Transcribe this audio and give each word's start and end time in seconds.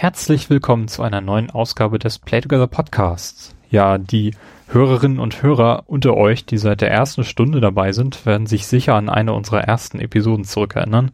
Herzlich 0.00 0.48
willkommen 0.48 0.86
zu 0.86 1.02
einer 1.02 1.20
neuen 1.20 1.50
Ausgabe 1.50 1.98
des 1.98 2.20
Play 2.20 2.40
Together 2.40 2.68
Podcasts. 2.68 3.56
Ja, 3.68 3.98
die 3.98 4.32
Hörerinnen 4.68 5.18
und 5.18 5.42
Hörer 5.42 5.82
unter 5.88 6.16
euch, 6.16 6.46
die 6.46 6.56
seit 6.56 6.82
der 6.82 6.92
ersten 6.92 7.24
Stunde 7.24 7.60
dabei 7.60 7.90
sind, 7.90 8.24
werden 8.24 8.46
sich 8.46 8.68
sicher 8.68 8.94
an 8.94 9.08
eine 9.08 9.32
unserer 9.32 9.62
ersten 9.64 9.98
Episoden 9.98 10.44
zurückerinnern, 10.44 11.10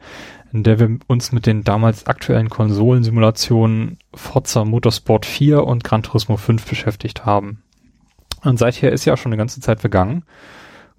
in 0.52 0.64
der 0.64 0.78
wir 0.80 0.98
uns 1.06 1.32
mit 1.32 1.46
den 1.46 1.64
damals 1.64 2.06
aktuellen 2.06 2.50
Konsolensimulationen 2.50 4.00
Forza 4.12 4.66
Motorsport 4.66 5.24
4 5.24 5.64
und 5.64 5.82
Gran 5.82 6.02
Turismo 6.02 6.36
5 6.36 6.68
beschäftigt 6.68 7.24
haben. 7.24 7.62
Und 8.42 8.58
seither 8.58 8.92
ist 8.92 9.06
ja 9.06 9.16
schon 9.16 9.32
eine 9.32 9.38
ganze 9.38 9.62
Zeit 9.62 9.80
vergangen. 9.80 10.24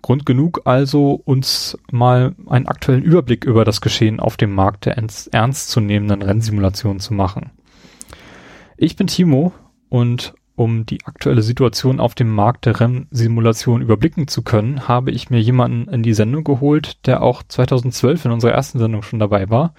Grund 0.01 0.25
genug 0.25 0.61
also, 0.65 1.21
uns 1.23 1.77
mal 1.91 2.33
einen 2.47 2.65
aktuellen 2.65 3.03
Überblick 3.03 3.45
über 3.45 3.63
das 3.63 3.79
Geschehen 3.79 4.19
auf 4.19 4.37
dem 4.37 4.55
Markt 4.55 4.87
der 4.87 4.97
ernstzunehmenden 4.97 6.23
Rennsimulationen 6.23 6.99
zu 6.99 7.13
machen. 7.13 7.51
Ich 8.77 8.97
bin 8.97 9.07
Timo 9.07 9.53
und 9.89 10.33
um 10.55 10.85
die 10.85 11.05
aktuelle 11.05 11.41
Situation 11.41 12.01
auf 12.01 12.15
dem 12.15 12.29
Markt 12.29 12.65
der 12.65 12.79
Rennsimulation 12.79 13.81
überblicken 13.81 14.27
zu 14.27 14.41
können, 14.41 14.87
habe 14.87 15.11
ich 15.11 15.29
mir 15.29 15.41
jemanden 15.41 15.91
in 15.93 16.01
die 16.03 16.13
Sendung 16.13 16.43
geholt, 16.43 17.05
der 17.05 17.21
auch 17.21 17.43
2012 17.43 18.25
in 18.25 18.31
unserer 18.31 18.51
ersten 18.51 18.79
Sendung 18.79 19.01
schon 19.01 19.19
dabei 19.19 19.49
war 19.49 19.73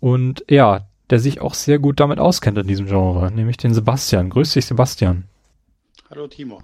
und 0.00 0.44
ja, 0.48 0.88
der 1.10 1.20
sich 1.20 1.40
auch 1.40 1.54
sehr 1.54 1.78
gut 1.78 2.00
damit 2.00 2.18
auskennt 2.18 2.58
in 2.58 2.66
diesem 2.66 2.86
Genre, 2.86 3.30
nämlich 3.30 3.56
den 3.56 3.72
Sebastian. 3.74 4.30
Grüß 4.30 4.52
dich, 4.52 4.66
Sebastian. 4.66 5.24
Hallo, 6.10 6.26
Timo. 6.26 6.60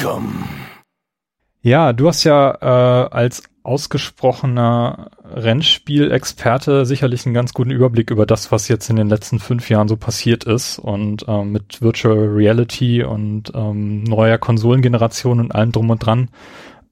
Welcome. 0.02 0.48
Ja, 1.62 1.94
du 1.94 2.08
hast 2.08 2.24
ja 2.24 2.58
äh, 2.60 3.10
als 3.12 3.44
ausgesprochener 3.62 5.12
Rennspielexperte 5.24 6.88
sicherlich 6.88 7.26
einen 7.26 7.36
ganz 7.36 7.54
guten 7.54 7.70
Überblick 7.70 8.10
über 8.10 8.26
das, 8.26 8.52
was 8.52 8.68
jetzt 8.68 8.90
in 8.90 8.96
den 8.96 9.10
letzten 9.10 9.38
fünf 9.38 9.70
Jahren 9.70 9.88
so 9.88 9.98
passiert 9.98 10.44
ist 10.44 10.80
und 10.80 11.26
ähm, 11.28 11.52
mit 11.52 11.84
Virtual 11.84 12.18
Reality 12.18 13.04
und 13.04 13.52
ähm, 13.54 14.04
neuer 14.04 14.40
Konsolengeneration 14.40 15.40
und 15.40 15.54
allem 15.54 15.72
drum 15.72 15.92
und 15.92 16.04
dran 16.04 16.30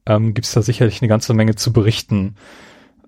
ähm, 0.06 0.36
gibt 0.36 0.56
da 0.56 0.62
sicherlich 0.62 1.02
eine 1.02 1.10
ganze 1.10 1.34
Menge 1.34 1.56
zu 1.56 1.74
berichten. 1.74 2.36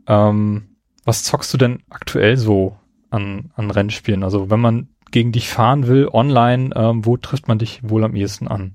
Ähm, 0.08 0.64
was 1.06 1.24
zockst 1.26 1.54
du 1.54 1.60
denn 1.60 1.84
aktuell 1.92 2.38
so 2.38 2.76
an, 3.12 3.52
an 3.56 3.70
Rennspielen? 3.70 4.24
Also 4.24 4.50
wenn 4.50 4.62
man 4.62 4.88
gegen 5.12 5.32
dich 5.32 5.48
fahren 5.48 5.86
will, 5.86 6.08
online, 6.08 6.72
ähm, 6.76 7.06
wo 7.06 7.18
trifft 7.18 7.48
man 7.48 7.60
dich 7.60 7.82
wohl 7.84 8.04
am 8.04 8.16
ehesten 8.16 8.48
an? 8.48 8.74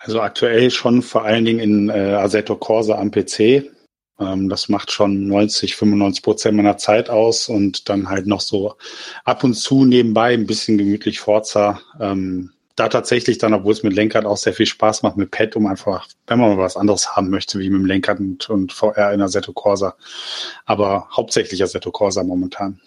Also 0.00 0.20
aktuell 0.22 0.70
schon 0.70 1.02
vor 1.02 1.24
allen 1.24 1.44
Dingen 1.44 1.60
in 1.60 1.88
äh, 1.90 2.14
Assetto 2.14 2.56
Corsa 2.56 2.98
am 2.98 3.10
PC. 3.10 3.70
Ähm, 4.18 4.48
das 4.48 4.70
macht 4.70 4.90
schon 4.90 5.26
90, 5.28 5.76
95 5.76 6.22
Prozent 6.22 6.56
meiner 6.56 6.78
Zeit 6.78 7.10
aus 7.10 7.50
und 7.50 7.88
dann 7.90 8.08
halt 8.08 8.26
noch 8.26 8.40
so 8.40 8.76
ab 9.24 9.44
und 9.44 9.54
zu 9.54 9.84
nebenbei 9.84 10.32
ein 10.32 10.46
bisschen 10.46 10.78
gemütlich 10.78 11.20
Forza. 11.20 11.80
Ähm, 12.00 12.50
da 12.76 12.88
tatsächlich 12.88 13.36
dann, 13.36 13.52
obwohl 13.52 13.74
es 13.74 13.82
mit 13.82 13.92
Lenkrad 13.92 14.24
auch 14.24 14.38
sehr 14.38 14.54
viel 14.54 14.64
Spaß 14.64 15.02
macht, 15.02 15.18
mit 15.18 15.30
Pad, 15.30 15.54
um 15.54 15.66
einfach, 15.66 16.08
wenn 16.26 16.38
man 16.38 16.56
mal 16.56 16.62
was 16.62 16.78
anderes 16.78 17.14
haben 17.14 17.28
möchte, 17.28 17.58
wie 17.58 17.68
mit 17.68 17.80
dem 17.80 17.86
Lenkrad 17.86 18.20
und, 18.20 18.48
und 18.48 18.72
VR 18.72 19.12
in 19.12 19.20
Assetto 19.20 19.52
Corsa. 19.52 19.96
Aber 20.64 21.08
hauptsächlich 21.14 21.62
Assetto 21.62 21.90
Corsa 21.90 22.24
momentan. 22.24 22.80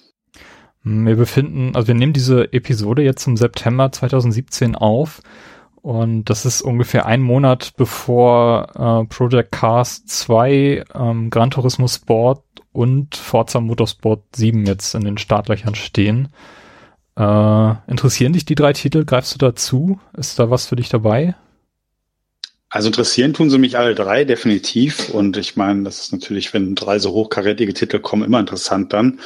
Wir 0.83 1.15
befinden, 1.15 1.75
also 1.75 1.87
wir 1.87 1.95
nehmen 1.95 2.13
diese 2.13 2.51
Episode 2.53 3.03
jetzt 3.03 3.27
im 3.27 3.37
September 3.37 3.91
2017 3.91 4.75
auf. 4.75 5.21
Und 5.83 6.29
das 6.29 6.45
ist 6.45 6.61
ungefähr 6.61 7.05
ein 7.05 7.21
Monat 7.21 7.73
bevor 7.75 8.69
äh, 8.73 9.05
Project 9.13 9.51
Cars 9.51 10.05
2, 10.05 10.85
ähm, 10.95 11.29
Gran 11.29 11.51
Turismo 11.51 11.89
Sport 11.89 12.41
und 12.71 13.17
Forza 13.17 13.59
Motorsport 13.59 14.23
7 14.33 14.65
jetzt 14.65 14.95
in 14.95 15.03
den 15.03 15.17
Startlöchern 15.17 15.75
stehen. 15.75 16.29
Äh, 17.17 17.73
interessieren 17.87 18.31
dich 18.31 18.45
die 18.45 18.55
drei 18.55 18.71
Titel? 18.71 19.03
Greifst 19.03 19.33
du 19.33 19.39
dazu? 19.39 19.99
Ist 20.15 20.39
da 20.39 20.49
was 20.49 20.67
für 20.67 20.77
dich 20.77 20.87
dabei? 20.87 21.35
Also 22.73 22.87
interessieren 22.87 23.33
tun 23.33 23.51
sie 23.51 23.59
mich 23.59 23.77
alle 23.77 23.93
drei 23.93 24.25
definitiv. 24.25 25.09
Und 25.09 25.37
ich 25.37 25.55
meine, 25.55 25.83
das 25.83 25.99
ist 25.99 26.11
natürlich, 26.11 26.55
wenn 26.55 26.73
drei 26.73 26.97
so 26.97 27.11
hochkarätige 27.11 27.75
Titel 27.75 27.99
kommen, 27.99 28.23
immer 28.23 28.39
interessant 28.39 28.93
dann. 28.93 29.19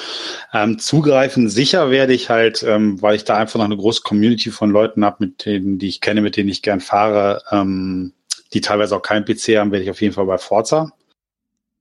Ähm, 0.53 0.79
zugreifen 0.79 1.49
sicher 1.49 1.89
werde 1.89 2.11
ich 2.11 2.29
halt, 2.29 2.61
ähm, 2.63 3.01
weil 3.01 3.15
ich 3.15 3.23
da 3.23 3.37
einfach 3.37 3.57
noch 3.57 3.63
eine 3.63 3.77
große 3.77 4.01
Community 4.01 4.51
von 4.51 4.69
Leuten 4.69 5.05
habe, 5.05 5.27
mit 5.27 5.45
denen, 5.45 5.79
die 5.79 5.87
ich 5.87 6.01
kenne, 6.01 6.19
mit 6.19 6.35
denen 6.35 6.49
ich 6.49 6.61
gern 6.61 6.81
fahre, 6.81 7.41
ähm, 7.49 8.11
die 8.51 8.59
teilweise 8.59 8.97
auch 8.97 9.01
keinen 9.01 9.23
PC 9.23 9.57
haben, 9.57 9.71
werde 9.71 9.85
ich 9.85 9.91
auf 9.91 10.01
jeden 10.01 10.13
Fall 10.13 10.25
bei 10.25 10.37
Forza. 10.37 10.91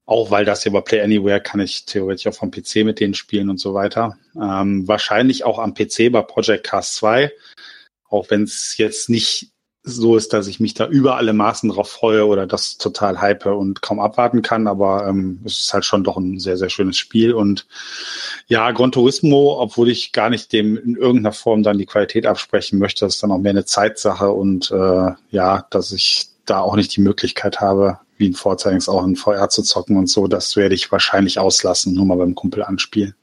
Auch 0.04 0.30
weil 0.30 0.44
das 0.44 0.62
hier 0.62 0.70
bei 0.70 0.82
Play 0.82 1.00
Anywhere 1.00 1.40
kann 1.40 1.58
ich 1.58 1.84
theoretisch 1.84 2.28
auch 2.28 2.34
vom 2.34 2.52
PC 2.52 2.84
mit 2.84 3.00
denen 3.00 3.14
spielen 3.14 3.50
und 3.50 3.58
so 3.58 3.74
weiter. 3.74 4.16
Ähm, 4.40 4.86
wahrscheinlich 4.86 5.42
auch 5.42 5.58
am 5.58 5.74
PC 5.74 6.12
bei 6.12 6.22
Project 6.22 6.62
Cast 6.62 6.94
2. 6.94 7.32
Auch 8.08 8.30
wenn 8.30 8.44
es 8.44 8.76
jetzt 8.76 9.10
nicht 9.10 9.50
so 9.88 10.16
ist, 10.16 10.32
dass 10.32 10.48
ich 10.48 10.58
mich 10.58 10.74
da 10.74 10.86
über 10.86 11.16
alle 11.16 11.32
Maßen 11.32 11.70
drauf 11.70 11.88
freue 11.88 12.26
oder 12.26 12.46
das 12.46 12.76
total 12.76 13.20
hype 13.20 13.46
und 13.46 13.82
kaum 13.82 14.00
abwarten 14.00 14.42
kann, 14.42 14.66
aber 14.66 15.06
ähm, 15.06 15.40
es 15.44 15.60
ist 15.60 15.72
halt 15.72 15.84
schon 15.84 16.02
doch 16.02 16.16
ein 16.16 16.40
sehr, 16.40 16.56
sehr 16.56 16.70
schönes 16.70 16.96
Spiel. 16.96 17.32
Und 17.32 17.66
ja, 18.48 18.72
Gran 18.72 18.90
Turismo, 18.90 19.60
obwohl 19.60 19.88
ich 19.88 20.10
gar 20.10 20.28
nicht 20.28 20.52
dem 20.52 20.76
in 20.76 20.96
irgendeiner 20.96 21.32
Form 21.32 21.62
dann 21.62 21.78
die 21.78 21.86
Qualität 21.86 22.26
absprechen 22.26 22.80
möchte, 22.80 23.06
ist 23.06 23.22
dann 23.22 23.30
auch 23.30 23.38
mehr 23.38 23.50
eine 23.50 23.64
Zeitsache. 23.64 24.32
Und 24.32 24.72
äh, 24.72 25.12
ja, 25.30 25.66
dass 25.70 25.92
ich 25.92 26.26
da 26.46 26.60
auch 26.60 26.74
nicht 26.74 26.96
die 26.96 27.00
Möglichkeit 27.00 27.60
habe, 27.60 28.00
wie 28.18 28.28
ein 28.28 28.34
Vorzeigens 28.34 28.88
auch 28.88 29.04
in 29.04 29.14
VR 29.14 29.48
zu 29.50 29.62
zocken 29.62 29.96
und 29.96 30.08
so, 30.08 30.26
das 30.26 30.56
werde 30.56 30.74
ich 30.74 30.90
wahrscheinlich 30.90 31.38
auslassen, 31.38 31.94
nur 31.94 32.06
mal 32.06 32.16
beim 32.16 32.34
Kumpel 32.34 32.64
anspielen. 32.64 33.14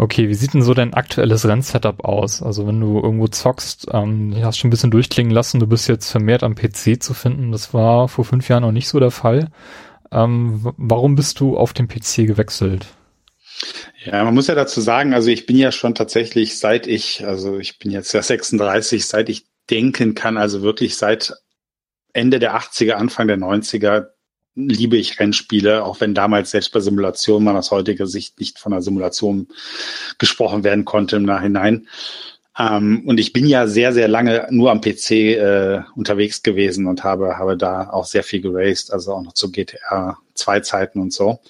Okay, 0.00 0.30
wie 0.30 0.34
sieht 0.34 0.54
denn 0.54 0.62
so 0.62 0.72
dein 0.72 0.94
aktuelles 0.94 1.46
Rennsetup 1.46 2.06
aus? 2.06 2.42
Also 2.42 2.66
wenn 2.66 2.80
du 2.80 3.02
irgendwo 3.02 3.28
zockst, 3.28 3.88
ähm, 3.92 4.34
hast 4.42 4.56
schon 4.56 4.68
ein 4.68 4.70
bisschen 4.70 4.90
durchklingen 4.90 5.30
lassen, 5.30 5.60
du 5.60 5.66
bist 5.66 5.88
jetzt 5.88 6.10
vermehrt 6.10 6.42
am 6.42 6.54
PC 6.54 7.02
zu 7.02 7.12
finden. 7.12 7.52
Das 7.52 7.74
war 7.74 8.08
vor 8.08 8.24
fünf 8.24 8.48
Jahren 8.48 8.62
noch 8.62 8.72
nicht 8.72 8.88
so 8.88 8.98
der 8.98 9.10
Fall. 9.10 9.48
Ähm, 10.10 10.72
warum 10.78 11.16
bist 11.16 11.38
du 11.40 11.54
auf 11.58 11.74
den 11.74 11.86
PC 11.86 12.26
gewechselt? 12.26 12.86
Ja, 14.02 14.24
man 14.24 14.32
muss 14.32 14.46
ja 14.46 14.54
dazu 14.54 14.80
sagen, 14.80 15.12
also 15.12 15.28
ich 15.28 15.44
bin 15.44 15.58
ja 15.58 15.70
schon 15.70 15.94
tatsächlich 15.94 16.58
seit 16.58 16.86
ich, 16.86 17.26
also 17.26 17.58
ich 17.58 17.78
bin 17.78 17.90
jetzt 17.90 18.14
ja 18.14 18.22
36, 18.22 19.04
seit 19.04 19.28
ich 19.28 19.48
denken 19.68 20.14
kann, 20.14 20.38
also 20.38 20.62
wirklich 20.62 20.96
seit 20.96 21.34
Ende 22.14 22.38
der 22.38 22.56
80er, 22.56 22.92
Anfang 22.92 23.26
der 23.26 23.36
90er 23.36 24.06
liebe 24.54 24.96
ich 24.96 25.18
Rennspiele, 25.20 25.84
auch 25.84 26.00
wenn 26.00 26.14
damals 26.14 26.50
selbst 26.50 26.72
bei 26.72 26.80
Simulationen 26.80 27.44
man 27.44 27.56
aus 27.56 27.70
heutiger 27.70 28.06
Sicht 28.06 28.40
nicht 28.40 28.58
von 28.58 28.72
einer 28.72 28.82
Simulation 28.82 29.48
gesprochen 30.18 30.64
werden 30.64 30.84
konnte 30.84 31.16
im 31.16 31.24
Nachhinein. 31.24 31.86
Ähm, 32.58 33.02
und 33.06 33.20
ich 33.20 33.32
bin 33.32 33.46
ja 33.46 33.66
sehr, 33.66 33.92
sehr 33.92 34.08
lange 34.08 34.46
nur 34.50 34.70
am 34.70 34.80
PC 34.80 35.10
äh, 35.10 35.82
unterwegs 35.94 36.42
gewesen 36.42 36.86
und 36.86 37.04
habe, 37.04 37.38
habe 37.38 37.56
da 37.56 37.90
auch 37.90 38.04
sehr 38.04 38.24
viel 38.24 38.40
geraced, 38.40 38.92
also 38.92 39.14
auch 39.14 39.22
noch 39.22 39.34
zu 39.34 39.52
GTA 39.52 40.18
2 40.34 40.60
Zeiten 40.60 41.00
und 41.00 41.12
so. 41.12 41.40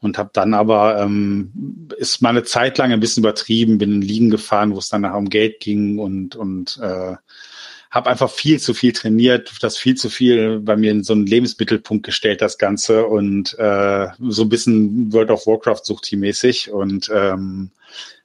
Und 0.00 0.16
habe 0.16 0.30
dann 0.32 0.54
aber, 0.54 1.00
ähm, 1.00 1.88
ist 1.96 2.22
meine 2.22 2.44
Zeit 2.44 2.78
lang 2.78 2.92
ein 2.92 3.00
bisschen 3.00 3.24
übertrieben, 3.24 3.78
bin 3.78 3.94
in 3.94 4.02
Ligen 4.02 4.30
gefahren, 4.30 4.72
wo 4.72 4.78
es 4.78 4.88
dann 4.88 5.00
nachher 5.00 5.18
um 5.18 5.28
Geld 5.28 5.58
ging 5.58 5.98
und, 5.98 6.36
und 6.36 6.78
äh, 6.80 7.16
habe 7.90 8.10
einfach 8.10 8.30
viel 8.30 8.60
zu 8.60 8.74
viel 8.74 8.92
trainiert, 8.92 9.52
das 9.62 9.76
viel 9.76 9.94
zu 9.94 10.10
viel 10.10 10.60
bei 10.60 10.76
mir 10.76 10.90
in 10.90 11.04
so 11.04 11.14
einen 11.14 11.26
Lebensmittelpunkt 11.26 12.04
gestellt, 12.04 12.42
das 12.42 12.58
Ganze. 12.58 13.06
Und 13.06 13.58
äh, 13.58 14.08
so 14.20 14.42
ein 14.42 14.48
bisschen 14.48 15.12
World 15.12 15.30
of 15.30 15.46
Warcraft 15.46 15.84
suchti-mäßig 15.84 16.70
und 16.70 17.10
ähm, 17.14 17.70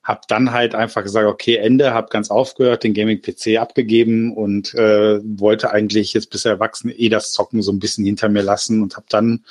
habe 0.04 0.22
dann 0.28 0.52
halt 0.52 0.76
einfach 0.76 1.04
gesagt, 1.04 1.28
okay, 1.28 1.56
Ende, 1.56 1.94
habe 1.94 2.10
ganz 2.10 2.30
aufgehört, 2.30 2.84
den 2.84 2.94
Gaming-PC 2.94 3.58
abgegeben 3.58 4.36
und 4.36 4.74
äh, 4.74 5.22
wollte 5.24 5.72
eigentlich 5.72 6.14
jetzt 6.14 6.30
bis 6.30 6.44
erwachsen 6.44 6.92
eh 6.94 7.08
das 7.08 7.32
Zocken 7.32 7.62
so 7.62 7.72
ein 7.72 7.80
bisschen 7.80 8.04
hinter 8.04 8.28
mir 8.28 8.42
lassen 8.42 8.82
und 8.82 8.98
habe 8.98 9.06
dann 9.08 9.46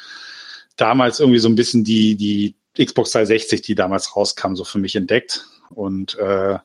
damals 0.76 1.20
irgendwie 1.20 1.38
so 1.38 1.48
ein 1.48 1.54
bisschen 1.54 1.84
die 1.84 2.16
die 2.16 2.54
Xbox 2.76 3.12
360, 3.12 3.62
die 3.62 3.74
damals 3.74 4.16
rauskam, 4.16 4.54
so 4.54 4.64
für 4.64 4.78
mich 4.78 4.96
entdeckt. 4.96 5.46
Und 5.70 6.18
äh, 6.18 6.58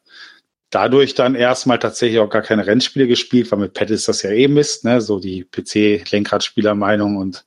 dadurch 0.70 1.16
dann 1.16 1.36
erstmal 1.36 1.80
tatsächlich 1.80 2.20
auch 2.20 2.30
gar 2.30 2.42
keine 2.42 2.68
Rennspiele 2.68 3.08
gespielt, 3.08 3.52
weil 3.52 3.60
mit 3.60 3.74
Pad 3.74 3.90
ist 3.90 4.08
das 4.08 4.22
ja 4.22 4.32
eh 4.32 4.48
Mist, 4.48 4.84
ne? 4.84 5.02
so 5.02 5.20
die 5.20 5.46
PC-Lenkradspielermeinung 5.46 7.18
und 7.18 7.46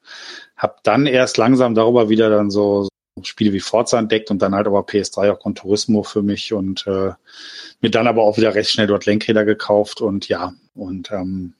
habe 0.56 0.76
dann 0.82 1.06
erst 1.06 1.36
langsam 1.36 1.74
darüber 1.74 2.08
wieder 2.08 2.30
dann 2.30 2.50
so 2.50 2.88
Spiele 3.22 3.52
wie 3.52 3.60
Forza 3.60 3.98
entdeckt 3.98 4.30
und 4.30 4.40
dann 4.40 4.54
halt 4.54 4.66
aber 4.66 4.80
PS3 4.80 5.32
auch 5.32 5.40
Gran 5.40 5.54
Turismo 5.54 6.02
für 6.02 6.22
mich 6.22 6.52
und 6.52 6.86
äh, 6.86 7.12
mir 7.80 7.90
dann 7.90 8.06
aber 8.06 8.22
auch 8.22 8.38
wieder 8.38 8.54
recht 8.54 8.70
schnell 8.70 8.86
dort 8.86 9.04
Lenkräder 9.06 9.44
gekauft 9.44 10.00
und 10.00 10.28
ja, 10.28 10.54
und 10.74 11.10
ähm, 11.10 11.54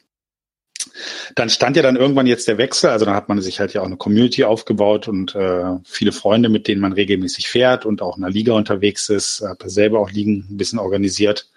dann 1.35 1.51
stand 1.51 1.77
ja 1.77 1.83
dann 1.83 1.97
irgendwann 1.97 2.27
jetzt 2.27 2.49
der 2.49 2.59
Wechsel, 2.59 2.91
also 2.91 3.05
dann 3.05 3.15
hat 3.15 3.29
man 3.29 3.41
sich 3.41 3.61
halt 3.61 3.73
ja 3.75 3.83
auch 3.83 3.87
eine 3.87 3.97
Community 3.97 4.45
aufgebaut 4.45 5.09
und 5.09 5.35
äh, 5.35 5.77
viele 5.85 6.13
Freunde, 6.13 6.49
mit 6.49 6.69
denen 6.69 6.81
man 6.81 6.93
regelmäßig 6.93 7.49
fährt 7.49 7.87
und 7.87 8.03
auch 8.03 8.17
in 8.17 8.23
der 8.23 8.31
Liga 8.31 8.53
unterwegs 8.53 9.09
ist, 9.09 9.43
hat 9.43 9.63
selber 9.67 10.01
auch 10.01 10.11
Ligen 10.11 10.47
ein 10.51 10.57
bisschen 10.57 10.79
organisiert. 10.79 11.49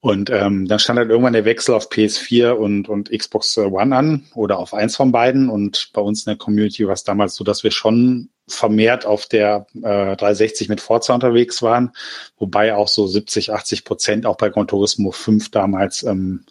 Und 0.00 0.30
ähm, 0.30 0.68
dann 0.68 0.78
stand 0.78 0.98
halt 0.98 1.10
irgendwann 1.10 1.32
der 1.32 1.44
Wechsel 1.44 1.74
auf 1.74 1.90
PS4 1.90 2.52
und, 2.52 2.88
und 2.88 3.10
Xbox 3.10 3.58
One 3.58 3.96
an 3.96 4.26
oder 4.34 4.58
auf 4.58 4.72
eins 4.72 4.94
von 4.94 5.10
beiden. 5.10 5.50
Und 5.50 5.90
bei 5.92 6.00
uns 6.00 6.24
in 6.24 6.30
der 6.30 6.38
Community 6.38 6.86
war 6.86 6.94
es 6.94 7.02
damals 7.02 7.34
so, 7.34 7.42
dass 7.42 7.64
wir 7.64 7.72
schon 7.72 8.28
vermehrt 8.46 9.06
auf 9.06 9.26
der 9.26 9.66
äh, 9.74 10.16
360 10.16 10.68
mit 10.68 10.80
Forza 10.80 11.14
unterwegs 11.14 11.62
waren, 11.62 11.92
wobei 12.38 12.74
auch 12.74 12.88
so 12.88 13.06
70, 13.06 13.52
80 13.52 13.84
Prozent 13.84 14.26
auch 14.26 14.36
bei 14.36 14.50
Gran 14.50 14.68
Turismo 14.68 15.10
5 15.10 15.50
damals 15.50 16.04
ähm, 16.04 16.44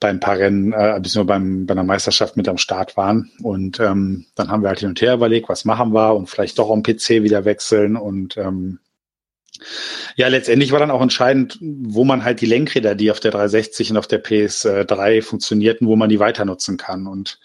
beim 0.00 0.20
paar 0.20 0.38
Rennen, 0.38 0.72
äh, 0.72 0.98
beziehungsweise 1.00 1.24
beim, 1.24 1.66
bei 1.66 1.72
einer 1.72 1.84
Meisterschaft 1.84 2.36
mit 2.36 2.48
am 2.48 2.58
Start 2.58 2.96
waren. 2.96 3.30
Und 3.42 3.80
ähm, 3.80 4.26
dann 4.34 4.50
haben 4.50 4.62
wir 4.62 4.68
halt 4.68 4.80
hin 4.80 4.90
und 4.90 5.00
her 5.00 5.14
überlegt, 5.14 5.48
was 5.48 5.64
machen 5.64 5.94
wir 5.94 6.14
und 6.14 6.28
vielleicht 6.28 6.58
doch 6.58 6.70
am 6.70 6.82
PC 6.82 7.22
wieder 7.22 7.44
wechseln. 7.44 7.96
Und 7.96 8.36
ähm, 8.36 8.78
ja, 10.16 10.28
letztendlich 10.28 10.72
war 10.72 10.78
dann 10.78 10.90
auch 10.90 11.00
entscheidend, 11.00 11.58
wo 11.60 12.04
man 12.04 12.24
halt 12.24 12.40
die 12.40 12.46
Lenkräder, 12.46 12.94
die 12.94 13.10
auf 13.10 13.20
der 13.20 13.30
360 13.30 13.90
und 13.90 13.96
auf 13.96 14.06
der 14.06 14.22
PS3 14.22 15.22
funktionierten, 15.22 15.86
wo 15.86 15.96
man 15.96 16.08
die 16.08 16.20
weiter 16.20 16.44
nutzen 16.44 16.76
kann. 16.76 17.06
Und 17.06 17.38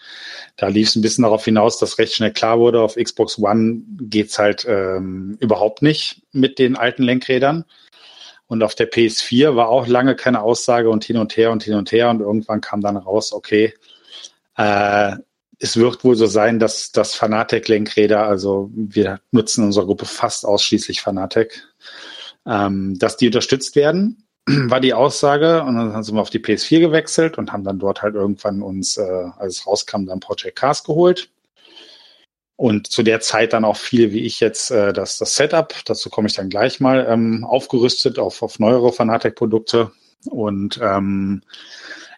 da 0.56 0.68
lief 0.68 0.88
es 0.88 0.96
ein 0.96 1.02
bisschen 1.02 1.22
darauf 1.22 1.44
hinaus, 1.44 1.78
dass 1.78 1.98
recht 1.98 2.14
schnell 2.14 2.32
klar 2.32 2.58
wurde, 2.58 2.82
auf 2.82 2.96
Xbox 2.96 3.38
One 3.38 3.82
geht's 4.00 4.38
halt 4.38 4.66
ähm, 4.68 5.36
überhaupt 5.40 5.82
nicht 5.82 6.22
mit 6.32 6.58
den 6.58 6.76
alten 6.76 7.02
Lenkrädern. 7.02 7.64
Und 8.52 8.62
auf 8.62 8.74
der 8.74 8.92
PS4 8.92 9.56
war 9.56 9.70
auch 9.70 9.86
lange 9.86 10.14
keine 10.14 10.42
Aussage 10.42 10.90
und 10.90 11.04
hin 11.04 11.16
und 11.16 11.38
her 11.38 11.52
und 11.52 11.62
hin 11.62 11.72
und 11.72 11.90
her. 11.90 12.10
Und 12.10 12.20
irgendwann 12.20 12.60
kam 12.60 12.82
dann 12.82 12.98
raus, 12.98 13.32
okay, 13.32 13.72
äh, 14.58 15.16
es 15.58 15.78
wird 15.78 16.04
wohl 16.04 16.16
so 16.16 16.26
sein, 16.26 16.58
dass 16.58 16.92
das 16.92 17.14
Fanatec-Lenkräder, 17.14 18.26
also 18.26 18.70
wir 18.74 19.20
nutzen 19.30 19.62
in 19.62 19.66
unserer 19.68 19.86
Gruppe 19.86 20.04
fast 20.04 20.44
ausschließlich 20.44 21.00
Fanatec, 21.00 21.62
ähm, 22.44 22.98
dass 22.98 23.16
die 23.16 23.28
unterstützt 23.28 23.74
werden, 23.74 24.22
war 24.46 24.80
die 24.80 24.92
Aussage. 24.92 25.62
Und 25.62 25.76
dann 25.76 26.02
sind 26.02 26.14
wir 26.14 26.20
auf 26.20 26.28
die 26.28 26.40
PS4 26.40 26.80
gewechselt 26.80 27.38
und 27.38 27.54
haben 27.54 27.64
dann 27.64 27.78
dort 27.78 28.02
halt 28.02 28.16
irgendwann 28.16 28.60
uns, 28.60 28.98
äh, 28.98 29.30
als 29.38 29.60
es 29.60 29.66
rauskam, 29.66 30.04
dann 30.04 30.20
Project 30.20 30.56
Cars 30.58 30.84
geholt 30.84 31.31
und 32.62 32.86
zu 32.86 33.02
der 33.02 33.18
Zeit 33.18 33.54
dann 33.54 33.64
auch 33.64 33.76
viele 33.76 34.12
wie 34.12 34.20
ich 34.20 34.38
jetzt 34.38 34.70
äh, 34.70 34.92
das, 34.92 35.18
das 35.18 35.34
Setup, 35.34 35.74
dazu 35.84 36.10
komme 36.10 36.28
ich 36.28 36.34
dann 36.34 36.48
gleich 36.48 36.78
mal, 36.78 37.04
ähm, 37.08 37.44
aufgerüstet 37.44 38.20
auf, 38.20 38.40
auf 38.40 38.60
neuere 38.60 38.92
Fanatec-Produkte 38.92 39.90
und 40.26 40.78
ähm, 40.80 41.42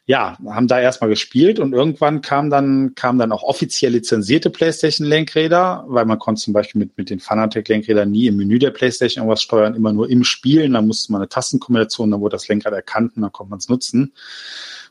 ja, 0.05 0.37
haben 0.47 0.69
da 0.69 0.79
erstmal 0.79 1.09
gespielt 1.09 1.59
und 1.59 1.73
irgendwann 1.73 2.21
kam 2.21 2.51
dann, 2.51 2.95
kam 2.95 3.17
dann 3.17 3.33
auch 3.33 3.43
offiziell 3.43 3.93
lizenzierte 3.93 4.51
PlayStation-Lenkräder, 4.51 5.87
weil 5.89 6.05
man 6.05 6.19
konnte 6.19 6.43
zum 6.43 6.53
Beispiel 6.53 6.81
mit, 6.81 6.99
mit 6.99 7.09
den 7.09 7.21
Fanatec-Lenkrädern 7.21 8.11
nie 8.11 8.27
im 8.27 8.37
Menü 8.37 8.59
der 8.59 8.71
PlayStation 8.71 9.23
irgendwas 9.23 9.41
steuern, 9.41 9.75
immer 9.75 9.95
nur 9.95 10.11
im 10.11 10.25
Spielen. 10.25 10.75
Da 10.75 10.83
musste 10.83 11.11
man 11.11 11.23
eine 11.23 11.31
Tastenkombination, 11.31 12.11
dann 12.11 12.21
wurde 12.21 12.35
das 12.35 12.49
Lenkrad 12.49 12.75
erkannt 12.75 13.17
und 13.17 13.23
dann 13.23 13.33
konnte 13.33 13.49
man 13.49 13.61
es 13.61 13.71
nutzen. 13.71 14.13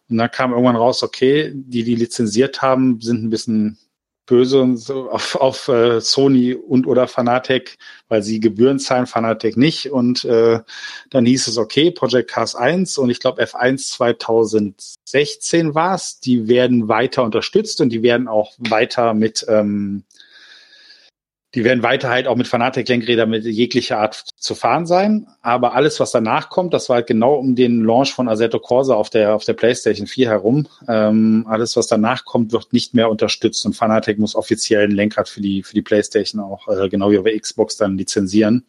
Und 0.09 0.17
dann 0.17 0.31
kam 0.31 0.51
irgendwann 0.51 0.77
raus, 0.77 1.03
okay, 1.03 1.51
die, 1.53 1.83
die 1.83 1.93
lizenziert 1.93 2.63
haben, 2.63 2.99
sind 3.01 3.23
ein 3.23 3.29
bisschen 3.29 3.77
böse 4.25 4.61
und 4.61 4.77
so 4.77 5.09
auf, 5.09 5.35
auf 5.35 5.67
äh, 5.67 5.99
Sony 5.99 6.53
und 6.53 6.87
oder 6.87 7.07
Fanatec, 7.07 7.77
weil 8.07 8.23
sie 8.23 8.39
Gebühren 8.39 8.79
zahlen, 8.79 9.05
Fanatec 9.05 9.57
nicht. 9.57 9.91
Und 9.91 10.23
äh, 10.25 10.59
dann 11.09 11.25
hieß 11.25 11.47
es, 11.47 11.57
okay, 11.57 11.91
Project 11.91 12.29
Cars 12.29 12.55
1 12.55 12.97
und 12.97 13.09
ich 13.09 13.19
glaube 13.19 13.43
F1 13.43 13.89
2016 13.95 15.75
war 15.75 15.95
es, 15.95 16.19
die 16.19 16.47
werden 16.47 16.87
weiter 16.87 17.23
unterstützt 17.23 17.81
und 17.81 17.89
die 17.89 18.03
werden 18.03 18.27
auch 18.27 18.53
weiter 18.57 19.13
mit 19.13 19.45
ähm, 19.49 20.03
die 21.55 21.63
werden 21.63 21.83
weiter 21.83 22.09
halt 22.09 22.27
auch 22.27 22.35
mit 22.35 22.47
Fanatec-Lenkrädern 22.47 23.29
mit 23.29 23.45
jeglicher 23.45 23.99
Art 23.99 24.29
zu 24.37 24.55
fahren 24.55 24.87
sein. 24.87 25.27
Aber 25.41 25.75
alles, 25.75 25.99
was 25.99 26.11
danach 26.11 26.49
kommt, 26.49 26.73
das 26.73 26.89
war 26.89 26.97
halt 26.97 27.07
genau 27.07 27.35
um 27.35 27.55
den 27.55 27.83
Launch 27.83 28.13
von 28.13 28.27
Assetto 28.27 28.59
Corsa 28.59 28.95
auf 28.95 29.09
der, 29.09 29.35
auf 29.35 29.45
der 29.45 29.53
PlayStation 29.53 30.07
4 30.07 30.29
herum. 30.29 30.67
Ähm, 30.87 31.45
alles, 31.47 31.75
was 31.75 31.87
danach 31.87 32.25
kommt, 32.25 32.51
wird 32.51 32.73
nicht 32.73 32.95
mehr 32.95 33.09
unterstützt 33.09 33.65
und 33.65 33.75
Fanatec 33.75 34.17
muss 34.17 34.35
offiziell 34.35 34.85
ein 34.85 34.91
Lenkrad 34.91 35.29
für 35.29 35.41
die, 35.41 35.61
für 35.61 35.75
die 35.75 35.83
PlayStation 35.83 36.41
auch, 36.41 36.67
äh, 36.67 36.89
genau 36.89 37.11
wie 37.11 37.19
auf 37.19 37.25
Xbox 37.25 37.77
dann 37.77 37.97
lizenzieren. 37.97 38.63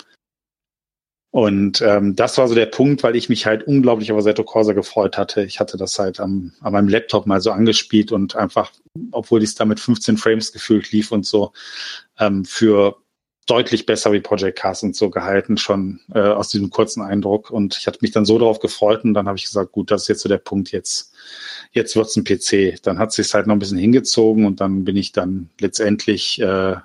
Und 1.34 1.82
ähm, 1.82 2.14
das 2.14 2.38
war 2.38 2.46
so 2.46 2.54
der 2.54 2.66
Punkt, 2.66 3.02
weil 3.02 3.16
ich 3.16 3.28
mich 3.28 3.44
halt 3.44 3.64
unglaublich 3.64 4.08
über 4.08 4.20
Assetto 4.20 4.44
Corsa 4.44 4.72
gefreut 4.72 5.18
hatte. 5.18 5.42
Ich 5.42 5.58
hatte 5.58 5.76
das 5.76 5.98
halt 5.98 6.20
am, 6.20 6.52
an 6.60 6.72
meinem 6.72 6.86
Laptop 6.86 7.26
mal 7.26 7.40
so 7.40 7.50
angespielt 7.50 8.12
und 8.12 8.36
einfach, 8.36 8.70
obwohl 9.10 9.40
dies 9.40 9.56
da 9.56 9.64
mit 9.64 9.80
15 9.80 10.16
Frames 10.16 10.52
gefühlt 10.52 10.92
lief 10.92 11.10
und 11.10 11.26
so, 11.26 11.52
ähm, 12.20 12.44
für 12.44 12.98
deutlich 13.46 13.84
besser 13.84 14.12
wie 14.12 14.20
Project 14.20 14.60
Cars 14.60 14.84
und 14.84 14.94
so 14.94 15.10
gehalten, 15.10 15.56
schon 15.56 15.98
äh, 16.14 16.20
aus 16.20 16.50
diesem 16.50 16.70
kurzen 16.70 17.02
Eindruck. 17.02 17.50
Und 17.50 17.78
ich 17.78 17.88
hatte 17.88 17.98
mich 18.02 18.12
dann 18.12 18.26
so 18.26 18.38
darauf 18.38 18.60
gefreut 18.60 19.02
und 19.02 19.14
dann 19.14 19.26
habe 19.26 19.36
ich 19.36 19.46
gesagt, 19.46 19.72
gut, 19.72 19.90
das 19.90 20.02
ist 20.02 20.08
jetzt 20.08 20.22
so 20.22 20.28
der 20.28 20.38
Punkt, 20.38 20.70
jetzt, 20.70 21.14
jetzt 21.72 21.96
wird's 21.96 22.14
ein 22.14 22.22
PC. 22.22 22.80
Dann 22.84 23.00
hat 23.00 23.10
sich 23.10 23.34
halt 23.34 23.48
noch 23.48 23.56
ein 23.56 23.58
bisschen 23.58 23.78
hingezogen 23.78 24.46
und 24.46 24.60
dann 24.60 24.84
bin 24.84 24.94
ich 24.94 25.10
dann 25.10 25.50
letztendlich 25.58 26.40
äh, 26.40 26.76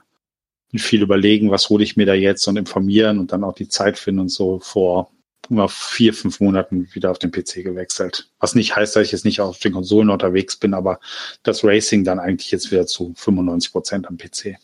viel 0.77 1.01
überlegen, 1.01 1.49
was 1.49 1.69
hole 1.69 1.83
ich 1.83 1.97
mir 1.97 2.05
da 2.05 2.13
jetzt 2.13 2.47
und 2.47 2.57
informieren 2.57 3.17
und 3.17 3.31
dann 3.31 3.43
auch 3.43 3.55
die 3.55 3.69
Zeit 3.69 3.97
finden 3.97 4.21
und 4.21 4.29
so 4.29 4.59
vor 4.59 5.09
immer 5.49 5.67
vier, 5.67 6.13
fünf 6.13 6.39
Monaten 6.39 6.87
wieder 6.93 7.09
auf 7.09 7.17
den 7.17 7.31
PC 7.31 7.63
gewechselt. 7.63 8.29
Was 8.39 8.55
nicht 8.55 8.75
heißt, 8.75 8.95
dass 8.95 9.05
ich 9.05 9.11
jetzt 9.11 9.25
nicht 9.25 9.41
auf 9.41 9.57
den 9.59 9.73
Konsolen 9.73 10.09
unterwegs 10.09 10.57
bin, 10.57 10.73
aber 10.73 10.99
das 11.43 11.63
Racing 11.63 12.03
dann 12.03 12.19
eigentlich 12.19 12.51
jetzt 12.51 12.71
wieder 12.71 12.85
zu 12.85 13.13
95 13.15 13.71
Prozent 13.71 14.07
am 14.07 14.17
PC. 14.17 14.57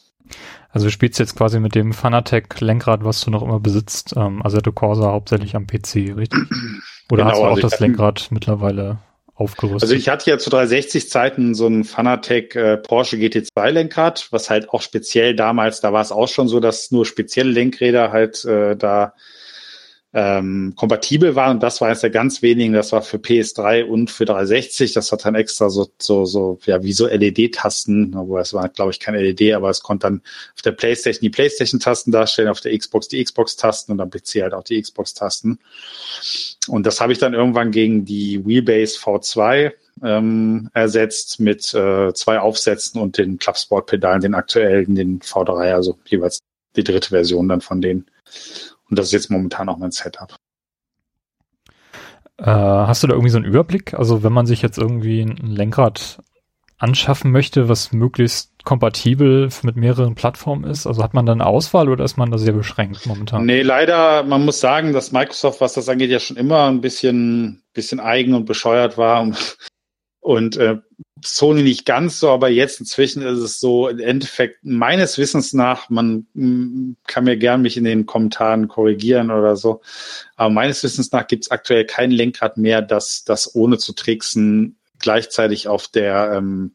Also 0.70 0.88
du 0.88 0.92
spielst 0.92 1.20
jetzt 1.20 1.36
quasi 1.36 1.60
mit 1.60 1.76
dem 1.76 1.94
Fanatec-Lenkrad, 1.94 3.04
was 3.04 3.22
du 3.22 3.32
noch 3.32 3.42
immer 3.42 3.60
besitzt, 3.60 4.14
ähm, 4.16 4.46
Assetto 4.46 4.72
Corsa 4.72 5.12
hauptsächlich 5.12 5.56
am 5.56 5.68
PC, 5.68 6.16
richtig? 6.16 6.40
Oder 7.10 7.24
genau, 7.24 7.30
hast 7.30 7.38
du 7.38 7.44
auch 7.44 7.56
also 7.56 7.62
das 7.62 7.80
Lenkrad 7.80 8.28
mittlerweile 8.32 9.00
aufgerüstet. 9.36 9.84
Also 9.84 9.96
ich 9.96 10.10
hatte 10.10 10.30
ja 10.30 10.38
zu 10.38 10.50
360 10.50 11.10
Zeiten 11.10 11.54
so 11.54 11.68
ein 11.68 11.84
Fanatec 11.84 12.56
äh, 12.56 12.78
Porsche 12.78 13.18
GT2 13.18 13.70
Lenkrad, 13.70 14.28
was 14.32 14.50
halt 14.50 14.70
auch 14.70 14.82
speziell 14.82 15.36
damals, 15.36 15.82
da 15.82 15.94
war 15.94 16.02
es 16.02 16.12
auch 16.12 16.28
schon 16.28 16.48
so, 16.48 16.60
dass 16.60 16.92
nur 16.92 17.06
spezielle 17.06 17.52
Lenkräder 17.52 18.12
halt 18.12 18.44
äh, 18.46 18.76
da 18.76 19.14
ähm, 20.18 20.74
kompatibel 20.78 21.36
waren. 21.36 21.58
Und 21.58 21.64
das 21.64 21.82
war 21.82 21.90
eines 21.90 22.00
der 22.00 22.10
ganz 22.10 22.42
wenigen, 22.42 22.72
das 22.72 22.94
war 22.94 23.02
für 23.02 23.18
PS3 23.18 23.84
und 23.84 24.10
für 24.10 24.24
360. 24.24 24.94
Das 24.94 25.12
hat 25.12 25.26
dann 25.26 25.36
extra 25.36 25.70
so, 25.70 25.90
so, 26.02 26.24
so 26.24 26.58
ja, 26.66 26.82
wie 26.84 26.94
so 26.94 27.06
LED-Tasten, 27.06 28.16
obwohl 28.16 28.40
es 28.40 28.54
war, 28.54 28.70
glaube 28.70 28.92
ich, 28.92 29.02
kein 29.02 29.16
LED, 29.16 29.54
aber 29.54 29.70
es 29.70 29.84
konnte 29.84 30.08
dann 30.08 30.22
auf 30.56 30.62
der 30.62 30.72
Playstation 30.72 31.22
die 31.22 31.30
Playstation-Tasten 31.30 32.14
darstellen, 32.14 32.48
auf 32.48 32.62
der 32.62 32.78
Xbox 32.78 33.10
die 33.10 33.22
Xbox-Tasten 33.22 33.92
und 33.92 34.00
am 34.00 34.10
PC 34.10 34.42
halt 34.42 34.54
auch 34.54 34.64
die 34.64 34.82
Xbox-Tasten. 34.82 35.60
Und 36.70 36.86
das 36.86 37.02
habe 37.02 37.12
ich 37.12 37.20
dann 37.20 37.34
irgendwann 37.34 37.72
gegen 37.72 38.06
die 38.06 38.46
Wheelbase 38.46 38.98
V2 38.98 39.74
ähm, 40.02 40.70
ersetzt 40.74 41.42
mit 41.42 41.74
äh, 41.74 42.14
zwei 42.14 42.40
Aufsätzen 42.40 43.02
und 43.02 43.18
den 43.18 43.38
Clubsport-Pedalen, 43.38 44.22
den 44.22 44.34
aktuellen, 44.34 44.96
den 44.96 45.20
V3, 45.20 45.74
also 45.74 45.98
jeweils 46.06 46.40
die 46.78 46.86
dritte 46.86 47.10
Version 47.10 47.50
dann 47.50 47.60
von 47.60 47.82
denen. 47.82 48.06
Und 48.90 49.00
das 49.00 49.08
ist 49.08 49.12
jetzt 49.14 49.32
momentan 49.32 49.70
auch 49.70 49.78
mein 49.78 49.92
Setup. 49.92 50.36
Äh, 52.38 52.46
hast 52.46 53.04
du 53.04 53.08
da 53.08 53.14
irgendwie 53.14 53.30
so 53.30 53.38
einen 53.38 53.46
Überblick? 53.46 53.94
Also 53.94 54.24
wenn 54.24 54.34
man 54.34 54.46
sich 54.46 54.62
jetzt 54.62 54.78
irgendwie 54.78 55.22
ein 55.22 55.38
Lenkrad 55.38 56.20
anschaffen 56.78 57.32
möchte, 57.32 57.70
was 57.70 57.94
möglichst 57.94 58.52
kompatibel 58.66 59.50
mit 59.64 59.78
mehreren 59.78 60.16
Plattformen 60.16 60.66
ist? 60.66 60.86
Also 60.86 61.04
hat 61.04 61.14
man 61.14 61.26
dann 61.26 61.40
eine 61.40 61.50
Auswahl 61.50 61.88
oder 61.88 62.04
ist 62.04 62.18
man 62.18 62.32
da 62.32 62.38
sehr 62.38 62.54
beschränkt 62.54 63.06
momentan? 63.06 63.46
Nee, 63.46 63.62
leider, 63.62 64.24
man 64.24 64.44
muss 64.44 64.60
sagen, 64.60 64.92
dass 64.92 65.12
Microsoft, 65.12 65.62
was 65.62 65.74
das 65.74 65.88
angeht, 65.88 66.10
ja 66.10 66.20
schon 66.20 66.38
immer 66.38 66.68
ein 66.68 66.82
bisschen, 66.82 67.64
bisschen 67.74 68.00
eigen 68.00 68.34
und 68.34 68.46
bescheuert 68.46 68.98
war. 68.98 69.22
Und, 69.22 69.58
und 70.26 70.58
äh, 70.58 70.78
Sony 71.24 71.62
nicht 71.62 71.86
ganz 71.86 72.20
so, 72.20 72.32
aber 72.32 72.50
jetzt 72.50 72.80
inzwischen 72.80 73.22
ist 73.22 73.38
es 73.38 73.60
so, 73.60 73.88
im 73.88 74.00
Endeffekt 74.00 74.58
meines 74.64 75.20
Wissens 75.20 75.54
nach, 75.54 75.88
man 75.92 76.26
mm, 76.34 76.94
kann 77.06 77.26
mir 77.26 77.38
gern 77.38 77.62
mich 77.62 77.78
in 77.78 77.84
den 77.84 78.08
Kommentaren 78.08 78.68
korrigieren 78.68 79.30
oder 79.30 79.56
so, 79.56 79.82
aber 80.36 80.50
meines 80.50 80.82
Wissens 80.84 81.12
nach 81.12 81.28
gibt 81.28 81.44
es 81.44 81.52
aktuell 81.52 81.86
kein 81.86 82.10
Lenkrad 82.10 82.58
mehr, 82.58 82.82
das, 82.82 83.24
das 83.24 83.54
ohne 83.54 83.78
zu 83.78 83.94
tricksen 83.94 84.78
gleichzeitig 84.98 85.68
auf 85.68 85.88
der, 85.90 86.34
ähm, 86.34 86.74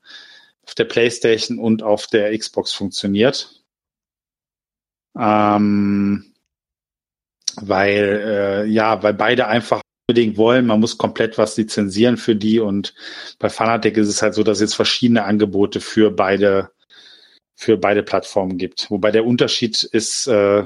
auf 0.65 0.77
der 0.77 0.85
PlayStation 0.85 1.59
und 1.59 1.83
auf 1.83 2.07
der 2.07 2.37
Xbox 2.39 2.73
funktioniert. 2.73 3.65
Ähm, 5.19 6.33
weil, 7.57 8.23
äh, 8.25 8.67
ja, 8.67 9.03
weil 9.03 9.15
beide 9.15 9.49
einfach 9.49 9.83
unbedingt 10.11 10.37
wollen. 10.37 10.67
Man 10.67 10.81
muss 10.81 10.99
komplett 10.99 11.39
was 11.39 11.57
lizenzieren 11.57 12.17
für 12.17 12.35
die 12.35 12.59
und 12.59 12.95
bei 13.39 13.49
Fanatec 13.49 13.97
ist 13.97 14.09
es 14.09 14.23
halt 14.23 14.35
so, 14.35 14.43
dass 14.43 14.61
jetzt 14.61 14.75
verschiedene 14.75 15.25
Angebote 15.25 15.81
für 15.81 16.11
beide 16.11 16.71
für 17.55 17.77
beide 17.77 18.03
Plattformen 18.03 18.59
gibt. 18.59 18.91
Wobei 18.91 19.13
der 19.13 19.25
Unterschied 19.25 19.85
ist, 19.85 20.27
äh, 20.27 20.65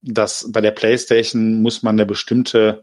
dass 0.00 0.50
bei 0.50 0.60
der 0.60 0.72
PlayStation 0.72 1.62
muss 1.62 1.84
man 1.84 1.94
eine 1.94 2.06
bestimmte, 2.06 2.82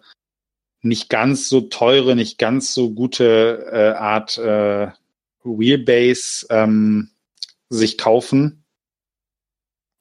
nicht 0.82 1.10
ganz 1.10 1.50
so 1.50 1.62
teure, 1.62 2.16
nicht 2.16 2.38
ganz 2.38 2.74
so 2.74 2.92
gute 2.92 3.68
äh, 3.74 3.98
Art 3.98 4.38
äh, 4.38 4.88
Wheelbase 5.44 6.46
ähm, 6.50 7.10
sich 7.70 7.98
kaufen 7.98 8.64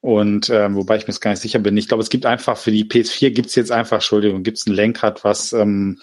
und 0.01 0.49
ähm, 0.51 0.77
wobei 0.77 0.97
ich 0.97 1.03
mir 1.03 1.09
jetzt 1.09 1.21
gar 1.21 1.33
nicht 1.33 1.43
sicher 1.43 1.59
bin. 1.59 1.77
Ich 1.77 1.89
glaube, 1.89 2.03
es 2.05 2.09
gibt 2.09 2.25
einfach 2.25 2.57
für 2.57 2.71
die 2.71 2.85
PS4 2.85 3.31
gibt 3.31 3.49
es 3.49 3.57
jetzt 3.57 3.73
einfach, 3.73 3.97
Entschuldigung, 3.97 4.45
gibt 4.45 4.59
es 4.59 4.67
ein 4.67 4.75
Lenkrad, 4.75 5.25
was, 5.25 5.53
ähm, 5.53 5.99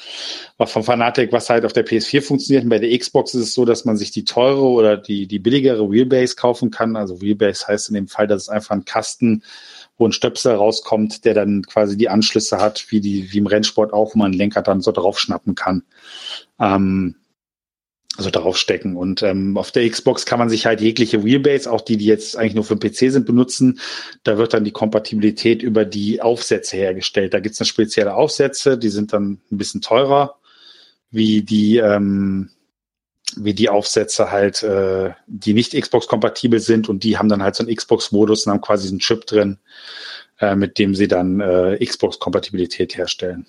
was 0.57 0.73
von 0.73 0.83
Fanatec, 0.83 1.31
was 1.31 1.49
halt 1.49 1.63
auf 1.63 1.71
der 1.71 1.85
PS4 1.85 2.21
funktioniert. 2.21 2.65
Und 2.65 2.71
bei 2.71 2.79
der 2.79 2.97
Xbox 2.97 3.33
ist 3.33 3.41
es 3.41 3.53
so, 3.53 3.63
dass 3.63 3.85
man 3.85 3.95
sich 3.95 4.11
die 4.11 4.25
teure 4.25 4.65
oder 4.65 4.97
die, 4.97 5.27
die 5.27 5.39
billigere 5.39 5.89
Wheelbase 5.89 6.35
kaufen 6.35 6.71
kann. 6.71 6.97
Also 6.97 7.21
Wheelbase 7.21 7.67
heißt 7.67 7.87
in 7.87 7.95
dem 7.95 8.07
Fall, 8.09 8.27
dass 8.27 8.43
es 8.43 8.49
einfach 8.49 8.71
ein 8.71 8.83
Kasten, 8.83 9.43
wo 9.97 10.05
ein 10.05 10.11
Stöpsel 10.11 10.55
rauskommt, 10.55 11.23
der 11.23 11.33
dann 11.33 11.63
quasi 11.63 11.95
die 11.95 12.09
Anschlüsse 12.09 12.57
hat, 12.57 12.87
wie 12.89 12.99
die, 12.99 13.31
wie 13.31 13.37
im 13.37 13.47
Rennsport 13.47 13.93
auch, 13.93 14.13
wo 14.13 14.19
man 14.19 14.31
ein 14.31 14.37
Lenkrad 14.37 14.67
dann 14.67 14.81
so 14.81 14.91
draufschnappen 14.91 15.55
kann. 15.55 15.83
Ähm, 16.59 17.15
also 18.17 18.29
darauf 18.29 18.57
stecken. 18.57 18.95
Und 18.95 19.24
ähm, 19.24 19.57
auf 19.57 19.72
der 19.72 19.89
Xbox 19.89 20.25
kann 20.25 20.39
man 20.39 20.50
sich 20.50 20.65
halt 20.65 20.81
jegliche 20.81 21.24
Wheelbase, 21.24 21.72
auch 21.72 21.81
die, 21.81 21.98
die 21.98 22.05
jetzt 22.05 22.38
eigentlich 22.38 22.55
nur 22.55 22.63
für 22.63 22.75
den 22.75 22.89
PC 22.89 23.12
sind, 23.12 23.25
benutzen. 23.25 23.79
Da 24.24 24.38
wird 24.38 24.53
dann 24.53 24.63
die 24.63 24.72
Kompatibilität 24.72 25.62
über 25.62 25.86
die 25.86 26.22
Aufsätze 26.22 26.77
hergestellt. 26.77 27.34
Da 27.34 27.39
gibt's 27.39 27.57
dann 27.57 27.67
spezielle 27.67 28.15
Aufsätze, 28.15 28.77
die 28.77 28.89
sind 28.89 29.13
dann 29.13 29.39
ein 29.51 29.57
bisschen 29.57 29.81
teurer, 29.81 30.38
wie 31.12 31.41
die, 31.41 31.77
ähm, 31.77 32.50
wie 33.36 33.53
die 33.53 33.69
Aufsätze 33.69 34.31
halt, 34.31 34.63
äh, 34.63 35.12
die 35.27 35.53
nicht 35.53 35.79
Xbox-kompatibel 35.79 36.60
sind 36.60 36.88
und 36.88 37.03
die 37.03 37.17
haben 37.17 37.29
dann 37.29 37.43
halt 37.43 37.55
so 37.55 37.65
einen 37.65 37.75
Xbox-Modus 37.75 38.45
und 38.45 38.53
haben 38.53 38.62
quasi 38.62 38.88
einen 38.88 39.00
Chip 39.00 39.25
drin, 39.25 39.57
äh, 40.39 40.55
mit 40.55 40.77
dem 40.79 40.95
sie 40.95 41.07
dann 41.07 41.41
äh, 41.41 41.84
Xbox-Kompatibilität 41.84 42.98
herstellen. 42.98 43.45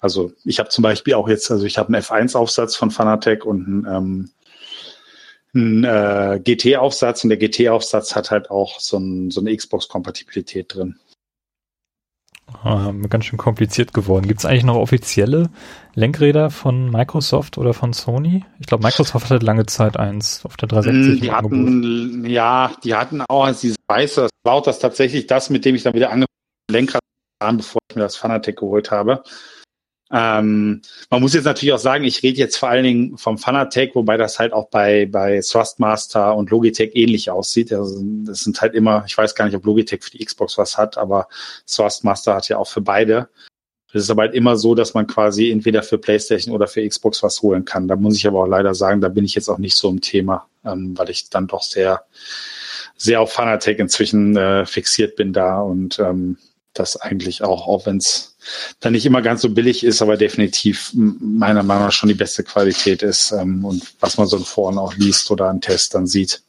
Also 0.00 0.32
ich 0.44 0.58
habe 0.58 0.68
zum 0.68 0.82
Beispiel 0.82 1.14
auch 1.14 1.28
jetzt, 1.28 1.50
also 1.50 1.64
ich 1.64 1.78
habe 1.78 1.92
einen 1.92 2.02
F1-Aufsatz 2.02 2.76
von 2.76 2.90
Fanatec 2.90 3.44
und 3.44 3.66
einen, 3.66 3.86
ähm, 3.86 4.30
einen 5.54 5.84
äh, 5.84 6.40
GT-Aufsatz 6.42 7.24
und 7.24 7.30
der 7.30 7.38
GT-Aufsatz 7.38 8.14
hat 8.14 8.30
halt 8.30 8.50
auch 8.50 8.80
so, 8.80 8.98
ein, 8.98 9.30
so 9.30 9.40
eine 9.40 9.56
Xbox-Kompatibilität 9.56 10.74
drin. 10.74 10.98
Ah, 12.62 12.92
ganz 13.10 13.26
schön 13.26 13.38
kompliziert 13.38 13.92
geworden. 13.92 14.26
Gibt 14.26 14.40
es 14.40 14.46
eigentlich 14.46 14.64
noch 14.64 14.76
offizielle 14.76 15.50
Lenkräder 15.94 16.50
von 16.50 16.90
Microsoft 16.90 17.58
oder 17.58 17.74
von 17.74 17.92
Sony? 17.92 18.44
Ich 18.58 18.66
glaube, 18.66 18.82
Microsoft 18.82 19.30
hatte 19.30 19.44
lange 19.44 19.66
Zeit 19.66 19.98
eins 19.98 20.44
auf 20.44 20.56
der 20.56 20.68
360. 20.68 21.20
Die 21.20 21.30
hatten, 21.30 22.24
ja, 22.24 22.72
die 22.82 22.94
hatten 22.94 23.20
auch 23.28 23.48
dieses 23.50 23.76
weiße, 23.88 24.22
das 24.22 24.30
war 24.44 24.54
auch 24.54 24.62
das 24.62 24.78
tatsächlich 24.78 25.26
das, 25.26 25.50
mit 25.50 25.66
dem 25.66 25.74
ich 25.74 25.82
dann 25.82 25.92
wieder 25.92 26.08
angefangen 26.08 26.26
habe, 26.70 26.78
Lenkrad 26.78 27.00
bevor 27.56 27.80
ich 27.90 27.96
mir 27.96 28.02
das 28.02 28.16
Fanatec 28.16 28.56
geholt 28.56 28.90
habe. 28.90 29.22
Ähm, 30.10 30.80
man 31.10 31.20
muss 31.20 31.34
jetzt 31.34 31.44
natürlich 31.44 31.74
auch 31.74 31.78
sagen, 31.78 32.04
ich 32.04 32.22
rede 32.22 32.38
jetzt 32.38 32.56
vor 32.56 32.70
allen 32.70 32.84
Dingen 32.84 33.18
vom 33.18 33.36
Fanatec, 33.36 33.94
wobei 33.94 34.16
das 34.16 34.38
halt 34.38 34.52
auch 34.52 34.68
bei, 34.70 35.06
bei 35.06 35.40
Thrustmaster 35.40 36.34
und 36.34 36.50
Logitech 36.50 36.92
ähnlich 36.94 37.30
aussieht. 37.30 37.72
Also 37.72 38.02
das 38.24 38.40
sind 38.40 38.60
halt 38.60 38.74
immer, 38.74 39.04
ich 39.06 39.16
weiß 39.16 39.34
gar 39.34 39.44
nicht, 39.44 39.54
ob 39.54 39.66
Logitech 39.66 40.02
für 40.02 40.10
die 40.10 40.24
Xbox 40.24 40.56
was 40.56 40.78
hat, 40.78 40.96
aber 40.96 41.28
Thrustmaster 41.66 42.34
hat 42.34 42.48
ja 42.48 42.56
auch 42.56 42.68
für 42.68 42.80
beide. 42.80 43.28
Es 43.92 44.02
ist 44.02 44.10
aber 44.10 44.22
halt 44.22 44.34
immer 44.34 44.56
so, 44.56 44.74
dass 44.74 44.92
man 44.92 45.06
quasi 45.06 45.50
entweder 45.50 45.82
für 45.82 45.96
PlayStation 45.98 46.54
oder 46.54 46.68
für 46.68 46.86
Xbox 46.86 47.22
was 47.22 47.40
holen 47.40 47.64
kann. 47.64 47.88
Da 47.88 47.96
muss 47.96 48.16
ich 48.16 48.26
aber 48.26 48.40
auch 48.40 48.46
leider 48.46 48.74
sagen, 48.74 49.00
da 49.00 49.08
bin 49.08 49.24
ich 49.24 49.34
jetzt 49.34 49.48
auch 49.48 49.58
nicht 49.58 49.76
so 49.76 49.88
im 49.88 50.00
Thema, 50.02 50.46
ähm, 50.64 50.96
weil 50.96 51.08
ich 51.08 51.30
dann 51.30 51.46
doch 51.46 51.62
sehr, 51.62 52.04
sehr 52.96 53.20
auf 53.20 53.32
Fanatec 53.32 53.78
inzwischen 53.78 54.36
äh, 54.36 54.66
fixiert 54.66 55.16
bin 55.16 55.32
da 55.32 55.60
und 55.60 55.98
ähm, 55.98 56.36
das 56.78 56.96
eigentlich 56.96 57.42
auch, 57.42 57.66
auch 57.66 57.86
wenn 57.86 57.98
es 57.98 58.36
dann 58.80 58.92
nicht 58.92 59.06
immer 59.06 59.22
ganz 59.22 59.42
so 59.42 59.50
billig 59.50 59.84
ist, 59.84 60.02
aber 60.02 60.16
definitiv 60.16 60.92
meiner 60.94 61.62
Meinung 61.62 61.84
nach 61.84 61.92
schon 61.92 62.08
die 62.08 62.14
beste 62.14 62.44
Qualität 62.44 63.02
ist 63.02 63.32
ähm, 63.32 63.64
und 63.64 63.82
was 64.00 64.18
man 64.18 64.26
so 64.26 64.36
in 64.36 64.44
Foren 64.44 64.78
auch 64.78 64.94
liest 64.94 65.30
oder 65.30 65.48
an 65.48 65.60
Tests 65.60 65.90
dann 65.90 66.06
sieht. 66.06 66.42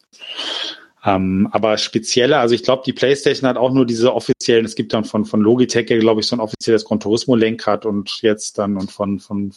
Ähm, 1.06 1.48
aber 1.52 1.78
spezielle, 1.78 2.38
also 2.38 2.54
ich 2.54 2.64
glaube, 2.64 2.84
die 2.86 2.94
PlayStation 2.94 3.48
hat 3.48 3.58
auch 3.58 3.72
nur 3.72 3.86
diese 3.86 4.14
offiziellen, 4.14 4.66
es 4.66 4.76
gibt 4.76 4.94
dann 4.94 5.06
von, 5.06 5.24
von 5.24 5.40
Logitech, 5.40 5.86
glaube 5.86 6.20
ich, 6.20 6.28
so 6.28 6.36
ein 6.36 6.42
offizielles 6.42 6.84
Gran 6.84 7.00
Turismo 7.00 7.36
Lenkrad 7.36 7.86
und 7.86 8.22
jetzt 8.22 8.58
dann 8.58 8.76
und 8.76 8.92
von, 8.92 9.20
von 9.20 9.54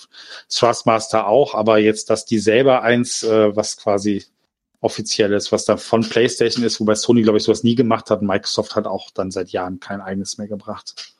Thrustmaster 0.48 1.26
auch, 1.26 1.54
aber 1.54 1.78
jetzt, 1.78 2.10
dass 2.10 2.24
die 2.24 2.38
selber 2.38 2.82
eins, 2.82 3.24
äh, 3.24 3.56
was 3.56 3.76
quasi 3.76 4.24
offiziell 4.82 5.32
ist, 5.32 5.52
was 5.52 5.64
da 5.64 5.76
von 5.76 6.02
PlayStation 6.02 6.64
ist, 6.64 6.80
wobei 6.80 6.94
Sony, 6.96 7.22
glaube 7.22 7.38
ich, 7.38 7.44
sowas 7.44 7.62
nie 7.62 7.76
gemacht 7.76 8.10
hat. 8.10 8.20
Microsoft 8.20 8.76
hat 8.76 8.86
auch 8.86 9.10
dann 9.12 9.30
seit 9.30 9.50
Jahren 9.50 9.80
kein 9.80 10.00
eigenes 10.00 10.36
mehr 10.36 10.48
gebracht. 10.48 11.14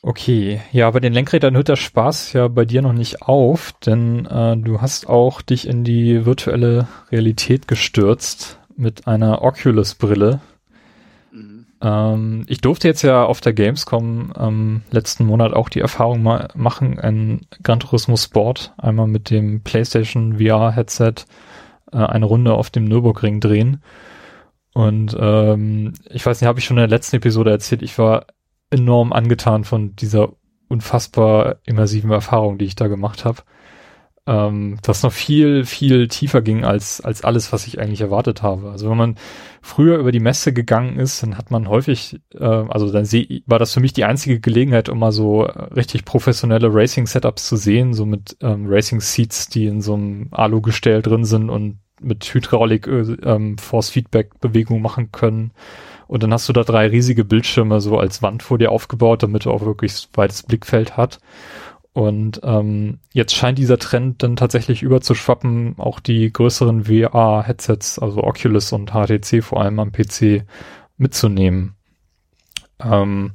Okay, 0.00 0.60
ja, 0.72 0.90
bei 0.90 0.98
den 0.98 1.12
Lenkrädern 1.12 1.54
hört 1.54 1.68
der 1.68 1.76
Spaß 1.76 2.32
ja 2.32 2.48
bei 2.48 2.64
dir 2.64 2.82
noch 2.82 2.92
nicht 2.92 3.22
auf, 3.22 3.72
denn 3.86 4.26
äh, 4.26 4.56
du 4.56 4.80
hast 4.80 5.08
auch 5.08 5.42
dich 5.42 5.68
in 5.68 5.84
die 5.84 6.26
virtuelle 6.26 6.88
Realität 7.12 7.68
gestürzt 7.68 8.58
mit 8.76 9.06
einer 9.06 9.42
Oculus-Brille. 9.42 10.40
Mhm. 11.30 11.66
Ähm, 11.80 12.44
ich 12.48 12.60
durfte 12.60 12.88
jetzt 12.88 13.02
ja 13.02 13.24
auf 13.24 13.40
der 13.40 13.52
Gamescom 13.52 14.32
ähm, 14.36 14.82
letzten 14.90 15.24
Monat 15.26 15.52
auch 15.52 15.68
die 15.68 15.80
Erfahrung 15.80 16.22
ma 16.22 16.48
machen, 16.56 16.98
ein 16.98 17.42
Gran 17.62 17.78
Turismo 17.78 18.16
Sport 18.16 18.72
einmal 18.78 19.06
mit 19.06 19.30
dem 19.30 19.60
PlayStation 19.60 20.38
VR-Headset 20.38 21.26
äh, 21.92 21.98
eine 21.98 22.26
Runde 22.26 22.54
auf 22.54 22.70
dem 22.70 22.84
Nürburgring 22.84 23.40
drehen. 23.40 23.82
Und 24.74 25.16
ähm, 25.18 25.92
ich 26.10 26.24
weiß 26.24 26.40
nicht, 26.40 26.48
habe 26.48 26.58
ich 26.58 26.64
schon 26.64 26.78
in 26.78 26.82
der 26.82 26.88
letzten 26.88 27.16
Episode 27.16 27.50
erzählt, 27.50 27.82
ich 27.82 27.98
war 27.98 28.26
enorm 28.70 29.12
angetan 29.12 29.64
von 29.64 29.94
dieser 29.96 30.32
unfassbar 30.68 31.56
immersiven 31.66 32.10
Erfahrung, 32.10 32.58
die 32.58 32.64
ich 32.64 32.74
da 32.74 32.88
gemacht 32.88 33.24
habe. 33.24 33.42
Ähm, 34.24 34.78
das 34.82 35.02
noch 35.02 35.12
viel, 35.12 35.64
viel 35.64 36.06
tiefer 36.06 36.42
ging 36.42 36.64
als, 36.64 37.00
als 37.00 37.24
alles, 37.24 37.52
was 37.52 37.66
ich 37.66 37.80
eigentlich 37.80 38.00
erwartet 38.00 38.42
habe. 38.42 38.70
Also 38.70 38.88
wenn 38.88 38.96
man 38.96 39.16
früher 39.60 39.98
über 39.98 40.12
die 40.12 40.20
Messe 40.20 40.52
gegangen 40.52 40.98
ist, 40.98 41.22
dann 41.22 41.36
hat 41.36 41.50
man 41.50 41.68
häufig, 41.68 42.20
äh, 42.32 42.44
also 42.44 42.90
dann 42.92 43.04
seh, 43.04 43.42
war 43.46 43.58
das 43.58 43.74
für 43.74 43.80
mich 43.80 43.92
die 43.92 44.04
einzige 44.04 44.38
Gelegenheit, 44.40 44.88
um 44.88 45.00
mal 45.00 45.12
so 45.12 45.42
richtig 45.42 46.04
professionelle 46.04 46.72
Racing-Setups 46.72 47.48
zu 47.48 47.56
sehen, 47.56 47.94
so 47.94 48.06
mit 48.06 48.36
ähm, 48.40 48.66
Racing-Seats, 48.68 49.48
die 49.48 49.66
in 49.66 49.82
so 49.82 49.94
einem 49.94 50.28
Alu-Gestell 50.30 51.02
drin 51.02 51.24
sind 51.24 51.50
und 51.50 51.80
mit 52.02 52.24
Hydraulik, 52.24 52.86
äh, 52.86 53.16
ähm, 53.24 53.58
Force-Feedback-Bewegung 53.58 54.80
machen 54.82 55.12
können 55.12 55.52
und 56.12 56.22
dann 56.22 56.32
hast 56.34 56.46
du 56.46 56.52
da 56.52 56.62
drei 56.62 56.88
riesige 56.88 57.24
Bildschirme 57.24 57.80
so 57.80 57.98
als 57.98 58.20
Wand 58.20 58.42
vor 58.42 58.58
dir 58.58 58.70
aufgebaut, 58.70 59.22
damit 59.22 59.46
du 59.46 59.50
auch 59.50 59.64
wirklich 59.64 60.10
weites 60.12 60.42
Blickfeld 60.42 60.98
hat. 60.98 61.20
Und 61.94 62.40
ähm, 62.44 62.98
jetzt 63.14 63.34
scheint 63.34 63.56
dieser 63.56 63.78
Trend 63.78 64.22
dann 64.22 64.36
tatsächlich 64.36 64.82
überzuschwappen, 64.82 65.76
auch 65.78 66.00
die 66.00 66.30
größeren 66.30 66.84
VR-Headsets, 66.84 67.98
also 67.98 68.24
Oculus 68.24 68.72
und 68.72 68.90
HTC 68.90 69.42
vor 69.42 69.62
allem 69.62 69.78
am 69.78 69.90
PC 69.90 70.44
mitzunehmen. 70.98 71.76
Ähm, 72.78 73.32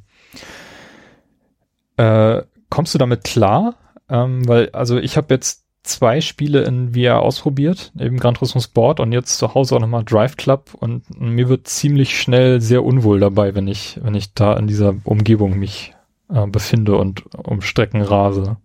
äh, 1.96 2.42
kommst 2.70 2.94
du 2.94 2.98
damit 2.98 3.24
klar? 3.24 3.74
Ähm, 4.08 4.46
weil, 4.46 4.70
also 4.70 4.98
ich 4.98 5.16
habe 5.16 5.34
jetzt 5.34 5.64
zwei 5.82 6.20
Spiele 6.20 6.62
in 6.62 6.94
VR 6.94 7.20
ausprobiert, 7.20 7.92
eben 7.98 8.18
Gran 8.18 8.34
Turismo 8.34 8.60
Sport 8.60 9.00
und 9.00 9.12
jetzt 9.12 9.38
zu 9.38 9.54
Hause 9.54 9.76
auch 9.76 9.80
nochmal 9.80 10.04
Drive 10.04 10.36
Club 10.36 10.74
und 10.78 11.02
mir 11.18 11.48
wird 11.48 11.68
ziemlich 11.68 12.18
schnell 12.18 12.60
sehr 12.60 12.84
unwohl 12.84 13.20
dabei, 13.20 13.54
wenn 13.54 13.68
ich, 13.68 13.98
wenn 14.02 14.14
ich 14.14 14.34
da 14.34 14.56
in 14.56 14.66
dieser 14.66 14.94
Umgebung 15.04 15.58
mich 15.58 15.94
äh, 16.32 16.46
befinde 16.46 16.96
und 16.96 17.24
um 17.36 17.62
Strecken 17.62 18.02
rase. 18.02 18.56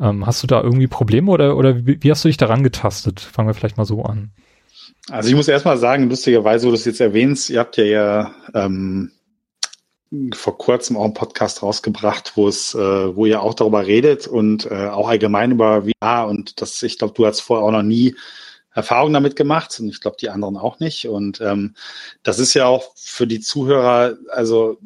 Ähm, 0.00 0.26
hast 0.26 0.42
du 0.42 0.46
da 0.46 0.62
irgendwie 0.62 0.86
Probleme 0.86 1.30
oder, 1.30 1.56
oder 1.56 1.86
wie, 1.86 2.02
wie 2.02 2.10
hast 2.10 2.24
du 2.24 2.28
dich 2.28 2.36
daran 2.36 2.62
getastet? 2.62 3.20
Fangen 3.20 3.48
wir 3.48 3.54
vielleicht 3.54 3.76
mal 3.76 3.84
so 3.84 4.02
an. 4.02 4.30
Also 5.10 5.30
ich 5.30 5.34
muss 5.34 5.48
erstmal 5.48 5.78
sagen, 5.78 6.08
lustigerweise, 6.08 6.66
wo 6.66 6.70
du 6.70 6.76
es 6.76 6.84
jetzt 6.84 7.00
erwähnst, 7.00 7.50
ihr 7.50 7.60
habt 7.60 7.76
ja 7.76 7.84
ja 7.84 8.30
ähm, 8.54 9.10
vor 10.34 10.56
kurzem 10.56 10.96
auch 10.96 11.04
einen 11.04 11.14
Podcast 11.14 11.62
rausgebracht, 11.62 12.32
wo 12.36 12.48
es, 12.48 12.74
äh, 12.74 13.16
wo 13.16 13.26
ihr 13.26 13.42
auch 13.42 13.54
darüber 13.54 13.86
redet 13.86 14.26
und 14.26 14.66
äh, 14.66 14.88
auch 14.88 15.08
allgemein 15.08 15.52
über 15.52 15.82
VR 15.82 16.26
und 16.28 16.60
das, 16.60 16.82
ich 16.82 16.98
glaube, 16.98 17.14
du 17.14 17.26
hast 17.26 17.40
vorher 17.40 17.66
auch 17.66 17.72
noch 17.72 17.82
nie 17.82 18.14
Erfahrung 18.72 19.12
damit 19.12 19.36
gemacht 19.36 19.78
und 19.80 19.88
ich 19.88 20.00
glaube 20.00 20.16
die 20.20 20.30
anderen 20.30 20.56
auch 20.56 20.78
nicht. 20.78 21.08
Und 21.08 21.40
ähm, 21.40 21.74
das 22.22 22.38
ist 22.38 22.54
ja 22.54 22.66
auch 22.66 22.92
für 22.96 23.26
die 23.26 23.40
Zuhörer, 23.40 24.16
also 24.30 24.78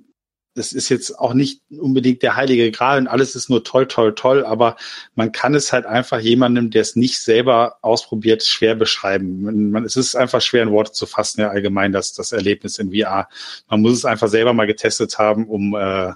das 0.55 0.73
ist 0.73 0.89
jetzt 0.89 1.19
auch 1.19 1.33
nicht 1.35 1.63
unbedingt 1.71 2.23
der 2.23 2.37
heilige 2.37 2.71
Gral 2.71 2.99
und 2.99 3.09
alles 3.09 3.35
ist 3.35 3.49
nur 3.49 3.65
toll, 3.65 3.87
toll, 3.87 4.15
toll, 4.15 4.45
aber 4.45 4.77
man 5.15 5.33
kann 5.33 5.55
es 5.55 5.73
halt 5.73 5.87
einfach 5.87 6.21
jemandem, 6.21 6.71
der 6.71 6.83
es 6.83 6.95
nicht 6.95 7.19
selber 7.19 7.77
ausprobiert, 7.81 8.45
schwer 8.45 8.75
beschreiben. 8.75 9.71
Man, 9.71 9.85
es 9.85 9.97
ist 9.97 10.15
einfach 10.15 10.43
schwer 10.43 10.63
in 10.63 10.71
Worte 10.71 10.93
zu 10.93 11.07
fassen, 11.07 11.41
ja 11.41 11.49
allgemein 11.49 11.93
das, 11.93 12.13
das 12.13 12.33
Erlebnis 12.33 12.79
in 12.79 12.93
VR. 12.93 13.29
Man 13.69 13.81
muss 13.81 13.95
es 13.95 14.05
einfach 14.05 14.29
selber 14.29 14.53
mal 14.53 14.67
getestet 14.67 15.19
haben, 15.19 15.47
um, 15.47 15.75
äh, 15.75 16.13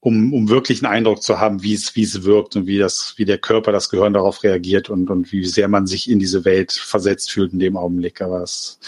um, 0.00 0.32
um 0.32 0.48
wirklich 0.48 0.84
einen 0.84 0.92
Eindruck 0.92 1.22
zu 1.22 1.40
haben, 1.40 1.62
wie 1.62 1.74
es, 1.74 1.96
wie 1.96 2.04
es 2.04 2.24
wirkt 2.24 2.54
und 2.54 2.66
wie 2.66 2.78
das, 2.78 3.14
wie 3.16 3.24
der 3.24 3.38
Körper, 3.38 3.72
das 3.72 3.88
Gehirn 3.88 4.12
darauf 4.12 4.44
reagiert 4.44 4.90
und, 4.90 5.10
und 5.10 5.32
wie 5.32 5.44
sehr 5.46 5.68
man 5.68 5.86
sich 5.86 6.10
in 6.10 6.18
diese 6.18 6.44
Welt 6.44 6.72
versetzt 6.72 7.30
fühlt 7.30 7.52
in 7.52 7.58
dem 7.58 7.76
Augenblick. 7.76 8.20
Aber 8.20 8.40
das 8.40 8.78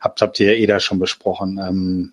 habt, 0.00 0.22
habt 0.22 0.40
ihr 0.40 0.52
ja 0.52 0.58
eh 0.58 0.66
da 0.66 0.78
schon 0.80 1.00
besprochen. 1.00 1.58
Ähm, 1.58 2.12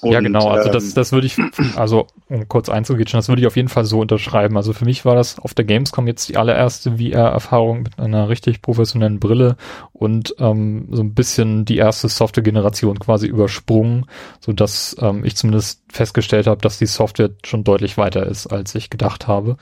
und, 0.00 0.12
ja, 0.12 0.20
genau. 0.20 0.48
Also 0.48 0.70
das, 0.70 0.84
ähm, 0.84 0.94
das 0.94 1.12
würde 1.12 1.26
ich, 1.26 1.36
also 1.76 2.06
um 2.28 2.46
kurz 2.48 2.68
einzugehen, 2.68 3.08
das 3.10 3.28
würde 3.28 3.40
ich 3.40 3.46
auf 3.46 3.56
jeden 3.56 3.68
Fall 3.68 3.84
so 3.84 4.00
unterschreiben. 4.00 4.56
Also 4.56 4.72
für 4.72 4.84
mich 4.84 5.04
war 5.04 5.14
das 5.14 5.38
auf 5.38 5.54
der 5.54 5.64
Gamescom 5.64 6.06
jetzt 6.06 6.28
die 6.28 6.36
allererste 6.36 6.98
VR-Erfahrung 6.98 7.82
mit 7.82 7.98
einer 7.98 8.28
richtig 8.28 8.62
professionellen 8.62 9.18
Brille 9.18 9.56
und 9.92 10.34
ähm, 10.38 10.88
so 10.90 11.02
ein 11.02 11.14
bisschen 11.14 11.64
die 11.64 11.78
erste 11.78 12.08
Software-Generation 12.08 12.98
quasi 12.98 13.26
übersprungen, 13.26 14.06
so 14.40 14.52
dass 14.52 14.96
ähm, 15.00 15.24
ich 15.24 15.36
zumindest 15.36 15.82
festgestellt 15.90 16.46
habe, 16.46 16.60
dass 16.60 16.78
die 16.78 16.86
Software 16.86 17.30
schon 17.44 17.64
deutlich 17.64 17.96
weiter 17.96 18.26
ist, 18.26 18.46
als 18.46 18.74
ich 18.74 18.90
gedacht 18.90 19.26
habe. 19.26 19.56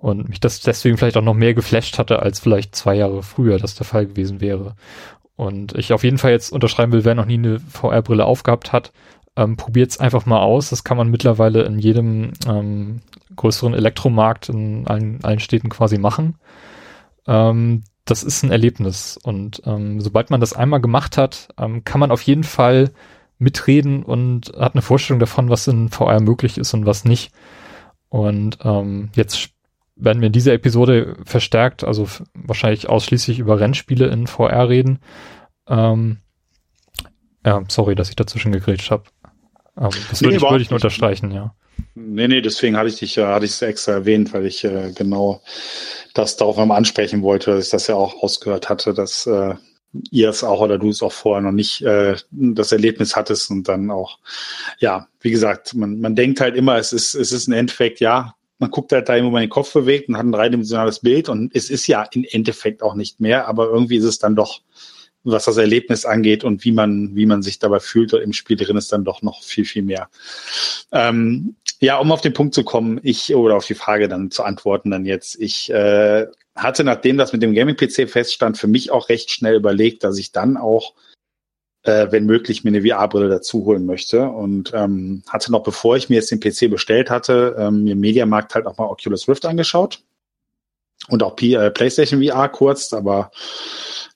Und 0.00 0.28
mich 0.28 0.40
das 0.40 0.60
deswegen 0.60 0.96
vielleicht 0.96 1.16
auch 1.16 1.22
noch 1.22 1.34
mehr 1.34 1.54
geflasht 1.54 1.98
hatte, 1.98 2.20
als 2.20 2.40
vielleicht 2.40 2.74
zwei 2.74 2.96
Jahre 2.96 3.22
früher 3.22 3.58
das 3.58 3.76
der 3.76 3.86
Fall 3.86 4.06
gewesen 4.06 4.40
wäre. 4.40 4.74
Und 5.36 5.76
ich 5.76 5.92
auf 5.92 6.04
jeden 6.04 6.18
Fall 6.18 6.32
jetzt 6.32 6.52
unterschreiben 6.52 6.92
will, 6.92 7.04
wer 7.04 7.14
noch 7.14 7.26
nie 7.26 7.34
eine 7.34 7.60
VR-Brille 7.60 8.24
aufgehabt 8.24 8.72
hat, 8.72 8.92
ähm, 9.36 9.56
Probiert 9.56 9.90
es 9.90 10.00
einfach 10.00 10.26
mal 10.26 10.40
aus. 10.40 10.70
Das 10.70 10.84
kann 10.84 10.96
man 10.96 11.08
mittlerweile 11.08 11.62
in 11.62 11.78
jedem 11.78 12.32
ähm, 12.46 13.00
größeren 13.34 13.74
Elektromarkt 13.74 14.48
in 14.48 14.86
allen, 14.86 15.24
allen 15.24 15.40
Städten 15.40 15.70
quasi 15.70 15.98
machen. 15.98 16.36
Ähm, 17.26 17.84
das 18.04 18.22
ist 18.22 18.42
ein 18.42 18.50
Erlebnis. 18.50 19.18
Und 19.22 19.62
ähm, 19.64 20.00
sobald 20.00 20.30
man 20.30 20.40
das 20.40 20.52
einmal 20.52 20.80
gemacht 20.80 21.16
hat, 21.16 21.48
ähm, 21.58 21.84
kann 21.84 22.00
man 22.00 22.10
auf 22.10 22.22
jeden 22.22 22.44
Fall 22.44 22.90
mitreden 23.38 24.02
und 24.02 24.52
hat 24.58 24.74
eine 24.74 24.82
Vorstellung 24.82 25.20
davon, 25.20 25.48
was 25.48 25.66
in 25.66 25.88
VR 25.88 26.20
möglich 26.20 26.58
ist 26.58 26.74
und 26.74 26.86
was 26.86 27.04
nicht. 27.04 27.32
Und 28.08 28.58
ähm, 28.62 29.10
jetzt 29.14 29.50
werden 29.96 30.20
wir 30.20 30.26
in 30.26 30.32
dieser 30.32 30.52
Episode 30.52 31.16
verstärkt, 31.24 31.84
also 31.84 32.08
wahrscheinlich 32.34 32.88
ausschließlich 32.88 33.38
über 33.38 33.60
Rennspiele 33.60 34.06
in 34.08 34.26
VR 34.26 34.68
reden. 34.68 34.98
Ähm, 35.66 36.18
ja, 37.44 37.62
sorry, 37.68 37.94
dass 37.94 38.10
ich 38.10 38.16
dazwischen 38.16 38.52
gegrätscht 38.52 38.90
habe. 38.90 39.04
Das 39.74 40.20
nee, 40.20 40.26
würde 40.26 40.36
ich, 40.36 40.42
würd 40.42 40.60
ich 40.60 40.70
nur 40.70 40.76
unterstreichen, 40.76 41.30
ja. 41.30 41.54
Nee, 41.94 42.28
nee, 42.28 42.40
deswegen 42.40 42.76
hatte 42.76 42.88
ich 42.88 42.96
dich, 42.96 43.18
hatte 43.18 43.44
ich 43.44 43.52
es 43.52 43.62
extra 43.62 43.92
erwähnt, 43.92 44.32
weil 44.32 44.46
ich 44.46 44.64
äh, 44.64 44.92
genau 44.94 45.42
das 46.14 46.36
darauf 46.36 46.58
einmal 46.58 46.78
ansprechen 46.78 47.22
wollte, 47.22 47.52
dass 47.52 47.66
ich 47.66 47.70
das 47.70 47.86
ja 47.86 47.94
auch 47.94 48.22
ausgehört 48.22 48.68
hatte, 48.68 48.94
dass 48.94 49.26
äh, 49.26 49.54
ihr 50.10 50.30
es 50.30 50.42
auch 50.42 50.60
oder 50.60 50.78
du 50.78 50.88
es 50.88 51.02
auch 51.02 51.12
vorher 51.12 51.42
noch 51.42 51.52
nicht 51.52 51.82
äh, 51.82 52.16
das 52.30 52.72
Erlebnis 52.72 53.14
hattest 53.14 53.50
und 53.50 53.68
dann 53.68 53.90
auch, 53.90 54.18
ja, 54.78 55.06
wie 55.20 55.30
gesagt, 55.30 55.74
man, 55.74 56.00
man 56.00 56.16
denkt 56.16 56.40
halt 56.40 56.56
immer, 56.56 56.76
es 56.76 56.92
ist, 56.92 57.14
es 57.14 57.32
ist 57.32 57.48
ein 57.48 57.52
Endeffekt, 57.52 58.00
ja, 58.00 58.34
man 58.58 58.70
guckt 58.70 58.92
halt 58.92 59.08
da, 59.08 59.22
wo 59.22 59.30
man 59.30 59.42
den 59.42 59.50
Kopf 59.50 59.72
bewegt 59.72 60.08
und 60.08 60.16
hat 60.16 60.24
ein 60.24 60.32
dreidimensionales 60.32 61.00
Bild 61.00 61.28
und 61.28 61.54
es 61.54 61.68
ist 61.68 61.86
ja 61.86 62.04
im 62.12 62.24
Endeffekt 62.30 62.82
auch 62.82 62.94
nicht 62.94 63.20
mehr, 63.20 63.48
aber 63.48 63.66
irgendwie 63.66 63.96
ist 63.96 64.04
es 64.04 64.18
dann 64.18 64.36
doch 64.36 64.62
was 65.24 65.44
das 65.44 65.56
Erlebnis 65.56 66.04
angeht 66.04 66.44
und 66.44 66.64
wie 66.64 66.72
man, 66.72 67.14
wie 67.14 67.26
man 67.26 67.42
sich 67.42 67.58
dabei 67.58 67.80
fühlt 67.80 68.12
im 68.12 68.32
Spiel 68.32 68.56
drin 68.56 68.76
ist 68.76 68.92
dann 68.92 69.04
doch 69.04 69.22
noch 69.22 69.42
viel, 69.42 69.64
viel 69.64 69.82
mehr. 69.82 70.08
Ähm, 70.90 71.56
ja, 71.80 71.98
um 71.98 72.12
auf 72.12 72.20
den 72.20 72.32
Punkt 72.32 72.54
zu 72.54 72.64
kommen, 72.64 73.00
ich 73.02 73.34
oder 73.34 73.56
auf 73.56 73.66
die 73.66 73.74
Frage 73.74 74.08
dann 74.08 74.30
zu 74.30 74.44
antworten 74.44 74.90
dann 74.90 75.04
jetzt. 75.04 75.38
Ich 75.40 75.70
äh, 75.70 76.26
hatte, 76.54 76.84
nachdem 76.84 77.16
das 77.16 77.32
mit 77.32 77.42
dem 77.42 77.54
Gaming-PC 77.54 78.08
feststand, 78.08 78.58
für 78.58 78.68
mich 78.68 78.90
auch 78.90 79.08
recht 79.08 79.30
schnell 79.30 79.56
überlegt, 79.56 80.04
dass 80.04 80.18
ich 80.18 80.32
dann 80.32 80.56
auch, 80.56 80.94
äh, 81.82 82.06
wenn 82.10 82.26
möglich, 82.26 82.62
mir 82.62 82.68
eine 82.70 82.82
VR-Brille 82.82 83.28
dazu 83.28 83.64
holen 83.64 83.86
möchte. 83.86 84.22
Und 84.28 84.72
ähm, 84.74 85.24
hatte 85.28 85.50
noch, 85.50 85.64
bevor 85.64 85.96
ich 85.96 86.08
mir 86.08 86.16
jetzt 86.16 86.30
den 86.30 86.40
PC 86.40 86.70
bestellt 86.70 87.10
hatte, 87.10 87.56
ähm, 87.58 87.84
mir 87.84 87.92
im 87.92 88.00
Mediamarkt 88.00 88.54
halt 88.54 88.66
auch 88.66 88.78
mal 88.78 88.86
Oculus 88.86 89.28
Rift 89.28 89.44
angeschaut. 89.44 90.02
Und 91.08 91.22
auch 91.22 91.36
P 91.36 91.54
äh, 91.54 91.70
PlayStation 91.70 92.22
VR 92.22 92.48
kurz, 92.48 92.92
aber 92.92 93.30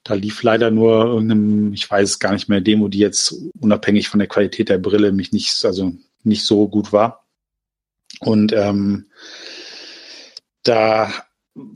da 0.05 0.15
lief 0.15 0.43
leider 0.43 0.71
nur 0.71 1.05
irgendeinem, 1.07 1.73
ich 1.73 1.91
weiß 1.91 2.11
es 2.11 2.19
gar 2.19 2.33
nicht 2.33 2.49
mehr, 2.49 2.61
Demo, 2.61 2.89
die 2.89 2.99
jetzt 2.99 3.35
unabhängig 3.61 4.09
von 4.09 4.19
der 4.19 4.29
Qualität 4.29 4.69
der 4.69 4.79
Brille 4.79 5.13
mich 5.13 5.33
nicht, 5.33 5.65
also 5.65 5.93
nicht 6.23 6.45
so 6.45 6.69
gut 6.69 6.93
war. 6.93 7.27
Und 8.21 8.53
ähm, 8.53 9.07
da 10.63 11.13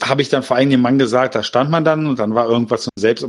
habe 0.02 0.22
ich 0.22 0.28
dann 0.28 0.42
vor 0.42 0.56
allem 0.56 0.70
dem 0.70 0.80
Mann 0.80 0.98
gesagt, 0.98 1.34
da 1.34 1.42
stand 1.42 1.70
man 1.70 1.84
dann 1.84 2.06
und 2.06 2.18
dann 2.18 2.34
war 2.34 2.48
irgendwas 2.48 2.88
selbst 2.96 3.26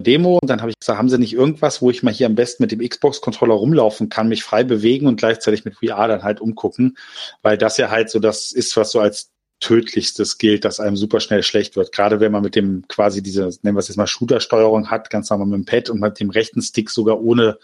Demo 0.00 0.38
und 0.40 0.48
dann 0.48 0.60
habe 0.60 0.70
ich 0.70 0.78
gesagt, 0.78 0.98
haben 0.98 1.10
Sie 1.10 1.18
nicht 1.18 1.34
irgendwas, 1.34 1.82
wo 1.82 1.90
ich 1.90 2.02
mal 2.02 2.12
hier 2.12 2.26
am 2.26 2.34
besten 2.34 2.62
mit 2.62 2.72
dem 2.72 2.80
Xbox-Controller 2.80 3.54
rumlaufen 3.54 4.08
kann, 4.08 4.28
mich 4.28 4.42
frei 4.42 4.64
bewegen 4.64 5.06
und 5.06 5.16
gleichzeitig 5.16 5.64
mit 5.64 5.76
VR 5.76 6.08
dann 6.08 6.22
halt 6.22 6.40
umgucken, 6.40 6.96
weil 7.42 7.58
das 7.58 7.76
ja 7.76 7.90
halt 7.90 8.10
so 8.10 8.18
das 8.18 8.52
ist, 8.52 8.76
was 8.76 8.92
so 8.92 9.00
als 9.00 9.29
tödlichstes 9.60 10.38
gilt, 10.38 10.64
dass 10.64 10.80
einem 10.80 10.96
super 10.96 11.20
schnell 11.20 11.42
schlecht 11.42 11.76
wird. 11.76 11.92
Gerade 11.92 12.18
wenn 12.18 12.32
man 12.32 12.42
mit 12.42 12.56
dem 12.56 12.84
quasi 12.88 13.22
diese, 13.22 13.50
nennen 13.62 13.76
wir 13.76 13.80
es 13.80 13.88
jetzt 13.88 13.96
mal 13.96 14.06
Shooter-Steuerung 14.06 14.90
hat, 14.90 15.10
ganz 15.10 15.30
normal 15.30 15.46
mit 15.46 15.58
dem 15.58 15.64
Pad 15.66 15.90
und 15.90 16.00
mit 16.00 16.18
dem 16.18 16.30
rechten 16.30 16.62
Stick 16.62 16.90
sogar 16.90 17.20
ohne, 17.20 17.58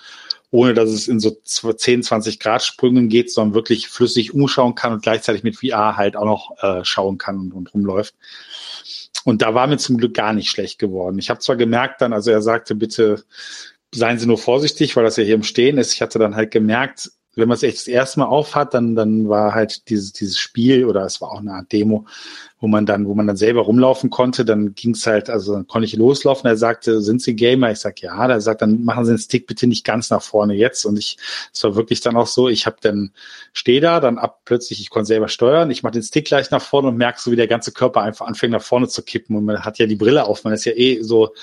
ohne 0.50 0.74
dass 0.74 0.90
es 0.90 1.08
in 1.08 1.20
so 1.20 1.30
10, 1.30 2.02
20 2.02 2.38
Grad 2.38 2.62
Sprüngen 2.62 3.08
geht, 3.08 3.32
sondern 3.32 3.54
wirklich 3.54 3.88
flüssig 3.88 4.34
umschauen 4.34 4.74
kann 4.74 4.92
und 4.92 5.02
gleichzeitig 5.02 5.42
mit 5.42 5.56
VR 5.56 5.96
halt 5.96 6.16
auch 6.16 6.26
noch 6.26 6.62
äh, 6.62 6.84
schauen 6.84 7.18
kann 7.18 7.38
und, 7.38 7.52
und 7.52 7.74
rumläuft. 7.74 8.14
Und 9.24 9.42
da 9.42 9.54
war 9.54 9.66
mir 9.66 9.78
zum 9.78 9.96
Glück 9.96 10.14
gar 10.14 10.32
nicht 10.32 10.50
schlecht 10.50 10.78
geworden. 10.78 11.18
Ich 11.18 11.30
habe 11.30 11.40
zwar 11.40 11.56
gemerkt 11.56 12.00
dann, 12.00 12.12
also 12.12 12.30
er 12.30 12.42
sagte, 12.42 12.74
bitte 12.74 13.24
seien 13.92 14.18
Sie 14.18 14.26
nur 14.26 14.38
vorsichtig, 14.38 14.94
weil 14.96 15.04
das 15.04 15.16
ja 15.16 15.24
hier 15.24 15.34
im 15.34 15.42
Stehen 15.42 15.78
ist. 15.78 15.94
Ich 15.94 16.02
hatte 16.02 16.18
dann 16.18 16.36
halt 16.36 16.50
gemerkt, 16.50 17.10
wenn 17.36 17.48
man 17.48 17.56
es 17.56 17.62
echt 17.62 17.76
das 17.76 17.86
erste 17.86 18.20
Mal 18.20 18.26
aufhat, 18.26 18.72
dann, 18.72 18.94
dann 18.94 19.28
war 19.28 19.54
halt 19.54 19.90
dieses, 19.90 20.12
dieses 20.12 20.38
Spiel 20.38 20.86
oder 20.86 21.04
es 21.04 21.20
war 21.20 21.30
auch 21.30 21.40
eine 21.40 21.52
Art 21.52 21.70
Demo, 21.70 22.06
wo 22.58 22.66
man 22.66 22.86
dann, 22.86 23.06
wo 23.06 23.14
man 23.14 23.26
dann 23.26 23.36
selber 23.36 23.60
rumlaufen 23.60 24.08
konnte, 24.08 24.46
dann 24.46 24.74
ging 24.74 24.92
es 24.92 25.06
halt, 25.06 25.28
also 25.28 25.52
dann 25.52 25.66
konnte 25.66 25.84
ich 25.84 25.94
loslaufen. 25.94 26.48
Er 26.48 26.56
sagte, 26.56 27.02
sind 27.02 27.20
Sie 27.20 27.36
Gamer? 27.36 27.70
Ich 27.70 27.78
sag 27.80 28.00
ja. 28.00 28.26
Da 28.26 28.40
sagt, 28.40 28.62
dann 28.62 28.84
machen 28.84 29.04
Sie 29.04 29.12
den 29.12 29.18
Stick 29.18 29.46
bitte 29.46 29.66
nicht 29.66 29.84
ganz 29.84 30.08
nach 30.08 30.22
vorne 30.22 30.54
jetzt. 30.54 30.86
Und 30.86 30.98
ich, 30.98 31.18
es 31.52 31.62
war 31.62 31.76
wirklich 31.76 32.00
dann 32.00 32.16
auch 32.16 32.26
so, 32.26 32.48
ich 32.48 32.64
habe 32.64 32.76
dann 32.80 33.12
stehe 33.52 33.82
da, 33.82 34.00
dann 34.00 34.16
ab 34.16 34.40
plötzlich, 34.46 34.80
ich 34.80 34.88
konnte 34.88 35.06
selber 35.06 35.28
steuern, 35.28 35.70
ich 35.70 35.82
mache 35.82 35.92
den 35.92 36.02
Stick 36.02 36.24
gleich 36.24 36.50
nach 36.50 36.62
vorne 36.62 36.88
und 36.88 36.96
merke 36.96 37.20
so, 37.20 37.30
wie 37.30 37.36
der 37.36 37.48
ganze 37.48 37.70
Körper 37.72 38.00
einfach 38.00 38.26
anfängt 38.26 38.52
nach 38.52 38.62
vorne 38.62 38.88
zu 38.88 39.02
kippen. 39.02 39.36
Und 39.36 39.44
man 39.44 39.62
hat 39.62 39.78
ja 39.78 39.86
die 39.86 39.96
Brille 39.96 40.24
auf, 40.24 40.44
man 40.44 40.54
ist 40.54 40.64
ja 40.64 40.72
eh 40.72 41.02
so 41.02 41.34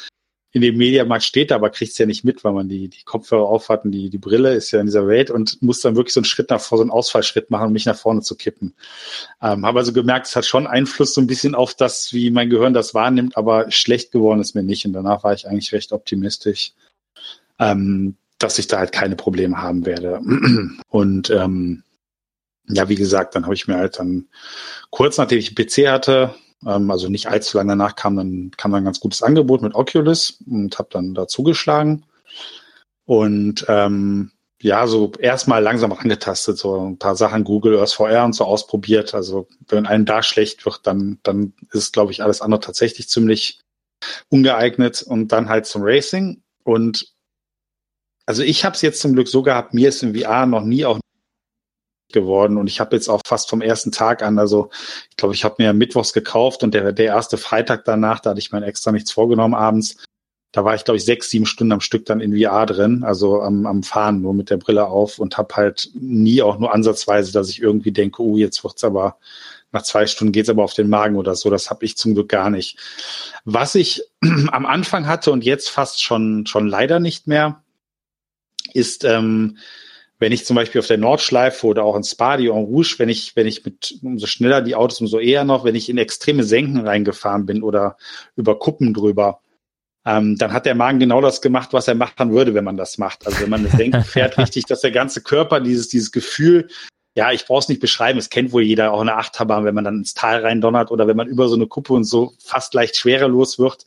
in 0.54 0.62
dem 0.62 0.78
Mediamarkt 0.78 1.24
steht, 1.24 1.52
aber 1.52 1.72
kriegt 1.72 1.94
es 1.94 1.98
ja 1.98 2.06
nicht 2.06 2.24
mit, 2.24 2.44
weil 2.44 2.54
man 2.54 2.70
die, 2.70 2.88
die 2.88 3.04
Kopfhörer 3.04 3.48
aufhat 3.48 3.86
und 3.86 3.92
die, 3.92 4.12
die 4.12 4.20
Brille 4.20 4.54
ist 4.54 4.70
ja 4.70 4.80
in 4.80 4.86
dieser 4.86 5.08
Welt 5.08 5.32
und 5.32 5.60
muss 5.64 5.82
dann 5.82 5.96
wirklich 5.96 6.14
so 6.14 6.20
einen 6.20 6.26
Schritt 6.26 6.52
nach 6.52 6.62
vor, 6.62 6.78
so 6.78 6.84
einen 6.84 6.92
Ausfallschritt 6.92 7.50
machen, 7.50 7.68
um 7.68 7.74
mich 7.74 7.88
nach 7.88 7.98
vorne 7.98 8.22
zu 8.22 8.36
kippen. 8.36 8.76
Ähm, 9.42 9.66
habe 9.66 9.80
also 9.80 9.94
gemerkt, 9.94 10.28
es 10.28 10.36
hat 10.36 10.46
schon 10.46 10.68
Einfluss 10.68 11.16
so 11.16 11.22
ein 11.22 11.28
bisschen 11.28 11.56
auf 11.56 11.74
das, 11.74 12.14
wie 12.14 12.30
mein 12.30 12.52
Gehirn 12.52 12.76
das 12.76 12.94
wahrnimmt, 12.94 13.36
aber 13.36 13.72
schlecht 13.72 14.12
geworden 14.12 14.42
ist 14.42 14.54
mir 14.54 14.62
nicht. 14.62 14.86
Und 14.86 14.94
danach 14.94 15.24
war 15.24 15.34
ich 15.34 15.48
eigentlich 15.48 15.74
recht 15.74 15.92
optimistisch, 15.92 16.74
ähm, 17.58 18.16
dass 18.38 18.60
ich 18.60 18.68
da 18.68 18.78
halt 18.78 18.92
keine 18.92 19.16
Probleme 19.16 19.60
haben 19.60 19.88
werde. 19.88 20.22
Und 20.88 21.32
ähm, 21.32 21.82
ja, 22.68 22.90
wie 22.90 22.96
gesagt, 22.96 23.34
dann 23.34 23.46
habe 23.46 23.56
ich 23.56 23.68
mir 23.68 23.78
halt 23.78 23.98
dann 23.98 24.28
kurz 24.92 25.18
nachdem 25.18 25.40
ich 25.40 25.48
einen 25.48 25.68
PC 25.68 25.90
hatte, 25.90 26.36
also 26.66 27.10
nicht 27.10 27.28
allzu 27.28 27.58
lange 27.58 27.72
danach 27.72 27.96
kam 27.96 28.16
dann, 28.16 28.52
kam 28.58 28.72
dann 28.72 28.82
ein 28.82 28.86
ganz 28.86 29.00
gutes 29.00 29.22
Angebot 29.24 29.62
mit 29.62 29.76
Oculus 29.76 30.40
und 30.48 30.78
habe 30.80 30.90
dann 30.92 31.14
da 31.14 31.28
zugeschlagen. 31.28 32.06
Und 33.06 33.66
ähm, 33.68 34.32
ja, 34.62 34.88
so 34.88 35.12
erstmal 35.20 35.62
langsam 35.62 35.92
angetastet, 35.92 36.58
so 36.58 36.90
ein 36.90 36.98
paar 36.98 37.18
Sachen 37.18 37.44
Google 37.44 37.78
Earth 37.80 37.94
VR 37.94 38.24
und 38.24 38.34
so 38.34 38.46
ausprobiert. 38.46 39.14
Also 39.14 39.48
wenn 39.68 39.86
einem 39.86 40.06
da 40.06 40.24
schlecht 40.24 40.66
wird, 40.66 40.88
dann, 40.88 41.20
dann 41.24 41.54
ist, 41.72 41.92
glaube 41.92 42.14
ich, 42.14 42.24
alles 42.24 42.42
andere 42.42 42.62
tatsächlich 42.62 43.10
ziemlich 43.10 43.60
ungeeignet 44.30 45.02
und 45.02 45.34
dann 45.34 45.50
halt 45.50 45.66
zum 45.66 45.82
Racing. 45.84 46.42
Und 46.64 47.14
also 48.26 48.42
ich 48.42 48.64
habe 48.64 48.76
es 48.76 48.82
jetzt 48.82 49.02
zum 49.02 49.14
Glück 49.14 49.28
so 49.28 49.42
gehabt, 49.44 49.74
mir 49.74 49.90
ist 49.90 50.02
im 50.02 50.16
VR 50.16 50.46
noch 50.46 50.64
nie 50.64 50.86
auch 50.86 51.00
geworden 52.14 52.58
und 52.58 52.68
ich 52.68 52.80
habe 52.80 52.96
jetzt 52.96 53.10
auch 53.10 53.22
fast 53.26 53.50
vom 53.50 53.62
ersten 53.62 53.92
Tag 53.92 54.24
an, 54.24 54.40
also 54.40 54.70
ich 55.10 55.18
glaube, 55.18 55.34
ich 55.34 55.44
habe 55.44 55.56
mir 55.58 55.74
Mittwochs 55.74 56.14
gekauft 56.14 56.64
und 56.64 56.74
der, 56.74 56.94
der 56.94 57.08
erste 57.08 57.38
Freitag 57.38 57.86
danach, 57.86 58.20
da 58.20 58.30
hatte 58.32 58.40
ich 58.40 58.52
mir 58.52 58.64
extra 58.66 58.92
nichts 58.92 59.12
vorgenommen 59.12 59.54
abends, 59.54 59.98
da 60.54 60.64
war 60.64 60.76
ich 60.76 60.86
glaube 60.86 60.98
ich 60.98 61.06
sechs, 61.06 61.30
sieben 61.30 61.46
Stunden 61.46 61.74
am 61.74 61.82
Stück 61.82 62.06
dann 62.06 62.22
in 62.22 62.40
VR 62.40 62.66
drin, 62.66 63.04
also 63.04 63.42
am, 63.42 63.66
am 63.66 63.84
Fahren 63.84 64.22
nur 64.22 64.34
mit 64.34 64.50
der 64.50 64.58
Brille 64.58 64.86
auf 64.86 65.20
und 65.20 65.38
habe 65.38 65.56
halt 65.56 65.90
nie 65.94 66.42
auch 66.42 66.60
nur 66.60 66.74
ansatzweise, 66.74 67.34
dass 67.34 67.50
ich 67.50 67.62
irgendwie 67.62 67.92
denke, 67.92 68.22
oh, 68.22 68.38
jetzt 68.38 68.64
wird's 68.64 68.84
aber 68.84 69.18
nach 69.74 69.82
zwei 69.82 70.06
Stunden 70.06 70.32
geht's 70.32 70.50
aber 70.50 70.64
auf 70.64 70.76
den 70.76 70.88
Magen 70.88 71.16
oder 71.16 71.36
so. 71.36 71.50
Das 71.50 71.72
habe 71.72 71.84
ich 71.84 71.98
zum 71.98 72.14
Glück 72.14 72.30
gar 72.30 72.52
nicht. 72.52 72.78
Was 73.44 73.74
ich 73.74 74.04
am 74.52 74.66
Anfang 74.66 75.08
hatte 75.08 75.32
und 75.32 75.44
jetzt 75.44 75.70
fast 75.70 76.02
schon 76.02 76.46
schon 76.46 76.68
leider 76.68 77.00
nicht 77.00 77.28
mehr, 77.28 77.64
ist 78.74 79.04
ähm, 79.04 79.58
wenn 80.24 80.32
ich 80.32 80.46
zum 80.46 80.56
Beispiel 80.56 80.80
auf 80.80 80.88
der 80.88 80.98
Nordschleife 80.98 81.68
oder 81.68 81.84
auch 81.84 81.98
in 81.98 82.04
Spa, 82.06 82.38
die 82.38 82.48
en 82.48 82.54
Rouge, 82.54 82.96
wenn 82.98 83.10
ich, 83.10 83.36
wenn 83.36 83.46
ich 83.46 83.66
mit, 83.66 84.00
umso 84.02 84.26
schneller 84.26 84.62
die 84.62 84.74
Autos, 84.74 85.02
umso 85.02 85.20
eher 85.20 85.44
noch, 85.44 85.66
wenn 85.66 85.76
ich 85.76 85.90
in 85.90 85.98
extreme 85.98 86.46
Senken 86.46 86.78
reingefahren 86.88 87.46
bin 87.46 87.62
oder 87.62 87.98
über 88.38 88.58
Kuppen 88.58 88.94
drüber, 88.94 89.42
ähm, 90.06 90.38
dann 90.38 90.54
hat 90.54 90.66
der 90.66 90.76
Magen 90.76 91.00
genau 91.00 91.20
das 91.20 91.42
gemacht, 91.42 91.74
was 91.74 91.90
er 91.90 91.96
machen 91.96 92.32
würde, 92.32 92.54
wenn 92.54 92.64
man 92.64 92.78
das 92.78 92.98
macht. 92.98 93.28
Also 93.28 93.42
wenn 93.42 93.50
man 93.50 93.60
eine 93.60 93.76
Senke 93.76 94.02
fährt, 94.06 94.38
richtig, 94.38 94.64
dass 94.64 94.80
der 94.80 94.92
ganze 94.92 95.22
Körper 95.22 95.60
dieses, 95.60 95.90
dieses 95.90 96.14
Gefühl 96.14 96.70
ja, 97.16 97.32
ich 97.32 97.46
brauche 97.46 97.60
es 97.60 97.70
nicht 97.70 97.82
beschreiben, 97.82 98.18
es 98.18 98.32
kennt 98.32 98.52
wohl 98.54 98.64
jeder 98.64 98.92
auch 98.92 99.02
eine 99.02 99.16
Achterbahn, 99.16 99.66
wenn 99.66 99.76
man 99.76 99.84
dann 99.84 99.98
ins 100.00 100.16
Tal 100.16 100.42
reindonnert 100.42 100.90
oder 100.90 101.08
wenn 101.08 101.16
man 101.16 101.28
über 101.28 101.48
so 101.48 101.56
eine 101.56 101.68
Kuppe 101.68 101.94
und 101.94 102.06
so 102.06 102.34
fast 102.40 102.74
leicht 102.74 102.96
schwerelos 102.96 103.60
wird. 103.60 103.86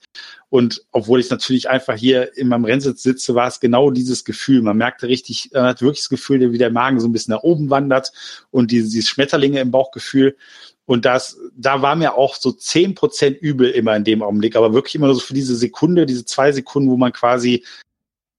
Und 0.48 0.84
obwohl 0.92 1.18
ich 1.18 1.28
natürlich 1.28 1.68
einfach 1.68 1.96
hier 1.96 2.36
in 2.36 2.46
meinem 2.46 2.64
Rennsitz 2.64 3.02
sitze, 3.02 3.34
war 3.34 3.48
es 3.48 3.58
genau 3.58 3.90
dieses 3.90 4.24
Gefühl. 4.24 4.62
Man 4.62 4.76
merkte 4.76 5.08
richtig, 5.08 5.50
man 5.52 5.64
hat 5.64 5.82
wirklich 5.82 6.02
das 6.02 6.08
Gefühl, 6.08 6.52
wie 6.52 6.58
der 6.58 6.70
Magen 6.70 7.00
so 7.00 7.08
ein 7.08 7.12
bisschen 7.12 7.34
nach 7.34 7.42
oben 7.42 7.68
wandert 7.68 8.12
und 8.52 8.70
diese, 8.70 8.88
dieses 8.90 9.08
Schmetterlinge 9.08 9.60
im 9.60 9.72
Bauchgefühl. 9.72 10.36
Und 10.84 11.04
das, 11.04 11.36
da 11.56 11.82
war 11.82 11.96
mir 11.96 12.14
auch 12.14 12.36
so 12.36 12.52
zehn 12.52 12.94
Prozent 12.94 13.38
übel 13.42 13.70
immer 13.70 13.96
in 13.96 14.04
dem 14.04 14.22
Augenblick, 14.22 14.54
aber 14.54 14.72
wirklich 14.72 14.94
immer 14.94 15.06
nur 15.06 15.16
so 15.16 15.20
für 15.20 15.34
diese 15.34 15.56
Sekunde, 15.56 16.06
diese 16.06 16.24
zwei 16.24 16.52
Sekunden, 16.52 16.90
wo 16.90 16.96
man 16.96 17.12
quasi 17.12 17.64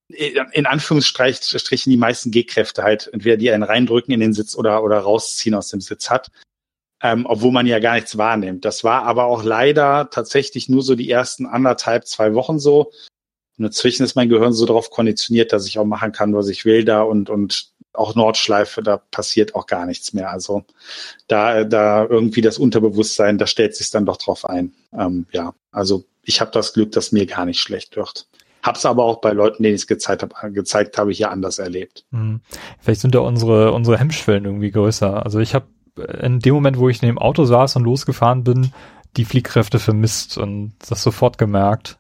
in 0.10 0.66
Anführungsstrichen 0.66 1.92
die 1.92 1.98
meisten 1.98 2.32
G-Kräfte 2.32 2.84
halt, 2.84 3.10
entweder 3.12 3.38
die 3.38 3.52
einen 3.52 3.64
reindrücken 3.64 4.14
in 4.14 4.22
den 4.22 4.34
Sitz 4.34 4.56
oder, 4.56 4.84
oder 4.84 5.00
rausziehen 5.00 5.56
aus 5.56 5.70
dem 5.70 5.82
Sitz 5.82 6.10
hat, 6.10 6.32
ähm, 7.02 7.26
obwohl 7.28 7.52
man 7.52 7.68
ja 7.68 7.80
gar 7.80 7.96
nichts 7.96 8.18
wahrnimmt. 8.18 8.64
Das 8.64 8.84
war 8.84 9.04
aber 9.04 9.26
auch 9.26 9.44
leider 9.44 10.10
tatsächlich 10.10 10.70
nur 10.70 10.82
so 10.82 10.96
die 10.96 11.12
ersten 11.12 11.46
anderthalb, 11.46 12.08
zwei 12.08 12.34
Wochen 12.34 12.60
so. 12.60 12.92
Und 13.58 13.64
dazwischen 13.64 14.04
ist 14.04 14.16
mein 14.16 14.30
Gehirn 14.30 14.54
so 14.54 14.66
darauf 14.66 14.92
konditioniert, 14.92 15.52
dass 15.52 15.68
ich 15.68 15.78
auch 15.80 15.86
machen 15.86 16.12
kann, 16.12 16.34
was 16.34 16.48
ich 16.48 16.64
will 16.64 16.86
da 16.86 17.02
und, 17.02 17.30
und 17.30 17.72
auch 17.94 18.16
Nordschleife, 18.16 18.84
da 18.84 18.98
passiert 18.98 19.56
auch 19.56 19.66
gar 19.66 19.86
nichts 19.88 20.14
mehr. 20.14 20.30
Also 20.30 20.64
da, 21.28 21.64
da 21.64 22.06
irgendwie 22.06 22.42
das 22.42 22.60
Unterbewusstsein, 22.60 23.40
da 23.40 23.48
stellt 23.48 23.76
sich 23.76 23.90
dann 23.90 24.06
doch 24.06 24.18
drauf 24.18 24.46
ein. 24.46 24.74
Ähm, 24.94 25.26
ja, 25.32 25.54
also 25.72 26.06
ich 26.24 26.40
habe 26.40 26.52
das 26.52 26.74
Glück, 26.74 26.92
dass 26.92 27.12
mir 27.12 27.26
gar 27.26 27.46
nicht 27.46 27.60
schlecht 27.60 27.96
wird. 27.96 28.28
Hab's 28.68 28.86
aber 28.86 29.06
auch 29.06 29.22
bei 29.22 29.32
Leuten, 29.32 29.64
denen 29.64 29.76
ich 29.76 29.82
es 29.82 29.88
gezeigt 29.88 30.24
habe, 30.24 30.52
gezeigt 30.52 30.98
habe, 30.98 31.12
hier 31.12 31.32
anders 31.32 31.58
erlebt. 31.58 32.06
Hm. 32.12 32.42
Vielleicht 32.80 33.00
sind 33.00 33.16
da 33.16 33.20
unsere, 33.20 33.72
unsere 33.72 33.98
Hemmschwellen 33.98 34.44
irgendwie 34.44 34.72
größer. 34.72 35.24
Also 35.24 35.40
ich 35.40 35.56
habe 35.56 35.68
in 36.22 36.40
dem 36.40 36.54
Moment, 36.54 36.78
wo 36.78 36.90
ich 36.90 37.02
in 37.02 37.08
dem 37.08 37.18
Auto 37.18 37.46
saß 37.46 37.78
und 37.78 37.86
losgefahren 37.86 38.44
bin, 38.44 38.74
die 39.16 39.24
Fliehkräfte 39.24 39.80
vermisst 39.80 40.38
und 40.38 40.74
das 40.88 41.02
sofort 41.02 41.38
gemerkt. 41.38 41.98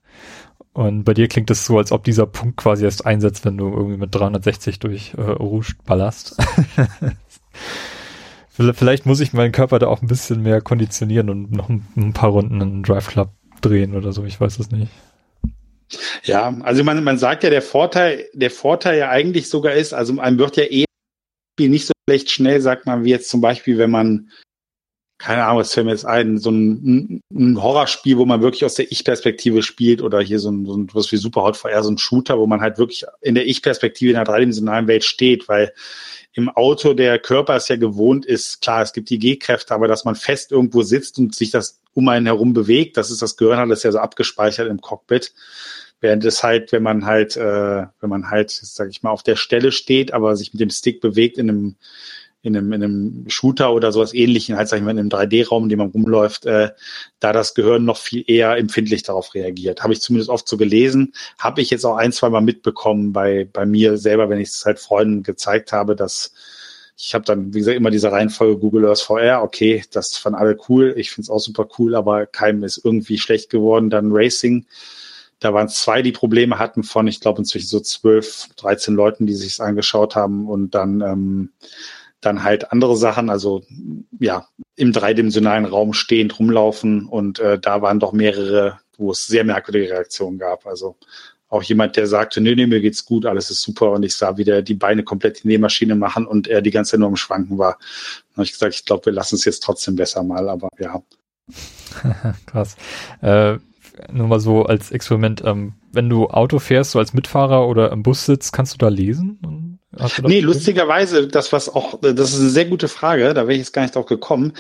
Und 0.73 1.05
bei 1.05 1.13
dir 1.13 1.29
klingt 1.29 1.49
es 1.49 1.65
so, 1.65 1.77
als 1.77 1.91
ob 1.91 2.03
dieser 2.03 2.27
Punkt 2.27 2.57
quasi 2.57 2.83
erst 2.83 3.05
einsetzt, 3.05 3.45
wenn 3.45 3.57
du 3.57 3.69
irgendwie 3.69 3.97
mit 3.97 4.13
360 4.13 4.79
durch 4.79 5.13
äh, 5.17 5.21
Rouge 5.21 5.73
ballerst. 5.85 6.35
Vielleicht 8.49 9.05
muss 9.05 9.19
ich 9.19 9.33
meinen 9.33 9.51
Körper 9.51 9.79
da 9.79 9.87
auch 9.87 10.01
ein 10.01 10.07
bisschen 10.07 10.43
mehr 10.43 10.61
konditionieren 10.61 11.29
und 11.29 11.51
noch 11.51 11.69
ein 11.69 12.13
paar 12.13 12.31
Runden 12.31 12.61
einen 12.61 12.83
Drive 12.83 13.07
Club 13.07 13.29
drehen 13.61 13.95
oder 13.95 14.11
so. 14.11 14.25
Ich 14.25 14.39
weiß 14.39 14.59
es 14.59 14.71
nicht. 14.71 14.91
Ja, 16.23 16.55
also 16.61 16.83
man, 16.83 17.03
man 17.03 17.17
sagt 17.17 17.43
ja, 17.43 17.49
der 17.49 17.61
Vorteil, 17.61 18.27
der 18.33 18.51
Vorteil 18.51 18.97
ja 18.97 19.09
eigentlich 19.09 19.49
sogar 19.49 19.73
ist, 19.73 19.93
also 19.93 20.19
einem 20.19 20.37
wird 20.37 20.57
ja 20.57 20.65
eh 20.65 20.85
nicht 21.59 21.87
so 21.87 21.93
schlecht 22.07 22.29
schnell, 22.29 22.61
sagt 22.61 22.85
man, 22.85 23.03
wie 23.03 23.09
jetzt 23.09 23.29
zum 23.29 23.41
Beispiel, 23.41 23.77
wenn 23.77 23.89
man, 23.89 24.29
keine 25.17 25.45
Ahnung, 25.45 25.59
was 25.59 25.73
fällt 25.73 25.85
mir 25.85 25.93
jetzt 25.93 26.05
ein, 26.05 26.37
so 26.37 26.51
ein, 26.51 27.21
ein 27.33 27.61
Horrorspiel, 27.61 28.17
wo 28.17 28.25
man 28.25 28.41
wirklich 28.41 28.65
aus 28.65 28.75
der 28.75 28.91
Ich-Perspektive 28.91 29.63
spielt 29.63 30.01
oder 30.01 30.21
hier 30.21 30.39
so 30.39 30.51
ein, 30.51 30.65
so 30.65 30.77
ein 30.77 30.87
was 30.93 31.11
wie 31.11 31.17
Superhot 31.17 31.57
VR, 31.57 31.81
so 31.83 31.89
ein 31.89 31.97
Shooter, 31.97 32.37
wo 32.37 32.45
man 32.45 32.61
halt 32.61 32.77
wirklich 32.77 33.05
in 33.21 33.33
der 33.33 33.47
Ich-Perspektive 33.47 34.11
in 34.11 34.15
der 34.15 34.25
dreidimensionalen 34.25 34.87
Welt 34.87 35.03
steht, 35.03 35.47
weil 35.47 35.73
im 36.37 36.49
Auto 36.49 36.93
der 36.93 37.17
Körper 37.17 37.55
es 37.55 37.67
ja 37.67 37.77
gewohnt 37.77 38.23
ist, 38.23 38.61
klar, 38.61 38.83
es 38.83 38.93
gibt 38.93 39.09
die 39.09 39.17
G-Kräfte, 39.17 39.73
aber 39.73 39.87
dass 39.87 40.05
man 40.05 40.13
fest 40.13 40.51
irgendwo 40.51 40.83
sitzt 40.83 41.17
und 41.17 41.33
sich 41.33 41.49
das 41.49 41.81
um 41.95 42.07
einen 42.09 42.27
herum 42.27 42.53
bewegt, 42.53 42.95
das 42.95 43.09
ist 43.09 43.23
das 43.23 43.37
Gehirn 43.37 43.57
hat 43.57 43.71
das 43.71 43.81
ja 43.81 43.91
so 43.91 43.97
abgespeichert 43.97 44.69
im 44.69 44.79
Cockpit. 44.79 45.33
Während 45.99 46.23
es 46.25 46.43
halt, 46.43 46.71
wenn 46.71 46.83
man 46.83 47.07
halt, 47.07 47.37
äh, 47.37 47.87
wenn 47.99 48.09
man 48.09 48.29
halt, 48.29 48.51
sag 48.51 48.87
ich 48.91 49.01
mal, 49.01 49.09
auf 49.09 49.23
der 49.23 49.35
Stelle 49.35 49.71
steht, 49.71 50.13
aber 50.13 50.35
sich 50.35 50.53
mit 50.53 50.61
dem 50.61 50.69
Stick 50.69 51.01
bewegt 51.01 51.39
in 51.39 51.49
einem, 51.49 51.75
in 52.47 52.57
einem, 52.57 52.73
in 52.73 52.83
einem 52.83 53.25
Shooter 53.27 53.73
oder 53.73 53.91
sowas 53.91 54.13
ähnlichen, 54.13 54.57
halt 54.57 54.67
sag 54.67 54.77
ich 54.77 54.83
mal, 54.83 54.91
in 54.91 54.99
einem 54.99 55.09
3D-Raum, 55.09 55.63
in 55.63 55.69
dem 55.69 55.79
man 55.79 55.89
rumläuft, 55.89 56.45
äh, 56.45 56.71
da 57.19 57.33
das 57.33 57.53
Gehirn 57.53 57.85
noch 57.85 57.97
viel 57.97 58.23
eher 58.25 58.57
empfindlich 58.57 59.03
darauf 59.03 59.35
reagiert. 59.35 59.83
Habe 59.83 59.93
ich 59.93 60.01
zumindest 60.01 60.29
oft 60.29 60.47
so 60.47 60.57
gelesen, 60.57 61.13
habe 61.37 61.61
ich 61.61 61.69
jetzt 61.69 61.85
auch 61.85 61.97
ein, 61.97 62.11
zwei 62.11 62.29
Mal 62.29 62.41
mitbekommen 62.41 63.13
bei, 63.13 63.47
bei 63.51 63.65
mir 63.65 63.97
selber, 63.97 64.29
wenn 64.29 64.39
ich 64.39 64.49
es 64.49 64.65
halt 64.65 64.79
Freunden 64.79 65.23
gezeigt 65.23 65.71
habe, 65.71 65.95
dass 65.95 66.33
ich 66.99 67.13
habe 67.13 67.25
dann, 67.25 67.53
wie 67.53 67.59
gesagt, 67.59 67.77
immer 67.77 67.91
diese 67.91 68.11
Reihenfolge 68.11 68.57
Google 68.57 68.87
Earth 68.87 69.01
VR, 69.01 69.43
okay, 69.43 69.83
das 69.91 70.17
fanden 70.17 70.39
alle 70.39 70.57
cool, 70.67 70.95
ich 70.97 71.11
finde 71.11 71.25
es 71.25 71.29
auch 71.29 71.39
super 71.39 71.67
cool, 71.77 71.93
aber 71.93 72.25
keinem 72.25 72.63
ist 72.63 72.83
irgendwie 72.83 73.19
schlecht 73.19 73.51
geworden. 73.51 73.91
Dann 73.91 74.09
Racing, 74.11 74.65
da 75.39 75.53
waren 75.53 75.67
es 75.67 75.75
zwei, 75.75 76.01
die 76.01 76.11
Probleme 76.11 76.57
hatten 76.57 76.83
von, 76.83 77.07
ich 77.07 77.19
glaube, 77.19 77.39
inzwischen 77.39 77.67
so 77.67 77.79
zwölf, 77.79 78.47
dreizehn 78.55 78.95
Leuten, 78.95 79.27
die 79.27 79.35
sich 79.35 79.61
angeschaut 79.61 80.15
haben 80.15 80.47
und 80.47 80.73
dann, 80.73 81.01
ähm, 81.01 81.51
dann 82.21 82.43
halt 82.43 82.71
andere 82.71 82.97
Sachen, 82.97 83.29
also 83.29 83.63
ja, 84.19 84.47
im 84.75 84.91
dreidimensionalen 84.91 85.65
Raum 85.65 85.93
stehend 85.93 86.39
rumlaufen 86.39 87.05
und 87.05 87.39
äh, 87.39 87.59
da 87.59 87.81
waren 87.81 87.99
doch 87.99 88.11
mehrere, 88.11 88.79
wo 88.97 89.11
es 89.11 89.27
sehr 89.27 89.43
merkwürdige 89.43 89.91
Reaktionen 89.91 90.37
gab. 90.37 90.65
Also 90.65 90.95
auch 91.49 91.63
jemand, 91.63 91.95
der 91.95 92.07
sagte, 92.07 92.41
nee, 92.41 92.55
nee, 92.55 92.67
mir 92.67 92.81
geht's 92.81 93.05
gut, 93.05 93.25
alles 93.25 93.49
ist 93.49 93.61
super 93.61 93.91
und 93.91 94.03
ich 94.03 94.15
sah, 94.15 94.37
wie 94.37 94.43
der 94.43 94.61
die 94.61 94.73
Beine 94.73 95.03
komplett 95.03 95.43
in 95.43 95.49
die 95.49 95.57
Maschine 95.57 95.95
machen 95.95 96.25
und 96.25 96.47
er 96.47 96.61
die 96.61 96.71
ganze 96.71 96.91
Zeit 96.91 96.99
nur 96.99 97.09
am 97.09 97.15
Schwanken 97.15 97.57
war. 97.57 97.77
Dann 98.29 98.37
habe 98.37 98.45
ich 98.45 98.51
gesagt, 98.51 98.75
ich 98.75 98.85
glaube, 98.85 99.05
wir 99.05 99.13
lassen 99.13 99.35
es 99.35 99.45
jetzt 99.45 99.63
trotzdem 99.63 99.95
besser 99.95 100.23
mal, 100.23 100.49
aber 100.49 100.69
ja. 100.79 101.01
Krass. 102.47 102.75
Äh, 103.21 103.57
nur 104.11 104.27
mal 104.27 104.39
so 104.39 104.63
als 104.63 104.91
Experiment, 104.91 105.41
ähm, 105.45 105.73
wenn 105.91 106.09
du 106.09 106.27
Auto 106.27 106.59
fährst, 106.59 106.91
so 106.91 106.99
als 106.99 107.13
Mitfahrer 107.13 107.67
oder 107.67 107.91
im 107.91 108.03
Bus 108.03 108.25
sitzt, 108.25 108.53
kannst 108.53 108.73
du 108.73 108.77
da 108.77 108.89
lesen? 108.89 109.39
Nee, 110.23 110.39
lustigerweise, 110.41 111.27
das 111.27 111.51
was 111.51 111.69
auch, 111.69 111.99
das 112.01 112.33
ist 112.33 112.39
eine 112.39 112.49
sehr 112.49 112.65
gute 112.65 112.87
Frage, 112.87 113.33
da 113.33 113.43
wäre 113.43 113.53
ich 113.53 113.59
jetzt 113.59 113.73
gar 113.73 113.81
nicht 113.81 113.95
drauf 113.95 114.05
gekommen. 114.05 114.53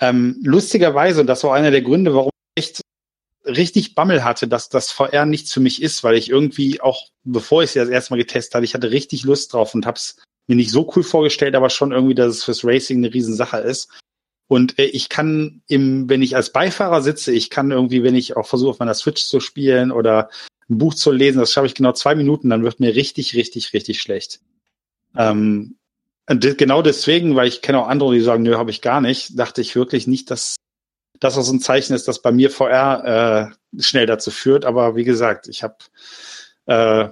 Ähm, 0.00 0.40
lustigerweise, 0.42 1.20
und 1.20 1.26
das 1.26 1.44
war 1.44 1.54
einer 1.54 1.70
der 1.70 1.82
Gründe, 1.82 2.14
warum 2.14 2.30
ich 2.54 2.64
echt 2.64 2.80
richtig 3.44 3.94
Bammel 3.94 4.24
hatte, 4.24 4.48
dass 4.48 4.68
das 4.68 4.90
VR 4.90 5.26
nichts 5.26 5.52
für 5.52 5.60
mich 5.60 5.82
ist, 5.82 6.04
weil 6.04 6.16
ich 6.16 6.28
irgendwie 6.28 6.80
auch, 6.80 7.08
bevor 7.24 7.62
ich 7.62 7.68
es 7.70 7.74
das 7.74 7.88
erste 7.88 8.12
Mal 8.12 8.18
getestet 8.18 8.54
hatte, 8.54 8.64
ich 8.64 8.74
hatte 8.74 8.90
richtig 8.90 9.24
Lust 9.24 9.52
drauf 9.52 9.74
und 9.74 9.86
hab's 9.86 10.16
mir 10.46 10.56
nicht 10.56 10.70
so 10.70 10.90
cool 10.94 11.02
vorgestellt, 11.02 11.54
aber 11.54 11.70
schon 11.70 11.92
irgendwie, 11.92 12.14
dass 12.14 12.36
es 12.36 12.44
fürs 12.44 12.64
Racing 12.64 12.98
eine 12.98 13.14
Riesensache 13.14 13.58
ist. 13.58 13.90
Und 14.48 14.78
äh, 14.78 14.84
ich 14.84 15.08
kann 15.08 15.62
im, 15.68 16.08
wenn 16.08 16.22
ich 16.22 16.36
als 16.36 16.52
Beifahrer 16.52 17.00
sitze, 17.00 17.32
ich 17.32 17.48
kann 17.48 17.70
irgendwie, 17.70 18.02
wenn 18.02 18.14
ich 18.14 18.36
auch 18.36 18.46
versuche, 18.46 18.70
auf 18.70 18.78
meiner 18.80 18.94
Switch 18.94 19.24
zu 19.24 19.40
spielen 19.40 19.92
oder 19.92 20.30
ein 20.68 20.78
Buch 20.78 20.94
zu 20.94 21.10
lesen, 21.10 21.38
das 21.38 21.52
schaffe 21.52 21.66
ich 21.66 21.74
genau 21.74 21.92
zwei 21.92 22.14
Minuten, 22.14 22.50
dann 22.50 22.64
wird 22.64 22.80
mir 22.80 22.94
richtig, 22.94 23.34
richtig, 23.34 23.72
richtig 23.72 24.00
schlecht. 24.00 24.40
Ähm, 25.16 25.76
genau 26.26 26.82
deswegen, 26.82 27.36
weil 27.36 27.48
ich 27.48 27.62
kenne 27.62 27.78
auch 27.78 27.88
andere, 27.88 28.14
die 28.14 28.20
sagen, 28.20 28.42
nö, 28.42 28.56
habe 28.56 28.70
ich 28.70 28.80
gar 28.80 29.00
nicht, 29.00 29.38
dachte 29.38 29.60
ich 29.60 29.74
wirklich 29.74 30.06
nicht, 30.06 30.30
dass 30.30 30.56
das 31.20 31.34
so 31.34 31.52
ein 31.52 31.60
Zeichen 31.60 31.94
ist, 31.94 32.08
dass 32.08 32.22
bei 32.22 32.32
mir 32.32 32.50
VR 32.50 33.52
äh, 33.76 33.80
schnell 33.82 34.06
dazu 34.06 34.30
führt. 34.30 34.64
Aber 34.64 34.96
wie 34.96 35.04
gesagt, 35.04 35.48
ich 35.48 35.62
habe 35.62 35.76
äh, 36.66 37.08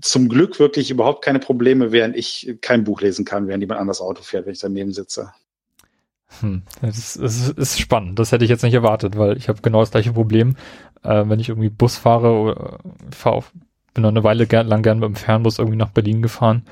zum 0.00 0.28
Glück 0.28 0.58
wirklich 0.58 0.90
überhaupt 0.90 1.24
keine 1.24 1.38
Probleme, 1.38 1.92
während 1.92 2.16
ich 2.16 2.56
kein 2.60 2.84
Buch 2.84 3.00
lesen 3.00 3.24
kann, 3.24 3.46
während 3.46 3.62
jemand 3.62 3.80
anders 3.80 4.00
Auto 4.00 4.22
fährt, 4.22 4.46
wenn 4.46 4.52
ich 4.52 4.60
daneben 4.60 4.92
sitze. 4.92 5.32
Hm, 6.40 6.62
das 6.82 7.16
ist, 7.16 7.56
ist 7.56 7.78
spannend. 7.78 8.18
Das 8.18 8.32
hätte 8.32 8.44
ich 8.44 8.50
jetzt 8.50 8.62
nicht 8.62 8.74
erwartet, 8.74 9.16
weil 9.16 9.36
ich 9.36 9.48
habe 9.48 9.62
genau 9.62 9.80
das 9.80 9.92
gleiche 9.92 10.12
Problem. 10.12 10.56
Äh, 11.02 11.24
wenn 11.28 11.40
ich 11.40 11.48
irgendwie 11.48 11.70
Bus 11.70 11.96
fahre 11.96 12.32
oder 12.32 12.78
fahre 13.10 13.36
auf, 13.36 13.52
bin 13.94 14.02
noch 14.02 14.10
eine 14.10 14.24
Weile 14.24 14.46
gern, 14.46 14.66
lang 14.66 14.82
gern 14.82 14.98
mit 14.98 15.06
dem 15.06 15.16
Fernbus 15.16 15.58
irgendwie 15.58 15.78
nach 15.78 15.90
Berlin 15.90 16.20
gefahren. 16.22 16.64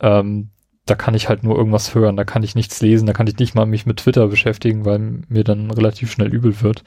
Ähm, 0.00 0.50
da 0.86 0.94
kann 0.94 1.14
ich 1.14 1.28
halt 1.28 1.44
nur 1.44 1.56
irgendwas 1.56 1.94
hören, 1.94 2.16
da 2.16 2.24
kann 2.24 2.42
ich 2.42 2.54
nichts 2.54 2.80
lesen, 2.80 3.06
da 3.06 3.12
kann 3.12 3.26
ich 3.28 3.38
nicht 3.38 3.54
mal 3.54 3.66
mich 3.66 3.86
mit 3.86 3.98
Twitter 3.98 4.26
beschäftigen, 4.26 4.84
weil 4.84 5.22
mir 5.28 5.44
dann 5.44 5.70
relativ 5.70 6.10
schnell 6.10 6.34
übel 6.34 6.60
wird. 6.60 6.82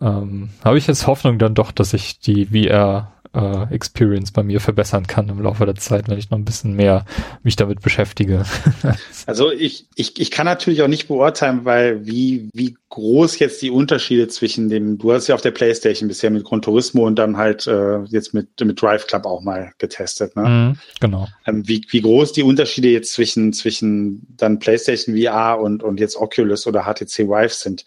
Ähm, 0.00 0.50
habe 0.64 0.78
ich 0.78 0.86
jetzt 0.86 1.06
Hoffnung 1.06 1.38
dann 1.38 1.54
doch, 1.54 1.70
dass 1.70 1.92
ich 1.92 2.18
die 2.18 2.46
VR 2.46 3.12
äh, 3.34 3.74
Experience 3.74 4.30
bei 4.30 4.42
mir 4.42 4.60
verbessern 4.60 5.06
kann 5.06 5.28
im 5.28 5.40
Laufe 5.40 5.66
der 5.66 5.74
Zeit, 5.74 6.08
wenn 6.08 6.18
ich 6.18 6.30
noch 6.30 6.38
ein 6.38 6.44
bisschen 6.44 6.74
mehr 6.74 7.04
mich 7.42 7.56
damit 7.56 7.80
beschäftige. 7.80 8.44
also 9.26 9.50
ich, 9.50 9.86
ich, 9.96 10.20
ich 10.20 10.30
kann 10.30 10.46
natürlich 10.46 10.82
auch 10.82 10.88
nicht 10.88 11.08
beurteilen, 11.08 11.64
weil 11.64 12.06
wie, 12.06 12.48
wie 12.54 12.76
groß 12.90 13.38
jetzt 13.40 13.60
die 13.60 13.70
Unterschiede 13.70 14.28
zwischen 14.28 14.68
dem, 14.68 14.98
du 14.98 15.12
hast 15.12 15.26
ja 15.26 15.34
auf 15.34 15.40
der 15.40 15.50
Playstation 15.50 16.08
bisher 16.08 16.30
mit 16.30 16.44
Gran 16.44 16.62
Turismo 16.62 17.06
und 17.06 17.18
dann 17.18 17.36
halt 17.36 17.66
äh, 17.66 18.02
jetzt 18.04 18.34
mit, 18.34 18.48
mit 18.60 18.80
Drive 18.80 19.06
Club 19.06 19.26
auch 19.26 19.40
mal 19.40 19.72
getestet, 19.78 20.36
ne? 20.36 20.48
Mm, 20.48 20.78
genau. 21.00 21.26
Ähm, 21.46 21.66
wie, 21.66 21.84
wie 21.90 22.00
groß 22.00 22.32
die 22.32 22.44
Unterschiede 22.44 22.88
jetzt 22.88 23.12
zwischen, 23.12 23.52
zwischen 23.52 24.26
dann 24.36 24.60
Playstation 24.60 25.16
VR 25.16 25.58
und, 25.60 25.82
und 25.82 25.98
jetzt 25.98 26.16
Oculus 26.16 26.66
oder 26.66 26.84
HTC 26.84 27.28
Vive 27.28 27.48
sind 27.48 27.84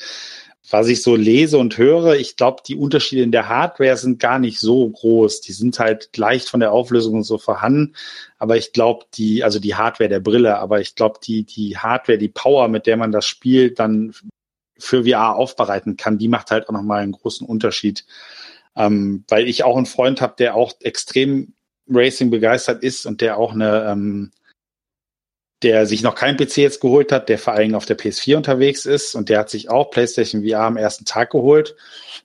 was 0.69 0.87
ich 0.87 1.01
so 1.01 1.15
lese 1.15 1.57
und 1.57 1.77
höre, 1.77 2.15
ich 2.15 2.35
glaube, 2.35 2.61
die 2.67 2.75
Unterschiede 2.75 3.21
in 3.21 3.31
der 3.31 3.47
Hardware 3.47 3.95
sind 3.95 4.19
gar 4.19 4.37
nicht 4.37 4.59
so 4.59 4.89
groß. 4.89 5.39
Die 5.41 5.53
sind 5.53 5.79
halt 5.79 6.15
leicht 6.17 6.49
von 6.49 6.59
der 6.59 6.73
Auflösung 6.73 7.15
und 7.15 7.23
so 7.23 7.37
vorhanden. 7.37 7.95
Aber 8.37 8.57
ich 8.57 8.73
glaube, 8.73 9.05
die, 9.13 9.43
also 9.43 9.59
die 9.59 9.75
Hardware 9.75 10.09
der 10.09 10.19
Brille, 10.19 10.57
aber 10.57 10.81
ich 10.81 10.95
glaube, 10.95 11.19
die, 11.23 11.43
die 11.43 11.77
Hardware, 11.77 12.17
die 12.17 12.27
Power, 12.27 12.67
mit 12.67 12.85
der 12.85 12.97
man 12.97 13.13
das 13.13 13.25
Spiel 13.25 13.71
dann 13.71 14.13
für 14.77 15.05
VR 15.05 15.35
aufbereiten 15.35 15.95
kann, 15.95 16.17
die 16.17 16.27
macht 16.27 16.51
halt 16.51 16.67
auch 16.67 16.73
nochmal 16.73 17.01
einen 17.01 17.13
großen 17.13 17.47
Unterschied. 17.47 18.05
Ähm, 18.75 19.23
weil 19.29 19.47
ich 19.47 19.63
auch 19.63 19.77
einen 19.77 19.85
Freund 19.85 20.21
habe, 20.21 20.35
der 20.37 20.55
auch 20.55 20.73
extrem 20.81 21.53
Racing 21.89 22.29
begeistert 22.29 22.83
ist 22.83 23.05
und 23.05 23.21
der 23.21 23.37
auch 23.37 23.53
eine, 23.53 23.85
ähm, 23.89 24.31
der 25.63 25.85
sich 25.85 26.03
noch 26.03 26.15
kein 26.15 26.37
PC 26.37 26.57
jetzt 26.57 26.81
geholt 26.81 27.11
hat, 27.11 27.29
der 27.29 27.39
vor 27.39 27.53
allem 27.53 27.75
auf 27.75 27.85
der 27.85 27.97
PS4 27.97 28.37
unterwegs 28.37 28.85
ist 28.85 29.15
und 29.15 29.29
der 29.29 29.39
hat 29.39 29.49
sich 29.49 29.69
auch 29.69 29.89
PlayStation 29.89 30.47
VR 30.47 30.61
am 30.61 30.77
ersten 30.77 31.05
Tag 31.05 31.31
geholt 31.31 31.75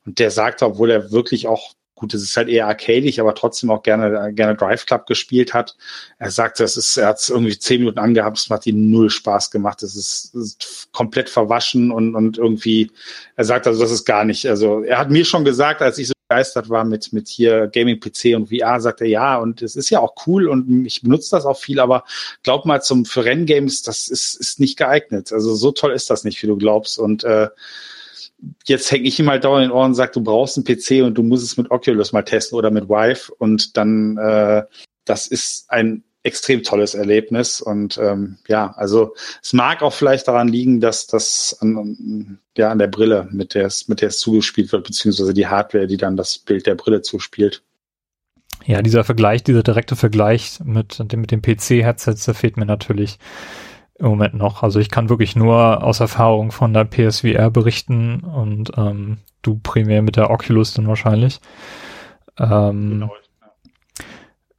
und 0.04 0.18
der 0.18 0.30
sagt, 0.30 0.62
obwohl 0.62 0.90
er 0.90 1.12
wirklich 1.12 1.46
auch 1.46 1.72
gut, 2.02 2.14
es 2.14 2.22
ist 2.22 2.36
halt 2.36 2.48
eher 2.48 2.66
arcadisch, 2.66 3.20
aber 3.20 3.34
trotzdem 3.34 3.70
auch 3.70 3.84
gerne, 3.84 4.32
gerne 4.34 4.56
Drive 4.56 4.86
Club 4.86 5.06
gespielt 5.06 5.54
hat. 5.54 5.76
Er 6.18 6.32
sagt, 6.32 6.58
das 6.58 6.76
ist, 6.76 6.96
er 6.96 7.06
hat 7.06 7.20
es 7.20 7.30
irgendwie 7.30 7.56
zehn 7.56 7.78
Minuten 7.78 8.00
angehabt, 8.00 8.38
es 8.38 8.50
hat 8.50 8.66
ihm 8.66 8.90
null 8.90 9.08
Spaß 9.08 9.52
gemacht. 9.52 9.84
Es 9.84 9.94
ist, 9.94 10.34
ist, 10.34 10.88
komplett 10.92 11.30
verwaschen 11.30 11.92
und, 11.92 12.16
und 12.16 12.38
irgendwie, 12.38 12.90
er 13.36 13.44
sagt 13.44 13.68
also, 13.68 13.80
das 13.80 13.92
ist 13.92 14.04
gar 14.04 14.24
nicht, 14.24 14.46
also 14.46 14.82
er 14.82 14.98
hat 14.98 15.10
mir 15.10 15.24
schon 15.24 15.44
gesagt, 15.44 15.80
als 15.80 15.96
ich 15.98 16.08
so 16.08 16.12
begeistert 16.32 16.70
war 16.70 16.84
mit, 16.84 17.12
mit 17.12 17.28
hier 17.28 17.68
Gaming-PC 17.68 18.34
und 18.36 18.48
VR, 18.48 18.80
sagt 18.80 19.02
er, 19.02 19.06
ja, 19.06 19.36
und 19.36 19.60
es 19.60 19.76
ist 19.76 19.90
ja 19.90 20.00
auch 20.00 20.14
cool 20.26 20.48
und 20.48 20.86
ich 20.86 21.02
benutze 21.02 21.30
das 21.32 21.44
auch 21.44 21.58
viel, 21.58 21.78
aber 21.78 22.04
glaub 22.42 22.64
mal 22.64 22.80
zum, 22.80 23.04
für 23.04 23.24
Renngames, 23.24 23.82
das 23.82 24.08
ist, 24.08 24.34
ist 24.34 24.58
nicht 24.58 24.78
geeignet. 24.78 25.30
Also 25.30 25.54
so 25.54 25.72
toll 25.72 25.92
ist 25.92 26.08
das 26.08 26.24
nicht, 26.24 26.42
wie 26.42 26.46
du 26.46 26.56
glaubst 26.56 26.98
und, 26.98 27.22
äh, 27.24 27.48
jetzt 28.64 28.90
hänge 28.90 29.06
ich 29.06 29.20
ihm 29.20 29.28
halt 29.28 29.44
dauernd 29.44 29.64
in 29.64 29.68
den 29.68 29.76
Ohren 29.76 29.90
und 29.90 29.94
sage, 29.94 30.12
du 30.12 30.22
brauchst 30.22 30.56
einen 30.56 30.64
PC 30.64 31.04
und 31.04 31.14
du 31.14 31.22
musst 31.22 31.44
es 31.44 31.56
mit 31.58 31.70
Oculus 31.70 32.12
mal 32.12 32.22
testen 32.22 32.56
oder 32.56 32.70
mit 32.70 32.88
Vive 32.88 33.32
und 33.38 33.76
dann, 33.76 34.16
äh, 34.16 34.62
das 35.04 35.26
ist 35.26 35.70
ein 35.70 36.02
extrem 36.24 36.62
tolles 36.62 36.94
Erlebnis 36.94 37.60
und 37.60 37.98
ähm, 37.98 38.38
ja, 38.46 38.72
also 38.76 39.14
es 39.42 39.52
mag 39.52 39.82
auch 39.82 39.92
vielleicht 39.92 40.28
daran 40.28 40.48
liegen, 40.48 40.80
dass 40.80 41.06
das 41.06 41.56
an, 41.60 42.38
ja, 42.56 42.70
an 42.70 42.78
der 42.78 42.86
Brille, 42.86 43.28
mit 43.32 43.54
der 43.54 43.66
es, 43.66 43.88
mit 43.88 44.00
der 44.00 44.08
es 44.08 44.20
zugespielt 44.20 44.72
wird, 44.72 44.84
beziehungsweise 44.84 45.34
die 45.34 45.48
Hardware, 45.48 45.86
die 45.86 45.96
dann 45.96 46.16
das 46.16 46.38
Bild 46.38 46.66
der 46.66 46.76
Brille 46.76 47.02
zuspielt. 47.02 47.62
Ja, 48.64 48.82
dieser 48.82 49.02
Vergleich, 49.02 49.42
dieser 49.42 49.64
direkte 49.64 49.96
Vergleich 49.96 50.60
mit 50.64 51.00
dem, 51.12 51.20
mit 51.20 51.32
dem 51.32 51.42
PC-Headsets, 51.42 52.24
der 52.24 52.34
fehlt 52.34 52.56
mir 52.56 52.66
natürlich 52.66 53.18
im 53.98 54.06
Moment 54.06 54.34
noch. 54.34 54.62
Also 54.62 54.78
ich 54.78 54.90
kann 54.90 55.08
wirklich 55.08 55.34
nur 55.34 55.82
aus 55.82 56.00
Erfahrung 56.00 56.52
von 56.52 56.72
der 56.72 56.84
PSVR 56.84 57.50
berichten 57.50 58.20
und 58.20 58.70
ähm, 58.76 59.18
du 59.42 59.58
primär 59.60 60.02
mit 60.02 60.16
der 60.16 60.30
Oculus 60.30 60.74
dann 60.74 60.86
wahrscheinlich. 60.86 61.40
Ähm, 62.38 62.90
genau. 62.90 63.12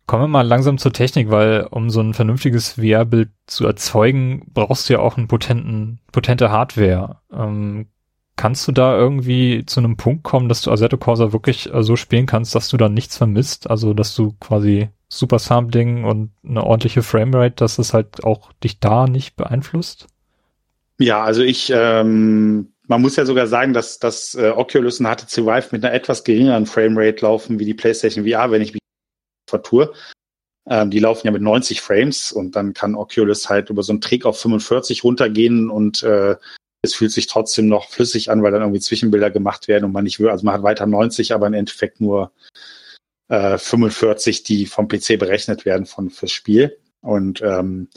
Kommen 0.05 0.23
wir 0.23 0.27
mal 0.27 0.41
langsam 0.41 0.77
zur 0.77 0.91
Technik, 0.91 1.29
weil 1.31 1.67
um 1.71 1.89
so 1.89 2.01
ein 2.01 2.13
vernünftiges 2.13 2.73
VR-Bild 2.73 3.29
zu 3.47 3.65
erzeugen, 3.65 4.45
brauchst 4.53 4.89
du 4.89 4.93
ja 4.93 4.99
auch 4.99 5.17
einen 5.17 5.27
potenten, 5.27 5.99
potente 6.11 6.51
Hardware. 6.51 7.21
Ähm, 7.31 7.87
kannst 8.35 8.67
du 8.67 8.73
da 8.73 8.97
irgendwie 8.97 9.65
zu 9.65 9.79
einem 9.79 9.95
Punkt 9.95 10.23
kommen, 10.23 10.49
dass 10.49 10.61
du 10.61 10.71
Assetto 10.71 10.97
Corsa 10.97 11.31
wirklich 11.31 11.73
äh, 11.73 11.83
so 11.83 11.95
spielen 11.95 12.25
kannst, 12.25 12.53
dass 12.53 12.67
du 12.67 12.75
da 12.75 12.89
nichts 12.89 13.17
vermisst? 13.17 13.69
Also, 13.69 13.93
dass 13.93 14.13
du 14.13 14.33
quasi 14.41 14.89
Super 15.07 15.39
Sampling 15.39 16.03
und 16.03 16.31
eine 16.45 16.63
ordentliche 16.63 17.03
Framerate, 17.03 17.55
dass 17.55 17.77
es 17.77 17.93
halt 17.93 18.23
auch 18.23 18.51
dich 18.63 18.79
da 18.79 19.07
nicht 19.07 19.37
beeinflusst? 19.37 20.07
Ja, 20.99 21.23
also 21.23 21.43
ich, 21.43 21.71
ähm, 21.73 22.73
man 22.87 23.01
muss 23.01 23.15
ja 23.15 23.25
sogar 23.25 23.47
sagen, 23.47 23.73
dass 23.73 23.99
das 23.99 24.35
äh, 24.35 24.49
Oculus 24.49 24.99
und 24.99 25.05
HTC 25.05 25.45
Vive 25.45 25.69
mit 25.71 25.85
einer 25.85 25.93
etwas 25.93 26.23
geringeren 26.23 26.65
Framerate 26.65 27.23
laufen 27.23 27.59
wie 27.59 27.65
die 27.65 27.73
PlayStation 27.73 28.27
VR, 28.27 28.51
wenn 28.51 28.61
ich 28.61 28.73
mich 28.73 28.82
vertue. 29.53 29.93
Ähm, 30.67 30.89
die 30.89 30.99
laufen 30.99 31.27
ja 31.27 31.31
mit 31.31 31.41
90 31.41 31.81
Frames 31.81 32.31
und 32.31 32.55
dann 32.55 32.73
kann 32.73 32.95
Oculus 32.95 33.49
halt 33.49 33.69
über 33.69 33.83
so 33.83 33.91
einen 33.91 34.01
Trick 34.01 34.25
auf 34.25 34.39
45 34.39 35.03
runtergehen 35.03 35.69
und 35.69 36.03
äh, 36.03 36.35
es 36.81 36.95
fühlt 36.95 37.11
sich 37.11 37.27
trotzdem 37.27 37.67
noch 37.67 37.89
flüssig 37.89 38.29
an, 38.29 38.43
weil 38.43 38.51
dann 38.51 38.61
irgendwie 38.61 38.79
Zwischenbilder 38.79 39.29
gemacht 39.29 39.67
werden 39.67 39.85
und 39.85 39.91
man 39.91 40.03
nicht 40.03 40.19
will, 40.19 40.29
also 40.29 40.45
man 40.45 40.53
hat 40.53 40.63
weiter 40.63 40.85
90, 40.85 41.33
aber 41.33 41.47
im 41.47 41.53
Endeffekt 41.53 42.01
nur 42.01 42.31
äh, 43.29 43.57
45, 43.57 44.43
die 44.43 44.65
vom 44.65 44.87
PC 44.87 45.17
berechnet 45.19 45.65
werden 45.65 45.85
von 45.85 46.09
fürs 46.09 46.31
Spiel. 46.31 46.77
Und 47.01 47.41
ähm, 47.41 47.89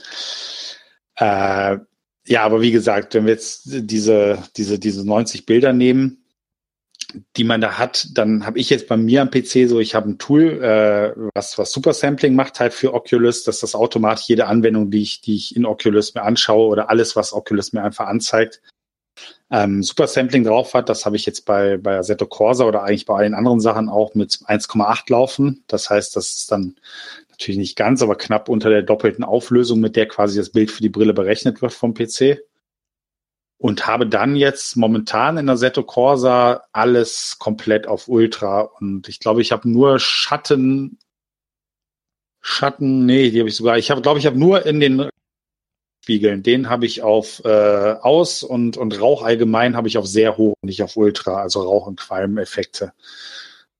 äh, 1.16 1.78
ja, 2.28 2.42
aber 2.42 2.60
wie 2.60 2.72
gesagt, 2.72 3.14
wenn 3.14 3.26
wir 3.26 3.32
jetzt 3.32 3.62
diese, 3.66 4.42
diese, 4.56 4.78
diese 4.78 5.06
90 5.06 5.46
Bilder 5.46 5.72
nehmen, 5.72 6.24
die 7.36 7.44
man 7.44 7.60
da 7.60 7.78
hat, 7.78 8.08
dann 8.14 8.46
habe 8.46 8.58
ich 8.58 8.70
jetzt 8.70 8.88
bei 8.88 8.96
mir 8.96 9.22
am 9.22 9.30
PC 9.30 9.68
so, 9.68 9.80
ich 9.80 9.94
habe 9.94 10.10
ein 10.10 10.18
Tool, 10.18 10.62
äh, 10.62 11.12
was, 11.34 11.58
was 11.58 11.72
Super 11.72 11.92
Sampling 11.92 12.34
macht 12.34 12.60
halt 12.60 12.74
für 12.74 12.94
Oculus, 12.94 13.44
dass 13.44 13.60
das 13.60 13.74
automatisch 13.74 14.26
jede 14.28 14.46
Anwendung, 14.46 14.90
die 14.90 15.02
ich, 15.02 15.20
die 15.20 15.36
ich 15.36 15.56
in 15.56 15.66
Oculus 15.66 16.14
mir 16.14 16.22
anschaue 16.22 16.68
oder 16.68 16.90
alles, 16.90 17.16
was 17.16 17.32
Oculus 17.32 17.72
mir 17.72 17.82
einfach 17.82 18.06
anzeigt, 18.06 18.60
ähm, 19.50 19.82
Super 19.82 20.06
Sampling 20.06 20.44
drauf 20.44 20.74
hat. 20.74 20.88
Das 20.88 21.06
habe 21.06 21.16
ich 21.16 21.26
jetzt 21.26 21.44
bei, 21.44 21.76
bei 21.76 21.98
Assetto 21.98 22.26
Corsa 22.26 22.64
oder 22.64 22.82
eigentlich 22.82 23.06
bei 23.06 23.16
allen 23.16 23.34
anderen 23.34 23.60
Sachen 23.60 23.88
auch 23.88 24.14
mit 24.14 24.32
1,8 24.32 25.10
laufen. 25.10 25.64
Das 25.66 25.90
heißt, 25.90 26.16
das 26.16 26.32
ist 26.32 26.50
dann 26.50 26.76
natürlich 27.30 27.58
nicht 27.58 27.76
ganz, 27.76 28.02
aber 28.02 28.16
knapp 28.16 28.48
unter 28.48 28.70
der 28.70 28.82
doppelten 28.82 29.24
Auflösung, 29.24 29.80
mit 29.80 29.96
der 29.96 30.08
quasi 30.08 30.38
das 30.38 30.50
Bild 30.50 30.70
für 30.70 30.82
die 30.82 30.88
Brille 30.88 31.14
berechnet 31.14 31.62
wird 31.62 31.72
vom 31.72 31.94
PC. 31.94 32.40
Und 33.58 33.86
habe 33.86 34.06
dann 34.06 34.36
jetzt 34.36 34.76
momentan 34.76 35.38
in 35.38 35.48
Assetto 35.48 35.82
Corsa 35.82 36.64
alles 36.72 37.36
komplett 37.38 37.86
auf 37.86 38.06
Ultra. 38.08 38.60
Und 38.60 39.08
ich 39.08 39.18
glaube, 39.18 39.40
ich 39.40 39.50
habe 39.50 39.68
nur 39.68 39.98
Schatten, 39.98 40.98
Schatten, 42.42 43.06
nee, 43.06 43.30
die 43.30 43.40
habe 43.40 43.48
ich 43.48 43.56
sogar, 43.56 43.78
ich 43.78 43.90
habe, 43.90 44.02
glaube 44.02 44.18
ich, 44.18 44.26
habe 44.26 44.38
nur 44.38 44.66
in 44.66 44.80
den 44.80 45.08
spiegeln. 46.06 46.44
Den 46.44 46.70
habe 46.70 46.86
ich 46.86 47.02
auf 47.02 47.42
äh, 47.44 47.48
aus 47.48 48.44
und, 48.44 48.76
und 48.76 49.00
Rauch 49.00 49.22
allgemein 49.22 49.76
habe 49.76 49.88
ich 49.88 49.98
auf 49.98 50.06
sehr 50.06 50.36
hoch, 50.36 50.54
nicht 50.62 50.80
auf 50.84 50.96
Ultra, 50.96 51.42
also 51.42 51.62
Rauch- 51.62 51.88
und 51.88 51.98
Qualmeffekte. 51.98 52.92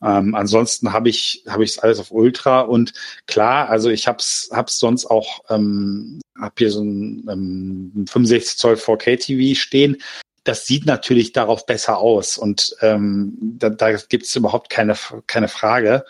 Ähm, 0.07 0.37
ansonsten 0.37 0.92
habe 0.92 1.09
ich 1.09 1.42
habe 1.49 1.64
ich 1.64 1.71
es 1.73 1.79
alles 1.81 1.99
auf 1.99 2.12
Ultra 2.12 2.61
und 2.61 2.92
klar, 3.27 3.69
also 3.69 3.90
ich 3.90 4.07
hab's 4.07 4.49
hab's 4.53 4.79
sonst 4.79 5.07
auch 5.07 5.40
ähm, 5.51 6.21
hab 6.40 6.59
hier 6.59 6.71
so 6.71 6.83
ein 6.83 7.27
ähm, 7.29 8.07
65 8.09 8.57
Zoll 8.57 8.75
4K 8.75 9.19
TV 9.19 9.59
stehen. 9.59 9.97
Das 10.45 10.64
sieht 10.66 10.87
natürlich 10.87 11.33
darauf 11.33 11.66
besser 11.66 11.99
aus 11.99 12.38
und 12.38 12.77
ähm, 12.83 13.37
da, 13.40 13.71
da 13.71 13.92
gibt 13.92 14.27
es 14.27 14.37
überhaupt 14.37 14.71
keine 14.71 14.97
keine 15.27 15.49
Frage. 15.49 16.05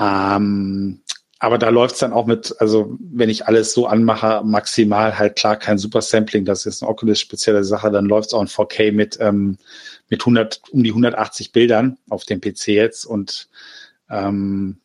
Ähm, 0.00 1.02
aber 1.38 1.58
da 1.58 1.68
läuft's 1.68 1.98
dann 1.98 2.14
auch 2.14 2.26
mit, 2.26 2.54
also 2.60 2.96
wenn 2.98 3.28
ich 3.28 3.46
alles 3.46 3.74
so 3.74 3.86
anmache, 3.86 4.42
maximal 4.42 5.18
halt 5.18 5.36
klar 5.36 5.56
kein 5.56 5.76
Super 5.76 6.00
Sampling, 6.00 6.46
das 6.46 6.64
ist 6.64 6.82
eine 6.82 6.90
Oculus 6.90 7.20
spezielle 7.20 7.62
Sache, 7.62 7.90
dann 7.90 8.06
läuft's 8.06 8.32
auch 8.32 8.40
in 8.40 8.48
4K 8.48 8.92
mit 8.92 9.18
ähm, 9.20 9.58
mit 10.08 10.22
100 10.22 10.62
um 10.70 10.82
die 10.82 10.90
180 10.90 11.52
Bildern 11.52 11.98
auf 12.08 12.24
dem 12.24 12.40
PC 12.40 12.68
jetzt 12.68 13.04
und 13.04 13.48
ähm, 14.10 14.78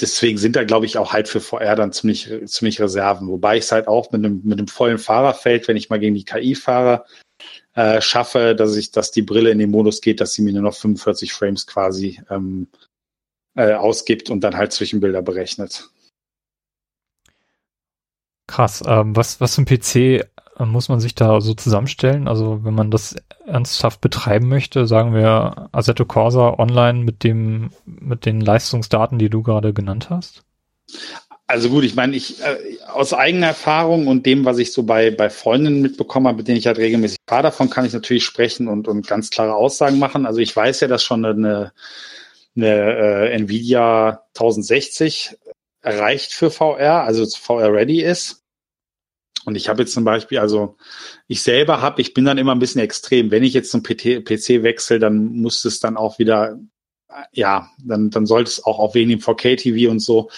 deswegen 0.00 0.38
sind 0.38 0.56
da 0.56 0.64
glaube 0.64 0.86
ich 0.86 0.98
auch 0.98 1.12
halt 1.12 1.28
für 1.28 1.40
VR 1.40 1.76
dann 1.76 1.92
ziemlich 1.92 2.30
ziemlich 2.46 2.80
Reserven, 2.80 3.28
wobei 3.28 3.56
ich 3.56 3.64
es 3.64 3.72
halt 3.72 3.88
auch 3.88 4.12
mit 4.12 4.24
einem 4.24 4.42
mit 4.44 4.58
einem 4.58 4.68
vollen 4.68 4.98
Fahrerfeld, 4.98 5.68
wenn 5.68 5.76
ich 5.76 5.90
mal 5.90 6.00
gegen 6.00 6.14
die 6.14 6.24
KI 6.24 6.54
fahre, 6.54 7.04
äh, 7.74 8.00
schaffe, 8.00 8.54
dass 8.54 8.76
ich, 8.76 8.90
dass 8.90 9.10
die 9.10 9.22
Brille 9.22 9.50
in 9.50 9.58
den 9.58 9.70
Modus 9.70 10.00
geht, 10.00 10.20
dass 10.20 10.34
sie 10.34 10.42
mir 10.42 10.52
nur 10.52 10.62
noch 10.62 10.74
45 10.74 11.32
Frames 11.32 11.66
quasi 11.66 12.20
ähm, 12.30 12.68
äh, 13.54 13.72
ausgibt 13.72 14.30
und 14.30 14.42
dann 14.42 14.56
halt 14.56 14.72
Zwischenbilder 14.72 15.22
berechnet. 15.22 15.88
Krass. 18.46 18.82
Ähm, 18.86 19.16
was, 19.16 19.40
was 19.40 19.54
für 19.54 19.62
ein 19.62 19.66
PC 19.66 20.28
muss 20.58 20.88
man 20.88 21.00
sich 21.00 21.14
da 21.14 21.40
so 21.40 21.54
zusammenstellen? 21.54 22.28
Also 22.28 22.64
wenn 22.64 22.74
man 22.74 22.90
das 22.90 23.16
ernsthaft 23.46 24.00
betreiben 24.00 24.48
möchte, 24.48 24.86
sagen 24.86 25.14
wir 25.14 25.68
Assetto 25.72 26.04
Corsa 26.04 26.58
online 26.58 27.00
mit 27.00 27.24
dem, 27.24 27.70
mit 27.84 28.26
den 28.26 28.40
Leistungsdaten, 28.40 29.18
die 29.18 29.30
du 29.30 29.42
gerade 29.42 29.72
genannt 29.72 30.10
hast? 30.10 30.42
Also 31.46 31.68
gut, 31.68 31.84
ich 31.84 31.94
meine, 31.94 32.16
ich 32.16 32.40
äh, 32.40 32.56
aus 32.92 33.12
eigener 33.12 33.48
Erfahrung 33.48 34.06
und 34.06 34.24
dem, 34.24 34.44
was 34.44 34.58
ich 34.58 34.72
so 34.72 34.84
bei 34.84 35.10
bei 35.10 35.28
Freundinnen 35.28 35.82
mitbekommen 35.82 36.28
habe, 36.28 36.38
mit 36.38 36.48
denen 36.48 36.56
ich 36.56 36.66
halt 36.66 36.78
regelmäßig 36.78 37.18
fahre, 37.28 37.42
davon 37.42 37.68
kann 37.68 37.84
ich 37.84 37.92
natürlich 37.92 38.24
sprechen 38.24 38.68
und 38.68 38.88
und 38.88 39.06
ganz 39.06 39.30
klare 39.30 39.54
Aussagen 39.54 39.98
machen. 39.98 40.24
Also 40.24 40.40
ich 40.40 40.54
weiß 40.54 40.80
ja, 40.80 40.88
dass 40.88 41.02
schon 41.02 41.24
eine 41.24 41.72
eine 42.56 42.66
äh, 42.66 43.32
Nvidia 43.32 44.22
1060 44.34 45.36
erreicht 45.80 46.32
für 46.32 46.50
VR, 46.50 47.04
also 47.04 47.26
VR 47.26 47.72
ready 47.72 48.02
ist. 48.02 48.41
Und 49.44 49.56
ich 49.56 49.68
habe 49.68 49.82
jetzt 49.82 49.92
zum 49.92 50.04
Beispiel, 50.04 50.38
also 50.38 50.76
ich 51.26 51.42
selber 51.42 51.80
habe, 51.80 52.00
ich 52.00 52.14
bin 52.14 52.24
dann 52.24 52.38
immer 52.38 52.52
ein 52.52 52.58
bisschen 52.58 52.80
extrem. 52.80 53.30
Wenn 53.30 53.42
ich 53.42 53.54
jetzt 53.54 53.70
zum 53.70 53.82
PC, 53.82 54.24
PC 54.24 54.62
wechsle, 54.62 54.98
dann 54.98 55.26
muss 55.26 55.64
es 55.64 55.80
dann 55.80 55.96
auch 55.96 56.18
wieder, 56.18 56.58
ja, 57.32 57.68
dann, 57.84 58.10
dann 58.10 58.26
sollte 58.26 58.48
es 58.48 58.64
auch 58.64 58.78
auf 58.78 58.94
wegen 58.94 59.10
dem 59.10 59.20
4K-TV 59.20 59.90
und 59.90 60.00
so 60.00 60.30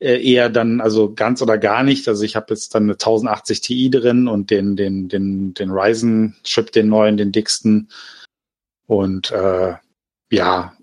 äh, 0.00 0.22
eher 0.22 0.50
dann, 0.50 0.80
also 0.80 1.14
ganz 1.14 1.40
oder 1.40 1.58
gar 1.58 1.82
nicht. 1.82 2.06
Also 2.08 2.24
ich 2.24 2.36
habe 2.36 2.46
jetzt 2.50 2.74
dann 2.74 2.84
eine 2.84 2.92
1080 2.92 3.60
Ti 3.60 3.90
drin 3.90 4.28
und 4.28 4.50
den, 4.50 4.76
den, 4.76 5.08
den, 5.08 5.54
den 5.54 5.70
Ryzen-Chip, 5.70 6.72
den 6.72 6.88
neuen, 6.88 7.16
den 7.16 7.32
dicksten. 7.32 7.88
Und 8.86 9.30
äh, 9.30 9.74
ja, 10.30 10.76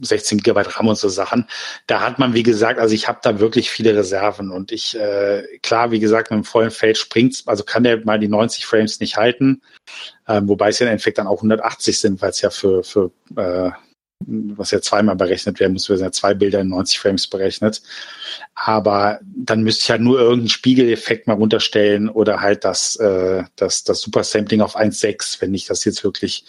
16 0.00 0.38
Gigabyte 0.38 0.76
RAM 0.76 0.88
und 0.88 0.98
so 0.98 1.08
Sachen. 1.08 1.46
Da 1.86 2.00
hat 2.00 2.18
man, 2.18 2.34
wie 2.34 2.42
gesagt, 2.42 2.80
also 2.80 2.94
ich 2.94 3.08
habe 3.08 3.20
da 3.22 3.38
wirklich 3.40 3.70
viele 3.70 3.96
Reserven 3.96 4.50
und 4.50 4.72
ich, 4.72 4.98
äh, 4.98 5.44
klar, 5.62 5.90
wie 5.90 6.00
gesagt, 6.00 6.30
mit 6.30 6.38
dem 6.38 6.44
vollen 6.44 6.70
Feld 6.70 6.98
springt's, 6.98 7.46
also 7.46 7.64
kann 7.64 7.84
der 7.84 8.04
mal 8.04 8.18
die 8.18 8.28
90 8.28 8.66
Frames 8.66 9.00
nicht 9.00 9.16
halten, 9.16 9.62
ähm, 10.28 10.48
wobei 10.48 10.68
es 10.68 10.78
ja 10.78 10.86
im 10.86 10.92
Endeffekt 10.92 11.18
dann 11.18 11.26
auch 11.26 11.38
180 11.38 11.98
sind, 11.98 12.22
weil 12.22 12.30
es 12.30 12.40
ja 12.40 12.50
für, 12.50 12.82
für 12.82 13.10
äh, 13.36 13.70
was 14.26 14.70
ja 14.70 14.80
zweimal 14.80 15.16
berechnet 15.16 15.60
werden 15.60 15.72
muss, 15.72 15.88
wir 15.88 15.96
sind 15.96 16.06
ja 16.06 16.12
zwei 16.12 16.34
Bilder 16.34 16.60
in 16.60 16.68
90 16.68 16.98
Frames 16.98 17.26
berechnet. 17.26 17.82
Aber 18.54 19.20
dann 19.22 19.62
müsste 19.62 19.82
ich 19.82 19.90
halt 19.90 20.00
nur 20.00 20.18
irgendeinen 20.18 20.48
Spiegeleffekt 20.48 21.26
mal 21.26 21.34
runterstellen 21.34 22.08
oder 22.08 22.40
halt 22.40 22.64
das, 22.64 22.96
äh, 22.96 23.44
das, 23.56 23.84
das 23.84 24.00
Super 24.00 24.24
Sampling 24.24 24.60
auf 24.60 24.76
1.6, 24.76 25.40
wenn 25.40 25.54
ich 25.54 25.66
das 25.66 25.84
jetzt 25.84 26.04
wirklich 26.04 26.44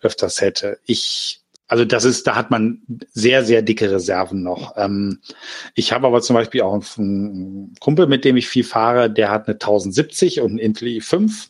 öfters 0.00 0.40
hätte. 0.40 0.78
Ich 0.84 1.40
also 1.68 1.84
das 1.84 2.04
ist, 2.04 2.26
da 2.26 2.36
hat 2.36 2.50
man 2.50 2.82
sehr, 3.12 3.44
sehr 3.44 3.62
dicke 3.62 3.90
Reserven 3.90 4.42
noch. 4.42 4.74
Ähm, 4.76 5.20
ich 5.74 5.92
habe 5.92 6.06
aber 6.06 6.20
zum 6.20 6.34
Beispiel 6.34 6.62
auch 6.62 6.80
einen 6.98 7.74
Kumpel, 7.80 8.06
mit 8.06 8.24
dem 8.24 8.36
ich 8.36 8.48
viel 8.48 8.64
fahre, 8.64 9.10
der 9.10 9.30
hat 9.30 9.48
eine 9.48 9.54
1070 9.54 10.40
und 10.40 10.50
einen 10.50 10.58
Intel 10.58 10.88
i5. 10.88 11.48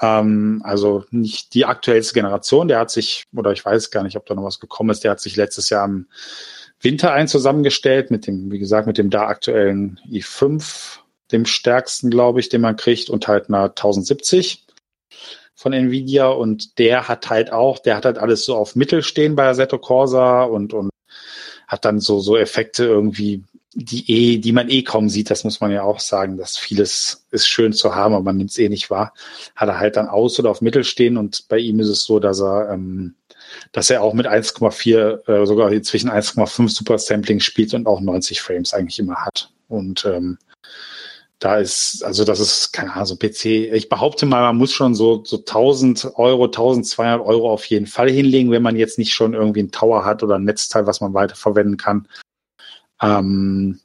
Ähm, 0.00 0.60
also 0.64 1.04
nicht 1.10 1.54
die 1.54 1.66
aktuellste 1.66 2.14
Generation, 2.14 2.68
der 2.68 2.80
hat 2.80 2.90
sich, 2.90 3.24
oder 3.34 3.52
ich 3.52 3.64
weiß 3.64 3.90
gar 3.90 4.02
nicht, 4.02 4.16
ob 4.16 4.26
da 4.26 4.34
noch 4.34 4.44
was 4.44 4.60
gekommen 4.60 4.90
ist, 4.90 5.04
der 5.04 5.12
hat 5.12 5.20
sich 5.20 5.36
letztes 5.36 5.70
Jahr 5.70 5.84
im 5.84 6.08
Winter 6.80 7.12
ein 7.12 7.28
zusammengestellt 7.28 8.10
mit 8.10 8.26
dem, 8.26 8.50
wie 8.50 8.58
gesagt, 8.58 8.86
mit 8.86 8.98
dem 8.98 9.10
da 9.10 9.26
aktuellen 9.26 10.00
i5, 10.10 10.98
dem 11.30 11.44
stärksten, 11.46 12.10
glaube 12.10 12.40
ich, 12.40 12.48
den 12.48 12.60
man 12.60 12.76
kriegt 12.76 13.10
und 13.10 13.28
halt 13.28 13.48
einer 13.48 13.64
1070 13.64 14.64
von 15.58 15.72
Nvidia 15.72 16.28
und 16.28 16.78
der 16.78 17.08
hat 17.08 17.30
halt 17.30 17.52
auch, 17.52 17.80
der 17.80 17.96
hat 17.96 18.04
halt 18.04 18.16
alles 18.16 18.44
so 18.44 18.54
auf 18.54 18.76
Mittel 18.76 19.02
stehen 19.02 19.34
bei 19.34 19.48
Assetto 19.48 19.76
Corsa 19.78 20.44
und, 20.44 20.72
und 20.72 20.88
hat 21.66 21.84
dann 21.84 21.98
so, 21.98 22.20
so 22.20 22.36
Effekte 22.36 22.84
irgendwie, 22.84 23.42
die 23.74 24.04
eh, 24.08 24.38
die 24.38 24.52
man 24.52 24.70
eh 24.70 24.84
kaum 24.84 25.08
sieht, 25.08 25.30
das 25.30 25.42
muss 25.42 25.60
man 25.60 25.72
ja 25.72 25.82
auch 25.82 25.98
sagen, 25.98 26.36
dass 26.36 26.56
vieles 26.56 27.26
ist 27.32 27.48
schön 27.48 27.72
zu 27.72 27.96
haben, 27.96 28.14
aber 28.14 28.22
man 28.22 28.36
nimmt 28.36 28.50
es 28.50 28.58
eh 28.58 28.68
nicht 28.68 28.88
wahr. 28.88 29.12
Hat 29.56 29.68
er 29.68 29.80
halt 29.80 29.96
dann 29.96 30.06
aus 30.06 30.38
oder 30.38 30.50
auf 30.50 30.60
Mittel 30.60 30.84
stehen 30.84 31.16
und 31.16 31.48
bei 31.48 31.58
ihm 31.58 31.80
ist 31.80 31.88
es 31.88 32.04
so, 32.04 32.20
dass 32.20 32.40
er, 32.40 32.70
ähm, 32.70 33.16
dass 33.72 33.90
er 33.90 34.02
auch 34.02 34.14
mit 34.14 34.28
1,4, 34.28 35.28
äh, 35.28 35.44
sogar 35.44 35.70
zwischen 35.82 36.08
1,5 36.08 36.68
Super 36.68 36.98
Sampling 36.98 37.40
spielt 37.40 37.74
und 37.74 37.88
auch 37.88 38.00
90 38.00 38.40
Frames 38.40 38.74
eigentlich 38.74 39.00
immer 39.00 39.16
hat. 39.24 39.50
Und 39.68 40.04
ähm, 40.04 40.38
da 41.38 41.58
ist, 41.58 42.02
also 42.04 42.24
das 42.24 42.40
ist, 42.40 42.72
keine 42.72 42.92
Ahnung, 42.92 43.06
so 43.06 43.16
PC. 43.16 43.72
Ich 43.72 43.88
behaupte 43.88 44.26
mal, 44.26 44.42
man 44.42 44.56
muss 44.56 44.72
schon 44.72 44.94
so, 44.94 45.22
so 45.24 45.38
1000 45.38 46.12
Euro, 46.16 46.46
1200 46.46 47.20
Euro 47.20 47.52
auf 47.52 47.64
jeden 47.66 47.86
Fall 47.86 48.10
hinlegen, 48.10 48.50
wenn 48.50 48.62
man 48.62 48.76
jetzt 48.76 48.98
nicht 48.98 49.12
schon 49.12 49.34
irgendwie 49.34 49.60
einen 49.60 49.70
Tower 49.70 50.04
hat 50.04 50.22
oder 50.22 50.36
ein 50.36 50.44
Netzteil, 50.44 50.86
was 50.86 51.00
man 51.00 51.14
weiterverwenden 51.14 51.76
kann. 51.76 52.08
Ähm, 53.00 53.78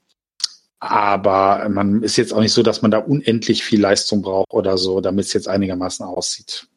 aber 0.79 1.69
man 1.69 2.01
ist 2.01 2.17
jetzt 2.17 2.33
auch 2.33 2.41
nicht 2.41 2.53
so, 2.53 2.63
dass 2.63 2.81
man 2.81 2.91
da 2.91 2.97
unendlich 2.97 3.63
viel 3.63 3.79
Leistung 3.79 4.21
braucht 4.21 4.51
oder 4.51 4.77
so, 4.77 4.99
damit 4.99 5.25
es 5.25 5.33
jetzt 5.33 5.47
einigermaßen 5.47 6.05
aussieht. 6.05 6.67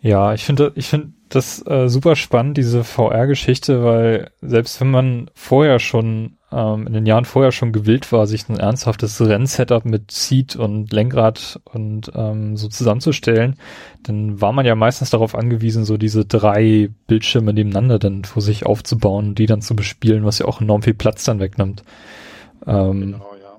Ja, 0.00 0.32
ich 0.34 0.44
finde, 0.44 0.72
ich 0.76 0.88
finde 0.88 1.12
das 1.28 1.66
äh, 1.66 1.88
super 1.88 2.16
spannend, 2.16 2.58
diese 2.58 2.84
VR-Geschichte, 2.84 3.84
weil 3.84 4.30
selbst 4.40 4.80
wenn 4.80 4.90
man 4.90 5.30
vorher 5.34 5.78
schon 5.78 6.38
ähm, 6.52 6.86
in 6.86 6.92
den 6.92 7.06
Jahren 7.06 7.24
vorher 7.24 7.52
schon 7.52 7.72
gewillt 7.72 8.10
war, 8.12 8.26
sich 8.26 8.48
ein 8.48 8.58
ernsthaftes 8.58 9.20
Rennsetup 9.20 9.84
mit 9.84 10.10
Seat 10.10 10.56
und 10.56 10.92
Lenkrad 10.92 11.60
und 11.64 12.10
ähm, 12.14 12.56
so 12.56 12.68
zusammenzustellen, 12.68 13.56
dann 14.02 14.40
war 14.40 14.52
man 14.52 14.66
ja 14.66 14.74
meistens 14.74 15.10
darauf 15.10 15.34
angewiesen, 15.34 15.84
so 15.84 15.96
diese 15.96 16.24
drei 16.24 16.90
Bildschirme 17.06 17.52
nebeneinander 17.52 17.98
dann 17.98 18.24
vor 18.24 18.42
sich 18.42 18.66
aufzubauen 18.66 19.28
und 19.28 19.38
die 19.38 19.46
dann 19.46 19.62
zu 19.62 19.76
bespielen, 19.76 20.24
was 20.24 20.38
ja 20.38 20.46
auch 20.46 20.60
enorm 20.60 20.82
viel 20.82 20.94
Platz 20.94 21.24
dann 21.24 21.40
wegnimmt. 21.40 21.84
Ähm, 22.66 23.00
genau, 23.00 23.32
ja. 23.40 23.56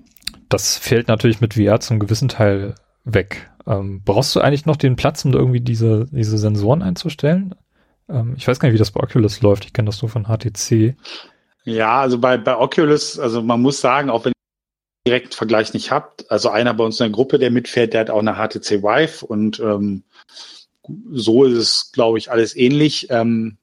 Das 0.49 0.77
fällt 0.77 1.07
natürlich 1.07 1.39
mit 1.39 1.53
VR 1.53 1.79
zum 1.79 1.99
gewissen 1.99 2.27
Teil 2.27 2.75
weg. 3.05 3.49
Ähm, 3.67 4.01
brauchst 4.03 4.35
du 4.35 4.41
eigentlich 4.41 4.65
noch 4.65 4.75
den 4.75 4.95
Platz, 4.95 5.23
um 5.23 5.33
irgendwie 5.33 5.61
diese, 5.61 6.07
diese 6.11 6.37
Sensoren 6.37 6.81
einzustellen? 6.81 7.55
Ähm, 8.09 8.33
ich 8.35 8.47
weiß 8.47 8.59
gar 8.59 8.67
nicht, 8.67 8.73
wie 8.75 8.79
das 8.79 8.91
bei 8.91 9.01
Oculus 9.01 9.41
läuft. 9.41 9.65
Ich 9.65 9.73
kenne 9.73 9.85
das 9.87 10.01
nur 10.01 10.09
von 10.09 10.25
HTC. 10.25 10.95
Ja, 11.63 12.01
also 12.01 12.17
bei, 12.17 12.37
bei 12.37 12.57
Oculus, 12.57 13.19
also 13.19 13.41
man 13.41 13.61
muss 13.61 13.81
sagen, 13.81 14.09
auch 14.09 14.25
wenn 14.25 14.31
ihr 14.31 15.11
direkt 15.11 15.35
Vergleich 15.35 15.73
nicht 15.73 15.91
habt, 15.91 16.29
also 16.31 16.49
einer 16.49 16.73
bei 16.73 16.83
uns 16.83 16.99
in 16.99 17.05
der 17.05 17.11
Gruppe, 17.11 17.37
der 17.37 17.51
mitfährt, 17.51 17.93
der 17.93 18.01
hat 18.01 18.09
auch 18.09 18.19
eine 18.19 18.35
HTC 18.35 18.81
Vive 18.81 19.25
und 19.25 19.59
ähm, 19.59 20.03
so 21.11 21.43
ist 21.43 21.57
es, 21.57 21.91
glaube 21.91 22.17
ich, 22.17 22.31
alles 22.31 22.55
ähnlich. 22.55 23.07
Ähm, 23.09 23.57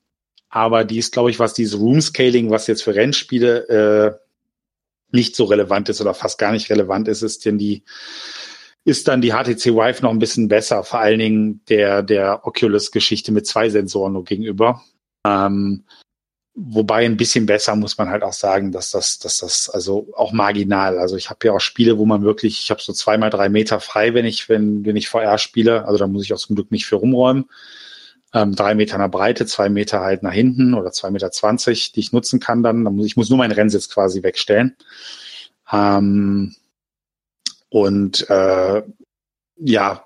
aber 0.49 0.85
die 0.85 0.99
ist, 0.99 1.13
glaube 1.13 1.31
ich, 1.31 1.39
was 1.39 1.55
dieses 1.55 1.79
Room 1.79 2.01
Scaling, 2.01 2.51
was 2.51 2.67
jetzt 2.67 2.83
für 2.83 2.95
Rennspiele 2.95 3.69
äh, 3.69 4.19
nicht 5.11 5.37
so 5.37 5.45
relevant 5.45 5.89
ist 5.89 6.01
oder 6.01 6.15
fast 6.15 6.39
gar 6.39 6.53
nicht 6.53 6.71
relevant 6.71 7.09
ist, 7.09 7.23
ist 7.23 7.45
denn 7.45 7.59
die 7.59 7.83
ist 8.85 9.09
dann 9.09 9.21
die 9.21 9.33
HTC 9.33 9.75
Vive 9.75 10.03
noch 10.03 10.11
ein 10.11 10.19
bisschen 10.19 10.49
besser, 10.49 10.83
vor 10.85 11.01
allen 11.01 11.19
Dingen 11.19 11.61
der 11.69 12.03
der 12.03 12.47
Oculus 12.47 12.91
Geschichte 12.91 13.33
mit 13.33 13.47
zwei 13.47 13.69
Sensoren 13.69 14.15
nur 14.15 14.25
gegenüber. 14.25 14.83
Ähm, 15.27 15.85
Wobei 16.61 17.05
ein 17.05 17.17
bisschen 17.17 17.47
besser 17.47 17.77
muss 17.77 17.99
man 17.99 18.11
halt 18.11 18.25
auch 18.25 18.33
sagen, 18.33 18.73
dass 18.73 18.91
das, 18.91 19.21
dass 19.21 19.39
das 19.39 19.71
also 19.71 20.09
auch 20.17 20.33
marginal. 20.33 20.99
Also 20.99 21.17
ich 21.17 21.31
habe 21.31 21.47
ja 21.47 21.53
auch 21.53 21.61
Spiele, 21.61 21.99
wo 21.99 22.05
man 22.05 22.23
wirklich, 22.23 22.59
ich 22.61 22.71
habe 22.71 22.83
so 22.83 22.93
zweimal 22.93 23.31
drei 23.31 23.49
Meter 23.49 23.79
frei, 23.79 24.13
wenn 24.13 24.25
ich 24.25 24.49
wenn 24.49 24.85
wenn 24.85 24.97
ich 24.97 25.09
VR 25.09 25.39
spiele. 25.39 25.87
Also 25.87 25.99
da 25.99 26.09
muss 26.09 26.25
ich 26.25 26.33
auch 26.33 26.39
zum 26.39 26.57
Glück 26.57 26.73
nicht 26.73 26.87
für 26.87 26.97
rumräumen. 26.97 27.49
Ähm, 28.35 28.57
drei 28.57 28.75
Meter 28.75 28.99
der 28.99 29.09
Breite, 29.09 29.47
zwei 29.47 29.69
Meter 29.69 30.01
halt 30.01 30.25
nach 30.25 30.33
hinten 30.33 30.75
oder 30.75 30.91
zwei 30.91 31.11
Meter 31.11 31.31
zwanzig, 31.31 31.93
die 31.93 32.01
ich 32.01 32.13
nutzen 32.13 32.41
kann. 32.41 32.65
Dann, 32.65 32.85
dann 32.85 32.97
muss 32.97 33.07
ich 33.07 33.17
muss 33.17 33.29
nur 33.29 33.39
meinen 33.39 33.53
Rennsitz 33.53 33.89
quasi 33.89 34.25
wegstellen. 34.25 34.77
Ähm, 35.73 36.57
und 37.69 38.29
äh, 38.31 38.83
ja, 39.59 40.05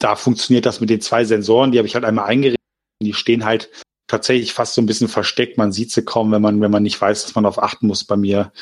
da 0.00 0.16
funktioniert 0.16 0.66
das 0.66 0.80
mit 0.80 0.90
den 0.90 1.00
zwei 1.00 1.24
Sensoren. 1.24 1.70
Die 1.70 1.78
habe 1.78 1.86
ich 1.86 1.94
halt 1.94 2.04
einmal 2.04 2.26
eingerichtet. 2.26 2.60
Die 3.00 3.14
stehen 3.14 3.44
halt 3.44 3.70
tatsächlich 4.14 4.52
fast 4.52 4.74
so 4.74 4.82
ein 4.82 4.86
bisschen 4.86 5.08
versteckt. 5.08 5.58
Man 5.58 5.72
sieht 5.72 5.90
sie 5.90 6.04
kaum, 6.04 6.30
wenn 6.30 6.42
man, 6.42 6.60
wenn 6.60 6.70
man 6.70 6.84
nicht 6.84 7.00
weiß, 7.00 7.24
dass 7.24 7.34
man 7.34 7.46
auf 7.46 7.60
achten 7.60 7.88
muss 7.88 8.04
bei 8.04 8.16
mir. 8.16 8.52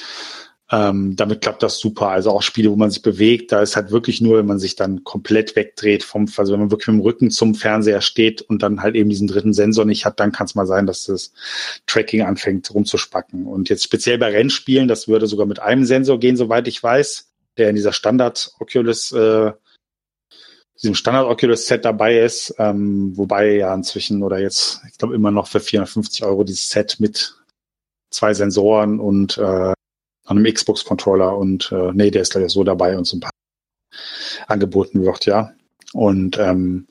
Ähm, 0.70 1.14
damit 1.16 1.42
klappt 1.42 1.62
das 1.62 1.78
super. 1.78 2.08
Also 2.08 2.30
auch 2.30 2.40
Spiele, 2.40 2.70
wo 2.70 2.76
man 2.76 2.90
sich 2.90 3.02
bewegt, 3.02 3.52
da 3.52 3.60
ist 3.60 3.76
halt 3.76 3.90
wirklich 3.90 4.22
nur, 4.22 4.38
wenn 4.38 4.46
man 4.46 4.58
sich 4.58 4.74
dann 4.74 5.04
komplett 5.04 5.54
wegdreht 5.54 6.02
vom, 6.02 6.26
also 6.34 6.54
wenn 6.54 6.60
man 6.60 6.70
wirklich 6.70 6.88
mit 6.88 6.96
dem 6.96 7.02
Rücken 7.02 7.30
zum 7.30 7.54
Fernseher 7.54 8.00
steht 8.00 8.40
und 8.40 8.62
dann 8.62 8.82
halt 8.82 8.94
eben 8.94 9.10
diesen 9.10 9.28
dritten 9.28 9.52
Sensor 9.52 9.84
nicht 9.84 10.06
hat, 10.06 10.18
dann 10.18 10.32
kann 10.32 10.46
es 10.46 10.54
mal 10.54 10.66
sein, 10.66 10.86
dass 10.86 11.04
das 11.04 11.34
Tracking 11.86 12.22
anfängt 12.22 12.72
rumzuspacken. 12.72 13.46
Und 13.46 13.68
jetzt 13.68 13.84
speziell 13.84 14.16
bei 14.16 14.30
Rennspielen, 14.30 14.88
das 14.88 15.06
würde 15.06 15.26
sogar 15.26 15.44
mit 15.44 15.60
einem 15.60 15.84
Sensor 15.84 16.18
gehen, 16.18 16.38
soweit 16.38 16.66
ich 16.66 16.82
weiß, 16.82 17.30
der 17.58 17.68
in 17.68 17.76
dieser 17.76 17.92
Standard 17.92 18.52
Oculus 18.58 19.12
äh, 19.12 19.52
diesem 20.82 20.94
Standard 20.94 21.26
Oculus 21.26 21.66
Set 21.66 21.84
dabei 21.84 22.18
ist, 22.18 22.54
ähm, 22.58 23.16
wobei 23.16 23.56
ja 23.56 23.74
inzwischen 23.74 24.22
oder 24.22 24.38
jetzt, 24.38 24.80
ich 24.90 24.98
glaube 24.98 25.14
immer 25.14 25.30
noch 25.30 25.46
für 25.46 25.60
450 25.60 26.24
Euro 26.24 26.44
dieses 26.44 26.68
Set 26.68 26.96
mit 26.98 27.36
zwei 28.10 28.34
Sensoren 28.34 29.00
und 29.00 29.38
äh, 29.38 29.72
einem 30.26 30.44
Xbox 30.44 30.84
Controller 30.84 31.36
und 31.36 31.70
äh, 31.72 31.92
nee, 31.92 32.10
der 32.10 32.22
ist 32.22 32.34
leider 32.34 32.48
so 32.48 32.64
dabei 32.64 32.96
und 32.96 33.06
so 33.06 33.16
ein 33.16 33.20
paar 33.20 33.30
angeboten 34.48 35.04
wird, 35.04 35.26
ja. 35.26 35.52
Und 35.92 36.38
ähm, 36.38 36.86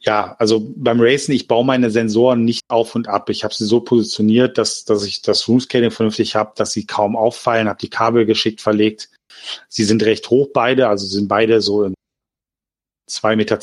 ja, 0.00 0.36
also 0.38 0.72
beim 0.76 1.00
Racen, 1.00 1.34
ich 1.34 1.48
baue 1.48 1.64
meine 1.64 1.90
Sensoren 1.90 2.44
nicht 2.44 2.62
auf 2.68 2.94
und 2.94 3.08
ab. 3.08 3.30
Ich 3.30 3.44
habe 3.44 3.54
sie 3.54 3.64
so 3.64 3.80
positioniert, 3.80 4.58
dass, 4.58 4.84
dass 4.84 5.04
ich 5.04 5.22
das 5.22 5.48
Roomscaling 5.48 5.90
vernünftig 5.90 6.36
habe, 6.36 6.52
dass 6.56 6.72
sie 6.72 6.86
kaum 6.86 7.16
auffallen, 7.16 7.68
habe 7.68 7.80
die 7.80 7.90
Kabel 7.90 8.26
geschickt 8.26 8.60
verlegt. 8.60 9.10
Sie 9.68 9.84
sind 9.84 10.04
recht 10.04 10.30
hoch 10.30 10.48
beide, 10.52 10.88
also 10.88 11.06
sind 11.06 11.28
beide 11.28 11.60
so 11.60 11.84
in 11.84 11.94
2,20 13.08 13.36
Meter 13.36 13.56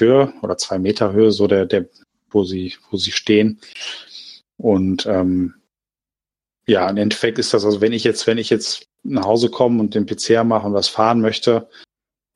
Höhe 0.00 0.32
oder 0.42 0.56
zwei 0.56 0.78
Meter 0.78 1.12
Höhe, 1.12 1.32
so 1.32 1.46
der, 1.46 1.66
der, 1.66 1.88
wo 2.30 2.44
sie, 2.44 2.74
wo 2.90 2.96
sie 2.96 3.12
stehen. 3.12 3.60
Und 4.56 5.06
ähm, 5.06 5.54
ja, 6.66 6.88
im 6.88 6.96
Endeffekt 6.98 7.38
ist 7.38 7.54
das, 7.54 7.64
also 7.64 7.80
wenn 7.80 7.92
ich 7.92 8.04
jetzt, 8.04 8.26
wenn 8.26 8.38
ich 8.38 8.50
jetzt 8.50 8.86
nach 9.02 9.24
Hause 9.24 9.48
komme 9.48 9.80
und 9.80 9.94
den 9.94 10.06
PC 10.06 10.36
anmache 10.38 10.66
und 10.66 10.74
was 10.74 10.88
fahren 10.88 11.20
möchte, 11.20 11.68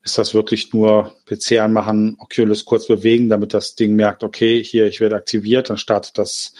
ist 0.03 0.17
das 0.17 0.33
wirklich 0.33 0.71
nur 0.73 1.15
PC 1.25 1.59
anmachen, 1.59 2.15
Oculus 2.19 2.65
kurz 2.65 2.87
bewegen, 2.87 3.29
damit 3.29 3.53
das 3.53 3.75
Ding 3.75 3.95
merkt, 3.95 4.23
okay, 4.23 4.63
hier, 4.63 4.85
ich 4.87 4.99
werde 4.99 5.15
aktiviert, 5.15 5.69
dann 5.69 5.77
startet 5.77 6.17
das 6.17 6.53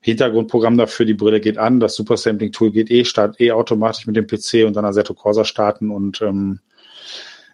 Hintergrundprogramm 0.00 0.76
dafür, 0.76 1.06
die 1.06 1.14
Brille 1.14 1.40
geht 1.40 1.58
an, 1.58 1.80
das 1.80 1.94
Super 1.94 2.16
Sampling 2.16 2.52
Tool 2.52 2.70
geht 2.70 2.90
eh, 2.90 3.04
startet 3.04 3.40
eh 3.40 3.52
automatisch 3.52 4.06
mit 4.06 4.16
dem 4.16 4.26
PC 4.26 4.66
und 4.66 4.74
dann 4.74 4.84
Assetto 4.84 5.14
Corsa 5.14 5.44
starten 5.44 5.90
und 5.90 6.20
ähm, 6.22 6.60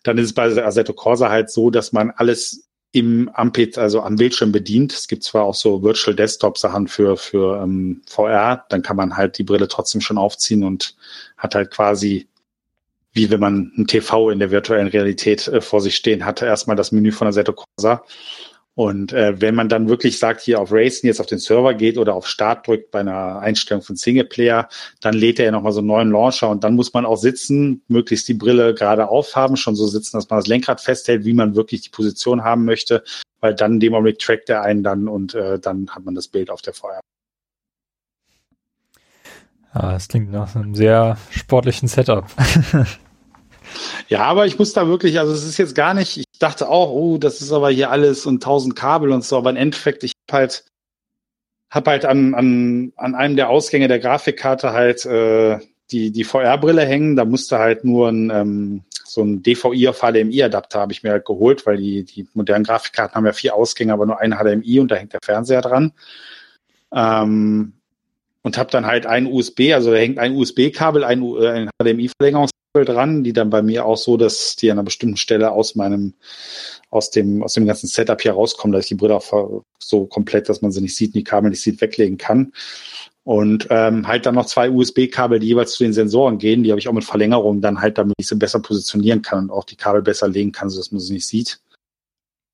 dann 0.09 0.16
ist 0.16 0.25
es 0.25 0.33
bei 0.33 0.64
Assetto 0.64 0.94
Corsa 0.94 1.29
halt 1.29 1.51
so, 1.51 1.71
dass 1.71 1.92
man 1.92 2.11
alles 2.11 2.66
im 2.92 3.29
am 3.35 3.53
also 3.77 4.01
am 4.01 4.16
Bildschirm 4.16 4.51
bedient. 4.51 4.94
Es 4.94 5.07
gibt 5.07 5.23
zwar 5.23 5.44
auch 5.44 5.55
so 5.55 5.83
Virtual 5.83 6.16
Desktop 6.16 6.57
Sachen 6.57 6.88
für 6.88 7.18
für 7.18 7.62
ähm, 7.62 8.01
VR, 8.07 8.64
dann 8.71 8.83
kann 8.83 8.97
man 8.97 9.18
halt 9.18 9.37
die 9.37 9.44
Brille 9.44 9.68
trotzdem 9.68 10.01
schon 10.01 10.16
aufziehen 10.16 10.64
und 10.64 10.97
hat 11.37 11.55
halt 11.55 11.71
quasi 11.71 12.27
wie 13.12 13.30
wenn 13.30 13.41
man 13.41 13.72
ein 13.76 13.87
TV 13.87 14.30
in 14.30 14.39
der 14.39 14.51
virtuellen 14.51 14.89
Realität 14.89 15.47
äh, 15.49 15.61
vor 15.61 15.83
sich 15.83 15.97
stehen 15.97 16.24
hatte, 16.24 16.47
erstmal 16.47 16.76
das 16.76 16.91
Menü 16.91 17.12
von 17.12 17.28
Assetto 17.28 17.53
Corsa 17.53 18.03
und 18.79 19.12
äh, 19.12 19.41
wenn 19.41 19.57
man 19.57 19.68
dann 19.68 19.89
wirklich 19.89 20.20
sagt, 20.20 20.41
hier 20.41 20.61
auf 20.61 20.70
Racing 20.70 21.09
jetzt 21.09 21.18
auf 21.18 21.26
den 21.26 21.41
Server 21.41 21.74
geht 21.74 21.99
oder 21.99 22.14
auf 22.14 22.29
Start 22.29 22.64
drückt 22.68 22.93
bei 22.93 23.01
einer 23.01 23.41
Einstellung 23.41 23.83
von 23.83 23.97
Singleplayer, 23.97 24.68
dann 25.01 25.14
lädt 25.14 25.41
er 25.41 25.47
ja 25.47 25.51
nochmal 25.51 25.72
so 25.72 25.81
einen 25.81 25.89
neuen 25.89 26.12
Launcher 26.12 26.49
und 26.49 26.62
dann 26.62 26.76
muss 26.76 26.95
man 26.95 27.05
auch 27.05 27.16
sitzen, 27.16 27.83
möglichst 27.89 28.29
die 28.29 28.35
Brille 28.35 28.74
gerade 28.74 29.09
aufhaben, 29.09 29.57
schon 29.57 29.74
so 29.74 29.89
sitzen, 29.89 30.16
dass 30.16 30.31
man 30.31 30.39
das 30.39 30.47
Lenkrad 30.47 30.81
festhält, 30.81 31.24
wie 31.24 31.33
man 31.33 31.57
wirklich 31.57 31.81
die 31.81 31.89
Position 31.89 32.45
haben 32.45 32.64
möchte. 32.64 33.03
weil 33.41 33.53
dann 33.53 33.72
in 33.72 33.81
dem 33.81 33.95
Augenblick 33.95 34.20
trackt 34.20 34.49
er 34.49 34.62
einen 34.62 34.85
dann 34.85 35.09
und 35.09 35.35
äh, 35.35 35.59
dann 35.59 35.91
hat 35.91 36.05
man 36.05 36.14
das 36.14 36.29
Bild 36.29 36.49
auf 36.49 36.62
der 36.62 36.72
VR. 36.72 37.01
Ja, 39.74 39.91
das 39.91 40.07
klingt 40.07 40.31
nach 40.31 40.55
einem 40.55 40.76
sehr 40.76 41.18
sportlichen 41.31 41.89
Setup. 41.89 42.26
ja, 44.09 44.25
aber 44.25 44.47
ich 44.47 44.59
muss 44.59 44.73
da 44.73 44.89
wirklich, 44.89 45.19
also 45.19 45.33
es 45.33 45.45
ist 45.45 45.59
jetzt 45.59 45.75
gar 45.75 45.95
nicht, 45.95 46.16
ich 46.16 46.39
dachte 46.39 46.69
auch, 46.69 46.91
oh, 46.91 47.19
das 47.19 47.41
ist 47.41 47.53
aber 47.53 47.71
hier 47.71 47.91
alles 47.91 48.27
und 48.27 48.43
tausend 48.43 48.77
Kabel 48.77 49.11
und 49.12 49.25
so, 49.25 49.37
aber 49.37 49.51
im 49.51 49.57
Endeffekt, 49.57 50.05
ich 50.05 50.12
habe 50.31 50.39
halt, 50.39 50.64
hab 51.71 51.87
halt 51.87 52.05
an, 52.05 52.35
an, 52.35 52.93
an 52.97 53.14
einem 53.14 53.37
der 53.37 53.51
Ausgänge 53.51 53.89
der 53.89 53.99
Grafikkarte 53.99 54.73
halt 54.73 55.05
äh, 55.05 55.59
die, 55.91 56.11
die 56.11 56.25
VR-Brille 56.25 56.85
hängen. 56.85 57.16
Da 57.16 57.25
musste 57.25 57.59
halt 57.59 57.85
nur 57.85 58.09
ein, 58.09 58.31
ähm, 58.31 58.83
so 59.05 59.23
ein 59.23 59.43
DVI 59.43 59.89
auf 59.89 60.01
HDMI-Adapter 60.01 60.81
habe 60.81 60.93
ich 60.93 61.03
mir 61.03 61.12
halt 61.12 61.25
geholt, 61.25 61.66
weil 61.66 61.79
die, 61.79 62.05
die 62.05 62.29
modernen 62.35 62.64
Grafikkarten 62.64 63.14
haben 63.14 63.27
ja 63.27 63.33
vier 63.33 63.55
Ausgänge, 63.55 63.93
aber 63.93 64.07
nur 64.07 64.21
ein 64.21 64.33
HDMI 64.33 64.81
und 64.81 64.91
da 64.91 64.97
hängt 64.97 65.12
der 65.12 65.21
Fernseher 65.25 65.62
dran. 65.62 65.93
Ähm, 66.93 67.73
und 68.43 68.57
habe 68.57 68.71
dann 68.71 68.87
halt 68.87 69.07
ein 69.07 69.27
USB, 69.27 69.73
also 69.75 69.91
da 69.91 69.97
hängt 69.99 70.19
ein 70.19 70.35
USB-Kabel, 70.35 71.05
ein, 71.05 71.23
äh, 71.23 71.49
ein 71.49 71.71
HDMI-Verlängerungskabel 72.79 72.85
dran, 72.85 73.24
die 73.24 73.33
dann 73.33 73.51
bei 73.51 73.62
mir 73.62 73.85
auch 73.85 73.97
so, 73.97 74.16
dass 74.16 74.57
die 74.57 74.70
an 74.70 74.79
einer 74.79 74.85
bestimmten 74.85 75.16
Stelle 75.16 75.51
aus 75.51 75.74
meinem, 75.74 76.14
aus 76.91 77.11
dem, 77.11 77.43
aus 77.43 77.55
dem 77.55 77.66
ganzen 77.66 77.87
Setup 77.87 78.20
hier 78.20 78.33
rauskommen, 78.33 78.72
dass 78.72 78.85
ich 78.85 78.89
die 78.89 78.95
Brille 78.95 79.16
auch 79.16 79.62
so 79.79 80.07
komplett, 80.07 80.49
dass 80.49 80.62
man 80.62 80.72
sie 80.72 80.81
nicht 80.81 80.97
sieht, 80.97 81.14
die 81.14 81.24
Kabel 81.24 81.51
nicht 81.51 81.62
sieht, 81.62 81.81
weglegen 81.81 82.18
kann. 82.18 82.53
Und 83.24 83.66
ähm, 83.70 84.09
halt 84.09 84.24
dann 84.24 84.37
noch 84.37 84.47
zwei 84.47 84.70
USB-Kabel, 84.70 85.39
die 85.39 85.49
jeweils 85.49 85.72
zu 85.72 85.85
den 85.85 85.93
Sensoren 85.93 86.39
gehen. 86.39 86.62
Die 86.62 86.70
habe 86.70 86.81
ich 86.81 86.89
auch 86.89 86.95
mit 86.95 87.05
Verlängerung 87.05 87.61
dann 87.61 87.81
halt, 87.81 87.99
damit 87.99 88.14
ich 88.18 88.26
sie 88.26 88.37
besser 88.37 88.61
positionieren 88.61 89.20
kann 89.20 89.45
und 89.45 89.51
auch 89.51 89.64
die 89.64 89.76
Kabel 89.76 90.01
besser 90.01 90.29
legen 90.29 90.53
kann, 90.53 90.70
sodass 90.70 90.93
man 90.93 91.01
sie 91.01 91.14
nicht 91.14 91.26
sieht. 91.26 91.61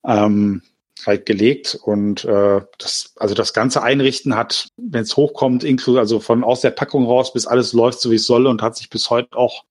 Ähm, 0.05 0.63
halt 1.07 1.27
gelegt 1.27 1.79
und 1.83 2.25
äh, 2.25 2.61
das 2.79 3.13
also 3.17 3.35
das 3.35 3.53
ganze 3.53 3.83
Einrichten 3.83 4.37
hat, 4.37 4.69
wenn 4.77 5.03
es 5.03 5.17
hochkommt, 5.17 5.65
inklusive 5.65 6.01
also 6.01 6.21
von 6.21 6.45
aus 6.45 6.61
der 6.61 6.71
Packung 6.71 7.05
raus 7.05 7.33
bis 7.33 7.47
alles 7.47 7.73
läuft 7.73 8.01
so 8.01 8.11
wie 8.11 8.17
es 8.17 8.27
soll 8.27 8.47
und 8.47 8.63
hat 8.63 8.77
sich 8.77 8.91
bis 8.91 9.11
heute 9.11 9.37
auch 9.37 9.65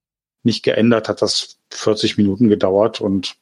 nicht 0.44 0.64
geändert, 0.64 1.10
hat 1.10 1.22
das 1.22 1.58
40 1.72 2.18
Minuten 2.18 2.50
gedauert. 2.50 3.02
Und 3.02 3.36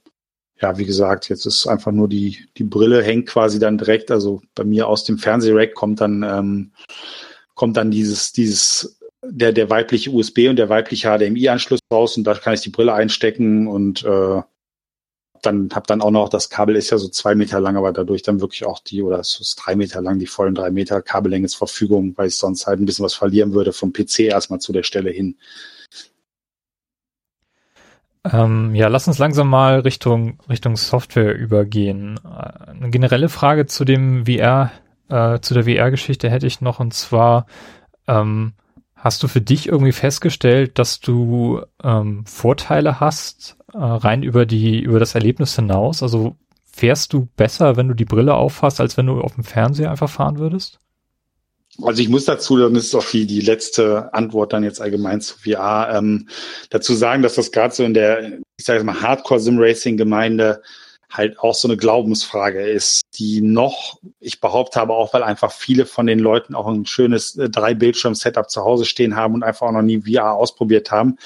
ja, 0.62 0.78
wie 0.78 0.86
gesagt, 0.86 1.30
jetzt 1.30 1.46
ist 1.46 1.68
einfach 1.68 1.92
nur 1.92 2.08
die 2.08 2.46
die 2.58 2.64
Brille 2.64 3.04
hängt 3.04 3.28
quasi 3.28 3.60
dann 3.60 3.78
direkt, 3.78 4.12
also 4.12 4.42
bei 4.56 4.64
mir 4.64 4.88
aus 4.88 5.04
dem 5.04 5.18
Fernsehrack 5.18 5.74
kommt 5.74 6.02
dann 6.02 6.24
ähm, 6.24 6.72
kommt 7.56 7.78
dann 7.78 7.92
dieses 7.92 8.32
dieses 8.32 9.00
der 9.24 9.54
der 9.54 9.70
weibliche 9.70 10.12
USB 10.12 10.50
und 10.50 10.58
der 10.58 10.70
weibliche 10.70 11.10
HDMI-Anschluss 11.10 11.80
raus. 11.92 12.18
Und 12.18 12.26
da 12.26 12.36
kann 12.36 12.54
ich 12.54 12.62
die 12.62 12.70
Brille 12.70 12.94
einstecken 12.94 13.68
und 13.68 14.04
äh, 14.04 14.42
dann 15.42 15.70
habe 15.74 15.88
dann 15.88 16.02
auch 16.02 16.12
noch, 16.12 16.30
das 16.30 16.50
Kabel 16.50 16.76
ist 16.76 16.92
ja 16.92 16.98
so 16.98 17.08
zwei 17.10 17.36
Meter 17.36 17.60
lang, 17.60 17.76
aber 17.76 17.92
dadurch 17.92 18.22
dann 18.22 18.42
wirklich 18.42 18.66
auch 18.66 18.80
die, 18.80 19.02
oder 19.02 19.20
es 19.20 19.40
ist 19.40 19.56
drei 19.56 19.76
Meter 19.76 20.02
lang, 20.02 20.20
die 20.20 20.28
vollen 20.28 20.56
drei 20.56 20.72
Meter 20.72 21.02
Kabellänge 21.02 21.48
zur 21.48 21.68
Verfügung, 21.68 22.14
weil 22.18 22.28
ich 22.28 22.36
sonst 22.36 22.68
halt 22.68 22.80
ein 22.80 22.86
bisschen 22.86 23.06
was 23.06 23.16
verlieren 23.16 23.54
würde 23.54 23.74
vom 23.74 23.92
PC 23.92 24.22
erstmal 24.22 24.60
zu 24.60 24.72
der 24.72 24.84
Stelle 24.84 25.10
hin. 25.10 25.38
Ähm, 28.24 28.76
ja, 28.76 28.88
lass 28.88 29.08
uns 29.08 29.18
langsam 29.18 29.50
mal 29.50 29.80
Richtung, 29.80 30.40
Richtung 30.48 30.78
Software 30.78 31.36
übergehen. 31.36 32.20
Eine 32.20 32.90
generelle 32.90 33.30
Frage 33.30 33.66
zu 33.66 33.84
dem 33.84 34.26
VR, 34.26 34.72
äh, 35.10 35.40
zu 35.40 35.54
der 35.54 35.64
VR-Geschichte 35.64 36.30
hätte 36.30 36.48
ich 36.48 36.62
noch, 36.62 36.80
und 36.80 36.94
zwar, 36.94 37.48
ähm, 38.08 38.54
Hast 39.02 39.24
du 39.24 39.28
für 39.28 39.42
dich 39.42 39.68
irgendwie 39.68 39.94
festgestellt, 39.94 40.78
dass 40.78 41.00
du 41.00 41.64
ähm, 41.84 42.24
Vorteile 42.28 43.00
hast, 43.00 43.58
äh, 43.74 43.80
rein 43.80 44.22
über 44.22 44.46
die, 44.46 44.80
über 44.80 45.00
das 45.00 45.16
Erlebnis 45.16 45.56
hinaus? 45.56 46.04
Also 46.04 46.36
fährst 46.72 47.12
du 47.12 47.28
besser, 47.36 47.78
wenn 47.78 47.88
du 47.88 47.96
die 47.96 48.06
Brille 48.06 48.36
aufhast, 48.36 48.80
als 48.80 48.98
wenn 48.98 49.08
du 49.08 49.20
auf 49.20 49.34
dem 49.34 49.44
Fernseher 49.44 49.90
einfach 49.90 50.10
fahren 50.10 50.38
würdest? 50.38 50.80
Also 51.82 52.02
ich 52.02 52.10
muss 52.10 52.26
dazu, 52.26 52.58
dann 52.58 52.76
ist 52.76 52.94
auch 52.94 53.06
die, 53.06 53.26
die 53.26 53.42
letzte 53.42 54.14
Antwort 54.14 54.54
dann 54.54 54.64
jetzt 54.64 54.82
allgemein 54.82 55.22
zu 55.22 55.36
VR, 55.38 55.96
ähm, 55.96 56.28
dazu 56.70 56.94
sagen, 56.94 57.22
dass 57.24 57.36
das 57.36 57.52
gerade 57.52 57.74
so 57.74 57.84
in 57.84 57.94
der, 57.94 58.40
ich 58.58 58.66
sage 58.66 58.84
mal, 58.84 59.02
Hardcore-Sim-Racing-Gemeinde 59.02 60.62
halt 61.12 61.40
auch 61.40 61.56
so 61.56 61.68
eine 61.68 61.78
Glaubensfrage 61.78 62.62
ist, 62.62 63.02
die 63.16 63.42
noch, 63.42 64.00
ich 64.20 64.40
behaupte 64.40 64.80
aber 64.80 64.96
auch, 64.96 65.14
weil 65.14 65.24
einfach 65.24 65.52
viele 65.52 65.86
von 65.86 66.08
den 66.08 66.20
Leuten 66.20 66.56
auch 66.56 66.68
ein 66.68 66.86
schönes 66.86 67.36
äh, 67.38 67.50
Drei-Bildschirm-Setup 67.50 68.50
zu 68.50 68.64
Hause 68.64 68.86
stehen 68.86 69.16
haben 69.16 69.34
und 69.34 69.44
einfach 69.44 69.68
auch 69.68 69.72
noch 69.72 69.82
nie 69.82 70.02
VR 70.02 70.34
ausprobiert 70.34 70.92
haben, 70.92 71.18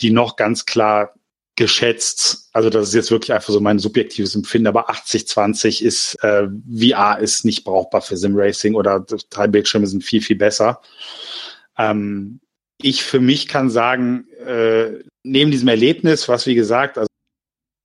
die 0.00 0.10
noch 0.10 0.36
ganz 0.36 0.66
klar 0.66 1.14
geschätzt, 1.60 2.48
also 2.54 2.70
das 2.70 2.88
ist 2.88 2.94
jetzt 2.94 3.10
wirklich 3.10 3.34
einfach 3.34 3.52
so 3.52 3.60
mein 3.60 3.78
subjektives 3.78 4.34
Empfinden, 4.34 4.66
aber 4.66 4.88
80-20 4.88 5.82
ist, 5.82 6.14
äh, 6.24 6.48
VR 6.74 7.18
ist 7.18 7.44
nicht 7.44 7.64
brauchbar 7.64 8.00
für 8.00 8.16
Sim-Racing 8.16 8.74
oder 8.74 9.04
drei 9.28 9.46
Bildschirme 9.46 9.86
sind 9.86 10.02
viel, 10.02 10.22
viel 10.22 10.36
besser. 10.36 10.80
Ähm, 11.76 12.40
ich 12.80 13.04
für 13.04 13.20
mich 13.20 13.46
kann 13.46 13.68
sagen, 13.68 14.26
äh, 14.46 15.04
neben 15.22 15.50
diesem 15.50 15.68
Erlebnis, 15.68 16.30
was 16.30 16.46
wie 16.46 16.54
gesagt, 16.54 16.96
also 16.96 17.08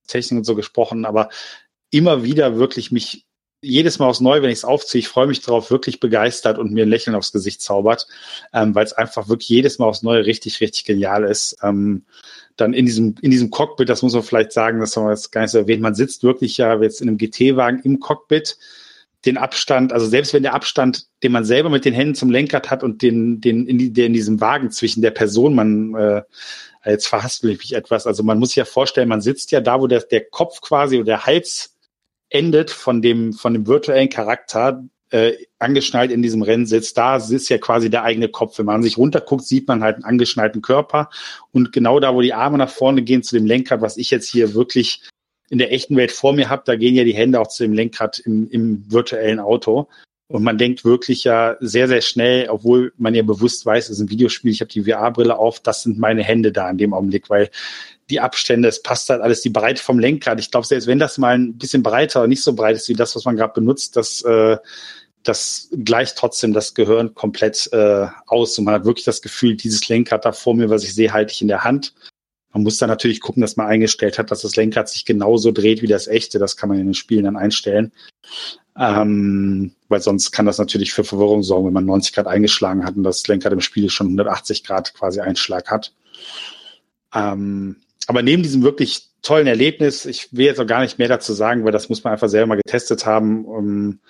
Technik 0.08 0.38
und 0.38 0.44
so 0.44 0.54
gesprochen, 0.54 1.04
aber 1.04 1.28
immer 1.90 2.24
wieder 2.24 2.56
wirklich 2.56 2.90
mich 2.90 3.26
jedes 3.60 3.98
Mal 3.98 4.06
aufs 4.06 4.22
Neue, 4.22 4.40
wenn 4.40 4.48
ich 4.48 4.60
es 4.60 4.64
aufziehe, 4.64 5.00
ich 5.00 5.08
freue 5.08 5.26
mich 5.26 5.42
darauf, 5.42 5.70
wirklich 5.70 6.00
begeistert 6.00 6.56
und 6.56 6.72
mir 6.72 6.86
ein 6.86 6.88
Lächeln 6.88 7.14
aufs 7.14 7.32
Gesicht 7.32 7.60
zaubert, 7.60 8.06
ähm, 8.54 8.74
weil 8.74 8.86
es 8.86 8.94
einfach 8.94 9.28
wirklich 9.28 9.50
jedes 9.50 9.78
Mal 9.78 9.84
aufs 9.84 10.02
Neue 10.02 10.24
richtig, 10.24 10.62
richtig 10.62 10.86
genial 10.86 11.24
ist. 11.24 11.58
Ähm, 11.62 12.06
dann 12.56 12.72
in 12.72 12.86
diesem, 12.86 13.14
in 13.20 13.30
diesem 13.30 13.50
Cockpit, 13.50 13.88
das 13.88 14.02
muss 14.02 14.14
man 14.14 14.22
vielleicht 14.22 14.52
sagen, 14.52 14.80
das 14.80 14.96
haben 14.96 15.04
wir 15.04 15.10
jetzt 15.10 15.30
gar 15.32 15.42
nicht 15.42 15.50
so 15.50 15.58
erwähnt, 15.58 15.82
man 15.82 15.94
sitzt 15.94 16.22
wirklich 16.22 16.56
ja 16.56 16.80
jetzt 16.80 17.00
in 17.00 17.08
einem 17.08 17.18
GT-Wagen 17.18 17.80
im 17.84 18.00
Cockpit, 18.00 18.56
den 19.24 19.38
Abstand, 19.38 19.92
also 19.92 20.06
selbst 20.06 20.32
wenn 20.32 20.42
der 20.42 20.54
Abstand, 20.54 21.06
den 21.22 21.32
man 21.32 21.44
selber 21.44 21.68
mit 21.68 21.84
den 21.84 21.94
Händen 21.94 22.14
zum 22.14 22.30
Lenkrad 22.30 22.70
hat 22.70 22.84
und 22.84 23.02
den, 23.02 23.40
den, 23.40 23.66
in 23.66 23.78
die, 23.78 23.92
der 23.92 24.06
in 24.06 24.12
diesem 24.12 24.40
Wagen 24.40 24.70
zwischen 24.70 25.02
der 25.02 25.10
Person 25.10 25.54
man 25.54 25.94
äh, 25.94 26.22
jetzt 26.84 27.08
verhaspel 27.08 27.50
ich 27.50 27.58
mich 27.58 27.74
etwas. 27.74 28.06
Also 28.06 28.22
man 28.22 28.38
muss 28.38 28.50
sich 28.50 28.56
ja 28.56 28.64
vorstellen, 28.64 29.08
man 29.08 29.20
sitzt 29.20 29.50
ja 29.50 29.60
da, 29.60 29.80
wo 29.80 29.88
der, 29.88 30.00
der 30.00 30.24
Kopf 30.24 30.60
quasi 30.60 30.96
oder 30.96 31.04
der 31.04 31.26
Hals 31.26 31.74
endet 32.28 32.70
von 32.70 33.02
dem, 33.02 33.32
von 33.32 33.52
dem 33.52 33.66
virtuellen 33.66 34.08
Charakter, 34.08 34.84
äh, 35.10 35.32
angeschnallt 35.58 36.10
in 36.10 36.22
diesem 36.22 36.42
Rennsitz, 36.42 36.92
da 36.94 37.16
ist 37.16 37.48
ja 37.48 37.58
quasi 37.58 37.90
der 37.90 38.02
eigene 38.02 38.28
Kopf. 38.28 38.58
Wenn 38.58 38.66
man 38.66 38.82
sich 38.82 38.98
runterguckt, 38.98 39.44
sieht 39.44 39.68
man 39.68 39.82
halt 39.82 39.96
einen 39.96 40.04
angeschnallten 40.04 40.62
Körper. 40.62 41.10
Und 41.52 41.72
genau 41.72 42.00
da, 42.00 42.14
wo 42.14 42.20
die 42.20 42.34
Arme 42.34 42.58
nach 42.58 42.70
vorne 42.70 43.02
gehen 43.02 43.22
zu 43.22 43.36
dem 43.36 43.46
Lenkrad, 43.46 43.80
was 43.80 43.96
ich 43.96 44.10
jetzt 44.10 44.28
hier 44.28 44.54
wirklich 44.54 45.02
in 45.48 45.58
der 45.58 45.72
echten 45.72 45.96
Welt 45.96 46.10
vor 46.10 46.32
mir 46.32 46.48
habe, 46.48 46.62
da 46.66 46.74
gehen 46.74 46.94
ja 46.94 47.04
die 47.04 47.14
Hände 47.14 47.40
auch 47.40 47.48
zu 47.48 47.62
dem 47.62 47.72
Lenkrad 47.72 48.18
im, 48.18 48.48
im 48.50 48.84
virtuellen 48.90 49.38
Auto. 49.38 49.88
Und 50.28 50.42
man 50.42 50.58
denkt 50.58 50.84
wirklich 50.84 51.22
ja 51.22 51.56
sehr, 51.60 51.86
sehr 51.86 52.00
schnell, 52.00 52.48
obwohl 52.48 52.92
man 52.98 53.14
ja 53.14 53.22
bewusst 53.22 53.64
weiß, 53.64 53.84
es 53.84 53.90
ist 53.90 54.00
ein 54.00 54.10
Videospiel, 54.10 54.50
ich 54.50 54.60
habe 54.60 54.72
die 54.72 54.82
VR-Brille 54.82 55.38
auf, 55.38 55.60
das 55.60 55.84
sind 55.84 55.98
meine 55.98 56.24
Hände 56.24 56.50
da 56.50 56.68
in 56.68 56.78
dem 56.78 56.94
Augenblick, 56.94 57.30
weil 57.30 57.48
die 58.10 58.20
Abstände, 58.20 58.68
es 58.68 58.82
passt 58.82 59.10
halt 59.10 59.20
alles, 59.20 59.40
die 59.40 59.50
Breite 59.50 59.82
vom 59.82 59.98
Lenkrad. 59.98 60.38
Ich 60.38 60.50
glaube, 60.50 60.66
selbst 60.66 60.86
wenn 60.86 60.98
das 60.98 61.18
mal 61.18 61.36
ein 61.36 61.58
bisschen 61.58 61.82
breiter 61.82 62.20
oder 62.20 62.28
nicht 62.28 62.42
so 62.42 62.54
breit 62.54 62.76
ist 62.76 62.88
wie 62.88 62.94
das, 62.94 63.16
was 63.16 63.24
man 63.24 63.36
gerade 63.36 63.54
benutzt, 63.54 63.96
das, 63.96 64.22
äh, 64.22 64.58
das 65.24 65.68
gleicht 65.72 66.16
trotzdem 66.16 66.52
das 66.52 66.74
Gehirn 66.74 67.14
komplett 67.14 67.68
äh, 67.72 68.06
aus. 68.26 68.56
Und 68.58 68.64
man 68.64 68.74
hat 68.74 68.84
wirklich 68.84 69.04
das 69.04 69.22
Gefühl, 69.22 69.56
dieses 69.56 69.88
Lenkrad 69.88 70.24
da 70.24 70.32
vor 70.32 70.54
mir, 70.54 70.70
was 70.70 70.84
ich 70.84 70.94
sehe, 70.94 71.12
halte 71.12 71.32
ich 71.32 71.42
in 71.42 71.48
der 71.48 71.64
Hand. 71.64 71.94
Man 72.52 72.62
muss 72.62 72.78
dann 72.78 72.88
natürlich 72.88 73.20
gucken, 73.20 73.40
dass 73.40 73.56
man 73.56 73.66
eingestellt 73.66 74.18
hat, 74.18 74.30
dass 74.30 74.42
das 74.42 74.56
Lenkrad 74.56 74.88
sich 74.88 75.04
genauso 75.04 75.50
dreht 75.50 75.82
wie 75.82 75.88
das 75.88 76.06
echte. 76.06 76.38
Das 76.38 76.56
kann 76.56 76.68
man 76.68 76.78
in 76.78 76.86
den 76.86 76.94
Spielen 76.94 77.24
dann 77.24 77.36
einstellen. 77.36 77.92
Ähm, 78.78 79.72
weil 79.88 80.00
sonst 80.00 80.30
kann 80.32 80.46
das 80.46 80.58
natürlich 80.58 80.92
für 80.92 81.04
Verwirrung 81.04 81.42
sorgen, 81.42 81.66
wenn 81.66 81.74
man 81.74 81.86
90 81.86 82.14
Grad 82.14 82.26
eingeschlagen 82.26 82.84
hat 82.84 82.96
und 82.96 83.02
das 83.02 83.26
Lenkrad 83.26 83.52
im 83.52 83.60
Spiel 83.60 83.90
schon 83.90 84.06
180 84.06 84.64
Grad 84.64 84.94
quasi 84.94 85.20
Einschlag 85.20 85.70
hat. 85.70 85.92
Ähm, 87.14 87.76
aber 88.06 88.22
neben 88.22 88.42
diesem 88.42 88.62
wirklich 88.62 89.10
tollen 89.22 89.46
Erlebnis, 89.46 90.06
ich 90.06 90.32
will 90.32 90.46
jetzt 90.46 90.60
auch 90.60 90.66
gar 90.66 90.80
nicht 90.80 90.98
mehr 90.98 91.08
dazu 91.08 91.32
sagen, 91.32 91.64
weil 91.64 91.72
das 91.72 91.88
muss 91.88 92.04
man 92.04 92.12
einfach 92.12 92.28
selber 92.28 92.46
mal 92.46 92.60
getestet 92.62 93.06
haben, 93.06 93.44
um, 93.44 93.66
ähm, 93.66 94.00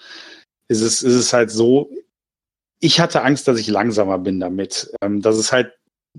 ist, 0.68 0.80
es, 0.80 1.02
ist 1.02 1.14
es 1.14 1.32
halt 1.32 1.50
so, 1.50 1.90
ich 2.80 3.00
hatte 3.00 3.22
Angst, 3.22 3.48
dass 3.48 3.58
ich 3.58 3.68
langsamer 3.68 4.18
bin 4.18 4.40
damit. 4.40 4.90
Ähm, 5.00 5.22
dass 5.22 5.36
es 5.36 5.52
halt 5.52 5.72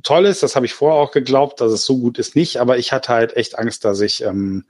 toll 0.04 0.26
ist, 0.26 0.42
das 0.42 0.56
habe 0.56 0.66
ich 0.66 0.74
vorher 0.74 1.00
auch 1.00 1.12
geglaubt, 1.12 1.62
dass 1.62 1.72
es 1.72 1.86
so 1.86 2.00
gut 2.00 2.18
ist 2.18 2.36
nicht, 2.36 2.58
aber 2.58 2.78
ich 2.78 2.92
hatte 2.92 3.10
halt 3.10 3.36
echt 3.36 3.58
Angst, 3.58 3.86
dass 3.86 4.02
ich 4.02 4.24
ähm, 4.24 4.66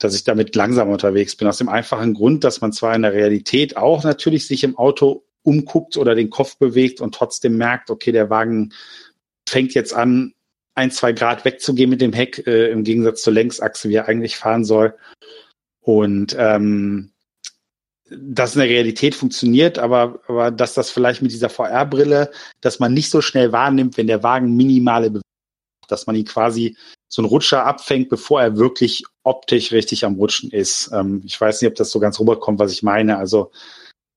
dass 0.00 0.14
ich 0.14 0.24
damit 0.24 0.56
langsam 0.56 0.88
unterwegs 0.88 1.36
bin. 1.36 1.46
Aus 1.46 1.58
dem 1.58 1.68
einfachen 1.68 2.14
Grund, 2.14 2.42
dass 2.42 2.60
man 2.60 2.72
zwar 2.72 2.94
in 2.94 3.02
der 3.02 3.12
Realität 3.12 3.76
auch 3.76 4.02
natürlich 4.02 4.46
sich 4.46 4.64
im 4.64 4.76
Auto 4.76 5.24
umguckt 5.42 5.96
oder 5.96 6.14
den 6.14 6.30
Kopf 6.30 6.56
bewegt 6.56 7.00
und 7.00 7.14
trotzdem 7.14 7.56
merkt, 7.56 7.90
okay, 7.90 8.10
der 8.10 8.30
Wagen 8.30 8.72
fängt 9.48 9.74
jetzt 9.74 9.94
an, 9.94 10.34
ein, 10.80 10.90
zwei 10.90 11.12
Grad 11.12 11.44
wegzugehen 11.44 11.90
mit 11.90 12.00
dem 12.00 12.14
Heck, 12.14 12.46
äh, 12.46 12.70
im 12.70 12.84
Gegensatz 12.84 13.22
zur 13.22 13.34
Längsachse, 13.34 13.90
wie 13.90 13.96
er 13.96 14.08
eigentlich 14.08 14.36
fahren 14.36 14.64
soll. 14.64 14.94
Und 15.80 16.34
ähm, 16.38 17.12
das 18.10 18.54
in 18.54 18.60
der 18.60 18.70
Realität 18.70 19.14
funktioniert, 19.14 19.78
aber, 19.78 20.20
aber 20.26 20.50
dass 20.50 20.74
das 20.74 20.90
vielleicht 20.90 21.20
mit 21.22 21.32
dieser 21.32 21.50
VR-Brille, 21.50 22.30
dass 22.60 22.80
man 22.80 22.94
nicht 22.94 23.10
so 23.10 23.20
schnell 23.20 23.52
wahrnimmt, 23.52 23.96
wenn 23.98 24.06
der 24.06 24.22
Wagen 24.22 24.56
minimale 24.56 25.10
Bewegung, 25.10 25.22
dass 25.88 26.06
man 26.06 26.16
ihn 26.16 26.24
quasi 26.24 26.76
so 27.08 27.20
ein 27.22 27.26
Rutscher 27.26 27.66
abfängt, 27.66 28.08
bevor 28.08 28.40
er 28.40 28.56
wirklich 28.56 29.04
optisch 29.22 29.72
richtig 29.72 30.04
am 30.04 30.14
Rutschen 30.14 30.50
ist. 30.50 30.90
Ähm, 30.92 31.22
ich 31.26 31.38
weiß 31.38 31.60
nicht, 31.60 31.68
ob 31.68 31.76
das 31.76 31.90
so 31.90 32.00
ganz 32.00 32.18
rüberkommt, 32.18 32.58
was 32.58 32.72
ich 32.72 32.82
meine. 32.82 33.18
Also 33.18 33.50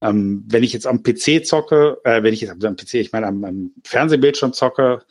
ähm, 0.01 0.43
wenn 0.47 0.64
ich 0.64 0.74
jetzt 0.74 0.88
am 0.88 1.03
PC 1.03 1.45
zocke, 1.45 1.99
äh, 2.03 2.24
wenn 2.24 2.34
ich 2.34 2.41
jetzt 2.41 2.64
am 2.64 2.76
PC, 2.76 2.95
ich 2.95 3.11
meine 3.11 3.28
am, 3.28 3.43
am 3.43 3.72
Fernsehbildschirm 3.84 4.53
zocke, 4.53 5.03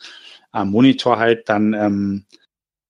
am 0.53 0.71
Monitor 0.71 1.19
halt, 1.19 1.49
dann 1.49 1.73
ähm, 1.73 2.25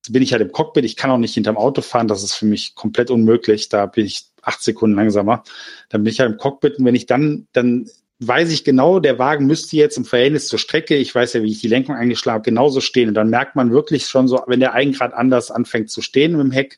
bin 0.10 0.22
ich 0.22 0.34
halt 0.34 0.42
im 0.42 0.52
Cockpit. 0.52 0.86
Ich 0.86 0.96
kann 0.96 1.10
auch 1.10 1.18
nicht 1.18 1.34
hinterm 1.34 1.58
Auto 1.58 1.82
fahren. 1.82 2.08
Das 2.08 2.24
ist 2.24 2.36
für 2.36 2.46
mich 2.46 2.76
komplett 2.76 3.10
unmöglich. 3.10 3.70
Da 3.70 3.88
bin 3.88 4.06
ich 4.06 4.26
acht 4.42 4.62
Sekunden 4.62 4.96
langsamer. 4.96 5.44
Dann 5.90 6.04
bin 6.04 6.12
ich 6.12 6.20
halt 6.20 6.32
im 6.32 6.38
Cockpit 6.38 6.78
und 6.78 6.86
wenn 6.86 6.96
ich 6.96 7.06
dann, 7.06 7.48
dann 7.54 7.90
weiß 8.20 8.52
ich 8.52 8.64
genau, 8.64 9.00
der 9.00 9.18
Wagen 9.18 9.48
müsste 9.48 9.76
jetzt 9.78 9.98
im 9.98 10.06
Verhältnis 10.06 10.48
zur 10.48 10.60
Strecke, 10.60 10.96
ich 10.96 11.14
weiß 11.14 11.34
ja, 11.34 11.42
wie 11.42 11.52
ich 11.52 11.62
die 11.62 11.68
Lenkung 11.68 11.96
eingeschlagen 11.96 12.36
habe, 12.36 12.50
genauso 12.50 12.82
stehen. 12.82 13.10
Und 13.10 13.16
dann 13.16 13.30
merkt 13.30 13.56
man 13.56 13.72
wirklich 13.72 14.06
schon 14.06 14.28
so, 14.28 14.42
wenn 14.48 14.60
der 14.60 14.74
Eigengrad 14.74 15.14
anders 15.14 15.52
anfängt 15.52 15.90
zu 15.90 16.02
stehen 16.02 16.40
im 16.40 16.52
Heck 16.52 16.78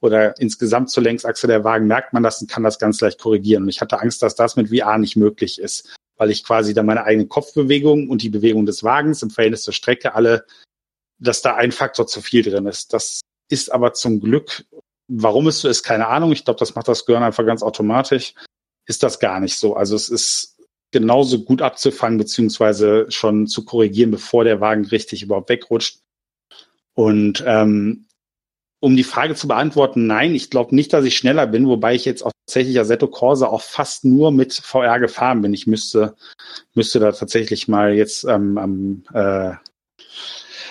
oder 0.00 0.38
insgesamt 0.38 0.90
zur 0.90 1.02
Längsachse 1.02 1.46
der 1.46 1.64
Wagen, 1.64 1.86
merkt 1.86 2.12
man 2.12 2.22
das 2.22 2.40
und 2.40 2.50
kann 2.50 2.62
das 2.62 2.78
ganz 2.78 3.00
leicht 3.00 3.18
korrigieren. 3.18 3.64
Und 3.64 3.68
ich 3.70 3.80
hatte 3.80 4.00
Angst, 4.00 4.22
dass 4.22 4.34
das 4.34 4.56
mit 4.56 4.68
VR 4.68 4.98
nicht 4.98 5.16
möglich 5.16 5.58
ist, 5.58 5.96
weil 6.18 6.30
ich 6.30 6.44
quasi 6.44 6.74
dann 6.74 6.86
meine 6.86 7.04
eigene 7.04 7.26
Kopfbewegung 7.26 8.10
und 8.10 8.22
die 8.22 8.28
Bewegung 8.28 8.66
des 8.66 8.84
Wagens 8.84 9.22
im 9.22 9.30
Verhältnis 9.30 9.62
zur 9.62 9.72
Strecke 9.72 10.14
alle, 10.14 10.44
dass 11.18 11.42
da 11.42 11.54
ein 11.54 11.72
Faktor 11.72 12.06
zu 12.06 12.20
viel 12.20 12.42
drin 12.42 12.66
ist. 12.66 12.92
Das 12.92 13.20
ist 13.48 13.72
aber 13.72 13.94
zum 13.94 14.20
Glück, 14.20 14.66
warum 15.08 15.46
es 15.46 15.60
so 15.60 15.68
ist, 15.68 15.82
keine 15.82 16.08
Ahnung. 16.08 16.32
Ich 16.32 16.44
glaube, 16.44 16.60
das 16.60 16.74
macht 16.74 16.88
das 16.88 17.06
Gehirn 17.06 17.22
einfach 17.22 17.46
ganz 17.46 17.62
automatisch. 17.62 18.34
Ist 18.86 19.02
das 19.02 19.18
gar 19.18 19.40
nicht 19.40 19.56
so. 19.56 19.74
Also 19.74 19.96
es 19.96 20.08
ist 20.08 20.56
genauso 20.90 21.44
gut 21.44 21.62
abzufangen, 21.62 22.18
beziehungsweise 22.18 23.06
schon 23.10 23.46
zu 23.46 23.64
korrigieren, 23.64 24.10
bevor 24.10 24.44
der 24.44 24.60
Wagen 24.60 24.86
richtig 24.86 25.22
überhaupt 25.22 25.50
wegrutscht. 25.50 26.00
Und 26.94 27.42
ähm, 27.46 28.06
um 28.80 28.96
die 28.96 29.04
Frage 29.04 29.34
zu 29.34 29.48
beantworten, 29.48 30.06
nein, 30.06 30.34
ich 30.34 30.50
glaube 30.50 30.74
nicht, 30.74 30.92
dass 30.92 31.04
ich 31.04 31.16
schneller 31.16 31.46
bin, 31.46 31.68
wobei 31.68 31.94
ich 31.94 32.04
jetzt 32.04 32.22
auch 32.22 32.32
tatsächlich 32.48 32.80
Assetto 32.80 33.08
Corsa 33.08 33.46
auch 33.46 33.60
fast 33.60 34.06
nur 34.06 34.32
mit 34.32 34.54
VR 34.54 34.98
gefahren 34.98 35.42
bin. 35.42 35.52
Ich 35.52 35.66
müsste, 35.66 36.16
müsste 36.72 36.98
da 36.98 37.12
tatsächlich 37.12 37.68
mal 37.68 37.92
jetzt 37.92 38.24
ähm, 38.24 38.56
am 38.56 39.02
äh, 39.12 39.52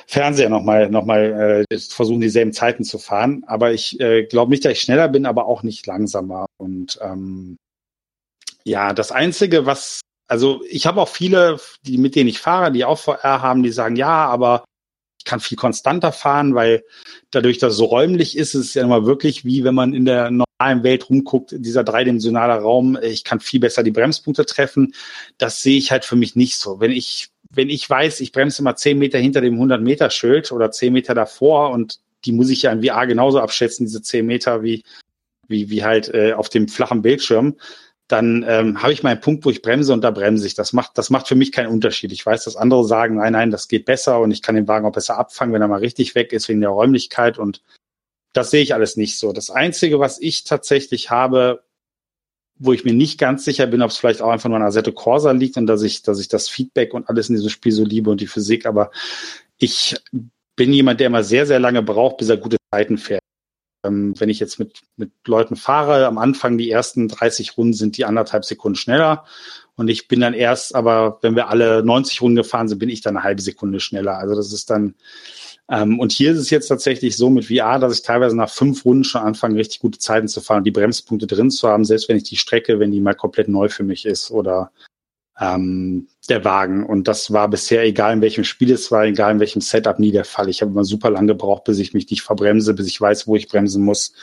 Fernseher 0.08 0.50
nochmal 0.50 0.90
noch 0.90 1.06
mal, 1.06 1.66
äh, 1.70 1.78
versuchen, 1.78 2.20
dieselben 2.20 2.52
Zeiten 2.52 2.84
zu 2.84 2.98
fahren. 2.98 3.44
Aber 3.46 3.74
ich 3.74 4.00
äh, 4.00 4.24
glaube 4.24 4.50
nicht, 4.50 4.66
dass 4.66 4.72
ich 4.72 4.82
schneller 4.82 5.08
bin, 5.08 5.28
aber 5.28 5.46
auch 5.46 5.62
nicht 5.62 5.86
langsamer. 5.86 6.48
Und 6.58 6.98
ähm, 7.00 7.58
ja, 8.64 8.94
das 8.94 9.12
Einzige, 9.12 9.68
was 9.68 10.02
also 10.28 10.62
ich 10.68 10.88
habe 10.88 11.00
auch 11.00 11.10
viele, 11.10 11.58
die, 11.84 11.98
mit 11.98 12.16
denen 12.16 12.28
ich 12.28 12.40
fahre, 12.40 12.72
die 12.72 12.86
auch 12.86 12.98
VR 12.98 13.42
haben, 13.42 13.64
die 13.64 13.72
sagen, 13.72 13.96
ja, 13.96 14.26
aber 14.26 14.66
ich 15.20 15.26
kann 15.26 15.40
viel 15.40 15.58
konstanter 15.58 16.12
fahren, 16.12 16.56
weil 16.56 16.84
dadurch, 17.30 17.60
dass 17.60 17.74
es 17.74 17.78
so 17.78 17.86
räumlich 17.86 18.36
ist, 18.36 18.56
ist 18.56 18.66
es 18.66 18.74
ja 18.74 18.84
immer 18.84 19.06
wirklich 19.06 19.46
wie 19.46 19.64
wenn 19.64 19.76
man 19.76 19.94
in 19.94 20.06
der 20.06 20.32
Welt 20.60 21.10
rumguckt, 21.10 21.54
dieser 21.56 21.84
dreidimensionale 21.84 22.62
Raum, 22.62 22.98
ich 23.02 23.24
kann 23.24 23.40
viel 23.40 23.60
besser 23.60 23.84
die 23.84 23.92
Bremspunkte 23.92 24.46
treffen. 24.46 24.94
Das 25.38 25.62
sehe 25.62 25.78
ich 25.78 25.92
halt 25.92 26.06
für 26.06 26.16
mich 26.16 26.36
nicht 26.36 26.58
so. 26.58 26.80
Wenn 26.80 26.92
ich, 26.92 27.30
wenn 27.50 27.70
ich 27.70 27.90
weiß, 27.90 28.22
ich 28.22 28.32
bremse 28.32 28.62
immer 28.62 28.76
zehn 28.76 28.98
Meter 28.98 29.20
hinter 29.20 29.42
dem 29.42 29.54
100 29.54 29.82
Meter 29.82 30.10
Schild 30.10 30.52
oder 30.52 30.72
zehn 30.72 30.94
Meter 30.94 31.14
davor 31.14 31.72
und 31.72 32.00
die 32.26 32.32
muss 32.32 32.50
ich 32.50 32.64
ja 32.64 32.72
in 32.72 32.84
VR 32.84 33.08
genauso 33.08 33.40
abschätzen, 33.40 33.86
diese 33.86 34.02
zehn 34.02 34.26
Meter 34.26 34.64
wie, 34.64 34.84
wie, 35.48 35.70
wie 35.70 35.84
halt 35.84 36.14
äh, 36.14 36.34
auf 36.34 36.50
dem 36.50 36.68
flachen 36.68 37.02
Bildschirm, 37.02 37.56
dann 38.08 38.46
ähm, 38.48 38.82
habe 38.82 38.94
ich 38.94 39.04
meinen 39.04 39.20
Punkt, 39.20 39.46
wo 39.46 39.50
ich 39.50 39.62
bremse 39.62 39.92
und 39.92 40.02
da 40.02 40.12
bremse 40.12 40.48
ich. 40.48 40.56
Das 40.56 40.72
macht, 40.72 40.98
das 40.98 41.10
macht 41.10 41.28
für 41.28 41.36
mich 41.36 41.52
keinen 41.52 41.68
Unterschied. 41.68 42.12
Ich 42.12 42.26
weiß, 42.26 42.46
dass 42.46 42.56
andere 42.56 42.86
sagen, 42.86 43.16
nein, 43.18 43.34
nein, 43.34 43.52
das 43.52 43.68
geht 43.68 43.86
besser 43.86 44.22
und 44.22 44.32
ich 44.32 44.42
kann 44.42 44.56
den 44.56 44.68
Wagen 44.68 44.86
auch 44.86 44.94
besser 44.94 45.18
abfangen, 45.18 45.54
wenn 45.54 45.62
er 45.62 45.68
mal 45.68 45.80
richtig 45.80 46.16
weg 46.16 46.32
ist 46.32 46.48
wegen 46.48 46.62
der 46.62 46.70
Räumlichkeit 46.70 47.38
und 47.38 47.62
das 48.38 48.52
sehe 48.52 48.62
ich 48.62 48.74
alles 48.76 48.98
nicht 48.98 49.18
so. 49.18 49.34
Das 49.34 49.50
Einzige, 49.50 50.00
was 50.00 50.22
ich 50.22 50.44
tatsächlich 50.44 51.10
habe, 51.10 51.64
wo 52.60 52.72
ich 52.72 52.86
mir 52.86 52.94
nicht 52.94 53.20
ganz 53.20 53.44
sicher 53.44 53.66
bin, 53.66 53.82
ob 53.82 53.90
es 53.90 53.98
vielleicht 53.98 54.22
auch 54.22 54.30
einfach 54.30 54.48
nur 54.50 54.58
an 54.58 54.64
Assetto 54.64 54.92
Corsa 54.92 55.32
liegt 55.32 55.58
und 55.58 55.66
dass 55.66 55.82
ich, 55.82 56.04
dass 56.04 56.20
ich 56.20 56.28
das 56.28 56.48
Feedback 56.48 56.94
und 56.94 57.10
alles 57.10 57.30
in 57.30 57.36
diesem 57.36 57.50
Spiel 57.50 57.72
so 57.72 57.84
liebe 57.84 58.10
und 58.12 58.22
die 58.22 58.28
Physik, 58.28 58.66
aber 58.66 58.92
ich 59.58 59.96
bin 60.56 60.72
jemand, 60.72 61.00
der 61.00 61.08
immer 61.08 61.24
sehr, 61.24 61.46
sehr 61.48 61.60
lange 61.60 61.82
braucht, 61.82 62.18
bis 62.18 62.30
er 62.30 62.38
gute 62.38 62.58
Zeiten 62.72 62.98
fährt. 62.98 63.22
Ähm, 63.84 64.14
wenn 64.20 64.30
ich 64.30 64.40
jetzt 64.40 64.60
mit, 64.60 64.82
mit 64.98 65.12
Leuten 65.26 65.56
fahre, 65.56 66.06
am 66.06 66.18
Anfang 66.18 66.58
die 66.58 66.70
ersten 66.70 67.08
30 67.08 67.58
Runden 67.58 67.74
sind 67.74 67.98
die 67.98 68.06
anderthalb 68.06 68.46
Sekunden 68.46 68.76
schneller. 68.76 69.26
Und 69.76 69.88
ich 69.88 70.08
bin 70.08 70.20
dann 70.20 70.34
erst, 70.34 70.76
aber 70.76 71.20
wenn 71.22 71.36
wir 71.36 71.50
alle 71.50 71.84
90 71.84 72.22
Runden 72.22 72.38
gefahren 72.38 72.68
sind, 72.68 72.80
bin 72.80 72.90
ich 72.90 73.02
dann 73.02 73.18
eine 73.18 73.24
halbe 73.24 73.42
Sekunde 73.42 73.80
schneller. 73.80 74.18
Also 74.18 74.36
das 74.36 74.52
ist 74.52 74.70
dann, 74.70 74.96
ähm, 75.70 76.00
und 76.00 76.12
hier 76.12 76.32
ist 76.32 76.38
es 76.38 76.50
jetzt 76.50 76.68
tatsächlich 76.68 77.18
so 77.18 77.30
mit 77.30 77.46
VR, 77.46 77.80
dass 77.80 77.94
ich 77.94 78.02
teilweise 78.02 78.38
nach 78.38 78.50
fünf 78.50 78.86
Runden 78.86 79.04
schon 79.04 79.22
anfange, 79.22 79.58
richtig 79.58 79.80
gute 79.80 80.00
Zeiten 80.00 80.28
zu 80.28 80.40
fahren 80.40 80.60
und 80.60 80.64
die 80.64 80.72
Bremspunkte 80.72 81.28
drin 81.28 81.52
zu 81.52 81.68
haben, 81.68 81.84
selbst 81.84 82.08
wenn 82.08 82.18
ich 82.18 82.24
die 82.24 82.38
Strecke, 82.38 82.80
wenn 82.80 82.92
die 82.92 83.02
mal 83.02 83.16
komplett 83.16 83.50
neu 83.50 83.68
für 83.68 83.84
mich 83.84 84.06
ist 84.06 84.32
oder 84.32 84.72
ähm, 85.40 86.08
der 86.30 86.46
Wagen. 86.46 86.86
Und 86.86 87.08
das 87.08 87.34
war 87.34 87.50
bisher, 87.50 87.84
egal 87.84 88.14
in 88.14 88.22
welchem 88.22 88.46
Spiel 88.46 88.72
es 88.72 88.92
war, 88.92 89.06
egal 89.06 89.34
in 89.34 89.40
welchem 89.42 89.62
Setup, 89.62 90.00
nie 90.00 90.12
der 90.12 90.26
Fall. 90.26 90.48
Ich 90.50 90.62
habe 90.62 90.72
immer 90.72 90.86
super 90.86 91.10
lang 91.10 91.28
gebraucht, 91.28 91.66
bis 91.66 91.80
ich 91.80 91.94
mich 91.94 92.10
nicht 92.10 92.22
verbremse, 92.22 92.74
bis 92.74 92.88
ich 92.88 93.00
weiß, 93.00 93.28
wo 93.28 93.36
ich 93.36 93.50
bremsen 93.50 93.84
muss. 93.84 94.14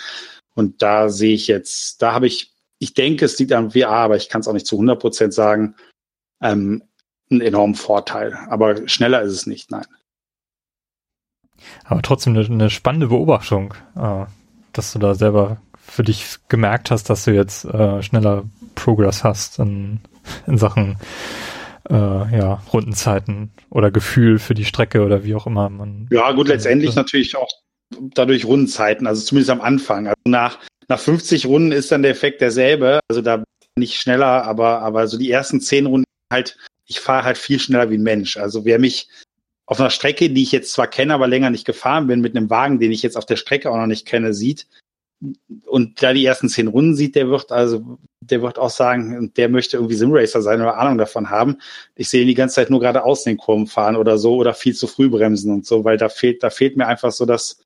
Und 0.54 0.82
da 0.82 1.10
sehe 1.10 1.34
ich 1.34 1.46
jetzt, 1.46 2.00
da 2.00 2.12
habe 2.12 2.26
ich, 2.26 2.52
ich 2.78 2.94
denke, 2.94 3.26
es 3.26 3.38
liegt 3.38 3.52
am 3.52 3.72
VR, 3.72 3.90
aber 3.90 4.16
ich 4.16 4.28
kann 4.28 4.40
es 4.40 4.48
auch 4.48 4.52
nicht 4.54 4.66
zu 4.66 4.76
100 4.76 4.98
Prozent 4.98 5.34
sagen, 5.34 5.74
ähm, 6.40 6.82
einen 7.30 7.40
enormen 7.42 7.74
Vorteil. 7.74 8.34
Aber 8.48 8.88
schneller 8.88 9.22
ist 9.22 9.32
es 9.32 9.46
nicht, 9.46 9.70
nein. 9.70 9.86
Aber 11.84 12.02
trotzdem 12.02 12.36
eine, 12.36 12.46
eine 12.46 12.70
spannende 12.70 13.08
Beobachtung, 13.08 13.74
äh, 13.96 14.24
dass 14.72 14.92
du 14.92 14.98
da 14.98 15.14
selber 15.14 15.58
für 15.78 16.02
dich 16.02 16.36
gemerkt 16.48 16.90
hast, 16.90 17.10
dass 17.10 17.24
du 17.24 17.32
jetzt 17.32 17.64
äh, 17.64 18.02
schneller 18.02 18.44
Progress 18.74 19.24
hast 19.24 19.58
in, 19.58 20.00
in 20.46 20.58
Sachen 20.58 20.96
äh, 21.90 21.94
ja, 21.94 22.62
Rundenzeiten 22.72 23.50
oder 23.70 23.90
Gefühl 23.90 24.38
für 24.38 24.54
die 24.54 24.64
Strecke 24.64 25.04
oder 25.04 25.24
wie 25.24 25.34
auch 25.34 25.46
immer 25.46 25.68
man. 25.68 26.08
Ja, 26.10 26.32
gut, 26.32 26.48
letztendlich 26.48 26.92
äh, 26.92 26.96
natürlich 26.96 27.36
auch 27.36 27.50
dadurch 28.14 28.44
Rundenzeiten, 28.44 29.06
also 29.06 29.22
zumindest 29.22 29.50
am 29.50 29.60
Anfang. 29.60 30.06
Also 30.06 30.20
nach, 30.26 30.58
nach 30.88 30.98
50 30.98 31.46
Runden 31.46 31.72
ist 31.72 31.92
dann 31.92 32.02
der 32.02 32.10
Effekt 32.10 32.40
derselbe. 32.40 33.00
Also 33.08 33.20
da 33.20 33.44
nicht 33.76 33.96
schneller, 33.96 34.44
aber, 34.44 34.80
aber 34.80 35.06
so 35.08 35.18
die 35.18 35.30
ersten 35.30 35.60
zehn 35.60 35.86
Runden 35.86 36.04
halt, 36.32 36.56
ich 36.86 37.00
fahre 37.00 37.24
halt 37.24 37.38
viel 37.38 37.58
schneller 37.58 37.90
wie 37.90 37.98
ein 37.98 38.02
Mensch. 38.02 38.36
Also 38.36 38.64
wer 38.64 38.78
mich 38.78 39.08
auf 39.66 39.80
einer 39.80 39.90
Strecke, 39.90 40.30
die 40.30 40.42
ich 40.42 40.52
jetzt 40.52 40.72
zwar 40.72 40.86
kenne, 40.86 41.14
aber 41.14 41.26
länger 41.26 41.50
nicht 41.50 41.64
gefahren 41.64 42.06
bin, 42.06 42.20
mit 42.20 42.36
einem 42.36 42.50
Wagen, 42.50 42.80
den 42.80 42.92
ich 42.92 43.02
jetzt 43.02 43.16
auf 43.16 43.26
der 43.26 43.36
Strecke 43.36 43.70
auch 43.70 43.76
noch 43.76 43.86
nicht 43.86 44.06
kenne, 44.06 44.34
sieht, 44.34 44.66
und 45.66 46.02
da 46.02 46.12
die 46.12 46.24
ersten 46.24 46.48
zehn 46.48 46.68
Runden 46.68 46.94
sieht, 46.94 47.14
der 47.14 47.28
wird 47.28 47.50
also, 47.52 47.98
der 48.20 48.42
wird 48.42 48.58
auch 48.58 48.70
sagen, 48.70 49.32
der 49.36 49.48
möchte 49.48 49.76
irgendwie 49.76 49.94
Simracer 49.94 50.42
sein 50.42 50.60
oder 50.60 50.76
Ahnung 50.76 50.98
davon 50.98 51.30
haben. 51.30 51.58
Ich 51.94 52.08
sehe 52.08 52.22
ihn 52.22 52.28
die 52.28 52.34
ganze 52.34 52.56
Zeit 52.56 52.70
nur 52.70 52.80
gerade 52.80 53.04
aus 53.04 53.24
den 53.24 53.36
Kurven 53.36 53.66
fahren 53.66 53.96
oder 53.96 54.18
so 54.18 54.36
oder 54.36 54.54
viel 54.54 54.74
zu 54.74 54.86
früh 54.86 55.08
bremsen 55.08 55.52
und 55.52 55.66
so, 55.66 55.84
weil 55.84 55.96
da 55.96 56.08
fehlt, 56.08 56.42
da 56.42 56.50
fehlt 56.50 56.76
mir 56.76 56.86
einfach 56.86 57.12
so 57.12 57.24
das, 57.24 57.62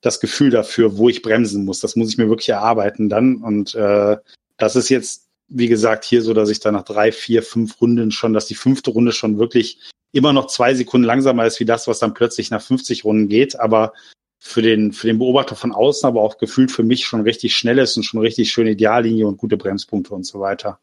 das 0.00 0.20
Gefühl 0.20 0.50
dafür, 0.50 0.96
wo 0.96 1.08
ich 1.08 1.22
bremsen 1.22 1.64
muss. 1.64 1.80
Das 1.80 1.96
muss 1.96 2.08
ich 2.08 2.18
mir 2.18 2.28
wirklich 2.28 2.48
erarbeiten 2.48 3.08
dann. 3.08 3.36
Und 3.36 3.74
äh, 3.74 4.16
das 4.56 4.76
ist 4.76 4.88
jetzt, 4.88 5.28
wie 5.48 5.68
gesagt, 5.68 6.04
hier 6.04 6.22
so, 6.22 6.34
dass 6.34 6.50
ich 6.50 6.60
da 6.60 6.72
nach 6.72 6.84
drei, 6.84 7.12
vier, 7.12 7.42
fünf 7.42 7.80
Runden 7.80 8.10
schon, 8.10 8.32
dass 8.32 8.46
die 8.46 8.54
fünfte 8.54 8.90
Runde 8.90 9.12
schon 9.12 9.38
wirklich 9.38 9.80
immer 10.12 10.32
noch 10.32 10.46
zwei 10.46 10.74
Sekunden 10.74 11.06
langsamer 11.06 11.46
ist 11.46 11.60
wie 11.60 11.64
das, 11.64 11.86
was 11.86 11.98
dann 11.98 12.14
plötzlich 12.14 12.50
nach 12.50 12.62
50 12.62 13.04
Runden 13.04 13.28
geht. 13.28 13.58
Aber 13.58 13.92
für 14.38 14.62
den, 14.62 14.92
für 14.92 15.06
den 15.06 15.18
Beobachter 15.18 15.54
von 15.54 15.72
außen, 15.72 16.06
aber 16.06 16.22
auch 16.22 16.38
gefühlt 16.38 16.72
für 16.72 16.82
mich 16.82 17.04
schon 17.04 17.20
richtig 17.20 17.54
schnell 17.54 17.78
ist 17.78 17.96
und 17.96 18.04
schon 18.04 18.20
richtig 18.20 18.50
schöne 18.50 18.70
Ideallinie 18.70 19.26
und 19.26 19.36
gute 19.36 19.56
Bremspunkte 19.56 20.14
und 20.14 20.26
so 20.26 20.40
weiter. 20.40 20.78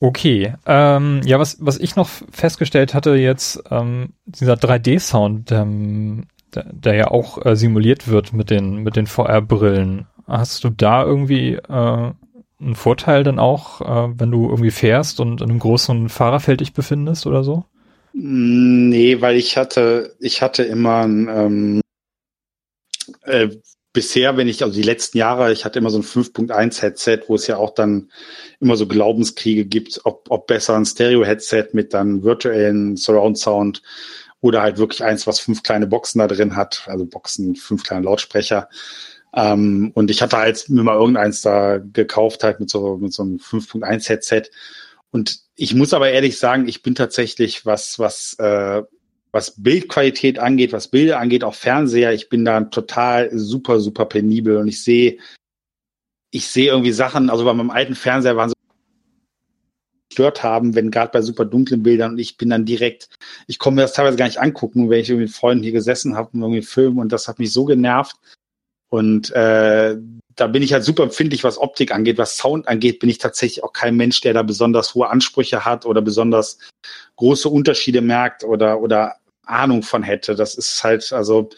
Okay, 0.00 0.54
ähm, 0.64 1.20
ja, 1.24 1.40
was, 1.40 1.56
was 1.58 1.76
ich 1.76 1.96
noch 1.96 2.08
festgestellt 2.30 2.94
hatte 2.94 3.16
jetzt, 3.16 3.60
ähm, 3.72 4.12
dieser 4.26 4.54
3D-Sound, 4.54 5.50
ähm, 5.50 6.28
der, 6.54 6.66
der, 6.72 6.94
ja 6.94 7.08
auch 7.08 7.44
äh, 7.44 7.56
simuliert 7.56 8.06
wird 8.06 8.32
mit 8.32 8.48
den, 8.50 8.76
mit 8.84 8.94
den 8.94 9.08
VR-Brillen. 9.08 10.06
Hast 10.28 10.62
du 10.62 10.70
da 10.70 11.04
irgendwie 11.04 11.54
äh, 11.54 12.12
einen 12.60 12.74
Vorteil 12.74 13.22
dann 13.24 13.38
auch, 13.38 13.80
äh, 13.80 14.12
wenn 14.18 14.30
du 14.30 14.48
irgendwie 14.48 14.70
fährst 14.70 15.20
und 15.20 15.40
in 15.40 15.50
einem 15.50 15.58
großen 15.58 16.08
Fahrerfeld 16.08 16.60
dich 16.60 16.72
befindest 16.72 17.26
oder 17.26 17.44
so? 17.44 17.64
Nee, 18.12 19.20
weil 19.20 19.36
ich 19.36 19.56
hatte, 19.56 20.16
ich 20.18 20.42
hatte 20.42 20.64
immer 20.64 21.06
ein, 21.06 21.28
ähm, 21.28 21.80
äh, 23.22 23.48
bisher, 23.92 24.36
wenn 24.36 24.48
ich, 24.48 24.62
also 24.62 24.74
die 24.74 24.82
letzten 24.82 25.18
Jahre, 25.18 25.52
ich 25.52 25.64
hatte 25.64 25.78
immer 25.78 25.90
so 25.90 25.98
ein 25.98 26.04
5.1 26.04 26.82
Headset, 26.82 27.20
wo 27.26 27.34
es 27.34 27.46
ja 27.46 27.56
auch 27.56 27.74
dann 27.74 28.10
immer 28.60 28.76
so 28.76 28.86
Glaubenskriege 28.86 29.64
gibt, 29.64 30.00
ob, 30.04 30.30
ob 30.30 30.46
besser 30.46 30.76
ein 30.76 30.86
Stereo-Headset 30.86 31.70
mit 31.72 31.94
dann 31.94 32.22
virtuellen 32.22 32.96
Surround 32.96 33.38
Sound 33.38 33.82
oder 34.40 34.62
halt 34.62 34.78
wirklich 34.78 35.02
eins, 35.02 35.26
was 35.26 35.40
fünf 35.40 35.62
kleine 35.62 35.86
Boxen 35.86 36.20
da 36.20 36.28
drin 36.28 36.54
hat, 36.54 36.84
also 36.86 37.06
Boxen, 37.06 37.56
fünf 37.56 37.82
kleine 37.82 38.04
Lautsprecher. 38.04 38.68
Ähm, 39.38 39.92
und 39.94 40.10
ich 40.10 40.20
hatte 40.20 40.36
halt 40.36 40.68
mir 40.68 40.82
mal 40.82 40.96
irgendeins 40.96 41.42
da 41.42 41.78
gekauft, 41.78 42.42
halt 42.42 42.58
mit 42.58 42.70
so, 42.70 42.96
mit 42.96 43.12
so 43.12 43.22
einem 43.22 43.36
5.1 43.36 44.08
Headset 44.08 44.42
und 45.12 45.40
ich 45.54 45.74
muss 45.74 45.94
aber 45.94 46.10
ehrlich 46.10 46.38
sagen, 46.38 46.66
ich 46.66 46.82
bin 46.82 46.94
tatsächlich 46.96 47.64
was, 47.64 47.98
was 47.98 48.34
äh, 48.40 48.82
was 49.30 49.62
Bildqualität 49.62 50.38
angeht, 50.40 50.72
was 50.72 50.88
Bilder 50.88 51.20
angeht, 51.20 51.44
auch 51.44 51.54
Fernseher, 51.54 52.12
ich 52.12 52.28
bin 52.28 52.44
da 52.44 52.62
total 52.62 53.30
super, 53.32 53.78
super 53.78 54.06
penibel 54.06 54.56
und 54.56 54.66
ich 54.68 54.82
sehe, 54.82 55.18
ich 56.30 56.48
sehe 56.48 56.70
irgendwie 56.70 56.92
Sachen, 56.92 57.30
also 57.30 57.44
bei 57.44 57.52
meinem 57.52 57.70
alten 57.70 57.94
Fernseher 57.94 58.36
waren 58.36 58.48
so 58.48 58.54
gestört 60.08 60.42
haben, 60.42 60.74
wenn 60.74 60.90
gerade 60.90 61.12
bei 61.12 61.22
super 61.22 61.44
dunklen 61.44 61.82
Bildern 61.84 62.12
und 62.12 62.18
ich 62.18 62.38
bin 62.38 62.50
dann 62.50 62.64
direkt, 62.64 63.08
ich 63.46 63.58
komme 63.58 63.76
mir 63.76 63.82
das 63.82 63.92
teilweise 63.92 64.16
gar 64.16 64.26
nicht 64.26 64.40
angucken, 64.40 64.90
wenn 64.90 65.00
ich 65.00 65.10
irgendwie 65.10 65.26
mit 65.26 65.34
Freunden 65.34 65.62
hier 65.62 65.72
gesessen 65.72 66.16
habe 66.16 66.30
und 66.32 66.40
irgendwie 66.40 66.62
filmen 66.62 66.98
und 66.98 67.12
das 67.12 67.28
hat 67.28 67.38
mich 67.38 67.52
so 67.52 67.64
genervt. 67.66 68.16
Und 68.90 69.30
äh, 69.32 69.96
da 70.34 70.46
bin 70.46 70.62
ich 70.62 70.72
halt 70.72 70.84
super 70.84 71.02
empfindlich, 71.02 71.44
was 71.44 71.58
Optik 71.58 71.92
angeht, 71.92 72.16
was 72.16 72.36
Sound 72.36 72.68
angeht, 72.68 73.00
bin 73.00 73.10
ich 73.10 73.18
tatsächlich 73.18 73.64
auch 73.64 73.72
kein 73.72 73.96
Mensch, 73.96 74.20
der 74.20 74.34
da 74.34 74.42
besonders 74.42 74.94
hohe 74.94 75.08
Ansprüche 75.08 75.64
hat 75.64 75.84
oder 75.84 76.00
besonders 76.00 76.58
große 77.16 77.48
Unterschiede 77.48 78.00
merkt 78.00 78.44
oder, 78.44 78.80
oder 78.80 79.16
Ahnung 79.44 79.82
von 79.82 80.02
hätte. 80.02 80.36
Das 80.36 80.54
ist 80.54 80.82
halt, 80.84 81.12
also 81.12 81.50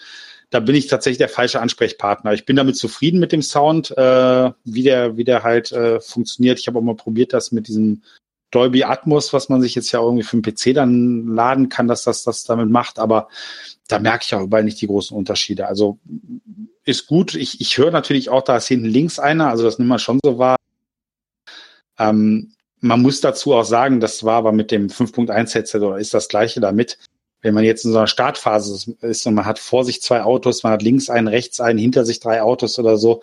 da 0.49 0.61
bin 0.61 0.74
ich 0.74 0.89
tatsächlich 0.89 1.18
der 1.18 1.28
falsche 1.28 1.61
Ansprechpartner. 1.61 2.33
Ich 2.33 2.47
bin 2.47 2.57
damit 2.57 2.76
zufrieden 2.76 3.20
mit 3.20 3.33
dem 3.33 3.43
Sound, 3.43 3.97
äh, 3.97 4.51
wie 4.64 4.83
der, 4.83 5.16
wie 5.16 5.24
der 5.24 5.43
halt 5.43 5.70
äh, 5.72 6.01
funktioniert. 6.01 6.59
Ich 6.59 6.66
habe 6.66 6.78
auch 6.78 6.83
mal 6.83 6.97
probiert, 6.97 7.33
das 7.33 7.53
mit 7.53 7.68
diesem 7.68 8.03
Dolby 8.51 8.84
Atmos, 8.84 9.32
was 9.32 9.48
man 9.48 9.62
sich 9.62 9.74
jetzt 9.74 9.92
ja 9.92 10.01
irgendwie 10.01 10.24
für 10.24 10.40
den 10.40 10.42
PC 10.42 10.74
dann 10.74 11.34
laden 11.34 11.68
kann, 11.68 11.88
dass 11.88 12.05
das 12.05 12.24
das 12.24 12.44
damit 12.44 12.68
macht. 12.68 12.98
Aber 12.98 13.28
da 13.88 13.98
merke 13.98 14.24
ich 14.24 14.34
auch 14.34 14.42
überall 14.42 14.64
nicht 14.64 14.80
die 14.80 14.86
großen 14.86 15.16
Unterschiede. 15.16 15.66
Also 15.66 15.98
ist 16.84 17.07
gut. 17.07 17.34
Ich, 17.34 17.61
ich 17.61 17.78
höre 17.78 17.90
natürlich 17.90 18.28
auch, 18.28 18.42
da 18.42 18.57
ist 18.57 18.68
hinten 18.68 18.86
links 18.86 19.18
einer, 19.18 19.48
also 19.48 19.64
das 19.64 19.78
nimmt 19.78 19.88
man 19.88 19.98
schon 19.98 20.18
so 20.24 20.38
wahr. 20.38 20.57
Ähm, 21.98 22.53
man 22.80 23.03
muss 23.03 23.20
dazu 23.20 23.55
auch 23.55 23.64
sagen, 23.64 24.01
das 24.01 24.24
war 24.24 24.36
aber 24.36 24.53
mit 24.53 24.70
dem 24.70 24.88
5.1 24.88 25.55
Headset 25.55 25.78
oder 25.78 25.98
ist 25.98 26.14
das 26.14 26.28
gleiche 26.28 26.61
damit. 26.61 26.98
Wenn 27.42 27.55
man 27.55 27.64
jetzt 27.64 27.84
in 27.84 27.92
so 27.92 27.98
einer 27.98 28.07
Startphase 28.07 28.96
ist 29.01 29.26
und 29.26 29.34
man 29.34 29.46
hat 29.46 29.59
vor 29.59 29.84
sich 29.84 30.03
zwei 30.03 30.22
Autos, 30.22 30.62
man 30.62 30.72
hat 30.72 30.82
links 30.82 31.09
einen, 31.09 31.28
rechts 31.28 31.61
einen, 31.61 31.78
hinter 31.78 32.05
sich 32.05 32.20
drei 32.20 32.42
Autos 32.42 32.78
oder 32.78 32.96
so, 32.96 33.22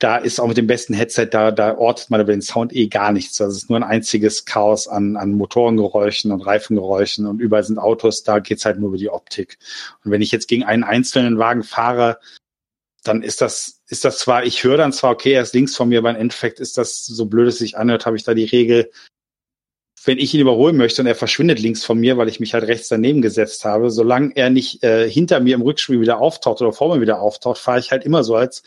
da 0.00 0.16
ist 0.16 0.40
auch 0.40 0.48
mit 0.48 0.56
dem 0.56 0.66
besten 0.66 0.94
Headset, 0.94 1.28
da, 1.30 1.50
da 1.50 1.76
ortet 1.76 2.08
man 2.08 2.22
über 2.22 2.32
den 2.32 2.40
Sound 2.40 2.74
eh 2.74 2.88
gar 2.88 3.12
nichts. 3.12 3.36
Das 3.36 3.54
ist 3.54 3.68
nur 3.68 3.78
ein 3.78 3.84
einziges 3.84 4.46
Chaos 4.46 4.88
an, 4.88 5.16
an 5.16 5.32
Motorengeräuschen 5.32 6.32
und 6.32 6.40
Reifengeräuschen 6.40 7.26
und 7.26 7.38
überall 7.38 7.64
sind 7.64 7.78
Autos, 7.78 8.22
da 8.22 8.38
geht's 8.38 8.64
halt 8.64 8.78
nur 8.78 8.88
über 8.88 8.96
die 8.96 9.10
Optik. 9.10 9.58
Und 10.02 10.10
wenn 10.10 10.22
ich 10.22 10.32
jetzt 10.32 10.48
gegen 10.48 10.64
einen 10.64 10.84
einzelnen 10.84 11.38
Wagen 11.38 11.62
fahre, 11.62 12.18
dann 13.04 13.22
ist 13.22 13.42
das, 13.42 13.82
ist 13.88 14.06
das 14.06 14.18
zwar, 14.18 14.44
ich 14.44 14.64
höre 14.64 14.78
dann 14.78 14.94
zwar, 14.94 15.10
okay, 15.10 15.32
er 15.32 15.42
ist 15.42 15.54
links 15.54 15.76
von 15.76 15.90
mir, 15.90 15.98
aber 15.98 16.10
im 16.10 16.16
Endeffekt 16.16 16.60
ist 16.60 16.78
das, 16.78 17.04
so 17.04 17.26
blöd 17.26 17.48
es 17.48 17.58
sich 17.58 17.76
anhört, 17.76 18.06
habe 18.06 18.16
ich 18.16 18.24
da 18.24 18.32
die 18.32 18.44
Regel, 18.44 18.90
wenn 20.04 20.18
ich 20.18 20.32
ihn 20.32 20.40
überholen 20.40 20.76
möchte 20.76 21.02
und 21.02 21.06
er 21.06 21.14
verschwindet 21.14 21.58
links 21.58 21.84
von 21.84 21.98
mir, 21.98 22.16
weil 22.16 22.28
ich 22.28 22.40
mich 22.40 22.54
halt 22.54 22.64
rechts 22.64 22.88
daneben 22.88 23.20
gesetzt 23.20 23.64
habe, 23.64 23.90
solange 23.90 24.34
er 24.34 24.48
nicht 24.48 24.82
äh, 24.82 25.08
hinter 25.10 25.40
mir 25.40 25.54
im 25.54 25.62
Rückspiel 25.62 26.00
wieder 26.00 26.20
auftaucht 26.20 26.62
oder 26.62 26.72
vor 26.72 26.94
mir 26.94 27.02
wieder 27.02 27.20
auftaucht, 27.20 27.58
fahre 27.58 27.80
ich 27.80 27.90
halt 27.90 28.04
immer 28.04 28.24
so, 28.24 28.36
als, 28.36 28.62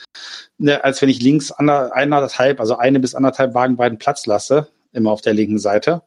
ne, 0.57 0.83
als 0.83 1.01
wenn 1.01 1.09
ich 1.09 1.21
links 1.21 1.51
ander, 1.51 1.95
anderthalb, 1.95 2.59
also 2.59 2.77
eine 2.77 2.99
bis 2.99 3.15
anderthalb 3.15 3.55
Wagen 3.55 3.77
beiden 3.77 3.97
Platz 3.97 4.25
lasse, 4.27 4.67
immer 4.91 5.11
auf 5.11 5.21
der 5.21 5.33
linken 5.33 5.57
Seite. 5.57 6.03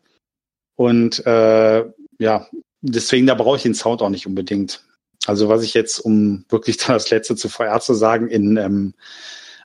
Und 0.77 1.27
äh, 1.27 1.85
ja, 2.19 2.47
deswegen, 2.83 3.27
da 3.27 3.35
brauche 3.35 3.57
ich 3.57 3.63
den 3.63 3.75
Sound 3.75 4.03
auch 4.03 4.11
nicht 4.11 4.27
unbedingt. 4.27 4.85
Also 5.27 5.49
was 5.49 5.65
ich 5.65 5.75
jetzt, 5.75 5.99
um 5.99 6.45
wirklich 6.49 6.77
dann 6.77 6.89
das 6.95 7.11
letzte 7.11 7.35
zu 7.35 7.49
VR 7.49 7.81
zu 7.81 7.95
sagen, 7.95 8.29
in 8.29 8.57
ähm, 8.57 8.95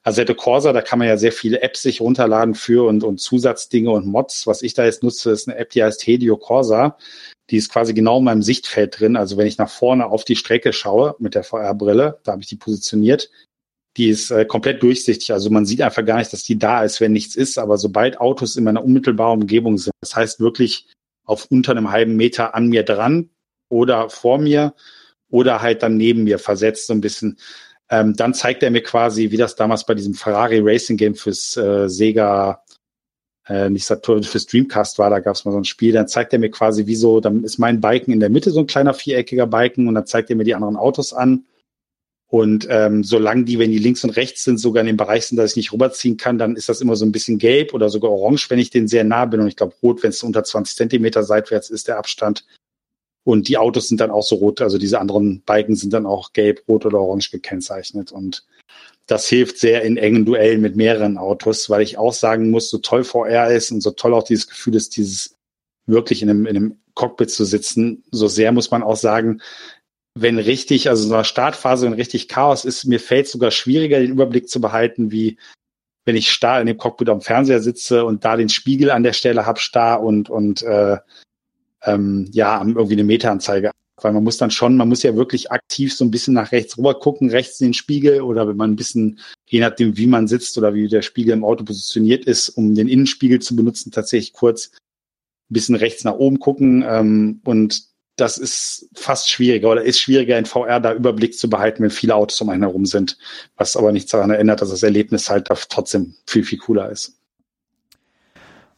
Assetto 0.04 0.34
Corsa, 0.34 0.74
da 0.74 0.82
kann 0.82 1.00
man 1.00 1.08
ja 1.08 1.18
sehr 1.18 1.32
viele 1.32 1.62
Apps 1.62 1.84
sich 1.84 2.02
runterladen 2.02 2.56
für 2.56 2.88
und, 2.88 3.04
und 3.04 3.20
Zusatzdinge 3.20 3.92
und 3.92 4.08
Mods. 4.08 4.48
Was 4.48 4.64
ich 4.64 4.74
da 4.74 4.86
jetzt 4.86 5.04
nutze, 5.04 5.32
ist 5.32 5.48
eine 5.48 5.58
App, 5.58 5.70
die 5.70 5.84
heißt 5.84 6.06
Helio 6.06 6.38
Corsa. 6.38 6.98
Die 7.52 7.58
ist 7.58 7.72
quasi 7.72 7.94
genau 7.94 8.18
in 8.18 8.24
meinem 8.24 8.42
Sichtfeld 8.42 9.00
drin. 9.00 9.16
Also 9.16 9.38
wenn 9.38 9.46
ich 9.46 9.60
nach 9.60 9.70
vorne 9.70 10.08
auf 10.08 10.26
die 10.26 10.36
Strecke 10.36 10.74
schaue 10.74 11.16
mit 11.20 11.36
der 11.36 11.44
VR-Brille, 11.44 12.20
da 12.24 12.32
habe 12.32 12.42
ich 12.42 12.48
die 12.48 12.56
positioniert. 12.56 13.30
Die 13.98 14.08
ist 14.08 14.32
äh, 14.32 14.46
komplett 14.46 14.82
durchsichtig. 14.82 15.34
Also 15.34 15.52
man 15.52 15.66
sieht 15.66 15.82
einfach 15.82 16.06
gar 16.06 16.18
nicht, 16.18 16.34
dass 16.34 16.44
die 16.44 16.58
da 16.58 16.84
ist, 16.84 17.00
wenn 17.00 17.12
nichts 17.12 17.36
ist. 17.36 17.60
Aber 17.60 17.78
sobald 17.78 18.20
Autos 18.20 18.56
in 18.56 18.64
meiner 18.64 18.84
unmittelbaren 18.84 19.42
Umgebung 19.42 19.78
sind, 19.78 19.94
das 20.02 20.16
heißt 20.16 20.40
wirklich 20.40 20.88
auf 21.26 21.46
unter 21.52 21.74
einem 21.74 21.92
halben 21.92 22.16
Meter 22.16 22.56
an 22.56 22.68
mir 22.68 22.84
dran 22.84 23.30
oder 23.70 24.10
vor 24.10 24.40
mir 24.40 24.74
oder 25.30 25.62
halt 25.62 25.84
dann 25.84 25.98
neben 25.98 26.24
mir 26.24 26.40
versetzt, 26.40 26.88
so 26.88 26.94
ein 26.94 27.02
bisschen 27.02 27.38
ähm, 27.92 28.16
dann 28.16 28.34
zeigt 28.34 28.64
er 28.64 28.72
mir 28.72 28.82
quasi, 28.82 29.32
wie 29.32 29.38
das 29.38 29.56
damals 29.56 29.86
bei 29.86 29.94
diesem 29.94 30.14
Ferrari 30.14 30.60
Racing 30.64 30.96
Game 30.96 31.14
fürs 31.14 31.58
äh, 31.58 31.90
Sega, 31.90 32.64
äh, 33.48 33.70
nicht 33.70 33.86
Saturn, 33.86 34.24
fürs 34.24 34.46
Dreamcast 34.46 34.98
war, 34.98 35.10
da 35.10 35.20
gab 35.20 35.36
es 35.36 35.44
mal 35.44 35.52
so 35.52 35.58
ein 35.58 35.66
Spiel, 35.66 35.92
dann 35.92 36.08
zeigt 36.08 36.32
er 36.32 36.40
mir 36.40 36.50
quasi, 36.50 36.88
wie 36.88 36.96
so, 36.96 37.20
dann 37.20 37.44
ist 37.44 37.58
mein 37.58 37.82
Biken 37.82 38.14
in 38.14 38.22
der 38.22 38.30
Mitte 38.30 38.52
so 38.52 38.62
ein 38.62 38.68
kleiner 38.68 38.94
viereckiger 38.94 39.46
Biken 39.46 39.90
und 39.90 39.96
dann 39.96 40.08
zeigt 40.08 40.30
er 40.30 40.38
mir 40.38 40.46
die 40.46 40.56
anderen 40.56 40.78
Autos 40.78 41.14
an. 41.14 41.46
Und 42.28 42.66
ähm, 42.70 43.04
solange 43.04 43.44
die, 43.44 43.60
wenn 43.60 43.72
die 43.72 43.78
links 43.78 44.06
und 44.06 44.12
rechts 44.12 44.46
sind, 44.46 44.58
sogar 44.58 44.80
in 44.80 44.88
dem 44.88 44.96
Bereich 44.96 45.26
sind, 45.26 45.36
dass 45.36 45.52
ich 45.52 45.58
nicht 45.58 45.74
rüberziehen 45.74 46.16
kann, 46.16 46.38
dann 46.38 46.56
ist 46.56 46.70
das 46.70 46.80
immer 46.80 46.96
so 46.96 47.04
ein 47.04 47.12
bisschen 47.12 47.40
gelb 47.40 47.74
oder 47.74 47.90
sogar 47.90 48.10
orange, 48.10 48.50
wenn 48.50 48.60
ich 48.60 48.70
den 48.70 48.88
sehr 48.88 49.04
nah 49.04 49.26
bin. 49.26 49.42
Und 49.42 49.50
ich 49.50 49.58
glaube 49.58 49.76
rot, 49.84 50.02
wenn 50.02 50.12
es 50.12 50.24
unter 50.24 50.46
20 50.46 50.78
Zentimeter 50.78 51.24
seitwärts 51.24 51.70
ist, 51.70 51.90
der 51.90 51.98
Abstand. 51.98 52.46
Und 53.24 53.48
die 53.48 53.58
Autos 53.58 53.88
sind 53.88 54.02
dann 54.02 54.12
auch 54.12 54.24
so 54.24 54.36
rot, 54.36 54.62
also 54.62 54.78
diese 54.78 55.00
anderen 55.00 55.42
Balken 55.44 55.76
sind 55.76 55.94
dann 55.94 56.06
auch 56.06 56.34
gelb, 56.34 56.64
rot 56.68 56.86
oder 56.86 57.00
orange 57.00 57.30
gekennzeichnet. 57.30 58.12
Und 58.12 58.46
das 59.06 59.28
hilft 59.28 59.58
sehr 59.58 59.84
in 59.84 59.98
engen 59.98 60.26
Duellen 60.26 60.62
mit 60.62 60.76
mehreren 60.76 61.18
Autos, 61.18 61.70
weil 61.70 61.82
ich 61.82 61.98
auch 61.98 62.14
sagen 62.14 62.50
muss, 62.50 62.70
so 62.70 62.80
toll 62.80 63.04
VR 63.04 63.52
ist 63.52 63.72
und 63.72 63.82
so 63.82 63.92
toll 63.92 64.14
auch 64.14 64.24
dieses 64.24 64.48
Gefühl 64.48 64.76
ist, 64.76 64.96
dieses 64.98 65.36
wirklich 65.86 66.22
in 66.22 66.30
einem, 66.30 66.46
in 66.46 66.56
einem 66.56 66.78
Cockpit 66.96 67.30
zu 67.30 67.46
sitzen, 67.46 68.04
so 68.12 68.28
sehr 68.28 68.52
muss 68.52 68.72
man 68.72 68.84
auch 68.84 68.96
sagen, 68.96 69.42
wenn 70.18 70.40
richtig, 70.40 70.90
also 70.90 71.08
so 71.08 71.14
eine 71.14 71.24
Startphase, 71.24 71.86
wenn 71.86 71.94
richtig 71.94 72.28
Chaos 72.28 72.66
ist, 72.66 72.86
mir 72.86 73.00
fällt 73.00 73.28
es 73.28 73.32
sogar 73.32 73.52
schwieriger, 73.52 74.00
den 74.00 74.12
Überblick 74.12 74.50
zu 74.50 74.60
behalten, 74.60 75.12
wie 75.12 75.38
wenn 76.06 76.16
ich 76.16 76.32
starr 76.32 76.60
in 76.60 76.68
dem 76.68 76.78
Cockpit 76.78 77.10
am 77.10 77.22
Fernseher 77.22 77.62
sitze 77.62 78.04
und 78.06 78.26
da 78.26 78.36
den 78.36 78.50
Spiegel 78.50 78.92
an 78.92 79.04
der 79.04 79.14
Stelle 79.14 79.46
hab 79.46 79.60
starr 79.60 80.02
und, 80.02 80.30
und 80.30 80.64
äh, 80.64 80.98
ähm, 81.84 82.28
ja, 82.32 82.62
irgendwie 82.62 82.94
eine 82.94 83.04
Metaanzeige. 83.04 83.72
Weil 83.98 84.14
man 84.14 84.24
muss 84.24 84.38
dann 84.38 84.50
schon, 84.50 84.78
man 84.78 84.90
muss 84.90 85.04
ja 85.04 85.16
wirklich 85.16 85.52
aktiv 85.52 85.94
so 85.94 86.04
ein 86.04 86.12
bisschen 86.12 86.34
nach 86.34 86.52
rechts 86.52 86.78
rüber 86.78 86.98
gucken, 86.98 87.30
rechts 87.30 87.62
in 87.62 87.68
den 87.68 87.74
Spiegel 87.74 88.22
oder 88.22 88.48
wenn 88.48 88.58
man 88.58 88.72
ein 88.72 88.76
bisschen, 88.76 89.20
je 89.48 89.60
nachdem, 89.60 89.96
wie 89.96 90.08
man 90.08 90.28
sitzt 90.28 90.58
oder 90.58 90.74
wie 90.74 90.88
der 90.88 91.04
Spiegel 91.04 91.34
im 91.34 91.44
Auto 91.44 91.64
positioniert 91.64 92.26
ist, 92.26 92.50
um 92.50 92.74
den 92.74 92.88
Innenspiegel 92.88 93.40
zu 93.40 93.56
benutzen, 93.56 93.92
tatsächlich 93.92 94.34
kurz 94.34 94.72
ein 94.74 95.54
bisschen 95.54 95.76
rechts 95.76 96.04
nach 96.04 96.16
oben 96.16 96.40
gucken. 96.40 96.84
Ähm, 96.88 97.42
und 97.44 97.92
das 98.16 98.38
ist 98.38 98.90
fast 98.94 99.30
schwieriger 99.30 99.72
oder 99.72 99.84
ist 99.84 100.00
schwieriger 100.00 100.38
in 100.38 100.46
VR 100.46 100.80
da 100.80 100.94
Überblick 100.94 101.38
zu 101.38 101.50
behalten, 101.50 101.84
wenn 101.84 101.90
viele 101.92 102.16
Autos 102.16 102.42
um 102.42 102.50
einen 102.50 102.64
herum 102.64 102.86
sind. 102.86 103.18
Was 103.56 103.76
aber 103.76 103.92
nichts 103.92 104.12
daran 104.12 104.32
erinnert, 104.32 104.62
dass 104.62 104.70
das 104.70 104.84
Erlebnis 104.84 105.30
halt 105.30 105.48
trotzdem 105.70 106.16
viel, 106.26 106.44
viel 106.44 106.60
cooler 106.60 106.90
ist. 106.90 107.21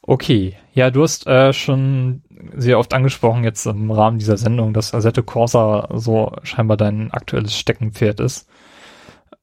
Okay, 0.05 0.57
ja, 0.73 0.91
du 0.91 1.01
hast 1.03 1.27
äh, 1.27 1.53
schon 1.53 2.23
sehr 2.55 2.77
oft 2.77 2.93
angesprochen 2.93 3.45
jetzt 3.45 3.65
im 3.65 3.89
Rahmen 3.89 4.19
dieser 4.19 4.35
Sendung, 4.37 4.73
dass 4.73 4.93
Assetto 4.93 5.23
Corsa 5.23 5.87
so 5.93 6.33
scheinbar 6.43 6.75
dein 6.75 7.11
aktuelles 7.11 7.57
Steckenpferd 7.57 8.19
ist. 8.19 8.49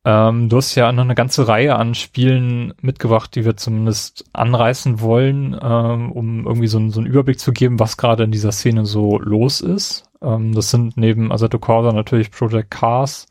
Ähm, 0.05 0.49
du 0.51 0.59
hast 0.59 0.75
ja 0.75 0.93
noch 0.93 1.05
eine 1.05 1.15
ganze 1.15 1.49
Reihe 1.49 1.77
an 1.77 1.95
Spielen 1.95 2.75
mitgebracht, 2.83 3.35
die 3.35 3.45
wir 3.45 3.57
zumindest 3.57 4.25
anreißen 4.35 5.01
wollen, 5.01 5.59
ähm, 5.63 6.13
um 6.13 6.47
irgendwie 6.47 6.69
so, 6.69 6.91
so, 6.91 7.01
einen 7.01 7.11
Überblick 7.11 7.39
zu 7.39 7.53
geben, 7.53 7.79
was 7.81 7.97
gerade 7.97 8.25
in 8.25 8.31
dieser 8.31 8.53
Szene 8.53 8.85
so 8.85 9.19
los 9.19 9.61
ist. 9.63 10.11
Ähm, 10.23 10.55
das 10.55 10.71
sind 10.71 10.97
neben 10.97 11.33
Assetto 11.33 11.59
Corsa 11.59 11.93
natürlich 11.93 12.31
Project 12.31 12.71
Cars, 12.71 13.27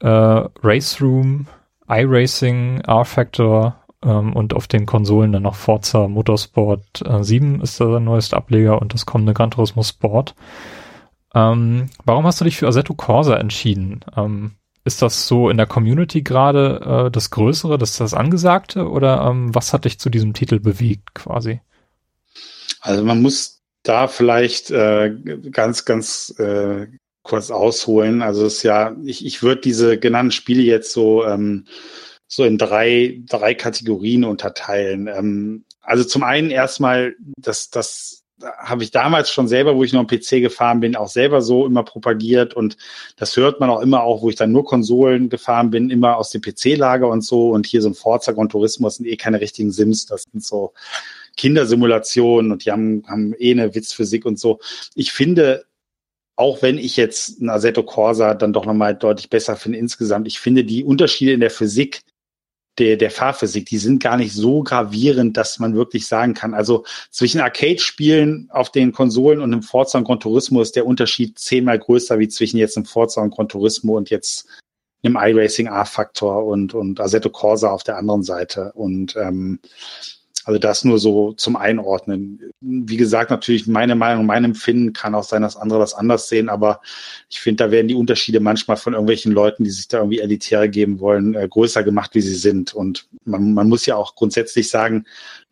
äh, 0.00 0.08
Race 0.08 1.00
Room, 1.00 1.46
iRacing, 1.88 2.80
R-Factor, 2.80 3.76
ähm, 4.04 4.34
und 4.34 4.54
auf 4.54 4.66
den 4.66 4.86
Konsolen 4.86 5.32
dann 5.32 5.42
noch 5.42 5.54
Forza 5.54 6.08
Motorsport 6.08 7.02
äh, 7.04 7.22
7 7.22 7.60
ist 7.60 7.80
der 7.80 8.00
neueste 8.00 8.36
Ableger 8.36 8.80
und 8.80 8.94
das 8.94 9.06
kommende 9.06 9.34
Gran 9.34 9.50
Turismo 9.50 9.82
Sport. 9.82 10.34
Ähm, 11.34 11.90
warum 12.04 12.24
hast 12.24 12.40
du 12.40 12.44
dich 12.44 12.56
für 12.56 12.68
Assetto 12.68 12.94
Corsa 12.94 13.36
entschieden? 13.36 14.00
Ähm, 14.16 14.52
ist 14.84 15.02
das 15.02 15.26
so 15.26 15.50
in 15.50 15.56
der 15.56 15.66
Community 15.66 16.22
gerade 16.22 17.06
äh, 17.06 17.10
das 17.10 17.30
Größere, 17.30 17.76
das 17.76 17.96
das 17.96 18.14
Angesagte 18.14 18.88
oder 18.88 19.22
ähm, 19.28 19.54
was 19.54 19.72
hat 19.72 19.84
dich 19.84 19.98
zu 19.98 20.10
diesem 20.10 20.32
Titel 20.32 20.60
bewegt 20.60 21.14
quasi? 21.14 21.60
Also 22.80 23.04
man 23.04 23.20
muss 23.20 23.62
da 23.82 24.06
vielleicht 24.08 24.70
äh, 24.70 25.12
ganz, 25.50 25.84
ganz 25.84 26.34
äh, 26.38 26.86
kurz 27.22 27.50
ausholen. 27.50 28.22
Also 28.22 28.46
es 28.46 28.58
ist 28.58 28.62
ja, 28.62 28.96
ich, 29.04 29.26
ich 29.26 29.42
würde 29.42 29.60
diese 29.60 29.98
genannten 29.98 30.32
Spiele 30.32 30.62
jetzt 30.62 30.92
so 30.92 31.24
ähm, 31.24 31.66
so 32.28 32.44
in 32.44 32.58
drei, 32.58 33.20
drei 33.26 33.54
Kategorien 33.54 34.24
unterteilen. 34.24 35.08
Ähm, 35.08 35.64
also 35.80 36.04
zum 36.04 36.22
einen 36.22 36.50
erstmal, 36.50 37.14
das, 37.36 37.70
das 37.70 38.24
habe 38.58 38.82
ich 38.82 38.90
damals 38.90 39.30
schon 39.30 39.48
selber, 39.48 39.76
wo 39.76 39.84
ich 39.84 39.92
noch 39.92 40.00
am 40.00 40.06
PC 40.06 40.42
gefahren 40.42 40.80
bin, 40.80 40.94
auch 40.94 41.08
selber 41.08 41.40
so 41.40 41.64
immer 41.64 41.84
propagiert 41.84 42.54
und 42.54 42.76
das 43.16 43.36
hört 43.36 43.60
man 43.60 43.70
auch 43.70 43.80
immer 43.80 44.02
auch, 44.02 44.20
wo 44.22 44.28
ich 44.28 44.36
dann 44.36 44.52
nur 44.52 44.64
Konsolen 44.64 45.30
gefahren 45.30 45.70
bin, 45.70 45.88
immer 45.88 46.18
aus 46.18 46.30
dem 46.30 46.42
PC-Lager 46.42 47.08
und 47.08 47.22
so 47.22 47.50
und 47.50 47.66
hier 47.66 47.80
so 47.80 47.88
ein 47.88 47.94
Forza 47.94 48.32
Gran 48.32 48.50
Turismo 48.50 48.90
sind 48.90 49.06
eh 49.06 49.16
keine 49.16 49.40
richtigen 49.40 49.70
Sims, 49.72 50.04
das 50.06 50.24
sind 50.30 50.44
so 50.44 50.74
Kindersimulationen 51.36 52.52
und 52.52 52.64
die 52.64 52.72
haben, 52.72 53.04
haben 53.08 53.34
eh 53.38 53.52
eine 53.52 53.74
Witzphysik 53.74 54.26
und 54.26 54.38
so. 54.38 54.58
Ich 54.94 55.12
finde, 55.12 55.64
auch 56.36 56.60
wenn 56.60 56.76
ich 56.76 56.96
jetzt 56.96 57.40
ein 57.40 57.48
Assetto 57.48 57.82
Corsa 57.82 58.34
dann 58.34 58.52
doch 58.52 58.66
nochmal 58.66 58.94
deutlich 58.94 59.30
besser 59.30 59.56
finde 59.56 59.78
insgesamt, 59.78 60.26
ich 60.26 60.40
finde 60.40 60.64
die 60.64 60.84
Unterschiede 60.84 61.32
in 61.32 61.40
der 61.40 61.50
Physik 61.50 62.00
der, 62.78 62.96
der 62.96 63.10
Fahrphysik, 63.10 63.66
die 63.66 63.78
sind 63.78 64.02
gar 64.02 64.16
nicht 64.16 64.34
so 64.34 64.62
gravierend, 64.62 65.36
dass 65.36 65.58
man 65.58 65.74
wirklich 65.74 66.06
sagen 66.06 66.34
kann. 66.34 66.54
Also 66.54 66.84
zwischen 67.10 67.40
Arcade-Spielen 67.40 68.48
auf 68.50 68.70
den 68.70 68.92
Konsolen 68.92 69.40
und 69.40 69.52
einem 69.52 69.62
Forza 69.62 69.98
und 69.98 70.04
Gran 70.04 70.20
Turismo 70.20 70.60
ist 70.60 70.76
der 70.76 70.86
Unterschied 70.86 71.38
zehnmal 71.38 71.78
größer 71.78 72.18
wie 72.18 72.28
zwischen 72.28 72.58
jetzt 72.58 72.76
einem 72.76 72.86
Forza 72.86 73.22
und 73.22 73.34
Gran 73.34 73.48
Turismo 73.48 73.96
und 73.96 74.10
jetzt 74.10 74.46
einem 75.02 75.16
iRacing 75.16 75.68
A-Faktor 75.68 76.44
und, 76.44 76.74
und 76.74 77.00
Assetto 77.00 77.30
Corsa 77.30 77.70
auf 77.70 77.84
der 77.84 77.96
anderen 77.96 78.22
Seite. 78.22 78.72
Und 78.74 79.16
ähm, 79.16 79.60
also 80.46 80.60
das 80.60 80.84
nur 80.84 81.00
so 81.00 81.32
zum 81.32 81.56
Einordnen. 81.56 82.52
Wie 82.60 82.96
gesagt, 82.96 83.32
natürlich 83.32 83.66
meine 83.66 83.96
Meinung, 83.96 84.26
mein 84.26 84.44
Empfinden 84.44 84.92
kann 84.92 85.16
auch 85.16 85.24
sein, 85.24 85.42
dass 85.42 85.56
andere 85.56 85.80
das 85.80 85.92
anders 85.92 86.28
sehen, 86.28 86.48
aber 86.48 86.80
ich 87.28 87.40
finde, 87.40 87.64
da 87.64 87.70
werden 87.72 87.88
die 87.88 87.96
Unterschiede 87.96 88.38
manchmal 88.38 88.76
von 88.76 88.92
irgendwelchen 88.92 89.32
Leuten, 89.32 89.64
die 89.64 89.70
sich 89.70 89.88
da 89.88 89.98
irgendwie 89.98 90.20
elitäre 90.20 90.68
geben 90.68 91.00
wollen, 91.00 91.34
äh, 91.34 91.48
größer 91.48 91.82
gemacht, 91.82 92.14
wie 92.14 92.20
sie 92.20 92.36
sind. 92.36 92.74
Und 92.74 93.08
man, 93.24 93.54
man 93.54 93.68
muss 93.68 93.86
ja 93.86 93.96
auch 93.96 94.14
grundsätzlich 94.14 94.68
sagen, 94.68 95.04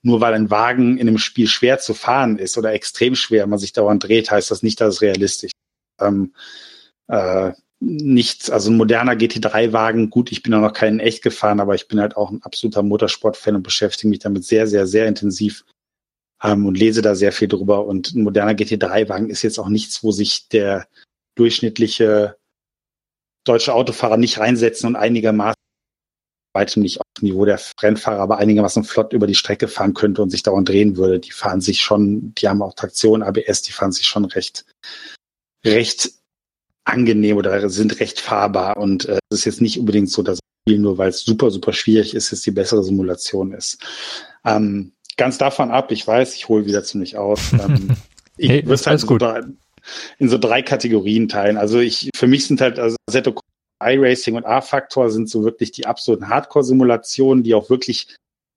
nur 0.02 0.20
weil 0.20 0.32
ein 0.32 0.50
Wagen 0.50 0.96
in 0.96 1.08
einem 1.08 1.18
Spiel 1.18 1.48
schwer 1.48 1.80
zu 1.80 1.92
fahren 1.92 2.38
ist 2.38 2.56
oder 2.56 2.72
extrem 2.72 3.16
schwer, 3.16 3.48
man 3.48 3.58
sich 3.58 3.72
dauernd 3.72 4.04
dreht, 4.04 4.30
heißt 4.30 4.52
das 4.52 4.62
nicht, 4.62 4.80
dass 4.80 4.94
es 4.94 5.02
realistisch 5.02 5.50
ist. 5.50 6.06
Ähm, 6.06 6.32
äh, 7.08 7.50
nichts, 7.80 8.50
also 8.50 8.70
ein 8.70 8.76
moderner 8.76 9.12
GT3-Wagen, 9.12 10.10
gut, 10.10 10.32
ich 10.32 10.42
bin 10.42 10.54
auch 10.54 10.60
noch 10.60 10.72
keinen 10.72 11.00
echt 11.00 11.22
gefahren, 11.22 11.60
aber 11.60 11.74
ich 11.74 11.88
bin 11.88 12.00
halt 12.00 12.16
auch 12.16 12.30
ein 12.30 12.42
absoluter 12.42 12.82
Motorsport-Fan 12.82 13.56
und 13.56 13.62
beschäftige 13.62 14.08
mich 14.08 14.20
damit 14.20 14.44
sehr, 14.44 14.66
sehr, 14.66 14.86
sehr 14.86 15.06
intensiv 15.06 15.64
ähm, 16.42 16.66
und 16.66 16.78
lese 16.78 17.02
da 17.02 17.14
sehr 17.14 17.32
viel 17.32 17.48
drüber. 17.48 17.86
Und 17.86 18.14
ein 18.14 18.22
moderner 18.22 18.52
GT3-Wagen 18.52 19.30
ist 19.30 19.42
jetzt 19.42 19.58
auch 19.58 19.68
nichts, 19.68 20.02
wo 20.02 20.12
sich 20.12 20.48
der 20.48 20.86
durchschnittliche 21.36 22.36
deutsche 23.44 23.74
Autofahrer 23.74 24.16
nicht 24.16 24.38
reinsetzen 24.38 24.88
und 24.88 24.96
einigermaßen 24.96 25.54
weitem 26.54 26.82
nicht 26.82 27.00
auf 27.00 27.06
dem 27.18 27.28
Niveau 27.28 27.44
der 27.44 27.60
Rennfahrer, 27.82 28.20
aber 28.20 28.38
einigermaßen 28.38 28.84
flott 28.84 29.12
über 29.12 29.26
die 29.26 29.34
Strecke 29.34 29.68
fahren 29.68 29.92
könnte 29.92 30.22
und 30.22 30.30
sich 30.30 30.42
dauernd 30.42 30.68
drehen 30.68 30.96
würde. 30.96 31.18
Die 31.18 31.32
fahren 31.32 31.60
sich 31.60 31.82
schon, 31.82 32.32
die 32.36 32.48
haben 32.48 32.62
auch 32.62 32.74
Traktion, 32.74 33.22
ABS, 33.22 33.62
die 33.62 33.72
fahren 33.72 33.92
sich 33.92 34.06
schon 34.06 34.24
recht, 34.24 34.64
recht 35.66 36.12
angenehm 36.84 37.36
oder 37.36 37.68
sind 37.68 38.00
recht 38.00 38.20
fahrbar. 38.20 38.76
Und 38.76 39.06
äh, 39.06 39.12
es 39.12 39.18
äh, 39.18 39.34
ist 39.34 39.44
jetzt 39.44 39.60
nicht 39.60 39.78
unbedingt 39.78 40.10
so, 40.10 40.22
dass 40.22 40.38
Spiel 40.66 40.78
nur 40.78 40.96
weil 40.96 41.10
es 41.10 41.20
super, 41.20 41.50
super 41.50 41.74
schwierig 41.74 42.14
ist, 42.14 42.30
jetzt 42.30 42.46
die 42.46 42.50
bessere 42.50 42.82
Simulation 42.82 43.52
ist. 43.52 43.78
Ähm, 44.46 44.92
ganz 45.18 45.36
davon 45.36 45.70
ab, 45.70 45.92
ich 45.92 46.06
weiß, 46.06 46.34
ich 46.34 46.48
hole 46.48 46.64
wieder 46.64 46.82
ziemlich 46.84 47.18
aus. 47.18 47.52
Ähm, 47.52 47.96
ich 48.36 48.50
hey, 48.50 48.66
würde 48.66 48.82
halt 48.84 49.00
so 49.00 49.16
drei, 49.16 49.42
in 50.18 50.28
so 50.28 50.38
drei 50.38 50.62
Kategorien 50.62 51.28
teilen. 51.28 51.56
Also 51.56 51.78
ich, 51.78 52.08
für 52.16 52.26
mich 52.26 52.46
sind 52.46 52.60
halt 52.60 52.78
also 52.78 52.96
Assetto 53.08 53.38
iRacing 53.80 54.34
und 54.34 54.46
A-Faktor 54.46 55.10
sind 55.10 55.28
so 55.28 55.44
wirklich 55.44 55.70
die 55.70 55.86
absoluten 55.86 56.28
Hardcore-Simulationen, 56.28 57.44
die 57.44 57.54
auch 57.54 57.70
wirklich 57.70 58.16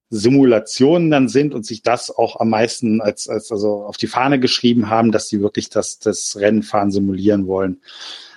Simulationen 0.10 1.12
dann 1.12 1.28
sind 1.28 1.53
und 1.53 1.66
sich 1.66 1.82
das 1.82 2.10
auch 2.10 2.39
am 2.39 2.49
meisten 2.49 3.01
als, 3.01 3.28
als 3.28 3.51
also 3.51 3.84
auf 3.84 3.97
die 3.97 4.08
Fahne 4.08 4.39
geschrieben 4.39 4.89
haben, 4.89 5.12
dass 5.12 5.28
sie 5.28 5.41
wirklich 5.41 5.70
das, 5.70 5.99
das 5.99 6.38
Rennenfahren 6.38 6.91
simulieren 6.91 7.47
wollen. 7.47 7.82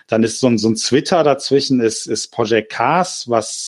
Dann 0.08 0.24
ist 0.24 0.40
so 0.40 0.48
ein, 0.48 0.58
so 0.58 0.68
ein 0.68 0.74
Twitter 0.74 1.22
dazwischen, 1.22 1.80
ist, 1.80 2.06
ist 2.06 2.32
Project 2.32 2.72
Cars, 2.72 3.28
was 3.28 3.66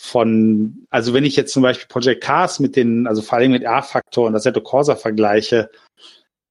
von, 0.00 0.86
also 0.90 1.12
wenn 1.12 1.24
ich 1.24 1.36
jetzt 1.36 1.52
zum 1.52 1.62
Beispiel 1.62 1.88
Project 1.88 2.22
Cars 2.22 2.60
mit 2.60 2.76
den, 2.76 3.06
also 3.06 3.20
vor 3.20 3.38
allem 3.38 3.50
mit 3.50 3.64
R-Faktor 3.64 4.26
und 4.28 4.34
Assetto 4.34 4.62
Corsa 4.62 4.96
vergleiche, 4.96 5.70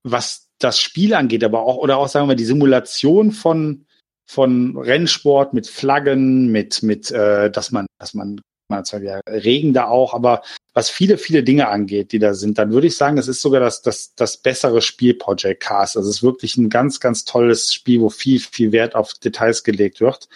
was 0.03 0.49
das 0.59 0.79
Spiel 0.79 1.13
angeht, 1.13 1.43
aber 1.43 1.63
auch, 1.63 1.77
oder 1.77 1.97
auch 1.97 2.07
sagen 2.07 2.27
wir 2.27 2.35
die 2.35 2.45
Simulation 2.45 3.31
von, 3.31 3.85
von 4.29 4.77
Rennsport 4.77 5.53
mit 5.53 5.67
Flaggen, 5.67 6.51
mit, 6.51 6.83
mit, 6.83 7.09
äh, 7.09 7.49
dass 7.49 7.71
man, 7.71 7.87
dass 7.99 8.13
man 8.13 8.41
zwar 8.83 9.01
wieder 9.01 9.21
Regen 9.27 9.73
da 9.73 9.87
auch, 9.87 10.13
aber 10.13 10.41
was 10.73 10.89
viele, 10.89 11.17
viele 11.17 11.43
Dinge 11.43 11.69
angeht, 11.69 12.11
die 12.11 12.19
da 12.19 12.33
sind, 12.33 12.57
dann 12.57 12.71
würde 12.71 12.87
ich 12.87 12.97
sagen, 12.97 13.17
es 13.17 13.27
ist 13.27 13.41
sogar 13.41 13.59
das, 13.59 13.81
das, 13.81 14.13
das 14.15 14.37
bessere 14.37 14.81
Spiel 14.81 15.13
Project 15.13 15.63
Cast. 15.63 15.97
Also 15.97 16.09
es 16.09 16.17
ist 16.17 16.23
wirklich 16.23 16.57
ein 16.57 16.69
ganz, 16.69 16.99
ganz 16.99 17.25
tolles 17.25 17.73
Spiel, 17.73 18.01
wo 18.01 18.09
viel, 18.09 18.39
viel 18.39 18.71
Wert 18.71 18.93
auf 18.95 19.13
Details 19.13 19.63
gelegt 19.63 20.01
wird. 20.01 20.29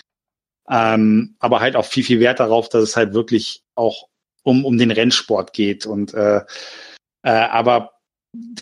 Ähm, 0.70 1.36
aber 1.40 1.60
halt 1.60 1.76
auch 1.76 1.86
viel, 1.86 2.04
viel 2.04 2.20
Wert 2.20 2.40
darauf, 2.40 2.70
dass 2.70 2.84
es 2.84 2.96
halt 2.96 3.14
wirklich 3.14 3.64
auch 3.76 4.08
um, 4.44 4.66
um 4.66 4.78
den 4.78 4.92
Rennsport 4.92 5.54
geht. 5.54 5.86
Und 5.86 6.14
äh, 6.14 6.42
äh, 7.24 7.30
aber 7.30 7.91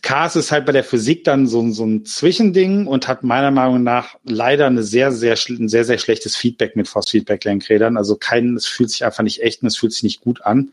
Cars 0.01 0.35
ist 0.35 0.51
halt 0.51 0.65
bei 0.65 0.71
der 0.71 0.83
Physik 0.83 1.23
dann 1.25 1.45
so, 1.45 1.69
so 1.71 1.85
ein 1.85 2.03
Zwischending 2.03 2.87
und 2.87 3.07
hat 3.07 3.23
meiner 3.23 3.51
Meinung 3.51 3.83
nach 3.83 4.15
leider 4.23 4.65
eine 4.65 4.81
sehr, 4.81 5.11
sehr, 5.11 5.37
ein 5.47 5.69
sehr, 5.69 5.85
sehr 5.85 5.99
schlechtes 5.99 6.35
Feedback 6.35 6.75
mit 6.75 6.87
Force-Feedback-Lenkrädern. 6.87 7.95
Also 7.95 8.15
kein, 8.15 8.55
es 8.55 8.65
fühlt 8.65 8.89
sich 8.89 9.05
einfach 9.05 9.23
nicht 9.23 9.43
echt 9.43 9.61
und 9.61 9.67
es 9.67 9.77
fühlt 9.77 9.93
sich 9.93 10.03
nicht 10.03 10.21
gut 10.21 10.41
an. 10.41 10.71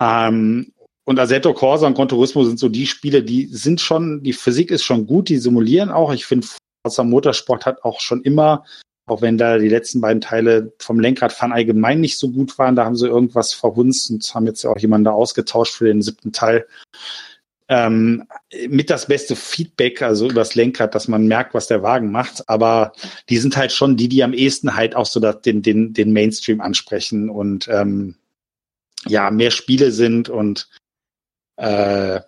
Ähm, 0.00 0.72
und 1.04 1.18
Assetto 1.18 1.54
Corsa 1.54 1.86
und 1.86 1.94
Gran 1.94 2.08
Turismo 2.08 2.44
sind 2.44 2.58
so 2.58 2.68
die 2.68 2.86
Spiele, 2.86 3.22
die 3.22 3.46
sind 3.46 3.80
schon, 3.80 4.22
die 4.22 4.32
Physik 4.32 4.70
ist 4.70 4.84
schon 4.84 5.06
gut, 5.06 5.28
die 5.28 5.38
simulieren 5.38 5.90
auch. 5.90 6.12
Ich 6.12 6.26
finde, 6.26 6.46
Forza 6.84 7.04
Motorsport 7.04 7.66
hat 7.66 7.84
auch 7.84 8.00
schon 8.00 8.22
immer, 8.22 8.64
auch 9.06 9.20
wenn 9.22 9.38
da 9.38 9.58
die 9.58 9.68
letzten 9.68 10.00
beiden 10.00 10.20
Teile 10.20 10.72
vom 10.78 11.00
Lenkradfahren 11.00 11.52
allgemein 11.52 12.00
nicht 12.00 12.18
so 12.18 12.30
gut 12.30 12.56
waren, 12.58 12.76
da 12.76 12.84
haben 12.84 12.96
sie 12.96 13.08
irgendwas 13.08 13.52
verhunzt 13.52 14.10
und 14.10 14.34
haben 14.34 14.46
jetzt 14.46 14.62
ja 14.62 14.70
auch 14.70 14.78
jemanden 14.78 15.04
da 15.04 15.10
ausgetauscht 15.12 15.74
für 15.74 15.86
den 15.86 16.02
siebten 16.02 16.32
Teil 16.32 16.66
ähm, 17.72 18.28
mit 18.68 18.90
das 18.90 19.06
beste 19.06 19.34
Feedback, 19.34 20.02
also 20.02 20.28
übers 20.28 20.54
Lenkrad, 20.54 20.94
dass 20.94 21.08
man 21.08 21.26
merkt, 21.26 21.54
was 21.54 21.68
der 21.68 21.82
Wagen 21.82 22.10
macht. 22.10 22.46
Aber 22.50 22.92
die 23.30 23.38
sind 23.38 23.56
halt 23.56 23.72
schon 23.72 23.96
die, 23.96 24.08
die 24.08 24.22
am 24.22 24.34
ehesten 24.34 24.76
halt 24.76 24.94
auch 24.94 25.06
so 25.06 25.20
den, 25.20 25.62
den, 25.62 25.94
den 25.94 26.12
Mainstream 26.12 26.60
ansprechen 26.60 27.30
und 27.30 27.68
ähm, 27.68 28.16
ja, 29.06 29.30
mehr 29.30 29.50
Spiele 29.50 29.90
sind 29.90 30.28
und 30.28 30.68
äh, 31.56 32.20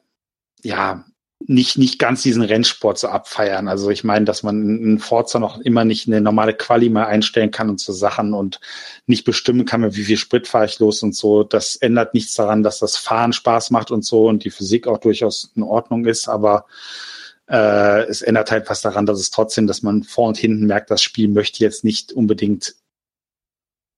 ja, 0.62 1.04
nicht, 1.46 1.76
nicht 1.76 1.98
ganz 1.98 2.22
diesen 2.22 2.42
Rennsport 2.42 2.98
so 2.98 3.08
abfeiern. 3.08 3.68
Also 3.68 3.90
ich 3.90 4.02
meine, 4.02 4.24
dass 4.24 4.42
man 4.42 4.60
einen 4.60 4.98
Forza 4.98 5.38
noch 5.38 5.60
immer 5.60 5.84
nicht 5.84 6.06
eine 6.06 6.20
normale 6.20 6.54
Quali 6.54 6.88
mal 6.88 7.06
einstellen 7.06 7.50
kann 7.50 7.68
und 7.68 7.80
so 7.80 7.92
Sachen 7.92 8.32
und 8.32 8.60
nicht 9.06 9.24
bestimmen 9.24 9.66
kann, 9.66 9.94
wie 9.94 10.04
viel 10.04 10.16
Sprit 10.16 10.48
fahre 10.48 10.64
ich 10.64 10.78
los 10.78 11.02
und 11.02 11.14
so. 11.14 11.44
Das 11.44 11.76
ändert 11.76 12.14
nichts 12.14 12.34
daran, 12.34 12.62
dass 12.62 12.78
das 12.78 12.96
Fahren 12.96 13.32
Spaß 13.32 13.70
macht 13.70 13.90
und 13.90 14.04
so 14.04 14.26
und 14.26 14.44
die 14.44 14.50
Physik 14.50 14.86
auch 14.86 14.98
durchaus 14.98 15.52
in 15.54 15.62
Ordnung 15.62 16.06
ist, 16.06 16.28
aber 16.28 16.64
äh, 17.46 18.04
es 18.04 18.22
ändert 18.22 18.50
halt 18.50 18.70
was 18.70 18.80
daran, 18.80 19.04
dass 19.04 19.20
es 19.20 19.30
trotzdem, 19.30 19.66
dass 19.66 19.82
man 19.82 20.02
vor 20.02 20.28
und 20.28 20.38
hinten 20.38 20.66
merkt, 20.66 20.90
das 20.90 21.02
Spiel 21.02 21.28
möchte 21.28 21.62
jetzt 21.62 21.84
nicht 21.84 22.12
unbedingt 22.12 22.74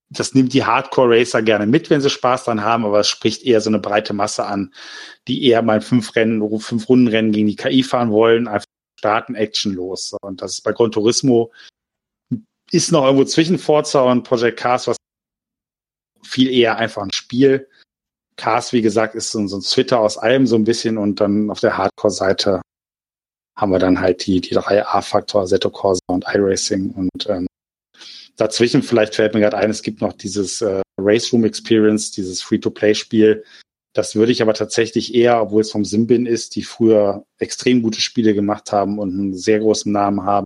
das 0.09 0.33
nimmt 0.33 0.53
die 0.53 0.63
Hardcore-Racer 0.63 1.41
gerne 1.41 1.65
mit, 1.65 1.89
wenn 1.89 2.01
sie 2.01 2.09
Spaß 2.09 2.45
dran 2.45 2.61
haben, 2.61 2.85
aber 2.85 3.01
es 3.01 3.07
spricht 3.07 3.43
eher 3.43 3.59
so 3.61 3.69
eine 3.69 3.79
breite 3.79 4.13
Masse 4.13 4.45
an, 4.45 4.73
die 5.27 5.45
eher 5.45 5.61
mal 5.61 5.81
fünf 5.81 6.15
Rennen, 6.15 6.59
fünf 6.59 6.87
Rundenrennen 6.87 7.31
gegen 7.31 7.47
die 7.47 7.55
KI 7.55 7.83
fahren 7.83 8.11
wollen, 8.11 8.47
einfach 8.47 8.65
starten 8.97 9.35
Action 9.35 9.73
los. 9.73 10.15
Und 10.21 10.41
das 10.41 10.53
ist 10.53 10.63
bei 10.63 10.71
Gran 10.71 10.91
Turismo 10.91 11.51
ist 12.71 12.91
noch 12.91 13.05
irgendwo 13.05 13.25
zwischen 13.25 13.57
Forza 13.57 14.01
und 14.01 14.23
Project 14.23 14.59
Cars, 14.59 14.87
was 14.87 14.97
viel 16.23 16.49
eher 16.49 16.77
einfach 16.77 17.03
ein 17.03 17.13
Spiel. 17.13 17.69
Cars, 18.35 18.73
wie 18.73 18.81
gesagt, 18.81 19.15
ist 19.15 19.31
so, 19.31 19.45
so 19.47 19.57
ein 19.57 19.61
Twitter 19.61 19.99
aus 19.99 20.17
allem 20.17 20.45
so 20.45 20.55
ein 20.55 20.63
bisschen 20.63 20.97
und 20.97 21.19
dann 21.19 21.49
auf 21.49 21.59
der 21.59 21.77
Hardcore-Seite 21.77 22.61
haben 23.57 23.71
wir 23.71 23.79
dann 23.79 23.99
halt 23.99 24.25
die, 24.27 24.41
die 24.41 24.53
drei 24.53 24.85
A-Faktor, 24.85 25.47
Seto 25.47 25.71
Corsa 25.71 26.01
und 26.07 26.25
iRacing 26.27 26.91
und 26.91 27.27
ähm, 27.27 27.46
dazwischen 28.37 28.83
vielleicht 28.83 29.15
fällt 29.15 29.33
mir 29.33 29.41
gerade 29.41 29.57
ein, 29.57 29.69
es 29.69 29.81
gibt 29.81 30.01
noch 30.01 30.13
dieses 30.13 30.61
äh, 30.61 30.81
Race 30.97 31.33
Room 31.33 31.43
Experience, 31.43 32.11
dieses 32.11 32.41
Free-to-Play-Spiel. 32.41 33.43
Das 33.93 34.15
würde 34.15 34.31
ich 34.31 34.41
aber 34.41 34.53
tatsächlich 34.53 35.15
eher, 35.15 35.41
obwohl 35.41 35.61
es 35.61 35.71
vom 35.71 35.83
Simbin 35.83 36.25
ist, 36.25 36.55
die 36.55 36.63
früher 36.63 37.25
extrem 37.39 37.81
gute 37.81 37.99
Spiele 37.99 38.33
gemacht 38.33 38.71
haben 38.71 38.99
und 38.99 39.11
einen 39.11 39.33
sehr 39.33 39.59
großen 39.59 39.91
Namen 39.91 40.23
haben. 40.23 40.45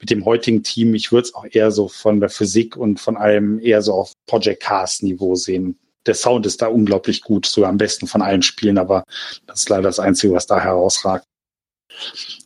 Mit 0.00 0.10
dem 0.10 0.24
heutigen 0.24 0.64
Team, 0.64 0.94
ich 0.94 1.12
würde 1.12 1.28
es 1.28 1.34
auch 1.34 1.46
eher 1.48 1.70
so 1.70 1.86
von 1.86 2.18
der 2.18 2.28
Physik 2.28 2.76
und 2.76 2.98
von 2.98 3.16
allem 3.16 3.60
eher 3.60 3.82
so 3.82 3.94
auf 3.94 4.12
Project 4.26 4.62
Cars 4.62 5.02
Niveau 5.02 5.36
sehen. 5.36 5.78
Der 6.06 6.14
Sound 6.14 6.44
ist 6.44 6.60
da 6.60 6.66
unglaublich 6.66 7.20
gut, 7.20 7.46
sogar 7.46 7.70
am 7.70 7.78
besten 7.78 8.08
von 8.08 8.22
allen 8.22 8.42
Spielen, 8.42 8.78
aber 8.78 9.04
das 9.46 9.60
ist 9.60 9.68
leider 9.68 9.82
das 9.82 10.00
Einzige, 10.00 10.32
was 10.32 10.46
da 10.46 10.58
herausragt. 10.58 11.24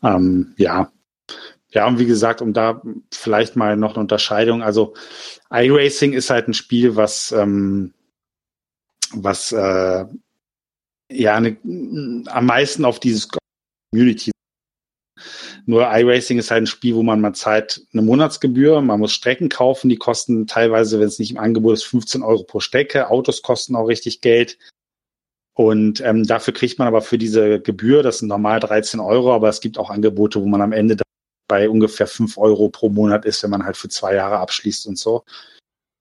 Ähm, 0.03 0.55
ja, 0.59 0.93
ja, 1.75 1.89
und 1.89 1.99
wie 1.99 2.07
gesagt, 2.07 2.41
um 2.41 2.53
da 2.53 2.81
vielleicht 3.13 3.57
mal 3.57 3.77
noch 3.77 3.95
eine 3.95 4.01
Unterscheidung, 4.01 4.63
also 4.63 4.95
iRacing 5.51 6.13
ist 6.13 6.31
halt 6.31 6.47
ein 6.47 6.55
Spiel, 6.55 6.95
was, 6.95 7.33
ähm, 7.33 7.93
was 9.13 9.51
äh, 9.51 10.05
ja 11.11 11.35
eine, 11.35 11.57
am 12.27 12.47
meisten 12.47 12.85
auf 12.85 13.01
dieses 13.01 13.29
Community. 13.91 14.31
Nur 15.67 15.89
iRacing 15.91 16.39
ist 16.39 16.53
halt 16.53 16.63
ein 16.63 16.67
Spiel, 16.69 16.95
wo 16.95 17.03
man 17.03 17.21
mal 17.21 17.35
zahlt 17.35 17.85
eine 17.93 18.03
Monatsgebühr, 18.03 18.81
man 18.81 19.01
muss 19.01 19.13
Strecken 19.13 19.49
kaufen, 19.49 19.89
die 19.89 19.97
kosten 19.97 20.47
teilweise, 20.47 21.01
wenn 21.01 21.09
es 21.09 21.19
nicht 21.19 21.33
im 21.33 21.39
Angebot 21.39 21.75
ist, 21.75 21.85
15 21.85 22.23
Euro 22.23 22.45
pro 22.45 22.61
Strecke. 22.61 23.11
Autos 23.11 23.43
kosten 23.43 23.75
auch 23.75 23.87
richtig 23.87 24.21
Geld. 24.21 24.59
Und 25.55 26.01
ähm, 26.03 26.25
dafür 26.25 26.55
kriegt 26.55 26.79
man 26.79 26.87
aber 26.87 27.01
für 27.01 27.19
diese 27.19 27.61
Gebühr, 27.61 28.03
das 28.03 28.19
sind 28.19 28.29
normal 28.29 28.61
13 28.61 29.01
Euro, 29.01 29.33
aber 29.33 29.49
es 29.49 29.61
gibt 29.61 29.79
auch 29.79 29.91
Angebote, 29.91 30.41
wo 30.41 30.47
man 30.47 30.61
am 30.61 30.73
Ende 30.73 30.97
bei 31.49 31.69
ungefähr 31.69 32.07
fünf 32.07 32.39
Euro 32.39 32.69
pro 32.69 32.89
Monat 32.89 33.25
ist, 33.25 33.43
wenn 33.43 33.51
man 33.51 33.65
halt 33.65 33.77
für 33.77 33.89
zwei 33.89 34.15
Jahre 34.15 34.39
abschließt 34.39 34.87
und 34.87 34.99
so. 34.99 35.25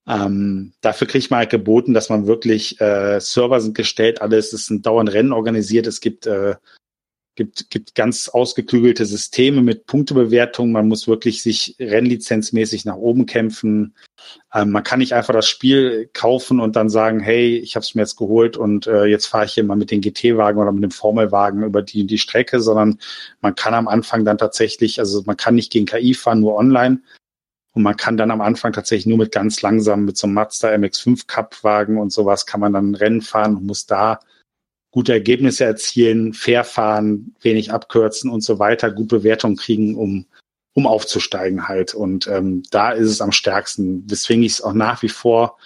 Ähm, 0.07 0.73
dafür 0.81 1.07
kriegt 1.07 1.31
man 1.31 1.39
halt 1.39 1.49
geboten, 1.49 1.93
dass 1.93 2.09
man 2.09 2.27
wirklich 2.27 2.79
äh, 2.81 3.19
Server 3.19 3.61
sind 3.61 3.75
gestellt, 3.75 4.21
alles 4.21 4.51
ist 4.51 4.69
ein 4.69 4.81
dauernd 4.81 5.13
Rennen 5.13 5.31
organisiert. 5.31 5.87
Es 5.87 6.01
gibt 6.01 6.25
äh, 6.27 6.55
gibt, 7.35 7.69
gibt 7.69 7.95
ganz 7.95 8.29
ausgeklügelte 8.29 9.05
Systeme 9.05 9.61
mit 9.61 9.85
Punktebewertung. 9.85 10.71
Man 10.71 10.87
muss 10.87 11.07
wirklich 11.07 11.41
sich 11.41 11.75
rennlizenzmäßig 11.79 12.85
nach 12.85 12.95
oben 12.95 13.25
kämpfen. 13.25 13.95
Ähm, 14.53 14.71
man 14.71 14.83
kann 14.83 14.99
nicht 14.99 15.13
einfach 15.13 15.33
das 15.33 15.47
Spiel 15.47 16.09
kaufen 16.13 16.59
und 16.59 16.75
dann 16.75 16.89
sagen, 16.89 17.19
hey, 17.19 17.57
ich 17.57 17.75
habe 17.75 17.83
es 17.83 17.95
mir 17.95 18.01
jetzt 18.01 18.17
geholt 18.17 18.55
und 18.57 18.87
äh, 18.87 19.05
jetzt 19.05 19.27
fahre 19.27 19.45
ich 19.45 19.53
hier 19.53 19.63
mal 19.63 19.75
mit 19.75 19.91
den 19.91 20.01
GT-Wagen 20.01 20.59
oder 20.59 20.71
mit 20.71 20.83
dem 20.83 20.91
Formelwagen 20.91 21.63
über 21.63 21.81
die, 21.81 22.05
die 22.05 22.19
Strecke, 22.19 22.61
sondern 22.61 22.99
man 23.41 23.55
kann 23.55 23.73
am 23.73 23.87
Anfang 23.87 24.25
dann 24.25 24.37
tatsächlich, 24.37 24.99
also 24.99 25.23
man 25.25 25.37
kann 25.37 25.55
nicht 25.55 25.71
gegen 25.71 25.85
KI 25.85 26.13
fahren, 26.13 26.41
nur 26.41 26.55
online. 26.55 27.01
Und 27.75 27.81
man 27.81 27.97
kann 27.97 28.17
dann 28.17 28.29
am 28.29 28.41
Anfang 28.41 28.71
tatsächlich 28.71 29.07
nur 29.07 29.17
mit 29.17 29.31
ganz 29.31 29.63
langsam, 29.63 30.05
mit 30.05 30.15
so 30.15 30.27
einem 30.27 30.35
Mazda 30.35 30.69
MX5 30.69 31.25
Cup-Wagen 31.25 31.97
und 31.97 32.13
sowas 32.13 32.45
kann 32.45 32.59
man 32.59 32.73
dann 32.73 32.93
Rennen 32.93 33.21
fahren 33.21 33.55
und 33.55 33.65
muss 33.65 33.87
da 33.87 34.19
gute 34.93 35.11
Ergebnisse 35.11 35.65
erzielen, 35.65 36.33
fair 36.33 36.63
fahren, 36.63 37.35
wenig 37.41 37.71
abkürzen 37.71 38.29
und 38.29 38.41
so 38.41 38.59
weiter, 38.59 38.91
gut 38.91 39.07
Bewertung 39.07 39.55
kriegen, 39.55 39.95
um, 39.95 40.27
um 40.73 40.85
aufzusteigen 40.85 41.67
halt. 41.67 41.95
Und 41.95 42.27
ähm, 42.27 42.61
da 42.69 42.91
ist 42.91 43.09
es 43.09 43.19
am 43.19 43.31
stärksten, 43.31 44.09
weswegen 44.09 44.43
ich 44.43 44.53
es 44.53 44.61
auch 44.61 44.73
nach 44.73 45.01
wie 45.01 45.09
vor 45.09 45.57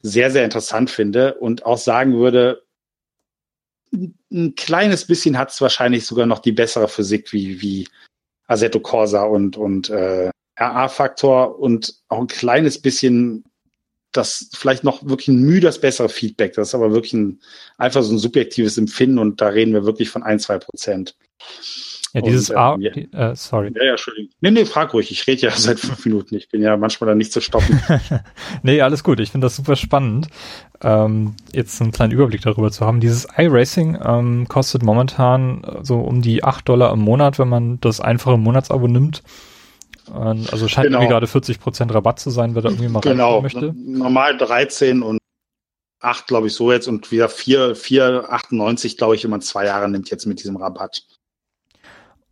sehr, 0.00 0.30
sehr 0.30 0.44
interessant 0.44 0.90
finde 0.90 1.34
und 1.34 1.66
auch 1.66 1.76
sagen 1.76 2.14
würde, 2.14 2.62
ein 3.92 4.54
kleines 4.54 5.08
bisschen 5.08 5.38
hat 5.38 5.50
es 5.50 5.60
wahrscheinlich 5.60 6.06
sogar 6.06 6.26
noch 6.26 6.38
die 6.38 6.52
bessere 6.52 6.86
Physik 6.86 7.32
wie, 7.32 7.60
wie 7.60 7.88
Assetto 8.46 8.78
Corsa 8.78 9.24
und, 9.24 9.56
und 9.56 9.90
äh, 9.90 10.30
RA-Faktor 10.56 11.58
und 11.58 11.96
auch 12.08 12.20
ein 12.20 12.26
kleines 12.28 12.80
bisschen 12.80 13.44
das 14.12 14.50
vielleicht 14.54 14.84
noch 14.84 15.06
wirklich 15.06 15.28
ein 15.28 15.40
Mühe 15.40 15.60
das 15.60 15.80
bessere 15.80 16.08
Feedback. 16.08 16.54
Das 16.54 16.68
ist 16.68 16.74
aber 16.74 16.92
wirklich 16.92 17.14
ein, 17.14 17.40
einfach 17.78 18.02
so 18.02 18.14
ein 18.14 18.18
subjektives 18.18 18.78
Empfinden 18.78 19.18
und 19.18 19.40
da 19.40 19.48
reden 19.48 19.72
wir 19.72 19.84
wirklich 19.84 20.10
von 20.10 20.22
ein, 20.22 20.38
zwei 20.38 20.58
Prozent. 20.58 21.16
Ja, 22.14 22.20
dieses 22.20 22.50
und, 22.50 22.56
A, 22.56 22.76
ja. 22.78 22.90
äh, 22.90 23.34
sorry. 23.34 23.72
Ja, 23.74 23.84
ja, 23.84 23.90
Entschuldigung. 23.92 24.30
Nee, 24.42 24.50
nee, 24.50 24.64
frag 24.66 24.92
ruhig. 24.92 25.10
Ich 25.10 25.26
rede 25.26 25.42
ja 25.42 25.50
seit 25.56 25.80
fünf 25.80 26.04
Minuten. 26.04 26.34
Ich 26.34 26.50
bin 26.50 26.60
ja 26.60 26.76
manchmal 26.76 27.08
da 27.08 27.14
nicht 27.14 27.32
zu 27.32 27.40
stoppen. 27.40 27.80
nee, 28.62 28.82
alles 28.82 29.02
gut. 29.02 29.18
Ich 29.20 29.30
finde 29.30 29.46
das 29.46 29.56
super 29.56 29.76
spannend, 29.76 30.28
ähm, 30.82 31.34
jetzt 31.54 31.80
einen 31.80 31.92
kleinen 31.92 32.12
Überblick 32.12 32.42
darüber 32.42 32.70
zu 32.70 32.84
haben. 32.84 33.00
Dieses 33.00 33.26
iRacing 33.36 33.98
ähm, 34.04 34.46
kostet 34.46 34.82
momentan 34.82 35.62
so 35.82 36.00
um 36.00 36.20
die 36.20 36.44
acht 36.44 36.68
Dollar 36.68 36.92
im 36.92 37.00
Monat, 37.00 37.38
wenn 37.38 37.48
man 37.48 37.80
das 37.80 38.00
einfache 38.00 38.36
Monatsabo 38.36 38.88
nimmt. 38.88 39.22
Also 40.10 40.68
scheint 40.68 40.86
genau. 40.86 40.98
irgendwie 40.98 41.12
gerade 41.12 41.26
40 41.26 41.60
Prozent 41.60 41.94
Rabatt 41.94 42.18
zu 42.18 42.30
sein, 42.30 42.54
wer 42.54 42.62
da 42.62 42.70
irgendwie 42.70 42.88
mal 42.88 43.00
genau. 43.00 43.40
möchte. 43.40 43.72
Normal 43.76 44.36
13 44.36 45.02
und 45.02 45.18
8, 46.00 46.26
glaube 46.26 46.48
ich, 46.48 46.54
so 46.54 46.72
jetzt 46.72 46.88
und 46.88 47.10
wieder 47.12 47.28
4, 47.28 47.76
4,98, 47.76 48.96
glaube 48.98 49.14
ich, 49.14 49.24
wenn 49.24 49.30
man 49.30 49.40
zwei 49.40 49.66
Jahre 49.66 49.88
nimmt 49.88 50.10
jetzt 50.10 50.26
mit 50.26 50.40
diesem 50.40 50.56
Rabatt. 50.56 51.04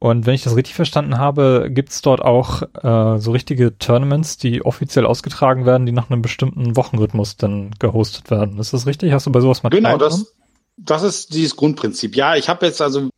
Und 0.00 0.24
wenn 0.24 0.34
ich 0.34 0.42
das 0.42 0.56
richtig 0.56 0.74
verstanden 0.74 1.18
habe, 1.18 1.68
gibt 1.70 1.90
es 1.90 2.00
dort 2.00 2.22
auch 2.22 2.62
äh, 2.82 3.18
so 3.18 3.32
richtige 3.32 3.76
Tournaments, 3.76 4.38
die 4.38 4.64
offiziell 4.64 5.04
ausgetragen 5.04 5.66
werden, 5.66 5.84
die 5.84 5.92
nach 5.92 6.10
einem 6.10 6.22
bestimmten 6.22 6.74
Wochenrhythmus 6.74 7.36
dann 7.36 7.72
gehostet 7.78 8.30
werden. 8.30 8.58
Ist 8.58 8.72
das 8.72 8.86
richtig? 8.86 9.12
Hast 9.12 9.26
du 9.26 9.30
bei 9.30 9.40
sowas 9.40 9.62
mal 9.62 9.68
Genau, 9.68 9.98
das, 9.98 10.34
das 10.78 11.02
ist 11.02 11.34
dieses 11.34 11.54
Grundprinzip. 11.54 12.16
Ja, 12.16 12.34
ich 12.34 12.48
habe 12.48 12.64
jetzt 12.64 12.80
also, 12.80 13.10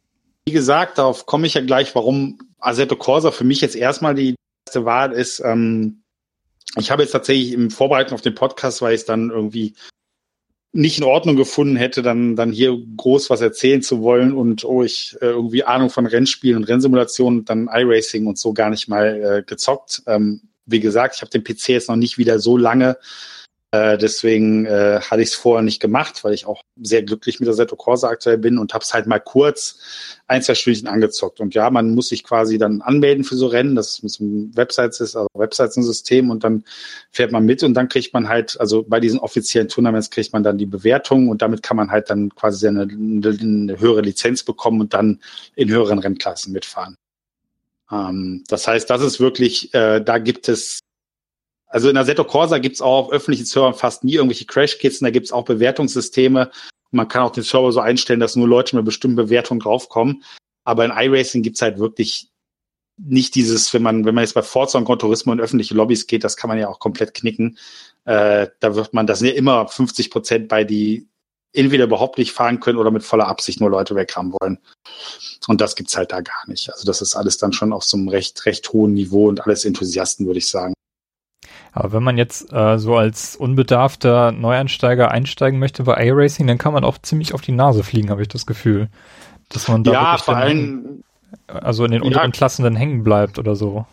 wie 0.47 0.53
gesagt, 0.53 0.99
darauf 0.99 1.27
komme 1.27 1.47
ich 1.47 1.55
ja 1.55 1.61
gleich, 1.61 1.95
warum 1.95 2.39
Assetto 2.59 2.97
Corsa 2.97 3.31
für 3.31 3.45
mich 3.45 3.61
jetzt 3.61 3.77
erstmal 3.77 4.15
die 4.15 4.35
erste 4.67 4.85
Wahl 4.85 5.13
ist, 5.13 5.41
ähm, 5.41 6.03
ich 6.79 6.91
habe 6.91 7.03
jetzt 7.03 7.13
tatsächlich 7.13 7.53
im 7.53 7.71
Vorbereiten 7.71 8.15
auf 8.15 8.23
den 8.23 8.35
Podcast, 8.35 8.81
weil 8.81 8.95
ich 8.95 9.03
es 9.03 9.07
dann 9.07 9.31
irgendwie 9.31 9.75
nicht 10.73 10.97
in 10.97 11.05
Ordnung 11.05 11.37
gefunden 11.37 11.77
hätte, 11.77 12.01
dann, 12.01 12.35
dann 12.35 12.51
hier 12.51 12.75
groß 12.97 13.29
was 13.29 13.43
erzählen 13.43 13.83
zu 13.83 14.01
wollen 14.01 14.33
und 14.33 14.65
oh, 14.65 14.83
ich 14.83 15.17
äh, 15.21 15.27
irgendwie 15.27 15.65
Ahnung 15.65 15.91
von 15.91 16.07
Rennspielen 16.07 16.57
und 16.57 16.65
Rennsimulationen, 16.65 17.45
dann 17.45 17.69
iRacing 17.71 18.27
und 18.27 18.39
so 18.39 18.55
gar 18.55 18.71
nicht 18.71 18.89
mal 18.89 19.23
äh, 19.23 19.43
gezockt. 19.43 20.03
Ähm, 20.07 20.41
wie 20.65 20.81
gesagt, 20.81 21.17
ich 21.17 21.21
habe 21.21 21.31
den 21.31 21.45
PC 21.45 21.69
jetzt 21.69 21.91
noch 21.91 21.97
nicht 21.97 22.17
wieder 22.17 22.39
so 22.39 22.57
lange 22.57 22.97
äh, 23.75 23.97
deswegen 23.97 24.67
äh, 24.67 25.01
hatte 25.01 25.23
ich 25.23 25.31
es 25.31 25.35
vorher 25.35 25.63
nicht 25.63 25.81
gemacht, 25.81 26.25
weil 26.25 26.35
ich 26.35 26.45
auch 26.45 26.61
sehr 26.83 27.03
glücklich 27.03 27.41
mit 27.41 27.47
der 27.47 27.55
Seto 27.55 27.75
Corsa 27.75 28.09
aktuell 28.09 28.37
bin 28.37 28.59
und 28.59 28.75
habe 28.75 28.83
es 28.83 28.93
halt 28.93 29.07
mal 29.07 29.19
kurz 29.19 29.79
ein, 30.27 30.43
zwei 30.43 30.55
Stündchen 30.55 30.89
angezockt. 30.89 31.41
Und 31.41 31.55
ja, 31.55 31.71
man 31.71 31.95
muss 31.95 32.11
sich 32.11 32.23
quasi 32.23 32.59
dann 32.59 32.83
anmelden 32.83 33.25
für 33.25 33.35
so 33.35 33.47
Rennen, 33.47 33.75
das 33.75 34.03
mit 34.03 34.15
einem 34.21 34.55
Websites 34.55 35.01
ist, 35.01 35.17
also 35.17 35.27
Websites 35.33 35.79
ein 35.79 35.85
System 35.85 36.29
und 36.29 36.45
dann 36.45 36.65
fährt 37.13 37.33
man 37.33 37.47
mit 37.47 37.63
und 37.63 37.73
dann 37.73 37.89
kriegt 37.89 38.13
man 38.13 38.29
halt, 38.29 38.61
also 38.61 38.83
bei 38.83 39.01
diesen 39.01 39.21
offiziellen 39.21 39.69
Tournaments 39.69 40.11
kriegt 40.11 40.35
man 40.35 40.43
dann 40.43 40.59
die 40.59 40.67
Bewertung 40.67 41.31
und 41.31 41.41
damit 41.41 41.63
kann 41.63 41.79
man 41.79 41.91
halt 41.91 42.11
dann 42.11 42.35
quasi 42.35 42.69
eine, 42.69 42.83
eine 42.83 43.81
höhere 43.81 44.03
Lizenz 44.03 44.43
bekommen 44.43 44.83
und 44.83 44.93
dann 44.93 45.19
in 45.55 45.71
höheren 45.71 45.99
Rennklassen 45.99 46.53
mitfahren. 46.53 46.97
Ähm, 47.91 48.45
das 48.49 48.69
heißt, 48.69 48.91
das 48.91 49.01
ist 49.01 49.19
wirklich, 49.19 49.73
äh, 49.73 50.01
da 50.01 50.19
gibt 50.19 50.51
es 50.51 50.81
also 51.73 51.89
in 51.89 51.97
Assetto 51.97 52.25
Corsa 52.25 52.59
gibt's 52.59 52.83
auch 52.83 53.07
auf 53.07 53.13
öffentlichen 53.13 53.47
Servern 53.47 53.75
fast 53.75 54.05
nie 54.05 54.15
irgendwelche 54.15 54.45
Crash-Kits 54.45 55.01
und 55.01 55.07
da 55.07 55.11
gibt's 55.11 55.33
auch 55.33 55.47
Bewertungssysteme. 55.47 56.51
Man 56.91 57.09
kann 57.09 57.23
auch 57.23 57.33
den 57.33 57.45
Server 57.45 57.73
so 57.73 57.81
einstellen, 57.81 58.21
dass 58.21 58.37
nur 58.37 58.47
Leute 58.47 58.77
mit 58.77 58.85
bestimmten 58.85 59.17
Bewertungen 59.17 59.61
draufkommen. 59.61 60.23
Aber 60.65 60.85
in 60.85 60.91
iRacing 60.91 61.43
gibt's 61.43 61.63
halt 61.63 61.79
wirklich 61.79 62.29
nicht 62.99 63.35
dieses, 63.35 63.73
wenn 63.73 63.83
man, 63.83 64.05
wenn 64.05 64.15
man 64.15 64.23
jetzt 64.23 64.35
bei 64.35 64.43
Forza 64.43 64.77
und 64.77 64.85
Gran 64.85 64.99
Turismo 64.99 65.33
in 65.33 65.41
öffentliche 65.41 65.75
Lobbys 65.75 66.07
geht, 66.07 66.25
das 66.25 66.37
kann 66.37 66.49
man 66.49 66.59
ja 66.59 66.69
auch 66.69 66.79
komplett 66.79 67.15
knicken. 67.15 67.59
Äh, 68.05 68.49
da 68.61 68.75
wird 68.75 68.93
man, 68.93 69.07
das 69.07 69.21
sind 69.21 69.29
ja 69.29 69.35
immer 69.35 69.67
50 69.67 70.11
Prozent 70.11 70.49
bei, 70.49 70.65
die 70.65 71.09
entweder 71.55 71.85
überhaupt 71.85 72.19
nicht 72.19 72.33
fahren 72.33 72.61
können 72.61 72.79
oder 72.79 72.91
mit 72.91 73.03
voller 73.03 73.29
Absicht 73.29 73.61
nur 73.61 73.71
Leute 73.71 73.95
weghaben 73.95 74.35
wollen. 74.39 74.59
Und 75.49 75.63
das 75.63 75.75
gibt's 75.75 75.97
halt 75.97 76.13
da 76.13 76.21
gar 76.21 76.47
nicht. 76.49 76.71
Also 76.71 76.85
das 76.85 77.01
ist 77.01 77.17
alles 77.17 77.39
dann 77.39 77.55
schon 77.55 77.73
auf 77.73 77.85
so 77.85 77.97
einem 77.97 78.09
recht, 78.09 78.45
recht 78.45 78.73
hohen 78.75 78.93
Niveau 78.93 79.29
und 79.29 79.41
alles 79.41 79.65
Enthusiasten, 79.65 80.27
würde 80.27 80.39
ich 80.39 80.49
sagen. 80.49 80.75
Aber 81.73 81.93
wenn 81.93 82.03
man 82.03 82.19
jetzt 82.19 82.53
äh, 82.53 82.79
so 82.79 82.97
als 82.97 83.35
unbedarfter 83.35 84.31
Neueinsteiger 84.31 85.11
einsteigen 85.11 85.59
möchte 85.59 85.85
bei 85.85 86.07
iRacing, 86.07 86.47
dann 86.47 86.59
kann 86.59 86.75
man 86.75 86.85
auch 86.85 86.99
ziemlich 86.99 87.33
auf 87.33 87.41
die 87.41 87.53
Nase 87.53 87.83
fliegen, 87.83 88.11
habe 88.11 88.23
ich 88.23 88.29
das 88.29 88.45
Gefühl. 88.47 88.89
Dass 89.49 89.69
man 89.69 89.83
da 89.83 89.93
ja, 89.93 90.19
vor 90.19 90.37
allem, 90.37 91.03
also 91.47 91.85
in 91.85 91.93
den 91.93 92.03
unteren 92.03 92.31
ja, 92.31 92.37
Klassen 92.37 92.63
dann 92.63 92.77
hängen 92.77 93.03
bleibt 93.03 93.39
oder 93.39 93.57
so. 93.57 93.87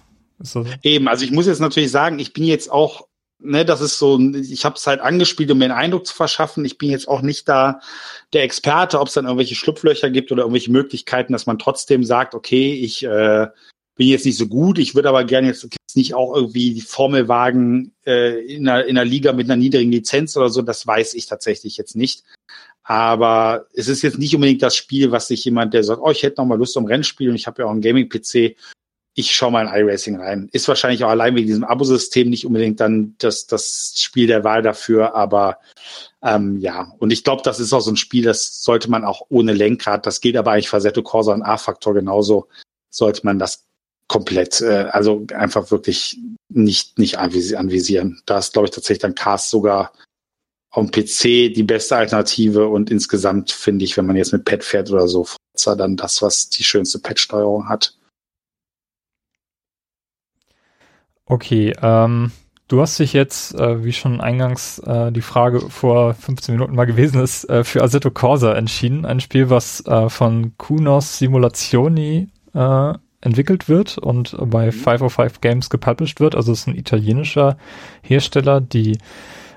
Eben, 0.84 1.07
also 1.07 1.23
ich 1.23 1.32
muss 1.32 1.47
jetzt 1.47 1.59
natürlich 1.59 1.91
sagen, 1.91 2.19
ich 2.19 2.34
bin 2.34 2.43
jetzt 2.43 2.69
auch, 2.69 3.07
ne, 3.39 3.63
das 3.63 3.80
ist 3.80 3.97
so, 3.97 4.19
ich 4.19 4.65
habe 4.65 4.75
es 4.75 4.86
halt 4.86 4.99
angespielt, 4.99 5.51
um 5.51 5.57
mir 5.57 5.65
einen 5.65 5.73
Eindruck 5.73 6.05
zu 6.05 6.15
verschaffen. 6.15 6.65
Ich 6.65 6.77
bin 6.77 6.89
jetzt 6.89 7.07
auch 7.07 7.21
nicht 7.21 7.47
da 7.47 7.80
der 8.34 8.43
Experte, 8.43 8.99
ob 8.99 9.07
es 9.07 9.13
dann 9.13 9.25
irgendwelche 9.25 9.55
Schlupflöcher 9.55 10.09
gibt 10.09 10.32
oder 10.34 10.43
irgendwelche 10.43 10.71
Möglichkeiten, 10.71 11.32
dass 11.32 11.45
man 11.45 11.59
trotzdem 11.59 12.03
sagt, 12.03 12.36
okay, 12.36 12.73
ich 12.73 13.03
äh, 13.03 13.47
bin 13.99 14.07
jetzt 14.07 14.25
nicht 14.25 14.37
so 14.37 14.47
gut, 14.47 14.79
ich 14.79 14.95
würde 14.95 15.09
aber 15.09 15.25
gerne 15.25 15.47
jetzt 15.47 15.67
nicht 15.93 16.13
auch 16.13 16.33
irgendwie 16.33 16.73
die 16.73 16.79
Formelwagen 16.79 17.93
äh, 18.05 18.39
in, 18.45 18.65
einer, 18.65 18.85
in 18.85 18.97
einer 18.97 19.03
Liga 19.03 19.33
mit 19.33 19.47
einer 19.47 19.57
niedrigen 19.57 19.91
Lizenz 19.91 20.37
oder 20.37 20.47
so, 20.47 20.61
das 20.61 20.87
weiß 20.87 21.15
ich 21.15 21.25
tatsächlich 21.25 21.75
jetzt 21.75 21.97
nicht. 21.97 22.23
Aber 22.81 23.67
es 23.73 23.89
ist 23.89 24.01
jetzt 24.01 24.17
nicht 24.17 24.33
unbedingt 24.33 24.61
das 24.61 24.77
Spiel, 24.77 25.11
was 25.11 25.27
sich 25.27 25.43
jemand, 25.43 25.73
der 25.73 25.83
sagt, 25.83 26.01
oh, 26.01 26.11
ich 26.11 26.23
hätte 26.23 26.39
noch 26.39 26.45
mal 26.45 26.57
Lust 26.57 26.77
um 26.77 26.85
Rennspiel 26.85 27.29
und 27.29 27.35
ich 27.35 27.45
habe 27.45 27.61
ja 27.61 27.67
auch 27.67 27.71
einen 27.71 27.81
Gaming-PC, 27.81 28.55
ich 29.15 29.35
schaue 29.35 29.51
mal 29.51 29.67
in 29.67 29.73
iRacing 29.73 30.15
rein. 30.15 30.47
Ist 30.53 30.69
wahrscheinlich 30.69 31.03
auch 31.03 31.09
allein 31.09 31.35
wegen 31.35 31.47
diesem 31.47 31.65
Abo-System 31.65 32.29
nicht 32.29 32.45
unbedingt 32.45 32.79
dann 32.79 33.15
das, 33.17 33.47
das 33.47 33.95
Spiel 33.97 34.27
der 34.27 34.45
Wahl 34.45 34.61
dafür, 34.61 35.13
aber 35.13 35.57
ähm, 36.23 36.57
ja, 36.59 36.93
und 36.99 37.11
ich 37.11 37.25
glaube, 37.25 37.41
das 37.43 37.59
ist 37.59 37.73
auch 37.73 37.81
so 37.81 37.91
ein 37.91 37.97
Spiel, 37.97 38.23
das 38.23 38.63
sollte 38.63 38.89
man 38.89 39.03
auch 39.03 39.23
ohne 39.27 39.51
Lenkrad, 39.51 40.05
das 40.05 40.21
gilt 40.21 40.37
aber 40.37 40.53
eigentlich 40.53 40.69
für 40.69 41.03
Corsa 41.03 41.33
und 41.33 41.43
A-Faktor 41.43 41.93
genauso, 41.93 42.47
sollte 42.89 43.25
man 43.25 43.39
das 43.39 43.68
komplett, 44.10 44.60
äh, 44.60 44.89
also 44.91 45.26
einfach 45.34 45.72
wirklich 45.72 46.20
nicht, 46.49 46.99
nicht 46.99 47.18
anvisieren. 47.18 48.22
Da 48.26 48.39
ist, 48.39 48.51
glaube 48.51 48.68
ich, 48.68 48.72
tatsächlich 48.72 48.99
dann 48.99 49.16
Cast 49.16 49.49
sogar 49.49 49.93
am 50.72 50.91
PC 50.91 51.53
die 51.53 51.64
beste 51.64 51.95
Alternative 51.95 52.68
und 52.68 52.91
insgesamt 52.91 53.51
finde 53.51 53.86
ich, 53.86 53.95
wenn 53.95 54.05
man 54.05 54.18
jetzt 54.18 54.34
mit 54.34 54.45
Pad 54.45 54.64
fährt 54.64 54.91
oder 54.91 55.07
so, 55.07 55.24
Forza 55.24 55.76
dann 55.76 55.95
das, 55.95 56.22
was 56.22 56.49
die 56.49 56.64
schönste 56.64 56.99
Pad-Steuerung 56.99 57.70
hat. 57.70 57.95
Okay, 61.26 61.74
ähm, 61.82 62.32
du 62.68 62.82
hast 62.82 62.97
dich 62.99 63.14
jetzt, 63.14 63.53
äh, 63.55 63.84
wie 63.84 63.93
schon 63.93 64.22
eingangs 64.22 64.80
äh, 64.80 65.12
die 65.12 65.22
Frage 65.22 65.60
vor 65.70 66.16
15 66.16 66.55
Minuten 66.55 66.76
mal 66.76 66.86
gewesen 66.86 67.22
ist, 67.22 67.47
äh, 67.49 67.64
für 67.64 67.84
Assetto 67.84 68.10
Corsa 68.10 68.53
entschieden. 68.53 69.05
Ein 69.05 69.20
Spiel, 69.20 69.49
was 69.51 69.86
äh, 69.86 70.10
von 70.10 70.57
Kunos 70.57 71.20
Simulazioni 71.20 72.30
äh, 72.53 72.93
entwickelt 73.22 73.67
wird 73.67 73.97
und 73.97 74.36
bei 74.39 74.72
505 74.72 75.34
mhm. 75.34 75.41
Games 75.41 75.70
gepublished 75.70 76.20
wird. 76.20 76.36
Also 76.36 76.51
es 76.51 76.61
ist 76.61 76.67
ein 76.67 76.78
italienischer 76.78 77.57
Hersteller, 78.01 78.61
die 78.61 78.97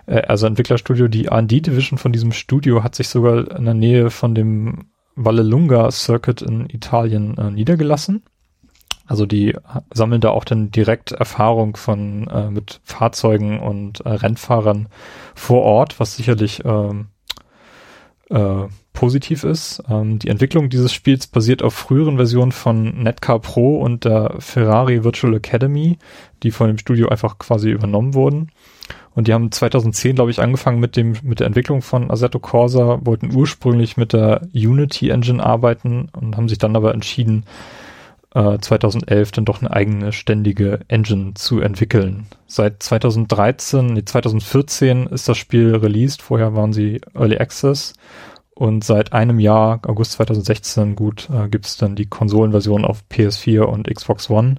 äh, 0.06 0.22
also 0.22 0.46
Entwicklerstudio, 0.46 1.08
die 1.08 1.26
R&D 1.26 1.60
Division 1.60 1.98
von 1.98 2.12
diesem 2.12 2.32
Studio 2.32 2.82
hat 2.82 2.94
sich 2.94 3.08
sogar 3.08 3.56
in 3.56 3.64
der 3.64 3.74
Nähe 3.74 4.10
von 4.10 4.34
dem 4.34 4.86
Vallelunga 5.14 5.90
Circuit 5.90 6.42
in 6.42 6.68
Italien 6.70 7.36
äh, 7.38 7.50
niedergelassen. 7.50 8.22
Also 9.06 9.26
die 9.26 9.54
sammeln 9.92 10.20
da 10.20 10.30
auch 10.30 10.44
dann 10.44 10.70
direkt 10.70 11.12
Erfahrung 11.12 11.76
von 11.76 12.28
äh, 12.28 12.50
mit 12.50 12.80
Fahrzeugen 12.84 13.60
und 13.60 14.00
äh, 14.00 14.08
Rennfahrern 14.08 14.88
vor 15.34 15.62
Ort, 15.62 16.00
was 16.00 16.16
sicherlich 16.16 16.64
ähm, 16.64 17.08
äh, 18.30 18.64
positiv 19.02 19.42
ist. 19.42 19.82
Ähm, 19.90 20.20
die 20.20 20.28
Entwicklung 20.28 20.70
dieses 20.70 20.92
Spiels 20.92 21.26
basiert 21.26 21.60
auf 21.64 21.74
früheren 21.74 22.18
Versionen 22.18 22.52
von 22.52 23.02
Netcar 23.02 23.40
Pro 23.40 23.80
und 23.80 24.04
der 24.04 24.36
Ferrari 24.38 25.02
Virtual 25.02 25.34
Academy, 25.34 25.98
die 26.44 26.52
von 26.52 26.68
dem 26.68 26.78
Studio 26.78 27.08
einfach 27.08 27.38
quasi 27.38 27.70
übernommen 27.70 28.14
wurden. 28.14 28.52
Und 29.16 29.26
die 29.26 29.32
haben 29.32 29.50
2010, 29.50 30.14
glaube 30.14 30.30
ich, 30.30 30.38
angefangen 30.38 30.78
mit 30.78 30.94
dem 30.94 31.16
mit 31.24 31.40
der 31.40 31.48
Entwicklung 31.48 31.82
von 31.82 32.12
Assetto 32.12 32.38
Corsa, 32.38 33.00
wollten 33.02 33.34
ursprünglich 33.34 33.96
mit 33.96 34.12
der 34.12 34.42
Unity 34.54 35.08
Engine 35.10 35.44
arbeiten 35.44 36.08
und 36.12 36.36
haben 36.36 36.48
sich 36.48 36.58
dann 36.58 36.76
aber 36.76 36.94
entschieden, 36.94 37.42
äh, 38.36 38.58
2011 38.58 39.32
dann 39.32 39.44
doch 39.44 39.62
eine 39.62 39.72
eigene 39.72 40.12
ständige 40.12 40.78
Engine 40.86 41.34
zu 41.34 41.58
entwickeln. 41.58 42.26
Seit 42.46 42.84
2013, 42.84 43.94
nee, 43.94 44.04
2014 44.04 45.08
ist 45.08 45.28
das 45.28 45.38
Spiel 45.38 45.74
released, 45.74 46.22
vorher 46.22 46.54
waren 46.54 46.72
sie 46.72 47.00
Early 47.14 47.38
Access 47.38 47.94
und 48.62 48.84
seit 48.84 49.12
einem 49.12 49.40
Jahr, 49.40 49.80
August 49.88 50.12
2016, 50.12 50.94
gut, 50.94 51.28
äh, 51.34 51.48
gibt 51.48 51.66
es 51.66 51.78
dann 51.78 51.96
die 51.96 52.06
Konsolenversion 52.06 52.84
auf 52.84 53.02
PS4 53.10 53.62
und 53.62 53.92
Xbox 53.92 54.30
One, 54.30 54.54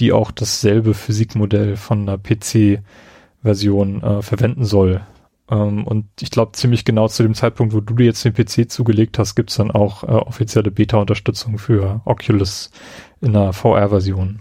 die 0.00 0.12
auch 0.12 0.32
dasselbe 0.32 0.92
Physikmodell 0.92 1.76
von 1.76 2.04
der 2.04 2.18
PC-Version 2.18 4.02
äh, 4.02 4.22
verwenden 4.22 4.64
soll. 4.64 5.02
Ähm, 5.48 5.86
und 5.86 6.06
ich 6.20 6.32
glaube, 6.32 6.50
ziemlich 6.50 6.84
genau 6.84 7.06
zu 7.06 7.22
dem 7.22 7.34
Zeitpunkt, 7.34 7.74
wo 7.74 7.80
du 7.80 7.94
dir 7.94 8.06
jetzt 8.06 8.24
den 8.24 8.34
PC 8.34 8.68
zugelegt 8.68 9.20
hast, 9.20 9.36
gibt 9.36 9.50
es 9.50 9.56
dann 9.56 9.70
auch 9.70 10.02
äh, 10.02 10.06
offizielle 10.06 10.72
Beta-Unterstützung 10.72 11.58
für 11.58 12.00
Oculus 12.06 12.72
in 13.20 13.34
der 13.34 13.52
VR-Version. 13.52 14.40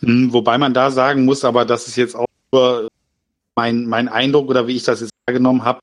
Hm, 0.00 0.32
wobei 0.32 0.56
man 0.56 0.72
da 0.72 0.90
sagen 0.90 1.26
muss, 1.26 1.44
aber 1.44 1.66
das 1.66 1.88
ist 1.88 1.96
jetzt 1.96 2.16
auch 2.16 2.24
mein, 3.54 3.84
mein 3.84 4.08
Eindruck 4.08 4.48
oder 4.48 4.66
wie 4.66 4.76
ich 4.76 4.84
das 4.84 5.02
jetzt 5.02 5.12
wahrgenommen 5.26 5.62
habe, 5.62 5.80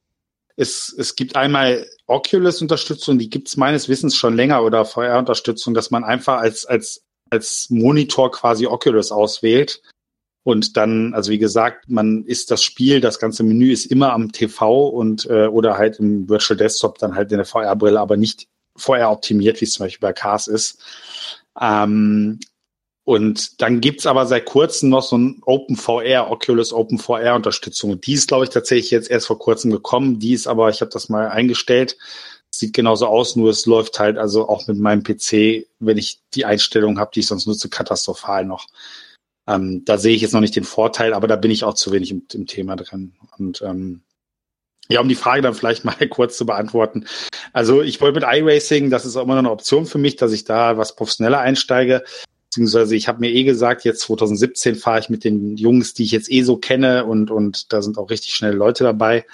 es, 0.58 0.94
es 0.98 1.16
gibt 1.16 1.36
einmal 1.36 1.88
Oculus-Unterstützung, 2.08 3.20
die 3.20 3.30
gibt 3.30 3.48
es 3.48 3.58
meines 3.58 3.88
Wissens 3.88 4.16
schon 4.16 4.36
länger 4.36 4.64
oder 4.64 4.86
VR-Unterstützung, 4.86 5.74
dass 5.74 5.92
man 5.92 6.04
einfach 6.04 6.40
als, 6.40 6.66
als, 6.66 7.04
als 7.30 7.68
Monitor 7.70 8.32
quasi 8.32 8.66
Oculus 8.66 9.12
auswählt. 9.12 9.82
Und 10.44 10.76
dann, 10.76 11.14
also 11.14 11.32
wie 11.32 11.38
gesagt, 11.38 11.90
man 11.90 12.24
ist 12.24 12.50
das 12.52 12.64
Spiel, 12.64 13.02
das 13.02 13.20
ganze 13.20 13.44
Menü 13.44 13.72
ist 13.72 13.86
immer 13.86 14.14
am 14.14 14.32
TV 14.32 14.88
und 14.88 15.26
äh, 15.30 15.48
oder 15.48 15.78
halt 15.78 16.00
im 16.00 16.28
Virtual 16.28 16.58
Desktop 16.58 16.98
dann 16.98 17.16
halt 17.16 17.32
in 17.32 17.38
der 17.38 17.46
VR-Brille, 17.46 18.00
aber 18.00 18.18
nicht 18.18 18.48
VR 18.76 19.12
optimiert, 19.12 19.62
wie 19.62 19.66
es 19.66 19.74
zum 19.74 19.86
Beispiel 19.86 20.08
bei 20.08 20.14
Cars 20.14 20.48
ist. 20.48 20.82
Ähm, 21.60 22.40
und 23.08 23.62
dann 23.62 23.80
gibt's 23.80 24.06
aber 24.06 24.26
seit 24.26 24.44
kurzem 24.44 24.90
noch 24.90 25.02
so 25.02 25.18
ein 25.18 25.42
OpenVR, 25.46 26.30
Oculus 26.30 26.74
OpenVR 26.74 27.36
Unterstützung. 27.36 28.02
Die 28.02 28.12
ist, 28.12 28.28
glaube 28.28 28.44
ich, 28.44 28.50
tatsächlich 28.50 28.92
jetzt 28.92 29.10
erst 29.10 29.28
vor 29.28 29.40
kurzem 29.40 29.72
gekommen. 29.72 30.20
Die 30.20 30.34
ist 30.34 30.46
aber, 30.46 30.68
ich 30.68 30.82
habe 30.82 30.92
das 30.92 31.08
mal 31.08 31.30
eingestellt, 31.30 31.98
sieht 32.52 32.74
genauso 32.74 33.08
aus, 33.08 33.38
nur 33.38 33.50
es 33.50 33.66
läuft 33.66 33.98
halt 33.98 34.18
also 34.18 34.50
auch 34.50 34.68
mit 34.68 34.78
meinem 34.78 35.04
PC, 35.04 35.68
wenn 35.80 35.98
ich 35.98 36.20
die 36.34 36.44
Einstellung 36.44 37.00
habe, 37.00 37.12
die 37.16 37.22
ich 37.22 37.28
sonst 37.28 37.48
nutze, 37.48 37.70
katastrophal 37.70 38.44
noch. 38.44 38.68
Ähm, 39.48 39.86
da 39.86 39.98
sehe 39.98 40.14
ich 40.14 40.22
jetzt 40.22 40.34
noch 40.34 40.42
nicht 40.42 40.58
den 40.58 40.66
Vorteil, 40.66 41.14
aber 41.14 41.30
da 41.30 41.38
bin 41.38 41.50
ich 41.52 41.64
auch 41.64 41.76
zu 41.76 41.94
wenig 41.94 42.12
im, 42.12 42.24
im 42.34 42.46
Thema 42.46 42.76
drin. 42.76 43.14
Und 43.38 43.62
ähm, 43.62 44.02
ja, 44.90 45.00
um 45.00 45.08
die 45.08 45.16
Frage 45.16 45.42
dann 45.42 45.54
vielleicht 45.54 45.86
mal 45.86 45.96
kurz 46.10 46.36
zu 46.36 46.46
beantworten. 46.46 47.08
Also 47.54 47.82
ich 47.82 48.02
wollte 48.02 48.20
mit 48.20 48.30
iRacing, 48.30 48.90
das 48.90 49.06
ist 49.06 49.16
auch 49.16 49.24
immer 49.24 49.36
noch 49.36 49.44
eine 49.44 49.52
Option 49.52 49.86
für 49.86 49.98
mich, 49.98 50.18
dass 50.18 50.34
ich 50.34 50.44
da 50.44 50.78
was 50.78 50.94
professioneller 50.94 51.40
einsteige 51.40 52.04
beziehungsweise 52.58 52.96
ich 52.96 53.08
habe 53.08 53.20
mir 53.20 53.30
eh 53.30 53.44
gesagt, 53.44 53.84
jetzt 53.84 54.02
2017 54.02 54.76
fahre 54.76 55.00
ich 55.00 55.10
mit 55.10 55.24
den 55.24 55.58
Jungs, 55.58 55.94
die 55.94 56.04
ich 56.04 56.12
jetzt 56.12 56.32
eh 56.32 56.42
so 56.42 56.58
kenne 56.58 57.06
und, 57.06 57.30
und 57.30 57.72
da 57.72 57.84
sind 57.84 58.00
auch 58.00 58.10
richtig 58.10 58.34
schnelle 58.34 58.56
Leute 58.56 58.84
dabei. 58.84 59.26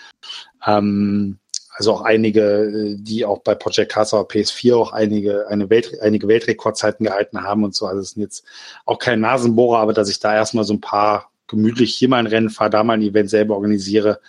Ähm, 0.67 1.37
also 1.69 1.93
auch 1.93 2.01
einige, 2.01 2.97
die 2.99 3.23
auch 3.23 3.39
bei 3.39 3.55
Project 3.55 3.95
oder 3.95 4.23
PS4 4.23 4.75
auch 4.75 4.91
einige, 4.91 5.47
eine 5.47 5.69
Welt, 5.69 6.01
einige 6.01 6.27
Weltrekordzeiten 6.27 7.05
gehalten 7.05 7.43
haben 7.43 7.63
und 7.63 7.73
so. 7.73 7.85
Also 7.85 8.01
es 8.01 8.11
sind 8.11 8.23
jetzt 8.23 8.43
auch 8.85 8.99
kein 8.99 9.21
Nasenbohrer, 9.21 9.79
aber 9.79 9.93
dass 9.93 10.09
ich 10.09 10.19
da 10.19 10.35
erstmal 10.35 10.65
so 10.65 10.73
ein 10.73 10.81
paar 10.81 11.31
gemütlich 11.47 11.95
hier 11.95 12.09
mal 12.09 12.17
ein 12.17 12.27
Rennen 12.27 12.49
fahre, 12.49 12.71
da 12.71 12.83
mal 12.83 12.93
ein 12.93 13.01
Event 13.01 13.29
selber 13.29 13.55
organisiere 13.55 14.19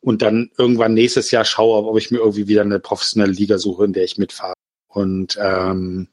und 0.00 0.22
dann 0.22 0.50
irgendwann 0.58 0.92
nächstes 0.92 1.30
Jahr 1.30 1.44
schaue, 1.44 1.86
ob 1.86 1.96
ich 1.98 2.10
mir 2.10 2.18
irgendwie 2.18 2.48
wieder 2.48 2.62
eine 2.62 2.80
professionelle 2.80 3.32
Liga 3.32 3.58
suche, 3.58 3.84
in 3.84 3.92
der 3.92 4.04
ich 4.04 4.18
mitfahre. 4.18 4.54
Und 4.88 5.38
ähm, 5.40 6.08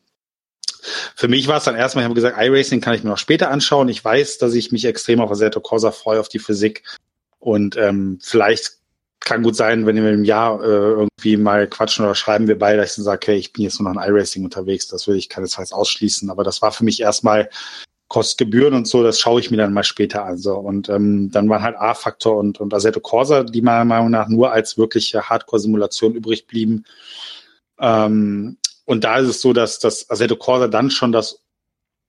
für 1.15 1.27
mich 1.27 1.47
war 1.47 1.57
es 1.57 1.63
dann 1.63 1.75
erstmal, 1.75 2.03
ich 2.03 2.05
habe 2.05 2.15
gesagt, 2.15 2.37
iRacing 2.39 2.81
kann 2.81 2.93
ich 2.93 3.03
mir 3.03 3.09
noch 3.11 3.17
später 3.17 3.51
anschauen. 3.51 3.89
Ich 3.89 4.03
weiß, 4.03 4.37
dass 4.37 4.53
ich 4.53 4.71
mich 4.71 4.85
extrem 4.85 5.21
auf 5.21 5.31
Assetto 5.31 5.59
Corsa 5.59 5.91
freue, 5.91 6.19
auf 6.19 6.29
die 6.29 6.39
Physik. 6.39 6.83
Und 7.39 7.75
ähm, 7.77 8.19
vielleicht 8.21 8.73
kann 9.19 9.43
gut 9.43 9.55
sein, 9.55 9.85
wenn 9.85 9.95
wir 9.95 10.11
im 10.11 10.23
Jahr 10.23 10.61
äh, 10.63 10.65
irgendwie 10.67 11.37
mal 11.37 11.67
quatschen 11.67 12.03
oder 12.05 12.15
schreiben 12.15 12.47
wir 12.47 12.57
beide, 12.57 12.77
dass 12.77 12.91
ich 12.91 12.95
dann 12.97 13.05
sage, 13.05 13.17
okay, 13.17 13.35
ich 13.35 13.53
bin 13.53 13.63
jetzt 13.63 13.79
nur 13.79 13.91
noch 13.91 14.01
in 14.01 14.09
iRacing 14.09 14.43
unterwegs. 14.43 14.87
Das 14.87 15.07
will 15.07 15.15
ich 15.15 15.29
keinesfalls 15.29 15.73
ausschließen. 15.73 16.29
Aber 16.29 16.43
das 16.43 16.61
war 16.61 16.71
für 16.71 16.83
mich 16.83 16.99
erstmal 17.01 17.49
Kostgebühren 18.07 18.73
und 18.73 18.89
so, 18.89 19.03
das 19.03 19.21
schaue 19.21 19.39
ich 19.39 19.51
mir 19.51 19.57
dann 19.57 19.71
mal 19.71 19.85
später 19.85 20.25
an. 20.25 20.37
So. 20.37 20.55
Und 20.55 20.89
ähm, 20.89 21.31
dann 21.31 21.47
waren 21.47 21.61
halt 21.61 21.77
A-Faktor 21.77 22.35
und, 22.35 22.59
und 22.59 22.73
Assetto 22.73 22.99
Corsa, 22.99 23.43
die 23.43 23.61
meiner 23.61 23.85
Meinung 23.85 24.09
nach 24.09 24.27
nur 24.27 24.51
als 24.51 24.77
wirkliche 24.77 25.29
Hardcore-Simulation 25.29 26.15
übrig 26.15 26.45
blieben. 26.45 26.83
Ähm, 27.79 28.57
und 28.91 29.05
da 29.05 29.19
ist 29.19 29.29
es 29.29 29.39
so, 29.39 29.53
dass 29.53 29.79
das 29.79 30.09
Assetto 30.09 30.35
Corsa 30.35 30.67
dann 30.67 30.91
schon 30.91 31.13
das, 31.13 31.41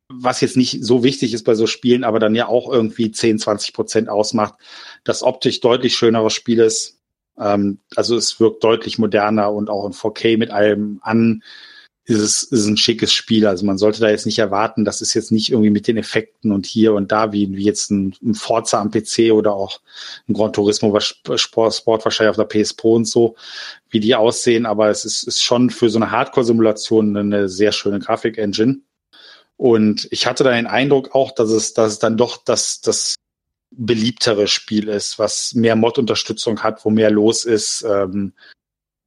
was 0.08 0.40
jetzt 0.40 0.56
nicht 0.56 0.84
so 0.84 1.04
wichtig 1.04 1.32
ist 1.32 1.44
bei 1.44 1.54
so 1.54 1.68
Spielen, 1.68 2.02
aber 2.02 2.18
dann 2.18 2.34
ja 2.34 2.48
auch 2.48 2.68
irgendwie 2.68 3.12
10, 3.12 3.38
20 3.38 3.72
Prozent 3.72 4.08
ausmacht, 4.08 4.54
das 5.04 5.22
optisch 5.22 5.60
deutlich 5.60 5.94
schöneres 5.94 6.32
Spiel 6.32 6.58
ist. 6.58 6.98
Ähm, 7.38 7.78
also 7.94 8.16
es 8.16 8.40
wirkt 8.40 8.64
deutlich 8.64 8.98
moderner 8.98 9.52
und 9.52 9.70
auch 9.70 9.86
in 9.86 9.92
4K 9.92 10.36
mit 10.38 10.50
allem 10.50 10.98
an 11.04 11.44
ist 12.04 12.20
es 12.20 12.42
ist 12.42 12.66
ein 12.66 12.76
schickes 12.76 13.12
Spiel. 13.12 13.46
Also 13.46 13.64
man 13.64 13.78
sollte 13.78 14.00
da 14.00 14.10
jetzt 14.10 14.26
nicht 14.26 14.38
erwarten, 14.38 14.84
das 14.84 15.00
ist 15.00 15.14
jetzt 15.14 15.30
nicht 15.30 15.50
irgendwie 15.50 15.70
mit 15.70 15.86
den 15.86 15.96
Effekten 15.96 16.50
und 16.50 16.66
hier 16.66 16.94
und 16.94 17.12
da 17.12 17.32
wie, 17.32 17.52
wie 17.52 17.64
jetzt 17.64 17.90
ein, 17.90 18.14
ein 18.22 18.34
Forza 18.34 18.80
am 18.80 18.90
PC 18.90 19.32
oder 19.32 19.54
auch 19.54 19.80
ein 20.28 20.34
Gran 20.34 20.52
Turismo 20.52 20.98
Sport, 21.00 21.74
Sport 21.74 22.04
wahrscheinlich 22.04 22.30
auf 22.30 22.48
der 22.48 22.62
PS 22.62 22.74
Pro 22.74 22.94
und 22.94 23.06
so, 23.06 23.36
wie 23.90 24.00
die 24.00 24.14
aussehen. 24.14 24.66
Aber 24.66 24.90
es 24.90 25.04
ist, 25.04 25.22
ist 25.22 25.42
schon 25.42 25.70
für 25.70 25.90
so 25.90 25.98
eine 25.98 26.10
Hardcore-Simulation 26.10 27.16
eine 27.16 27.48
sehr 27.48 27.72
schöne 27.72 28.00
Grafik-Engine. 28.00 28.80
Und 29.56 30.08
ich 30.10 30.26
hatte 30.26 30.42
da 30.42 30.50
den 30.50 30.66
Eindruck 30.66 31.14
auch, 31.14 31.30
dass 31.30 31.50
es, 31.50 31.72
dass 31.72 31.92
es 31.92 31.98
dann 32.00 32.16
doch 32.16 32.42
das, 32.42 32.80
das 32.80 33.14
beliebtere 33.70 34.48
Spiel 34.48 34.88
ist, 34.88 35.20
was 35.20 35.54
mehr 35.54 35.76
Mod-Unterstützung 35.76 36.62
hat, 36.64 36.84
wo 36.84 36.90
mehr 36.90 37.10
los 37.10 37.44
ist, 37.44 37.84
ähm, 37.88 38.32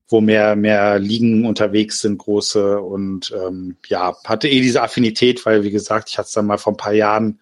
wo 0.07 0.21
mehr, 0.21 0.55
mehr 0.55 0.99
Ligen 0.99 1.45
unterwegs 1.45 1.99
sind, 1.99 2.19
große 2.19 2.79
und 2.79 3.33
ähm, 3.35 3.77
ja, 3.87 4.15
hatte 4.23 4.47
eh 4.47 4.61
diese 4.61 4.81
Affinität, 4.81 5.45
weil 5.45 5.63
wie 5.63 5.71
gesagt, 5.71 6.09
ich 6.09 6.17
hatte 6.17 6.27
es 6.27 6.33
dann 6.33 6.45
mal 6.45 6.57
vor 6.57 6.73
ein 6.73 6.77
paar 6.77 6.93
Jahren 6.93 7.39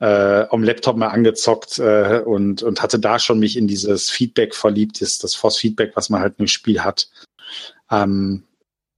äh, 0.00 0.46
am 0.50 0.62
Laptop 0.62 0.96
mal 0.96 1.08
angezockt 1.08 1.78
äh, 1.78 2.22
und, 2.24 2.62
und 2.62 2.82
hatte 2.82 2.98
da 2.98 3.18
schon 3.18 3.38
mich 3.38 3.56
in 3.56 3.66
dieses 3.66 4.10
Feedback 4.10 4.54
verliebt, 4.54 5.00
ist 5.00 5.24
das 5.24 5.34
Force-Feedback, 5.34 5.92
was 5.96 6.10
man 6.10 6.20
halt 6.20 6.34
im 6.38 6.46
Spiel 6.46 6.82
hat. 6.82 7.08
Ähm, 7.90 8.44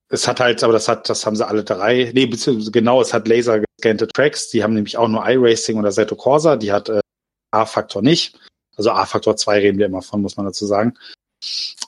es 0.08 0.28
hat 0.28 0.40
halt, 0.40 0.62
aber 0.62 0.72
das 0.72 0.88
hat, 0.88 1.08
das 1.08 1.26
haben 1.26 1.36
sie 1.36 1.46
alle 1.46 1.64
drei, 1.64 2.10
nee, 2.14 2.26
beziehungsweise 2.26 2.70
genau, 2.70 3.00
es 3.00 3.12
hat 3.12 3.26
laser 3.26 3.60
gescannte 3.60 4.06
Tracks, 4.08 4.50
die 4.50 4.62
haben 4.62 4.74
nämlich 4.74 4.96
auch 4.96 5.08
nur 5.08 5.28
iRacing 5.28 5.78
oder 5.78 5.92
Seto 5.92 6.14
Corsa, 6.14 6.56
die 6.56 6.72
hat 6.72 6.88
äh, 6.88 7.00
A-Faktor 7.52 8.02
nicht. 8.02 8.38
Also 8.76 8.90
A-Faktor 8.90 9.36
2 9.36 9.60
reden 9.60 9.78
wir 9.78 9.86
immer 9.86 10.02
von, 10.02 10.22
muss 10.22 10.36
man 10.36 10.46
dazu 10.46 10.66
sagen. 10.66 10.94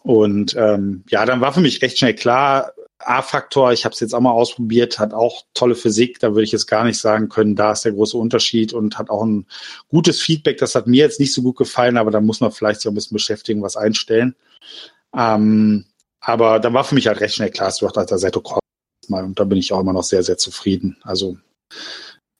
Und 0.03 0.55
ähm, 0.57 1.05
ja, 1.09 1.25
dann 1.27 1.41
war 1.41 1.53
für 1.53 1.61
mich 1.61 1.83
recht 1.83 1.99
schnell 1.99 2.15
klar, 2.15 2.73
A-Faktor, 2.99 3.73
ich 3.73 3.85
habe 3.85 3.93
es 3.93 4.01
jetzt 4.01 4.15
auch 4.15 4.21
mal 4.21 4.33
ausprobiert, 4.33 4.99
hat 4.99 5.15
auch 5.15 5.45
tolle 5.55 5.77
Physik, 5.77 6.19
da 6.19 6.31
würde 6.31 6.43
ich 6.43 6.53
jetzt 6.53 6.67
gar 6.67 6.85
nicht 6.85 6.99
sagen 6.99 7.29
können, 7.29 7.55
da 7.55 7.73
ist 7.73 7.85
der 7.85 7.93
große 7.93 8.17
Unterschied 8.17 8.73
und 8.73 8.99
hat 8.99 9.09
auch 9.09 9.25
ein 9.25 9.47
gutes 9.89 10.21
Feedback. 10.21 10.59
Das 10.59 10.75
hat 10.75 10.87
mir 10.87 10.99
jetzt 11.05 11.21
nicht 11.21 11.33
so 11.33 11.43
gut 11.43 11.57
gefallen, 11.57 11.97
aber 11.97 12.11
da 12.11 12.21
muss 12.21 12.41
man 12.41 12.51
vielleicht 12.51 12.81
sich 12.81 12.89
auch 12.89 12.93
ein 12.93 12.97
bisschen 12.97 13.15
beschäftigen, 13.15 13.63
was 13.63 13.77
einstellen. 13.77 14.35
Ähm, 15.17 15.87
aber 16.21 16.59
da 16.59 16.73
war 16.73 16.85
für 16.85 16.97
mich 16.97 17.07
halt 17.07 17.21
recht 17.21 17.37
schnell 17.37 17.51
klar, 17.51 17.69
es 17.69 17.81
wird 17.81 17.97
halt 17.97 18.11
der 18.11 18.19
Seto 18.19 18.43
mal 19.09 19.25
und 19.25 19.39
da 19.39 19.45
bin 19.45 19.59
ich 19.59 19.73
auch 19.73 19.81
immer 19.81 19.93
noch 19.93 20.03
sehr, 20.03 20.23
sehr 20.23 20.37
zufrieden. 20.37 20.99
Also 21.03 21.39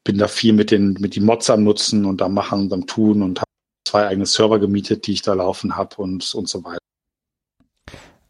bin 0.05 0.19
da 0.19 0.29
viel 0.29 0.53
mit 0.53 0.71
den, 0.71 0.95
mit 0.95 1.17
den 1.17 1.25
Mods 1.25 1.51
am 1.51 1.65
Nutzen 1.65 2.05
und 2.05 2.21
am 2.21 2.35
Machen 2.35 2.63
und 2.63 2.73
am 2.73 2.87
Tun 2.87 3.23
und 3.23 3.39
habe 3.39 3.51
zwei 3.87 4.07
eigene 4.07 4.27
Server 4.27 4.59
gemietet, 4.59 5.07
die 5.07 5.13
ich 5.13 5.23
da 5.23 5.35
laufen 5.35 5.77
habe 5.77 5.97
und, 5.97 6.35
und 6.35 6.49
so 6.49 6.65
weiter. 6.65 6.79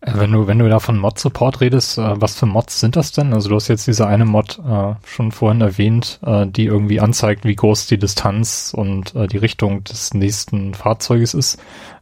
Äh, 0.00 0.12
wenn 0.14 0.32
du, 0.32 0.46
wenn 0.46 0.58
du 0.58 0.68
da 0.68 0.78
von 0.78 0.98
Mod-Support 0.98 1.60
redest, 1.60 1.98
äh, 1.98 2.20
was 2.20 2.36
für 2.36 2.46
Mods 2.46 2.80
sind 2.80 2.96
das 2.96 3.12
denn? 3.12 3.32
Also 3.32 3.48
du 3.48 3.56
hast 3.56 3.68
jetzt 3.68 3.86
diese 3.86 4.06
eine 4.06 4.24
Mod 4.24 4.58
äh, 4.58 4.94
schon 5.06 5.32
vorhin 5.32 5.60
erwähnt, 5.60 6.20
äh, 6.24 6.46
die 6.46 6.66
irgendwie 6.66 7.00
anzeigt, 7.00 7.44
wie 7.44 7.56
groß 7.56 7.86
die 7.86 7.98
Distanz 7.98 8.72
und 8.74 9.14
äh, 9.14 9.26
die 9.26 9.38
Richtung 9.38 9.84
des 9.84 10.14
nächsten 10.14 10.74
Fahrzeuges 10.74 11.34
ist. 11.34 11.58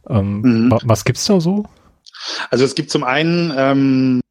Ähm, 0.09 0.41
mhm. 0.41 0.71
wa 0.71 0.79
was 0.83 1.05
gibt's 1.05 1.25
da 1.25 1.39
so? 1.39 1.65
Also 2.49 2.65
es 2.65 2.75
gibt 2.75 2.91
zum 2.91 3.03
einen 3.03 3.53
ähm, 3.55 4.21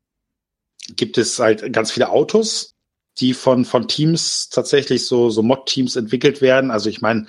gibt 0.97 1.19
es 1.19 1.39
halt 1.39 1.73
ganz 1.73 1.91
viele 1.91 2.11
Autos, 2.11 2.73
die 3.19 3.35
von, 3.35 3.65
von 3.65 3.89
Teams 3.89 4.49
tatsächlich 4.49 5.07
so, 5.07 5.31
so 5.31 5.43
Mod-Teams 5.43 5.97
entwickelt 5.97 6.41
werden. 6.41 6.71
Also 6.71 6.89
ich 6.89 7.01
meine, 7.01 7.27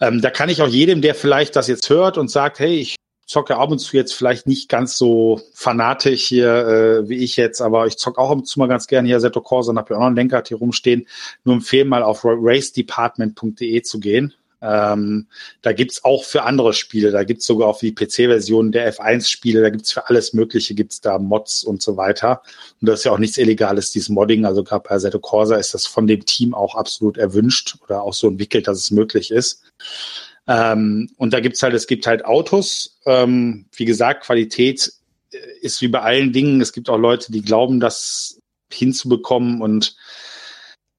ähm, 0.00 0.22
da 0.22 0.30
kann 0.30 0.48
ich 0.48 0.62
auch 0.62 0.68
jedem, 0.68 1.02
der 1.02 1.14
vielleicht 1.14 1.56
das 1.56 1.66
jetzt 1.66 1.90
hört 1.90 2.18
und 2.18 2.30
sagt, 2.30 2.60
hey, 2.60 2.76
ich 2.76 2.96
zocke 3.28 3.56
ab 3.56 3.70
und 3.70 3.78
zu 3.78 3.96
jetzt 3.96 4.14
vielleicht 4.14 4.46
nicht 4.46 4.68
ganz 4.68 4.96
so 4.96 5.40
fanatisch 5.52 6.26
hier 6.26 6.48
äh, 6.48 7.08
wie 7.08 7.18
ich 7.18 7.36
jetzt, 7.36 7.60
aber 7.60 7.86
ich 7.86 7.98
zocke 7.98 8.20
auch 8.20 8.30
ab 8.30 8.38
und 8.38 8.46
zu 8.46 8.58
mal 8.58 8.68
ganz 8.68 8.86
gerne 8.86 9.06
hier 9.06 9.20
Seto 9.20 9.42
Corsa 9.42 9.70
und 9.70 9.78
habe 9.78 9.90
ja 9.92 9.96
auch 9.96 10.00
noch 10.00 10.06
einen 10.06 10.16
Lenkrad 10.16 10.48
hier 10.48 10.56
rumstehen. 10.56 11.06
Nur 11.44 11.56
empfehlen 11.56 11.88
mal 11.88 12.02
auf 12.02 12.22
racedepartment.de 12.24 13.82
zu 13.82 14.00
gehen. 14.00 14.32
Ähm, 14.60 15.26
da 15.62 15.72
gibt's 15.72 16.04
auch 16.04 16.24
für 16.24 16.42
andere 16.42 16.72
Spiele, 16.72 17.12
da 17.12 17.22
gibt's 17.22 17.46
sogar 17.46 17.68
auch 17.68 17.78
für 17.78 17.86
die 17.86 17.94
PC-Version 17.94 18.72
der 18.72 18.92
F1-Spiele, 18.92 19.60
da 19.62 19.70
gibt's 19.70 19.92
für 19.92 20.08
alles 20.08 20.32
Mögliche, 20.32 20.74
gibt's 20.74 21.00
da 21.00 21.18
Mods 21.18 21.62
und 21.62 21.80
so 21.80 21.96
weiter. 21.96 22.42
Und 22.80 22.88
das 22.88 23.00
ist 23.00 23.04
ja 23.04 23.12
auch 23.12 23.18
nichts 23.18 23.38
Illegales, 23.38 23.92
dieses 23.92 24.08
Modding. 24.08 24.46
Also 24.46 24.64
gerade 24.64 24.88
bei 24.88 24.94
Assetto 24.96 25.20
Corsa 25.20 25.56
ist 25.56 25.74
das 25.74 25.86
von 25.86 26.08
dem 26.08 26.24
Team 26.24 26.54
auch 26.54 26.74
absolut 26.74 27.18
erwünscht 27.18 27.76
oder 27.84 28.02
auch 28.02 28.14
so 28.14 28.26
entwickelt, 28.26 28.66
dass 28.66 28.78
es 28.78 28.90
möglich 28.90 29.30
ist. 29.30 29.62
Ähm, 30.48 31.10
und 31.16 31.32
da 31.32 31.40
gibt's 31.40 31.62
halt, 31.62 31.74
es 31.74 31.86
gibt 31.86 32.06
halt 32.06 32.24
Autos. 32.24 32.98
Ähm, 33.04 33.66
wie 33.76 33.84
gesagt, 33.84 34.24
Qualität 34.24 34.92
ist 35.60 35.82
wie 35.82 35.88
bei 35.88 36.00
allen 36.00 36.32
Dingen. 36.32 36.60
Es 36.60 36.72
gibt 36.72 36.88
auch 36.88 36.96
Leute, 36.96 37.30
die 37.30 37.42
glauben, 37.42 37.80
das 37.80 38.40
hinzubekommen 38.72 39.62
und 39.62 39.96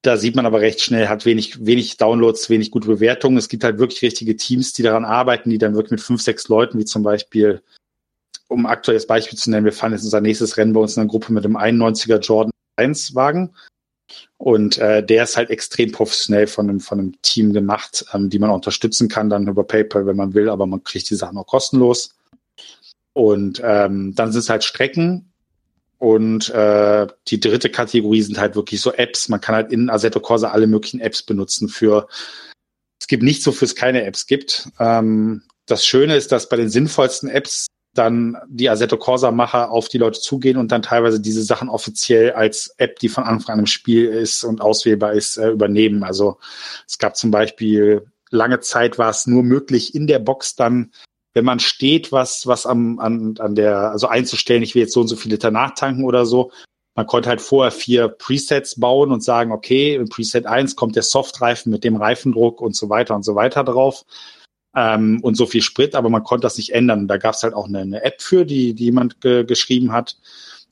da 0.02 0.16
sieht 0.16 0.36
man 0.36 0.46
aber 0.46 0.62
recht 0.62 0.82
schnell, 0.82 1.10
hat 1.10 1.26
wenig, 1.26 1.66
wenig 1.66 1.98
Downloads, 1.98 2.50
wenig 2.50 2.72
gute 2.72 2.88
Bewertungen. 2.88 3.38
Es 3.38 3.50
gibt 3.50 3.66
halt 3.66 3.80
wirklich 3.80 4.02
richtige 4.02 4.38
Teams, 4.38 4.72
die 4.72 4.82
daran 4.82 5.04
arbeiten, 5.04 5.50
die 5.50 5.58
dann 5.58 5.76
wirklich 5.76 5.92
mit 5.92 6.02
fünf, 6.02 6.22
sechs 6.22 6.48
Leuten, 6.48 6.80
wie 6.80 6.86
zum 6.86 7.04
Beispiel, 7.04 7.62
um 8.48 8.66
ein 8.66 8.72
aktuelles 8.72 9.08
Beispiel 9.08 9.38
zu 9.38 9.52
nennen, 9.52 9.66
wir 9.66 9.74
fahren 9.74 9.92
jetzt 9.92 10.06
unser 10.06 10.22
nächstes 10.22 10.56
Rennen 10.56 10.74
bei 10.74 10.80
uns 10.80 10.96
in 10.96 11.02
einer 11.02 11.10
Gruppe 11.10 11.34
mit 11.34 11.44
einem 11.44 11.58
91er 11.58 12.20
Jordan 12.20 12.52
1 12.78 13.14
Wagen. 13.14 13.54
Und 14.40 14.78
äh, 14.78 15.06
der 15.06 15.24
ist 15.24 15.38
halt 15.38 15.52
extrem 15.52 15.92
professionell 15.92 16.48
von 16.48 16.70
einem, 16.70 16.80
von 16.80 16.98
einem 16.98 17.22
Team 17.22 17.54
gemacht, 17.54 18.06
ähm, 18.14 18.30
die 18.30 18.40
man 18.40 18.50
unterstützen 18.50 19.08
kann, 19.08 19.30
dann 19.30 19.48
über 19.48 19.64
PayPal, 19.64 20.08
wenn 20.08 20.16
man 20.16 20.34
will, 20.34 20.50
aber 20.50 20.66
man 20.66 20.84
kriegt 20.84 21.10
die 21.10 21.16
Sachen 21.16 21.38
auch 21.38 21.46
kostenlos. 21.46 22.16
Und 23.14 23.62
ähm, 23.64 24.16
dann 24.16 24.32
sind 24.32 24.40
es 24.40 24.50
halt 24.50 24.64
Strecken, 24.64 25.30
und 26.00 26.50
äh, 26.52 27.08
die 27.28 27.42
dritte 27.42 27.70
Kategorie 27.70 28.22
sind 28.22 28.40
halt 28.40 28.56
wirklich 28.56 28.80
so 28.80 28.94
Apps. 28.94 29.28
Man 29.28 29.42
kann 29.42 29.54
halt 29.54 29.72
in 29.72 29.90
Assetto 29.90 30.22
Corsa 30.22 30.50
alle 30.50 30.66
möglichen 30.66 31.02
Apps 31.02 31.22
benutzen 31.22 31.68
für, 31.68 32.08
es 33.00 33.08
gibt 33.08 33.22
nichts, 33.22 33.46
wofür 33.46 33.66
es 33.66 33.76
keine 33.76 34.04
Apps 34.06 34.26
gibt. 34.26 34.70
Ähm, 34.80 35.44
das 35.66 35.86
Schöne 35.86 36.16
ist, 36.16 36.32
dass 36.32 36.48
bei 36.48 36.56
den 36.56 36.70
sinnvollsten 36.70 37.30
Apps 37.30 37.68
dann 38.00 38.38
die 38.48 38.70
Assetto 38.70 38.98
Corsa-Macher 38.98 39.70
auf 39.70 39.90
die 39.90 40.00
Leute 40.00 40.20
zugehen 40.20 40.58
und 40.58 40.72
dann 40.72 40.82
teilweise 40.82 41.20
diese 41.20 41.44
Sachen 41.44 41.70
offiziell 41.70 42.32
als 42.32 42.74
App, 42.78 42.98
die 43.00 43.10
von 43.10 43.26
Anfang 43.26 43.54
an 43.54 43.60
im 43.60 43.66
Spiel 43.68 44.08
ist 44.08 44.44
und 44.44 44.62
auswählbar 44.62 45.14
ist, 45.14 45.38
äh, 45.38 45.50
übernehmen. 45.50 46.04
Also 46.04 46.38
es 46.88 46.98
gab 46.98 47.16
zum 47.16 47.30
Beispiel 47.30 48.08
lange 48.32 48.60
Zeit 48.62 48.98
war 48.98 49.10
es 49.10 49.28
nur 49.28 49.44
möglich, 49.44 49.94
in 49.94 50.08
der 50.08 50.20
Box 50.20 50.56
dann 50.56 50.92
wenn 51.34 51.46
man 51.46 51.60
steht, 51.60 52.12
was, 52.12 52.48
was 52.48 52.66
am, 52.66 53.00
an, 53.00 53.36
an 53.40 53.54
der, 53.56 53.92
also 53.92 54.08
einzustellen, 54.08 54.64
ich 54.64 54.74
will 54.74 54.82
jetzt 54.82 54.94
so 54.94 55.02
und 55.02 55.08
so 55.08 55.16
viele 55.16 55.36
Liter 55.36 55.52
nachtanken 55.52 56.04
oder 56.04 56.26
so. 56.26 56.52
Man 56.96 57.06
konnte 57.06 57.30
halt 57.30 57.40
vorher 57.40 57.72
vier 57.72 58.08
Presets 58.10 58.80
bauen 58.80 59.12
und 59.12 59.24
sagen, 59.24 59.52
okay, 59.52 59.96
in 59.96 60.10
Preset 60.10 60.48
1 60.48 60.76
kommt 60.76 60.96
der 60.96 61.04
Softreifen 61.04 61.72
mit 61.72 61.84
dem 61.84 61.96
Reifendruck 61.96 62.62
und 62.62 62.76
so 62.76 62.90
weiter 62.90 63.16
und 63.16 63.24
so 63.24 63.36
weiter 63.36 63.64
drauf. 63.64 64.04
Ähm, 64.76 65.20
und 65.24 65.36
so 65.36 65.46
viel 65.46 65.62
Sprit, 65.62 65.96
aber 65.96 66.10
man 66.10 66.24
konnte 66.24 66.44
das 66.44 66.58
nicht 66.58 66.74
ändern. 66.74 67.08
Da 67.08 67.18
gab 67.18 67.34
es 67.34 67.44
halt 67.44 67.54
auch 67.54 67.68
eine, 67.68 67.80
eine, 67.80 68.04
App 68.04 68.22
für, 68.22 68.46
die, 68.46 68.74
die 68.74 68.86
jemand 68.86 69.20
ge 69.22 69.44
geschrieben 69.44 69.92
hat. 69.92 70.18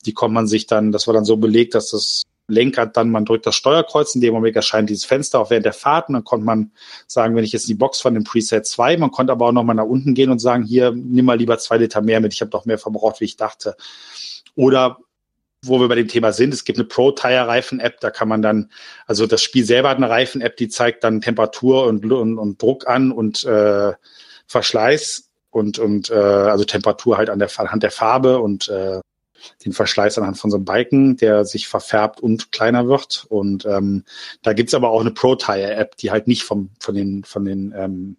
Die 0.06 0.12
konnte 0.12 0.34
man 0.34 0.46
sich 0.46 0.66
dann, 0.66 0.92
das 0.92 1.06
war 1.06 1.14
dann 1.14 1.24
so 1.24 1.36
belegt, 1.36 1.74
dass 1.74 1.90
das 1.90 2.22
Lenkrad, 2.48 2.96
dann 2.96 3.10
man 3.10 3.26
drückt 3.26 3.46
das 3.46 3.54
Steuerkreuz, 3.56 4.14
in 4.14 4.22
dem 4.22 4.32
Moment 4.32 4.56
erscheint 4.56 4.88
dieses 4.88 5.04
Fenster 5.04 5.38
auch 5.38 5.50
während 5.50 5.66
der 5.66 5.74
Fahrt 5.74 6.08
und 6.08 6.14
dann 6.14 6.24
konnte 6.24 6.46
man 6.46 6.72
sagen, 7.06 7.36
wenn 7.36 7.44
ich 7.44 7.52
jetzt 7.52 7.68
die 7.68 7.74
Box 7.74 8.00
von 8.00 8.14
dem 8.14 8.24
Preset 8.24 8.66
2, 8.66 8.96
man 8.96 9.10
konnte 9.10 9.32
aber 9.32 9.46
auch 9.46 9.52
nochmal 9.52 9.76
nach 9.76 9.84
unten 9.84 10.14
gehen 10.14 10.30
und 10.30 10.38
sagen, 10.38 10.64
hier, 10.64 10.92
nimm 10.92 11.26
mal 11.26 11.36
lieber 11.36 11.58
zwei 11.58 11.76
Liter 11.76 12.00
mehr 12.00 12.20
mit, 12.20 12.32
ich 12.32 12.40
habe 12.40 12.50
doch 12.50 12.64
mehr 12.64 12.78
verbraucht, 12.78 13.20
wie 13.20 13.26
ich 13.26 13.36
dachte. 13.36 13.76
Oder 14.54 14.98
wo 15.64 15.80
wir 15.80 15.88
bei 15.88 15.96
dem 15.96 16.08
Thema 16.08 16.32
sind, 16.32 16.54
es 16.54 16.64
gibt 16.64 16.78
eine 16.78 16.86
Pro-Tire-Reifen-App, 16.86 18.00
da 18.00 18.10
kann 18.10 18.28
man 18.28 18.42
dann, 18.42 18.70
also 19.06 19.26
das 19.26 19.42
Spiel 19.42 19.64
selber 19.64 19.90
hat 19.90 19.96
eine 19.96 20.08
Reifen-App, 20.08 20.56
die 20.56 20.68
zeigt 20.68 21.04
dann 21.04 21.20
Temperatur 21.20 21.86
und, 21.86 22.04
und, 22.10 22.38
und 22.38 22.62
Druck 22.62 22.86
an 22.86 23.10
und 23.10 23.44
äh, 23.44 23.92
Verschleiß 24.46 25.28
und, 25.50 25.78
und 25.78 26.10
äh, 26.10 26.14
also 26.14 26.64
Temperatur 26.64 27.18
halt 27.18 27.30
an 27.30 27.38
der, 27.38 27.50
anhand 27.58 27.82
der 27.82 27.90
Farbe 27.90 28.38
und 28.38 28.68
äh, 28.68 29.00
den 29.64 29.72
Verschleiß 29.72 30.18
anhand 30.18 30.38
von 30.38 30.50
so 30.50 30.56
einem 30.56 30.64
Balken, 30.64 31.16
der 31.16 31.44
sich 31.44 31.68
verfärbt 31.68 32.20
und 32.20 32.52
kleiner 32.52 32.88
wird. 32.88 33.26
Und 33.28 33.64
ähm, 33.66 34.04
da 34.42 34.52
gibt's 34.52 34.74
aber 34.74 34.90
auch 34.90 35.00
eine 35.00 35.12
Pro-Tire-App, 35.12 35.96
die 35.96 36.10
halt 36.10 36.26
nicht 36.26 36.42
vom, 36.42 36.70
von 36.80 36.94
den, 36.94 37.24
von 37.24 37.44
den 37.44 37.72
ähm, 37.76 38.16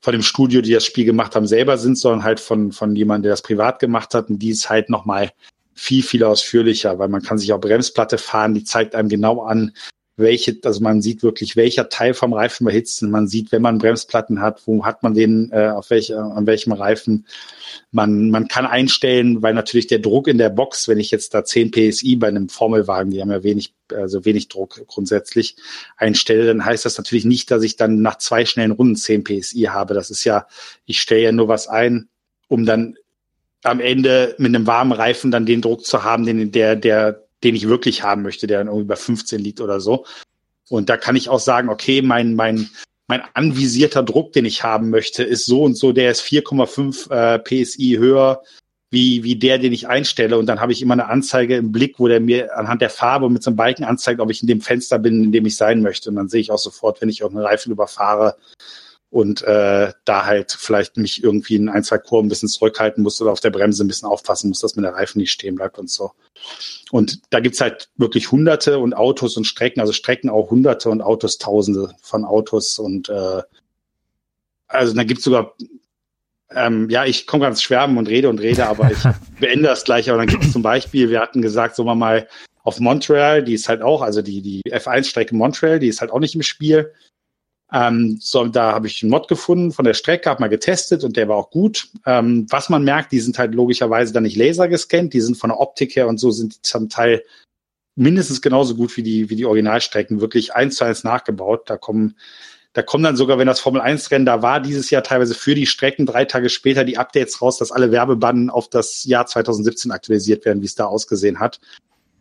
von 0.00 0.12
dem 0.12 0.22
Studio, 0.22 0.60
die 0.60 0.72
das 0.72 0.84
Spiel 0.84 1.06
gemacht 1.06 1.34
haben, 1.34 1.46
selber 1.46 1.78
sind, 1.78 1.96
sondern 1.96 2.24
halt 2.24 2.40
von, 2.40 2.72
von 2.72 2.94
jemandem, 2.94 3.22
der 3.24 3.32
das 3.32 3.42
privat 3.42 3.78
gemacht 3.78 4.12
hat. 4.12 4.28
Und 4.28 4.38
die 4.38 4.50
ist 4.50 4.68
halt 4.68 4.90
nochmal 4.90 5.30
viel, 5.74 6.02
viel 6.02 6.24
ausführlicher, 6.24 6.98
weil 6.98 7.08
man 7.08 7.22
kann 7.22 7.38
sich 7.38 7.52
auch 7.52 7.60
Bremsplatte 7.60 8.18
fahren, 8.18 8.54
die 8.54 8.64
zeigt 8.64 8.94
einem 8.94 9.08
genau 9.08 9.42
an, 9.42 9.72
welche, 10.16 10.58
also 10.64 10.80
man 10.80 11.00
sieht 11.00 11.22
wirklich, 11.22 11.56
welcher 11.56 11.88
Teil 11.88 12.12
vom 12.12 12.34
Reifen 12.34 12.66
behitzt. 12.66 13.02
Man 13.02 13.28
sieht, 13.28 13.50
wenn 13.50 13.62
man 13.62 13.78
Bremsplatten 13.78 14.40
hat, 14.40 14.62
wo 14.66 14.84
hat 14.84 15.02
man 15.02 15.14
den, 15.14 15.50
äh, 15.52 15.68
auf 15.68 15.90
welche, 15.90 16.18
an 16.18 16.46
welchem 16.46 16.72
Reifen. 16.72 17.26
Man, 17.90 18.30
man 18.30 18.48
kann 18.48 18.66
einstellen, 18.66 19.42
weil 19.42 19.54
natürlich 19.54 19.86
der 19.86 20.00
Druck 20.00 20.28
in 20.28 20.38
der 20.38 20.50
Box, 20.50 20.86
wenn 20.86 20.98
ich 20.98 21.10
jetzt 21.10 21.32
da 21.34 21.44
10 21.44 21.70
PSI 21.70 22.16
bei 22.16 22.28
einem 22.28 22.48
Formelwagen, 22.48 23.10
die 23.10 23.20
haben 23.20 23.30
ja 23.30 23.42
wenig, 23.42 23.74
also 23.92 24.24
wenig 24.24 24.48
Druck 24.48 24.86
grundsätzlich 24.86 25.56
einstelle, 25.96 26.46
dann 26.46 26.64
heißt 26.64 26.84
das 26.84 26.98
natürlich 26.98 27.24
nicht, 27.24 27.50
dass 27.50 27.62
ich 27.62 27.76
dann 27.76 28.02
nach 28.02 28.18
zwei 28.18 28.44
schnellen 28.44 28.72
Runden 28.72 28.96
10 28.96 29.24
PSI 29.24 29.62
habe. 29.70 29.94
Das 29.94 30.10
ist 30.10 30.24
ja, 30.24 30.46
ich 30.84 31.00
stelle 31.00 31.22
ja 31.22 31.32
nur 31.32 31.48
was 31.48 31.68
ein, 31.68 32.08
um 32.48 32.66
dann 32.66 32.96
am 33.62 33.80
Ende 33.80 34.34
mit 34.38 34.54
einem 34.54 34.66
warmen 34.66 34.92
Reifen 34.92 35.30
dann 35.30 35.46
den 35.46 35.62
Druck 35.62 35.84
zu 35.84 36.04
haben, 36.04 36.26
den 36.26 36.52
der, 36.52 36.76
der 36.76 37.22
den 37.42 37.54
ich 37.54 37.68
wirklich 37.68 38.02
haben 38.02 38.22
möchte, 38.22 38.46
der 38.46 38.58
dann 38.58 38.68
irgendwie 38.68 38.86
bei 38.86 38.96
15 38.96 39.40
liegt 39.40 39.60
oder 39.60 39.80
so. 39.80 40.06
Und 40.68 40.88
da 40.88 40.96
kann 40.96 41.16
ich 41.16 41.28
auch 41.28 41.40
sagen, 41.40 41.68
okay, 41.68 42.02
mein, 42.02 42.34
mein, 42.34 42.70
mein 43.08 43.22
anvisierter 43.34 44.02
Druck, 44.02 44.32
den 44.32 44.44
ich 44.44 44.62
haben 44.62 44.90
möchte, 44.90 45.22
ist 45.22 45.46
so 45.46 45.62
und 45.64 45.76
so, 45.76 45.92
der 45.92 46.10
ist 46.10 46.22
4,5 46.22 47.10
äh, 47.10 47.38
PSI 47.38 47.96
höher 47.98 48.42
wie, 48.90 49.24
wie 49.24 49.36
der, 49.36 49.58
den 49.58 49.72
ich 49.72 49.88
einstelle. 49.88 50.38
Und 50.38 50.46
dann 50.46 50.60
habe 50.60 50.72
ich 50.72 50.82
immer 50.82 50.92
eine 50.92 51.08
Anzeige 51.08 51.56
im 51.56 51.72
Blick, 51.72 51.98
wo 51.98 52.08
der 52.08 52.20
mir 52.20 52.56
anhand 52.56 52.82
der 52.82 52.90
Farbe 52.90 53.30
mit 53.30 53.42
so 53.42 53.50
einem 53.50 53.56
Balken 53.56 53.84
anzeigt, 53.84 54.20
ob 54.20 54.30
ich 54.30 54.42
in 54.42 54.48
dem 54.48 54.60
Fenster 54.60 54.98
bin, 54.98 55.24
in 55.24 55.32
dem 55.32 55.46
ich 55.46 55.56
sein 55.56 55.82
möchte. 55.82 56.10
Und 56.10 56.16
dann 56.16 56.28
sehe 56.28 56.40
ich 56.40 56.50
auch 56.50 56.58
sofort, 56.58 57.00
wenn 57.00 57.08
ich 57.08 57.22
auf 57.22 57.30
einen 57.30 57.44
Reifen 57.44 57.72
überfahre, 57.72 58.36
und 59.12 59.42
äh, 59.42 59.92
da 60.06 60.24
halt 60.24 60.56
vielleicht 60.58 60.96
mich 60.96 61.22
irgendwie 61.22 61.56
in 61.56 61.68
ein, 61.68 61.84
zwei 61.84 61.98
Kurven 61.98 62.26
ein 62.26 62.28
bisschen 62.30 62.48
zurückhalten 62.48 63.02
muss 63.02 63.20
oder 63.20 63.30
auf 63.30 63.40
der 63.40 63.50
Bremse 63.50 63.84
ein 63.84 63.88
bisschen 63.88 64.08
aufpassen 64.08 64.48
muss, 64.48 64.60
dass 64.60 64.74
mir 64.74 64.82
der 64.82 64.94
Reifen 64.94 65.18
nicht 65.18 65.30
stehen 65.30 65.54
bleibt 65.54 65.78
und 65.78 65.90
so. 65.90 66.12
Und 66.90 67.20
da 67.28 67.40
gibt's 67.40 67.60
halt 67.60 67.90
wirklich 67.96 68.32
Hunderte 68.32 68.78
und 68.78 68.94
Autos 68.94 69.36
und 69.36 69.44
Strecken, 69.44 69.80
also 69.80 69.92
Strecken 69.92 70.30
auch 70.30 70.50
Hunderte 70.50 70.88
und 70.88 71.02
Autos 71.02 71.36
Tausende 71.36 71.94
von 72.00 72.24
Autos 72.24 72.78
und 72.78 73.10
äh, 73.10 73.42
also 74.66 74.94
da 74.94 75.04
gibt's 75.04 75.24
sogar 75.24 75.54
ähm, 76.54 76.88
ja, 76.88 77.04
ich 77.04 77.26
komme 77.26 77.44
ganz 77.44 77.62
schwärmen 77.62 77.98
und 77.98 78.08
rede 78.08 78.30
und 78.30 78.40
rede, 78.40 78.66
aber 78.66 78.90
ich 78.90 78.98
beende 79.40 79.68
das 79.68 79.84
gleich. 79.84 80.08
Aber 80.08 80.18
dann 80.18 80.26
gibt 80.26 80.44
es 80.44 80.52
zum 80.52 80.62
Beispiel, 80.62 81.10
wir 81.10 81.20
hatten 81.20 81.42
gesagt, 81.42 81.76
sagen 81.76 81.88
wir 81.88 81.94
mal, 81.94 82.28
auf 82.62 82.78
Montreal, 82.78 83.42
die 83.42 83.54
ist 83.54 83.68
halt 83.68 83.82
auch, 83.82 84.02
also 84.02 84.22
die, 84.22 84.40
die 84.40 84.62
F1-Strecke 84.70 85.34
Montreal, 85.34 85.78
die 85.78 85.88
ist 85.88 86.00
halt 86.00 86.10
auch 86.10 86.20
nicht 86.20 86.34
im 86.34 86.42
Spiel. 86.42 86.92
Ähm, 87.72 88.18
so, 88.20 88.46
da 88.46 88.72
habe 88.72 88.86
ich 88.86 89.02
einen 89.02 89.10
Mod 89.10 89.28
gefunden 89.28 89.72
von 89.72 89.84
der 89.84 89.94
Strecke, 89.94 90.28
habe 90.28 90.42
mal 90.42 90.48
getestet 90.48 91.04
und 91.04 91.16
der 91.16 91.28
war 91.28 91.36
auch 91.36 91.50
gut. 91.50 91.88
Ähm, 92.04 92.46
was 92.50 92.68
man 92.68 92.84
merkt, 92.84 93.12
die 93.12 93.20
sind 93.20 93.38
halt 93.38 93.54
logischerweise 93.54 94.12
dann 94.12 94.24
nicht 94.24 94.36
laser 94.36 94.68
gescannt, 94.68 95.14
die 95.14 95.22
sind 95.22 95.38
von 95.38 95.48
der 95.48 95.58
Optik 95.58 95.96
her 95.96 96.06
und 96.06 96.18
so 96.18 96.30
sind 96.30 96.56
die 96.56 96.62
zum 96.62 96.90
Teil 96.90 97.22
mindestens 97.94 98.42
genauso 98.42 98.74
gut 98.74 98.96
wie 98.96 99.02
die, 99.02 99.30
wie 99.30 99.36
die 99.36 99.46
Originalstrecken, 99.46 100.20
wirklich 100.20 100.54
eins 100.54 100.76
zu 100.76 100.84
eins 100.84 101.02
nachgebaut. 101.02 101.70
Da 101.70 101.78
kommen, 101.78 102.16
da 102.74 102.82
kommen 102.82 103.04
dann 103.04 103.16
sogar, 103.16 103.38
wenn 103.38 103.46
das 103.46 103.60
Formel 103.60 103.80
1 103.80 104.10
Rennen 104.10 104.26
da 104.26 104.42
war, 104.42 104.60
dieses 104.60 104.90
Jahr 104.90 105.02
teilweise 105.02 105.34
für 105.34 105.54
die 105.54 105.66
Strecken 105.66 106.04
drei 106.04 106.26
Tage 106.26 106.50
später 106.50 106.84
die 106.84 106.98
Updates 106.98 107.40
raus, 107.40 107.58
dass 107.58 107.72
alle 107.72 107.90
Werbebannen 107.90 108.50
auf 108.50 108.68
das 108.68 109.04
Jahr 109.04 109.26
2017 109.26 109.90
aktualisiert 109.90 110.44
werden, 110.44 110.62
wie 110.62 110.66
es 110.66 110.74
da 110.74 110.86
ausgesehen 110.86 111.40
hat. 111.40 111.60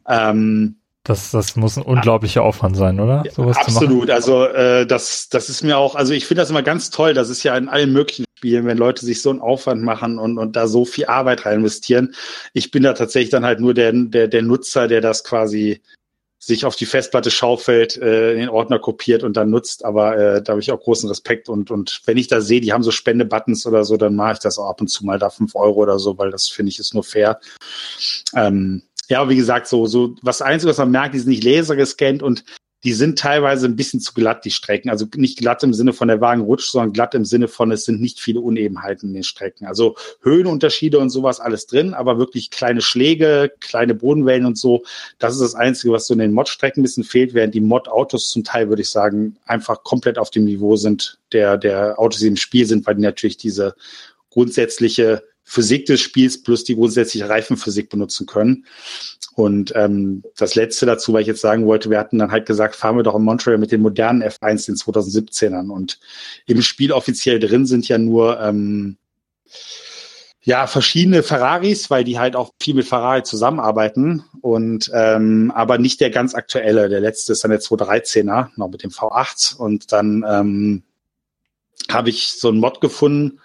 Ähm, 0.08 0.78
das, 1.04 1.32
das 1.32 1.56
muss 1.56 1.78
ein 1.78 1.84
unglaublicher 1.84 2.44
Aufwand 2.44 2.78
sein, 2.78 3.00
oder? 3.00 3.24
Sowas 3.32 3.58
Absolut. 3.58 4.12
Also 4.12 4.46
äh, 4.46 4.86
das, 4.86 5.30
das 5.30 5.50
ist 5.50 5.64
mir 5.64 5.78
auch, 5.78 5.96
also 5.96 6.14
ich 6.14 6.28
finde 6.28 6.42
das 6.42 6.52
immer 6.52 6.62
ganz 6.62 6.92
toll. 6.92 7.14
Das 7.14 7.30
ist 7.30 7.42
ja 7.44 7.58
in 7.58 7.70
allen 7.70 7.92
möglichen 7.92 8.26
Spielen, 8.38 8.66
wenn 8.66 8.78
Leute 8.78 9.04
sich 9.04 9.22
so 9.22 9.32
einen 9.32 9.42
Aufwand 9.42 9.82
machen 9.82 10.20
und, 10.20 10.38
und 10.38 10.56
da 10.56 10.68
so 10.68 10.86
viel 10.86 11.06
Arbeit 11.06 11.46
rein 11.46 11.60
investieren. 11.60 12.14
Ich 12.54 12.70
bin 12.70 12.84
da 12.84 12.94
tatsächlich 12.94 13.32
dann 13.32 13.46
halt 13.46 13.60
nur 13.60 13.74
der, 13.74 13.92
der, 13.94 14.28
der 14.28 14.42
Nutzer, 14.44 14.88
der 14.88 15.02
das 15.02 15.24
quasi 15.24 15.82
sich 16.44 16.66
auf 16.66 16.76
die 16.76 16.88
Festplatte 16.88 17.30
schaufelt, 17.30 17.98
äh, 17.98 18.34
in 18.34 18.40
den 18.40 18.50
Ordner 18.50 18.80
kopiert 18.80 19.24
und 19.24 19.38
dann 19.38 19.52
nutzt. 19.52 19.86
Aber 19.86 20.18
äh, 20.18 20.42
da 20.42 20.52
habe 20.52 20.62
ich 20.62 20.72
auch 20.72 20.80
großen 20.80 21.08
Respekt. 21.08 21.50
Und, 21.50 21.70
und 21.70 22.02
wenn 22.06 22.18
ich 22.18 22.28
da 22.28 22.42
sehe, 22.42 22.62
die 22.62 22.74
haben 22.74 22.82
so 22.82 22.90
Spende-Buttons 22.90 23.68
oder 23.68 23.84
so, 23.86 23.96
dann 23.96 24.16
mache 24.16 24.34
ich 24.34 24.40
das 24.40 24.58
auch 24.58 24.68
ab 24.68 24.82
und 24.82 24.88
zu 24.88 25.06
mal 25.06 25.20
da 25.20 25.30
fünf 25.30 25.56
Euro 25.56 25.82
oder 25.82 26.00
so, 26.00 26.18
weil 26.18 26.32
das 26.32 26.48
finde 26.48 26.72
ich 26.72 26.80
ist 26.80 26.96
nur 26.96 27.04
fair. 27.04 27.40
Ähm, 28.36 28.82
Ja, 29.12 29.28
wie 29.28 29.36
gesagt, 29.36 29.68
so, 29.68 29.88
so, 29.88 30.16
was 30.22 30.42
Einzige, 30.42 30.70
was 30.70 30.78
man 30.78 30.90
merkt, 30.90 31.14
die 31.14 31.20
sind 31.20 31.32
nicht 31.32 31.44
laser 31.44 31.76
gescannt 31.76 32.24
und 32.24 32.46
die 32.86 32.94
sind 32.94 33.20
teilweise 33.20 33.66
ein 33.66 33.76
bisschen 33.76 34.00
zu 34.00 34.14
glatt, 34.14 34.46
die 34.46 34.52
Strecken. 34.52 34.90
Also 34.90 35.06
nicht 35.18 35.38
glatt 35.38 35.64
im 35.64 35.74
Sinne 35.74 35.92
von 35.92 36.08
der 36.08 36.22
Wagen 36.22 36.44
rutscht, 36.44 36.72
sondern 36.72 36.94
glatt 36.94 37.14
im 37.14 37.26
Sinne 37.26 37.50
von, 37.50 37.74
es 37.74 37.84
sind 37.84 38.00
nicht 38.00 38.22
viele 38.22 38.40
Unebenheiten 38.40 39.10
in 39.10 39.16
den 39.16 39.24
Strecken. 39.24 39.66
Also 39.66 39.98
Höhenunterschiede 40.22 40.98
und 40.98 41.10
sowas 41.10 41.42
alles 41.42 41.68
drin, 41.68 41.94
aber 41.94 42.20
wirklich 42.20 42.52
kleine 42.52 42.80
Schläge, 42.80 43.52
kleine 43.60 43.96
Bodenwellen 43.96 44.46
und 44.46 44.58
so. 44.58 44.84
Das 45.20 45.34
ist 45.34 45.42
das 45.42 45.56
Einzige, 45.56 45.92
was 45.92 46.08
so 46.08 46.14
in 46.14 46.20
den 46.22 46.32
Mod-Strecken 46.32 46.80
ein 46.80 46.84
bisschen 46.84 47.04
fehlt, 47.04 47.34
während 47.34 47.54
die 47.54 47.60
Mod-Autos 47.60 48.30
zum 48.30 48.46
Teil, 48.46 48.70
würde 48.70 48.84
ich 48.84 48.92
sagen, 48.92 49.36
einfach 49.46 49.84
komplett 49.84 50.18
auf 50.18 50.30
dem 50.30 50.46
Niveau 50.46 50.78
sind 50.78 51.20
der, 51.34 51.58
der 51.58 52.00
Autos, 52.00 52.22
die 52.22 52.28
im 52.28 52.38
Spiel 52.38 52.66
sind, 52.66 52.88
weil 52.88 52.96
die 52.96 53.02
natürlich 53.02 53.36
diese 53.36 53.76
grundsätzliche 54.30 55.22
Physik 55.52 55.86
des 55.86 56.00
Spiels 56.00 56.42
plus 56.42 56.64
die 56.64 56.76
grundsätzliche 56.76 57.28
Reifenphysik 57.28 57.90
benutzen 57.90 58.26
können. 58.26 58.66
Und 59.36 59.74
ähm, 59.76 60.24
das 60.38 60.56
letzte 60.56 60.86
dazu, 60.86 61.12
weil 61.12 61.24
ich 61.24 61.28
jetzt 61.28 61.42
sagen 61.42 61.66
wollte, 61.66 61.90
wir 61.90 62.00
hatten 62.00 62.20
dann 62.20 62.32
halt 62.32 62.46
gesagt, 62.46 62.74
fahren 62.74 62.96
wir 62.96 63.04
doch 63.04 63.16
in 63.16 63.24
Montreal 63.24 63.58
mit 63.58 63.74
den 63.74 63.82
modernen 63.82 64.24
F1, 64.24 64.68
den 64.68 64.76
2017ern. 64.76 65.70
Und 65.70 66.00
im 66.46 66.62
Spiel 66.62 66.94
offiziell 66.94 67.38
drin 67.38 67.66
sind 67.66 67.86
ja 67.90 67.98
nur 67.98 68.40
ähm, 68.40 68.96
ja 70.42 70.68
verschiedene 70.68 71.22
Ferraris, 71.22 71.90
weil 71.90 72.06
die 72.06 72.18
halt 72.18 72.38
auch 72.38 72.52
viel 72.62 72.76
mit 72.76 72.88
Ferrari 72.88 73.24
zusammenarbeiten. 73.24 74.24
Und 74.40 74.90
ähm, 74.94 75.52
aber 75.54 75.80
nicht 75.80 76.00
der 76.00 76.12
ganz 76.12 76.34
aktuelle. 76.34 76.88
Der 76.88 77.02
letzte 77.02 77.34
ist 77.34 77.44
dann 77.44 77.52
der 77.52 77.60
213er, 77.60 78.52
noch 78.56 78.70
mit 78.70 78.84
dem 78.84 78.92
V8. 78.92 79.58
Und 79.58 79.92
dann 79.92 80.24
ähm, 80.26 80.84
habe 81.90 82.10
ich 82.10 82.32
so 82.32 82.48
ein 82.48 82.58
Mod 82.58 82.80
gefunden, 82.80 83.42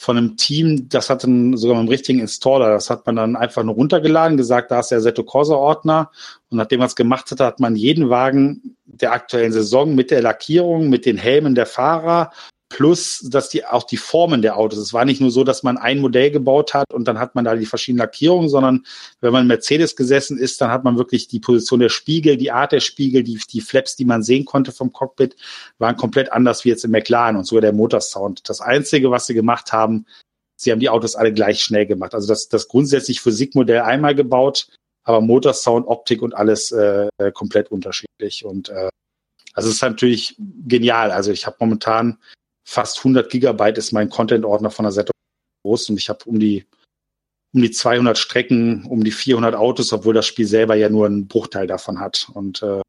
von 0.00 0.16
einem 0.16 0.36
Team, 0.36 0.88
das 0.88 1.10
hat 1.10 1.24
dann 1.24 1.56
sogar 1.56 1.74
mit 1.74 1.80
einem 1.80 1.88
richtigen 1.88 2.20
Installer, 2.20 2.70
das 2.70 2.88
hat 2.88 3.04
man 3.04 3.16
dann 3.16 3.34
einfach 3.34 3.64
nur 3.64 3.74
runtergeladen, 3.74 4.36
gesagt, 4.36 4.70
da 4.70 4.78
ist 4.78 4.92
der 4.92 5.00
Seto 5.00 5.24
Corsa 5.24 5.56
Ordner. 5.56 6.12
Und 6.50 6.58
nachdem 6.58 6.78
man 6.78 6.86
es 6.86 6.94
gemacht 6.94 7.28
hat, 7.32 7.40
hat 7.40 7.58
man 7.58 7.74
jeden 7.74 8.08
Wagen 8.08 8.76
der 8.86 9.10
aktuellen 9.12 9.52
Saison 9.52 9.96
mit 9.96 10.12
der 10.12 10.22
Lackierung, 10.22 10.88
mit 10.88 11.04
den 11.04 11.18
Helmen 11.18 11.56
der 11.56 11.66
Fahrer 11.66 12.30
plus 12.68 13.20
dass 13.30 13.48
die 13.48 13.64
auch 13.64 13.84
die 13.84 13.96
Formen 13.96 14.42
der 14.42 14.56
Autos. 14.56 14.78
Es 14.78 14.92
war 14.92 15.04
nicht 15.04 15.20
nur 15.20 15.30
so, 15.30 15.42
dass 15.44 15.62
man 15.62 15.78
ein 15.78 16.00
Modell 16.00 16.30
gebaut 16.30 16.74
hat 16.74 16.92
und 16.92 17.08
dann 17.08 17.18
hat 17.18 17.34
man 17.34 17.44
da 17.44 17.54
die 17.56 17.66
verschiedenen 17.66 18.00
Lackierungen, 18.00 18.48
sondern 18.48 18.84
wenn 19.20 19.32
man 19.32 19.46
Mercedes 19.46 19.96
gesessen 19.96 20.38
ist, 20.38 20.60
dann 20.60 20.70
hat 20.70 20.84
man 20.84 20.98
wirklich 20.98 21.28
die 21.28 21.40
Position 21.40 21.80
der 21.80 21.88
Spiegel, 21.88 22.36
die 22.36 22.50
Art 22.50 22.72
der 22.72 22.80
Spiegel, 22.80 23.22
die, 23.22 23.40
die 23.50 23.60
Flaps, 23.60 23.96
die 23.96 24.04
man 24.04 24.22
sehen 24.22 24.44
konnte 24.44 24.72
vom 24.72 24.92
Cockpit, 24.92 25.36
waren 25.78 25.96
komplett 25.96 26.32
anders 26.32 26.64
wie 26.64 26.68
jetzt 26.68 26.84
im 26.84 26.90
McLaren 26.90 27.36
und 27.36 27.44
sogar 27.44 27.62
der 27.62 27.72
Motorsound. 27.72 28.48
Das 28.48 28.60
Einzige, 28.60 29.10
was 29.10 29.26
sie 29.26 29.34
gemacht 29.34 29.72
haben, 29.72 30.06
sie 30.56 30.70
haben 30.70 30.80
die 30.80 30.90
Autos 30.90 31.16
alle 31.16 31.32
gleich 31.32 31.62
schnell 31.62 31.86
gemacht. 31.86 32.14
Also 32.14 32.28
das, 32.28 32.48
das 32.48 32.68
grundsätzlich 32.68 33.20
Physikmodell 33.20 33.80
einmal 33.80 34.14
gebaut, 34.14 34.68
aber 35.04 35.20
Motorsound, 35.22 35.86
Optik 35.86 36.20
und 36.20 36.34
alles 36.34 36.70
äh, 36.72 37.08
komplett 37.32 37.70
unterschiedlich. 37.70 38.44
Und 38.44 38.68
äh, 38.68 38.90
also 39.54 39.70
es 39.70 39.76
ist 39.76 39.82
natürlich 39.82 40.36
genial. 40.66 41.10
Also 41.10 41.32
ich 41.32 41.46
habe 41.46 41.56
momentan 41.60 42.18
fast 42.68 42.98
100 42.98 43.30
Gigabyte 43.30 43.78
ist 43.78 43.92
mein 43.92 44.10
Content-Ordner 44.10 44.70
von 44.70 44.82
der 44.82 44.92
Seite 44.92 45.12
groß 45.64 45.88
und 45.88 45.96
ich 45.96 46.10
habe 46.10 46.24
um 46.26 46.38
die 46.38 46.66
um 47.54 47.62
die 47.62 47.70
200 47.70 48.18
Strecken, 48.18 48.84
um 48.84 49.02
die 49.02 49.10
400 49.10 49.54
Autos, 49.54 49.94
obwohl 49.94 50.12
das 50.12 50.26
Spiel 50.26 50.46
selber 50.46 50.74
ja 50.74 50.90
nur 50.90 51.06
einen 51.06 51.28
Bruchteil 51.28 51.66
davon 51.66 51.98
hat 51.98 52.28
und 52.34 52.62
äh, 52.62 52.82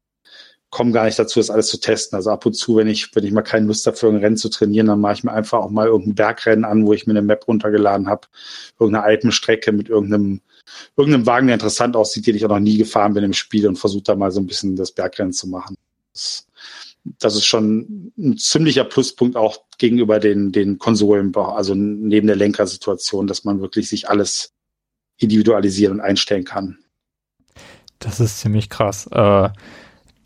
komme 0.68 0.92
gar 0.92 1.06
nicht 1.06 1.18
dazu, 1.18 1.40
das 1.40 1.48
alles 1.48 1.68
zu 1.68 1.80
testen. 1.80 2.14
Also 2.14 2.30
ab 2.30 2.44
und 2.44 2.52
zu, 2.52 2.76
wenn 2.76 2.88
ich 2.88 3.16
wenn 3.16 3.24
ich 3.24 3.32
mal 3.32 3.40
keine 3.40 3.66
Lust 3.66 3.86
habe, 3.86 3.96
für 3.96 4.08
ein 4.08 4.18
Rennen 4.18 4.36
zu 4.36 4.50
trainieren, 4.50 4.88
dann 4.88 5.00
mache 5.00 5.14
ich 5.14 5.24
mir 5.24 5.32
einfach 5.32 5.60
auch 5.60 5.70
mal 5.70 5.86
irgendein 5.86 6.14
Bergrennen 6.14 6.66
an, 6.66 6.86
wo 6.86 6.92
ich 6.92 7.06
mir 7.06 7.14
eine 7.14 7.22
Map 7.22 7.48
runtergeladen 7.48 8.06
habe, 8.06 8.28
irgendeine 8.78 9.04
Alpenstrecke 9.04 9.72
mit 9.72 9.88
irgendeinem 9.88 10.42
irgendeinem 10.94 11.24
Wagen, 11.24 11.46
der 11.46 11.54
interessant 11.54 11.96
aussieht, 11.96 12.26
den 12.26 12.36
ich 12.36 12.44
auch 12.44 12.50
noch 12.50 12.60
nie 12.60 12.76
gefahren 12.76 13.14
bin 13.14 13.24
im 13.24 13.32
Spiel 13.32 13.66
und 13.66 13.78
versuche 13.78 14.04
da 14.04 14.14
mal 14.14 14.30
so 14.30 14.40
ein 14.40 14.46
bisschen 14.46 14.76
das 14.76 14.92
Bergrennen 14.92 15.32
zu 15.32 15.48
machen. 15.48 15.76
Das 16.12 16.46
das 17.04 17.34
ist 17.34 17.46
schon 17.46 18.12
ein 18.18 18.36
ziemlicher 18.36 18.84
Pluspunkt 18.84 19.36
auch 19.36 19.64
gegenüber 19.78 20.18
den, 20.20 20.52
den 20.52 20.78
Konsolen, 20.78 21.34
also 21.34 21.74
neben 21.74 22.26
der 22.26 22.36
Lenkersituation, 22.36 23.26
dass 23.26 23.44
man 23.44 23.60
wirklich 23.60 23.88
sich 23.88 24.08
alles 24.08 24.52
individualisieren 25.16 25.94
und 25.94 26.00
einstellen 26.00 26.44
kann. 26.44 26.78
Das 27.98 28.20
ist 28.20 28.40
ziemlich 28.40 28.70
krass. 28.70 29.06
Äh, 29.12 29.50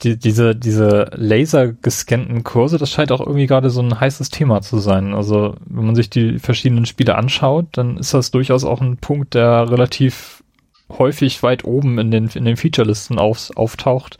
die, 0.02 0.18
diese, 0.18 0.55
diese 0.55 1.10
laser 1.14 1.72
gescannten 1.72 2.42
Kurse, 2.42 2.78
das 2.78 2.90
scheint 2.90 3.12
auch 3.12 3.20
irgendwie 3.20 3.46
gerade 3.46 3.70
so 3.70 3.80
ein 3.80 3.98
heißes 3.98 4.28
Thema 4.30 4.60
zu 4.60 4.78
sein. 4.78 5.14
Also, 5.14 5.55
wenn 5.66 5.86
man 5.86 5.94
sich 5.94 6.10
die 6.10 6.38
verschiedenen 6.38 6.86
Spiele 6.86 7.16
anschaut, 7.16 7.66
dann 7.72 7.96
ist 7.96 8.14
das 8.14 8.30
durchaus 8.30 8.64
auch 8.64 8.80
ein 8.80 8.96
Punkt, 8.96 9.34
der 9.34 9.70
relativ 9.70 10.42
häufig 10.88 11.42
weit 11.42 11.64
oben 11.64 11.98
in 11.98 12.10
den, 12.10 12.28
in 12.28 12.44
den 12.44 12.56
Featurelisten 12.56 13.18
auf, 13.18 13.51
auftaucht 13.56 14.18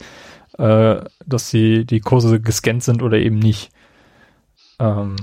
äh, 0.57 1.01
dass 1.25 1.49
die, 1.49 1.85
die 1.85 1.99
Kurse 1.99 2.39
gescannt 2.39 2.83
sind 2.83 3.01
oder 3.01 3.17
eben 3.17 3.39
nicht. 3.39 3.69
Ähm, 4.79 5.15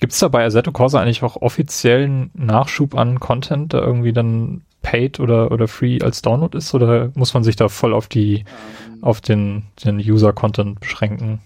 Gibt 0.00 0.12
es 0.12 0.18
da 0.18 0.28
bei 0.28 0.44
Assetto 0.44 0.72
Corsa 0.72 1.00
eigentlich 1.00 1.22
auch 1.22 1.36
offiziellen 1.36 2.30
Nachschub 2.34 2.96
an 2.96 3.20
Content, 3.20 3.72
der 3.72 3.82
irgendwie 3.82 4.12
dann 4.12 4.62
paid 4.82 5.20
oder, 5.20 5.52
oder 5.52 5.68
free 5.68 6.00
als 6.02 6.22
Download 6.22 6.56
ist? 6.58 6.74
Oder 6.74 7.12
muss 7.14 7.34
man 7.34 7.44
sich 7.44 7.56
da 7.56 7.68
voll 7.68 7.94
auf 7.94 8.08
die, 8.08 8.38
ähm, 8.38 9.02
auf 9.02 9.20
den, 9.20 9.64
den 9.84 9.98
User-Content 9.98 10.80
beschränken? 10.80 11.40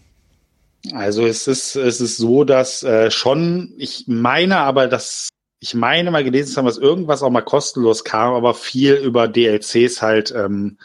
Also 0.93 1.26
es 1.26 1.48
ist, 1.48 1.74
es 1.74 2.01
ist 2.01 2.16
so, 2.16 2.44
dass 2.44 2.82
äh, 2.82 3.10
schon, 3.10 3.72
ich 3.76 4.05
meine 4.06 4.59
aber, 4.59 4.86
dass 4.86 5.30
ich 5.59 5.74
meine 5.74 6.10
mal 6.10 6.22
gelesen 6.22 6.52
zu 6.52 6.59
haben, 6.59 6.66
dass 6.66 6.78
irgendwas 6.78 7.22
auch 7.22 7.30
mal 7.30 7.40
kostenlos 7.40 8.05
kam, 8.05 8.34
aber 8.34 8.55
viel 8.55 8.94
über 8.94 9.26
DLCs 9.26 10.02
halt 10.02 10.32
ähm, 10.36 10.76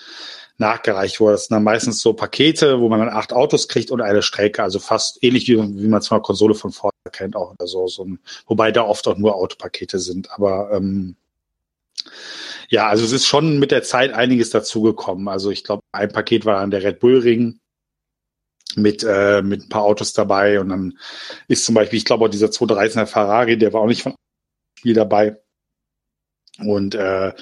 nachgereicht 0.57 1.19
wurde. 1.19 1.33
Das 1.33 1.45
sind 1.45 1.55
dann 1.55 1.63
meistens 1.63 1.99
so 2.01 2.13
Pakete, 2.13 2.79
wo 2.79 2.89
man 2.89 2.99
dann 2.99 3.09
acht 3.09 3.33
Autos 3.33 3.67
kriegt 3.67 3.91
und 3.91 4.01
eine 4.01 4.21
Strecke, 4.21 4.63
also 4.63 4.79
fast 4.79 5.23
ähnlich 5.23 5.47
wie, 5.47 5.57
wie 5.57 5.87
man 5.87 5.99
es 5.99 6.07
von 6.07 6.17
der 6.17 6.23
Konsole 6.23 6.55
von 6.55 6.71
Ford 6.71 6.93
kennt 7.11 7.35
auch 7.35 7.51
oder 7.51 7.67
so, 7.67 7.87
so 7.87 8.05
ein, 8.05 8.19
wobei 8.47 8.71
da 8.71 8.83
oft 8.83 9.07
auch 9.07 9.17
nur 9.17 9.35
Autopakete 9.35 9.99
sind. 9.99 10.31
Aber 10.31 10.71
ähm, 10.71 11.15
ja, 12.69 12.87
also 12.87 13.03
es 13.03 13.11
ist 13.11 13.25
schon 13.25 13.59
mit 13.59 13.71
der 13.71 13.83
Zeit 13.83 14.13
einiges 14.13 14.49
dazugekommen. 14.49 15.27
Also 15.27 15.51
ich 15.51 15.63
glaube, 15.63 15.83
ein 15.91 16.11
Paket 16.11 16.45
war 16.45 16.59
dann 16.59 16.71
der 16.71 16.83
Red 16.83 16.99
Bull 16.99 17.19
Ring 17.19 17.59
mit 18.75 19.03
äh, 19.03 19.41
mit 19.41 19.63
ein 19.63 19.69
paar 19.69 19.83
Autos 19.83 20.13
dabei 20.13 20.59
und 20.61 20.69
dann 20.69 20.97
ist 21.49 21.65
zum 21.65 21.75
Beispiel, 21.75 21.97
ich 21.97 22.05
glaube 22.05 22.25
auch 22.25 22.29
dieser 22.29 22.47
213er 22.47 23.05
Ferrari, 23.05 23.57
der 23.57 23.73
war 23.73 23.81
auch 23.81 23.87
nicht 23.87 24.03
von 24.03 24.15
Spiel 24.77 24.93
dabei. 24.93 25.37
Und 26.59 26.95
äh, 26.95 27.33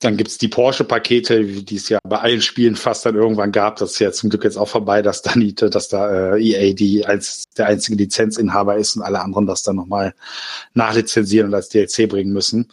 dann 0.00 0.18
gibt's 0.18 0.36
die 0.36 0.48
Porsche-Pakete, 0.48 1.42
die 1.44 1.76
es 1.76 1.88
ja 1.88 1.98
bei 2.06 2.18
allen 2.18 2.42
Spielen 2.42 2.76
fast 2.76 3.06
dann 3.06 3.14
irgendwann 3.14 3.50
gab. 3.50 3.76
Das 3.76 3.92
ist 3.92 3.98
ja 3.98 4.12
zum 4.12 4.28
Glück 4.28 4.44
jetzt 4.44 4.58
auch 4.58 4.68
vorbei, 4.68 5.00
dass 5.00 5.22
da, 5.22 5.32
die, 5.32 5.54
dass 5.54 5.88
da 5.88 6.34
äh, 6.34 6.42
EA 6.42 6.74
die 6.74 7.06
als 7.06 7.44
der 7.56 7.66
einzige 7.66 7.96
Lizenzinhaber 7.96 8.76
ist 8.76 8.96
und 8.96 9.02
alle 9.02 9.20
anderen 9.20 9.46
das 9.46 9.62
dann 9.62 9.76
nochmal 9.76 10.14
nachlizenzieren 10.74 11.48
und 11.48 11.54
als 11.54 11.70
DLC 11.70 12.08
bringen 12.08 12.32
müssen. 12.32 12.68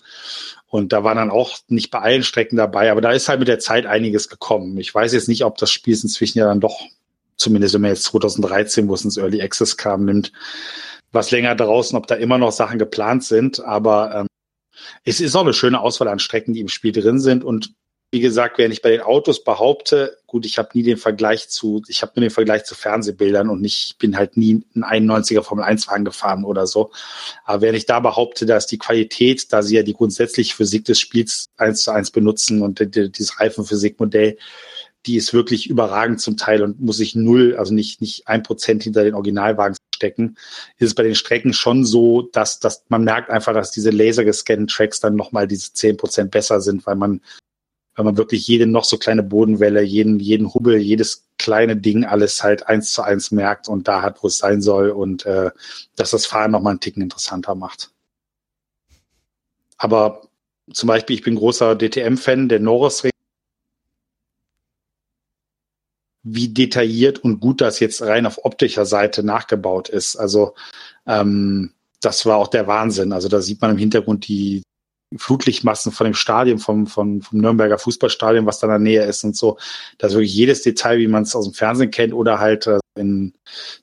Und 0.68 0.92
da 0.92 1.04
war 1.04 1.16
dann 1.16 1.30
auch 1.30 1.60
nicht 1.68 1.92
bei 1.92 2.00
allen 2.00 2.24
Strecken 2.24 2.58
dabei, 2.58 2.92
aber 2.92 3.00
da 3.00 3.12
ist 3.12 3.30
halt 3.30 3.40
mit 3.40 3.48
der 3.48 3.60
Zeit 3.60 3.86
einiges 3.86 4.28
gekommen. 4.28 4.78
Ich 4.78 4.94
weiß 4.94 5.14
jetzt 5.14 5.30
nicht, 5.30 5.46
ob 5.46 5.58
das 5.58 5.72
Spiel 5.72 5.94
inzwischen 5.94 6.40
ja 6.40 6.46
dann 6.46 6.60
doch, 6.60 6.82
zumindest 7.38 7.76
wenn 7.76 7.82
man 7.82 7.92
jetzt 7.92 8.04
2013, 8.04 8.88
wo 8.90 8.96
es 8.96 9.06
ins 9.06 9.18
Early 9.18 9.42
Access 9.42 9.78
kam, 9.78 10.06
nimmt, 10.06 10.34
was 11.12 11.32
länger 11.32 11.56
draußen, 11.56 11.96
ob 11.96 12.08
da 12.08 12.16
immer 12.16 12.38
noch 12.40 12.52
Sachen 12.52 12.80
geplant 12.80 13.24
sind. 13.24 13.64
Aber 13.64 14.16
ähm, 14.16 14.28
es 15.04 15.20
ist 15.20 15.36
auch 15.36 15.42
eine 15.42 15.54
schöne 15.54 15.80
Auswahl 15.80 16.08
an 16.08 16.20
Strecken, 16.20 16.54
die 16.54 16.62
im 16.62 16.70
Spiel 16.70 16.92
drin 16.92 17.20
sind. 17.20 17.44
Und 17.44 17.74
wie 18.14 18.20
gesagt, 18.20 18.60
wenn 18.60 18.72
ich 18.72 18.84
bei 18.84 18.92
den 18.92 19.02
Autos 19.02 19.44
behaupte, 19.44 20.20
gut, 20.28 20.46
ich 20.46 20.60
habe 20.60 20.70
nie 20.74 20.84
den 20.84 20.98
Vergleich 20.98 21.50
zu, 21.50 21.82
ich 21.88 22.04
habe 22.04 22.12
nur 22.16 22.22
den 22.22 22.30
Vergleich 22.30 22.64
zu 22.64 22.76
Fernsehbildern 22.76 23.50
und 23.50 23.60
nicht, 23.60 23.88
ich 23.88 23.98
bin 23.98 24.16
halt 24.16 24.38
nie 24.38 24.64
ein 24.76 25.10
91er 25.10 25.42
Formel 25.42 25.66
1 25.66 25.88
Wagen 25.88 26.06
gefahren 26.06 26.44
oder 26.44 26.68
so. 26.68 26.92
Aber 27.44 27.62
wenn 27.62 27.74
ich 27.74 27.88
da 27.88 28.00
behaupte, 28.00 28.46
dass 28.46 28.68
die 28.68 28.78
Qualität, 28.78 29.52
da 29.52 29.64
sie 29.64 29.78
ja 29.78 29.82
die 29.82 29.94
grundsätzliche 29.94 30.56
Physik 30.56 30.86
des 30.86 31.00
Spiels 31.00 31.48
eins 31.58 31.82
zu 31.82 31.92
eins 31.92 32.12
benutzen 32.12 32.62
und 32.62 32.80
dieses 32.96 33.40
Reifenphysikmodell, 33.40 34.38
die 35.08 35.16
ist 35.16 35.34
wirklich 35.34 35.68
überragend 35.68 36.22
zum 36.22 36.38
Teil 36.38 36.62
und 36.62 36.80
muss 36.80 37.00
ich 37.00 37.16
null, 37.16 37.56
also 37.58 37.74
nicht, 37.74 38.00
nicht 38.00 38.28
ein 38.28 38.44
Prozent 38.44 38.84
hinter 38.84 39.04
den 39.04 39.16
Originalwagen 39.16 39.76
stecken, 39.94 40.38
ist 40.78 40.88
es 40.88 40.96
bei 40.96 41.04
den 41.04 41.16
Strecken 41.16 41.54
schon 41.54 41.86
so, 41.86 42.24
dass, 42.24 42.60
dass 42.60 42.84
man 42.90 43.04
merkt 43.04 43.30
einfach, 43.30 43.54
dass 43.54 43.72
diese 43.72 43.92
lasergescannten 43.92 44.68
Tracks 44.68 45.00
dann 45.00 45.16
nochmal 45.16 45.48
diese 45.48 45.74
zehn 45.74 45.98
Prozent 45.98 46.32
besser 46.32 46.60
sind, 46.62 46.86
weil 46.86 46.96
man, 46.96 47.22
weil 47.96 48.06
man 48.06 48.18
wirklich 48.18 48.48
jede 48.48 48.66
noch 48.66 48.84
so 48.84 48.98
kleine 48.98 49.24
Bodenwelle, 49.24 49.82
jeden, 49.82 50.20
jeden 50.20 50.54
Hubbel, 50.54 50.78
jedes 50.78 51.26
kleine 51.38 51.78
Ding 51.78 52.06
alles 52.06 52.44
halt 52.44 52.68
eins 52.68 52.92
zu 52.92 53.04
eins 53.04 53.32
merkt 53.32 53.68
und 53.68 53.88
da 53.88 54.02
hat, 54.02 54.24
wo 54.24 54.28
es 54.28 54.38
sein 54.38 54.62
soll 54.62 54.90
und 54.90 55.26
äh, 55.26 55.52
dass 55.96 56.12
das 56.12 56.26
Fahren 56.26 56.52
nochmal 56.52 56.72
einen 56.72 56.80
Ticken 56.80 57.04
interessanter 57.04 57.56
macht. 57.56 57.92
Aber 59.78 60.28
zum 60.72 60.88
Beispiel, 60.88 61.16
ich 61.16 61.24
bin 61.24 61.36
großer 61.36 61.76
DTM-Fan, 61.76 62.48
der 62.48 62.60
Norris 62.60 63.04
wie 66.24 66.48
detailliert 66.48 67.20
und 67.20 67.40
gut 67.40 67.62
das 67.62 67.80
jetzt 67.80 68.02
rein 68.02 68.26
auf 68.26 68.46
optischer 68.46 68.86
Seite 68.86 69.24
nachgebaut 69.24 69.90
ist. 69.90 70.16
Also 70.16 70.56
ähm, 71.06 71.72
das 72.02 72.26
war 72.26 72.38
auch 72.38 72.48
der 72.48 72.68
Wahnsinn. 72.68 73.14
Also 73.14 73.28
da 73.28 73.42
sieht 73.42 73.62
man 73.62 73.72
im 73.72 73.78
Hintergrund 73.78 74.28
die 74.28 74.64
Flutlichtmassen 75.18 75.92
von 75.92 76.06
dem 76.06 76.14
Stadion, 76.14 76.60
vom, 76.60 76.88
vom, 76.88 77.22
vom 77.22 77.40
Nürnberger 77.40 77.78
Fußballstadion, 77.78 78.46
was 78.46 78.60
da 78.60 78.68
in 78.68 78.72
der 78.72 78.80
Nähe 78.80 79.06
ist 79.06 79.24
und 79.24 79.36
so. 79.36 79.58
Das 79.98 80.12
ist 80.12 80.16
wirklich 80.16 80.34
jedes 80.34 80.62
Detail, 80.64 80.98
wie 80.98 81.08
man 81.08 81.24
es 81.24 81.36
aus 81.36 81.46
dem 81.46 81.54
Fernsehen 81.54 81.92
kennt 81.92 82.14
oder 82.14 82.40
halt 82.40 82.68
äh, 82.68 82.80
in, 82.96 83.34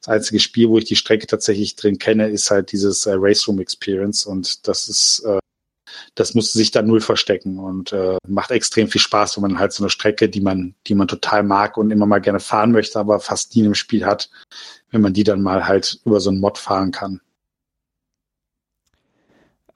das 0.00 0.08
einzige 0.08 0.40
Spiel, 0.40 0.68
wo 0.68 0.78
ich 0.78 0.84
die 0.84 0.96
Strecke 0.96 1.26
tatsächlich 1.26 1.76
drin 1.76 1.98
kenne, 1.98 2.28
ist 2.28 2.50
halt 2.50 2.72
dieses 2.72 3.06
äh, 3.06 3.12
Race 3.14 3.46
Room 3.46 3.60
Experience 3.60 4.26
und 4.26 4.66
das 4.66 4.88
ist, 4.88 5.24
äh, 5.24 5.38
das 6.14 6.34
musste 6.34 6.58
sich 6.58 6.70
da 6.70 6.82
null 6.82 7.00
verstecken 7.00 7.58
und 7.58 7.92
äh, 7.92 8.16
macht 8.26 8.50
extrem 8.50 8.88
viel 8.88 9.00
Spaß, 9.00 9.36
wenn 9.36 9.42
man 9.42 9.58
halt 9.58 9.72
so 9.72 9.82
eine 9.82 9.90
Strecke, 9.90 10.28
die 10.28 10.40
man, 10.40 10.74
die 10.86 10.94
man 10.94 11.08
total 11.08 11.42
mag 11.42 11.76
und 11.76 11.90
immer 11.90 12.06
mal 12.06 12.20
gerne 12.20 12.40
fahren 12.40 12.72
möchte, 12.72 12.98
aber 12.98 13.20
fast 13.20 13.54
nie 13.56 13.64
im 13.64 13.74
Spiel 13.74 14.04
hat, 14.04 14.30
wenn 14.90 15.00
man 15.00 15.12
die 15.12 15.24
dann 15.24 15.42
mal 15.42 15.66
halt 15.66 16.00
über 16.04 16.20
so 16.20 16.30
einen 16.30 16.40
Mod 16.40 16.58
fahren 16.58 16.92
kann. 16.92 17.20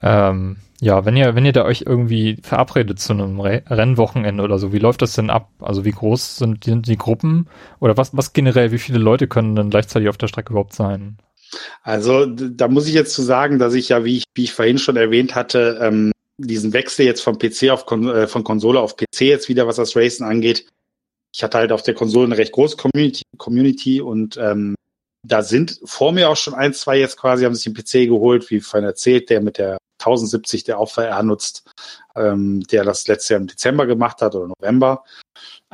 Ähm, 0.03 0.57
ja, 0.81 1.07
wenn 1.07 1.17
ihr, 1.17 1.35
wenn 1.35 1.47
ihr 1.47 1.53
da 1.53 1.65
euch 1.65 1.85
irgendwie 1.87 2.37
verabredet 2.43 2.99
zu 3.01 3.15
einem 3.15 3.41
Re 3.41 3.63
Rennwochenende 3.69 4.43
oder 4.43 4.59
so, 4.59 4.73
wie 4.73 4.79
läuft 4.79 5.01
das 5.01 5.15
denn 5.15 5.31
ab? 5.31 5.51
Also 5.61 5.85
wie 5.87 5.93
groß 5.93 6.37
sind 6.37 6.67
die, 6.67 6.71
sind 6.71 6.87
die 6.89 6.99
Gruppen? 6.99 7.49
Oder 7.81 7.97
was, 7.97 8.15
was 8.15 8.35
generell, 8.35 8.71
wie 8.71 8.79
viele 8.79 8.99
Leute 8.99 9.27
können 9.27 9.57
dann 9.57 9.71
gleichzeitig 9.71 10.11
auf 10.11 10.19
der 10.19 10.29
Strecke 10.29 10.51
überhaupt 10.51 10.75
sein? 10.75 11.17
Also 11.83 12.27
da 12.27 12.69
muss 12.69 12.87
ich 12.87 12.95
jetzt 12.95 13.15
zu 13.15 13.23
sagen, 13.23 13.59
dass 13.59 13.75
ich 13.75 13.89
ja, 13.89 14.05
wie 14.05 14.19
ich, 14.19 14.25
wie 14.35 14.45
ich 14.45 14.53
vorhin 14.53 14.79
schon 14.79 14.97
erwähnt 14.97 15.35
hatte, 15.35 15.79
ähm, 15.81 16.13
diesen 16.39 16.73
Wechsel 16.73 17.07
jetzt 17.07 17.23
vom 17.23 17.39
PC 17.39 17.71
auf 17.71 17.87
Kon 17.87 18.09
äh, 18.09 18.27
von 18.27 18.45
Konsole 18.45 18.81
auf 18.81 18.97
PC 18.97 19.23
jetzt 19.23 19.49
wieder, 19.49 19.67
was 19.67 19.77
das 19.77 19.97
Racing 19.97 20.27
angeht. 20.27 20.67
Ich 21.35 21.43
hatte 21.43 21.59
halt 21.59 21.73
auf 21.73 21.83
der 21.83 21.95
Konsole 21.95 22.27
eine 22.27 22.39
recht 22.39 22.53
große 22.53 22.77
Community, 22.77 23.23
Community 23.39 24.01
und 24.01 24.37
ähm, 24.37 24.75
da 25.27 25.43
sind 25.43 25.81
vor 25.85 26.13
mir 26.13 26.29
auch 26.29 26.37
schon 26.37 26.55
ein, 26.55 26.75
zwei 26.75 26.99
jetzt 26.99 27.17
quasi, 27.17 27.45
haben 27.45 27.55
sich 27.55 27.65
den 27.65 27.75
PC 27.75 28.09
geholt, 28.09 28.51
wie 28.51 28.61
vorhin 28.61 28.87
erzählt, 28.87 29.31
der 29.31 29.41
mit 29.41 29.59
der 29.59 29.79
1070, 30.01 30.65
der 30.65 30.79
auch 30.79 30.91
VR 30.91 31.23
nutzt, 31.23 31.65
ähm, 32.15 32.63
der 32.71 32.85
das 32.85 33.09
letzte 33.09 33.35
Jahr 33.35 33.41
im 33.41 33.47
Dezember 33.47 33.87
gemacht 33.87 34.21
hat 34.21 34.35
oder 34.35 34.49
November. 34.49 35.05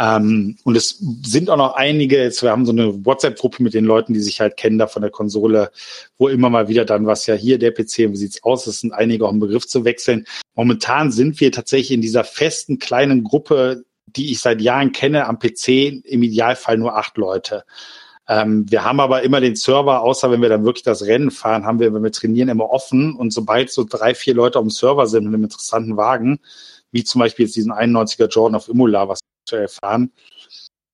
Ähm, 0.00 0.56
und 0.64 0.76
es 0.76 0.96
sind 1.22 1.50
auch 1.50 1.58
noch 1.58 1.74
einige, 1.74 2.16
jetzt, 2.16 2.42
wir 2.42 2.50
haben 2.50 2.64
so 2.64 2.72
eine 2.72 3.04
WhatsApp-Gruppe 3.04 3.62
mit 3.62 3.74
den 3.74 3.84
Leuten, 3.84 4.14
die 4.14 4.20
sich 4.20 4.40
halt 4.40 4.56
kennen 4.56 4.78
da 4.78 4.86
von 4.86 5.02
der 5.02 5.10
Konsole, 5.10 5.70
wo 6.16 6.28
immer 6.28 6.48
mal 6.48 6.68
wieder 6.68 6.86
dann 6.86 7.04
was 7.04 7.26
ja 7.26 7.34
hier 7.34 7.58
der 7.58 7.72
PC, 7.72 8.10
wie 8.10 8.16
sieht's 8.16 8.42
aus? 8.42 8.66
Es 8.66 8.80
sind 8.80 8.92
einige 8.92 9.26
auch 9.26 9.32
im 9.32 9.40
Begriff 9.40 9.66
zu 9.66 9.84
wechseln. 9.84 10.24
Momentan 10.54 11.12
sind 11.12 11.38
wir 11.40 11.52
tatsächlich 11.52 11.90
in 11.90 12.00
dieser 12.00 12.24
festen 12.24 12.78
kleinen 12.78 13.24
Gruppe, 13.24 13.84
die 14.06 14.32
ich 14.32 14.40
seit 14.40 14.62
Jahren 14.62 14.92
kenne, 14.92 15.26
am 15.26 15.38
PC 15.38 16.02
im 16.04 16.22
Idealfall 16.22 16.78
nur 16.78 16.96
acht 16.96 17.18
Leute. 17.18 17.64
Ähm, 18.26 18.64
wir 18.70 18.84
haben 18.84 19.00
aber 19.00 19.22
immer 19.22 19.42
den 19.42 19.54
Server, 19.54 20.00
außer 20.00 20.30
wenn 20.30 20.40
wir 20.40 20.48
dann 20.48 20.64
wirklich 20.64 20.82
das 20.82 21.04
Rennen 21.04 21.30
fahren, 21.30 21.66
haben 21.66 21.78
wir, 21.78 21.92
wenn 21.92 22.02
wir 22.02 22.12
trainieren, 22.12 22.48
immer 22.48 22.70
offen. 22.70 23.16
Und 23.16 23.34
sobald 23.34 23.70
so 23.70 23.84
drei, 23.84 24.14
vier 24.14 24.32
Leute 24.34 24.58
auf 24.58 24.64
dem 24.64 24.70
Server 24.70 25.06
sind 25.06 25.24
mit 25.24 25.34
einem 25.34 25.44
interessanten 25.44 25.98
Wagen, 25.98 26.40
wie 26.90 27.04
zum 27.04 27.18
Beispiel 27.18 27.44
jetzt 27.44 27.56
diesen 27.56 27.72
91er 27.72 28.28
Jordan 28.28 28.56
of 28.56 28.68
Imola, 28.68 29.06
was 29.06 29.20
wir 29.48 29.60
erfahren, 29.60 30.12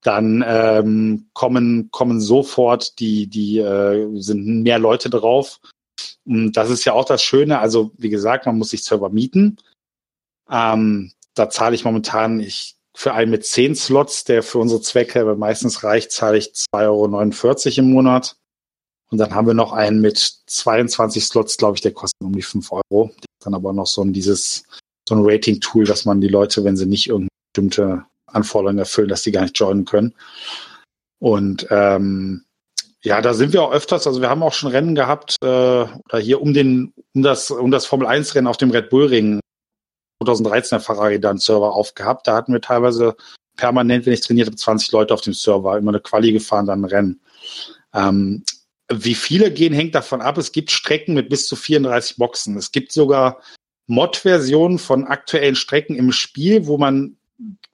dann 0.03 0.45
ähm, 0.47 1.29
kommen, 1.33 1.91
kommen 1.91 2.21
sofort 2.21 2.99
die, 3.01 3.27
die 3.27 3.59
äh, 3.59 4.09
sind 4.21 4.63
mehr 4.63 4.79
Leute 4.79 5.11
drauf. 5.11 5.61
Und 6.25 6.53
das 6.53 6.71
ist 6.71 6.85
ja 6.85 6.93
auch 6.93 7.05
das 7.05 7.23
Schöne. 7.23 7.59
Also, 7.59 7.93
wie 7.97 8.11
gesagt, 8.11 8.47
man 8.47 8.59
muss 8.59 8.71
sich 8.71 8.85
Server 8.85 9.09
mieten. 9.11 9.57
Ähm, 10.51 11.13
da 11.35 11.51
zahle 11.51 11.75
ich 11.75 11.85
momentan, 11.85 12.41
ich 12.41 12.77
für 12.97 13.13
einen 13.13 13.31
mit 13.31 13.45
zehn 13.45 13.75
Slots, 13.75 14.25
der 14.25 14.43
für 14.43 14.59
unsere 14.59 14.81
Zwecke 14.81 15.35
meistens 15.37 15.83
reicht, 15.83 16.13
zahle 16.13 16.39
ich 16.39 16.53
2,49 16.73 17.79
Euro 17.79 17.81
im 17.81 17.91
Monat. 17.93 18.37
Und 19.11 19.19
dann 19.19 19.35
haben 19.35 19.47
wir 19.47 19.55
noch 19.55 19.73
einen 19.73 20.01
mit 20.01 20.19
22 20.19 21.25
Slots, 21.25 21.57
glaube 21.59 21.77
ich, 21.77 21.81
der 21.81 21.93
kostet 21.93 22.23
um 22.23 22.33
die 22.33 22.43
5 22.43 22.73
Euro. 22.73 23.11
Dann 23.41 23.55
aber 23.55 23.73
noch 23.73 23.87
so 23.87 24.03
ein 24.03 24.13
dieses, 24.13 24.65
so 25.09 25.15
ein 25.15 25.23
Rating-Tool, 25.23 25.85
dass 25.85 26.05
man 26.05 26.21
die 26.21 26.29
Leute, 26.29 26.65
wenn 26.65 26.77
sie 26.77 26.87
nicht 26.87 27.09
irgendeine 27.09 27.29
bestimmte 27.53 28.05
Anforderungen 28.27 28.79
erfüllen, 28.79 29.09
dass 29.09 29.23
die 29.23 29.33
gar 29.33 29.43
nicht 29.43 29.59
joinen 29.59 29.85
können. 29.85 30.15
Und 31.19 31.67
ähm, 31.71 32.45
ja, 33.03 33.21
da 33.21 33.35
sind 33.35 33.53
wir 33.53 33.63
auch 33.63 33.73
öfters, 33.73 34.07
also 34.07 34.21
wir 34.21 34.29
haben 34.29 34.43
auch 34.43 34.53
schon 34.53 34.71
Rennen 34.71 34.95
gehabt, 34.95 35.37
äh, 35.43 35.47
oder 35.47 36.19
hier 36.19 36.43
um 36.43 36.53
den, 36.53 36.93
um 37.15 37.23
das, 37.23 37.51
um 37.51 37.71
das 37.71 37.87
Formel 37.87 38.07
1 38.07 38.35
Rennen 38.35 38.49
auf 38.49 38.57
dem 38.57 38.71
Red 38.71 38.91
Bull 38.91 39.07
Ring 39.07 39.41
2013 40.23 40.79
der 40.79 40.85
Ferrari 40.85 41.21
dann 41.21 41.39
Server 41.39 41.75
aufgehabt. 41.75 42.27
Da 42.27 42.35
hatten 42.35 42.53
wir 42.53 42.61
teilweise 42.61 43.17
permanent, 43.57 44.07
wenn 44.07 44.13
ich 44.13 44.21
trainiert 44.21 44.49
habe, 44.49 44.57
20 44.57 44.93
Leute 44.93 45.15
auf 45.15 45.21
dem 45.21 45.35
Server, 45.35 45.79
immer 45.79 45.93
eine 45.93 46.01
Quali 46.01 46.33
gefahren, 46.33 46.67
dann 46.67 46.83
ein 46.83 46.85
Rennen. 46.85 47.21
Ähm, 47.95 48.45
wie 48.93 49.15
viele 49.15 49.51
gehen, 49.51 49.73
hängt 49.73 49.95
davon 49.95 50.21
ab. 50.21 50.39
Es 50.39 50.53
gibt 50.53 50.71
Strecken 50.71 51.15
mit 51.15 51.29
bis 51.29 51.47
zu 51.49 51.57
34 51.57 52.17
Boxen. 52.17 52.57
Es 52.57 52.71
gibt 52.71 52.93
sogar 52.93 53.41
Mod-Versionen 53.89 54.79
von 54.79 55.07
aktuellen 55.07 55.57
Strecken 55.57 55.97
im 55.97 56.13
Spiel, 56.13 56.67
wo 56.67 56.79
man 56.79 57.17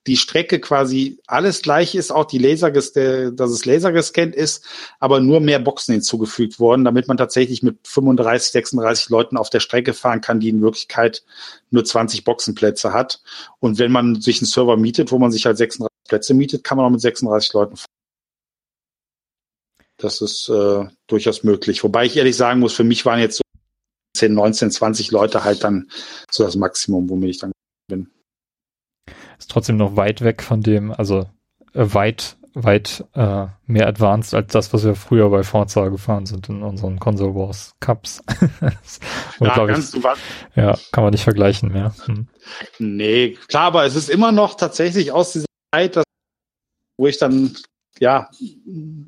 die 0.06 0.16
Strecke 0.16 0.58
quasi 0.58 1.20
alles 1.26 1.62
gleich 1.62 1.94
ist, 1.94 2.10
auch 2.10 2.24
die 2.24 2.38
Laser, 2.38 2.70
dass 2.72 2.96
es 2.96 3.64
Laser 3.64 3.92
gescannt 3.92 4.34
ist, 4.34 4.64
aber 4.98 5.20
nur 5.20 5.40
mehr 5.40 5.60
Boxen 5.60 5.92
hinzugefügt 5.92 6.58
worden, 6.58 6.84
damit 6.84 7.06
man 7.06 7.16
tatsächlich 7.16 7.62
mit 7.62 7.86
35, 7.86 8.50
36 8.52 9.08
Leuten 9.10 9.36
auf 9.36 9.50
der 9.50 9.60
Strecke 9.60 9.94
fahren 9.94 10.20
kann, 10.20 10.40
die 10.40 10.48
in 10.48 10.62
Wirklichkeit 10.62 11.22
nur 11.70 11.84
20 11.84 12.24
Boxenplätze 12.24 12.92
hat. 12.92 13.22
Und 13.60 13.78
wenn 13.78 13.92
man 13.92 14.20
sich 14.20 14.40
einen 14.40 14.48
Server 14.48 14.76
mietet, 14.76 15.12
wo 15.12 15.18
man 15.18 15.30
sich 15.30 15.46
halt 15.46 15.58
36 15.58 15.88
Plätze 16.08 16.34
mietet, 16.34 16.64
kann 16.64 16.76
man 16.76 16.86
auch 16.86 16.90
mit 16.90 17.00
36 17.00 17.52
Leuten 17.52 17.76
fahren. 17.76 17.86
Das 19.98 20.20
ist 20.20 20.48
äh, 20.48 20.84
durchaus 21.06 21.44
möglich. 21.44 21.84
Wobei 21.84 22.06
ich 22.06 22.16
ehrlich 22.16 22.36
sagen 22.36 22.58
muss, 22.58 22.72
für 22.72 22.82
mich 22.82 23.06
waren 23.06 23.20
jetzt 23.20 23.36
so 23.36 23.42
10, 24.16 24.34
19, 24.34 24.72
20 24.72 25.12
Leute 25.12 25.44
halt 25.44 25.62
dann 25.62 25.88
so 26.28 26.42
das 26.42 26.56
Maximum, 26.56 27.08
womit 27.08 27.30
ich 27.30 27.38
dann 27.38 27.52
bin 27.88 28.10
ist 29.42 29.50
trotzdem 29.50 29.76
noch 29.76 29.96
weit 29.96 30.22
weg 30.22 30.42
von 30.42 30.62
dem, 30.62 30.92
also 30.92 31.26
äh, 31.74 31.94
weit, 31.94 32.36
weit 32.54 33.04
äh, 33.14 33.46
mehr 33.66 33.88
advanced 33.88 34.34
als 34.34 34.52
das, 34.52 34.72
was 34.72 34.84
wir 34.84 34.94
früher 34.94 35.30
bei 35.30 35.42
Forza 35.42 35.88
gefahren 35.88 36.26
sind 36.26 36.48
in 36.48 36.62
unseren 36.62 37.00
Console 37.00 37.34
Wars 37.34 37.74
Cups. 37.80 38.22
ja, 39.40 39.68
ich, 39.68 39.92
ja, 40.54 40.78
kann 40.92 41.04
man 41.04 41.10
nicht 41.10 41.24
vergleichen 41.24 41.72
mehr. 41.72 41.92
Hm. 42.04 42.28
Nee, 42.78 43.36
klar, 43.48 43.64
aber 43.64 43.84
es 43.84 43.96
ist 43.96 44.10
immer 44.10 44.30
noch 44.30 44.54
tatsächlich 44.56 45.10
aus 45.10 45.32
dieser 45.32 45.46
Zeit, 45.74 45.96
dass, 45.96 46.04
wo 46.96 47.08
ich 47.08 47.18
dann 47.18 47.56
ja, 47.98 48.30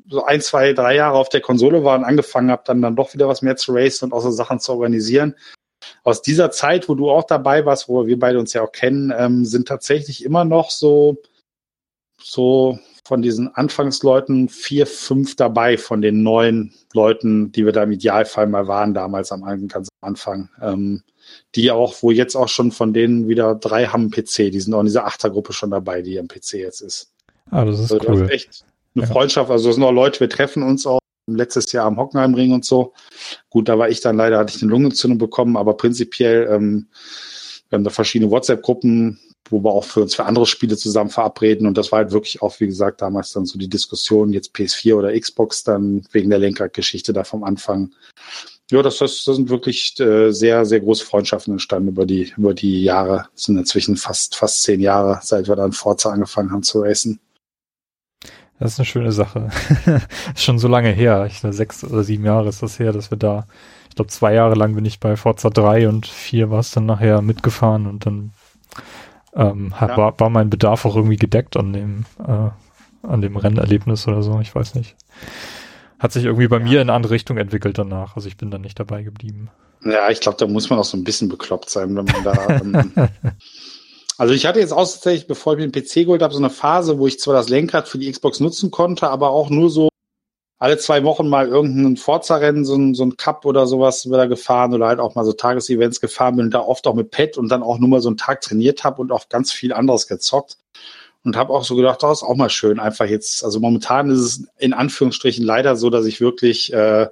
so 0.07 0.25
ein, 0.25 0.41
zwei, 0.41 0.73
drei 0.73 0.95
Jahre 0.95 1.17
auf 1.17 1.29
der 1.29 1.41
Konsole 1.41 1.83
war 1.83 1.97
und 1.97 2.03
angefangen 2.03 2.51
habe, 2.51 2.63
dann, 2.65 2.81
dann 2.81 2.95
doch 2.95 3.13
wieder 3.13 3.27
was 3.27 3.41
mehr 3.41 3.55
zu 3.55 3.73
racen 3.73 4.05
und 4.05 4.13
auch 4.13 4.21
so 4.21 4.31
Sachen 4.31 4.59
zu 4.59 4.73
organisieren 4.73 5.35
aus 6.03 6.21
dieser 6.21 6.51
Zeit, 6.51 6.89
wo 6.89 6.95
du 6.95 7.09
auch 7.09 7.23
dabei 7.23 7.65
warst, 7.65 7.89
wo 7.89 8.05
wir 8.07 8.19
beide 8.19 8.39
uns 8.39 8.53
ja 8.53 8.61
auch 8.61 8.71
kennen, 8.71 9.13
ähm, 9.15 9.45
sind 9.45 9.67
tatsächlich 9.67 10.23
immer 10.23 10.45
noch 10.45 10.71
so, 10.71 11.17
so 12.21 12.79
von 13.05 13.21
diesen 13.21 13.53
Anfangsleuten 13.53 14.49
vier, 14.49 14.87
fünf 14.87 15.35
dabei 15.35 15.77
von 15.77 16.01
den 16.01 16.23
neuen 16.23 16.73
Leuten, 16.93 17.51
die 17.51 17.65
wir 17.65 17.71
da 17.71 17.83
im 17.83 17.91
Idealfall 17.91 18.47
mal 18.47 18.67
waren, 18.67 18.93
damals 18.93 19.31
am 19.31 19.43
ganz 19.67 19.89
Anfang. 20.01 20.49
Ähm, 20.61 21.03
die 21.55 21.71
auch, 21.71 21.95
wo 22.01 22.11
jetzt 22.11 22.35
auch 22.35 22.49
schon 22.49 22.71
von 22.71 22.93
denen 22.93 23.27
wieder 23.27 23.55
drei 23.55 23.87
haben 23.87 24.11
PC, 24.11 24.51
die 24.51 24.59
sind 24.59 24.73
auch 24.73 24.79
in 24.79 24.87
dieser 24.87 25.05
Achtergruppe 25.05 25.53
schon 25.53 25.71
dabei, 25.71 26.01
die 26.01 26.19
am 26.19 26.27
PC 26.27 26.53
jetzt 26.53 26.81
ist. 26.81 27.11
Ah, 27.51 27.65
das 27.65 27.79
ist 27.79 27.91
also, 27.91 28.07
cool. 28.07 28.19
Das 28.19 28.29
ist 28.29 28.33
echt 28.33 28.65
eine 28.95 29.05
ja. 29.05 29.11
Freundschaft, 29.11 29.51
also 29.51 29.69
es 29.69 29.75
sind 29.75 29.83
auch 29.83 29.91
Leute, 29.91 30.19
wir 30.19 30.29
treffen 30.29 30.63
uns 30.63 30.85
auch 30.85 30.99
letztes 31.27 31.71
Jahr 31.71 31.85
am 31.85 31.97
Hockenheimring 31.97 32.51
und 32.51 32.65
so. 32.65 32.93
Gut, 33.49 33.69
da 33.69 33.77
war 33.77 33.89
ich 33.89 34.01
dann 34.01 34.17
leider, 34.17 34.37
hatte 34.37 34.55
ich 34.55 34.61
eine 34.61 34.71
Lungenentzündung 34.71 35.17
bekommen, 35.17 35.57
aber 35.57 35.75
prinzipiell, 35.75 36.47
ähm, 36.51 36.87
wir 37.69 37.77
haben 37.77 37.83
da 37.83 37.89
verschiedene 37.89 38.31
WhatsApp-Gruppen, 38.31 39.19
wo 39.49 39.63
wir 39.63 39.71
auch 39.71 39.83
für 39.83 40.01
uns 40.01 40.15
für 40.15 40.25
andere 40.25 40.45
Spiele 40.45 40.77
zusammen 40.77 41.09
verabreden. 41.09 41.67
Und 41.67 41.77
das 41.77 41.91
war 41.91 41.99
halt 41.99 42.11
wirklich 42.11 42.41
auch, 42.41 42.59
wie 42.59 42.67
gesagt, 42.67 43.01
damals 43.01 43.31
dann 43.31 43.45
so 43.45 43.57
die 43.57 43.69
Diskussion, 43.69 44.33
jetzt 44.33 44.55
PS4 44.55 44.95
oder 44.95 45.19
Xbox, 45.19 45.63
dann 45.63 46.03
wegen 46.11 46.29
der 46.29 46.39
Lenkradgeschichte 46.39 47.13
da 47.13 47.23
vom 47.23 47.43
Anfang. 47.43 47.93
Ja, 48.71 48.81
das, 48.81 48.97
das, 48.97 49.23
sind 49.23 49.49
wirklich 49.49 49.99
äh, 49.99 50.31
sehr, 50.31 50.65
sehr 50.65 50.79
große 50.79 51.05
Freundschaften 51.05 51.53
entstanden 51.53 51.89
über 51.89 52.05
die, 52.05 52.33
über 52.35 52.55
die 52.55 52.83
Jahre. 52.83 53.27
Das 53.33 53.43
sind 53.43 53.57
inzwischen 53.57 53.95
fast, 53.95 54.35
fast 54.35 54.63
zehn 54.63 54.79
Jahre, 54.79 55.19
seit 55.21 55.47
wir 55.47 55.55
dann 55.55 55.71
Forza 55.71 56.09
angefangen 56.09 56.51
haben 56.51 56.63
zu 56.63 56.81
racen. 56.81 57.19
Das 58.59 58.73
ist 58.73 58.79
eine 58.79 58.85
schöne 58.85 59.11
Sache. 59.11 59.49
ist 60.33 60.43
schon 60.43 60.59
so 60.59 60.67
lange 60.67 60.89
her. 60.89 61.25
Ich 61.29 61.41
glaube, 61.41 61.53
sechs 61.53 61.83
oder 61.83 62.03
sieben 62.03 62.25
Jahre 62.25 62.47
ist 62.47 62.63
das 62.63 62.79
her, 62.79 62.93
dass 62.93 63.11
wir 63.11 63.17
da, 63.17 63.47
ich 63.89 63.95
glaube, 63.95 64.09
zwei 64.09 64.33
Jahre 64.33 64.55
lang 64.55 64.75
bin 64.75 64.85
ich 64.85 64.99
bei 64.99 65.17
Forza 65.17 65.49
3 65.49 65.89
und 65.89 66.07
4 66.07 66.49
war 66.49 66.59
es 66.59 66.71
dann 66.71 66.85
nachher 66.85 67.21
mitgefahren 67.21 67.85
und 67.85 68.05
dann 68.05 68.31
ähm, 69.35 69.73
ja. 69.79 69.97
war, 69.97 70.19
war 70.19 70.29
mein 70.29 70.49
Bedarf 70.49 70.85
auch 70.85 70.95
irgendwie 70.95 71.17
gedeckt 71.17 71.57
an 71.57 71.73
dem, 71.73 72.05
äh, 72.25 72.49
an 73.05 73.21
dem 73.21 73.35
Rennerlebnis 73.35 74.07
oder 74.07 74.23
so. 74.23 74.39
Ich 74.39 74.55
weiß 74.55 74.75
nicht. 74.75 74.95
Hat 75.99 76.13
sich 76.13 76.23
irgendwie 76.23 76.47
bei 76.47 76.59
ja. 76.59 76.63
mir 76.63 76.81
in 76.81 76.89
eine 76.89 76.93
andere 76.93 77.13
Richtung 77.13 77.37
entwickelt 77.37 77.77
danach. 77.77 78.15
Also 78.15 78.27
ich 78.27 78.37
bin 78.37 78.51
dann 78.51 78.61
nicht 78.61 78.79
dabei 78.79 79.03
geblieben. 79.03 79.49
Ja, 79.83 80.09
ich 80.09 80.19
glaube, 80.19 80.37
da 80.39 80.47
muss 80.47 80.69
man 80.69 80.79
auch 80.79 80.85
so 80.85 80.97
ein 80.97 81.03
bisschen 81.03 81.29
bekloppt 81.29 81.69
sein, 81.69 81.95
wenn 81.95 82.05
man 82.05 82.23
da 82.23 82.59
ähm, 82.59 82.93
Also 84.17 84.33
ich 84.33 84.45
hatte 84.45 84.59
jetzt 84.59 84.71
auch 84.71 84.89
tatsächlich, 84.89 85.27
bevor 85.27 85.53
ich 85.53 85.59
mir 85.59 85.67
den 85.69 85.83
PC 85.83 86.05
geholt 86.05 86.21
habe, 86.21 86.33
so 86.33 86.39
eine 86.39 86.49
Phase, 86.49 86.99
wo 86.99 87.07
ich 87.07 87.19
zwar 87.19 87.33
das 87.33 87.49
Lenkrad 87.49 87.87
für 87.87 87.97
die 87.97 88.11
Xbox 88.11 88.39
nutzen 88.39 88.71
konnte, 88.71 89.09
aber 89.09 89.31
auch 89.31 89.49
nur 89.49 89.69
so 89.69 89.89
alle 90.57 90.77
zwei 90.77 91.03
Wochen 91.03 91.27
mal 91.27 91.47
irgendein 91.47 91.97
Forza-Rennen, 91.97 92.63
so 92.63 92.75
ein, 92.75 92.95
so 92.95 93.03
ein 93.03 93.17
Cup 93.17 93.45
oder 93.45 93.67
sowas 93.67 94.05
wieder 94.05 94.27
gefahren 94.27 94.73
oder 94.73 94.87
halt 94.87 94.99
auch 94.99 95.15
mal 95.15 95.25
so 95.25 95.33
Tagesevents 95.33 95.99
gefahren 95.99 96.37
bin 96.37 96.45
und 96.45 96.53
da 96.53 96.61
oft 96.61 96.87
auch 96.87 96.93
mit 96.93 97.11
Pet 97.11 97.37
und 97.37 97.49
dann 97.49 97.61
auch 97.61 97.77
nur 97.77 97.89
mal 97.89 98.01
so 98.01 98.07
einen 98.07 98.17
Tag 98.17 98.41
trainiert 98.41 98.85
habe 98.85 99.01
und 99.01 99.11
auch 99.11 99.27
ganz 99.27 99.51
viel 99.51 99.73
anderes 99.73 100.07
gezockt. 100.07 100.57
Und 101.23 101.35
habe 101.35 101.53
auch 101.53 101.63
so 101.63 101.75
gedacht, 101.75 102.03
das 102.03 102.19
ist 102.19 102.23
auch 102.23 102.35
mal 102.35 102.51
schön, 102.51 102.79
einfach 102.79 103.07
jetzt, 103.07 103.43
also 103.43 103.59
momentan 103.59 104.11
ist 104.11 104.19
es 104.19 104.43
in 104.59 104.73
Anführungsstrichen 104.73 105.43
leider 105.43 105.75
so, 105.75 105.89
dass 105.89 106.05
ich 106.05 106.21
wirklich 106.21 106.71
äh, 106.71 107.07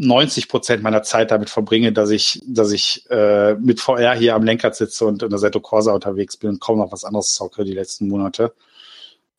90 0.00 0.48
Prozent 0.48 0.82
meiner 0.82 1.02
Zeit 1.02 1.30
damit 1.30 1.50
verbringe, 1.50 1.92
dass 1.92 2.10
ich, 2.10 2.40
dass 2.46 2.72
ich 2.72 3.08
äh, 3.10 3.54
mit 3.54 3.80
VR 3.80 4.14
hier 4.14 4.34
am 4.34 4.42
Lenkrad 4.42 4.74
sitze 4.74 5.04
und 5.04 5.22
in 5.22 5.28
der 5.28 5.38
Seto 5.38 5.60
Corsa 5.60 5.92
unterwegs 5.92 6.38
bin 6.38 6.50
und 6.50 6.60
kaum 6.60 6.78
noch 6.78 6.90
was 6.90 7.04
anderes 7.04 7.34
zocke 7.34 7.64
die 7.64 7.74
letzten 7.74 8.08
Monate. 8.08 8.54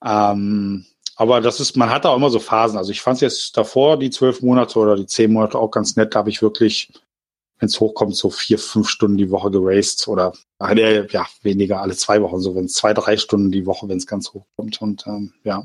Ähm, 0.04 0.86
aber 1.16 1.42
das 1.42 1.60
ist, 1.60 1.78
man 1.78 1.90
hat 1.90 2.06
da 2.06 2.10
auch 2.10 2.18
immer 2.18 2.30
so 2.30 2.40
Phasen. 2.40 2.78
Also 2.78 2.92
ich 2.92 3.02
fand 3.02 3.16
es 3.16 3.22
jetzt 3.22 3.58
davor, 3.58 3.98
die 3.98 4.12
zwölf 4.12 4.42
Monate 4.42 4.78
oder 4.78 4.96
die 4.96 5.08
zehn 5.08 5.34
Monate 5.34 5.58
auch 5.58 5.72
ganz 5.72 5.96
nett. 5.96 6.14
Da 6.14 6.20
habe 6.20 6.30
ich 6.30 6.44
wirklich, 6.44 6.94
wenn 7.60 7.68
es 7.68 7.80
hochkommt, 7.80 8.16
so 8.16 8.30
vier, 8.30 8.60
fünf 8.60 8.88
Stunden 8.88 9.18
die 9.18 9.32
Woche 9.32 9.50
geraced 9.50 10.08
oder 10.08 10.34
ja, 10.60 11.26
weniger 11.42 11.82
alle 11.82 11.96
zwei 11.96 12.22
Wochen, 12.22 12.40
so 12.40 12.56
wenn 12.56 12.66
es 12.66 12.74
zwei, 12.74 12.94
drei 12.94 13.18
Stunden 13.18 13.52
die 13.52 13.66
Woche, 13.66 13.90
wenn 13.90 13.98
es 13.98 14.06
ganz 14.06 14.32
hochkommt. 14.34 14.80
Und 14.82 15.08
ähm, 15.08 15.34
ja. 15.44 15.64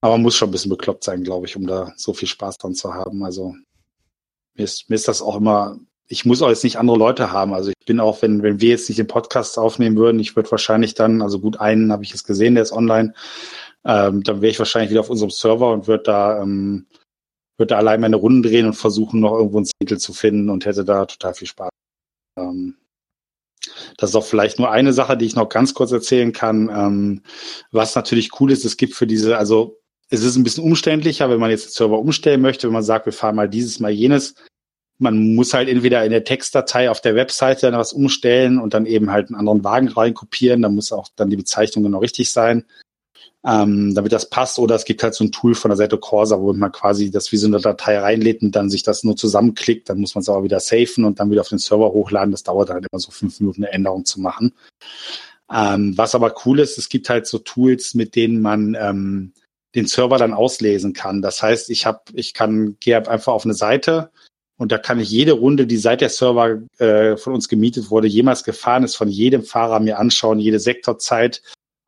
Aber 0.00 0.14
man 0.14 0.22
muss 0.22 0.36
schon 0.36 0.48
ein 0.48 0.52
bisschen 0.52 0.70
bekloppt 0.70 1.04
sein, 1.04 1.24
glaube 1.24 1.46
ich, 1.46 1.56
um 1.56 1.66
da 1.66 1.92
so 1.96 2.12
viel 2.12 2.28
Spaß 2.28 2.58
dran 2.58 2.74
zu 2.74 2.94
haben. 2.94 3.24
Also 3.24 3.54
mir 4.54 4.64
ist, 4.64 4.88
mir 4.88 4.94
ist 4.94 5.08
das 5.08 5.22
auch 5.22 5.36
immer, 5.36 5.78
ich 6.06 6.24
muss 6.24 6.40
auch 6.40 6.48
jetzt 6.48 6.64
nicht 6.64 6.78
andere 6.78 6.96
Leute 6.96 7.32
haben. 7.32 7.52
Also 7.52 7.70
ich 7.70 7.86
bin 7.86 8.00
auch, 8.00 8.22
wenn, 8.22 8.42
wenn 8.42 8.60
wir 8.60 8.70
jetzt 8.70 8.88
nicht 8.88 8.98
den 8.98 9.06
Podcast 9.06 9.58
aufnehmen 9.58 9.96
würden, 9.96 10.20
ich 10.20 10.36
würde 10.36 10.50
wahrscheinlich 10.50 10.94
dann, 10.94 11.20
also 11.20 11.40
gut, 11.40 11.60
einen 11.60 11.92
habe 11.92 12.04
ich 12.04 12.10
jetzt 12.10 12.26
gesehen, 12.26 12.54
der 12.54 12.62
ist 12.62 12.72
online, 12.72 13.12
ähm, 13.84 14.22
dann 14.22 14.40
wäre 14.40 14.50
ich 14.50 14.58
wahrscheinlich 14.58 14.90
wieder 14.90 15.00
auf 15.00 15.10
unserem 15.10 15.30
Server 15.30 15.72
und 15.72 15.86
würde 15.86 16.04
da, 16.04 16.42
ähm, 16.42 16.86
würde 17.56 17.70
da 17.70 17.76
allein 17.78 18.00
meine 18.00 18.16
Runden 18.16 18.42
drehen 18.42 18.66
und 18.66 18.74
versuchen, 18.74 19.20
noch 19.20 19.32
irgendwo 19.32 19.60
ein 19.60 19.68
Titel 19.80 19.98
zu 19.98 20.12
finden 20.12 20.48
und 20.48 20.64
hätte 20.64 20.84
da 20.84 21.06
total 21.06 21.34
viel 21.34 21.48
Spaß. 21.48 21.70
Ähm, 22.38 22.76
das 23.96 24.10
ist 24.10 24.16
auch 24.16 24.24
vielleicht 24.24 24.58
nur 24.58 24.70
eine 24.70 24.92
Sache, 24.92 25.16
die 25.16 25.26
ich 25.26 25.36
noch 25.36 25.48
ganz 25.48 25.74
kurz 25.74 25.92
erzählen 25.92 26.32
kann. 26.32 26.70
Ähm, 26.72 27.22
was 27.70 27.94
natürlich 27.94 28.40
cool 28.40 28.50
ist, 28.52 28.64
es 28.64 28.76
gibt 28.76 28.94
für 28.94 29.06
diese, 29.06 29.36
also 29.38 29.78
es 30.10 30.22
ist 30.22 30.36
ein 30.36 30.44
bisschen 30.44 30.64
umständlicher, 30.64 31.28
wenn 31.28 31.40
man 31.40 31.50
jetzt 31.50 31.66
den 31.66 31.72
Server 31.72 31.98
umstellen 31.98 32.40
möchte, 32.40 32.66
wenn 32.66 32.74
man 32.74 32.82
sagt, 32.82 33.06
wir 33.06 33.12
fahren 33.12 33.36
mal 33.36 33.48
dieses, 33.48 33.80
mal 33.80 33.90
jenes. 33.90 34.34
Man 34.98 35.34
muss 35.34 35.54
halt 35.54 35.68
entweder 35.68 36.04
in 36.04 36.10
der 36.10 36.24
Textdatei 36.24 36.90
auf 36.90 37.00
der 37.00 37.14
Webseite 37.14 37.70
dann 37.70 37.78
was 37.78 37.92
umstellen 37.92 38.58
und 38.58 38.74
dann 38.74 38.86
eben 38.86 39.10
halt 39.10 39.28
einen 39.28 39.36
anderen 39.36 39.62
Wagen 39.62 39.88
reinkopieren. 39.88 40.62
Da 40.62 40.68
muss 40.68 40.92
auch 40.92 41.08
dann 41.14 41.30
die 41.30 41.36
Bezeichnung 41.36 41.84
genau 41.84 41.98
richtig 41.98 42.32
sein, 42.32 42.64
ähm, 43.44 43.94
damit 43.94 44.12
das 44.12 44.28
passt. 44.28 44.58
Oder 44.58 44.74
es 44.74 44.86
gibt 44.86 45.02
halt 45.02 45.14
so 45.14 45.22
ein 45.22 45.30
Tool 45.30 45.54
von 45.54 45.68
der 45.68 45.76
Seite 45.76 45.98
Corsa, 45.98 46.40
wo 46.40 46.52
man 46.52 46.72
quasi 46.72 47.10
das 47.12 47.30
wie 47.30 47.36
so 47.36 47.46
eine 47.46 47.60
Datei 47.60 47.98
reinlädt 47.98 48.42
und 48.42 48.56
dann 48.56 48.70
sich 48.70 48.82
das 48.82 49.04
nur 49.04 49.14
zusammenklickt. 49.14 49.88
Dann 49.88 50.00
muss 50.00 50.14
man 50.14 50.22
es 50.22 50.28
aber 50.28 50.42
wieder 50.42 50.58
safen 50.58 51.04
und 51.04 51.20
dann 51.20 51.30
wieder 51.30 51.42
auf 51.42 51.48
den 51.48 51.58
Server 51.58 51.92
hochladen. 51.92 52.32
Das 52.32 52.42
dauert 52.42 52.70
halt 52.70 52.86
immer 52.90 52.98
so 52.98 53.12
fünf 53.12 53.38
Minuten 53.38 53.64
eine 53.64 53.72
Änderung 53.72 54.04
zu 54.04 54.20
machen. 54.20 54.52
Ähm, 55.52 55.96
was 55.96 56.14
aber 56.14 56.34
cool 56.44 56.58
ist, 56.58 56.76
es 56.76 56.88
gibt 56.88 57.08
halt 57.08 57.26
so 57.26 57.38
Tools, 57.38 57.94
mit 57.94 58.16
denen 58.16 58.42
man 58.42 58.76
ähm, 58.78 59.32
den 59.74 59.86
Server 59.86 60.18
dann 60.18 60.32
auslesen 60.32 60.92
kann. 60.92 61.22
Das 61.22 61.42
heißt, 61.42 61.70
ich 61.70 61.86
habe, 61.86 62.00
ich 62.14 62.34
kann, 62.34 62.76
gehe 62.80 63.08
einfach 63.08 63.32
auf 63.32 63.44
eine 63.44 63.54
Seite 63.54 64.10
und 64.56 64.72
da 64.72 64.78
kann 64.78 64.98
ich 64.98 65.10
jede 65.10 65.32
Runde, 65.32 65.66
die 65.66 65.76
seit 65.76 66.00
der 66.00 66.08
Server 66.08 66.60
äh, 66.78 67.16
von 67.16 67.34
uns 67.34 67.48
gemietet 67.48 67.90
wurde, 67.90 68.08
jemals 68.08 68.44
gefahren 68.44 68.82
ist, 68.82 68.96
von 68.96 69.08
jedem 69.08 69.42
Fahrer 69.42 69.80
mir 69.80 69.98
anschauen, 69.98 70.40
jede 70.40 70.58
Sektorzeit. 70.58 71.42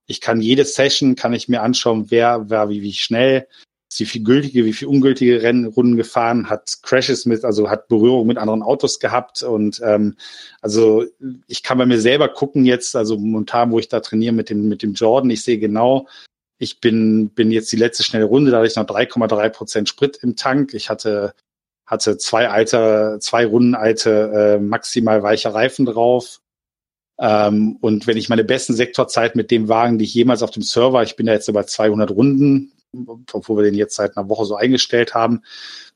Ich 0.06 0.20
kann 0.20 0.40
jede 0.40 0.64
Session, 0.64 1.16
kann 1.16 1.32
ich 1.32 1.48
mir 1.48 1.62
anschauen, 1.62 2.10
wer, 2.10 2.48
wer 2.48 2.68
wie, 2.68 2.82
wie 2.82 2.92
schnell, 2.92 3.48
wie 3.96 4.04
viel 4.04 4.22
gültige, 4.22 4.64
wie 4.64 4.72
viel 4.72 4.86
ungültige 4.86 5.42
Rennrunden 5.42 5.96
gefahren, 5.96 6.48
hat 6.48 6.78
Crashes 6.82 7.26
mit, 7.26 7.44
also 7.44 7.68
hat 7.68 7.88
Berührung 7.88 8.26
mit 8.26 8.38
anderen 8.38 8.62
Autos 8.62 9.00
gehabt 9.00 9.42
und 9.42 9.80
ähm, 9.84 10.16
also 10.60 11.04
ich 11.48 11.64
kann 11.64 11.78
bei 11.78 11.86
mir 11.86 12.00
selber 12.00 12.28
gucken 12.28 12.64
jetzt, 12.64 12.94
also 12.94 13.18
momentan, 13.18 13.72
wo 13.72 13.80
ich 13.80 13.88
da 13.88 13.98
trainiere 13.98 14.32
mit 14.32 14.48
dem 14.48 14.68
mit 14.68 14.82
dem 14.82 14.94
Jordan, 14.94 15.30
ich 15.30 15.42
sehe 15.42 15.58
genau, 15.58 16.06
ich 16.60 16.78
bin, 16.80 17.30
bin 17.30 17.50
jetzt 17.50 17.72
die 17.72 17.76
letzte 17.76 18.04
schnelle 18.04 18.26
Runde, 18.26 18.50
da 18.50 18.58
hatte 18.58 18.66
ich 18.68 18.76
noch 18.76 18.84
3,3 18.84 19.48
Prozent 19.48 19.88
Sprit 19.88 20.18
im 20.18 20.36
Tank. 20.36 20.74
Ich 20.74 20.90
hatte, 20.90 21.32
hatte 21.86 22.18
zwei 22.18 22.50
alte, 22.50 23.16
zwei 23.20 23.46
Runden 23.46 23.74
alte, 23.74 24.58
äh, 24.58 24.58
maximal 24.60 25.22
weiche 25.22 25.54
Reifen 25.54 25.86
drauf. 25.86 26.42
Ähm, 27.18 27.78
und 27.80 28.06
wenn 28.06 28.18
ich 28.18 28.28
meine 28.28 28.44
besten 28.44 28.74
Sektorzeit 28.74 29.36
mit 29.36 29.50
dem 29.50 29.68
Wagen, 29.68 29.96
die 29.96 30.04
ich 30.04 30.12
jemals 30.12 30.42
auf 30.42 30.50
dem 30.50 30.62
Server, 30.62 31.02
ich 31.02 31.16
bin 31.16 31.24
da 31.24 31.32
jetzt 31.32 31.48
über 31.48 31.66
200 31.66 32.10
Runden, 32.10 32.72
obwohl 33.32 33.62
wir 33.62 33.64
den 33.64 33.74
jetzt 33.74 33.96
seit 33.96 34.18
einer 34.18 34.28
Woche 34.28 34.44
so 34.44 34.54
eingestellt 34.54 35.14
haben, 35.14 35.42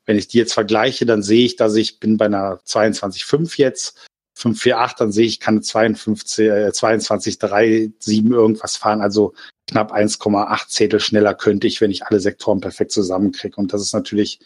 wenn 0.05 0.17
ich 0.17 0.27
die 0.27 0.39
jetzt 0.39 0.53
vergleiche, 0.53 1.05
dann 1.05 1.21
sehe 1.21 1.45
ich, 1.45 1.57
dass 1.57 1.75
ich 1.75 1.99
bin 1.99 2.17
bei 2.17 2.25
einer 2.25 2.59
22,5 2.65 3.59
jetzt, 3.59 4.03
548, 4.35 4.97
dann 4.97 5.11
sehe 5.11 5.25
ich, 5.25 5.39
kann 5.39 5.63
52, 5.63 6.47
äh, 6.47 6.71
22, 6.71 7.39
3, 7.39 7.91
7 7.99 8.31
irgendwas 8.31 8.75
fahren. 8.77 9.01
Also 9.01 9.33
knapp 9.67 9.93
1,8 9.93 10.67
Zehntel 10.67 10.99
schneller 10.99 11.33
könnte 11.33 11.67
ich, 11.67 11.81
wenn 11.81 11.91
ich 11.91 12.05
alle 12.05 12.19
Sektoren 12.19 12.59
perfekt 12.59 12.91
zusammenkriege. 12.91 13.55
Und 13.55 13.73
das 13.73 13.81
ist 13.81 13.93
natürlich, 13.93 14.39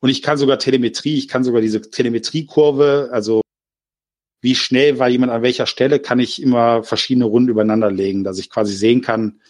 und 0.00 0.08
ich 0.08 0.22
kann 0.22 0.38
sogar 0.38 0.58
Telemetrie, 0.58 1.18
ich 1.18 1.28
kann 1.28 1.44
sogar 1.44 1.60
diese 1.60 1.82
Telemetriekurve, 1.82 3.10
also 3.12 3.42
wie 4.40 4.54
schnell 4.56 4.98
war 4.98 5.08
jemand 5.08 5.30
an 5.30 5.42
welcher 5.42 5.66
Stelle, 5.66 6.00
kann 6.00 6.18
ich 6.18 6.42
immer 6.42 6.82
verschiedene 6.82 7.26
Runden 7.26 7.50
übereinander 7.50 7.90
legen, 7.90 8.24
dass 8.24 8.38
ich 8.38 8.50
quasi 8.50 8.74
sehen 8.74 9.02
kann, 9.02 9.40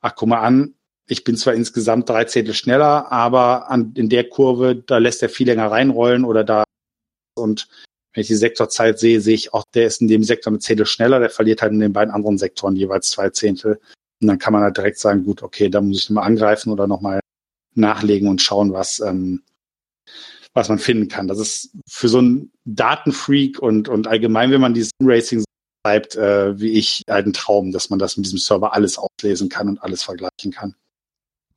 ach, 0.00 0.14
guck 0.14 0.28
mal 0.28 0.40
an, 0.40 0.74
ich 1.08 1.24
bin 1.24 1.36
zwar 1.36 1.54
insgesamt 1.54 2.08
drei 2.08 2.24
Zehntel 2.24 2.54
schneller, 2.54 3.10
aber 3.10 3.70
an, 3.70 3.92
in 3.96 4.08
der 4.08 4.28
Kurve, 4.28 4.76
da 4.76 4.98
lässt 4.98 5.22
er 5.22 5.28
viel 5.28 5.46
länger 5.46 5.70
reinrollen 5.70 6.24
oder 6.24 6.44
da 6.44 6.64
und 7.36 7.68
wenn 8.16 8.22
ich 8.22 8.28
die 8.28 8.34
Sektorzeit 8.34 8.98
sehe, 8.98 9.20
sehe 9.20 9.34
ich 9.34 9.52
auch, 9.52 9.64
der 9.74 9.86
ist 9.86 10.00
in 10.00 10.08
dem 10.08 10.24
Sektor 10.24 10.50
eine 10.50 10.58
Zehntel 10.58 10.86
schneller, 10.86 11.20
der 11.20 11.28
verliert 11.28 11.60
halt 11.60 11.74
in 11.74 11.80
den 11.80 11.92
beiden 11.92 12.14
anderen 12.14 12.38
Sektoren 12.38 12.74
jeweils 12.74 13.10
zwei 13.10 13.28
Zehntel. 13.28 13.78
Und 14.22 14.28
dann 14.28 14.38
kann 14.38 14.54
man 14.54 14.62
halt 14.62 14.78
direkt 14.78 14.98
sagen, 14.98 15.22
gut, 15.22 15.42
okay, 15.42 15.68
da 15.68 15.82
muss 15.82 15.98
ich 15.98 16.08
nochmal 16.08 16.26
angreifen 16.26 16.72
oder 16.72 16.86
nochmal 16.86 17.20
nachlegen 17.74 18.28
und 18.28 18.40
schauen, 18.40 18.72
was, 18.72 19.00
ähm, 19.00 19.42
was 20.54 20.70
man 20.70 20.78
finden 20.78 21.08
kann. 21.08 21.28
Das 21.28 21.38
ist 21.38 21.76
für 21.86 22.08
so 22.08 22.16
einen 22.16 22.52
Datenfreak 22.64 23.58
und, 23.58 23.90
und 23.90 24.06
allgemein, 24.06 24.50
wenn 24.50 24.62
man 24.62 24.72
dieses 24.72 24.92
Racing 25.02 25.44
bleibt, 25.84 26.16
äh, 26.16 26.58
wie 26.58 26.70
ich, 26.70 27.02
halt 27.10 27.26
ein 27.26 27.34
Traum, 27.34 27.70
dass 27.70 27.90
man 27.90 27.98
das 27.98 28.16
mit 28.16 28.24
diesem 28.24 28.38
Server 28.38 28.72
alles 28.72 28.96
auslesen 28.96 29.50
kann 29.50 29.68
und 29.68 29.82
alles 29.82 30.02
vergleichen 30.02 30.52
kann. 30.52 30.74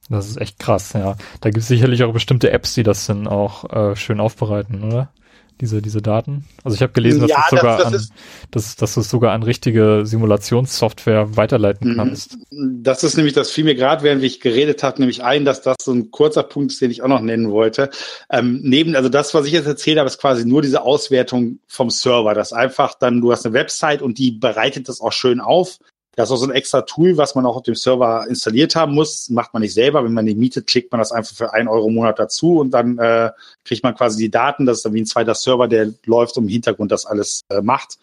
Das 0.09 0.27
ist 0.27 0.35
echt 0.35 0.59
krass, 0.59 0.91
ja. 0.91 1.15
Da 1.39 1.51
gibt 1.51 1.61
es 1.61 1.69
sicherlich 1.69 2.03
auch 2.03 2.11
bestimmte 2.11 2.51
Apps, 2.51 2.73
die 2.73 2.83
das 2.83 3.05
dann 3.05 3.27
auch 3.29 3.63
äh, 3.71 3.95
schön 3.95 4.19
aufbereiten, 4.19 4.83
oder? 4.83 5.13
Diese, 5.61 5.81
diese 5.81 6.01
Daten? 6.01 6.45
Also 6.63 6.75
ich 6.75 6.81
habe 6.81 6.93
gelesen, 6.93 7.21
dass, 7.21 7.29
ja, 7.29 7.37
das 7.37 7.49
sogar 7.49 7.77
das, 7.77 7.77
das 7.77 7.87
an, 7.87 7.93
ist, 7.93 8.13
dass, 8.51 8.75
dass 8.75 8.93
du 8.93 8.99
es 9.01 9.09
sogar 9.09 9.33
an 9.33 9.43
richtige 9.43 10.01
Simulationssoftware 10.05 11.35
weiterleiten 11.35 11.91
mhm. 11.91 11.95
kannst. 11.95 12.37
Das 12.51 13.03
ist 13.03 13.17
nämlich, 13.17 13.33
das 13.33 13.51
fiel 13.51 13.63
mir 13.63 13.75
gerade, 13.75 14.03
während 14.03 14.23
ich 14.23 14.39
geredet 14.39 14.83
habe, 14.83 14.99
nämlich 14.99 15.23
ein, 15.23 15.45
dass 15.45 15.61
das 15.61 15.77
so 15.81 15.91
ein 15.91 16.11
kurzer 16.11 16.43
Punkt 16.43 16.71
ist, 16.71 16.81
den 16.81 16.91
ich 16.91 17.01
auch 17.01 17.07
noch 17.07 17.21
nennen 17.21 17.51
wollte. 17.51 17.89
Ähm, 18.29 18.61
neben, 18.63 18.95
also 18.95 19.09
das, 19.09 19.33
was 19.33 19.45
ich 19.45 19.53
jetzt 19.53 19.67
erzählt 19.67 19.97
habe, 19.97 20.07
ist 20.07 20.19
quasi 20.19 20.45
nur 20.45 20.61
diese 20.61 20.81
Auswertung 20.81 21.59
vom 21.67 21.89
Server. 21.89 22.33
Das 22.33 22.53
einfach 22.53 22.93
dann, 22.93 23.21
du 23.21 23.31
hast 23.31 23.45
eine 23.45 23.53
Website 23.53 24.01
und 24.01 24.17
die 24.17 24.31
bereitet 24.31 24.89
das 24.89 25.01
auch 25.01 25.13
schön 25.13 25.39
auf. 25.39 25.79
Das 26.15 26.29
ist 26.29 26.33
auch 26.33 26.37
so 26.37 26.45
ein 26.45 26.51
extra 26.51 26.81
Tool, 26.81 27.17
was 27.17 27.35
man 27.35 27.45
auch 27.45 27.55
auf 27.55 27.63
dem 27.63 27.75
Server 27.75 28.25
installiert 28.27 28.75
haben 28.75 28.93
muss. 28.93 29.29
Macht 29.29 29.53
man 29.53 29.61
nicht 29.61 29.73
selber. 29.73 30.03
Wenn 30.03 30.13
man 30.13 30.25
die 30.25 30.35
mietet, 30.35 30.67
klickt 30.67 30.91
man 30.91 30.99
das 30.99 31.11
einfach 31.11 31.35
für 31.35 31.53
einen 31.53 31.67
Euro 31.67 31.87
im 31.87 31.95
Monat 31.95 32.19
dazu 32.19 32.59
und 32.59 32.71
dann 32.71 32.97
äh, 32.97 33.31
kriegt 33.63 33.83
man 33.83 33.95
quasi 33.95 34.17
die 34.17 34.31
Daten. 34.31 34.65
Das 34.65 34.77
ist 34.77 34.85
dann 34.85 34.93
wie 34.93 35.01
ein 35.01 35.05
zweiter 35.05 35.35
Server, 35.35 35.67
der 35.67 35.93
läuft 36.05 36.37
und 36.37 36.43
im 36.43 36.49
Hintergrund 36.49 36.91
das 36.91 37.05
alles 37.05 37.41
äh, 37.49 37.61
macht. 37.61 37.99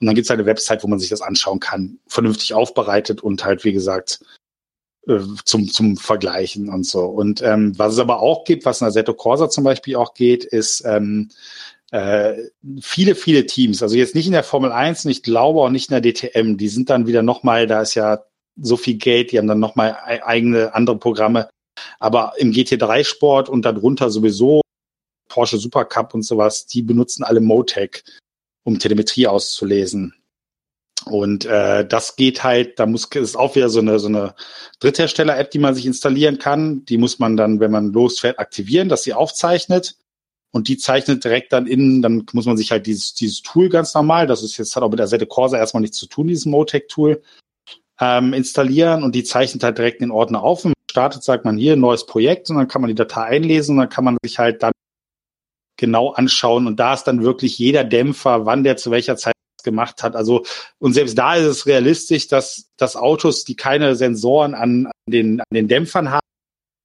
Und 0.00 0.06
dann 0.06 0.14
gibt 0.14 0.26
es 0.26 0.30
eine 0.30 0.46
Website, 0.46 0.84
wo 0.84 0.88
man 0.88 1.00
sich 1.00 1.08
das 1.08 1.22
anschauen 1.22 1.58
kann. 1.58 1.98
Vernünftig 2.06 2.54
aufbereitet 2.54 3.22
und 3.22 3.44
halt, 3.44 3.64
wie 3.64 3.72
gesagt, 3.72 4.20
äh, 5.08 5.18
zum, 5.44 5.68
zum 5.68 5.96
Vergleichen 5.96 6.68
und 6.68 6.84
so. 6.84 7.06
Und 7.06 7.42
ähm, 7.42 7.76
was 7.78 7.94
es 7.94 7.98
aber 7.98 8.20
auch 8.20 8.44
gibt, 8.44 8.64
was 8.66 8.80
in 8.80 8.90
Seto 8.90 9.14
Corsa 9.14 9.50
zum 9.50 9.64
Beispiel 9.64 9.96
auch 9.96 10.14
geht, 10.14 10.44
ist 10.44 10.84
ähm, 10.86 11.30
äh, 11.90 12.34
viele, 12.80 13.14
viele 13.14 13.46
Teams, 13.46 13.82
also 13.82 13.96
jetzt 13.96 14.14
nicht 14.14 14.26
in 14.26 14.32
der 14.32 14.44
Formel 14.44 14.72
1 14.72 15.04
und 15.04 15.10
ich 15.10 15.22
glaube 15.22 15.60
auch 15.60 15.70
nicht 15.70 15.90
in 15.90 16.00
der 16.00 16.12
DTM, 16.12 16.56
die 16.56 16.68
sind 16.68 16.90
dann 16.90 17.06
wieder 17.06 17.22
nochmal, 17.22 17.66
da 17.66 17.82
ist 17.82 17.94
ja 17.94 18.24
so 18.60 18.76
viel 18.76 18.96
Geld, 18.96 19.32
die 19.32 19.38
haben 19.38 19.46
dann 19.46 19.60
nochmal 19.60 19.96
eigene 20.24 20.74
andere 20.74 20.98
Programme. 20.98 21.48
Aber 22.00 22.32
im 22.38 22.50
GT3-Sport 22.50 23.48
und 23.48 23.64
darunter 23.64 24.10
sowieso 24.10 24.62
Porsche 25.28 25.58
Supercup 25.58 26.14
und 26.14 26.22
sowas, 26.22 26.66
die 26.66 26.82
benutzen 26.82 27.22
alle 27.22 27.40
Motec, 27.40 28.02
um 28.64 28.78
Telemetrie 28.78 29.28
auszulesen. 29.28 30.14
Und 31.06 31.46
äh, 31.46 31.86
das 31.86 32.16
geht 32.16 32.42
halt, 32.42 32.78
da 32.78 32.86
muss 32.86 33.04
ist 33.04 33.36
auch 33.36 33.54
wieder 33.54 33.68
so 33.68 33.78
eine 33.78 33.98
so 33.98 34.08
eine 34.08 34.34
Dritthersteller-App, 34.80 35.50
die 35.52 35.60
man 35.60 35.74
sich 35.74 35.86
installieren 35.86 36.38
kann. 36.38 36.84
Die 36.86 36.98
muss 36.98 37.18
man 37.18 37.36
dann, 37.36 37.60
wenn 37.60 37.70
man 37.70 37.92
losfährt, 37.92 38.38
aktivieren, 38.38 38.88
dass 38.88 39.04
sie 39.04 39.14
aufzeichnet 39.14 39.96
und 40.50 40.68
die 40.68 40.78
zeichnet 40.78 41.24
direkt 41.24 41.52
dann 41.52 41.66
innen, 41.66 42.02
dann 42.02 42.24
muss 42.32 42.46
man 42.46 42.56
sich 42.56 42.70
halt 42.70 42.86
dieses, 42.86 43.14
dieses 43.14 43.42
Tool 43.42 43.68
ganz 43.68 43.94
normal, 43.94 44.26
das 44.26 44.42
ist 44.42 44.56
jetzt, 44.56 44.74
hat 44.76 44.82
auch 44.82 44.90
mit 44.90 44.98
der 44.98 45.06
Seite 45.06 45.26
Corsa 45.26 45.58
erstmal 45.58 45.82
nichts 45.82 45.98
zu 45.98 46.06
tun, 46.06 46.28
dieses 46.28 46.46
Motec-Tool, 46.46 47.22
ähm, 48.00 48.32
installieren 48.32 49.02
und 49.02 49.14
die 49.14 49.24
zeichnet 49.24 49.62
halt 49.62 49.78
direkt 49.78 50.00
den 50.00 50.10
Ordner 50.10 50.42
auf. 50.42 50.64
Man 50.64 50.74
startet, 50.90 51.22
sagt 51.22 51.44
man 51.44 51.56
hier 51.56 51.76
neues 51.76 52.06
Projekt 52.06 52.48
und 52.50 52.56
dann 52.56 52.68
kann 52.68 52.80
man 52.80 52.88
die 52.88 52.94
Datei 52.94 53.22
einlesen 53.22 53.72
und 53.72 53.78
dann 53.78 53.88
kann 53.88 54.04
man 54.04 54.16
sich 54.22 54.38
halt 54.38 54.62
dann 54.62 54.72
genau 55.76 56.10
anschauen 56.12 56.66
und 56.66 56.80
da 56.80 56.94
ist 56.94 57.04
dann 57.04 57.22
wirklich 57.22 57.58
jeder 57.58 57.84
Dämpfer, 57.84 58.46
wann 58.46 58.64
der 58.64 58.76
zu 58.76 58.90
welcher 58.90 59.16
Zeit 59.16 59.34
gemacht 59.64 60.02
hat. 60.02 60.16
Also 60.16 60.44
und 60.78 60.92
selbst 60.92 61.18
da 61.18 61.34
ist 61.34 61.46
es 61.46 61.66
realistisch, 61.66 62.28
dass, 62.28 62.70
dass 62.76 62.96
Autos, 62.96 63.44
die 63.44 63.56
keine 63.56 63.96
Sensoren 63.96 64.54
an, 64.54 64.86
an, 64.86 64.92
den, 65.06 65.40
an 65.40 65.46
den 65.52 65.68
Dämpfern 65.68 66.10
haben, 66.10 66.26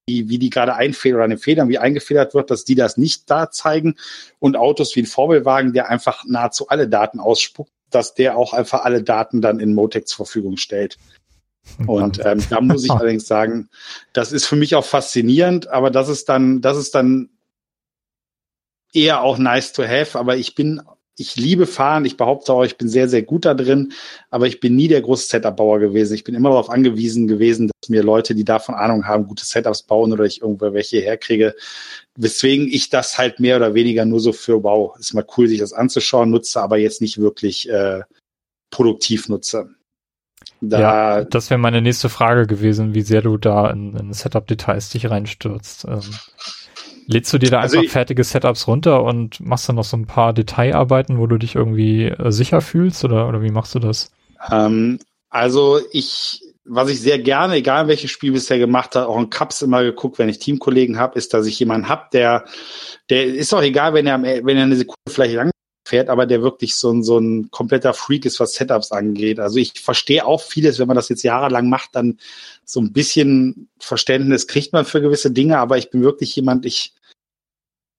wie, 0.05 0.29
wie 0.29 0.37
die 0.37 0.49
gerade 0.49 0.75
einfedern 0.75 1.19
oder 1.19 1.27
den 1.29 1.37
Federn, 1.37 1.69
wie 1.69 1.77
eingefedert 1.77 2.33
wird, 2.33 2.51
dass 2.51 2.65
die 2.65 2.75
das 2.75 2.97
nicht 2.97 3.29
da 3.29 3.51
zeigen 3.51 3.95
und 4.39 4.57
Autos 4.57 4.95
wie 4.95 5.01
ein 5.01 5.05
Vorbildwagen, 5.05 5.73
der 5.73 5.89
einfach 5.89 6.23
nahezu 6.25 6.67
alle 6.67 6.87
Daten 6.87 7.19
ausspuckt, 7.19 7.71
dass 7.89 8.13
der 8.13 8.37
auch 8.37 8.53
einfach 8.53 8.83
alle 8.83 9.03
Daten 9.03 9.41
dann 9.41 9.59
in 9.59 9.73
Motec 9.73 10.07
zur 10.07 10.25
Verfügung 10.25 10.57
stellt. 10.57 10.97
Und 11.87 12.19
ähm, 12.25 12.43
da 12.49 12.59
muss 12.59 12.83
ich 12.83 12.91
allerdings 12.91 13.27
sagen, 13.27 13.69
das 14.11 14.31
ist 14.33 14.45
für 14.45 14.57
mich 14.57 14.75
auch 14.75 14.85
faszinierend, 14.85 15.67
aber 15.67 15.89
das 15.89 16.09
ist 16.09 16.27
dann, 16.27 16.61
das 16.61 16.77
ist 16.77 16.93
dann 16.95 17.29
eher 18.91 19.21
auch 19.21 19.37
nice 19.37 19.71
to 19.71 19.83
have, 19.83 20.19
aber 20.19 20.35
ich 20.35 20.55
bin, 20.55 20.81
ich 21.17 21.35
liebe 21.35 21.67
fahren, 21.67 22.05
ich 22.05 22.17
behaupte 22.17 22.53
auch, 22.53 22.63
ich 22.63 22.77
bin 22.77 22.89
sehr, 22.89 23.07
sehr 23.07 23.21
gut 23.21 23.45
da 23.45 23.53
drin, 23.53 23.93
aber 24.31 24.47
ich 24.47 24.59
bin 24.59 24.75
nie 24.75 24.87
der 24.87 25.01
große 25.01 25.27
Setup-Bauer 25.27 25.79
gewesen. 25.79 26.15
Ich 26.15 26.23
bin 26.23 26.33
immer 26.33 26.49
darauf 26.49 26.69
angewiesen 26.69 27.27
gewesen, 27.27 27.67
dass 27.67 27.89
mir 27.89 28.01
Leute, 28.01 28.33
die 28.33 28.43
davon 28.43 28.75
Ahnung 28.75 29.05
haben, 29.05 29.27
gute 29.27 29.45
Setups 29.45 29.83
bauen 29.83 30.11
oder 30.11 30.23
ich 30.23 30.41
irgendwo 30.41 30.73
welche 30.73 30.99
herkriege, 31.01 31.55
weswegen 32.17 32.67
ich 32.67 32.89
das 32.89 33.17
halt 33.17 33.39
mehr 33.39 33.57
oder 33.57 33.75
weniger 33.75 34.05
nur 34.05 34.19
so 34.19 34.33
für, 34.33 34.63
wow, 34.63 34.97
ist 34.99 35.13
mal 35.13 35.25
cool, 35.37 35.47
sich 35.47 35.59
das 35.59 35.73
anzuschauen, 35.73 36.31
nutze, 36.31 36.61
aber 36.61 36.77
jetzt 36.77 37.01
nicht 37.01 37.19
wirklich 37.19 37.69
äh, 37.69 38.01
produktiv 38.71 39.29
nutze. 39.29 39.69
Da, 40.61 40.79
ja, 40.79 41.23
das 41.25 41.49
wäre 41.49 41.57
meine 41.59 41.81
nächste 41.81 42.09
Frage 42.09 42.47
gewesen, 42.47 42.95
wie 42.95 43.01
sehr 43.01 43.21
du 43.21 43.37
da 43.37 43.69
in, 43.69 43.95
in 43.95 44.13
Setup-Details 44.13 44.89
dich 44.89 45.09
reinstürzt. 45.09 45.85
Ähm, 45.85 46.01
lädst 47.07 47.33
du 47.33 47.37
dir 47.37 47.49
da 47.49 47.59
also 47.59 47.77
einfach 47.77 47.85
ich, 47.85 47.91
fertige 47.91 48.23
Setups 48.23 48.67
runter 48.67 49.03
und 49.03 49.39
machst 49.39 49.67
dann 49.69 49.75
noch 49.75 49.83
so 49.83 49.97
ein 49.97 50.05
paar 50.05 50.33
Detailarbeiten, 50.33 51.17
wo 51.17 51.27
du 51.27 51.37
dich 51.37 51.55
irgendwie 51.55 52.05
äh, 52.05 52.31
sicher 52.31 52.61
fühlst 52.61 53.03
oder, 53.03 53.27
oder 53.27 53.41
wie 53.41 53.51
machst 53.51 53.75
du 53.75 53.79
das? 53.79 54.11
Ähm, 54.51 54.99
also 55.29 55.79
ich, 55.91 56.41
was 56.65 56.89
ich 56.89 57.01
sehr 57.01 57.19
gerne, 57.19 57.55
egal 57.55 57.87
welches 57.87 58.11
Spiel 58.11 58.31
bisher 58.31 58.59
gemacht 58.59 58.95
hat, 58.95 59.07
auch 59.07 59.19
in 59.19 59.29
Cups 59.29 59.61
immer 59.61 59.83
geguckt, 59.83 60.19
wenn 60.19 60.29
ich 60.29 60.39
Teamkollegen 60.39 60.99
habe, 60.99 61.17
ist, 61.17 61.33
dass 61.33 61.47
ich 61.47 61.59
jemanden 61.59 61.89
hab, 61.89 62.11
der, 62.11 62.45
der 63.09 63.25
ist 63.25 63.53
auch 63.53 63.63
egal, 63.63 63.93
wenn 63.93 64.07
er, 64.07 64.21
wenn 64.21 64.57
er 64.57 64.63
eine 64.63 64.75
Sekunde 64.75 64.99
vielleicht 65.09 65.35
lang 65.35 65.52
fährt, 65.83 66.09
aber 66.09 66.25
der 66.25 66.41
wirklich 66.41 66.75
so 66.75 66.91
ein, 66.91 67.03
so 67.03 67.17
ein 67.17 67.51
kompletter 67.51 67.93
Freak 67.93 68.25
ist, 68.25 68.39
was 68.39 68.53
Setups 68.53 68.91
angeht. 68.91 69.39
Also 69.39 69.57
ich 69.57 69.73
verstehe 69.81 70.25
auch 70.25 70.41
vieles, 70.41 70.79
wenn 70.79 70.87
man 70.87 70.95
das 70.95 71.09
jetzt 71.09 71.23
jahrelang 71.23 71.69
macht, 71.69 71.89
dann 71.93 72.17
so 72.65 72.79
ein 72.79 72.93
bisschen 72.93 73.69
Verständnis 73.79 74.47
kriegt 74.47 74.73
man 74.73 74.85
für 74.85 75.01
gewisse 75.01 75.31
Dinge, 75.31 75.57
aber 75.57 75.77
ich 75.77 75.89
bin 75.89 76.01
wirklich 76.01 76.35
jemand, 76.35 76.65
ich, 76.65 76.93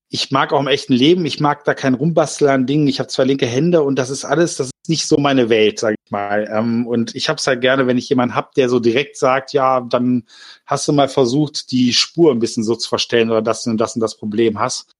ich 0.09 0.31
mag 0.31 0.53
auch 0.53 0.61
im 0.61 0.69
echten 0.69 0.95
Leben, 0.95 1.27
ich 1.27 1.41
mag 1.41 1.65
da 1.65 1.75
kein 1.75 1.95
Rumbasteln 1.95 2.51
an 2.51 2.67
Dingen, 2.67 2.87
ich 2.87 3.01
habe 3.01 3.09
zwei 3.09 3.25
linke 3.25 3.47
Hände 3.47 3.83
und 3.83 3.97
das 3.99 4.11
ist 4.11 4.25
alles, 4.25 4.57
das 4.57 4.69
ist 4.69 4.89
nicht 4.89 5.07
so 5.07 5.19
meine 5.19 5.51
Welt, 5.51 5.79
sage 5.79 5.97
ich 6.03 6.11
mal. 6.11 6.49
Ähm, 6.51 6.87
und 6.87 7.15
ich 7.15 7.29
habe 7.29 7.39
es 7.39 7.47
halt 7.47 7.61
gerne, 7.61 7.87
wenn 7.87 7.99
ich 7.99 8.09
jemanden 8.09 8.35
hab, 8.35 8.55
der 8.55 8.71
so 8.71 8.81
direkt 8.81 9.19
sagt, 9.19 9.53
ja, 9.53 9.81
dann 9.83 10.25
hast 10.65 10.89
du 10.89 10.93
mal 10.93 11.09
versucht, 11.09 11.71
die 11.71 11.93
Spur 11.93 12.33
ein 12.33 12.39
bisschen 12.39 12.65
so 12.65 12.77
zu 12.77 12.89
verstellen 12.89 13.31
oder 13.31 13.43
dass 13.43 13.65
du 13.65 13.75
das 13.75 13.95
und 13.95 14.01
das 14.01 14.17
Problem 14.17 14.59
hast. 14.59 14.93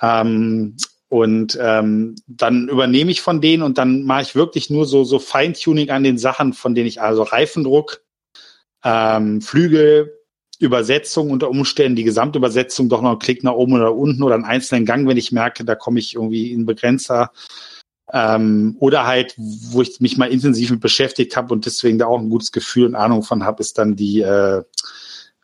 Ähm, 0.00 0.76
und 1.08 1.56
ähm, 1.60 2.16
dann 2.26 2.68
übernehme 2.68 3.10
ich 3.10 3.20
von 3.20 3.40
denen 3.40 3.62
und 3.62 3.78
dann 3.78 4.02
mache 4.02 4.22
ich 4.22 4.34
wirklich 4.34 4.70
nur 4.70 4.86
so, 4.86 5.04
so 5.04 5.18
Feintuning 5.18 5.90
an 5.90 6.02
den 6.02 6.18
Sachen, 6.18 6.52
von 6.52 6.74
denen 6.74 6.88
ich 6.88 7.00
also 7.00 7.22
Reifendruck, 7.22 8.02
ähm, 8.82 9.40
Flügel, 9.40 10.12
Übersetzung 10.58 11.30
unter 11.30 11.50
Umständen, 11.50 11.96
die 11.96 12.04
Gesamtübersetzung 12.04 12.88
doch 12.88 13.02
noch 13.02 13.10
einen 13.10 13.18
Klick 13.18 13.44
nach 13.44 13.52
oben 13.52 13.74
oder 13.74 13.94
unten 13.94 14.22
oder 14.22 14.34
einen 14.34 14.44
einzelnen 14.44 14.86
Gang, 14.86 15.06
wenn 15.06 15.16
ich 15.16 15.32
merke, 15.32 15.64
da 15.64 15.74
komme 15.74 16.00
ich 16.00 16.14
irgendwie 16.14 16.52
in 16.52 16.66
Begrenzer. 16.66 17.30
Ähm, 18.12 18.76
oder 18.78 19.06
halt, 19.06 19.34
wo 19.36 19.82
ich 19.82 20.00
mich 20.00 20.16
mal 20.16 20.30
intensiv 20.30 20.70
mit 20.70 20.80
beschäftigt 20.80 21.36
habe 21.36 21.52
und 21.52 21.66
deswegen 21.66 21.98
da 21.98 22.06
auch 22.06 22.20
ein 22.20 22.30
gutes 22.30 22.52
Gefühl 22.52 22.86
und 22.86 22.94
Ahnung 22.94 23.22
von 23.22 23.44
habe, 23.44 23.60
ist 23.60 23.78
dann 23.78 23.96
die 23.96 24.22
äh, 24.22 24.62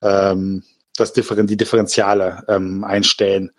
ähm, 0.01 0.63
das 0.97 1.13
Differen 1.13 1.47
die 1.47 1.57
Differentiale 1.57 2.45
ähm, 2.49 2.85
einstellen. 2.85 3.51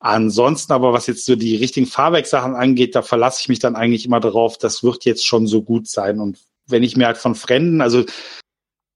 Ansonsten 0.00 0.72
aber, 0.72 0.92
was 0.92 1.08
jetzt 1.08 1.24
so 1.24 1.34
die 1.34 1.56
richtigen 1.56 1.86
Fahrwerksachen 1.86 2.54
angeht, 2.54 2.94
da 2.94 3.02
verlasse 3.02 3.40
ich 3.40 3.48
mich 3.48 3.58
dann 3.58 3.74
eigentlich 3.74 4.06
immer 4.06 4.20
darauf, 4.20 4.56
das 4.56 4.84
wird 4.84 5.04
jetzt 5.04 5.26
schon 5.26 5.46
so 5.46 5.62
gut 5.62 5.88
sein. 5.88 6.20
Und 6.20 6.38
wenn 6.66 6.84
ich 6.84 6.96
mir 6.96 7.06
halt 7.06 7.18
von 7.18 7.34
Fremden, 7.34 7.80
also 7.80 8.04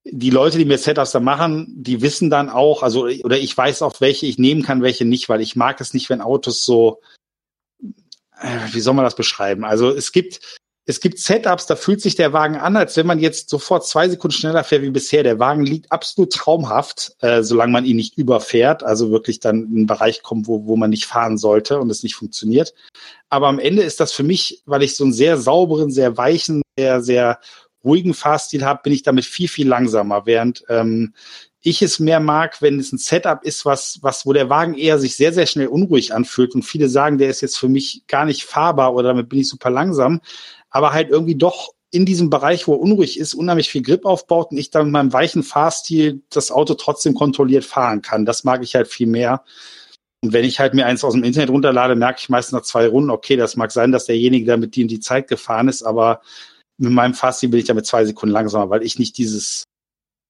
die 0.05 0.31
Leute, 0.31 0.59
die 0.59 0.65
mir 0.65 0.79
Setups 0.79 1.13
da 1.13 1.21
machen, 1.21 1.67
die 1.77 2.03
wissen 2.03 2.31
dann 2.31 2.49
auch, 2.49 2.83
also, 2.83 3.07
oder 3.07 3.39
ich 3.39 3.57
weiß 3.57 3.83
auch, 3.83 4.01
welche 4.01 4.27
ich 4.27 4.39
nehmen 4.39 4.63
kann, 4.63 4.83
welche 4.83 5.05
nicht, 5.05 5.29
weil 5.29 5.41
ich 5.41 5.57
mag 5.57 5.81
es 5.81 5.95
nicht, 5.95 6.09
wenn 6.11 6.21
Autos 6.21 6.65
so, 6.65 7.01
äh, 8.41 8.59
wie 8.73 8.81
soll 8.81 8.95
man 8.95 9.05
das 9.05 9.17
beschreiben? 9.17 9.65
Also 9.65 9.91
es 9.91 10.13
gibt, 10.13 10.61
es 10.93 11.01
gibt 11.01 11.19
Setups, 11.19 11.65
da 11.65 11.75
fühlt 11.75 12.03
sich 12.03 12.17
der 12.17 12.35
Wagen 12.35 12.57
an, 12.57 12.77
als 12.77 12.99
wenn 12.99 13.07
man 13.07 13.19
jetzt 13.19 13.49
sofort 13.49 13.87
zwei 13.87 14.11
Sekunden 14.11 14.37
schneller 14.37 14.63
fährt 14.63 14.83
wie 14.83 14.91
bisher. 14.91 15.23
Der 15.23 15.39
Wagen 15.39 15.65
liegt 15.65 15.91
absolut 15.91 16.35
traumhaft, 16.35 17.17
äh, 17.21 17.43
solange 17.43 17.73
man 17.73 17.87
ihn 17.87 17.97
nicht 17.97 18.19
überfährt, 18.19 18.83
also 18.83 19.11
wirklich 19.11 19.41
dann 19.41 19.63
in 19.63 19.77
einen 19.77 19.87
Bereich 19.87 20.23
kommt, 20.23 20.47
wo, 20.47 20.67
wo 20.67 20.77
man 20.77 20.91
nicht 20.91 21.07
fahren 21.07 21.39
sollte 21.39 21.81
und 21.81 21.89
es 21.89 22.03
nicht 22.03 22.15
funktioniert. 22.15 22.75
Aber 23.31 23.49
am 23.49 23.59
Ende 23.59 23.83
ist 23.83 24.01
das 24.01 24.13
für 24.13 24.23
mich, 24.23 24.63
weil 24.67 24.83
ich 24.83 24.95
so 24.95 25.05
einen 25.05 25.15
sehr 25.15 25.39
sauberen, 25.39 25.91
sehr 25.91 26.19
weichen, 26.19 26.61
sehr, 26.79 27.01
sehr 27.01 27.41
ruhigen 27.83 28.13
Fahrstil 28.13 28.63
habe, 28.63 28.83
bin 28.85 28.93
ich 28.93 29.03
damit 29.03 29.25
viel, 29.25 29.49
viel 29.49 29.67
langsamer, 29.67 30.27
während 30.27 30.63
ähm, 30.69 31.15
ich 31.63 31.81
es 31.81 32.01
mehr 32.01 32.21
mag, 32.21 32.61
wenn 32.61 32.79
es 32.79 32.93
ein 32.93 32.99
Setup 32.99 33.43
ist, 33.45 33.65
was, 33.65 33.99
was, 34.03 34.27
wo 34.27 34.33
der 34.33 34.51
Wagen 34.51 34.75
eher 34.75 34.99
sich 34.99 35.17
sehr, 35.17 35.33
sehr 35.33 35.47
schnell 35.47 35.69
unruhig 35.69 36.13
anfühlt 36.13 36.55
und 36.55 36.65
viele 36.65 36.89
sagen, 36.89 37.17
der 37.17 37.31
ist 37.31 37.41
jetzt 37.41 37.59
für 37.59 37.69
mich 37.69 38.03
gar 38.09 38.27
nicht 38.27 38.45
fahrbar 38.45 38.95
oder 38.95 39.09
damit 39.09 39.29
bin 39.31 39.41
ich 39.41 39.49
super 39.49 39.71
langsam 39.71 40.21
aber 40.73 40.93
halt 40.93 41.11
irgendwie 41.11 41.37
doch 41.37 41.75
in 41.93 42.07
diesem 42.07 42.31
Bereich, 42.31 42.67
wo 42.67 42.73
er 42.73 42.81
unruhig 42.81 43.19
ist, 43.19 43.35
unheimlich 43.35 43.71
viel 43.71 43.83
Grip 43.83 44.07
aufbaut 44.07 44.51
und 44.51 44.57
ich 44.57 44.71
dann 44.71 44.87
mit 44.87 44.93
meinem 44.93 45.13
weichen 45.13 45.43
Fahrstil 45.43 46.23
das 46.31 46.51
Auto 46.51 46.75
trotzdem 46.75 47.13
kontrolliert 47.13 47.65
fahren 47.65 48.01
kann. 48.01 48.25
Das 48.25 48.45
mag 48.45 48.63
ich 48.63 48.75
halt 48.75 48.89
viel 48.89 49.07
mehr. 49.07 49.45
Und 50.25 50.33
wenn 50.33 50.45
ich 50.45 50.59
halt 50.59 50.73
mir 50.73 50.87
eins 50.87 51.05
aus 51.05 51.13
dem 51.13 51.25
Internet 51.25 51.51
runterlade, 51.51 51.95
merke 51.95 52.21
ich 52.21 52.31
meist 52.31 52.53
nach 52.53 52.63
zwei 52.63 52.87
Runden, 52.87 53.11
okay, 53.11 53.37
das 53.37 53.57
mag 53.57 53.73
sein, 53.73 53.93
dass 53.93 54.07
derjenige 54.07 54.47
da 54.47 54.57
mit 54.57 54.75
die 54.75 54.83
in 54.83 54.89
die 54.89 55.01
Zeit 55.01 55.29
gefahren 55.29 55.69
ist, 55.69 55.83
aber 55.83 56.23
mit 56.79 56.93
meinem 56.93 57.15
Fahrstil 57.15 57.51
bin 57.51 57.61
ich 57.61 57.67
da 57.67 57.75
mit 57.75 57.87
zwei 57.87 58.05
Sekunden 58.07 58.33
langsamer, 58.33 58.71
weil 58.71 58.83
ich 58.83 58.99
nicht 58.99 59.19
dieses, 59.19 59.65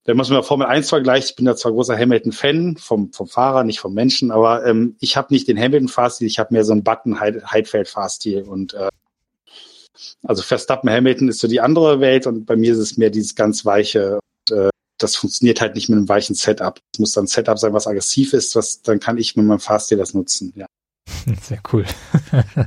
wenn 0.05 0.17
man 0.17 0.25
es 0.25 0.31
mit 0.31 0.45
Formel 0.45 0.67
1 0.67 0.89
vergleicht, 0.89 1.31
ich 1.31 1.37
bin 1.37 1.45
da 1.45 1.55
zwar 1.55 1.73
großer 1.73 1.97
Hamilton-Fan 1.97 2.77
vom, 2.79 3.13
vom 3.13 3.29
Fahrer, 3.29 3.63
nicht 3.63 3.81
vom 3.81 3.95
Menschen, 3.95 4.33
aber 4.33 4.67
ähm, 4.67 4.97
ich 4.99 5.17
habe 5.17 5.33
nicht 5.33 5.47
den 5.47 5.59
Hamilton-Fahrstil, 5.59 6.27
ich 6.27 6.41
habe 6.41 6.55
mehr 6.55 6.65
so 6.65 6.73
einen 6.73 6.83
Button-Heidfeld-Fahrstil 6.83 8.43
und 8.43 8.75
äh, 8.75 8.89
also 10.23 10.43
Verstappen 10.43 10.91
Hamilton 10.91 11.29
ist 11.29 11.41
so 11.41 11.49
die 11.49 11.61
andere 11.61 12.01
Welt 12.01 12.27
und 12.27 12.47
bei 12.47 12.57
mir 12.57 12.73
ist 12.73 12.79
es 12.79 12.97
mehr 12.97 13.11
dieses 13.11 13.35
ganz 13.35 13.65
weiche. 13.65 14.21
Und, 14.49 14.57
äh, 14.57 14.71
das 14.99 15.17
funktioniert 15.17 15.61
halt 15.61 15.75
nicht 15.75 15.89
mit 15.89 15.97
einem 15.97 16.09
weichen 16.09 16.35
Setup. 16.35 16.79
Es 16.93 16.99
muss 16.99 17.13
dann 17.13 17.25
ein 17.25 17.29
Setup 17.29 17.59
sein, 17.59 17.73
was 17.73 17.87
aggressiv 17.87 18.33
ist, 18.33 18.55
was 18.55 18.83
dann 18.83 19.01
kann 19.01 19.19
ich 19.19 19.37
mit 19.37 19.47
meinem 19.47 19.59
Fahrstil 19.59 19.99
das 19.99 20.15
nutzen. 20.15 20.53
Ja. 20.55 20.67
Sehr 21.43 21.61
cool. 21.73 21.85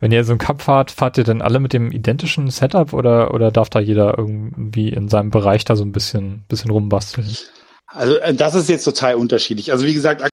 Wenn 0.00 0.10
ihr 0.10 0.24
so 0.24 0.32
einen 0.32 0.40
Cup 0.40 0.62
fahrt, 0.62 0.90
fahrt 0.90 1.18
ihr 1.18 1.24
dann 1.24 1.42
alle 1.42 1.60
mit 1.60 1.72
dem 1.72 1.92
identischen 1.92 2.50
Setup 2.50 2.92
oder, 2.92 3.32
oder 3.34 3.52
darf 3.52 3.70
da 3.70 3.78
jeder 3.78 4.18
irgendwie 4.18 4.88
in 4.88 5.08
seinem 5.08 5.30
Bereich 5.30 5.64
da 5.64 5.76
so 5.76 5.84
ein 5.84 5.92
bisschen, 5.92 6.44
bisschen 6.48 6.72
rumbasteln? 6.72 7.36
Also 7.86 8.16
äh, 8.16 8.34
das 8.34 8.54
ist 8.54 8.68
jetzt 8.68 8.84
total 8.84 9.14
unterschiedlich. 9.14 9.70
Also 9.70 9.86
wie 9.86 9.94
gesagt, 9.94 10.28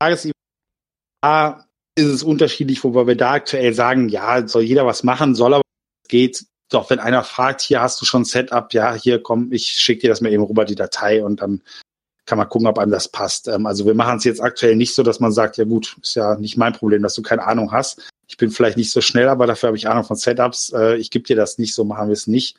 Tages 0.00 0.28
ist 1.96 2.06
es 2.06 2.22
unterschiedlich, 2.22 2.84
wobei 2.84 3.06
wir 3.06 3.16
da 3.16 3.32
aktuell 3.32 3.72
sagen, 3.74 4.08
ja, 4.08 4.46
soll 4.46 4.62
jeder 4.62 4.86
was 4.86 5.02
machen, 5.02 5.34
soll 5.34 5.54
aber 5.54 5.62
geht. 6.08 6.44
Doch 6.68 6.90
wenn 6.90 6.98
einer 6.98 7.24
fragt, 7.24 7.62
hier 7.62 7.80
hast 7.80 8.00
du 8.00 8.04
schon 8.04 8.24
Setup, 8.24 8.72
ja, 8.74 8.94
hier 8.94 9.22
komm, 9.22 9.52
ich 9.52 9.68
schicke 9.68 10.02
dir 10.02 10.08
das 10.08 10.20
mal 10.20 10.32
eben 10.32 10.42
rüber, 10.42 10.64
die 10.64 10.74
Datei 10.74 11.24
und 11.24 11.40
dann 11.40 11.62
kann 12.26 12.38
man 12.38 12.48
gucken, 12.48 12.66
ob 12.66 12.78
einem 12.78 12.90
das 12.90 13.08
passt. 13.08 13.48
Ähm, 13.48 13.66
also 13.66 13.86
wir 13.86 13.94
machen 13.94 14.18
es 14.18 14.24
jetzt 14.24 14.42
aktuell 14.42 14.76
nicht 14.76 14.94
so, 14.94 15.02
dass 15.02 15.20
man 15.20 15.32
sagt, 15.32 15.56
ja 15.56 15.64
gut, 15.64 15.96
ist 16.02 16.16
ja 16.16 16.36
nicht 16.36 16.56
mein 16.56 16.72
Problem, 16.72 17.02
dass 17.02 17.14
du 17.14 17.22
keine 17.22 17.44
Ahnung 17.44 17.72
hast. 17.72 18.08
Ich 18.28 18.36
bin 18.36 18.50
vielleicht 18.50 18.76
nicht 18.76 18.90
so 18.90 19.00
schnell, 19.00 19.28
aber 19.28 19.46
dafür 19.46 19.68
habe 19.68 19.76
ich 19.76 19.88
Ahnung 19.88 20.04
von 20.04 20.16
Setups. 20.16 20.72
Äh, 20.72 20.96
ich 20.96 21.10
gebe 21.10 21.24
dir 21.24 21.36
das 21.36 21.58
nicht, 21.58 21.72
so 21.72 21.84
machen 21.84 22.08
wir 22.08 22.14
es 22.14 22.26
nicht. 22.26 22.56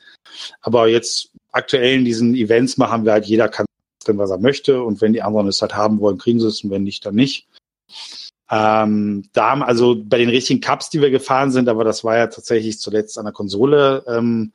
Aber 0.62 0.88
jetzt 0.88 1.30
aktuell 1.52 1.98
in 1.98 2.04
diesen 2.06 2.34
Events 2.34 2.78
machen 2.78 3.04
wir 3.04 3.12
halt, 3.12 3.26
jeder 3.26 3.48
kann 3.48 3.66
was 4.10 4.30
er 4.30 4.38
möchte 4.38 4.82
und 4.82 5.02
wenn 5.02 5.12
die 5.12 5.20
anderen 5.20 5.48
es 5.48 5.60
halt 5.60 5.76
haben 5.76 6.00
wollen, 6.00 6.16
kriegen 6.16 6.40
sie 6.40 6.48
es 6.48 6.64
und 6.64 6.70
wenn 6.70 6.82
nicht, 6.82 7.04
dann 7.04 7.14
nicht. 7.14 7.46
Ähm, 8.50 9.28
da 9.32 9.50
haben 9.50 9.62
also 9.62 9.96
bei 10.02 10.18
den 10.18 10.30
richtigen 10.30 10.60
Cups, 10.60 10.90
die 10.90 11.00
wir 11.00 11.10
gefahren 11.10 11.50
sind, 11.50 11.68
aber 11.68 11.84
das 11.84 12.04
war 12.04 12.16
ja 12.16 12.28
tatsächlich 12.28 12.80
zuletzt 12.80 13.18
an 13.18 13.24
der 13.24 13.34
Konsole, 13.34 14.04
ähm, 14.06 14.52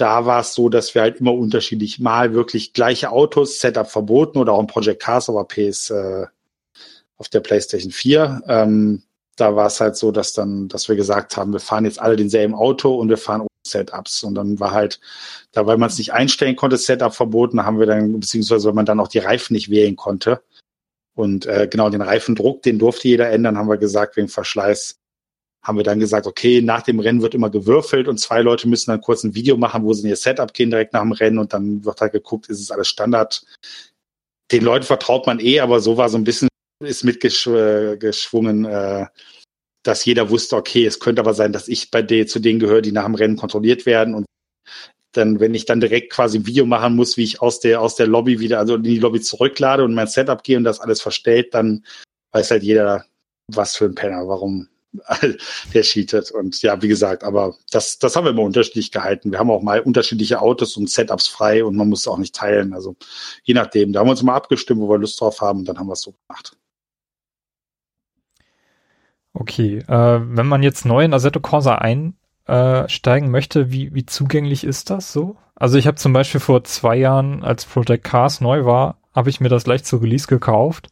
da 0.00 0.24
war 0.24 0.40
es 0.40 0.54
so, 0.54 0.70
dass 0.70 0.94
wir 0.94 1.02
halt 1.02 1.20
immer 1.20 1.34
unterschiedlich 1.34 2.00
mal 2.00 2.32
wirklich 2.32 2.72
gleiche 2.72 3.10
Autos, 3.10 3.60
Setup 3.60 3.86
verboten 3.86 4.38
oder 4.38 4.54
auch 4.54 4.60
ein 4.60 4.66
Project 4.66 5.02
Cars, 5.02 5.28
aber 5.28 5.44
PS 5.44 5.90
äh, 5.90 6.26
auf 7.18 7.28
der 7.28 7.40
PlayStation 7.40 7.92
4. 7.92 8.42
Ähm, 8.48 9.02
da 9.36 9.56
war 9.56 9.66
es 9.66 9.78
halt 9.80 9.96
so, 9.96 10.10
dass 10.10 10.32
dann, 10.32 10.68
dass 10.68 10.88
wir 10.88 10.96
gesagt 10.96 11.36
haben, 11.36 11.52
wir 11.52 11.60
fahren 11.60 11.84
jetzt 11.84 12.00
alle 12.00 12.16
denselben 12.16 12.54
Auto 12.54 12.94
und 12.94 13.10
wir 13.10 13.18
fahren 13.18 13.46
Setups. 13.66 14.24
Und 14.24 14.36
dann 14.36 14.58
war 14.58 14.70
halt, 14.70 15.00
da 15.52 15.66
weil 15.66 15.76
man 15.76 15.90
es 15.90 15.98
nicht 15.98 16.14
einstellen 16.14 16.56
konnte, 16.56 16.78
Setup 16.78 17.14
verboten, 17.14 17.64
haben 17.64 17.78
wir 17.78 17.86
dann, 17.86 18.20
beziehungsweise 18.20 18.68
weil 18.68 18.74
man 18.74 18.86
dann 18.86 19.00
auch 19.00 19.08
die 19.08 19.18
Reifen 19.18 19.52
nicht 19.52 19.70
wählen 19.70 19.96
konnte. 19.96 20.40
Und 21.14 21.46
äh, 21.46 21.68
genau, 21.70 21.90
den 21.90 22.02
Reifendruck, 22.02 22.62
den 22.62 22.78
durfte 22.78 23.08
jeder 23.08 23.30
ändern, 23.30 23.58
haben 23.58 23.68
wir 23.68 23.76
gesagt, 23.76 24.16
wegen 24.16 24.28
Verschleiß. 24.28 24.96
Haben 25.62 25.76
wir 25.76 25.84
dann 25.84 26.00
gesagt, 26.00 26.26
okay, 26.26 26.62
nach 26.62 26.82
dem 26.82 27.00
Rennen 27.00 27.20
wird 27.20 27.34
immer 27.34 27.50
gewürfelt 27.50 28.08
und 28.08 28.18
zwei 28.18 28.40
Leute 28.40 28.66
müssen 28.66 28.90
dann 28.90 29.02
kurz 29.02 29.24
ein 29.24 29.34
Video 29.34 29.58
machen, 29.58 29.84
wo 29.84 29.92
sie 29.92 30.02
in 30.02 30.08
ihr 30.08 30.16
Setup 30.16 30.54
gehen 30.54 30.70
direkt 30.70 30.94
nach 30.94 31.02
dem 31.02 31.12
Rennen 31.12 31.38
und 31.38 31.52
dann 31.52 31.84
wird 31.84 32.00
halt 32.00 32.12
geguckt, 32.12 32.48
ist 32.48 32.60
es 32.60 32.70
alles 32.70 32.88
Standard. 32.88 33.44
Den 34.52 34.64
Leuten 34.64 34.86
vertraut 34.86 35.26
man 35.26 35.38
eh, 35.38 35.60
aber 35.60 35.80
so 35.80 35.98
war 35.98 36.08
so 36.08 36.16
ein 36.16 36.24
bisschen, 36.24 36.48
ist 36.82 37.04
mitgeschwungen, 37.04 38.64
äh, 38.64 39.06
dass 39.82 40.04
jeder 40.04 40.30
wusste, 40.30 40.56
okay, 40.56 40.86
es 40.86 40.98
könnte 40.98 41.20
aber 41.20 41.34
sein, 41.34 41.52
dass 41.52 41.68
ich 41.68 41.90
bei 41.90 42.00
der, 42.00 42.26
zu 42.26 42.38
denen 42.38 42.58
gehöre, 42.58 42.82
die 42.82 42.92
nach 42.92 43.04
dem 43.04 43.14
Rennen 43.14 43.36
kontrolliert 43.36 43.84
werden 43.84 44.14
und 44.14 44.24
dann, 45.12 45.40
wenn 45.40 45.54
ich 45.54 45.64
dann 45.64 45.80
direkt 45.80 46.12
quasi 46.12 46.38
ein 46.38 46.46
Video 46.46 46.66
machen 46.66 46.96
muss, 46.96 47.16
wie 47.16 47.24
ich 47.24 47.42
aus 47.42 47.60
der, 47.60 47.80
aus 47.80 47.96
der 47.96 48.06
Lobby 48.06 48.40
wieder, 48.40 48.58
also 48.58 48.76
in 48.76 48.82
die 48.82 48.98
Lobby 48.98 49.20
zurücklade 49.20 49.84
und 49.84 49.94
mein 49.94 50.06
Setup 50.06 50.42
gehe 50.42 50.56
und 50.56 50.64
das 50.64 50.80
alles 50.80 51.00
verstellt, 51.00 51.54
dann 51.54 51.84
weiß 52.32 52.50
halt 52.50 52.62
jeder, 52.62 53.04
was 53.48 53.76
für 53.76 53.86
ein 53.86 53.94
Penner, 53.94 54.28
warum 54.28 54.68
der 55.74 55.82
cheatet. 55.82 56.30
Und 56.30 56.60
ja, 56.62 56.80
wie 56.82 56.88
gesagt, 56.88 57.24
aber 57.24 57.56
das, 57.70 57.98
das 57.98 58.16
haben 58.16 58.24
wir 58.24 58.30
immer 58.30 58.42
unterschiedlich 58.42 58.90
gehalten. 58.90 59.30
Wir 59.30 59.38
haben 59.38 59.50
auch 59.50 59.62
mal 59.62 59.80
unterschiedliche 59.80 60.40
Autos 60.40 60.76
und 60.76 60.90
Setups 60.90 61.26
frei 61.28 61.64
und 61.64 61.76
man 61.76 61.88
muss 61.88 62.08
auch 62.08 62.18
nicht 62.18 62.34
teilen. 62.34 62.72
Also 62.72 62.96
je 63.44 63.54
nachdem. 63.54 63.92
Da 63.92 64.00
haben 64.00 64.06
wir 64.06 64.12
uns 64.12 64.22
mal 64.22 64.34
abgestimmt, 64.34 64.80
wo 64.80 64.88
wir 64.88 64.98
Lust 64.98 65.20
drauf 65.20 65.40
haben 65.40 65.60
und 65.60 65.68
dann 65.68 65.78
haben 65.78 65.88
wir 65.88 65.94
es 65.94 66.02
so 66.02 66.12
gemacht. 66.12 66.56
Okay, 69.32 69.78
äh, 69.78 70.20
wenn 70.22 70.46
man 70.46 70.62
jetzt 70.62 70.84
neu 70.84 71.04
in 71.04 71.14
Assetto 71.14 71.40
Corsa 71.40 71.76
einsteigen 72.46 73.30
möchte, 73.30 73.70
wie, 73.70 73.94
wie 73.94 74.06
zugänglich 74.06 74.64
ist 74.64 74.90
das 74.90 75.12
so? 75.12 75.36
Also 75.54 75.76
ich 75.76 75.86
habe 75.86 75.96
zum 75.96 76.12
Beispiel 76.12 76.40
vor 76.40 76.64
zwei 76.64 76.96
Jahren, 76.96 77.44
als 77.44 77.66
Project 77.66 78.04
Cars 78.04 78.40
neu 78.40 78.64
war, 78.64 78.96
habe 79.14 79.30
ich 79.30 79.40
mir 79.40 79.48
das 79.48 79.66
leicht 79.66 79.86
zu 79.86 79.98
Release 79.98 80.26
gekauft 80.26 80.88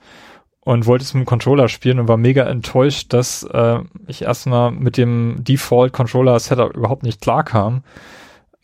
und 0.61 0.87
wollte 0.87 1.05
es 1.05 1.15
mit 1.15 1.25
dem 1.25 1.27
Controller 1.27 1.69
spielen 1.69 1.99
und 1.99 2.09
war 2.09 2.19
mega 2.19 2.45
enttäuscht, 2.45 3.13
dass 3.13 3.43
äh, 3.45 3.79
ich 4.07 4.23
erstmal 4.23 4.71
mit 4.71 4.97
dem 4.99 5.37
Default 5.41 5.93
Controller 5.93 6.39
Setup 6.39 6.77
überhaupt 6.77 7.05
nicht 7.05 7.23
klar 7.23 7.45
kam, 7.45 7.83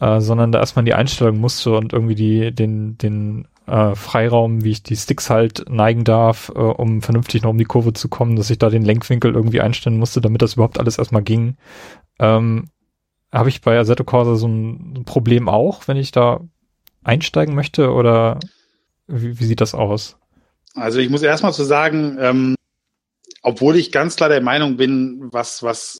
äh, 0.00 0.20
sondern 0.20 0.52
da 0.52 0.58
erstmal 0.58 0.84
die 0.84 0.94
Einstellung 0.94 1.38
musste 1.38 1.74
und 1.74 1.94
irgendwie 1.94 2.14
die, 2.14 2.54
den, 2.54 2.98
den 2.98 3.48
äh, 3.66 3.94
Freiraum, 3.94 4.64
wie 4.64 4.72
ich 4.72 4.82
die 4.82 4.96
Sticks 4.96 5.30
halt 5.30 5.64
neigen 5.70 6.04
darf, 6.04 6.52
äh, 6.54 6.58
um 6.58 7.00
vernünftig 7.00 7.42
noch 7.42 7.50
um 7.50 7.58
die 7.58 7.64
Kurve 7.64 7.94
zu 7.94 8.08
kommen, 8.08 8.36
dass 8.36 8.50
ich 8.50 8.58
da 8.58 8.68
den 8.68 8.84
Lenkwinkel 8.84 9.34
irgendwie 9.34 9.62
einstellen 9.62 9.98
musste, 9.98 10.20
damit 10.20 10.42
das 10.42 10.54
überhaupt 10.54 10.78
alles 10.78 10.98
erstmal 10.98 11.22
ging. 11.22 11.56
Ähm, 12.18 12.66
Habe 13.34 13.48
ich 13.48 13.62
bei 13.62 13.76
Assetto 13.76 14.04
Corsa 14.04 14.36
so 14.36 14.46
ein 14.46 15.02
Problem 15.04 15.48
auch, 15.48 15.88
wenn 15.88 15.96
ich 15.96 16.12
da 16.12 16.40
einsteigen 17.02 17.56
möchte? 17.56 17.90
Oder 17.90 18.38
wie, 19.08 19.40
wie 19.40 19.44
sieht 19.44 19.60
das 19.60 19.74
aus? 19.74 20.16
Also 20.74 21.00
ich 21.00 21.10
muss 21.10 21.22
erstmal 21.22 21.52
zu 21.52 21.64
sagen, 21.64 22.16
ähm, 22.20 22.54
obwohl 23.42 23.74
ich 23.74 23.90
ganz 23.90 24.14
klar 24.14 24.28
der 24.28 24.40
Meinung 24.40 24.76
bin, 24.76 25.32
was, 25.32 25.64
was 25.64 25.98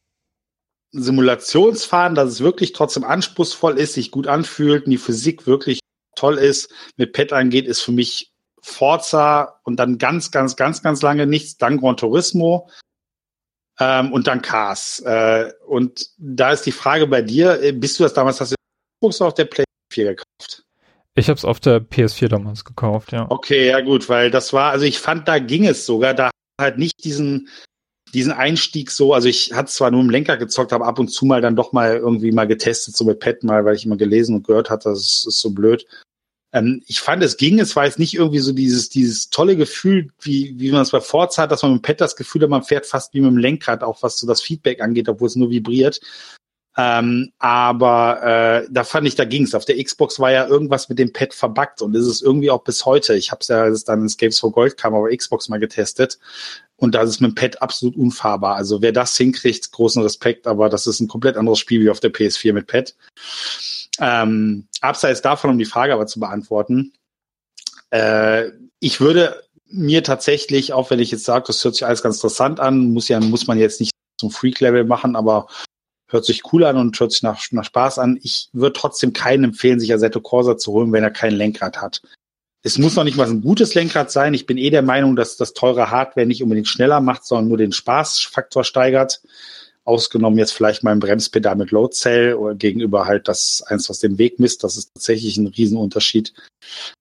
Simulationsfahren, 0.92 2.14
dass 2.14 2.30
es 2.30 2.40
wirklich 2.40 2.72
trotzdem 2.72 3.02
anspruchsvoll 3.02 3.78
ist, 3.78 3.94
sich 3.94 4.12
gut 4.12 4.28
anfühlt 4.28 4.84
und 4.84 4.92
die 4.92 4.98
Physik 4.98 5.44
wirklich 5.44 5.80
toll 6.14 6.38
ist, 6.38 6.72
mit 6.96 7.12
Pet 7.12 7.32
angeht, 7.32 7.66
ist 7.66 7.80
für 7.80 7.90
mich 7.90 8.32
Forza 8.62 9.60
und 9.64 9.76
dann 9.76 9.98
ganz, 9.98 10.30
ganz, 10.30 10.54
ganz, 10.54 10.82
ganz 10.82 11.02
lange 11.02 11.26
nichts, 11.26 11.56
dann 11.56 11.78
Gran 11.78 11.96
Turismo 11.96 12.70
ähm, 13.80 14.12
und 14.12 14.26
dann 14.26 14.42
Cars. 14.42 15.00
Äh, 15.00 15.52
und 15.66 16.10
da 16.18 16.52
ist 16.52 16.66
die 16.66 16.72
Frage 16.72 17.06
bei 17.06 17.22
dir, 17.22 17.62
äh, 17.62 17.72
bist 17.72 17.98
du 17.98 18.02
das 18.02 18.14
damals, 18.14 18.40
hast 18.40 18.54
du 19.02 19.24
auf 19.24 19.34
der 19.34 19.44
Play 19.44 19.64
4 19.92 20.16
gekauft? 20.16 20.64
Ich 21.16 21.28
habe 21.28 21.38
es 21.38 21.44
auf 21.44 21.60
der 21.60 21.80
PS4 21.80 22.28
damals 22.28 22.64
gekauft, 22.64 23.12
ja. 23.12 23.30
Okay, 23.30 23.68
ja 23.68 23.80
gut, 23.80 24.08
weil 24.08 24.30
das 24.30 24.52
war, 24.52 24.72
also 24.72 24.84
ich 24.84 24.98
fand, 24.98 25.28
da 25.28 25.38
ging 25.38 25.66
es 25.66 25.86
sogar, 25.86 26.14
da 26.14 26.30
halt 26.60 26.78
nicht 26.78 27.04
diesen 27.04 27.48
diesen 28.14 28.32
Einstieg 28.32 28.90
so, 28.90 29.12
also 29.12 29.28
ich 29.28 29.52
hatte 29.52 29.70
zwar 29.70 29.90
nur 29.90 30.00
im 30.00 30.08
Lenker 30.08 30.36
gezockt, 30.36 30.72
aber 30.72 30.86
ab 30.86 31.00
und 31.00 31.08
zu 31.08 31.26
mal 31.26 31.40
dann 31.40 31.56
doch 31.56 31.72
mal 31.72 31.96
irgendwie 31.96 32.30
mal 32.30 32.46
getestet, 32.46 32.96
so 32.96 33.04
mit 33.04 33.18
Pet 33.18 33.42
mal, 33.42 33.64
weil 33.64 33.74
ich 33.74 33.84
immer 33.84 33.96
gelesen 33.96 34.36
und 34.36 34.46
gehört 34.46 34.70
hatte, 34.70 34.90
das 34.90 35.24
ist 35.26 35.40
so 35.40 35.50
blöd. 35.50 35.84
Ähm, 36.54 36.82
ich 36.86 37.00
fand, 37.00 37.22
es 37.22 37.36
ging, 37.36 37.58
es 37.58 37.74
war 37.74 37.84
jetzt 37.84 37.98
nicht 37.98 38.14
irgendwie 38.14 38.38
so 38.38 38.52
dieses, 38.52 38.88
dieses 38.88 39.28
tolle 39.28 39.56
Gefühl, 39.56 40.10
wie, 40.20 40.54
wie 40.56 40.70
man 40.70 40.82
es 40.82 40.92
bei 40.92 41.00
Forza 41.00 41.42
hat, 41.42 41.50
dass 41.50 41.62
man 41.62 41.74
mit 41.74 41.82
Pet 41.82 42.00
das 42.00 42.14
Gefühl 42.14 42.42
hat, 42.42 42.48
man 42.48 42.62
fährt 42.62 42.86
fast 42.86 43.12
wie 43.12 43.20
mit 43.20 43.30
dem 43.32 43.38
Lenkrad, 43.38 43.82
auch 43.82 44.02
was 44.02 44.18
so 44.18 44.26
das 44.26 44.40
Feedback 44.40 44.80
angeht, 44.80 45.08
obwohl 45.08 45.26
es 45.26 45.36
nur 45.36 45.50
vibriert. 45.50 46.00
Ähm, 46.76 47.32
aber 47.38 48.22
äh, 48.64 48.68
da 48.70 48.84
fand 48.84 49.06
ich, 49.06 49.16
da 49.16 49.24
ging's. 49.24 49.54
Auf 49.54 49.64
der 49.64 49.82
Xbox 49.82 50.18
war 50.20 50.30
ja 50.30 50.46
irgendwas 50.46 50.88
mit 50.88 50.98
dem 50.98 51.12
Pad 51.12 51.34
verbuggt 51.34 51.82
und 51.82 51.94
ist 51.94 52.06
es 52.06 52.22
irgendwie 52.22 52.50
auch 52.50 52.62
bis 52.62 52.84
heute. 52.84 53.14
Ich 53.14 53.32
habe 53.32 53.40
es 53.40 53.48
ja, 53.48 53.62
als 53.62 53.78
es 53.78 53.84
dann 53.84 54.02
ins 54.02 54.16
Games 54.16 54.38
for 54.38 54.52
Gold 54.52 54.76
kam, 54.76 54.94
aber 54.94 55.14
Xbox 55.16 55.48
mal 55.48 55.60
getestet. 55.60 56.18
Und 56.76 56.94
da 56.94 57.02
ist 57.02 57.20
mit 57.20 57.30
dem 57.30 57.34
Pad 57.34 57.62
absolut 57.62 57.96
unfahrbar. 57.96 58.56
Also 58.56 58.82
wer 58.82 58.92
das 58.92 59.16
hinkriegt, 59.16 59.70
großen 59.70 60.02
Respekt, 60.02 60.46
aber 60.46 60.68
das 60.68 60.86
ist 60.86 61.00
ein 61.00 61.08
komplett 61.08 61.36
anderes 61.36 61.58
Spiel 61.58 61.80
wie 61.82 61.90
auf 61.90 62.00
der 62.00 62.12
PS4 62.12 62.52
mit 62.52 62.66
Pad. 62.66 62.94
Ähm, 64.00 64.66
abseits 64.80 65.22
davon, 65.22 65.50
um 65.50 65.58
die 65.58 65.64
Frage 65.64 65.92
aber 65.92 66.06
zu 66.06 66.18
beantworten, 66.18 66.92
äh, 67.90 68.50
ich 68.80 69.00
würde 69.00 69.44
mir 69.66 70.02
tatsächlich, 70.02 70.72
auch 70.72 70.90
wenn 70.90 70.98
ich 70.98 71.10
jetzt 71.10 71.24
sage, 71.24 71.44
das 71.46 71.62
hört 71.64 71.74
sich 71.74 71.86
alles 71.86 72.02
ganz 72.02 72.16
interessant 72.16 72.60
an, 72.60 72.92
muss 72.92 73.08
ja, 73.08 73.20
muss 73.20 73.46
man 73.46 73.58
jetzt 73.58 73.80
nicht 73.80 73.92
zum 74.18 74.30
Freak-Level 74.30 74.84
machen, 74.84 75.16
aber 75.16 75.48
hört 76.08 76.24
sich 76.24 76.52
cool 76.52 76.64
an 76.64 76.76
und 76.76 76.98
hört 76.98 77.12
sich 77.12 77.22
nach, 77.22 77.40
nach 77.50 77.64
Spaß 77.64 77.98
an. 77.98 78.18
Ich 78.22 78.48
würde 78.52 78.78
trotzdem 78.78 79.12
keinen 79.12 79.44
empfehlen, 79.44 79.80
sich 79.80 79.92
Assetto 79.92 80.20
Corsa 80.20 80.56
zu 80.56 80.72
holen, 80.72 80.92
wenn 80.92 81.02
er 81.02 81.10
kein 81.10 81.32
Lenkrad 81.32 81.80
hat. 81.80 82.02
Es 82.66 82.78
muss 82.78 82.96
noch 82.96 83.04
nicht 83.04 83.18
mal 83.18 83.28
ein 83.28 83.42
gutes 83.42 83.74
Lenkrad 83.74 84.10
sein. 84.10 84.32
Ich 84.32 84.46
bin 84.46 84.56
eh 84.56 84.70
der 84.70 84.80
Meinung, 84.80 85.16
dass 85.16 85.36
das 85.36 85.52
teure 85.52 85.90
Hardware 85.90 86.26
nicht 86.26 86.42
unbedingt 86.42 86.66
schneller 86.66 87.02
macht, 87.02 87.26
sondern 87.26 87.48
nur 87.48 87.58
den 87.58 87.72
Spaßfaktor 87.72 88.64
steigert. 88.64 89.20
Ausgenommen 89.84 90.38
jetzt 90.38 90.52
vielleicht 90.52 90.82
mal 90.82 90.92
ein 90.92 90.98
Bremspedal 90.98 91.56
mit 91.56 91.72
Load 91.72 91.94
Cell 91.94 92.32
oder 92.32 92.54
gegenüber 92.54 93.04
halt 93.04 93.28
das 93.28 93.62
eins, 93.66 93.90
was 93.90 93.98
den 93.98 94.16
Weg 94.16 94.40
misst. 94.40 94.64
Das 94.64 94.78
ist 94.78 94.94
tatsächlich 94.94 95.36
ein 95.36 95.48
Riesenunterschied. 95.48 96.32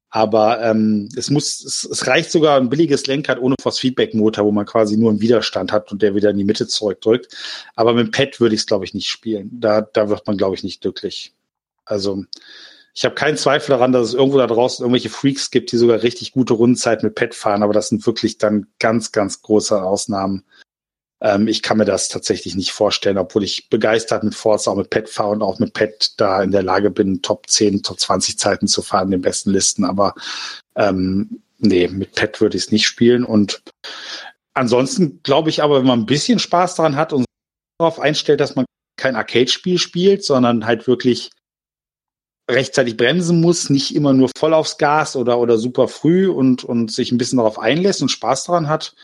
Aber 0.10 0.62
ähm, 0.62 1.08
es 1.16 1.30
muss, 1.30 1.64
es, 1.64 1.86
es 1.86 2.08
reicht 2.08 2.30
sogar 2.30 2.60
ein 2.60 2.70
billiges 2.70 3.08
Lenkrad 3.08 3.40
ohne 3.40 3.56
Force-Feedback-Motor, 3.62 4.44
wo 4.44 4.52
man 4.52 4.66
quasi 4.66 4.98
nur 4.98 5.12
einen 5.12 5.22
Widerstand 5.22 5.72
hat 5.72 5.94
und 5.94 6.02
der 6.02 6.14
wieder 6.14 6.32
in 6.32 6.38
die 6.38 6.44
Mitte 6.44 6.68
zurückdrückt. 6.68 7.34
Aber 7.76 7.94
mit 7.94 8.08
dem 8.08 8.12
Pad 8.12 8.42
würde 8.42 8.54
ich 8.54 8.62
es, 8.62 8.68
glaube 8.68 8.84
ich, 8.84 8.94
nicht 8.94 9.08
spielen. 9.08 9.50
Da, 9.54 9.80
da 9.80 10.10
wird 10.10 10.28
man, 10.28 10.36
glaube 10.36 10.56
ich, 10.56 10.64
nicht 10.64 10.82
glücklich. 10.82 11.34
Also 11.86 12.26
ich 12.96 13.06
habe 13.06 13.16
keinen 13.16 13.38
Zweifel 13.38 13.72
daran, 13.72 13.92
dass 13.92 14.10
es 14.10 14.14
irgendwo 14.14 14.38
da 14.38 14.48
draußen 14.48 14.84
irgendwelche 14.84 15.10
Freaks 15.10 15.50
gibt, 15.50 15.72
die 15.72 15.78
sogar 15.78 16.04
richtig 16.04 16.32
gute 16.32 16.54
Rundenzeit 16.54 17.02
mit 17.02 17.16
Pad 17.16 17.34
fahren, 17.34 17.64
aber 17.64 17.74
das 17.74 17.90
sind 17.90 18.06
wirklich 18.06 18.38
dann 18.38 18.68
ganz, 18.80 19.12
ganz 19.12 19.42
große 19.42 19.82
Ausnahmen. 19.82 20.46
Ähm, 21.20 21.48
ich 21.48 21.64
kann 21.64 21.78
mir 21.78 21.86
das 21.86 22.10
tatsächlich 22.10 22.54
nicht 22.56 22.72
vorstellen, 22.72 23.18
obwohl 23.18 23.44
ich 23.44 23.70
begeistert 23.70 24.24
mit 24.24 24.36
Forza 24.36 24.72
auch 24.72 24.76
mit 24.76 24.92
Pad 24.92 25.10
fahre 25.10 25.32
und 25.32 25.42
auch 25.42 25.58
mit 25.58 25.74
Pad 25.74 26.14
da 26.18 26.44
in 26.44 26.52
der 26.52 26.62
Lage 26.62 26.92
bin, 26.92 27.24
Top 27.24 27.50
10, 27.50 27.82
Top 27.82 28.00
20 28.00 28.38
Zeiten 28.38 28.68
zu 28.68 28.84
fahren, 28.84 29.10
den 29.10 29.22
besten 29.22 29.50
Listen. 29.50 29.86
Aber 29.86 30.14
ähm, 30.76 31.42
nee, 31.58 31.88
mit 31.88 32.14
Pad 32.14 32.42
würde 32.42 32.58
ich 32.58 32.66
es 32.66 32.72
nicht 32.72 32.86
spielen. 32.86 33.24
Und 33.24 33.64
ansonsten 34.54 35.22
glaube 35.24 35.50
ich 35.50 35.64
aber, 35.64 35.80
wenn 35.80 35.88
man 35.88 36.02
ein 36.02 36.06
bisschen 36.06 36.38
Spaß 36.38 36.76
daran 36.76 36.96
hat 36.96 37.12
und 37.12 37.26
darauf 37.80 38.00
einstellt, 38.00 38.40
dass 38.40 38.56
man 38.56 38.66
kein 38.98 39.16
Arcade-Spiel 39.16 39.80
spielt, 39.80 40.24
sondern 40.24 40.68
halt 40.68 40.88
wirklich 40.88 41.32
rechtzeitig 42.50 42.98
bremsen 42.98 43.42
muss, 43.42 43.70
nicht 43.70 43.96
immer 43.96 44.14
nur 44.14 44.30
voll 44.38 44.54
aufs 44.54 44.78
Gas 44.78 45.16
oder, 45.16 45.40
oder 45.40 45.58
super 45.58 45.88
früh 45.88 46.30
und, 46.30 46.64
und 46.64 46.92
sich 46.92 47.12
ein 47.12 47.18
bisschen 47.18 47.38
darauf 47.38 47.58
einlässt 47.58 48.02
und 48.02 48.10
Spaß 48.10 48.46
daran 48.46 48.68
hat, 48.68 48.96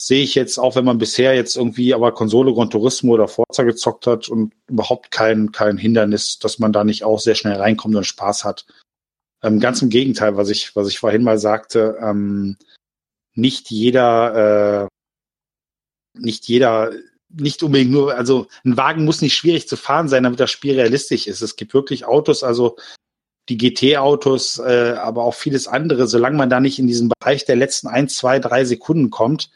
sehe 0.00 0.22
ich 0.22 0.34
jetzt, 0.34 0.58
auch 0.58 0.76
wenn 0.76 0.84
man 0.84 0.98
bisher 0.98 1.34
jetzt 1.34 1.56
irgendwie 1.56 1.92
aber 1.92 2.12
Konsole, 2.12 2.54
Gran 2.54 2.70
Turismo 2.70 3.14
oder 3.14 3.28
Forza 3.28 3.64
gezockt 3.64 4.06
hat 4.06 4.28
und 4.28 4.54
überhaupt 4.68 5.10
kein, 5.10 5.52
kein 5.52 5.76
Hindernis, 5.76 6.38
dass 6.38 6.58
man 6.58 6.72
da 6.72 6.84
nicht 6.84 7.04
auch 7.04 7.18
sehr 7.20 7.34
schnell 7.34 7.56
reinkommt 7.56 7.96
und 7.96 8.04
Spaß 8.04 8.44
hat. 8.44 8.66
Ähm, 9.42 9.60
ganz 9.60 9.82
im 9.82 9.90
Gegenteil, 9.90 10.36
was 10.36 10.48
ich, 10.48 10.74
was 10.74 10.88
ich 10.88 10.98
vorhin 10.98 11.22
mal 11.22 11.38
sagte, 11.38 11.98
ähm, 12.00 12.56
nicht 13.34 13.70
jeder, 13.70 14.84
äh, 14.84 14.88
nicht 16.18 16.48
jeder, 16.48 16.92
nicht 17.30 17.62
unbedingt 17.62 17.90
nur, 17.90 18.14
also 18.14 18.46
ein 18.64 18.76
Wagen 18.76 19.04
muss 19.04 19.20
nicht 19.20 19.36
schwierig 19.36 19.68
zu 19.68 19.76
fahren 19.76 20.08
sein, 20.08 20.22
damit 20.22 20.40
das 20.40 20.50
Spiel 20.50 20.74
realistisch 20.74 21.26
ist. 21.26 21.42
Es 21.42 21.56
gibt 21.56 21.74
wirklich 21.74 22.06
Autos, 22.06 22.42
also 22.42 22.76
die 23.48 23.56
GT-Autos, 23.56 24.58
äh, 24.58 24.94
aber 24.98 25.24
auch 25.24 25.34
vieles 25.34 25.68
andere, 25.68 26.06
solange 26.06 26.36
man 26.36 26.50
da 26.50 26.60
nicht 26.60 26.78
in 26.78 26.86
diesen 26.86 27.08
Bereich 27.08 27.44
der 27.44 27.56
letzten 27.56 27.88
ein, 27.88 28.08
zwei, 28.08 28.38
drei 28.38 28.64
Sekunden 28.64 29.10
kommt, 29.10 29.50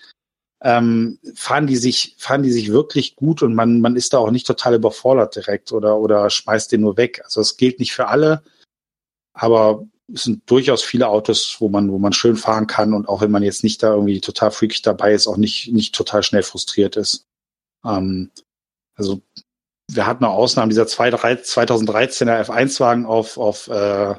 ähm, 0.62 1.18
fahren 1.34 1.66
die 1.66 1.76
sich, 1.76 2.14
fahren 2.18 2.42
die 2.42 2.52
sich 2.52 2.70
wirklich 2.70 3.16
gut 3.16 3.42
und 3.42 3.54
man, 3.54 3.80
man 3.80 3.96
ist 3.96 4.12
da 4.12 4.18
auch 4.18 4.30
nicht 4.30 4.46
total 4.46 4.74
überfordert 4.74 5.36
direkt 5.36 5.72
oder, 5.72 5.98
oder 5.98 6.30
schmeißt 6.30 6.72
den 6.72 6.82
nur 6.82 6.96
weg. 6.96 7.20
Also 7.24 7.40
es 7.40 7.56
gilt 7.56 7.80
nicht 7.80 7.92
für 7.92 8.08
alle, 8.08 8.42
aber 9.34 9.84
es 10.12 10.24
sind 10.24 10.48
durchaus 10.50 10.82
viele 10.82 11.08
Autos, 11.08 11.56
wo 11.58 11.68
man, 11.68 11.90
wo 11.90 11.98
man 11.98 12.12
schön 12.12 12.36
fahren 12.36 12.66
kann 12.66 12.94
und 12.94 13.08
auch 13.08 13.20
wenn 13.20 13.30
man 13.30 13.42
jetzt 13.42 13.64
nicht 13.64 13.82
da 13.82 13.94
irgendwie 13.94 14.20
total 14.20 14.50
freakig 14.50 14.82
dabei 14.82 15.12
ist, 15.14 15.26
auch 15.26 15.36
nicht, 15.36 15.72
nicht 15.72 15.94
total 15.94 16.22
schnell 16.22 16.42
frustriert 16.42 16.96
ist. 16.96 17.26
Ähm, 17.84 18.30
also 18.94 19.22
wir 19.90 20.06
hatten 20.06 20.24
noch 20.24 20.34
Ausnahmen, 20.34 20.70
dieser 20.70 20.84
2013er 20.84 22.46
F1-Wagen 22.46 23.06
auf, 23.06 23.36
auf 23.36 23.68
äh, 23.68 24.14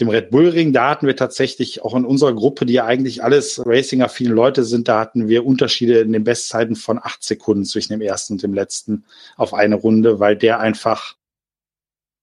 dem 0.00 0.08
Red 0.08 0.30
Bull 0.30 0.48
Ring, 0.48 0.72
da 0.72 0.90
hatten 0.90 1.06
wir 1.06 1.16
tatsächlich 1.16 1.82
auch 1.82 1.94
in 1.94 2.04
unserer 2.04 2.32
Gruppe, 2.32 2.66
die 2.66 2.74
ja 2.74 2.84
eigentlich 2.84 3.22
alles 3.22 3.60
Racing-affine 3.64 4.32
Leute 4.32 4.64
sind, 4.64 4.88
da 4.88 5.00
hatten 5.00 5.28
wir 5.28 5.44
Unterschiede 5.44 6.00
in 6.00 6.12
den 6.12 6.24
Bestzeiten 6.24 6.76
von 6.76 6.98
acht 6.98 7.24
Sekunden 7.24 7.64
zwischen 7.64 7.92
dem 7.92 8.00
ersten 8.00 8.34
und 8.34 8.42
dem 8.42 8.54
letzten 8.54 9.04
auf 9.36 9.54
eine 9.54 9.74
Runde, 9.74 10.20
weil 10.20 10.36
der 10.36 10.60
einfach 10.60 11.16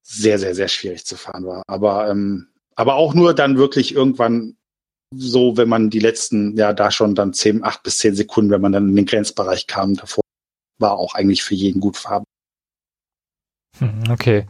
sehr, 0.02 0.40
sehr, 0.40 0.56
sehr 0.56 0.68
schwierig 0.68 1.06
zu 1.06 1.18
fahren 1.18 1.46
war. 1.46 1.64
Aber, 1.68 2.10
ähm, 2.10 2.48
aber 2.76 2.96
auch 2.96 3.14
nur 3.14 3.34
dann 3.34 3.58
wirklich 3.58 3.94
irgendwann 3.94 4.56
so, 5.14 5.58
wenn 5.58 5.70
man 5.70 5.90
die 5.90 6.00
letzten, 6.00 6.58
ja, 6.58 6.74
da 6.74 6.92
schon 6.92 7.16
dann 7.16 7.34
zehn, 7.34 7.64
acht 7.64 7.84
bis 7.84 7.98
zehn 7.98 8.16
Sekunden, 8.16 8.52
wenn 8.52 8.62
man 8.62 8.72
dann 8.72 8.90
in 8.90 8.96
den 8.96 9.06
Grenzbereich 9.06 9.68
kam, 9.68 9.96
davor 9.96 10.25
war 10.78 10.98
auch 10.98 11.16
eigentlich 11.16 11.44
für 11.44 11.56
jeden 11.56 11.82
gut 11.82 11.98
fahrbar. 11.98 12.26
Hm, 13.80 14.04
okay. 14.10 14.46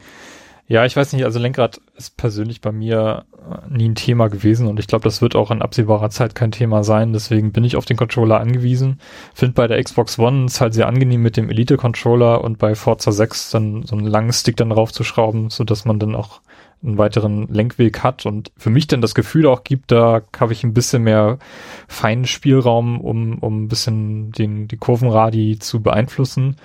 Ja, 0.67 0.83
ich 0.83 0.95
weiß 0.95 1.13
nicht, 1.13 1.23
also 1.25 1.37
Lenkrad 1.37 1.79
ist 1.95 2.17
persönlich 2.17 2.59
bei 2.59 2.71
mir 2.71 3.25
äh, 3.37 3.71
nie 3.71 3.87
ein 3.87 3.95
Thema 3.95 4.29
gewesen 4.29 4.67
und 4.67 4.79
ich 4.79 4.87
glaube, 4.87 5.03
das 5.03 5.21
wird 5.21 5.35
auch 5.35 5.51
in 5.51 5.61
absehbarer 5.61 6.09
Zeit 6.09 6.33
kein 6.33 6.51
Thema 6.51 6.83
sein. 6.83 7.13
Deswegen 7.13 7.51
bin 7.51 7.63
ich 7.63 7.75
auf 7.75 7.85
den 7.85 7.97
Controller 7.97 8.39
angewiesen. 8.39 8.99
Find 9.35 9.53
bei 9.53 9.67
der 9.67 9.83
Xbox 9.83 10.17
One 10.17 10.45
ist 10.45 10.61
halt 10.61 10.73
sehr 10.73 10.87
angenehm 10.87 11.21
mit 11.21 11.37
dem 11.37 11.51
Elite-Controller 11.51 12.43
und 12.43 12.57
bei 12.57 12.73
Forza 12.73 13.11
6 13.11 13.51
dann 13.51 13.83
so 13.83 13.95
einen 13.95 14.07
langen 14.07 14.33
Stick 14.33 14.57
dann 14.57 14.71
raufzuschrauben, 14.71 15.51
so 15.51 15.63
dass 15.63 15.85
man 15.85 15.99
dann 15.99 16.15
auch 16.15 16.41
einen 16.83 16.97
weiteren 16.97 17.47
Lenkweg 17.47 18.03
hat 18.03 18.25
und 18.25 18.51
für 18.57 18.69
mich 18.69 18.87
dann 18.87 19.01
das 19.01 19.15
Gefühl 19.15 19.47
auch 19.47 19.63
gibt, 19.63 19.91
da 19.91 20.21
habe 20.39 20.53
ich 20.53 20.63
ein 20.63 20.73
bisschen 20.73 21.03
mehr 21.03 21.39
feinen 21.87 22.25
Spielraum, 22.25 23.01
um, 23.01 23.39
um 23.39 23.63
ein 23.63 23.67
bisschen 23.67 24.31
den, 24.31 24.67
die 24.67 24.77
Kurvenradi 24.77 25.57
zu 25.59 25.81
beeinflussen 25.81 26.57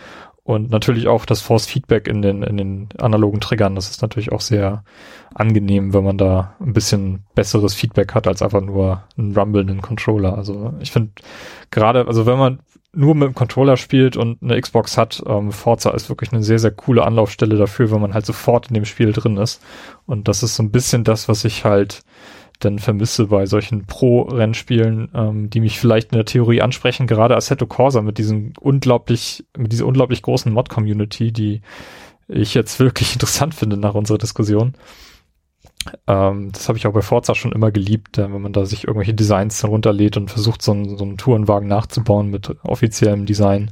und 0.50 0.68
natürlich 0.68 1.06
auch 1.06 1.26
das 1.26 1.40
Force 1.40 1.66
Feedback 1.66 2.08
in 2.08 2.22
den, 2.22 2.42
in 2.42 2.56
den 2.56 2.88
analogen 2.98 3.40
Triggern. 3.40 3.76
Das 3.76 3.88
ist 3.88 4.02
natürlich 4.02 4.32
auch 4.32 4.40
sehr 4.40 4.82
angenehm, 5.32 5.94
wenn 5.94 6.02
man 6.02 6.18
da 6.18 6.56
ein 6.58 6.72
bisschen 6.72 7.22
besseres 7.36 7.72
Feedback 7.72 8.16
hat 8.16 8.26
als 8.26 8.42
einfach 8.42 8.60
nur 8.60 9.04
einen 9.16 9.32
rumbelnden 9.32 9.80
Controller. 9.80 10.36
Also 10.36 10.74
ich 10.80 10.90
finde 10.90 11.12
gerade, 11.70 12.04
also 12.08 12.26
wenn 12.26 12.36
man 12.36 12.58
nur 12.92 13.14
mit 13.14 13.28
dem 13.28 13.34
Controller 13.36 13.76
spielt 13.76 14.16
und 14.16 14.42
eine 14.42 14.60
Xbox 14.60 14.98
hat, 14.98 15.22
ähm, 15.24 15.52
Forza 15.52 15.90
ist 15.90 16.08
wirklich 16.08 16.32
eine 16.32 16.42
sehr, 16.42 16.58
sehr 16.58 16.72
coole 16.72 17.04
Anlaufstelle 17.04 17.56
dafür, 17.56 17.92
wenn 17.92 18.00
man 18.00 18.14
halt 18.14 18.26
sofort 18.26 18.66
in 18.66 18.74
dem 18.74 18.86
Spiel 18.86 19.12
drin 19.12 19.36
ist. 19.36 19.62
Und 20.04 20.26
das 20.26 20.42
ist 20.42 20.56
so 20.56 20.64
ein 20.64 20.72
bisschen 20.72 21.04
das, 21.04 21.28
was 21.28 21.44
ich 21.44 21.64
halt 21.64 22.02
dann 22.60 22.78
vermisse 22.78 23.26
bei 23.26 23.46
solchen 23.46 23.86
Pro-Rennspielen, 23.86 25.10
ähm, 25.14 25.50
die 25.50 25.60
mich 25.60 25.78
vielleicht 25.78 26.12
in 26.12 26.16
der 26.16 26.24
Theorie 26.24 26.62
ansprechen, 26.62 27.06
gerade 27.06 27.36
Assetto 27.36 27.66
Corsa 27.66 28.02
mit 28.02 28.18
diesem 28.18 28.52
unglaublich, 28.60 29.44
mit 29.56 29.72
dieser 29.72 29.86
unglaublich 29.86 30.22
großen 30.22 30.52
Mod-Community, 30.52 31.32
die 31.32 31.62
ich 32.28 32.54
jetzt 32.54 32.78
wirklich 32.80 33.12
interessant 33.14 33.54
finde 33.54 33.76
nach 33.76 33.94
unserer 33.94 34.18
Diskussion. 34.18 34.74
Ähm, 36.06 36.50
das 36.52 36.68
habe 36.68 36.78
ich 36.78 36.86
auch 36.86 36.92
bei 36.92 37.02
Forza 37.02 37.34
schon 37.34 37.52
immer 37.52 37.70
geliebt, 37.70 38.18
äh, 38.18 38.32
wenn 38.32 38.42
man 38.42 38.52
da 38.52 38.66
sich 38.66 38.84
irgendwelche 38.84 39.14
Designs 39.14 39.64
runterlädt 39.64 40.16
und 40.16 40.30
versucht, 40.30 40.62
so, 40.62 40.72
einen, 40.72 40.96
so 40.98 41.04
einen 41.04 41.16
Tourenwagen 41.16 41.68
nachzubauen 41.68 42.28
mit 42.28 42.54
offiziellem 42.62 43.26
Design. 43.26 43.70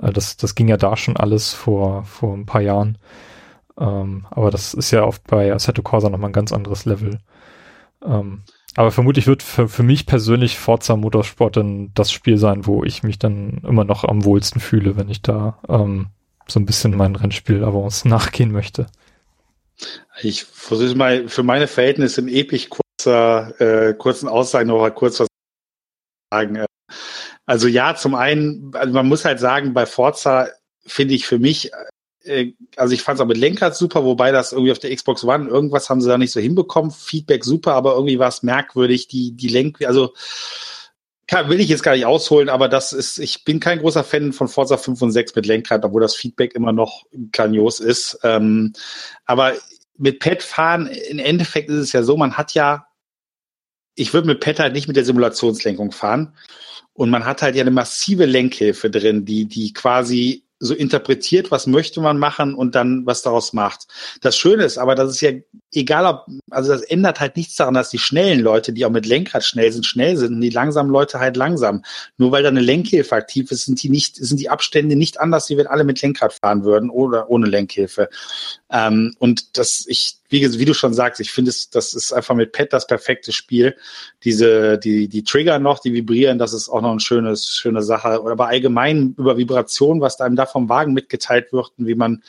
Äh, 0.00 0.12
das, 0.12 0.36
das 0.36 0.54
ging 0.54 0.68
ja 0.68 0.76
da 0.76 0.96
schon 0.96 1.16
alles 1.16 1.52
vor, 1.52 2.04
vor 2.04 2.34
ein 2.34 2.46
paar 2.46 2.60
Jahren. 2.60 2.98
Ähm, 3.78 4.26
aber 4.30 4.50
das 4.50 4.74
ist 4.74 4.90
ja 4.92 5.04
oft 5.04 5.26
bei 5.26 5.52
Assetto 5.52 5.82
Corsa 5.82 6.08
nochmal 6.10 6.30
ein 6.30 6.34
ganz 6.34 6.52
anderes 6.52 6.84
Level. 6.84 7.18
Ähm, 8.04 8.42
aber 8.76 8.92
vermutlich 8.92 9.26
wird 9.26 9.42
für, 9.42 9.68
für 9.68 9.82
mich 9.82 10.06
persönlich 10.06 10.58
Forza 10.58 10.96
Motorsport 10.96 11.56
dann 11.56 11.92
das 11.94 12.12
Spiel 12.12 12.36
sein, 12.38 12.66
wo 12.66 12.84
ich 12.84 13.02
mich 13.02 13.18
dann 13.18 13.62
immer 13.66 13.84
noch 13.84 14.04
am 14.04 14.24
wohlsten 14.24 14.60
fühle, 14.60 14.96
wenn 14.96 15.08
ich 15.08 15.22
da 15.22 15.58
ähm, 15.68 16.08
so 16.46 16.60
ein 16.60 16.66
bisschen 16.66 16.96
mein 16.96 17.16
Rennspiel 17.16 17.64
Avance 17.64 18.08
nachgehen 18.08 18.52
möchte. 18.52 18.86
Ich 20.22 20.44
versuche 20.44 20.94
mal 20.94 21.28
für 21.28 21.42
meine 21.42 21.66
Verhältnisse 21.66 22.20
in 22.20 22.28
episch 22.28 22.68
kurzer, 22.68 23.60
äh, 23.60 23.94
kurzen 23.94 24.28
Aussagen 24.28 24.68
noch 24.68 24.78
mal 24.78 24.92
kurz 24.92 25.20
was 25.20 25.28
sagen. 26.30 26.64
Also 27.46 27.66
ja, 27.66 27.94
zum 27.96 28.14
einen, 28.14 28.70
also 28.74 28.92
man 28.92 29.08
muss 29.08 29.24
halt 29.24 29.40
sagen, 29.40 29.74
bei 29.74 29.86
Forza 29.86 30.48
finde 30.86 31.14
ich 31.14 31.26
für 31.26 31.38
mich 31.38 31.72
äh, 31.72 31.76
also 32.76 32.94
ich 32.94 33.02
fand 33.02 33.18
es 33.18 33.22
auch 33.22 33.26
mit 33.26 33.38
Lenkrad 33.38 33.74
super, 33.74 34.04
wobei 34.04 34.30
das 34.30 34.52
irgendwie 34.52 34.72
auf 34.72 34.78
der 34.78 34.94
Xbox 34.94 35.24
One, 35.24 35.48
irgendwas 35.48 35.88
haben 35.88 36.00
sie 36.00 36.08
da 36.08 36.18
nicht 36.18 36.32
so 36.32 36.40
hinbekommen. 36.40 36.90
Feedback 36.90 37.44
super, 37.44 37.74
aber 37.74 37.94
irgendwie 37.94 38.18
war 38.18 38.28
es 38.28 38.42
merkwürdig, 38.42 39.08
die, 39.08 39.32
die 39.32 39.48
Lenk, 39.48 39.82
also 39.86 40.12
kann, 41.26 41.48
will 41.48 41.60
ich 41.60 41.68
jetzt 41.68 41.84
gar 41.84 41.94
nicht 41.94 42.06
ausholen, 42.06 42.48
aber 42.48 42.68
das 42.68 42.92
ist, 42.92 43.18
ich 43.18 43.44
bin 43.44 43.60
kein 43.60 43.78
großer 43.78 44.02
Fan 44.02 44.32
von 44.32 44.48
Forza 44.48 44.76
5 44.76 45.00
und 45.00 45.12
6 45.12 45.34
mit 45.36 45.46
Lenkrad, 45.46 45.84
obwohl 45.84 46.00
das 46.00 46.16
Feedback 46.16 46.54
immer 46.54 46.72
noch 46.72 47.04
grandios 47.32 47.78
ist. 47.78 48.18
Ähm, 48.24 48.72
aber 49.26 49.54
mit 49.96 50.18
Pad 50.18 50.42
fahren, 50.42 50.88
im 51.08 51.20
Endeffekt 51.20 51.70
ist 51.70 51.78
es 51.78 51.92
ja 51.92 52.02
so, 52.02 52.16
man 52.16 52.36
hat 52.36 52.54
ja, 52.54 52.86
ich 53.94 54.12
würde 54.12 54.26
mit 54.26 54.40
Pad 54.40 54.58
halt 54.58 54.72
nicht 54.72 54.88
mit 54.88 54.96
der 54.96 55.04
Simulationslenkung 55.04 55.92
fahren. 55.92 56.34
Und 56.94 57.10
man 57.10 57.24
hat 57.24 57.42
halt 57.42 57.54
ja 57.54 57.60
eine 57.60 57.70
massive 57.70 58.26
Lenkhilfe 58.26 58.90
drin, 58.90 59.24
die, 59.24 59.46
die 59.46 59.72
quasi 59.72 60.44
so 60.60 60.74
interpretiert, 60.74 61.50
was 61.50 61.66
möchte 61.66 62.00
man 62.02 62.18
machen 62.18 62.54
und 62.54 62.74
dann 62.74 63.06
was 63.06 63.22
daraus 63.22 63.54
macht. 63.54 63.86
Das 64.20 64.36
Schöne 64.36 64.64
ist 64.64 64.76
aber, 64.76 64.94
das 64.94 65.10
ist 65.10 65.22
ja 65.22 65.32
egal 65.72 66.04
ob, 66.04 66.26
also 66.50 66.72
das 66.72 66.82
ändert 66.82 67.18
halt 67.18 67.36
nichts 67.36 67.56
daran, 67.56 67.74
dass 67.74 67.88
die 67.88 67.98
schnellen 67.98 68.40
Leute, 68.40 68.74
die 68.74 68.84
auch 68.84 68.90
mit 68.90 69.06
Lenkrad 69.06 69.42
schnell 69.42 69.72
sind, 69.72 69.86
schnell 69.86 70.18
sind 70.18 70.34
und 70.34 70.40
die 70.42 70.50
langsamen 70.50 70.92
Leute 70.92 71.18
halt 71.18 71.36
langsam. 71.36 71.82
Nur 72.18 72.30
weil 72.30 72.42
da 72.42 72.50
eine 72.50 72.60
Lenkhilfe 72.60 73.14
aktiv 73.14 73.50
ist, 73.50 73.64
sind 73.64 73.82
die 73.82 73.88
nicht, 73.88 74.16
sind 74.16 74.38
die 74.38 74.50
Abstände 74.50 74.96
nicht 74.96 75.18
anders, 75.18 75.48
wie 75.48 75.56
wenn 75.56 75.66
alle 75.66 75.84
mit 75.84 76.02
Lenkrad 76.02 76.34
fahren 76.34 76.62
würden 76.62 76.90
oder 76.90 77.30
ohne 77.30 77.46
Lenkhilfe. 77.46 78.10
Ähm, 78.70 79.14
und 79.18 79.56
das, 79.56 79.86
ich, 79.88 80.19
wie, 80.30 80.58
wie 80.58 80.64
du 80.64 80.74
schon 80.74 80.94
sagst, 80.94 81.20
ich 81.20 81.32
finde 81.32 81.50
es, 81.50 81.70
das 81.70 81.92
ist 81.92 82.12
einfach 82.12 82.34
mit 82.34 82.52
Pet 82.52 82.72
das 82.72 82.86
perfekte 82.86 83.32
Spiel. 83.32 83.76
Diese, 84.24 84.78
die, 84.78 85.08
die 85.08 85.24
Trigger 85.24 85.58
noch, 85.58 85.80
die 85.80 85.92
vibrieren, 85.92 86.38
das 86.38 86.52
ist 86.52 86.68
auch 86.68 86.80
noch 86.80 86.92
eine 86.92 87.00
schönes, 87.00 87.48
schöne 87.48 87.82
Sache. 87.82 88.08
Aber 88.08 88.46
allgemein 88.46 89.14
über 89.18 89.36
Vibration, 89.36 90.00
was 90.00 90.20
einem 90.20 90.36
da 90.36 90.46
vom 90.46 90.68
Wagen 90.68 90.94
mitgeteilt 90.94 91.52
wird 91.52 91.72
und 91.76 91.86
wie 91.86 91.96
man 91.96 92.22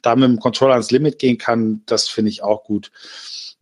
da 0.00 0.16
mit 0.16 0.24
dem 0.24 0.40
Controller 0.40 0.72
ans 0.72 0.90
Limit 0.90 1.18
gehen 1.18 1.38
kann, 1.38 1.82
das 1.86 2.08
finde 2.08 2.30
ich 2.30 2.42
auch 2.42 2.64
gut. 2.64 2.90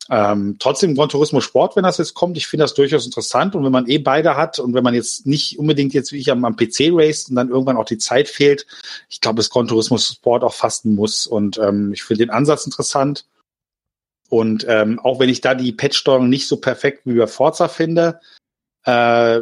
Ähm, 0.08 0.56
trotzdem 0.58 0.96
Gran 0.96 1.08
Turismo 1.08 1.40
Sport, 1.40 1.76
wenn 1.76 1.84
das 1.84 1.98
jetzt 1.98 2.14
kommt, 2.14 2.36
ich 2.36 2.48
finde 2.48 2.64
das 2.64 2.74
durchaus 2.74 3.06
interessant 3.06 3.54
und 3.54 3.64
wenn 3.64 3.70
man 3.70 3.86
eh 3.86 3.98
beide 3.98 4.36
hat 4.36 4.58
und 4.58 4.74
wenn 4.74 4.82
man 4.82 4.94
jetzt 4.94 5.24
nicht 5.24 5.56
unbedingt 5.56 5.94
jetzt 5.94 6.10
wie 6.10 6.18
ich 6.18 6.32
am, 6.32 6.44
am 6.44 6.56
PC 6.56 6.90
raced 6.90 7.30
und 7.30 7.36
dann 7.36 7.48
irgendwann 7.48 7.76
auch 7.76 7.84
die 7.84 7.98
Zeit 7.98 8.28
fehlt, 8.28 8.66
ich 9.08 9.20
glaube, 9.20 9.36
dass 9.36 9.50
Gran 9.50 9.68
Turismo 9.68 9.98
Sport 9.98 10.42
auch 10.42 10.54
fasten 10.54 10.96
muss 10.96 11.28
und 11.28 11.58
ähm, 11.58 11.92
ich 11.92 12.02
finde 12.02 12.26
den 12.26 12.30
Ansatz 12.30 12.66
interessant 12.66 13.24
und 14.30 14.64
ähm, 14.68 15.00
auch 15.00 15.18
wenn 15.18 15.28
ich 15.28 15.40
da 15.40 15.54
die 15.54 15.72
Patch-Steuerung 15.72 16.28
nicht 16.28 16.46
so 16.46 16.56
perfekt 16.56 17.02
wie 17.04 17.18
bei 17.18 17.26
Forza 17.26 17.66
finde, 17.68 18.20
äh, 18.84 19.40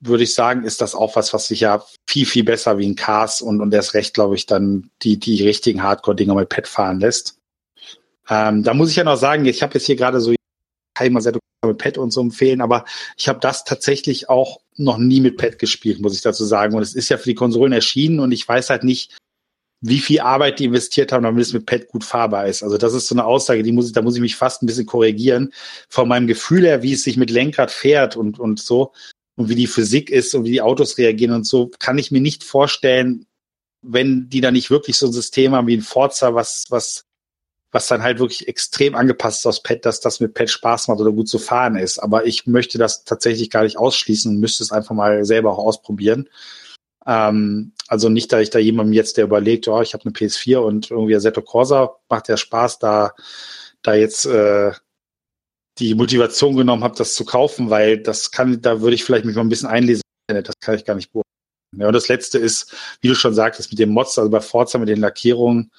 würde 0.00 0.22
ich 0.22 0.34
sagen, 0.34 0.64
ist 0.64 0.80
das 0.80 0.94
auch 0.94 1.14
was, 1.14 1.32
was 1.32 1.46
sich 1.46 1.60
ja 1.60 1.84
viel, 2.08 2.26
viel 2.26 2.42
besser 2.42 2.78
wie 2.78 2.88
ein 2.88 2.96
Cars 2.96 3.42
und, 3.42 3.60
und 3.60 3.72
erst 3.72 3.94
recht, 3.94 4.14
glaube 4.14 4.34
ich, 4.34 4.46
dann 4.46 4.90
die, 5.02 5.18
die 5.18 5.46
richtigen 5.46 5.82
Hardcore-Dinger 5.82 6.34
mit 6.34 6.48
Pad 6.48 6.66
fahren 6.66 7.00
lässt. 7.00 7.36
Ähm, 8.30 8.64
da 8.64 8.72
muss 8.72 8.90
ich 8.90 8.96
ja 8.96 9.04
noch 9.04 9.16
sagen, 9.16 9.44
ich 9.44 9.62
habe 9.62 9.74
jetzt 9.74 9.86
hier 9.86 9.96
gerade 9.96 10.20
so, 10.20 10.34
kann 10.94 11.06
ich 11.06 11.12
mal 11.12 11.20
sehr 11.20 11.34
mit 11.66 11.78
Pad 11.78 11.98
und 11.98 12.10
so 12.10 12.22
empfehlen, 12.22 12.62
aber 12.62 12.86
ich 13.18 13.28
habe 13.28 13.40
das 13.40 13.64
tatsächlich 13.64 14.30
auch 14.30 14.60
noch 14.76 14.96
nie 14.96 15.20
mit 15.20 15.36
Pad 15.36 15.58
gespielt, 15.58 16.00
muss 16.00 16.14
ich 16.14 16.22
dazu 16.22 16.46
sagen. 16.46 16.74
Und 16.74 16.82
es 16.82 16.94
ist 16.94 17.10
ja 17.10 17.18
für 17.18 17.28
die 17.28 17.34
Konsolen 17.34 17.74
erschienen 17.74 18.20
und 18.20 18.32
ich 18.32 18.48
weiß 18.48 18.70
halt 18.70 18.84
nicht, 18.84 19.18
wie 19.80 20.00
viel 20.00 20.20
Arbeit 20.20 20.58
die 20.58 20.66
investiert 20.66 21.12
haben, 21.12 21.22
damit 21.22 21.42
es 21.42 21.52
mit 21.52 21.66
Pad 21.66 21.88
gut 21.88 22.04
fahrbar 22.04 22.46
ist. 22.46 22.62
Also 22.62 22.76
das 22.76 22.92
ist 22.92 23.08
so 23.08 23.14
eine 23.14 23.24
Aussage, 23.24 23.62
die 23.62 23.72
muss 23.72 23.86
ich, 23.86 23.92
da 23.92 24.02
muss 24.02 24.14
ich 24.14 24.20
mich 24.20 24.36
fast 24.36 24.62
ein 24.62 24.66
bisschen 24.66 24.86
korrigieren. 24.86 25.52
Von 25.88 26.08
meinem 26.08 26.26
Gefühl 26.26 26.64
her, 26.64 26.82
wie 26.82 26.92
es 26.92 27.02
sich 27.02 27.16
mit 27.16 27.30
Lenkrad 27.30 27.70
fährt 27.70 28.16
und, 28.16 28.38
und 28.38 28.60
so 28.60 28.92
und 29.36 29.48
wie 29.48 29.54
die 29.54 29.66
Physik 29.66 30.10
ist 30.10 30.34
und 30.34 30.44
wie 30.44 30.52
die 30.52 30.62
Autos 30.62 30.98
reagieren 30.98 31.34
und 31.34 31.46
so, 31.46 31.70
kann 31.78 31.98
ich 31.98 32.10
mir 32.10 32.20
nicht 32.20 32.44
vorstellen, 32.44 33.26
wenn 33.82 34.28
die 34.28 34.42
da 34.42 34.50
nicht 34.50 34.70
wirklich 34.70 34.98
so 34.98 35.06
ein 35.06 35.12
System 35.12 35.52
haben 35.52 35.66
wie 35.66 35.76
ein 35.76 35.82
Forza, 35.82 36.34
was, 36.34 36.66
was 36.68 37.06
was 37.72 37.86
dann 37.86 38.02
halt 38.02 38.18
wirklich 38.18 38.48
extrem 38.48 38.94
angepasst 38.94 39.40
ist 39.40 39.46
aus 39.46 39.62
Pad, 39.62 39.84
dass 39.86 40.00
das 40.00 40.20
mit 40.20 40.34
Pad 40.34 40.50
Spaß 40.50 40.88
macht 40.88 41.00
oder 41.00 41.12
gut 41.12 41.28
zu 41.28 41.38
fahren 41.38 41.76
ist. 41.76 41.98
Aber 41.98 42.26
ich 42.26 42.46
möchte 42.46 42.78
das 42.78 43.04
tatsächlich 43.04 43.50
gar 43.50 43.62
nicht 43.62 43.78
ausschließen 43.78 44.32
und 44.32 44.40
müsste 44.40 44.64
es 44.64 44.72
einfach 44.72 44.94
mal 44.94 45.24
selber 45.24 45.52
auch 45.52 45.58
ausprobieren. 45.58 46.28
Ähm, 47.10 47.72
also 47.88 48.08
nicht, 48.08 48.32
dass 48.32 48.40
ich 48.40 48.50
da 48.50 48.60
jemandem 48.60 48.92
jetzt, 48.92 49.16
der 49.16 49.24
überlegt, 49.24 49.66
oh, 49.66 49.82
ich 49.82 49.94
habe 49.94 50.04
eine 50.04 50.12
PS4 50.12 50.58
und 50.58 50.92
irgendwie 50.92 51.16
Assetto 51.16 51.42
Corsa 51.42 51.96
macht 52.08 52.28
ja 52.28 52.36
Spaß, 52.36 52.78
da, 52.78 53.12
da 53.82 53.94
jetzt 53.94 54.26
äh, 54.26 54.70
die 55.80 55.94
Motivation 55.96 56.56
genommen 56.56 56.84
habe, 56.84 56.96
das 56.96 57.14
zu 57.14 57.24
kaufen, 57.24 57.68
weil 57.68 57.98
das 57.98 58.30
kann, 58.30 58.60
da 58.62 58.80
würde 58.80 58.94
ich 58.94 59.02
vielleicht 59.02 59.24
mich 59.24 59.34
mal 59.34 59.42
ein 59.42 59.48
bisschen 59.48 59.68
einlesen. 59.68 60.02
Das 60.28 60.54
kann 60.60 60.76
ich 60.76 60.84
gar 60.84 60.94
nicht 60.94 61.10
beurteilen. 61.10 61.24
Ja, 61.78 61.88
und 61.88 61.94
das 61.94 62.06
letzte 62.06 62.38
ist, 62.38 62.72
wie 63.00 63.08
du 63.08 63.16
schon 63.16 63.34
sagtest, 63.34 63.70
mit 63.72 63.80
dem 63.80 63.90
Mods, 63.90 64.16
also 64.16 64.30
bei 64.30 64.40
Forza 64.40 64.78
mit 64.78 64.88
den 64.88 65.00
Lackierungen, 65.00 65.72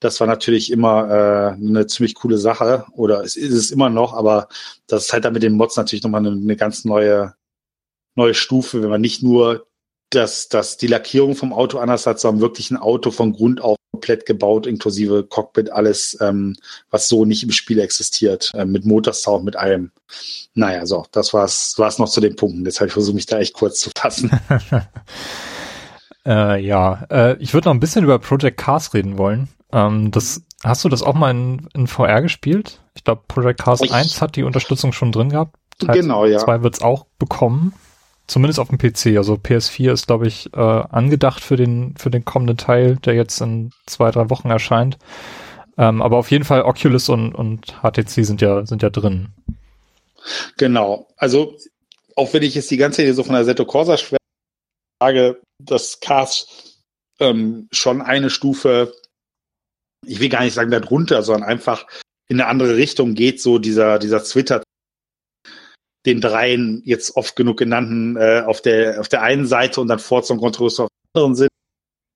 das 0.00 0.20
war 0.20 0.26
natürlich 0.26 0.72
immer 0.72 1.10
äh, 1.10 1.66
eine 1.66 1.86
ziemlich 1.86 2.14
coole 2.14 2.38
Sache 2.38 2.86
oder 2.92 3.24
es 3.24 3.36
ist 3.36 3.52
es 3.52 3.70
immer 3.70 3.90
noch, 3.90 4.14
aber 4.14 4.48
das 4.86 5.06
ist 5.06 5.12
halt 5.12 5.24
dann 5.24 5.34
mit 5.34 5.42
den 5.42 5.54
Mods 5.54 5.76
natürlich 5.76 6.02
nochmal 6.02 6.26
eine, 6.26 6.30
eine 6.30 6.56
ganz 6.56 6.84
neue 6.84 7.34
neue 8.14 8.34
Stufe, 8.34 8.82
wenn 8.82 8.90
man 8.90 9.00
nicht 9.00 9.22
nur 9.22 9.67
dass, 10.10 10.48
dass 10.48 10.76
die 10.76 10.86
Lackierung 10.86 11.34
vom 11.34 11.52
Auto 11.52 11.78
anders 11.78 12.06
hat, 12.06 12.20
sondern 12.20 12.40
wirklich 12.40 12.70
ein 12.70 12.76
Auto 12.76 13.10
von 13.10 13.32
Grund 13.32 13.60
auf 13.60 13.78
komplett 13.98 14.26
gebaut, 14.26 14.66
inklusive 14.66 15.24
Cockpit, 15.24 15.70
alles, 15.70 16.16
ähm, 16.20 16.56
was 16.90 17.08
so 17.08 17.24
nicht 17.24 17.42
im 17.42 17.50
Spiel 17.50 17.80
existiert, 17.80 18.52
äh, 18.54 18.64
mit 18.64 18.84
Motorsound, 18.84 19.44
mit 19.44 19.56
allem. 19.56 19.90
Naja, 20.54 20.86
so, 20.86 21.04
das 21.10 21.34
war's, 21.34 21.74
war's 21.78 21.98
noch 21.98 22.08
zu 22.08 22.20
den 22.20 22.36
Punkten. 22.36 22.64
Deshalb 22.64 22.92
versuche 22.92 23.12
ich 23.12 23.16
mich 23.16 23.26
da 23.26 23.38
echt 23.38 23.54
kurz 23.54 23.80
zu 23.80 23.90
fassen. 23.96 24.30
äh, 26.26 26.60
ja, 26.64 27.06
äh, 27.10 27.36
ich 27.38 27.54
würde 27.54 27.68
noch 27.68 27.74
ein 27.74 27.80
bisschen 27.80 28.04
über 28.04 28.18
Project 28.18 28.58
Cars 28.58 28.94
reden 28.94 29.18
wollen. 29.18 29.48
Ähm, 29.72 30.10
das, 30.10 30.42
hast 30.62 30.84
du 30.84 30.88
das 30.88 31.02
auch 31.02 31.14
mal 31.14 31.30
in, 31.30 31.68
in 31.74 31.86
VR 31.86 32.22
gespielt? 32.22 32.80
Ich 32.94 33.04
glaube, 33.04 33.22
Project 33.26 33.60
Cars 33.60 33.80
ich, 33.80 33.92
1 33.92 34.22
hat 34.22 34.36
die 34.36 34.44
Unterstützung 34.44 34.92
schon 34.92 35.12
drin 35.12 35.30
gehabt. 35.30 35.56
Teil 35.78 36.00
genau, 36.00 36.24
ja. 36.24 36.38
2 36.38 36.62
wird's 36.62 36.82
auch 36.82 37.06
bekommen. 37.18 37.74
Zumindest 38.28 38.60
auf 38.60 38.68
dem 38.68 38.78
PC. 38.78 39.16
Also 39.16 39.34
PS4 39.34 39.92
ist, 39.92 40.06
glaube 40.06 40.28
ich, 40.28 40.52
äh, 40.52 40.58
angedacht 40.60 41.42
für 41.42 41.56
den, 41.56 41.96
für 41.96 42.10
den 42.10 42.26
kommenden 42.26 42.58
Teil, 42.58 42.96
der 42.96 43.14
jetzt 43.14 43.40
in 43.40 43.72
zwei, 43.86 44.10
drei 44.10 44.28
Wochen 44.28 44.50
erscheint. 44.50 44.98
Ähm, 45.78 46.02
aber 46.02 46.18
auf 46.18 46.30
jeden 46.30 46.44
Fall 46.44 46.62
Oculus 46.62 47.08
und, 47.08 47.34
und 47.34 47.78
HTC 47.82 48.24
sind 48.24 48.42
ja, 48.42 48.66
sind 48.66 48.82
ja 48.82 48.90
drin. 48.90 49.28
Genau. 50.58 51.08
Also, 51.16 51.56
auch 52.16 52.32
wenn 52.34 52.42
ich 52.42 52.54
jetzt 52.54 52.70
die 52.70 52.76
ganze 52.76 53.02
Idee 53.02 53.12
so 53.12 53.24
von 53.24 53.34
der 53.34 53.44
Seto 53.44 53.64
Corsa 53.64 53.96
schwer 53.96 54.18
sage, 55.00 55.40
dass 55.58 56.00
Cars 56.00 56.76
ähm, 57.20 57.68
schon 57.72 58.02
eine 58.02 58.28
Stufe, 58.28 58.92
ich 60.06 60.20
will 60.20 60.28
gar 60.28 60.42
nicht 60.42 60.54
sagen 60.54 60.70
darunter, 60.70 61.22
sondern 61.22 61.48
einfach 61.48 61.86
in 62.28 62.40
eine 62.40 62.50
andere 62.50 62.76
Richtung 62.76 63.14
geht, 63.14 63.40
so 63.40 63.58
dieser, 63.58 63.98
dieser 63.98 64.22
Twitter 64.22 64.62
den 66.06 66.20
dreien 66.20 66.82
jetzt 66.84 67.16
oft 67.16 67.36
genug 67.36 67.58
genannten 67.58 68.16
äh, 68.16 68.42
auf 68.46 68.60
der 68.62 69.00
auf 69.00 69.08
der 69.08 69.22
einen 69.22 69.46
Seite 69.46 69.80
und 69.80 69.88
dann 69.88 69.98
Forza 69.98 70.34
und 70.34 70.40
Controller 70.40 70.84
auf 70.84 70.88
der 70.88 71.20
anderen 71.20 71.34
sind, 71.34 71.50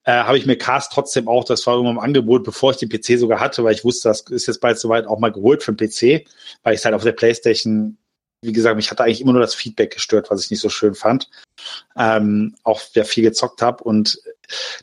äh, 0.05 0.13
habe 0.13 0.39
ich 0.39 0.47
mir 0.47 0.57
Cast 0.57 0.93
trotzdem 0.93 1.29
auch, 1.29 1.45
das 1.45 1.67
war 1.67 1.79
immer 1.79 1.91
im 1.91 1.99
Angebot, 1.99 2.45
bevor 2.45 2.73
ich 2.73 2.79
den 2.79 2.89
PC 2.89 3.19
sogar 3.19 3.41
hatte, 3.41 3.65
weil 3.65 3.75
ich 3.75 3.85
wusste, 3.85 4.09
das 4.09 4.23
ist 4.31 4.47
jetzt 4.47 4.61
bald 4.61 4.79
soweit 4.79 5.07
auch 5.07 5.19
mal 5.19 5.33
geholt 5.33 5.63
für 5.63 5.73
den 5.73 5.89
PC, 5.89 6.27
weil 6.63 6.75
ich 6.75 6.85
halt 6.85 6.95
auf 6.95 7.05
der 7.05 7.13
Playstation 7.13 7.99
wie 8.43 8.53
gesagt, 8.53 8.77
mich 8.77 8.91
hatte 8.91 9.05
eigentlich 9.05 9.21
immer 9.21 9.33
nur 9.33 9.41
das 9.41 9.55
Feedback 9.55 9.93
gestört, 9.93 10.31
was 10.31 10.45
ich 10.45 10.51
nicht 10.51 10.61
so 10.61 10.69
schön 10.69 10.95
fand. 10.95 11.31
Ähm, 11.97 12.57
auch 12.65 12.81
wer 12.93 13.05
viel 13.05 13.23
gezockt 13.23 13.63
habe. 13.63 13.85
Und 13.85 14.21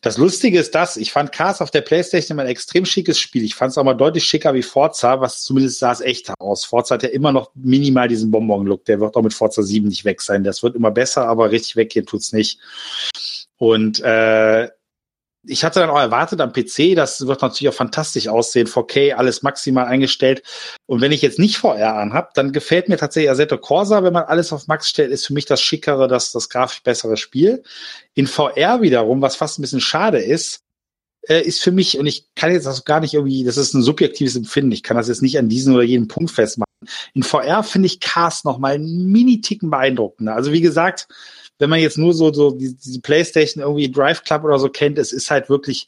das 0.02 0.18
Lustige 0.18 0.60
ist 0.60 0.74
das, 0.76 0.98
ich 0.98 1.12
fand 1.12 1.32
Cars 1.32 1.62
auf 1.62 1.72
der 1.72 1.82
Playstation 1.82 2.36
immer 2.36 2.44
ein 2.44 2.50
extrem 2.50 2.86
schickes 2.86 3.20
Spiel. 3.20 3.44
Ich 3.44 3.56
fand 3.56 3.72
es 3.72 3.78
auch 3.78 3.84
mal 3.84 3.94
deutlich 3.94 4.24
schicker 4.24 4.54
wie 4.54 4.64
Forza, 4.64 5.22
was 5.22 5.44
zumindest 5.44 5.80
sah 5.80 5.92
es 5.92 6.02
echt 6.02 6.32
aus. 6.40 6.66
Forza 6.66 6.96
hat 6.96 7.04
ja 7.04 7.10
immer 7.10 7.32
noch 7.32 7.52
minimal 7.56 8.08
diesen 8.08 8.32
Bonbon-Look. 8.32 8.86
Der 8.86 9.00
wird 9.00 9.16
auch 9.16 9.22
mit 9.22 9.34
Forza 9.34 9.62
7 9.64 9.88
nicht 9.88 10.06
weg 10.06 10.22
sein. 10.22 10.44
Das 10.44 10.64
wird 10.64 10.76
immer 10.76 10.92
besser, 10.92 11.28
aber 11.28 11.52
richtig 11.52 11.76
weggehen 11.76 12.06
tut's 12.06 12.34
nicht. 12.34 12.60
Und 13.58 14.00
äh, 14.02 14.70
ich 15.50 15.64
hatte 15.64 15.80
dann 15.80 15.90
auch 15.90 16.00
erwartet 16.00 16.40
am 16.42 16.54
PC, 16.54 16.96
das 16.96 17.26
wird 17.26 17.42
natürlich 17.42 17.70
auch 17.70 17.78
fantastisch 17.78 18.28
aussehen, 18.28 18.68
4K, 18.68 19.14
alles 19.14 19.42
maximal 19.42 19.86
eingestellt. 19.86 20.44
Und 20.86 21.02
wenn 21.02 21.12
ich 21.12 21.22
jetzt 21.22 21.40
nicht 21.40 21.58
VR 21.58 21.96
anhab, 21.96 22.34
dann 22.36 22.52
gefällt 22.52 22.88
mir 22.88 22.98
tatsächlich 22.98 23.32
Assetto 23.32 23.58
Corsa, 23.58 24.04
wenn 24.04 24.14
man 24.14 24.24
alles 24.24 24.54
auf 24.54 24.68
Max 24.68 24.88
stellt, 24.90 25.12
ist 25.12 25.28
für 25.28 25.34
mich 25.34 25.46
das 25.46 25.62
schickere, 25.62 26.08
das, 26.08 26.32
das 26.32 26.50
grafisch 26.50 26.84
bessere 26.84 27.18
Spiel. 27.18 27.64
In 28.14 28.28
VR 28.28 28.82
wiederum, 28.82 29.22
was 29.22 29.36
fast 29.36 29.60
ein 29.60 29.64
bisschen 29.64 29.82
schade 29.82 30.20
ist, 30.20 30.62
äh, 31.28 31.42
ist 31.42 31.62
für 31.62 31.72
mich, 31.72 31.98
und 31.98 32.06
ich 32.06 32.28
kann 32.36 32.52
jetzt 32.52 32.66
das 32.66 32.86
gar 32.86 33.00
nicht 33.00 33.14
irgendwie, 33.14 33.44
das 33.44 33.58
ist 33.58 33.74
ein 33.74 33.82
subjektives 33.82 34.36
Empfinden, 34.36 34.72
ich 34.72 34.84
kann 34.84 34.98
das 34.98 35.08
jetzt 35.08 35.22
nicht 35.22 35.38
an 35.38 35.50
diesen 35.50 35.74
oder 35.74 35.84
jeden 35.84 36.08
Punkt 36.08 36.32
festmachen. 36.32 36.66
In 37.14 37.24
VR 37.24 37.64
finde 37.64 37.88
ich 37.88 38.00
Cast 38.00 38.46
noch 38.46 38.58
mal 38.58 38.76
einen 38.76 39.12
Mini-Ticken 39.12 39.70
beeindruckender. 39.70 40.36
Also 40.36 40.54
wie 40.54 40.62
gesagt, 40.62 41.08
wenn 41.60 41.70
man 41.70 41.80
jetzt 41.80 41.98
nur 41.98 42.14
so, 42.14 42.34
so 42.34 42.52
die, 42.52 42.76
die 42.76 43.00
Playstation 43.00 43.62
irgendwie 43.62 43.92
Drive 43.92 44.24
Club 44.24 44.44
oder 44.44 44.58
so 44.58 44.70
kennt, 44.70 44.98
es 44.98 45.12
ist 45.12 45.30
halt 45.30 45.50
wirklich 45.50 45.88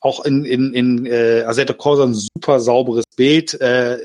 auch 0.00 0.24
in, 0.24 0.44
in, 0.44 0.72
in 0.72 1.06
äh, 1.06 1.42
Assetto 1.42 1.74
Corsa 1.74 2.04
ein 2.04 2.14
super 2.14 2.58
sauberes 2.58 3.04
Bild. 3.16 3.60
Äh, 3.60 3.98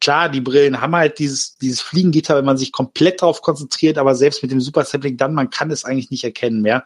klar, 0.00 0.28
die 0.28 0.40
Brillen 0.40 0.80
haben 0.80 0.94
halt 0.94 1.18
dieses, 1.18 1.56
dieses 1.56 1.80
Fliegengitter, 1.80 2.36
wenn 2.36 2.44
man 2.44 2.56
sich 2.56 2.72
komplett 2.72 3.20
darauf 3.20 3.42
konzentriert, 3.42 3.98
aber 3.98 4.14
selbst 4.14 4.42
mit 4.42 4.52
dem 4.52 4.60
Super 4.60 4.84
Sampling 4.84 5.16
dann, 5.16 5.34
man 5.34 5.50
kann 5.50 5.70
es 5.70 5.84
eigentlich 5.84 6.10
nicht 6.10 6.24
erkennen 6.24 6.62
mehr. 6.62 6.84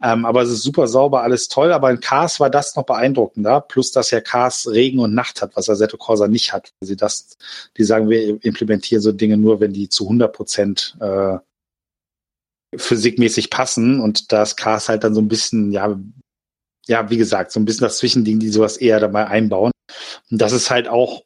Ähm, 0.00 0.24
aber 0.24 0.42
es 0.42 0.50
ist 0.50 0.62
super 0.62 0.86
sauber, 0.86 1.22
alles 1.22 1.48
toll. 1.48 1.72
Aber 1.72 1.90
in 1.90 1.98
Cars 1.98 2.38
war 2.38 2.50
das 2.50 2.76
noch 2.76 2.84
beeindruckender. 2.84 3.60
Plus, 3.60 3.90
dass 3.90 4.12
ja 4.12 4.20
Cars 4.20 4.68
Regen 4.70 5.00
und 5.00 5.12
Nacht 5.12 5.42
hat, 5.42 5.56
was 5.56 5.68
Assetto 5.68 5.96
Corsa 5.96 6.28
nicht 6.28 6.52
hat. 6.52 6.72
Sie 6.80 6.96
das, 6.96 7.36
die 7.76 7.84
sagen, 7.84 8.08
wir 8.08 8.42
implementieren 8.44 9.02
so 9.02 9.10
Dinge 9.10 9.36
nur, 9.36 9.58
wenn 9.58 9.72
die 9.72 9.88
zu 9.88 10.04
100 10.04 10.32
Prozent 10.32 10.96
äh, 11.00 11.38
physikmäßig 12.76 13.50
passen 13.50 14.00
und 14.00 14.32
das 14.32 14.56
Cars 14.56 14.88
halt 14.88 15.04
dann 15.04 15.14
so 15.14 15.20
ein 15.20 15.28
bisschen, 15.28 15.72
ja, 15.72 15.98
ja, 16.86 17.10
wie 17.10 17.16
gesagt, 17.16 17.52
so 17.52 17.60
ein 17.60 17.64
bisschen 17.64 17.84
das 17.84 17.98
Zwischending, 17.98 18.38
die 18.38 18.48
sowas 18.48 18.76
eher 18.76 19.00
dabei 19.00 19.26
einbauen. 19.26 19.72
Und 20.30 20.40
das 20.40 20.52
ist 20.52 20.70
halt 20.70 20.88
auch, 20.88 21.22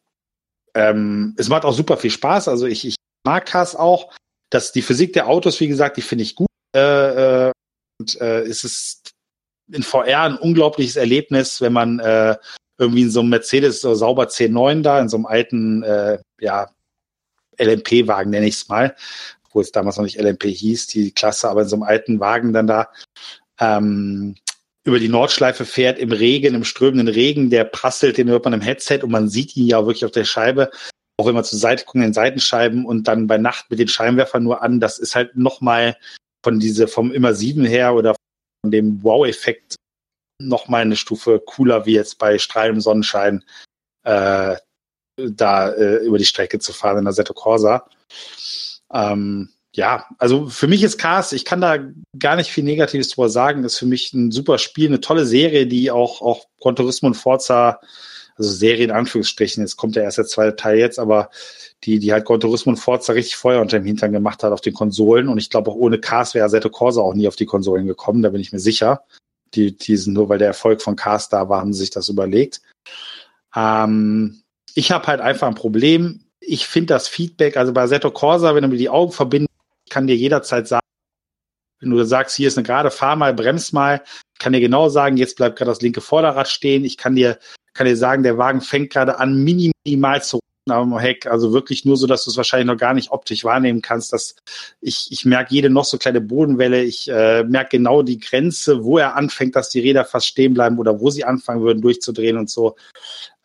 ähm, 0.74 1.34
es 1.38 1.48
macht 1.48 1.64
auch 1.64 1.74
super 1.74 1.96
viel 1.96 2.10
Spaß. 2.10 2.48
Also 2.48 2.66
ich, 2.66 2.86
ich 2.86 2.96
mag 3.24 3.46
Cars 3.46 3.76
auch. 3.76 4.12
dass 4.50 4.70
die 4.70 4.82
Physik 4.82 5.14
der 5.14 5.28
Autos, 5.28 5.58
wie 5.60 5.68
gesagt, 5.68 5.96
die 5.96 6.02
finde 6.02 6.24
ich 6.24 6.34
gut. 6.34 6.48
Äh, 6.76 7.48
äh, 7.48 7.52
und 7.98 8.20
äh, 8.20 8.42
es 8.42 8.64
ist 8.64 9.12
in 9.70 9.82
VR 9.82 10.22
ein 10.24 10.36
unglaubliches 10.36 10.96
Erlebnis, 10.96 11.60
wenn 11.62 11.72
man 11.72 12.00
äh, 12.00 12.36
irgendwie 12.78 13.02
in 13.02 13.10
so 13.10 13.20
einem 13.20 13.30
Mercedes 13.30 13.80
so 13.80 13.94
sauber 13.94 14.24
C9 14.24 14.82
da, 14.82 15.00
in 15.00 15.08
so 15.08 15.16
einem 15.16 15.26
alten, 15.26 15.82
äh, 15.82 16.18
ja, 16.40 16.70
LMP-Wagen 17.58 18.30
nenne 18.30 18.46
ich 18.46 18.56
es 18.56 18.68
mal, 18.68 18.94
wo 19.52 19.60
es 19.60 19.72
damals 19.72 19.96
noch 19.96 20.04
nicht 20.04 20.20
LMP 20.20 20.44
hieß, 20.44 20.86
die 20.88 21.12
Klasse, 21.12 21.48
aber 21.48 21.62
in 21.62 21.68
so 21.68 21.76
einem 21.76 21.82
alten 21.82 22.20
Wagen 22.20 22.52
dann 22.52 22.66
da 22.66 22.88
ähm, 23.60 24.34
über 24.84 24.98
die 24.98 25.08
Nordschleife 25.08 25.64
fährt 25.64 25.98
im 25.98 26.12
Regen, 26.12 26.54
im 26.54 26.64
strömenden 26.64 27.08
Regen, 27.08 27.50
der 27.50 27.64
prasselt, 27.64 28.18
den 28.18 28.28
hört 28.28 28.44
man 28.44 28.54
im 28.54 28.60
Headset 28.60 29.00
und 29.02 29.10
man 29.10 29.28
sieht 29.28 29.56
ihn 29.56 29.66
ja 29.66 29.78
auch 29.78 29.86
wirklich 29.86 30.04
auf 30.04 30.10
der 30.10 30.24
Scheibe, 30.24 30.70
auch 31.16 31.26
wenn 31.26 31.34
man 31.34 31.44
zur 31.44 31.58
Seite 31.58 31.84
guckt, 31.84 31.96
in 31.96 32.02
den 32.02 32.14
Seitenscheiben 32.14 32.84
und 32.84 33.06
dann 33.06 33.26
bei 33.26 33.38
Nacht 33.38 33.70
mit 33.70 33.78
den 33.78 33.88
Scheinwerfern 33.88 34.42
nur 34.42 34.62
an, 34.62 34.80
das 34.80 34.98
ist 34.98 35.14
halt 35.14 35.36
nochmal 35.36 35.96
von 36.44 36.58
diese, 36.58 36.88
vom 36.88 37.12
Immersiven 37.12 37.64
her 37.64 37.94
oder 37.94 38.16
von 38.62 38.72
dem 38.72 39.02
Wow-Effekt 39.04 39.76
nochmal 40.40 40.82
eine 40.82 40.96
Stufe 40.96 41.40
cooler 41.44 41.86
wie 41.86 41.94
jetzt 41.94 42.18
bei 42.18 42.38
strahlendem 42.38 42.80
Sonnenschein 42.80 43.44
äh, 44.04 44.56
da 45.16 45.70
äh, 45.70 45.96
über 46.04 46.18
die 46.18 46.24
Strecke 46.24 46.58
zu 46.58 46.72
fahren 46.72 46.98
in 46.98 47.04
der 47.04 47.12
Seto 47.12 47.34
Corsa. 47.34 47.88
Ähm, 48.92 49.50
ja, 49.74 50.06
also 50.18 50.48
für 50.48 50.68
mich 50.68 50.82
ist 50.82 50.98
Cars, 50.98 51.32
ich 51.32 51.44
kann 51.46 51.62
da 51.62 51.78
gar 52.18 52.36
nicht 52.36 52.50
viel 52.52 52.64
Negatives 52.64 53.08
drüber 53.08 53.30
sagen, 53.30 53.64
ist 53.64 53.78
für 53.78 53.86
mich 53.86 54.12
ein 54.12 54.30
super 54.30 54.58
Spiel, 54.58 54.88
eine 54.88 55.00
tolle 55.00 55.24
Serie, 55.24 55.66
die 55.66 55.90
auch, 55.90 56.20
auch 56.20 56.44
Gran 56.60 56.76
Turismo 56.76 57.08
und 57.08 57.14
Forza, 57.14 57.80
also 58.36 58.50
Serie 58.50 58.84
in 58.84 58.90
Anführungsstrichen, 58.90 59.62
jetzt 59.62 59.76
kommt 59.76 59.96
der 59.96 60.10
zweite 60.10 60.56
Teil 60.56 60.78
jetzt, 60.78 60.98
aber 60.98 61.30
die, 61.84 61.98
die 61.98 62.12
halt 62.12 62.26
Gran 62.26 62.40
Turismo 62.40 62.70
und 62.70 62.76
Forza 62.76 63.14
richtig 63.14 63.36
Feuer 63.36 63.62
unter 63.62 63.78
dem 63.78 63.86
Hintern 63.86 64.12
gemacht 64.12 64.42
hat 64.42 64.52
auf 64.52 64.60
den 64.60 64.74
Konsolen 64.74 65.28
und 65.28 65.38
ich 65.38 65.48
glaube 65.48 65.70
auch 65.70 65.76
ohne 65.76 65.98
Cars 65.98 66.34
wäre 66.34 66.44
Assetto 66.44 66.68
Corsa 66.68 67.00
auch 67.00 67.14
nie 67.14 67.28
auf 67.28 67.36
die 67.36 67.46
Konsolen 67.46 67.86
gekommen, 67.86 68.22
da 68.22 68.28
bin 68.28 68.40
ich 68.42 68.52
mir 68.52 68.60
sicher. 68.60 69.04
Die, 69.54 69.76
die 69.76 69.96
sind 69.96 70.14
nur, 70.14 70.28
weil 70.28 70.38
der 70.38 70.48
Erfolg 70.48 70.80
von 70.80 70.96
Cars 70.96 71.28
da 71.28 71.48
war, 71.48 71.60
haben 71.60 71.74
sie 71.74 71.80
sich 71.80 71.90
das 71.90 72.08
überlegt. 72.08 72.62
Ähm, 73.54 74.42
ich 74.74 74.92
habe 74.92 75.06
halt 75.06 75.20
einfach 75.20 75.48
ein 75.48 75.54
Problem 75.54 76.24
ich 76.44 76.66
finde 76.66 76.94
das 76.94 77.08
Feedback, 77.08 77.56
also 77.56 77.72
bei 77.72 77.86
Seto 77.86 78.10
Corsa, 78.10 78.54
wenn 78.54 78.62
du 78.62 78.68
mir 78.68 78.76
die 78.76 78.88
Augen 78.88 79.12
verbindest, 79.12 79.50
kann 79.90 80.06
dir 80.06 80.16
jederzeit 80.16 80.68
sagen, 80.68 80.82
wenn 81.80 81.90
du 81.90 82.04
sagst, 82.04 82.36
hier 82.36 82.48
ist 82.48 82.56
eine 82.56 82.66
gerade, 82.66 82.90
fahr 82.90 83.16
mal, 83.16 83.34
bremst 83.34 83.72
mal, 83.72 84.02
kann 84.38 84.52
dir 84.52 84.60
genau 84.60 84.88
sagen, 84.88 85.16
jetzt 85.16 85.36
bleibt 85.36 85.56
gerade 85.56 85.70
das 85.70 85.82
linke 85.82 86.00
Vorderrad 86.00 86.48
stehen. 86.48 86.84
Ich 86.84 86.96
kann 86.96 87.16
dir, 87.16 87.38
kann 87.74 87.86
dir 87.86 87.96
sagen, 87.96 88.22
der 88.22 88.38
Wagen 88.38 88.60
fängt 88.60 88.90
gerade 88.90 89.18
an, 89.18 89.42
minimal 89.42 90.22
zu 90.22 90.40
am 90.70 90.96
Heck, 90.96 91.26
also 91.26 91.52
wirklich 91.52 91.84
nur 91.84 91.96
so, 91.96 92.06
dass 92.06 92.24
du 92.24 92.30
es 92.30 92.36
wahrscheinlich 92.36 92.68
noch 92.68 92.76
gar 92.76 92.94
nicht 92.94 93.10
optisch 93.10 93.42
wahrnehmen 93.42 93.82
kannst. 93.82 94.12
Dass 94.12 94.36
ich, 94.80 95.08
ich 95.10 95.24
merke 95.24 95.52
jede 95.52 95.70
noch 95.70 95.84
so 95.84 95.98
kleine 95.98 96.20
Bodenwelle, 96.20 96.84
ich 96.84 97.08
äh, 97.08 97.42
merke 97.42 97.78
genau 97.78 98.02
die 98.02 98.20
Grenze, 98.20 98.84
wo 98.84 98.98
er 98.98 99.16
anfängt, 99.16 99.56
dass 99.56 99.70
die 99.70 99.80
Räder 99.80 100.04
fast 100.04 100.28
stehen 100.28 100.54
bleiben 100.54 100.78
oder 100.78 101.00
wo 101.00 101.10
sie 101.10 101.24
anfangen 101.24 101.62
würden 101.62 101.82
durchzudrehen 101.82 102.36
und 102.36 102.48
so. 102.48 102.76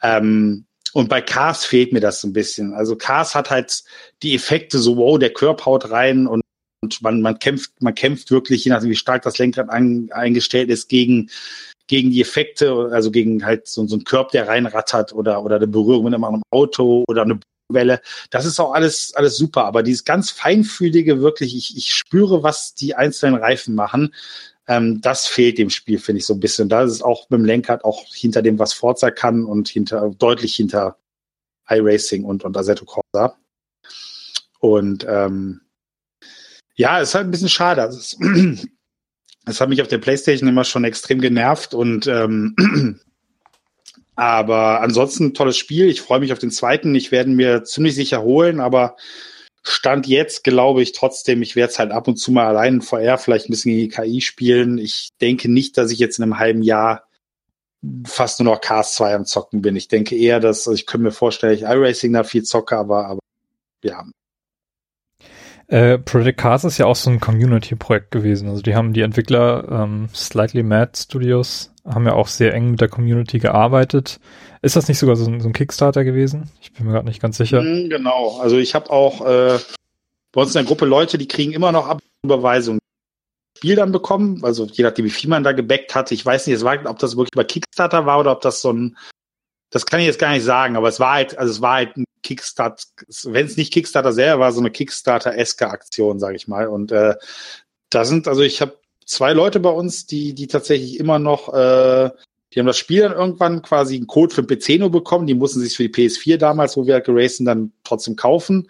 Ähm, 0.04 0.67
und 0.98 1.10
bei 1.10 1.22
Cars 1.22 1.64
fehlt 1.64 1.94
mir 1.94 2.00
das 2.00 2.22
so 2.22 2.28
ein 2.28 2.34
bisschen. 2.34 2.74
Also 2.74 2.96
Cars 2.96 3.36
hat 3.36 3.52
halt 3.52 3.84
die 4.24 4.34
Effekte 4.34 4.80
so, 4.80 4.98
wow, 4.98 5.20
der 5.20 5.32
Körper 5.32 5.66
haut 5.66 5.92
rein 5.92 6.26
und, 6.26 6.42
und 6.82 7.00
man, 7.04 7.22
man 7.22 7.38
kämpft, 7.38 7.72
man 7.84 7.94
kämpft 7.94 8.32
wirklich, 8.32 8.66
je 8.66 8.72
nachdem, 8.72 8.90
wie 8.90 8.96
stark 8.96 9.22
das 9.22 9.38
Lenkrad 9.38 9.70
an, 9.70 10.10
eingestellt 10.12 10.72
ist, 10.72 10.90
gegen, 10.90 11.30
gegen 11.86 12.10
die 12.10 12.20
Effekte, 12.20 12.90
also 12.92 13.12
gegen 13.12 13.46
halt 13.46 13.68
so, 13.68 13.86
so 13.86 13.96
ein 13.96 14.06
Körper, 14.06 14.32
der 14.32 14.48
reinrattert 14.48 15.14
oder, 15.14 15.44
oder 15.44 15.58
eine 15.58 15.68
Berührung 15.68 16.06
mit 16.06 16.16
einem 16.16 16.42
Auto 16.50 17.06
oder 17.08 17.22
eine 17.22 17.40
Welle. 17.70 18.02
Das 18.32 18.48
ist 18.48 18.60
auch 18.60 18.74
alles, 18.74 19.14
alles 19.14 19.38
super. 19.38 19.66
Aber 19.66 19.84
dieses 19.84 20.04
ganz 20.04 20.32
feinfühlige, 20.32 21.22
wirklich, 21.22 21.56
ich, 21.56 21.78
ich 21.78 21.94
spüre, 21.94 22.42
was 22.42 22.74
die 22.74 22.96
einzelnen 22.96 23.36
Reifen 23.40 23.76
machen. 23.76 24.16
Ähm, 24.68 25.02
das 25.02 25.28
fehlt 25.28 25.58
dem 25.58 25.70
Spiel, 25.70 26.00
finde 26.00 26.20
ich 26.20 26.26
so 26.26 26.34
ein 26.34 26.40
bisschen. 26.40 26.70
Da 26.70 26.84
ist 26.84 26.92
es 26.92 27.02
auch 27.02 27.30
mit 27.30 27.40
dem 27.40 27.46
Lenkrad 27.46 27.84
auch 27.84 28.06
hinter 28.14 28.42
dem, 28.42 28.60
was 28.60 28.74
Forza 28.74 29.12
kann 29.12 29.46
und 29.46 29.70
hinter, 29.70 30.10
deutlich 30.18 30.56
hinter 30.56 30.98
iRacing 31.70 32.24
und, 32.24 32.44
und 32.44 32.58
Assetto 32.58 32.86
Corsa. 32.86 33.38
Und 34.60 35.06
ähm, 35.08 35.62
ja, 36.76 37.00
ist 37.00 37.16
halt 37.16 37.28
ein 37.28 37.32
bisschen 37.32 37.50
schade. 37.50 37.82
Also 37.82 38.00
es, 38.00 38.18
Das 39.48 39.62
hat 39.62 39.70
mich 39.70 39.82
auf 39.82 39.88
der 39.88 39.98
Playstation 39.98 40.50
immer 40.50 40.66
schon 40.66 40.84
extrem 40.84 41.22
genervt 41.22 41.74
und 41.74 42.06
ähm, 42.06 42.54
aber 44.16 44.82
ansonsten 44.82 45.34
tolles 45.34 45.56
Spiel. 45.56 45.88
Ich 45.88 46.02
freue 46.02 46.20
mich 46.20 46.34
auf 46.34 46.40
den 46.40 46.52
zweiten. 46.52 46.94
Ich 46.96 47.14
werde 47.14 47.30
mir 47.30 47.64
ziemlich 47.64 47.96
sicher 47.96 48.22
holen, 48.22 48.60
aber 48.60 48.98
Stand 49.70 50.08
jetzt 50.08 50.44
glaube 50.44 50.82
ich 50.82 50.94
trotzdem, 50.94 51.42
ich 51.42 51.56
werde 51.56 51.72
es 51.72 51.80
halt 51.80 51.92
ab 51.92 52.08
und 52.08 52.18
zu 52.18 52.32
mal 52.32 52.48
allein 52.48 52.76
in 52.76 52.82
VR 52.82 53.18
vielleicht 53.18 53.48
ein 53.48 53.52
bisschen 53.52 53.74
gegen 53.74 53.90
die 53.90 53.96
KI 53.96 54.22
spielen. 54.22 54.78
Ich 54.78 55.10
denke 55.22 55.52
nicht, 55.52 55.78
dass 55.78 55.92
ich 55.92 56.00
jetzt 56.00 56.20
in 56.20 56.24
einem 56.24 56.40
halben 56.40 56.62
Jahr 56.62 57.08
fast 58.06 58.40
nur 58.40 58.54
noch 58.54 58.62
Cars 58.62 58.96
2 58.96 59.16
am 59.16 59.26
Zocken 59.26 59.62
bin. 59.62 59.76
Ich 59.76 59.88
denke 59.88 60.16
eher, 60.16 60.40
dass, 60.40 60.68
also 60.68 60.74
ich 60.74 60.86
könnte 60.86 61.04
mir 61.04 61.12
vorstellen, 61.12 61.54
ich 61.54 61.64
iRacing 61.64 62.14
da 62.14 62.24
viel 62.24 62.44
zocke, 62.44 62.78
aber, 62.78 63.08
aber 63.08 63.20
ja. 63.84 64.06
Äh, 65.68 65.98
Project 65.98 66.40
Cars 66.40 66.64
ist 66.64 66.78
ja 66.78 66.86
auch 66.86 66.96
so 66.96 67.10
ein 67.10 67.20
Community-Projekt 67.20 68.12
gewesen. 68.12 68.48
Also 68.50 68.62
die 68.62 68.76
haben 68.76 68.94
die 68.94 69.02
Entwickler 69.02 69.68
ähm, 69.70 70.08
Slightly 70.14 70.64
Mad 70.64 70.92
Studios 70.96 71.74
haben 71.88 72.06
ja 72.06 72.14
auch 72.14 72.28
sehr 72.28 72.54
eng 72.54 72.72
mit 72.72 72.82
der 72.82 72.90
Community 72.90 73.40
gearbeitet. 73.40 74.20
Ist 74.62 74.76
das 74.76 74.88
nicht 74.88 75.00
sogar 75.00 75.16
so 75.16 75.30
ein, 75.30 75.40
so 75.40 75.50
ein 75.50 75.54
Kickstarter 75.54 76.04
gewesen? 76.04 76.50
Ich 76.62 76.74
bin 76.74 76.86
mir 76.86 76.94
gerade 76.94 77.08
nicht 77.08 77.22
ganz 77.22 77.38
sicher. 77.38 77.62
Mhm, 77.62 77.90
genau. 77.90 78.40
Also 78.40 78.58
ich 78.58 78.76
habe 78.76 78.90
auch 78.90 79.26
äh, 79.26 79.58
bei 80.34 80.42
uns 80.42 80.56
in 80.56 80.60
der 80.60 80.66
Gruppe 80.66 80.86
Leute, 80.86 81.18
die 81.18 81.28
kriegen 81.28 81.54
immer 81.54 81.72
noch 81.72 81.98
Überweisungen. 82.24 82.80
Spiel 83.58 83.76
dann 83.76 83.92
bekommen, 83.92 84.44
also 84.44 84.66
je 84.66 84.84
nachdem, 84.84 85.06
wie 85.06 85.10
viel 85.10 85.30
man 85.30 85.44
da 85.44 85.52
gebackt 85.52 85.96
hat. 85.96 86.12
Ich 86.12 86.26
weiß 86.26 86.46
nicht, 86.46 86.58
es 86.58 86.64
war, 86.64 86.78
ob 86.86 87.00
das 87.00 87.18
wirklich 87.18 87.34
über 87.34 87.44
Kickstarter 87.44 88.06
war 88.06 88.20
oder 88.20 88.32
ob 88.34 88.42
das 88.42 88.62
so 88.62 88.72
ein, 88.72 88.98
das 89.72 89.86
kann 89.86 90.00
ich 90.00 90.06
jetzt 90.06 90.20
gar 90.20 90.32
nicht 90.32 90.44
sagen, 90.44 90.76
aber 90.76 90.90
es 90.90 91.00
war 91.00 91.14
halt, 91.14 91.38
also 91.38 91.52
es 91.52 91.62
war 91.62 91.76
halt 91.76 91.98
ein 91.98 92.06
Kickstarter, 92.22 92.84
wenn 93.24 93.46
es 93.46 93.58
nicht 93.58 93.74
Kickstarter 93.74 94.14
selber 94.14 94.42
war, 94.42 94.52
so 94.52 94.60
eine 94.60 94.70
Kickstarter-eske 94.70 95.70
Aktion, 95.70 96.20
sage 96.20 96.36
ich 96.36 96.48
mal. 96.48 96.68
Und 96.68 96.92
äh, 96.92 97.16
da 97.90 98.06
sind, 98.06 98.28
also 98.28 98.42
ich 98.42 98.62
habe 98.62 98.78
zwei 99.08 99.34
Leute 99.34 99.60
bei 99.60 99.72
uns, 99.72 100.06
die, 100.06 100.34
die 100.34 100.46
tatsächlich 100.46 101.00
immer 101.00 101.18
noch, 101.18 101.52
äh, 101.54 102.12
die 102.54 102.60
haben 102.60 102.68
das 102.68 102.78
Spiel 102.78 103.02
dann 103.02 103.14
irgendwann 103.14 103.62
quasi 103.64 103.96
einen 103.96 104.08
Code 104.08 104.36
für 104.36 104.44
den 104.44 104.60
PC 104.60 104.80
nur 104.80 104.92
bekommen. 104.92 105.26
Die 105.26 105.34
mussten 105.34 105.60
sich 105.60 105.76
für 105.76 105.90
die 105.90 105.94
PS4 105.94 106.38
damals, 106.38 106.78
wo 106.78 106.86
wir 106.86 106.94
halt 106.94 107.06
geracen, 107.06 107.46
dann 107.46 107.72
trotzdem 107.84 108.16
kaufen 108.16 108.68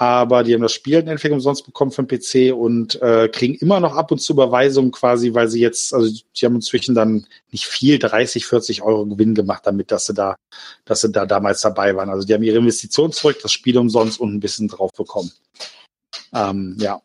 aber 0.00 0.44
die 0.44 0.54
haben 0.54 0.62
das 0.62 0.72
Spiel 0.72 1.06
entweder 1.06 1.34
umsonst 1.34 1.66
bekommen 1.66 1.90
für 1.90 2.02
den 2.02 2.18
PC 2.18 2.56
und 2.56 3.00
äh, 3.02 3.28
kriegen 3.28 3.56
immer 3.56 3.80
noch 3.80 3.94
ab 3.96 4.10
und 4.10 4.18
zu 4.18 4.32
Überweisungen 4.32 4.92
quasi, 4.92 5.34
weil 5.34 5.48
sie 5.48 5.60
jetzt, 5.60 5.92
also 5.92 6.10
die 6.10 6.46
haben 6.46 6.54
inzwischen 6.54 6.94
dann 6.94 7.26
nicht 7.50 7.66
viel, 7.66 7.98
30, 7.98 8.46
40 8.46 8.80
Euro 8.80 9.04
Gewinn 9.04 9.34
gemacht 9.34 9.66
damit, 9.66 9.92
dass 9.92 10.06
sie 10.06 10.14
da, 10.14 10.36
dass 10.86 11.02
sie 11.02 11.12
da 11.12 11.26
damals 11.26 11.60
dabei 11.60 11.96
waren. 11.96 12.08
Also 12.08 12.26
die 12.26 12.32
haben 12.32 12.42
ihre 12.42 12.56
Investition 12.56 13.12
zurück, 13.12 13.40
das 13.42 13.52
Spiel 13.52 13.76
umsonst 13.76 14.18
und 14.18 14.34
ein 14.34 14.40
bisschen 14.40 14.68
drauf 14.68 14.90
bekommen. 14.96 15.32
Ähm, 16.32 16.78
ja. 16.80 17.02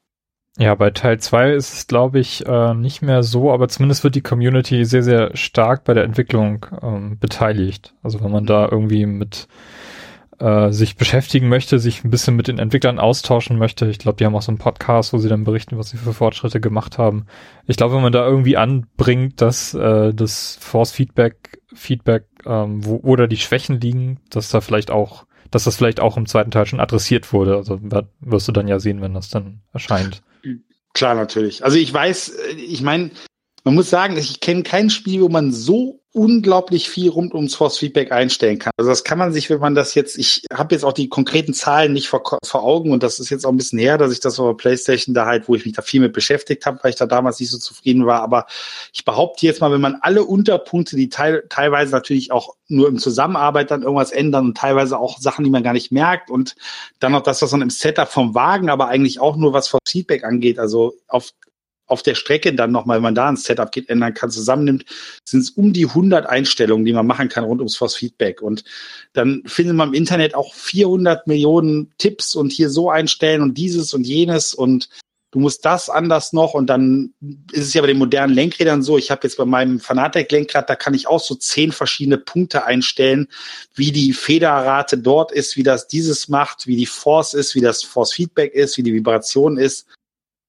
Ja, 0.58 0.74
bei 0.76 0.90
Teil 0.92 1.20
2 1.20 1.54
ist 1.54 1.74
es, 1.74 1.88
glaube 1.88 2.20
ich, 2.20 2.46
äh, 2.46 2.74
nicht 2.74 3.02
mehr 3.02 3.24
so, 3.24 3.52
aber 3.52 3.68
zumindest 3.68 4.06
wird 4.06 4.16
die 4.16 4.22
Community 4.22 4.86
sehr, 4.86 5.04
sehr 5.04 5.36
stark 5.36 5.84
bei 5.84 5.94
der 5.94 6.06
Entwicklung 6.06 6.66
ähm, 6.82 7.20
beteiligt. 7.20 7.94
Also 8.02 8.24
wenn 8.24 8.32
man 8.32 8.46
da 8.46 8.70
irgendwie 8.72 9.06
mit 9.06 9.50
äh, 10.40 10.72
sich 10.72 10.96
beschäftigen 10.96 11.50
möchte, 11.50 11.80
sich 11.80 12.04
ein 12.04 12.10
bisschen 12.10 12.36
mit 12.36 12.48
den 12.48 12.60
Entwicklern 12.60 13.00
austauschen 13.00 13.58
möchte. 13.58 13.88
Ich 13.88 14.00
glaube, 14.00 14.18
die 14.18 14.26
haben 14.26 14.36
auch 14.36 14.42
so 14.42 14.52
einen 14.52 14.58
Podcast, 14.58 15.14
wo 15.14 15.18
sie 15.18 15.30
dann 15.30 15.44
berichten, 15.44 15.78
was 15.78 15.90
sie 15.90 15.98
für 15.98 16.14
Fortschritte 16.14 16.60
gemacht 16.60 16.98
haben. 16.98 17.26
Ich 17.68 17.78
glaube, 17.78 17.96
wenn 17.96 18.02
man 18.02 18.14
da 18.14 18.26
irgendwie 18.26 18.58
anbringt, 18.58 19.42
dass 19.42 19.74
äh, 19.74 20.14
das 20.14 20.58
Force 20.60 20.92
Feedback, 20.92 21.62
Feedback, 21.74 22.26
ähm, 22.46 22.86
wo 22.86 22.98
oder 22.98 23.28
die 23.28 23.38
Schwächen 23.38 23.80
liegen, 23.80 24.20
dass 24.30 24.50
da 24.50 24.62
vielleicht 24.62 24.92
auch, 24.92 25.26
dass 25.52 25.66
das 25.66 25.78
vielleicht 25.78 26.00
auch 26.00 26.18
im 26.18 26.26
zweiten 26.26 26.52
Teil 26.52 26.66
schon 26.66 26.80
adressiert 26.80 27.32
wurde. 27.34 27.56
Also 27.56 27.80
wirst 28.20 28.48
du 28.48 28.52
dann 28.52 28.68
ja 28.68 28.80
sehen, 28.80 29.02
wenn 29.02 29.14
das 29.14 29.30
dann 29.30 29.62
erscheint. 29.74 30.22
Klar, 30.96 31.14
natürlich. 31.14 31.64
Also 31.64 31.78
ich 31.78 31.94
weiß, 31.94 32.30
äh, 32.30 32.52
ich 32.54 32.82
meine, 32.82 33.12
man 33.66 33.74
muss 33.74 33.90
sagen, 33.90 34.16
ich 34.16 34.40
kenne 34.40 34.62
kein 34.62 34.92
Spiel, 34.92 35.22
wo 35.22 35.28
man 35.28 35.52
so 35.52 36.00
unglaublich 36.14 36.88
viel 36.88 37.10
rund 37.10 37.34
ums 37.34 37.56
Force 37.56 37.80
Feedback 37.80 38.12
einstellen 38.12 38.60
kann. 38.60 38.72
Also 38.78 38.90
das 38.90 39.04
kann 39.04 39.18
man 39.18 39.34
sich, 39.34 39.50
wenn 39.50 39.60
man 39.60 39.74
das 39.76 39.96
jetzt, 39.96 40.18
ich 40.18 40.46
habe 40.54 40.74
jetzt 40.74 40.86
auch 40.86 40.94
die 40.94 41.10
konkreten 41.10 41.54
Zahlen 41.54 41.92
nicht 41.92 42.08
vor, 42.08 42.24
vor 42.46 42.64
Augen 42.64 42.92
und 42.92 43.04
das 43.04 43.20
ist 43.20 43.32
jetzt 43.32 43.44
auch 43.44 43.52
ein 43.52 43.58
bisschen 43.58 43.80
her, 43.80 43.98
dass 43.98 44.14
ich 44.14 44.22
das 44.22 44.40
auf 44.40 44.56
Playstation 44.56 45.16
da 45.16 45.26
halt, 45.26 45.50
wo 45.50 45.56
ich 45.56 45.66
mich 45.66 45.74
da 45.74 45.82
viel 45.82 46.00
mit 46.00 46.14
beschäftigt 46.14 46.66
habe, 46.66 46.80
weil 46.84 46.92
ich 46.92 46.96
da 46.96 47.08
damals 47.08 47.40
nicht 47.40 47.50
so 47.50 47.58
zufrieden 47.58 48.06
war. 48.06 48.22
Aber 48.22 48.46
ich 48.94 49.04
behaupte 49.04 49.46
jetzt 49.46 49.60
mal, 49.62 49.72
wenn 49.72 49.82
man 49.82 49.98
alle 50.00 50.24
Unterpunkte, 50.24 50.96
die 50.96 51.10
teil, 51.10 51.44
teilweise 51.50 51.92
natürlich 51.92 52.32
auch 52.32 52.56
nur 52.68 52.88
im 52.88 53.00
Zusammenarbeit 53.00 53.72
dann 53.72 53.82
irgendwas 53.82 54.12
ändern 54.12 54.46
und 54.46 54.58
teilweise 54.58 54.98
auch 55.00 55.20
Sachen, 55.20 55.44
die 55.44 55.52
man 55.52 55.64
gar 55.64 55.74
nicht 55.74 55.92
merkt 55.92 56.30
und 56.30 56.56
dann 57.00 57.12
noch 57.12 57.24
das, 57.24 57.42
was 57.42 57.52
man 57.52 57.64
im 57.64 57.70
Setup 57.72 58.08
vom 58.08 58.36
Wagen, 58.36 58.70
aber 58.70 58.88
eigentlich 58.88 59.20
auch 59.20 59.36
nur 59.36 59.54
was 59.54 59.68
Force 59.68 59.82
Feedback 59.90 60.24
angeht, 60.24 60.60
also 60.60 60.94
auf 61.08 61.32
auf 61.88 62.04
der 62.04 62.16
Strecke 62.16 62.54
dann 62.54 62.72
nochmal, 62.72 62.98
wenn 62.98 63.04
man 63.04 63.16
da 63.16 63.28
ein 63.28 63.38
Setup 63.38 63.72
geht, 63.72 63.90
ändern 63.90 64.14
kann, 64.14 64.32
zusammennimmt, 64.32 64.86
sind 65.24 65.42
es 65.42 65.52
um 65.52 65.74
die 65.74 65.86
100 65.86 66.26
Einstellungen, 66.26 66.86
die 66.86 66.94
man 66.94 67.08
machen 67.08 67.30
kann 67.30 67.44
rund 67.44 67.62
ums 67.62 67.78
Force 67.78 67.96
Feedback. 67.96 68.42
Und 68.42 68.64
dann 69.14 69.44
findet 69.46 69.76
man 69.76 69.90
im 69.90 69.94
Internet 69.94 70.36
auch 70.36 70.54
400 70.54 71.28
Millionen 71.28 71.92
Tipps 71.98 72.36
und 72.36 72.52
hier 72.52 72.70
so 72.70 72.90
einstellen 72.90 73.42
und 73.42 73.58
dieses 73.58 73.94
und 73.94 74.06
jenes 74.06 74.54
und 74.54 74.90
du 75.32 75.42
musst 75.42 75.66
das 75.66 75.90
anders 75.90 76.32
noch 76.32 76.54
und 76.54 76.68
dann 76.68 77.14
ist 77.52 77.68
es 77.68 77.74
ja 77.74 77.82
bei 77.82 77.88
den 77.88 77.98
modernen 77.98 78.34
Lenkrädern 78.34 78.82
so, 78.82 78.98
ich 78.98 79.12
habe 79.12 79.22
jetzt 79.24 79.36
bei 79.36 79.44
meinem 79.44 79.82
Fanatec-Lenkrad, 79.82 80.70
da 80.70 80.78
kann 80.78 80.94
ich 80.94 81.08
auch 81.08 81.20
so 81.20 81.36
zehn 81.36 81.74
verschiedene 81.74 82.18
Punkte 82.18 82.66
einstellen, 82.66 83.28
wie 83.74 83.92
die 83.92 84.14
Federrate 84.14 84.98
dort 84.98 85.34
ist, 85.34 85.58
wie 85.58 85.64
das 85.64 85.88
dieses 85.88 86.30
macht, 86.30 86.68
wie 86.68 86.78
die 86.78 86.86
Force 86.86 87.34
ist, 87.34 87.54
wie 87.54 87.60
das 87.60 87.84
Force 87.84 88.14
Feedback 88.14 88.54
ist, 88.54 88.78
wie 88.78 88.84
die 88.84 88.94
Vibration 88.94 89.58
ist 89.58 89.88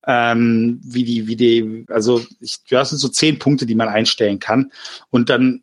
ähm, 0.07 0.81
wie 0.85 1.05
die, 1.05 1.27
wie 1.27 1.37
die, 1.37 1.85
also 1.89 2.23
ich, 2.41 2.65
du 2.65 2.79
hast 2.79 2.91
so 2.91 3.09
zehn 3.09 3.39
Punkte, 3.39 3.67
die 3.67 3.75
man 3.75 3.89
einstellen 3.89 4.39
kann. 4.39 4.73
Und 5.11 5.29
dann 5.29 5.63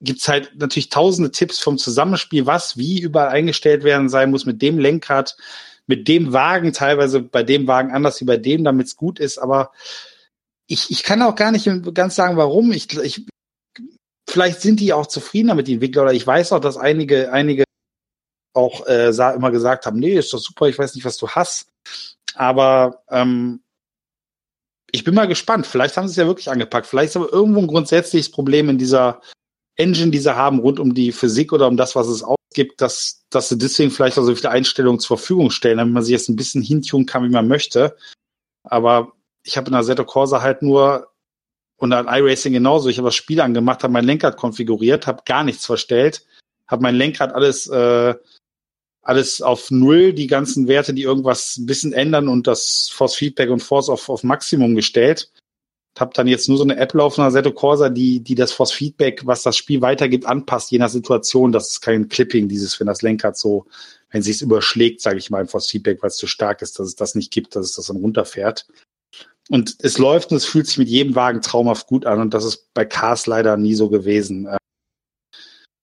gibt's 0.00 0.28
halt 0.28 0.52
natürlich 0.56 0.90
tausende 0.90 1.30
Tipps 1.30 1.58
vom 1.58 1.78
Zusammenspiel, 1.78 2.46
was 2.46 2.76
wie 2.76 3.00
überall 3.00 3.28
eingestellt 3.28 3.84
werden 3.84 4.08
sein 4.08 4.30
muss 4.30 4.46
mit 4.46 4.62
dem 4.62 4.78
Lenkrad, 4.78 5.36
mit 5.86 6.06
dem 6.06 6.32
Wagen, 6.32 6.72
teilweise 6.72 7.20
bei 7.20 7.42
dem 7.42 7.66
Wagen 7.66 7.92
anders 7.92 8.20
wie 8.20 8.26
bei 8.26 8.36
dem, 8.36 8.62
damit 8.62 8.86
es 8.86 8.96
gut 8.96 9.18
ist. 9.18 9.38
Aber 9.38 9.72
ich, 10.66 10.90
ich 10.90 11.02
kann 11.02 11.22
auch 11.22 11.34
gar 11.34 11.50
nicht 11.50 11.68
ganz 11.94 12.14
sagen, 12.14 12.36
warum. 12.36 12.72
Ich, 12.72 12.94
ich, 12.98 13.26
vielleicht 14.28 14.60
sind 14.60 14.80
die 14.80 14.92
auch 14.92 15.06
zufriedener 15.06 15.54
mit 15.54 15.66
den 15.66 15.74
Entwicklern 15.74 16.04
oder 16.04 16.14
ich 16.14 16.26
weiß 16.26 16.52
auch, 16.52 16.60
dass 16.60 16.76
einige, 16.76 17.32
einige 17.32 17.64
auch 18.52 18.86
äh, 18.86 19.08
immer 19.08 19.50
gesagt 19.50 19.86
haben, 19.86 19.98
nee, 19.98 20.12
ist 20.12 20.32
doch 20.32 20.38
super, 20.38 20.68
ich 20.68 20.78
weiß 20.78 20.94
nicht, 20.94 21.04
was 21.04 21.16
du 21.16 21.28
hast. 21.28 21.68
Aber 22.34 23.02
ähm, 23.10 23.62
ich 24.90 25.04
bin 25.04 25.14
mal 25.14 25.28
gespannt. 25.28 25.66
Vielleicht 25.66 25.96
haben 25.96 26.08
sie 26.08 26.12
es 26.12 26.16
ja 26.16 26.26
wirklich 26.26 26.50
angepackt. 26.50 26.86
Vielleicht 26.86 27.10
ist 27.10 27.16
aber 27.16 27.32
irgendwo 27.32 27.60
ein 27.60 27.66
grundsätzliches 27.66 28.30
Problem 28.30 28.68
in 28.68 28.78
dieser 28.78 29.20
Engine, 29.76 30.10
die 30.10 30.18
sie 30.18 30.34
haben, 30.34 30.58
rund 30.58 30.80
um 30.80 30.94
die 30.94 31.12
Physik 31.12 31.52
oder 31.52 31.68
um 31.68 31.76
das, 31.76 31.94
was 31.94 32.08
es 32.08 32.22
ausgibt, 32.22 32.80
dass, 32.80 33.24
dass 33.30 33.48
sie 33.48 33.58
deswegen 33.58 33.90
vielleicht 33.90 34.18
auch 34.18 34.24
so 34.24 34.34
viele 34.34 34.50
Einstellungen 34.50 34.98
zur 34.98 35.18
Verfügung 35.18 35.50
stellen, 35.50 35.78
damit 35.78 35.94
man 35.94 36.02
sich 36.02 36.12
jetzt 36.12 36.28
ein 36.28 36.36
bisschen 36.36 36.62
hintun 36.62 37.06
kann, 37.06 37.24
wie 37.24 37.28
man 37.28 37.48
möchte. 37.48 37.96
Aber 38.64 39.12
ich 39.44 39.56
habe 39.56 39.68
in 39.68 39.72
der 39.72 39.80
Assetto 39.80 40.04
Corsa 40.04 40.42
halt 40.42 40.62
nur 40.62 41.12
und 41.76 41.92
an 41.92 42.08
iRacing 42.08 42.52
genauso. 42.52 42.88
Ich 42.88 42.98
habe 42.98 43.08
das 43.08 43.14
Spiel 43.14 43.40
angemacht, 43.40 43.82
habe 43.82 43.92
mein 43.92 44.04
Lenkrad 44.04 44.36
konfiguriert, 44.36 45.06
habe 45.06 45.22
gar 45.24 45.44
nichts 45.44 45.64
verstellt, 45.64 46.26
habe 46.66 46.82
mein 46.82 46.96
Lenkrad 46.96 47.32
alles 47.32 47.68
äh, 47.68 48.14
alles 49.08 49.40
auf 49.40 49.70
Null, 49.70 50.12
die 50.12 50.26
ganzen 50.26 50.68
Werte, 50.68 50.92
die 50.92 51.02
irgendwas 51.02 51.56
ein 51.56 51.64
bisschen 51.64 51.94
ändern 51.94 52.28
und 52.28 52.46
das 52.46 52.90
Force 52.92 53.14
Feedback 53.14 53.48
und 53.48 53.62
Force 53.62 53.88
auf, 53.88 54.10
auf 54.10 54.22
Maximum 54.22 54.74
gestellt. 54.74 55.32
Hab 55.98 56.12
dann 56.12 56.28
jetzt 56.28 56.46
nur 56.46 56.58
so 56.58 56.62
eine 56.62 56.76
App 56.76 56.92
laufen, 56.92 57.28
Seto 57.30 57.52
Corsa, 57.52 57.88
die, 57.88 58.20
die 58.20 58.34
das 58.34 58.52
Force 58.52 58.70
Feedback, 58.70 59.22
was 59.24 59.42
das 59.42 59.56
Spiel 59.56 59.80
weitergibt, 59.80 60.26
anpasst, 60.26 60.70
je 60.70 60.78
nach 60.78 60.90
Situation. 60.90 61.52
Das 61.52 61.70
ist 61.70 61.80
kein 61.80 62.10
Clipping, 62.10 62.48
dieses, 62.48 62.78
wenn 62.78 62.86
das 62.86 63.00
Lenkrad 63.00 63.38
so, 63.38 63.64
wenn 64.10 64.20
sich's 64.20 64.42
überschlägt, 64.42 65.00
sage 65.00 65.16
ich 65.16 65.30
mal, 65.30 65.40
im 65.40 65.48
Force 65.48 65.68
Feedback, 65.68 66.02
weil 66.02 66.08
es 66.08 66.16
zu 66.16 66.26
stark 66.26 66.60
ist, 66.60 66.78
dass 66.78 66.88
es 66.88 66.94
das 66.94 67.14
nicht 67.14 67.32
gibt, 67.32 67.56
dass 67.56 67.64
es 67.64 67.76
das 67.76 67.86
dann 67.86 67.96
runterfährt. 67.96 68.66
Und 69.48 69.76
es 69.78 69.96
läuft 69.96 70.32
und 70.32 70.36
es 70.36 70.44
fühlt 70.44 70.66
sich 70.66 70.76
mit 70.76 70.88
jedem 70.88 71.14
Wagen 71.14 71.40
traumhaft 71.40 71.86
gut 71.86 72.04
an 72.04 72.20
und 72.20 72.34
das 72.34 72.44
ist 72.44 72.68
bei 72.74 72.84
Cars 72.84 73.26
leider 73.26 73.56
nie 73.56 73.74
so 73.74 73.88
gewesen. 73.88 74.46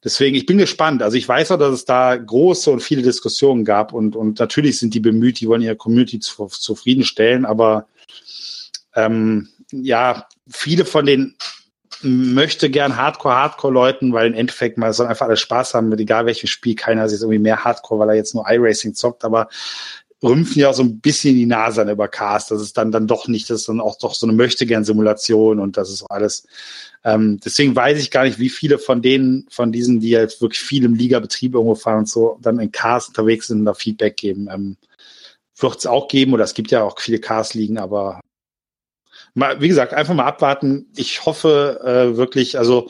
Deswegen, 0.05 0.35
ich 0.35 0.45
bin 0.45 0.59
gespannt. 0.59 1.01
Also 1.01 1.17
ich 1.17 1.27
weiß 1.27 1.51
auch, 1.51 1.57
dass 1.57 1.73
es 1.73 1.83
da 1.83 2.15
große 2.15 2.69
und 2.69 2.81
viele 2.81 3.01
Diskussionen 3.01 3.65
gab 3.65 3.91
und, 3.91 4.15
und 4.15 4.39
natürlich 4.39 4.79
sind 4.79 4.93
die 4.93 4.99
bemüht, 4.99 5.39
die 5.39 5.47
wollen 5.47 5.63
ihre 5.63 5.75
Community 5.75 6.19
zu, 6.19 6.45
zufriedenstellen, 6.45 7.43
aber 7.43 7.87
ähm, 8.93 9.49
ja, 9.71 10.27
viele 10.47 10.85
von 10.85 11.07
den 11.07 11.35
möchte 12.03 12.69
gern 12.69 12.97
Hardcore-Hardcore-Leuten, 12.97 14.13
weil 14.13 14.27
im 14.27 14.35
Endeffekt 14.35 14.77
mal 14.77 14.93
soll 14.93 15.07
einfach 15.07 15.25
alles 15.25 15.39
Spaß 15.39 15.73
haben, 15.73 15.89
mit 15.89 15.99
egal 15.99 16.27
welches 16.27 16.51
Spiel, 16.51 16.75
keiner 16.75 17.03
ist 17.05 17.11
jetzt 17.11 17.21
irgendwie 17.21 17.39
mehr 17.39 17.63
Hardcore, 17.63 18.01
weil 18.01 18.09
er 18.09 18.15
jetzt 18.15 18.35
nur 18.35 18.45
iRacing 18.47 18.93
zockt, 18.93 19.25
aber 19.25 19.49
rümpfen 20.23 20.61
ja 20.61 20.73
so 20.73 20.83
ein 20.83 20.99
bisschen 20.99 21.35
die 21.35 21.45
Nase 21.45 21.81
an 21.81 21.89
über 21.89 22.07
Cast. 22.07 22.51
Das 22.51 22.61
ist 22.61 22.77
dann, 22.77 22.91
dann 22.91 23.07
doch 23.07 23.27
nicht, 23.27 23.49
das 23.49 23.61
ist 23.61 23.69
dann 23.69 23.81
auch 23.81 23.97
doch 23.97 24.15
so 24.15 24.25
eine 24.25 24.35
Möchtegern-Simulation 24.35 25.59
und 25.59 25.77
das 25.77 25.89
ist 25.89 26.03
alles. 26.09 26.47
Ähm, 27.03 27.39
deswegen 27.43 27.75
weiß 27.75 27.99
ich 27.99 28.11
gar 28.11 28.23
nicht, 28.23 28.39
wie 28.39 28.49
viele 28.49 28.79
von 28.79 29.01
denen, 29.01 29.47
von 29.49 29.71
diesen, 29.71 29.99
die 29.99 30.09
jetzt 30.09 30.41
wirklich 30.41 30.61
viel 30.61 30.83
im 30.85 30.95
Ligabetrieb 30.95 31.53
irgendwo 31.53 31.75
fahren 31.75 31.99
und 31.99 32.09
so, 32.09 32.37
dann 32.41 32.59
in 32.59 32.71
Cars 32.71 33.09
unterwegs 33.09 33.47
sind 33.47 33.59
und 33.59 33.65
da 33.65 33.73
Feedback 33.73 34.17
geben. 34.17 34.47
Ähm, 34.51 34.77
Wird 35.57 35.77
es 35.77 35.85
auch 35.85 36.07
geben 36.07 36.33
oder 36.33 36.43
es 36.43 36.53
gibt 36.53 36.71
ja 36.71 36.83
auch 36.83 36.99
viele 36.99 37.19
Cars 37.19 37.53
liegen, 37.53 37.77
aber 37.77 38.21
mal, 39.35 39.61
wie 39.61 39.67
gesagt, 39.67 39.93
einfach 39.93 40.13
mal 40.13 40.25
abwarten. 40.25 40.87
Ich 40.95 41.25
hoffe 41.25 41.81
äh, 41.83 42.17
wirklich, 42.17 42.57
also 42.57 42.89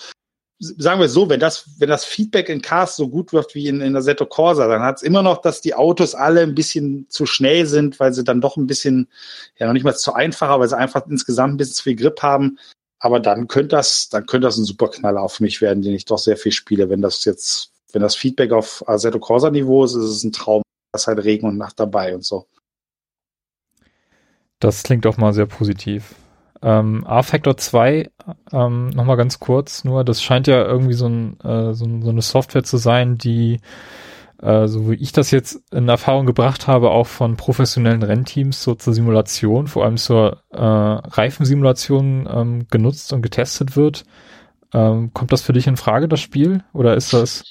sagen 0.59 1.01
wir 1.01 1.09
so, 1.09 1.29
wenn 1.29 1.39
das, 1.39 1.69
wenn 1.79 1.89
das 1.89 2.05
Feedback 2.05 2.49
in 2.49 2.61
Cars 2.61 2.95
so 2.95 3.09
gut 3.09 3.33
wird 3.33 3.55
wie 3.55 3.67
in, 3.67 3.81
in 3.81 3.93
der 3.93 4.01
Seto 4.01 4.25
Corsa, 4.25 4.67
dann 4.67 4.81
hat 4.81 4.97
es 4.97 5.03
immer 5.03 5.21
noch, 5.21 5.41
dass 5.41 5.61
die 5.61 5.75
Autos 5.75 6.15
alle 6.15 6.41
ein 6.41 6.55
bisschen 6.55 7.07
zu 7.09 7.25
schnell 7.25 7.65
sind, 7.65 7.99
weil 7.99 8.13
sie 8.13 8.23
dann 8.23 8.41
doch 8.41 8.55
ein 8.57 8.67
bisschen, 8.67 9.09
ja 9.57 9.67
noch 9.67 9.73
nicht 9.73 9.83
mal 9.83 9.95
zu 9.95 10.13
einfacher, 10.13 10.59
weil 10.59 10.69
sie 10.69 10.77
einfach 10.77 11.05
insgesamt 11.07 11.55
ein 11.55 11.57
bisschen 11.57 11.75
zu 11.75 11.83
viel 11.83 11.95
Grip 11.95 12.21
haben. 12.21 12.57
Aber 12.99 13.19
dann 13.19 13.47
könnte 13.47 13.75
das, 13.75 14.09
dann 14.09 14.25
könnte 14.25 14.47
das 14.47 14.57
ein 14.57 14.65
Superknaller 14.65 15.21
auf 15.21 15.39
mich 15.39 15.61
werden, 15.61 15.83
den 15.83 15.93
ich 15.93 16.05
doch 16.05 16.17
sehr 16.17 16.37
viel 16.37 16.53
spiele. 16.53 16.89
Wenn 16.89 17.01
das 17.01 17.25
jetzt, 17.25 17.71
wenn 17.91 18.01
das 18.01 18.15
Feedback 18.15 18.51
auf 18.51 18.87
Assetto 18.87 19.19
Corsa 19.19 19.49
Niveau 19.51 19.83
ist, 19.83 19.95
ist 19.95 20.05
es 20.05 20.23
ein 20.23 20.31
Traum. 20.31 20.63
Da 20.91 20.97
ist 20.97 21.07
halt 21.07 21.23
Regen 21.23 21.47
und 21.47 21.57
Nacht 21.57 21.79
dabei 21.79 22.15
und 22.15 22.23
so. 22.23 22.47
Das 24.59 24.83
klingt 24.83 25.03
doch 25.03 25.17
mal 25.17 25.33
sehr 25.33 25.45
positiv. 25.45 26.15
Ähm, 26.61 27.05
A-Factor 27.05 27.57
2, 27.57 28.09
ähm, 28.51 28.89
nochmal 28.89 29.17
ganz 29.17 29.39
kurz 29.39 29.83
nur, 29.83 30.03
das 30.03 30.21
scheint 30.21 30.47
ja 30.47 30.63
irgendwie 30.63 30.93
so, 30.93 31.07
ein, 31.07 31.39
äh, 31.41 31.73
so, 31.73 31.85
so 32.01 32.09
eine 32.09 32.21
Software 32.21 32.63
zu 32.63 32.77
sein, 32.77 33.17
die, 33.17 33.59
äh, 34.41 34.67
so 34.67 34.89
wie 34.89 34.95
ich 34.95 35.11
das 35.11 35.31
jetzt 35.31 35.61
in 35.71 35.89
Erfahrung 35.89 36.25
gebracht 36.25 36.67
habe, 36.67 36.91
auch 36.91 37.07
von 37.07 37.35
professionellen 37.37 38.03
Rennteams 38.03 38.63
so 38.63 38.75
zur 38.75 38.93
Simulation, 38.93 39.67
vor 39.67 39.83
allem 39.83 39.97
zur 39.97 40.43
äh, 40.51 40.57
Reifensimulation 40.59 42.27
ähm, 42.31 42.67
genutzt 42.69 43.11
und 43.13 43.21
getestet 43.21 43.75
wird. 43.75 44.05
Ähm, 44.73 45.13
kommt 45.13 45.31
das 45.31 45.41
für 45.41 45.53
dich 45.53 45.67
in 45.67 45.77
Frage, 45.77 46.07
das 46.07 46.21
Spiel? 46.21 46.63
Oder 46.73 46.95
ist 46.95 47.13
das... 47.13 47.43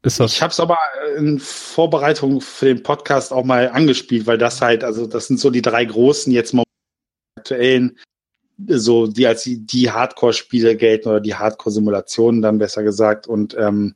Ist 0.00 0.20
das 0.20 0.32
ich 0.32 0.42
habe 0.42 0.52
es 0.52 0.60
aber 0.60 0.78
in 1.16 1.40
Vorbereitung 1.40 2.40
für 2.40 2.66
den 2.66 2.84
Podcast 2.84 3.32
auch 3.32 3.44
mal 3.44 3.68
angespielt, 3.70 4.28
weil 4.28 4.38
das 4.38 4.60
halt, 4.60 4.84
also 4.84 5.08
das 5.08 5.26
sind 5.26 5.40
so 5.40 5.50
die 5.50 5.60
drei 5.60 5.84
großen 5.84 6.32
jetzt 6.32 6.54
mal 6.54 6.62
aktuellen 7.36 7.98
so 8.66 9.06
die 9.06 9.26
als 9.26 9.42
die, 9.42 9.58
die 9.64 9.90
Hardcore-Spiele 9.90 10.76
gelten 10.76 11.08
oder 11.08 11.20
die 11.20 11.34
Hardcore-Simulationen 11.34 12.42
dann 12.42 12.58
besser 12.58 12.82
gesagt. 12.82 13.26
Und 13.26 13.56
ähm, 13.58 13.94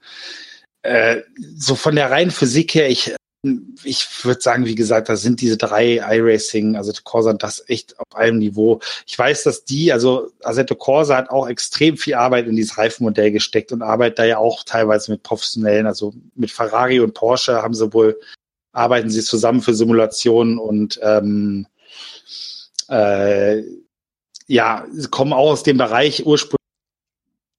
äh, 0.83 1.23
so 1.57 1.75
von 1.75 1.97
der 1.97 2.11
reinen 2.11 2.31
Physik 2.31 2.75
her, 2.75 2.89
ich 2.89 3.15
ich 3.83 4.07
würde 4.25 4.41
sagen, 4.41 4.67
wie 4.67 4.77
gesagt, 4.77 5.09
da 5.09 5.17
sind 5.17 5.41
diese 5.41 5.57
drei 5.57 5.97
iRacing, 5.97 6.77
also 6.77 6.93
Corsa, 7.03 7.33
das 7.33 7.65
echt 7.69 7.99
auf 7.99 8.15
einem 8.15 8.39
Niveau. 8.39 8.81
Ich 9.05 9.19
weiß, 9.19 9.43
dass 9.43 9.65
die, 9.65 9.93
also 9.93 10.31
Assetto 10.45 10.77
Corsa 10.77 11.17
hat 11.17 11.31
auch 11.31 11.49
extrem 11.49 11.97
viel 11.97 12.15
Arbeit 12.15 12.47
in 12.47 12.55
dieses 12.55 12.79
Reifenmodell 12.79 13.33
gesteckt 13.33 13.73
und 13.73 13.83
arbeitet 13.83 14.21
da 14.21 14.25
ja 14.25 14.39
auch 14.39 14.63
teilweise 14.63 15.11
mit 15.11 15.25
professionellen, 15.25 15.87
also 15.87 16.15
mit 16.37 16.53
Ferrari 16.53 17.01
und 17.01 17.15
Porsche 17.15 17.63
haben 17.63 17.75
sie 17.75 17.93
wohl, 17.93 18.21
arbeiten 18.73 19.11
sie 19.11 19.23
zusammen 19.23 19.61
für 19.61 19.75
Simulationen 19.75 20.59
und 20.59 21.01
ähm, 21.03 21.67
äh, 22.89 23.63
ja, 24.47 24.87
kommen 25.11 25.33
auch 25.33 25.53
aus 25.53 25.63
dem 25.63 25.79
Bereich 25.79 26.27
ursprünglich 26.27 26.63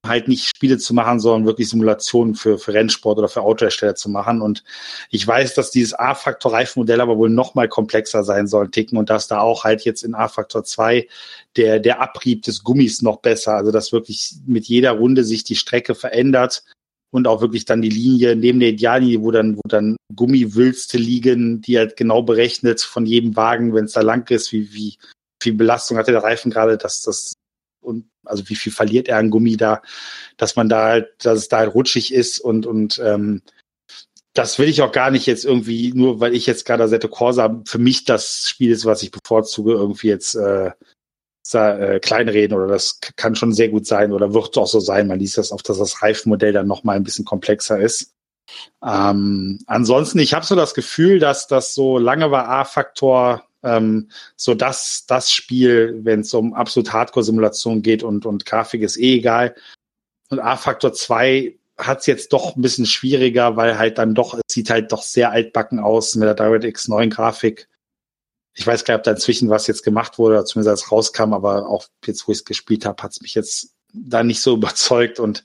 halt 0.06 0.28
nicht 0.28 0.46
Spiele 0.46 0.78
zu 0.78 0.94
machen, 0.94 1.20
sondern 1.20 1.46
wirklich 1.46 1.68
Simulationen 1.68 2.34
für, 2.34 2.58
für 2.58 2.74
Rennsport 2.74 3.18
oder 3.18 3.28
für 3.28 3.42
Autohersteller 3.42 3.94
zu 3.94 4.10
machen. 4.10 4.40
Und 4.42 4.64
ich 5.10 5.26
weiß, 5.26 5.54
dass 5.54 5.70
dieses 5.70 5.94
A-Faktor-Reifenmodell 5.94 7.00
aber 7.00 7.16
wohl 7.16 7.30
noch 7.30 7.54
mal 7.54 7.68
komplexer 7.68 8.22
sein 8.22 8.46
soll, 8.46 8.70
ticken 8.70 8.98
und 8.98 9.10
dass 9.10 9.28
da 9.28 9.40
auch 9.40 9.64
halt 9.64 9.84
jetzt 9.84 10.02
in 10.02 10.14
A-Faktor 10.14 10.64
2 10.64 11.08
der, 11.56 11.80
der 11.80 12.00
Abrieb 12.00 12.42
des 12.42 12.62
Gummis 12.62 13.02
noch 13.02 13.20
besser, 13.20 13.54
also 13.54 13.70
dass 13.70 13.92
wirklich 13.92 14.34
mit 14.46 14.66
jeder 14.66 14.92
Runde 14.92 15.24
sich 15.24 15.44
die 15.44 15.56
Strecke 15.56 15.94
verändert 15.94 16.64
und 17.10 17.28
auch 17.28 17.40
wirklich 17.40 17.64
dann 17.64 17.82
die 17.82 17.90
Linie 17.90 18.36
neben 18.36 18.60
der 18.60 18.70
Ideallinie, 18.70 19.22
wo 19.22 19.30
dann, 19.30 19.56
wo 19.56 19.62
dann 19.68 19.96
Gummiwülste 20.14 20.98
liegen, 20.98 21.60
die 21.60 21.78
halt 21.78 21.96
genau 21.96 22.22
berechnet 22.22 22.80
von 22.80 23.06
jedem 23.06 23.36
Wagen, 23.36 23.72
wenn 23.74 23.84
es 23.84 23.92
da 23.92 24.00
lang 24.00 24.28
ist, 24.30 24.52
wie, 24.52 24.72
wie 24.74 24.96
viel 25.44 25.54
Belastung 25.54 25.98
hatte 25.98 26.12
der 26.12 26.22
Reifen 26.22 26.50
gerade, 26.50 26.78
dass 26.78 27.02
das 27.02 27.34
und 27.82 28.08
also 28.24 28.48
wie 28.48 28.54
viel 28.54 28.72
verliert 28.72 29.08
er 29.08 29.18
an 29.18 29.30
Gummi 29.30 29.56
da, 29.56 29.82
dass 30.38 30.56
man 30.56 30.68
da 30.68 30.86
halt, 30.86 31.08
dass 31.18 31.38
es 31.38 31.48
da 31.48 31.58
halt 31.58 31.74
rutschig 31.74 32.12
ist 32.12 32.38
und 32.38 32.66
und 32.66 32.98
ähm, 33.04 33.42
das 34.32 34.58
will 34.58 34.68
ich 34.68 34.82
auch 34.82 34.90
gar 34.90 35.10
nicht 35.10 35.26
jetzt 35.26 35.44
irgendwie, 35.44 35.92
nur 35.92 36.18
weil 36.18 36.34
ich 36.34 36.46
jetzt 36.46 36.64
gerade 36.64 36.82
Assetto 36.82 37.08
Corsa 37.08 37.62
für 37.66 37.78
mich 37.78 38.04
das 38.04 38.48
Spiel 38.48 38.72
ist, 38.72 38.84
was 38.84 39.02
ich 39.02 39.12
bevorzuge, 39.12 39.72
irgendwie 39.72 40.08
jetzt 40.08 40.34
äh, 40.34 40.72
äh, 41.52 42.00
kleinreden 42.00 42.56
oder 42.56 42.66
das 42.66 42.98
kann 43.16 43.36
schon 43.36 43.52
sehr 43.52 43.68
gut 43.68 43.86
sein 43.86 44.12
oder 44.12 44.34
wird 44.34 44.56
auch 44.56 44.66
so 44.66 44.80
sein. 44.80 45.06
Man 45.06 45.20
liest 45.20 45.38
das 45.38 45.52
auf, 45.52 45.62
dass 45.62 45.78
das 45.78 46.02
Reifenmodell 46.02 46.52
dann 46.52 46.66
nochmal 46.66 46.96
ein 46.96 47.04
bisschen 47.04 47.24
komplexer 47.24 47.78
ist. 47.78 48.14
Ähm, 48.84 49.60
ansonsten, 49.66 50.18
ich 50.18 50.34
habe 50.34 50.46
so 50.46 50.56
das 50.56 50.74
Gefühl, 50.74 51.18
dass 51.18 51.46
das 51.46 51.74
so 51.74 51.98
lange 51.98 52.30
war 52.30 52.48
A-Faktor 52.48 53.44
ähm, 53.64 54.10
so 54.36 54.54
dass 54.54 55.06
das 55.06 55.30
Spiel, 55.32 56.00
wenn 56.02 56.20
es 56.20 56.34
um 56.34 56.54
absolut 56.54 56.92
Hardcore-Simulation 56.92 57.82
geht 57.82 58.02
und, 58.02 58.26
und 58.26 58.46
Grafik 58.46 58.82
ist 58.82 58.96
eh 58.96 59.16
egal. 59.16 59.54
Und 60.30 60.40
A-Faktor 60.40 60.92
2 60.92 61.56
hat 61.76 62.00
es 62.00 62.06
jetzt 62.06 62.32
doch 62.32 62.56
ein 62.56 62.62
bisschen 62.62 62.86
schwieriger, 62.86 63.56
weil 63.56 63.78
halt 63.78 63.98
dann 63.98 64.14
doch, 64.14 64.34
es 64.34 64.42
sieht 64.48 64.70
halt 64.70 64.92
doch 64.92 65.02
sehr 65.02 65.30
altbacken 65.30 65.80
aus 65.80 66.14
mit 66.14 66.26
der 66.26 66.34
DirectX 66.34 66.88
9 66.88 67.10
Grafik. 67.10 67.68
Ich 68.54 68.66
weiß 68.66 68.84
gar 68.84 68.94
nicht, 68.94 69.00
ob 69.00 69.04
da 69.04 69.10
inzwischen 69.12 69.50
was 69.50 69.66
jetzt 69.66 69.82
gemacht 69.82 70.18
wurde, 70.18 70.36
oder 70.36 70.44
zumindest 70.44 70.70
als 70.70 70.92
rauskam, 70.92 71.32
aber 71.32 71.68
auch 71.68 71.86
jetzt, 72.04 72.28
wo 72.28 72.32
ich 72.32 72.38
es 72.38 72.44
gespielt 72.44 72.86
habe, 72.86 73.02
hat 73.02 73.12
es 73.12 73.20
mich 73.20 73.34
jetzt 73.34 73.74
da 73.92 74.22
nicht 74.22 74.40
so 74.40 74.54
überzeugt 74.56 75.18
und 75.18 75.44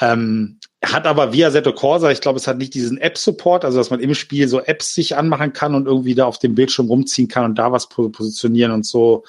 ähm, 0.00 0.58
hat 0.84 1.06
aber 1.06 1.32
via 1.32 1.46
Assetto 1.46 1.72
Corsa, 1.72 2.10
ich 2.10 2.20
glaube, 2.20 2.38
es 2.38 2.48
hat 2.48 2.58
nicht 2.58 2.74
diesen 2.74 2.98
App-Support, 2.98 3.64
also 3.64 3.78
dass 3.78 3.90
man 3.90 4.00
im 4.00 4.14
Spiel 4.14 4.48
so 4.48 4.60
Apps 4.60 4.94
sich 4.94 5.16
anmachen 5.16 5.52
kann 5.52 5.76
und 5.76 5.86
irgendwie 5.86 6.14
da 6.14 6.26
auf 6.26 6.40
dem 6.40 6.56
Bildschirm 6.56 6.88
rumziehen 6.88 7.28
kann 7.28 7.44
und 7.44 7.54
da 7.56 7.70
was 7.70 7.88
positionieren 7.88 8.72
und 8.72 8.84
so. 8.84 9.22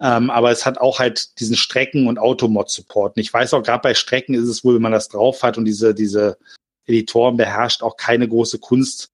Ähm, 0.00 0.28
aber 0.28 0.50
es 0.50 0.66
hat 0.66 0.78
auch 0.78 0.98
halt 0.98 1.40
diesen 1.40 1.56
Strecken- 1.56 2.06
und 2.06 2.18
Automod-Support. 2.18 3.16
Und 3.16 3.20
ich 3.20 3.32
weiß 3.32 3.54
auch, 3.54 3.62
gerade 3.62 3.80
bei 3.82 3.94
Strecken 3.94 4.34
ist 4.34 4.48
es 4.48 4.62
wohl, 4.62 4.74
wenn 4.74 4.82
man 4.82 4.92
das 4.92 5.08
drauf 5.08 5.42
hat 5.42 5.56
und 5.56 5.64
diese, 5.64 5.94
diese 5.94 6.36
Editoren 6.86 7.38
beherrscht, 7.38 7.82
auch 7.82 7.96
keine 7.96 8.28
große 8.28 8.58
Kunst, 8.58 9.10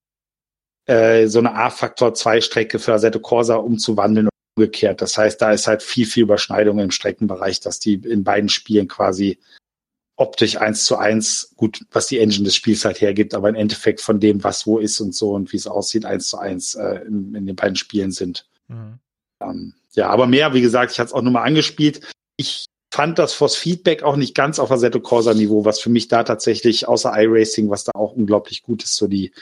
äh, 0.87 1.29
so 1.29 1.39
eine 1.39 1.55
A-Faktor 1.55 2.13
2-Strecke 2.15 2.81
für 2.81 2.95
Assetto 2.95 3.21
Corsa 3.21 3.57
umzuwandeln 3.57 4.27
und 4.27 4.33
umgekehrt. 4.57 5.03
Das 5.03 5.17
heißt, 5.17 5.41
da 5.41 5.53
ist 5.53 5.69
halt 5.69 5.85
viel, 5.85 6.07
viel 6.07 6.25
Überschneidung 6.25 6.81
im 6.81 6.91
Streckenbereich, 6.91 7.61
dass 7.61 7.79
die 7.79 7.95
in 7.95 8.25
beiden 8.25 8.49
Spielen 8.49 8.89
quasi 8.89 9.39
optisch 10.17 10.59
eins 10.59 10.85
zu 10.85 10.97
eins, 10.97 11.53
gut, 11.57 11.85
was 11.93 12.07
die 12.07 12.19
Engine 12.19 12.45
des 12.45 12.55
Spiels 12.55 12.85
halt 12.85 13.01
hergibt, 13.01 13.35
aber 13.35 13.49
im 13.51 13.55
Endeffekt 13.55 14.01
von 14.01 14.19
dem, 14.19 14.43
was 14.43 14.67
wo 14.67 14.79
ist 14.79 14.99
und 15.01 15.15
so 15.15 15.33
und 15.33 15.53
wie 15.53 15.59
es 15.59 15.67
aussieht, 15.67 16.07
eins 16.07 16.29
zu 16.29 16.39
eins 16.39 16.75
äh, 16.75 17.01
in, 17.07 17.35
in, 17.35 17.47
den 17.47 17.57
beiden 17.57 17.77
Spielen 17.77 18.13
sind. 18.13 18.49
Mhm. 18.69 18.99
Ähm, 19.41 19.75
ja, 19.93 20.09
aber 20.09 20.27
mehr, 20.27 20.55
wie 20.55 20.63
gesagt, 20.63 20.93
ich 20.93 20.99
hatte 20.99 21.09
es 21.09 21.13
auch 21.13 21.23
nur 21.23 21.33
mal 21.33 21.43
angespielt. 21.43 22.01
Ich 22.37 22.67
fand 22.91 23.19
das 23.19 23.35
Force 23.35 23.57
Feedback 23.57 24.03
auch 24.03 24.17
nicht 24.17 24.35
ganz 24.35 24.59
auf 24.59 24.71
Assetto 24.71 25.01
Corsa 25.01 25.35
Niveau, 25.35 25.67
was 25.67 25.81
für 25.81 25.91
mich 25.91 26.09
da 26.09 26.23
tatsächlich 26.23 26.89
außer 26.89 27.13
iRacing, 27.15 27.69
was 27.69 27.85
da 27.85 27.93
auch 27.95 28.13
unglaublich 28.13 28.63
gut 28.63 28.83
ist, 28.85 28.97
so 28.97 29.07
die, 29.07 29.33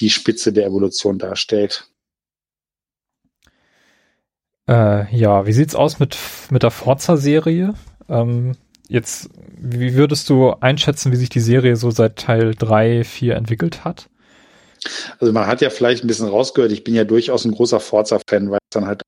die 0.00 0.10
Spitze 0.10 0.52
der 0.52 0.66
Evolution 0.66 1.18
darstellt. 1.18 1.88
Äh, 4.68 5.14
ja, 5.16 5.46
wie 5.46 5.52
sieht's 5.52 5.76
aus 5.76 6.00
mit, 6.00 6.18
mit 6.50 6.64
der 6.64 6.72
Forza-Serie? 6.72 7.74
Ähm, 8.08 8.56
jetzt, 8.88 9.30
wie 9.56 9.94
würdest 9.94 10.28
du 10.28 10.50
einschätzen, 10.52 11.12
wie 11.12 11.16
sich 11.16 11.28
die 11.28 11.40
Serie 11.40 11.76
so 11.76 11.90
seit 11.90 12.16
Teil 12.16 12.54
3, 12.54 13.04
4 13.04 13.36
entwickelt 13.36 13.84
hat? 13.84 14.08
Also 15.18 15.32
man 15.32 15.46
hat 15.46 15.60
ja 15.60 15.70
vielleicht 15.70 16.04
ein 16.04 16.06
bisschen 16.06 16.28
rausgehört, 16.28 16.72
ich 16.72 16.84
bin 16.84 16.94
ja 16.94 17.04
durchaus 17.04 17.44
ein 17.44 17.52
großer 17.52 17.80
Forza-Fan, 17.80 18.50
weil 18.50 18.58
es 18.58 18.70
dann 18.70 18.86
halt 18.86 19.02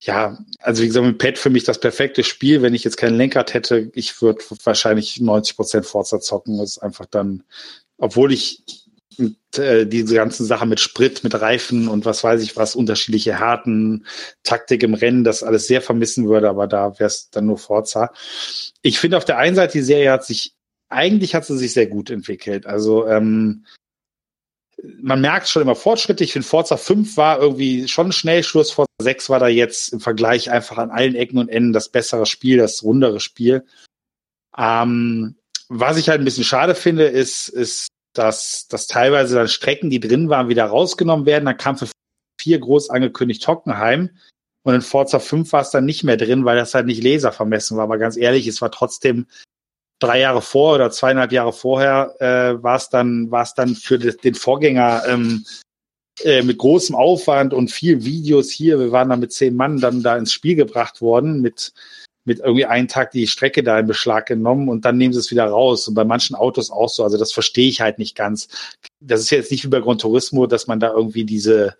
ja, 0.00 0.38
also 0.60 0.82
wie 0.82 0.86
gesagt, 0.86 1.06
mit 1.06 1.18
Pad 1.18 1.38
für 1.38 1.50
mich 1.50 1.64
das 1.64 1.80
perfekte 1.80 2.22
Spiel. 2.22 2.62
Wenn 2.62 2.74
ich 2.74 2.84
jetzt 2.84 2.96
keinen 2.96 3.16
Lenkrad 3.16 3.52
hätte, 3.54 3.90
ich 3.94 4.20
würde 4.22 4.44
wahrscheinlich 4.64 5.20
90 5.20 5.56
Prozent 5.56 5.86
Forza 5.86 6.20
zocken. 6.20 6.58
Das 6.58 6.70
ist 6.70 6.78
einfach 6.78 7.06
dann, 7.06 7.42
obwohl 7.96 8.32
ich 8.32 8.62
und, 9.18 9.36
äh, 9.58 9.86
diese 9.86 10.14
ganzen 10.14 10.46
Sachen 10.46 10.68
mit 10.68 10.80
Sprit, 10.80 11.24
mit 11.24 11.34
Reifen 11.40 11.88
und 11.88 12.04
was 12.04 12.22
weiß 12.22 12.42
ich 12.42 12.56
was, 12.56 12.76
unterschiedliche 12.76 13.38
Härten, 13.38 14.06
Taktik 14.44 14.82
im 14.82 14.94
Rennen, 14.94 15.24
das 15.24 15.42
alles 15.42 15.66
sehr 15.66 15.82
vermissen 15.82 16.28
würde, 16.28 16.48
aber 16.48 16.66
da 16.66 16.98
wäre 16.98 17.08
es 17.08 17.30
dann 17.30 17.46
nur 17.46 17.58
Forza. 17.58 18.12
Ich 18.82 18.98
finde 18.98 19.16
auf 19.16 19.24
der 19.24 19.38
einen 19.38 19.56
Seite, 19.56 19.72
die 19.74 19.82
Serie 19.82 20.12
hat 20.12 20.24
sich, 20.24 20.54
eigentlich 20.88 21.34
hat 21.34 21.44
sie 21.44 21.58
sich 21.58 21.72
sehr 21.72 21.86
gut 21.86 22.10
entwickelt. 22.10 22.66
Also 22.66 23.06
ähm, 23.06 23.64
man 25.00 25.20
merkt 25.20 25.48
schon 25.48 25.62
immer 25.62 25.74
Fortschritte. 25.74 26.22
Ich 26.24 26.32
finde, 26.32 26.46
Forza 26.46 26.76
5 26.76 27.16
war 27.16 27.40
irgendwie 27.40 27.88
schon 27.88 28.12
Schnellschluss. 28.12 28.70
Forza 28.70 28.88
6 29.02 29.28
war 29.28 29.40
da 29.40 29.48
jetzt 29.48 29.92
im 29.92 30.00
Vergleich 30.00 30.50
einfach 30.50 30.78
an 30.78 30.90
allen 30.90 31.14
Ecken 31.14 31.38
und 31.38 31.48
Enden 31.48 31.72
das 31.72 31.88
bessere 31.88 32.26
Spiel, 32.26 32.58
das 32.58 32.82
rundere 32.82 33.20
Spiel. 33.20 33.64
Ähm, 34.56 35.36
was 35.68 35.96
ich 35.96 36.08
halt 36.08 36.20
ein 36.20 36.24
bisschen 36.24 36.44
schade 36.44 36.74
finde, 36.74 37.04
ist, 37.04 37.48
ist 37.48 37.88
dass, 38.12 38.68
dass 38.68 38.86
teilweise 38.86 39.36
dann 39.36 39.48
Strecken, 39.48 39.90
die 39.90 40.00
drin 40.00 40.28
waren, 40.28 40.48
wieder 40.48 40.64
rausgenommen 40.64 41.26
werden. 41.26 41.44
Dann 41.44 41.56
kam 41.56 41.76
für 41.76 41.88
vier 42.40 42.58
groß 42.58 42.90
angekündigt 42.90 43.46
Hockenheim. 43.46 44.10
Und 44.64 44.74
in 44.74 44.82
Forza 44.82 45.18
5 45.18 45.52
war 45.52 45.62
es 45.62 45.70
dann 45.70 45.84
nicht 45.84 46.04
mehr 46.04 46.16
drin, 46.16 46.44
weil 46.44 46.56
das 46.56 46.74
halt 46.74 46.86
nicht 46.86 47.02
laservermessen 47.02 47.76
war. 47.76 47.84
Aber 47.84 47.98
ganz 47.98 48.16
ehrlich, 48.16 48.46
es 48.46 48.60
war 48.60 48.70
trotzdem 48.70 49.26
drei 50.00 50.20
Jahre 50.20 50.42
vor 50.42 50.74
oder 50.74 50.90
zweieinhalb 50.90 51.32
Jahre 51.32 51.52
vorher 51.52 52.14
äh, 52.20 52.62
war 52.62 52.76
es 52.76 52.88
dann, 52.88 53.30
war 53.30 53.42
es 53.42 53.54
dann 53.54 53.74
für 53.74 53.98
den 53.98 54.34
Vorgänger 54.34 55.02
ähm, 55.08 55.44
äh, 56.22 56.42
mit 56.42 56.58
großem 56.58 56.94
Aufwand 56.94 57.54
und 57.54 57.70
viel 57.70 58.04
Videos 58.04 58.50
hier. 58.50 58.78
Wir 58.78 58.92
waren 58.92 59.08
da 59.08 59.16
mit 59.16 59.32
zehn 59.32 59.56
Mann 59.56 59.80
dann 59.80 60.02
da 60.02 60.16
ins 60.16 60.32
Spiel 60.32 60.56
gebracht 60.56 61.00
worden 61.00 61.40
mit 61.40 61.72
mit 62.28 62.38
irgendwie 62.38 62.66
einen 62.66 62.86
Tag 62.86 63.10
die 63.10 63.26
Strecke 63.26 63.64
da 63.64 63.78
in 63.78 63.86
Beschlag 63.86 64.26
genommen 64.26 64.68
und 64.68 64.84
dann 64.84 64.98
nehmen 64.98 65.12
sie 65.12 65.18
es 65.18 65.30
wieder 65.32 65.46
raus. 65.46 65.88
Und 65.88 65.94
bei 65.94 66.04
manchen 66.04 66.36
Autos 66.36 66.70
auch 66.70 66.88
so. 66.88 67.02
Also 67.02 67.18
das 67.18 67.32
verstehe 67.32 67.68
ich 67.68 67.80
halt 67.80 67.98
nicht 67.98 68.14
ganz. 68.14 68.48
Das 69.00 69.20
ist 69.20 69.30
jetzt 69.30 69.50
nicht 69.50 69.64
wie 69.64 69.68
bei 69.68 69.80
Gran 69.80 69.98
Turismo, 69.98 70.46
dass 70.46 70.66
man 70.66 70.78
da 70.78 70.92
irgendwie 70.92 71.24
diese, 71.24 71.76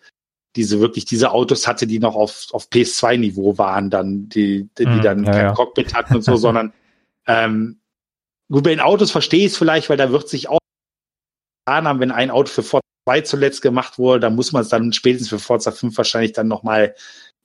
diese 0.57 0.81
wirklich 0.81 1.05
diese 1.05 1.31
Autos 1.31 1.69
hatte, 1.69 1.87
die 1.87 1.99
noch 1.99 2.17
auf, 2.17 2.47
auf 2.51 2.69
PS2-Niveau 2.69 3.59
waren, 3.59 3.91
dann, 3.91 4.29
die, 4.29 4.69
die, 4.79 4.87
mm, 4.87 5.03
dann 5.03 5.25
ja, 5.25 5.33
kein 5.33 5.45
ja. 5.47 5.53
Cockpit 5.53 5.95
hatten 5.95 6.17
und 6.17 6.23
so, 6.23 6.37
sondern 6.37 6.73
ähm, 7.27 7.79
gut, 8.51 8.65
bei 8.65 8.71
den 8.71 8.81
Autos 8.81 9.11
verstehe 9.11 9.47
ich 9.47 9.53
es 9.53 9.59
vielleicht, 9.59 9.91
weil 9.91 9.99
da 9.99 10.11
wird 10.11 10.29
sich 10.29 10.49
auch 10.49 10.59
haben, 11.69 12.01
wenn 12.01 12.11
ein 12.11 12.31
Auto 12.31 12.49
für 12.49 12.63
Forza 12.63 12.83
2 13.07 13.21
zuletzt 13.21 13.61
gemacht 13.61 13.99
wurde, 13.99 14.21
dann 14.21 14.35
muss 14.35 14.53
man 14.53 14.63
es 14.63 14.71
dann 14.71 14.93
spätestens 14.95 15.29
für 15.29 15.39
Forza 15.39 15.71
5 15.71 15.97
wahrscheinlich 15.97 16.33
dann 16.33 16.49
nochmal 16.49 16.95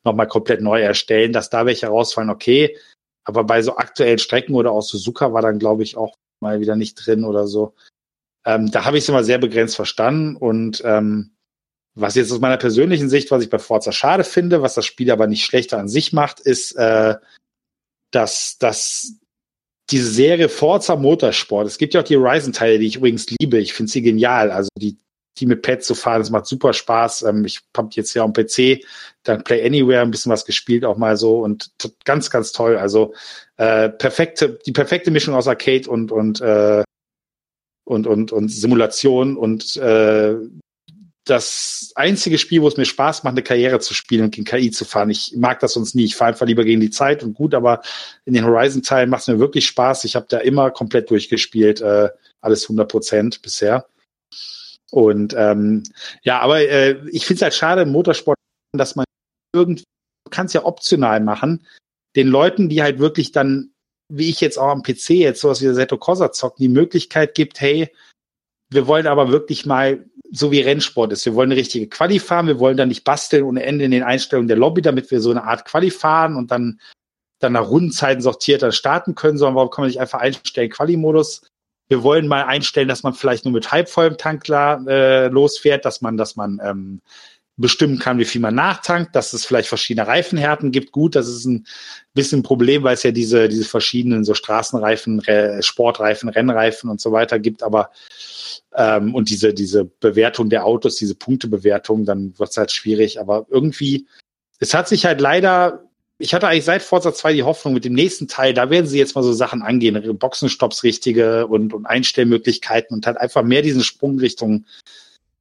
noch 0.03 0.13
mal 0.13 0.25
komplett 0.25 0.61
neu 0.61 0.81
erstellen, 0.81 1.33
dass 1.33 1.49
da 1.49 1.65
welche 1.65 1.87
rausfallen, 1.87 2.29
okay. 2.29 2.77
Aber 3.25 3.43
bei 3.43 3.61
so 3.61 3.77
aktuellen 3.77 4.19
Strecken 4.19 4.55
oder 4.55 4.71
auch 4.71 4.81
Suzuka 4.81 5.33
war 5.33 5.41
dann, 5.41 5.59
glaube 5.59 5.83
ich, 5.83 5.95
auch 5.97 6.17
mal 6.39 6.59
wieder 6.59 6.75
nicht 6.75 6.95
drin 6.95 7.23
oder 7.23 7.47
so. 7.47 7.73
Ähm, 8.45 8.71
da 8.71 8.85
habe 8.85 8.97
ich 8.97 9.03
es 9.03 9.09
immer 9.09 9.23
sehr 9.23 9.37
begrenzt 9.37 9.75
verstanden. 9.75 10.35
Und 10.35 10.81
ähm, 10.85 11.31
was 11.95 12.15
jetzt 12.15 12.31
aus 12.31 12.39
meiner 12.39 12.57
persönlichen 12.57 13.09
Sicht, 13.09 13.31
was 13.31 13.43
ich 13.43 13.49
bei 13.49 13.59
Forza 13.59 13.91
schade 13.91 14.23
finde, 14.23 14.61
was 14.61 14.73
das 14.73 14.85
Spiel 14.85 15.11
aber 15.11 15.27
nicht 15.27 15.45
schlechter 15.45 15.77
an 15.77 15.87
sich 15.87 16.11
macht, 16.11 16.39
ist, 16.39 16.73
äh, 16.73 17.15
dass, 18.11 18.57
dass 18.57 19.13
diese 19.89 20.09
Serie 20.09 20.49
Forza 20.49 20.95
Motorsport, 20.95 21.67
es 21.67 21.77
gibt 21.77 21.93
ja 21.93 22.01
auch 22.01 22.05
die 22.05 22.17
Horizon-Teile, 22.17 22.79
die 22.79 22.87
ich 22.87 22.97
übrigens 22.97 23.27
liebe. 23.29 23.59
Ich 23.59 23.73
finde 23.73 23.91
sie 23.91 24.01
genial. 24.01 24.51
Also 24.51 24.69
die 24.77 24.97
die 25.37 25.45
mit 25.45 25.61
Pad 25.61 25.83
zu 25.83 25.95
fahren. 25.95 26.19
Das 26.19 26.29
macht 26.29 26.45
super 26.45 26.73
Spaß. 26.73 27.23
Ähm, 27.23 27.45
ich 27.45 27.61
habe 27.75 27.89
jetzt 27.93 28.13
ja 28.13 28.23
am 28.23 28.33
PC 28.33 28.85
dann 29.23 29.43
Play 29.43 29.65
Anywhere 29.65 30.01
ein 30.01 30.11
bisschen 30.11 30.31
was 30.31 30.45
gespielt 30.45 30.85
auch 30.85 30.97
mal 30.97 31.17
so 31.17 31.39
und 31.39 31.71
ganz, 32.05 32.29
ganz 32.29 32.51
toll. 32.51 32.77
Also 32.77 33.13
äh, 33.57 33.89
perfekte, 33.89 34.59
die 34.65 34.71
perfekte 34.71 35.11
Mischung 35.11 35.35
aus 35.35 35.47
Arcade 35.47 35.89
und 35.89 36.11
und 36.11 36.41
äh, 36.41 36.83
und 37.85 38.07
und 38.07 38.31
und 38.31 38.49
Simulation 38.49 39.37
und 39.37 39.75
äh, 39.77 40.35
das 41.25 41.93
einzige 41.95 42.37
Spiel, 42.37 42.61
wo 42.61 42.67
es 42.67 42.75
mir 42.75 42.85
Spaß 42.85 43.23
macht, 43.23 43.33
eine 43.33 43.43
Karriere 43.43 43.79
zu 43.79 43.93
spielen 43.93 44.25
und 44.25 44.31
gegen 44.31 44.45
KI 44.45 44.71
zu 44.71 44.83
fahren. 44.83 45.09
Ich 45.09 45.33
mag 45.37 45.59
das 45.61 45.73
sonst 45.73 45.95
nie. 45.95 46.03
Ich 46.03 46.15
fahre 46.15 46.31
einfach 46.31 46.45
lieber 46.45 46.65
gegen 46.65 46.81
die 46.81 46.89
Zeit 46.89 47.23
und 47.23 47.33
gut, 47.33 47.53
aber 47.53 47.81
in 48.25 48.33
den 48.33 48.45
Horizon-Teilen 48.45 49.09
macht 49.09 49.21
es 49.21 49.27
mir 49.29 49.39
wirklich 49.39 49.65
Spaß. 49.67 50.03
Ich 50.03 50.15
habe 50.15 50.25
da 50.27 50.39
immer 50.39 50.71
komplett 50.71 51.09
durchgespielt, 51.09 51.79
äh, 51.79 52.09
alles 52.41 52.63
100 52.63 52.91
Prozent 52.91 53.41
bisher. 53.41 53.85
Und 54.93 55.33
ähm, 55.35 55.81
ja, 56.21 56.39
aber 56.39 56.69
äh, 56.69 56.99
ich 57.09 57.25
finde 57.25 57.37
es 57.37 57.41
halt 57.41 57.55
schade 57.55 57.81
im 57.81 57.91
Motorsport, 57.91 58.37
dass 58.73 58.95
man 58.95 59.05
irgendwie, 59.51 59.85
kann 60.29 60.45
es 60.45 60.53
ja 60.53 60.65
optional 60.65 61.19
machen, 61.19 61.65
den 62.15 62.27
Leuten, 62.27 62.69
die 62.69 62.83
halt 62.83 62.99
wirklich 62.99 63.31
dann, 63.31 63.71
wie 64.07 64.29
ich 64.29 64.39
jetzt 64.39 64.59
auch 64.59 64.67
am 64.67 64.83
PC 64.83 65.09
jetzt 65.09 65.41
sowas 65.41 65.61
wie 65.61 65.65
der 65.65 65.73
Seto 65.73 65.97
Corsa 65.97 66.31
zocken, 66.31 66.61
die 66.61 66.69
Möglichkeit 66.69 67.33
gibt, 67.33 67.59
hey, 67.59 67.91
wir 68.69 68.85
wollen 68.85 69.07
aber 69.07 69.31
wirklich 69.31 69.65
mal, 69.65 70.05
so 70.31 70.51
wie 70.51 70.61
Rennsport 70.61 71.11
ist, 71.11 71.25
wir 71.25 71.33
wollen 71.33 71.51
eine 71.51 71.59
richtige 71.59 71.89
Quali 71.89 72.19
fahren, 72.19 72.45
wir 72.45 72.59
wollen 72.59 72.77
dann 72.77 72.89
nicht 72.89 73.03
basteln 73.03 73.45
ohne 73.45 73.63
Ende 73.63 73.85
in 73.85 73.91
den 73.91 74.03
Einstellungen 74.03 74.47
der 74.47 74.57
Lobby, 74.57 74.83
damit 74.83 75.09
wir 75.09 75.21
so 75.21 75.31
eine 75.31 75.43
Art 75.43 75.65
Quali 75.65 75.89
fahren 75.89 76.35
und 76.35 76.51
dann, 76.51 76.79
dann 77.39 77.53
nach 77.53 77.67
Rundenzeiten 77.67 78.21
sortiert 78.21 78.61
dann 78.61 78.71
starten 78.71 79.15
können, 79.15 79.39
sondern 79.39 79.55
warum 79.55 79.71
kann 79.71 79.81
man 79.81 79.89
nicht 79.89 80.01
einfach 80.01 80.19
einstellen, 80.19 80.69
Quali-Modus 80.69 81.41
wir 81.89 82.03
wollen 82.03 82.27
mal 82.27 82.43
einstellen, 82.43 82.87
dass 82.87 83.03
man 83.03 83.13
vielleicht 83.13 83.45
nur 83.45 83.53
mit 83.53 83.71
halbvollem 83.71 84.17
Tank 84.17 84.47
äh, 84.49 85.27
losfährt, 85.27 85.85
dass 85.85 86.01
man, 86.01 86.17
dass 86.17 86.35
man 86.35 86.59
ähm, 86.63 87.01
bestimmen 87.55 87.99
kann, 87.99 88.17
wie 88.17 88.25
viel 88.25 88.41
man 88.41 88.55
nachtankt, 88.55 89.15
dass 89.15 89.33
es 89.33 89.45
vielleicht 89.45 89.67
verschiedene 89.67 90.07
Reifenhärten 90.07 90.71
gibt. 90.71 90.91
Gut, 90.91 91.15
das 91.15 91.27
ist 91.27 91.45
ein 91.45 91.67
bisschen 92.13 92.39
ein 92.39 92.43
Problem, 92.43 92.83
weil 92.83 92.95
es 92.95 93.03
ja 93.03 93.11
diese, 93.11 93.47
diese 93.47 93.65
verschiedenen 93.65 94.23
so 94.23 94.33
Straßenreifen, 94.33 95.21
Sportreifen, 95.61 96.29
Rennreifen 96.29 96.89
und 96.89 96.99
so 96.99 97.11
weiter 97.11 97.37
gibt, 97.37 97.61
aber 97.61 97.91
ähm, 98.75 99.13
und 99.13 99.29
diese, 99.29 99.53
diese 99.53 99.85
Bewertung 99.85 100.49
der 100.49 100.65
Autos, 100.65 100.95
diese 100.95 101.15
Punktebewertung, 101.15 102.05
dann 102.05 102.37
wird 102.39 102.49
es 102.49 102.57
halt 102.57 102.71
schwierig. 102.71 103.19
Aber 103.19 103.45
irgendwie, 103.49 104.07
es 104.59 104.73
hat 104.73 104.87
sich 104.87 105.05
halt 105.05 105.21
leider 105.21 105.83
ich 106.23 106.33
hatte 106.33 106.47
eigentlich 106.47 106.63
seit 106.63 106.81
Forza 106.83 107.13
2 107.13 107.33
die 107.33 107.43
Hoffnung 107.43 107.73
mit 107.73 107.83
dem 107.83 107.91
nächsten 107.91 108.29
Teil, 108.29 108.53
da 108.53 108.69
werden 108.69 108.87
sie 108.87 108.97
jetzt 108.97 109.13
mal 109.13 109.23
so 109.23 109.33
Sachen 109.33 109.61
angehen, 109.61 110.17
Boxenstopps 110.17 110.83
richtige 110.83 111.47
und, 111.47 111.73
und 111.73 111.85
Einstellmöglichkeiten 111.85 112.95
und 112.95 113.05
halt 113.05 113.17
einfach 113.17 113.43
mehr 113.43 113.61
diesen 113.61 113.83
Sprung 113.83 114.19
Richtung 114.19 114.65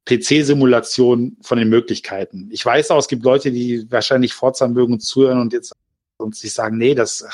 PC-Simulation 0.05 1.37
von 1.41 1.57
den 1.57 1.69
Möglichkeiten. 1.69 2.49
Ich 2.51 2.65
weiß 2.65 2.91
auch, 2.91 2.97
es 2.97 3.07
gibt 3.07 3.23
Leute, 3.23 3.51
die 3.51 3.89
wahrscheinlich 3.89 4.33
Forza 4.33 4.67
mögen 4.67 4.91
und 4.91 4.99
zuhören 4.99 5.39
und 5.39 5.53
jetzt 5.53 5.71
und 6.17 6.35
sich 6.35 6.53
sagen, 6.53 6.77
nee, 6.77 6.95
das, 6.95 7.25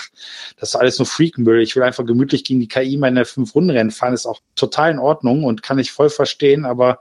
das 0.57 0.69
ist 0.69 0.75
alles 0.75 0.99
nur 0.99 1.07
Freakmüll. 1.07 1.61
Ich 1.61 1.75
will 1.75 1.81
einfach 1.81 2.05
gemütlich 2.05 2.43
gegen 2.43 2.59
die 2.59 2.67
KI 2.67 2.97
meine 2.97 3.25
fünf 3.25 3.55
Runden 3.55 3.71
Rennen 3.71 3.91
fahren, 3.91 4.13
ist 4.13 4.27
auch 4.27 4.41
total 4.55 4.91
in 4.91 4.99
Ordnung 4.99 5.43
und 5.43 5.63
kann 5.63 5.79
ich 5.79 5.91
voll 5.91 6.11
verstehen, 6.11 6.65
aber 6.65 6.99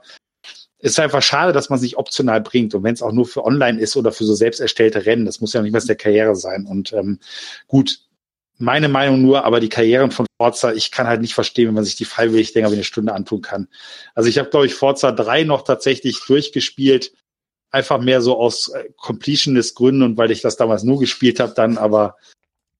ist 0.79 0.99
einfach 0.99 1.21
schade, 1.21 1.51
dass 1.51 1.69
man 1.69 1.77
es 1.77 1.83
nicht 1.83 1.97
optional 1.97 2.41
bringt. 2.41 2.73
Und 2.73 2.83
wenn 2.83 2.93
es 2.93 3.01
auch 3.01 3.11
nur 3.11 3.25
für 3.25 3.45
online 3.45 3.79
ist 3.79 3.95
oder 3.97 4.11
für 4.11 4.23
so 4.23 4.33
selbst 4.33 4.59
erstellte 4.59 5.05
Rennen, 5.05 5.25
das 5.25 5.41
muss 5.41 5.53
ja 5.53 5.61
nicht 5.61 5.73
mehr 5.73 5.81
der 5.81 5.95
Karriere 5.95 6.35
sein. 6.35 6.65
Und 6.65 6.93
ähm, 6.93 7.19
gut, 7.67 7.99
meine 8.57 8.89
Meinung 8.89 9.21
nur, 9.21 9.45
aber 9.45 9.59
die 9.59 9.69
Karrieren 9.69 10.11
von 10.11 10.25
Forza, 10.37 10.73
ich 10.73 10.91
kann 10.91 11.07
halt 11.07 11.21
nicht 11.21 11.33
verstehen, 11.33 11.67
wenn 11.67 11.75
man 11.75 11.85
sich 11.85 11.95
die 11.95 12.05
freiwillig 12.05 12.53
länger 12.53 12.69
wie 12.69 12.75
eine 12.75 12.83
Stunde 12.83 13.13
antun 13.13 13.41
kann. 13.41 13.67
Also 14.15 14.29
ich 14.29 14.37
habe, 14.37 14.49
glaube 14.49 14.65
ich, 14.65 14.73
Forza 14.73 15.11
3 15.11 15.43
noch 15.43 15.63
tatsächlich 15.63 16.19
durchgespielt. 16.25 17.13
Einfach 17.71 17.99
mehr 17.99 18.21
so 18.21 18.37
aus 18.37 18.69
äh, 18.69 18.89
Completionist-Gründen 18.97 20.03
und 20.03 20.17
weil 20.17 20.31
ich 20.31 20.41
das 20.41 20.57
damals 20.57 20.83
nur 20.83 20.99
gespielt 20.99 21.39
habe 21.39 21.53
dann, 21.55 21.77
aber 21.77 22.15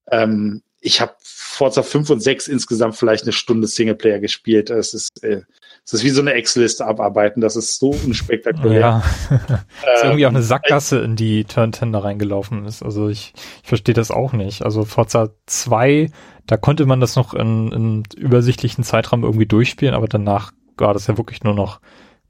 ähm, 0.10 0.64
ich 0.82 1.02
habe 1.02 1.16
Forza 1.22 1.84
5 1.84 2.10
und 2.10 2.22
6 2.22 2.48
insgesamt 2.48 2.96
vielleicht 2.96 3.24
eine 3.24 3.34
Stunde 3.34 3.68
Singleplayer 3.68 4.20
gespielt. 4.20 4.70
Es 4.70 4.94
ist, 4.94 5.24
äh, 5.24 5.42
es 5.86 5.94
ist 5.94 6.04
wie 6.04 6.10
so 6.10 6.22
eine 6.22 6.34
Excel-Liste 6.34 6.86
abarbeiten. 6.86 7.42
Das 7.42 7.56
ist 7.56 7.80
so 7.80 7.90
unspektakulär. 7.90 8.80
Ja. 8.80 9.04
ist 9.96 10.04
irgendwie 10.04 10.26
auch 10.26 10.32
eine 10.32 10.42
Sackgasse, 10.42 11.00
in 11.00 11.16
die 11.16 11.46
Turn 11.46 11.74
10 11.74 11.92
da 11.92 12.00
reingelaufen 12.00 12.66
ist. 12.66 12.84
Also 12.84 13.10
ich, 13.10 13.34
ich 13.64 13.68
verstehe 13.68 13.96
das 13.96 14.12
auch 14.12 14.34
nicht. 14.34 14.64
Also 14.64 14.86
Forza 14.86 15.30
2, 15.48 16.12
da 16.46 16.58
konnte 16.58 16.86
man 16.86 17.00
das 17.00 17.16
noch 17.16 17.34
in, 17.34 17.72
in 17.72 18.04
übersichtlichen 18.16 18.84
Zeitraum 18.84 19.24
irgendwie 19.24 19.48
durchspielen, 19.48 19.96
aber 19.96 20.08
danach 20.08 20.52
war 20.78 20.94
das 20.94 21.08
ja 21.08 21.18
wirklich 21.18 21.44
nur 21.44 21.54
noch 21.54 21.80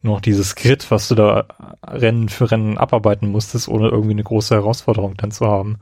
nur 0.02 0.16
noch 0.16 0.22
dieses 0.22 0.56
Grid, 0.56 0.90
was 0.92 1.10
du 1.10 1.16
da 1.16 1.46
Rennen 1.86 2.30
für 2.30 2.50
Rennen 2.50 2.78
abarbeiten 2.78 3.30
musstest, 3.30 3.68
ohne 3.68 3.90
irgendwie 3.90 4.12
eine 4.12 4.24
große 4.24 4.56
Herausforderung 4.56 5.18
dann 5.18 5.32
zu 5.32 5.46
haben. 5.46 5.80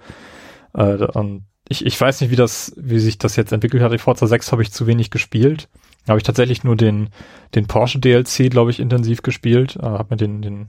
Äh, 0.73 1.06
und 1.06 1.45
ich, 1.69 1.85
ich 1.85 1.99
weiß 1.99 2.22
nicht, 2.22 2.31
wie 2.31 2.35
das, 2.35 2.73
wie 2.77 2.99
sich 2.99 3.18
das 3.18 3.35
jetzt 3.35 3.52
entwickelt 3.52 3.84
hat. 3.84 3.91
Die 3.91 3.98
Forza 3.98 4.26
6 4.26 4.52
habe 4.52 4.61
ich 4.61 4.72
zu 4.72 4.88
wenig 4.88 5.11
gespielt. 5.11 5.69
Habe 6.07 6.19
ich 6.19 6.23
tatsächlich 6.23 6.63
nur 6.63 6.75
den, 6.75 7.09
den 7.55 7.67
Porsche 7.67 7.99
DLC, 7.99 8.49
glaube 8.49 8.71
ich, 8.71 8.79
intensiv 8.79 9.21
gespielt. 9.21 9.75
Äh, 9.75 9.84
habe 9.84 10.07
mir 10.11 10.17
den, 10.17 10.41
den 10.41 10.67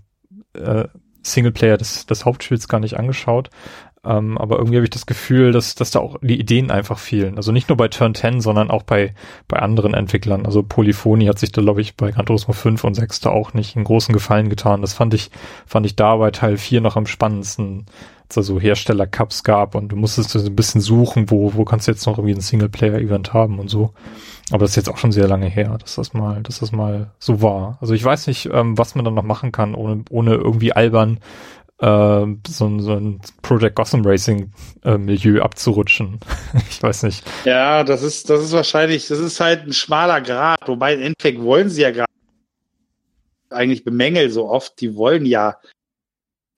äh, 0.54 0.88
Singleplayer 1.22 1.76
des, 1.76 2.06
des 2.06 2.24
Hauptspiels 2.24 2.68
gar 2.68 2.80
nicht 2.80 2.98
angeschaut. 2.98 3.50
Ähm, 4.04 4.38
aber 4.38 4.58
irgendwie 4.58 4.76
habe 4.76 4.84
ich 4.84 4.90
das 4.90 5.06
Gefühl, 5.06 5.52
dass, 5.52 5.74
dass 5.74 5.90
da 5.90 5.98
auch 5.98 6.16
die 6.22 6.38
Ideen 6.38 6.70
einfach 6.70 6.98
fehlen. 6.98 7.36
Also 7.36 7.52
nicht 7.52 7.68
nur 7.68 7.76
bei 7.76 7.88
Turn 7.88 8.14
10, 8.14 8.40
sondern 8.40 8.70
auch 8.70 8.84
bei, 8.84 9.14
bei 9.48 9.58
anderen 9.58 9.92
Entwicklern. 9.92 10.46
Also 10.46 10.62
Polyphony 10.62 11.26
hat 11.26 11.38
sich 11.38 11.52
da, 11.52 11.62
glaube 11.62 11.80
ich, 11.80 11.96
bei 11.96 12.10
Gran 12.12 12.26
Turismo 12.26 12.54
5 12.54 12.84
und 12.84 12.94
6 12.94 13.20
da 13.20 13.30
auch 13.30 13.54
nicht 13.54 13.76
einen 13.76 13.84
großen 13.84 14.12
Gefallen 14.12 14.48
getan. 14.48 14.82
Das 14.82 14.92
fand 14.92 15.14
ich, 15.14 15.30
fand 15.66 15.84
ich 15.84 15.96
da 15.96 16.16
bei 16.16 16.30
Teil 16.30 16.56
4 16.56 16.80
noch 16.80 16.96
am 16.96 17.06
spannendsten 17.06 17.86
es 18.28 18.34
da 18.34 18.42
so 18.42 18.60
Hersteller-Cups 18.60 19.42
gab 19.42 19.74
und 19.74 19.88
du 19.88 19.96
musstest 19.96 20.30
so 20.30 20.38
ein 20.38 20.56
bisschen 20.56 20.80
suchen, 20.80 21.30
wo, 21.30 21.54
wo 21.54 21.64
kannst 21.64 21.86
du 21.86 21.92
jetzt 21.92 22.06
noch 22.06 22.18
irgendwie 22.18 22.34
ein 22.34 22.40
Singleplayer-Event 22.40 23.32
haben 23.32 23.58
und 23.58 23.68
so. 23.68 23.92
Aber 24.50 24.60
das 24.60 24.70
ist 24.70 24.76
jetzt 24.76 24.88
auch 24.88 24.98
schon 24.98 25.12
sehr 25.12 25.28
lange 25.28 25.46
her, 25.46 25.76
dass 25.78 25.96
das 25.96 26.14
mal, 26.14 26.42
dass 26.42 26.60
das 26.60 26.72
mal 26.72 27.10
so 27.18 27.42
war. 27.42 27.78
Also 27.80 27.94
ich 27.94 28.04
weiß 28.04 28.26
nicht, 28.26 28.48
ähm, 28.52 28.78
was 28.78 28.94
man 28.94 29.04
dann 29.04 29.14
noch 29.14 29.22
machen 29.22 29.52
kann, 29.52 29.74
ohne, 29.74 30.04
ohne 30.10 30.34
irgendwie 30.34 30.72
albern 30.72 31.20
äh, 31.80 32.26
so, 32.46 32.78
so 32.80 32.94
ein 32.94 33.20
Project 33.42 33.76
Gotham 33.76 34.04
Racing 34.04 34.52
äh, 34.84 35.40
abzurutschen. 35.40 36.20
ich 36.70 36.82
weiß 36.82 37.04
nicht. 37.04 37.24
Ja, 37.44 37.84
das 37.84 38.02
ist, 38.02 38.30
das 38.30 38.42
ist 38.42 38.52
wahrscheinlich, 38.52 39.08
das 39.08 39.18
ist 39.18 39.40
halt 39.40 39.66
ein 39.66 39.72
schmaler 39.72 40.20
Grad, 40.20 40.66
wobei 40.66 40.94
im 40.94 41.02
Endeffekt 41.02 41.40
wollen 41.40 41.68
sie 41.68 41.82
ja 41.82 41.90
gerade 41.90 42.08
eigentlich 43.50 43.84
bemängeln 43.84 44.30
so 44.30 44.48
oft, 44.48 44.80
die 44.80 44.94
wollen 44.94 45.24
ja, 45.24 45.56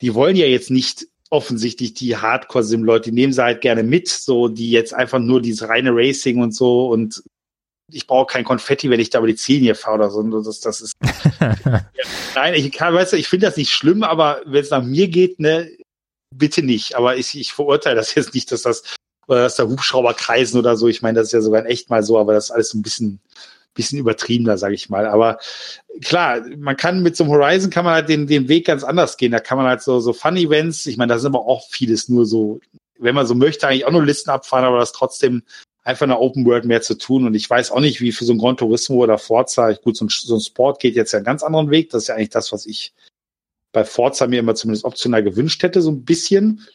die 0.01 0.15
wollen 0.15 0.37
ja 0.37 0.47
jetzt 0.47 0.71
nicht 0.71 1.07
offensichtlich 1.31 1.95
die 1.95 2.17
Hardcore-Sim-Leute, 2.17 3.11
die 3.11 3.15
nehmen 3.15 3.33
sie 3.33 3.43
halt 3.43 3.61
gerne 3.61 3.83
mit, 3.83 4.09
so 4.09 4.49
die 4.49 4.71
jetzt 4.71 4.93
einfach 4.93 5.21
nur 5.21 5.41
dieses 5.41 5.69
reine 5.69 5.91
Racing 5.93 6.43
und 6.43 6.55
so 6.55 6.89
und 6.89 7.23
ich 7.93 8.07
brauche 8.07 8.27
kein 8.27 8.45
Konfetti, 8.45 8.91
wenn 8.91 9.01
ich 9.01 9.11
da 9.11 9.19
über 9.19 9.27
die 9.27 9.37
Ziellinie 9.37 9.75
fahre 9.75 9.97
oder 9.97 10.11
so. 10.11 10.23
Das, 10.43 10.61
das 10.61 10.81
ist. 10.81 10.93
Nein, 12.35 12.55
ich 12.55 12.71
kann, 12.73 12.95
weißt 12.95 13.13
du, 13.13 13.17
ich 13.17 13.29
finde 13.29 13.47
das 13.47 13.57
nicht 13.57 13.73
schlimm, 13.73 14.03
aber 14.03 14.43
wenn 14.47 14.63
es 14.63 14.71
nach 14.71 14.83
mir 14.83 15.09
geht, 15.09 15.41
ne, 15.41 15.71
bitte 16.35 16.63
nicht. 16.63 16.95
Aber 16.97 17.17
ich, 17.17 17.39
ich 17.39 17.53
verurteile 17.53 17.97
das 17.97 18.15
jetzt 18.15 18.35
nicht, 18.35 18.53
dass 18.53 18.63
das, 18.63 18.83
oder 19.27 19.43
dass 19.43 19.57
da 19.57 19.65
Hubschrauber 19.65 20.15
kreisen 20.15 20.59
oder 20.59 20.77
so. 20.77 20.89
Ich 20.89 21.03
meine, 21.03 21.19
das 21.19 21.29
ist 21.29 21.33
ja 21.33 21.41
sogar 21.41 21.63
in 21.63 21.67
echt 21.67 21.91
mal 21.91 22.03
so, 22.03 22.19
aber 22.19 22.33
das 22.33 22.45
ist 22.45 22.51
alles 22.51 22.71
so 22.71 22.79
ein 22.79 22.83
bisschen, 22.83 23.21
bisschen 23.75 23.99
übertriebener, 23.99 24.59
sage 24.59 24.75
ich 24.75 24.89
mal. 24.89 25.07
Aber 25.07 25.39
klar, 26.03 26.43
man 26.59 26.77
kann 26.77 27.03
mit 27.03 27.17
so 27.17 27.25
einem 27.25 27.33
Horizon 27.33 27.71
kann 27.71 27.85
man 27.85 27.95
halt 27.95 28.09
den, 28.09 28.27
den 28.27 28.49
Weg 28.49 28.67
ganz 28.67 28.85
anders 28.85 29.17
gehen. 29.17 29.33
Da 29.33 29.41
kann 29.41 29.59
man 29.59 29.67
halt 29.67 29.83
so, 29.83 30.01
so 30.01 30.13
Fun-Events, 30.13 30.87
ich 30.87 30.97
meine, 30.97 31.13
da 31.13 31.19
sind 31.19 31.35
aber 31.35 31.47
auch 31.47 31.69
vieles 31.71 32.09
nur 32.09 32.27
so, 32.27 32.61
wenn 32.99 33.15
man 33.15 33.27
so 33.27 33.35
möchte, 33.35 33.67
eigentlich 33.67 33.87
auch 33.87 33.93
nur 33.93 34.05
Listen 34.05 34.31
abfahren, 34.31 34.65
aber 34.65 34.79
das 34.79 34.93
trotzdem 34.93 35.43
einfach 35.85 36.05
eine 36.05 36.19
Open 36.19 36.45
World 36.45 36.65
mehr 36.65 36.83
zu 36.83 36.97
tun. 36.97 37.27
Und 37.27 37.35
ich 37.35 37.49
weiß 37.49 37.71
auch 37.71 37.81
nicht, 37.81 38.01
wie 38.01 38.13
für 38.13 38.25
so 38.25 38.33
ein 38.33 38.39
Gran 38.39 38.57
Turismo 38.57 38.97
oder 38.97 39.19
Forza, 39.19 39.73
gut, 39.73 39.97
so 39.97 40.05
ein, 40.05 40.09
so 40.09 40.35
ein 40.35 40.41
Sport 40.41 40.81
geht 40.81 40.97
jetzt 40.97 41.13
ja 41.13 41.19
einen 41.19 41.27
ganz 41.27 41.43
anderen 41.43 41.71
Weg. 41.71 41.91
Das 41.91 42.03
ist 42.03 42.09
ja 42.09 42.17
eigentlich 42.17 42.31
das, 42.31 42.53
was 42.53 42.67
ich 42.67 42.93
bei 43.73 43.85
Forza 43.85 44.27
mir 44.27 44.41
immer 44.41 44.55
zumindest 44.55 44.85
optional 44.85 45.23
gewünscht 45.23 45.63
hätte, 45.63 45.81
so 45.81 45.91
ein 45.91 46.05
bisschen. 46.05 46.67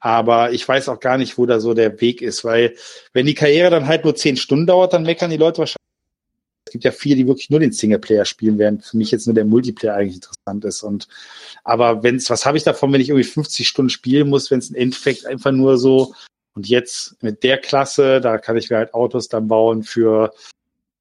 Aber 0.00 0.52
ich 0.52 0.68
weiß 0.68 0.88
auch 0.90 1.00
gar 1.00 1.16
nicht, 1.16 1.38
wo 1.38 1.46
da 1.46 1.60
so 1.60 1.72
der 1.72 2.00
Weg 2.00 2.20
ist, 2.20 2.44
weil 2.44 2.76
wenn 3.12 3.24
die 3.24 3.34
Karriere 3.34 3.70
dann 3.70 3.86
halt 3.86 4.04
nur 4.04 4.14
zehn 4.14 4.36
Stunden 4.36 4.66
dauert, 4.66 4.92
dann 4.92 5.04
meckern 5.04 5.30
die 5.30 5.38
Leute 5.38 5.58
wahrscheinlich. 5.58 5.78
Es 6.66 6.72
gibt 6.72 6.84
ja 6.84 6.92
viele, 6.92 7.16
die 7.16 7.26
wirklich 7.26 7.50
nur 7.50 7.60
den 7.60 7.72
Singleplayer 7.72 8.24
spielen, 8.24 8.58
während 8.58 8.84
für 8.84 8.96
mich 8.96 9.10
jetzt 9.10 9.26
nur 9.26 9.34
der 9.34 9.44
Multiplayer 9.44 9.94
eigentlich 9.94 10.16
interessant 10.16 10.64
ist. 10.64 10.82
Und 10.82 11.08
aber 11.62 12.02
wenn 12.02 12.16
es, 12.16 12.30
was 12.30 12.46
habe 12.46 12.56
ich 12.56 12.64
davon, 12.64 12.92
wenn 12.92 13.00
ich 13.00 13.10
irgendwie 13.10 13.28
50 13.28 13.68
Stunden 13.68 13.90
spielen 13.90 14.28
muss, 14.28 14.50
wenn 14.50 14.60
es 14.60 14.70
im 14.70 14.76
Endeffekt 14.76 15.26
einfach 15.26 15.52
nur 15.52 15.78
so 15.78 16.14
und 16.54 16.68
jetzt 16.68 17.22
mit 17.22 17.42
der 17.42 17.58
Klasse, 17.58 18.20
da 18.20 18.38
kann 18.38 18.56
ich 18.56 18.70
mir 18.70 18.76
halt 18.78 18.94
Autos 18.94 19.28
dann 19.28 19.48
bauen 19.48 19.82
für 19.82 20.32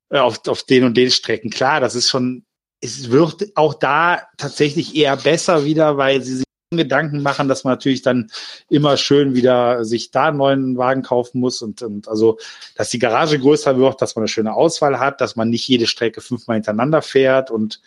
äh, 0.10 0.20
auf, 0.20 0.46
auf 0.48 0.64
den 0.64 0.84
und 0.84 0.98
den 0.98 1.12
Strecken. 1.12 1.50
Klar, 1.50 1.80
das 1.80 1.96
ist 1.96 2.10
schon, 2.10 2.44
es 2.82 3.10
wird 3.10 3.56
auch 3.56 3.74
da 3.74 4.28
tatsächlich 4.38 4.96
eher 4.96 5.16
besser 5.16 5.66
wieder, 5.66 5.98
weil 5.98 6.22
sie 6.22 6.38
sich 6.38 6.46
Gedanken 6.78 7.22
machen, 7.22 7.48
dass 7.48 7.64
man 7.64 7.74
natürlich 7.74 8.02
dann 8.02 8.30
immer 8.70 8.98
schön 8.98 9.36
wieder 9.36 9.86
sich 9.86 10.12
da 10.12 10.28
einen 10.28 10.38
neuen 10.38 10.78
Wagen 10.78 11.02
kaufen 11.02 11.40
muss 11.40 11.62
und, 11.62 11.82
und 11.82 12.08
also, 12.08 12.38
dass 12.76 12.90
die 12.90 13.00
Garage 13.00 13.40
größer 13.40 13.78
wird, 13.78 14.02
dass 14.02 14.16
man 14.16 14.24
eine 14.24 14.30
schöne 14.30 14.54
Auswahl 14.54 15.00
hat, 15.00 15.22
dass 15.22 15.36
man 15.36 15.50
nicht 15.50 15.68
jede 15.68 15.88
Strecke 15.88 16.22
fünfmal 16.22 16.56
hintereinander 16.56 17.02
fährt 17.02 17.52
und 17.52 17.82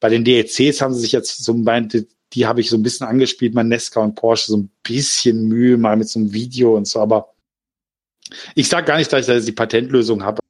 bei 0.00 0.08
den 0.08 0.24
DLCs 0.24 0.80
haben 0.80 0.94
sie 0.94 1.00
sich 1.00 1.12
jetzt 1.12 1.44
so 1.44 1.54
meinte, 1.54 2.06
die 2.32 2.46
habe 2.46 2.60
ich 2.60 2.70
so 2.70 2.76
ein 2.76 2.82
bisschen 2.82 3.06
angespielt, 3.06 3.54
mein 3.54 3.68
Nesca 3.68 4.00
und 4.00 4.14
Porsche, 4.14 4.50
so 4.50 4.56
ein 4.56 4.70
bisschen 4.82 5.48
Mühe 5.48 5.76
mal 5.76 5.96
mit 5.96 6.08
so 6.08 6.18
einem 6.18 6.32
Video 6.32 6.76
und 6.76 6.88
so, 6.88 7.00
aber 7.00 7.32
ich 8.54 8.68
sage 8.68 8.86
gar 8.86 8.96
nicht, 8.96 9.12
dass 9.12 9.20
ich 9.20 9.26
da 9.26 9.38
die 9.38 9.52
Patentlösung 9.52 10.24
habe. 10.24 10.40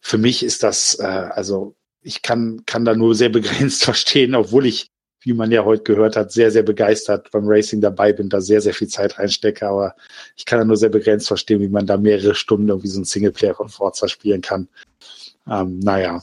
Für 0.00 0.18
mich 0.18 0.42
ist 0.42 0.62
das, 0.62 0.98
äh, 0.98 1.04
also 1.04 1.74
ich 2.02 2.22
kann, 2.22 2.62
kann 2.66 2.84
da 2.84 2.94
nur 2.94 3.14
sehr 3.14 3.28
begrenzt 3.28 3.84
verstehen, 3.84 4.34
obwohl 4.34 4.66
ich, 4.66 4.90
wie 5.20 5.32
man 5.32 5.50
ja 5.50 5.64
heute 5.64 5.82
gehört 5.82 6.16
hat, 6.16 6.32
sehr, 6.32 6.50
sehr 6.50 6.62
begeistert 6.62 7.30
beim 7.30 7.46
Racing 7.46 7.80
dabei 7.80 8.12
bin, 8.12 8.28
da 8.28 8.40
sehr, 8.40 8.60
sehr 8.60 8.74
viel 8.74 8.88
Zeit 8.88 9.18
reinstecke, 9.18 9.66
aber 9.66 9.94
ich 10.36 10.46
kann 10.46 10.58
da 10.58 10.64
nur 10.64 10.76
sehr 10.76 10.88
begrenzt 10.88 11.28
verstehen, 11.28 11.60
wie 11.60 11.68
man 11.68 11.86
da 11.86 11.96
mehrere 11.96 12.34
Stunden 12.34 12.68
irgendwie 12.68 12.88
so 12.88 13.00
ein 13.00 13.04
Singleplayer 13.04 13.54
von 13.54 13.68
Forza 13.68 14.08
spielen 14.08 14.40
kann. 14.40 14.68
Ähm, 15.48 15.78
naja. 15.80 16.22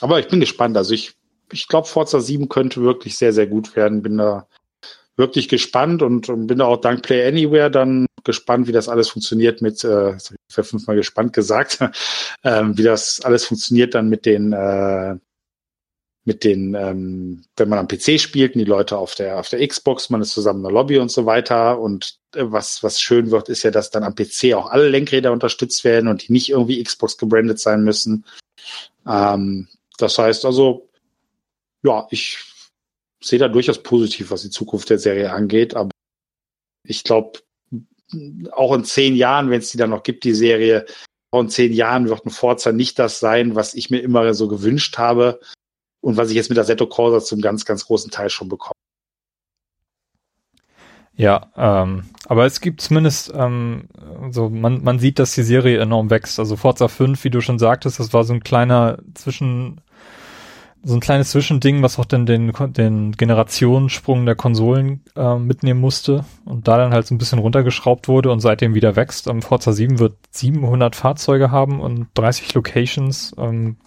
Aber 0.00 0.20
ich 0.20 0.28
bin 0.28 0.40
gespannt. 0.40 0.76
Also 0.76 0.94
ich 0.94 1.18
ich 1.52 1.68
glaube, 1.68 1.88
Forza 1.88 2.20
7 2.20 2.48
könnte 2.48 2.82
wirklich 2.82 3.16
sehr, 3.16 3.32
sehr 3.32 3.46
gut 3.46 3.76
werden. 3.76 4.02
Bin 4.02 4.18
da 4.18 4.46
wirklich 5.16 5.48
gespannt 5.48 6.02
und, 6.02 6.28
und 6.28 6.46
bin 6.46 6.58
da 6.58 6.66
auch 6.66 6.80
dank 6.80 7.02
Play 7.02 7.26
Anywhere 7.26 7.70
dann 7.70 8.06
gespannt, 8.24 8.68
wie 8.68 8.72
das 8.72 8.88
alles 8.88 9.08
funktioniert 9.08 9.62
mit, 9.62 9.82
äh, 9.82 10.16
ich 10.16 10.56
habe 10.56 10.64
fünfmal 10.64 10.96
gespannt 10.96 11.32
gesagt, 11.32 11.78
ähm, 12.44 12.76
wie 12.78 12.82
das 12.82 13.20
alles 13.22 13.44
funktioniert 13.44 13.94
dann 13.94 14.08
mit 14.08 14.26
den, 14.26 14.52
äh, 14.52 15.16
mit 16.28 16.44
den, 16.44 16.74
ähm, 16.74 17.42
wenn 17.56 17.70
man 17.70 17.78
am 17.78 17.88
PC 17.88 18.20
spielt 18.20 18.54
und 18.54 18.58
die 18.58 18.66
Leute 18.66 18.98
auf 18.98 19.14
der, 19.14 19.40
auf 19.40 19.48
der 19.48 19.66
Xbox, 19.66 20.10
man 20.10 20.20
ist 20.20 20.32
zusammen 20.32 20.60
in 20.60 20.64
der 20.64 20.72
Lobby 20.72 20.98
und 20.98 21.10
so 21.10 21.24
weiter. 21.24 21.80
Und 21.80 22.18
äh, 22.34 22.42
was, 22.44 22.82
was 22.82 23.00
schön 23.00 23.30
wird, 23.30 23.48
ist 23.48 23.62
ja, 23.62 23.70
dass 23.70 23.90
dann 23.90 24.04
am 24.04 24.14
PC 24.14 24.52
auch 24.54 24.70
alle 24.70 24.90
Lenkräder 24.90 25.32
unterstützt 25.32 25.84
werden 25.84 26.06
und 26.06 26.28
die 26.28 26.32
nicht 26.32 26.50
irgendwie 26.50 26.82
Xbox 26.84 27.16
gebrandet 27.16 27.60
sein 27.60 27.82
müssen. 27.82 28.26
Ähm, 29.06 29.68
das 29.96 30.18
heißt 30.18 30.44
also, 30.44 30.90
ja, 31.82 32.06
ich 32.10 32.38
sehe 33.22 33.38
da 33.38 33.48
durchaus 33.48 33.82
positiv, 33.82 34.30
was 34.30 34.42
die 34.42 34.50
Zukunft 34.50 34.90
der 34.90 34.98
Serie 34.98 35.32
angeht, 35.32 35.74
aber 35.74 35.90
ich 36.86 37.04
glaube, 37.04 37.40
auch 38.52 38.74
in 38.74 38.84
zehn 38.84 39.16
Jahren, 39.16 39.48
wenn 39.48 39.60
es 39.60 39.70
die 39.70 39.78
dann 39.78 39.90
noch 39.90 40.02
gibt, 40.02 40.24
die 40.24 40.34
Serie, 40.34 40.84
auch 41.30 41.40
in 41.40 41.48
zehn 41.48 41.72
Jahren 41.72 42.10
wird 42.10 42.26
ein 42.26 42.30
Forza 42.30 42.70
nicht 42.70 42.98
das 42.98 43.18
sein, 43.18 43.54
was 43.54 43.72
ich 43.72 43.88
mir 43.88 44.00
immer 44.00 44.34
so 44.34 44.46
gewünscht 44.46 44.98
habe 44.98 45.40
und 46.00 46.16
was 46.16 46.30
ich 46.30 46.36
jetzt 46.36 46.48
mit 46.48 46.56
der 46.56 46.62
Assetto 46.64 46.86
Corsa 46.86 47.20
zum 47.20 47.40
ganz, 47.40 47.64
ganz 47.64 47.86
großen 47.86 48.10
Teil 48.10 48.30
schon 48.30 48.48
bekomme. 48.48 48.74
Ja, 51.18 51.50
ähm, 51.56 52.04
aber 52.28 52.46
es 52.46 52.60
gibt 52.60 52.80
zumindest, 52.80 53.32
ähm, 53.34 53.88
so 54.30 54.48
man, 54.48 54.84
man 54.84 55.00
sieht, 55.00 55.18
dass 55.18 55.34
die 55.34 55.42
Serie 55.42 55.80
enorm 55.80 56.10
wächst. 56.10 56.38
Also 56.38 56.54
Forza 56.54 56.86
5, 56.86 57.24
wie 57.24 57.30
du 57.30 57.40
schon 57.40 57.58
sagtest, 57.58 57.98
das 57.98 58.12
war 58.12 58.22
so 58.22 58.32
ein 58.34 58.44
kleiner 58.44 58.98
Zwischen, 59.14 59.80
so 60.84 60.94
ein 60.94 61.00
kleines 61.00 61.30
Zwischending, 61.30 61.82
was 61.82 61.98
auch 61.98 62.04
dann 62.04 62.24
den, 62.24 62.52
den 62.72 63.12
Generationssprung 63.12 64.26
der 64.26 64.36
Konsolen 64.36 65.02
äh, 65.16 65.34
mitnehmen 65.38 65.80
musste 65.80 66.24
und 66.44 66.68
da 66.68 66.76
dann 66.76 66.92
halt 66.92 67.08
so 67.08 67.16
ein 67.16 67.18
bisschen 67.18 67.40
runtergeschraubt 67.40 68.06
wurde 68.06 68.30
und 68.30 68.38
seitdem 68.38 68.74
wieder 68.74 68.94
wächst. 68.94 69.26
Ähm, 69.26 69.42
Forza 69.42 69.72
7 69.72 69.98
wird 69.98 70.14
700 70.30 70.94
Fahrzeuge 70.94 71.50
haben 71.50 71.80
und 71.80 72.06
30 72.14 72.54
Locations. 72.54 73.34
Ähm, 73.38 73.78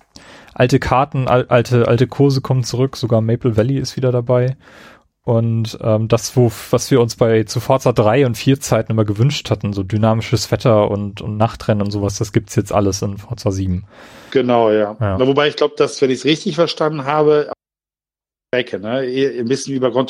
alte 0.53 0.79
Karten, 0.79 1.27
al 1.27 1.45
alte, 1.49 1.87
alte 1.87 2.07
Kurse 2.07 2.41
kommen 2.41 2.63
zurück, 2.63 2.97
sogar 2.97 3.21
Maple 3.21 3.57
Valley 3.57 3.77
ist 3.77 3.97
wieder 3.97 4.11
dabei. 4.11 4.57
Und 5.23 5.77
ähm, 5.81 6.07
das, 6.07 6.35
wo, 6.35 6.51
was 6.71 6.89
wir 6.89 6.99
uns 6.99 7.15
bei 7.15 7.43
zu 7.43 7.59
Forza 7.59 7.91
3 7.91 8.25
und 8.25 8.35
4 8.35 8.59
Zeiten 8.59 8.91
immer 8.91 9.05
gewünscht 9.05 9.51
hatten, 9.51 9.71
so 9.71 9.83
dynamisches 9.83 10.51
Wetter 10.51 10.89
und, 10.89 11.21
und 11.21 11.37
Nachtrennen 11.37 11.83
und 11.83 11.91
sowas, 11.91 12.17
das 12.17 12.33
gibt's 12.33 12.55
jetzt 12.55 12.71
alles 12.71 13.03
in 13.03 13.19
Forza 13.19 13.51
7. 13.51 13.85
Genau, 14.31 14.71
ja. 14.71 14.97
ja. 14.99 15.17
Na, 15.19 15.27
wobei 15.27 15.47
ich 15.47 15.55
glaube, 15.55 15.75
dass, 15.77 16.01
wenn 16.01 16.09
ich 16.09 16.19
es 16.19 16.25
richtig 16.25 16.55
verstanden 16.55 17.05
habe, 17.05 17.51
Strecke, 18.51 18.79
ne, 18.79 18.99
ein 18.99 19.47
bisschen 19.47 19.75
über 19.75 19.91
Grund 19.91 20.09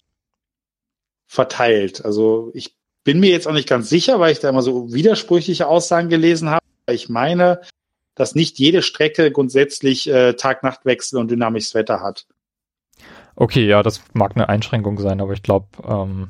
verteilt. 1.27 2.03
Also 2.05 2.51
ich 2.53 2.73
bin 3.03 3.19
mir 3.19 3.31
jetzt 3.31 3.47
auch 3.47 3.53
nicht 3.53 3.69
ganz 3.69 3.89
sicher, 3.89 4.19
weil 4.19 4.31
ich 4.31 4.39
da 4.39 4.49
immer 4.49 4.61
so 4.61 4.93
widersprüchliche 4.93 5.67
Aussagen 5.67 6.09
gelesen 6.09 6.49
habe. 6.49 6.65
Ich 6.89 7.09
meine, 7.09 7.61
dass 8.15 8.35
nicht 8.35 8.59
jede 8.59 8.81
Strecke 8.81 9.31
grundsätzlich 9.31 10.09
äh, 10.09 10.33
Tag-Nacht-Wechsel 10.33 11.19
und 11.19 11.31
dynamisches 11.31 11.73
Wetter 11.73 12.01
hat. 12.01 12.25
Okay, 13.35 13.65
ja, 13.65 13.81
das 13.83 14.03
mag 14.13 14.35
eine 14.35 14.49
Einschränkung 14.49 14.99
sein, 14.99 15.21
aber 15.21 15.33
ich 15.33 15.43
glaube, 15.43 15.67
ähm, 15.87 16.29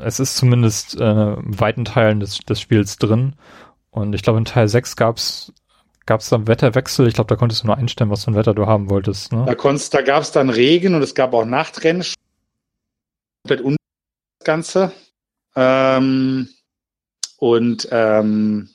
es 0.00 0.20
ist 0.20 0.36
zumindest 0.36 0.98
äh, 0.98 1.34
in 1.34 1.60
weiten 1.60 1.84
Teilen 1.84 2.20
des, 2.20 2.38
des 2.38 2.60
Spiels 2.60 2.96
drin. 2.96 3.36
Und 3.90 4.14
ich 4.14 4.22
glaube, 4.22 4.38
in 4.38 4.44
Teil 4.44 4.68
6 4.68 4.96
gab's 4.96 5.52
gab's 6.06 6.28
dann 6.28 6.46
Wetterwechsel. 6.46 7.06
Ich 7.06 7.14
glaube, 7.14 7.28
da 7.28 7.36
konntest 7.36 7.62
du 7.62 7.66
nur 7.66 7.76
einstellen, 7.76 8.10
was 8.10 8.24
für 8.24 8.32
ein 8.32 8.34
Wetter 8.34 8.54
du 8.54 8.66
haben 8.66 8.90
wolltest. 8.90 9.32
Ne? 9.32 9.44
Da, 9.46 9.54
konntest, 9.54 9.94
da 9.94 10.02
gab's 10.02 10.32
dann 10.32 10.50
Regen 10.50 10.94
und 10.94 11.02
es 11.02 11.14
gab 11.14 11.32
auch 11.32 11.44
Nachtrennen. 11.44 12.04
Komplett 13.42 13.64
un 13.64 13.76
das 14.38 14.46
Ganze. 14.46 14.92
Ähm, 15.54 16.48
und 17.38 17.88
ähm, 17.90 18.70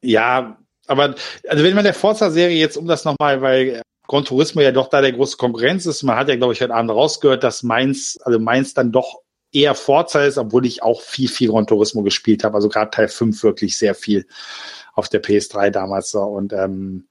ja, 0.00 0.58
aber 0.86 1.14
also 1.48 1.64
wenn 1.64 1.74
man 1.74 1.84
der 1.84 1.94
Forza-Serie 1.94 2.58
jetzt 2.58 2.76
um 2.76 2.86
das 2.86 3.04
nochmal, 3.04 3.40
weil 3.40 3.82
Gran 4.08 4.24
Turismo 4.24 4.60
ja 4.60 4.72
doch 4.72 4.88
da 4.88 5.00
der 5.00 5.12
große 5.12 5.36
Konkurrenz 5.36 5.86
ist. 5.86 6.02
Man 6.02 6.16
hat 6.16 6.28
ja, 6.28 6.36
glaube 6.36 6.52
ich, 6.52 6.60
heute 6.60 6.74
Abend 6.74 6.90
rausgehört, 6.90 7.44
dass 7.44 7.62
Mainz, 7.62 8.18
also 8.22 8.38
Mainz 8.38 8.74
dann 8.74 8.92
doch 8.92 9.20
eher 9.52 9.74
Vorteil 9.74 10.28
ist, 10.28 10.38
obwohl 10.38 10.66
ich 10.66 10.82
auch 10.82 11.00
viel, 11.00 11.28
viel 11.28 11.50
Gran 11.50 11.66
Turismo 11.66 12.02
gespielt 12.02 12.42
habe. 12.42 12.56
Also 12.56 12.68
gerade 12.68 12.90
Teil 12.90 13.08
5 13.08 13.42
wirklich 13.42 13.78
sehr 13.78 13.94
viel 13.94 14.26
auf 14.94 15.08
der 15.08 15.22
PS3 15.22 15.70
damals 15.70 16.10
so. 16.10 16.20
Und 16.22 16.52
ähm, 16.52 17.06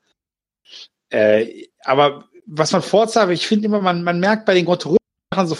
äh, 1.10 1.68
aber 1.84 2.26
was 2.45 2.72
man 2.72 2.81
Forza, 2.81 3.30
ich 3.30 3.48
finde 3.48 3.65
immer, 3.65 3.81
man, 3.81 4.03
man 4.03 4.19
merkt 4.19 4.45
bei 4.45 4.53
den 4.53 4.65
Gran 4.65 4.80
Turismo 4.80 4.98
so 5.45 5.57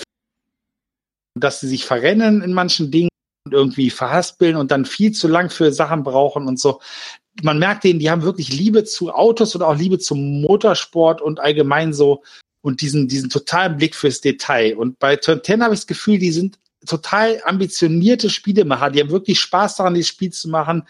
dass 1.39 1.61
sie 1.61 1.67
sich 1.67 1.85
verrennen 1.85 2.41
in 2.41 2.53
manchen 2.53 2.91
Dingen 2.91 3.09
und 3.52 3.60
irgendwie 3.60 3.90
verhaspeln 3.90 4.56
und 4.56 4.72
dann 4.72 4.86
viel 4.86 5.11
zu 5.11 5.28
lang 5.28 5.49
für 5.49 5.72
Sachen 5.72 6.03
brauchen 6.03 6.48
und 6.48 6.60
so 6.60 6.80
man 7.44 7.60
merkt 7.60 7.84
denen, 7.84 7.99
die 7.99 8.11
haben 8.11 8.23
wirklich 8.23 8.52
Liebe 8.52 8.84
zu 8.84 9.11
Autos 9.11 9.56
und 9.56 9.61
auch 9.61 9.76
Liebe 9.76 9.99
zum 9.99 10.41
Motorsport 10.41 11.22
und 11.22 11.40
allgemein 11.40 11.94
so 11.94 12.23
und 12.61 12.82
diesen, 12.82 13.07
diesen 13.07 13.30
totalen 13.30 13.78
Blick 13.78 13.95
fürs 13.95 14.22
Detail. 14.22 14.78
Und 14.78 14.99
bei 14.99 15.15
Turn 15.15 15.41
10 15.44 15.64
habe 15.64 15.73
ich 15.73 15.82
das 15.82 15.88
Gefühl, 15.88 16.19
die 16.19 16.32
sind 16.32 16.60
total 16.86 17.41
ambitionierte 17.45 18.30
Spielemacher. 18.30 18.90
Die 18.90 18.99
haben 18.99 19.11
wirklich 19.11 19.40
Spaß 19.40 19.78
daran, 19.78 19.94
dieses 19.94 20.10
Spiel 20.10 20.32
zu 20.32 20.49
machen. 20.49 20.88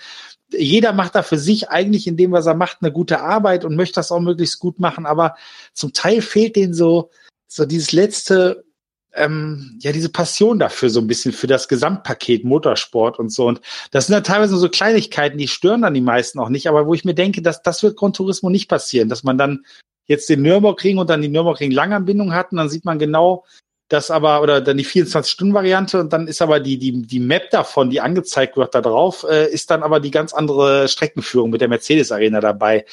Jeder 0.51 0.93
macht 0.93 1.15
da 1.15 1.23
für 1.23 1.37
sich 1.37 1.69
eigentlich 1.69 2.07
in 2.07 2.17
dem, 2.17 2.31
was 2.31 2.45
er 2.45 2.55
macht, 2.55 2.77
eine 2.81 2.91
gute 2.91 3.21
Arbeit 3.21 3.63
und 3.63 3.75
möchte 3.75 3.95
das 3.95 4.11
auch 4.11 4.19
möglichst 4.19 4.59
gut 4.59 4.79
machen. 4.79 5.05
Aber 5.05 5.35
zum 5.73 5.93
Teil 5.93 6.21
fehlt 6.21 6.55
denen 6.55 6.73
so, 6.73 7.09
so 7.47 7.65
dieses 7.65 7.91
letzte, 7.93 8.65
ähm, 9.13 9.77
ja 9.81 9.91
diese 9.91 10.09
Passion 10.09 10.59
dafür 10.59 10.89
so 10.89 10.99
ein 10.99 11.07
bisschen 11.07 11.33
für 11.33 11.47
das 11.47 11.67
Gesamtpaket 11.67 12.43
Motorsport 12.43 13.19
und 13.19 13.31
so. 13.31 13.47
Und 13.47 13.61
das 13.91 14.07
sind 14.07 14.13
ja 14.13 14.21
teilweise 14.21 14.57
so 14.57 14.69
Kleinigkeiten, 14.69 15.37
die 15.37 15.47
stören 15.47 15.81
dann 15.81 15.93
die 15.93 16.01
meisten 16.01 16.39
auch 16.39 16.49
nicht, 16.49 16.67
aber 16.67 16.87
wo 16.87 16.93
ich 16.93 17.05
mir 17.05 17.15
denke, 17.15 17.41
dass 17.41 17.61
das 17.61 17.83
wird 17.83 17.97
Grand 17.97 18.15
Turismo 18.15 18.49
nicht 18.49 18.69
passieren, 18.69 19.09
dass 19.09 19.23
man 19.23 19.37
dann 19.37 19.65
jetzt 20.07 20.29
den 20.29 20.41
Nürburgring 20.41 20.97
und 20.97 21.09
dann 21.09 21.21
die 21.21 21.29
Nürburgring 21.29 21.71
Langanbindung 21.71 22.33
hat 22.33 22.51
und 22.51 22.57
dann 22.57 22.69
sieht 22.69 22.85
man 22.85 22.99
genau, 22.99 23.45
das 23.91 24.09
aber, 24.09 24.41
oder 24.41 24.61
dann 24.61 24.77
die 24.77 24.85
24-Stunden-Variante 24.85 25.99
und 25.99 26.13
dann 26.13 26.27
ist 26.27 26.41
aber 26.41 26.61
die, 26.61 26.77
die, 26.77 27.01
die 27.01 27.19
Map 27.19 27.49
davon, 27.49 27.89
die 27.89 27.99
angezeigt 27.99 28.55
wird 28.55 28.73
da 28.73 28.81
drauf, 28.81 29.25
äh, 29.29 29.51
ist 29.51 29.69
dann 29.69 29.83
aber 29.83 29.99
die 29.99 30.11
ganz 30.11 30.33
andere 30.33 30.87
Streckenführung 30.87 31.49
mit 31.49 31.59
der 31.59 31.67
Mercedes 31.67 32.11
Arena 32.11 32.39
dabei 32.39 32.85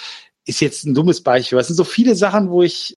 ist 0.48 0.60
jetzt 0.60 0.84
ein 0.86 0.94
dummes 0.94 1.22
Beispiel. 1.22 1.58
Es 1.58 1.66
sind 1.68 1.76
so 1.76 1.84
viele 1.84 2.14
Sachen, 2.16 2.50
wo 2.50 2.62
ich, 2.62 2.96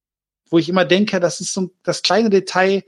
wo 0.50 0.58
ich 0.58 0.70
immer 0.70 0.86
denke, 0.86 1.20
das 1.20 1.42
ist 1.42 1.54
so 1.54 1.70
das 1.84 2.02
kleine 2.02 2.30
Detail, 2.30 2.84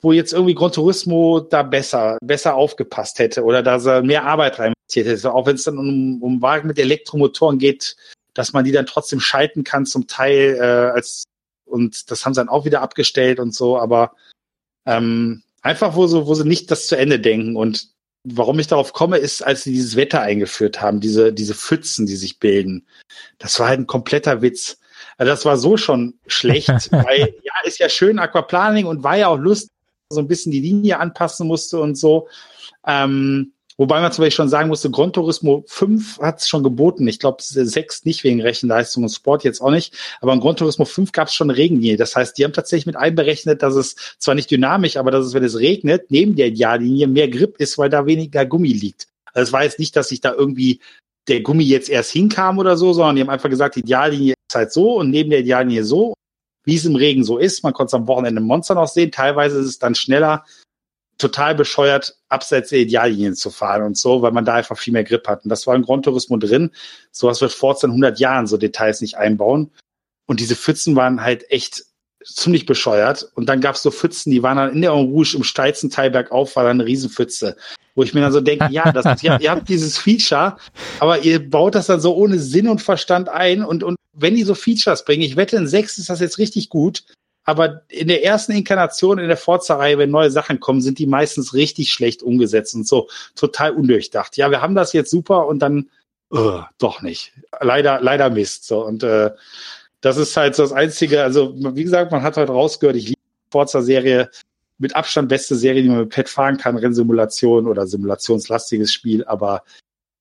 wo 0.00 0.12
jetzt 0.12 0.32
irgendwie 0.32 0.54
Gran 0.54 0.72
Turismo 0.72 1.40
da 1.40 1.62
besser, 1.62 2.18
besser 2.22 2.54
aufgepasst 2.54 3.18
hätte 3.18 3.44
oder 3.44 3.62
da 3.62 3.78
sie 3.78 4.02
mehr 4.02 4.24
Arbeit 4.24 4.58
rein 4.58 4.74
hätte. 4.92 5.32
Auch 5.32 5.46
wenn 5.46 5.56
es 5.56 5.64
dann 5.64 5.78
um, 5.78 6.22
um 6.22 6.42
Wagen 6.42 6.68
mit 6.68 6.78
Elektromotoren 6.78 7.58
geht, 7.58 7.96
dass 8.34 8.52
man 8.52 8.64
die 8.64 8.72
dann 8.72 8.86
trotzdem 8.86 9.20
schalten 9.20 9.64
kann 9.64 9.86
zum 9.86 10.06
Teil 10.06 10.56
äh, 10.60 10.94
als 10.94 11.24
und 11.64 12.10
das 12.10 12.24
haben 12.24 12.34
sie 12.34 12.40
dann 12.40 12.48
auch 12.48 12.64
wieder 12.64 12.80
abgestellt 12.80 13.40
und 13.40 13.54
so, 13.54 13.78
aber 13.78 14.14
ähm, 14.86 15.42
einfach 15.62 15.96
wo 15.96 16.06
so, 16.06 16.26
wo 16.26 16.34
sie 16.34 16.46
nicht 16.46 16.70
das 16.70 16.86
zu 16.86 16.96
Ende 16.96 17.18
denken 17.18 17.56
und 17.56 17.88
warum 18.26 18.58
ich 18.58 18.66
darauf 18.66 18.92
komme, 18.92 19.18
ist, 19.18 19.42
als 19.42 19.62
sie 19.62 19.72
dieses 19.72 19.96
Wetter 19.96 20.20
eingeführt 20.20 20.80
haben, 20.80 21.00
diese, 21.00 21.32
diese 21.32 21.54
Pfützen, 21.54 22.06
die 22.06 22.16
sich 22.16 22.38
bilden. 22.38 22.86
Das 23.38 23.58
war 23.58 23.68
halt 23.68 23.80
ein 23.80 23.86
kompletter 23.86 24.42
Witz. 24.42 24.78
Also 25.16 25.30
das 25.30 25.44
war 25.44 25.56
so 25.56 25.76
schon 25.76 26.18
schlecht, 26.26 26.68
weil 26.92 27.34
ja, 27.42 27.52
ist 27.64 27.78
ja 27.78 27.88
schön 27.88 28.18
Aquaplaning 28.18 28.86
und 28.86 29.02
war 29.02 29.16
ja 29.16 29.28
auch 29.28 29.38
lustig, 29.38 29.70
so 30.10 30.20
ein 30.20 30.28
bisschen 30.28 30.52
die 30.52 30.60
Linie 30.60 30.98
anpassen 30.98 31.46
musste 31.46 31.80
und 31.80 31.96
so. 31.96 32.28
Ähm, 32.86 33.52
Wobei 33.78 34.00
man 34.00 34.10
zum 34.10 34.22
Beispiel 34.22 34.36
schon 34.36 34.48
sagen 34.48 34.68
musste, 34.68 34.90
Gran 34.90 35.12
Turismo 35.12 35.62
5 35.66 36.20
hat 36.20 36.40
es 36.40 36.48
schon 36.48 36.62
geboten. 36.62 37.06
Ich 37.08 37.18
glaube, 37.18 37.42
6 37.42 38.06
nicht 38.06 38.24
wegen 38.24 38.40
Rechenleistung 38.40 39.02
und 39.02 39.10
Sport 39.10 39.44
jetzt 39.44 39.60
auch 39.60 39.70
nicht. 39.70 39.94
Aber 40.22 40.32
in 40.32 40.40
Gran 40.40 40.56
Turismo 40.56 40.86
5 40.86 41.12
gab 41.12 41.28
es 41.28 41.34
schon 41.34 41.50
Regenlinie. 41.50 41.98
Das 41.98 42.16
heißt, 42.16 42.38
die 42.38 42.44
haben 42.44 42.54
tatsächlich 42.54 42.86
mit 42.86 42.96
einberechnet, 42.96 43.62
dass 43.62 43.74
es 43.74 43.96
zwar 44.18 44.34
nicht 44.34 44.50
dynamisch, 44.50 44.96
aber 44.96 45.10
dass 45.10 45.26
es, 45.26 45.34
wenn 45.34 45.44
es 45.44 45.58
regnet, 45.58 46.10
neben 46.10 46.36
der 46.36 46.46
Ideallinie 46.46 47.06
mehr 47.06 47.28
Grip 47.28 47.56
ist, 47.58 47.76
weil 47.76 47.90
da 47.90 48.06
weniger 48.06 48.46
Gummi 48.46 48.72
liegt. 48.72 49.08
Also 49.34 49.48
es 49.48 49.52
war 49.52 49.64
jetzt 49.64 49.78
nicht, 49.78 49.94
dass 49.94 50.08
sich 50.08 50.22
da 50.22 50.32
irgendwie 50.32 50.80
der 51.28 51.42
Gummi 51.42 51.64
jetzt 51.64 51.90
erst 51.90 52.12
hinkam 52.12 52.58
oder 52.58 52.78
so, 52.78 52.94
sondern 52.94 53.16
die 53.16 53.22
haben 53.22 53.30
einfach 53.30 53.50
gesagt, 53.50 53.76
die 53.76 53.80
Ideallinie 53.80 54.34
ist 54.48 54.54
halt 54.54 54.72
so 54.72 54.98
und 54.98 55.10
neben 55.10 55.28
der 55.28 55.40
Ideallinie 55.40 55.84
so 55.84 56.14
wie 56.66 56.74
es 56.74 56.84
im 56.84 56.96
Regen 56.96 57.24
so 57.24 57.38
ist. 57.38 57.62
Man 57.62 57.72
konnte 57.72 57.90
es 57.90 57.94
am 57.94 58.06
Wochenende 58.06 58.40
im 58.42 58.46
Monster 58.46 58.74
noch 58.74 58.88
sehen. 58.88 59.10
Teilweise 59.10 59.58
ist 59.58 59.66
es 59.66 59.78
dann 59.78 59.94
schneller 59.94 60.44
total 61.16 61.54
bescheuert, 61.54 62.18
abseits 62.28 62.68
der 62.70 62.80
Ideallinien 62.80 63.34
zu 63.34 63.50
fahren 63.50 63.82
und 63.84 63.96
so, 63.96 64.20
weil 64.20 64.32
man 64.32 64.44
da 64.44 64.54
einfach 64.54 64.76
viel 64.76 64.92
mehr 64.92 65.04
Grip 65.04 65.26
hat. 65.28 65.44
Und 65.44 65.48
das 65.48 65.66
war 65.66 65.74
im 65.74 65.82
Grand 65.82 66.04
Turismo 66.04 66.36
drin. 66.36 66.72
Sowas 67.10 67.40
wird 67.40 67.52
Forza 67.52 67.86
in 67.86 67.92
100 67.92 68.18
Jahren 68.20 68.46
so 68.46 68.58
Details 68.58 69.00
nicht 69.00 69.16
einbauen. 69.16 69.70
Und 70.26 70.40
diese 70.40 70.56
Pfützen 70.56 70.96
waren 70.96 71.22
halt 71.22 71.50
echt 71.50 71.86
ziemlich 72.26 72.66
bescheuert. 72.66 73.28
Und 73.34 73.48
dann 73.48 73.60
gab's 73.60 73.82
so 73.82 73.90
Pfützen, 73.90 74.30
die 74.30 74.42
waren 74.42 74.56
dann 74.56 74.72
in 74.72 74.82
der 74.82 74.90
Rouge 74.90 75.34
im 75.36 75.44
steilsten 75.44 75.90
Teil 75.90 76.10
bergauf, 76.10 76.56
war 76.56 76.64
dann 76.64 76.80
eine 76.80 76.86
Riesenpfütze. 76.86 77.56
Wo 77.94 78.02
ich 78.02 78.12
mir 78.12 78.20
dann 78.20 78.32
so 78.32 78.40
denke, 78.40 78.68
ja, 78.70 78.92
das 78.92 79.22
ihr, 79.22 79.38
ihr 79.40 79.50
habt 79.50 79.68
dieses 79.68 79.96
Feature, 79.96 80.56
aber 80.98 81.20
ihr 81.24 81.48
baut 81.48 81.74
das 81.74 81.86
dann 81.86 82.00
so 82.00 82.14
ohne 82.14 82.38
Sinn 82.38 82.68
und 82.68 82.82
Verstand 82.82 83.28
ein. 83.28 83.64
Und, 83.64 83.82
und 83.82 83.96
wenn 84.12 84.34
die 84.34 84.42
so 84.42 84.54
Features 84.54 85.04
bringen, 85.04 85.22
ich 85.22 85.36
wette, 85.36 85.56
in 85.56 85.66
sechs 85.66 85.96
ist 85.96 86.10
das 86.10 86.20
jetzt 86.20 86.38
richtig 86.38 86.68
gut 86.68 87.04
aber 87.46 87.82
in 87.88 88.08
der 88.08 88.24
ersten 88.24 88.52
Inkarnation 88.52 89.18
in 89.18 89.28
der 89.28 89.36
Forza-Reihe, 89.36 89.98
wenn 89.98 90.10
neue 90.10 90.32
Sachen 90.32 90.58
kommen, 90.58 90.82
sind 90.82 90.98
die 90.98 91.06
meistens 91.06 91.54
richtig 91.54 91.92
schlecht 91.92 92.22
umgesetzt 92.22 92.74
und 92.74 92.86
so 92.86 93.08
total 93.36 93.70
undurchdacht. 93.70 94.36
Ja, 94.36 94.50
wir 94.50 94.60
haben 94.60 94.74
das 94.74 94.92
jetzt 94.92 95.12
super 95.12 95.46
und 95.46 95.60
dann 95.60 95.88
uh, 96.32 96.62
doch 96.78 97.02
nicht. 97.02 97.32
Leider, 97.60 98.00
leider 98.00 98.30
Mist. 98.30 98.66
So 98.66 98.84
und 98.84 99.04
äh, 99.04 99.30
das 100.00 100.16
ist 100.16 100.36
halt 100.36 100.54
so 100.54 100.62
das 100.62 100.72
Einzige. 100.72 101.22
Also 101.22 101.54
wie 101.56 101.84
gesagt, 101.84 102.12
man 102.12 102.22
hat 102.22 102.36
halt 102.36 102.48
rausgehört, 102.48 102.96
ich 102.96 103.08
liebe 103.08 103.20
Forza-Serie 103.50 104.30
mit 104.78 104.94
Abstand 104.94 105.28
beste 105.28 105.56
Serie, 105.56 105.82
die 105.82 105.88
man 105.88 106.00
mit 106.00 106.10
Pet 106.10 106.28
fahren 106.28 106.58
kann, 106.58 106.76
Rennsimulation 106.76 107.66
oder 107.66 107.86
simulationslastiges 107.86 108.92
Spiel, 108.92 109.24
aber 109.24 109.62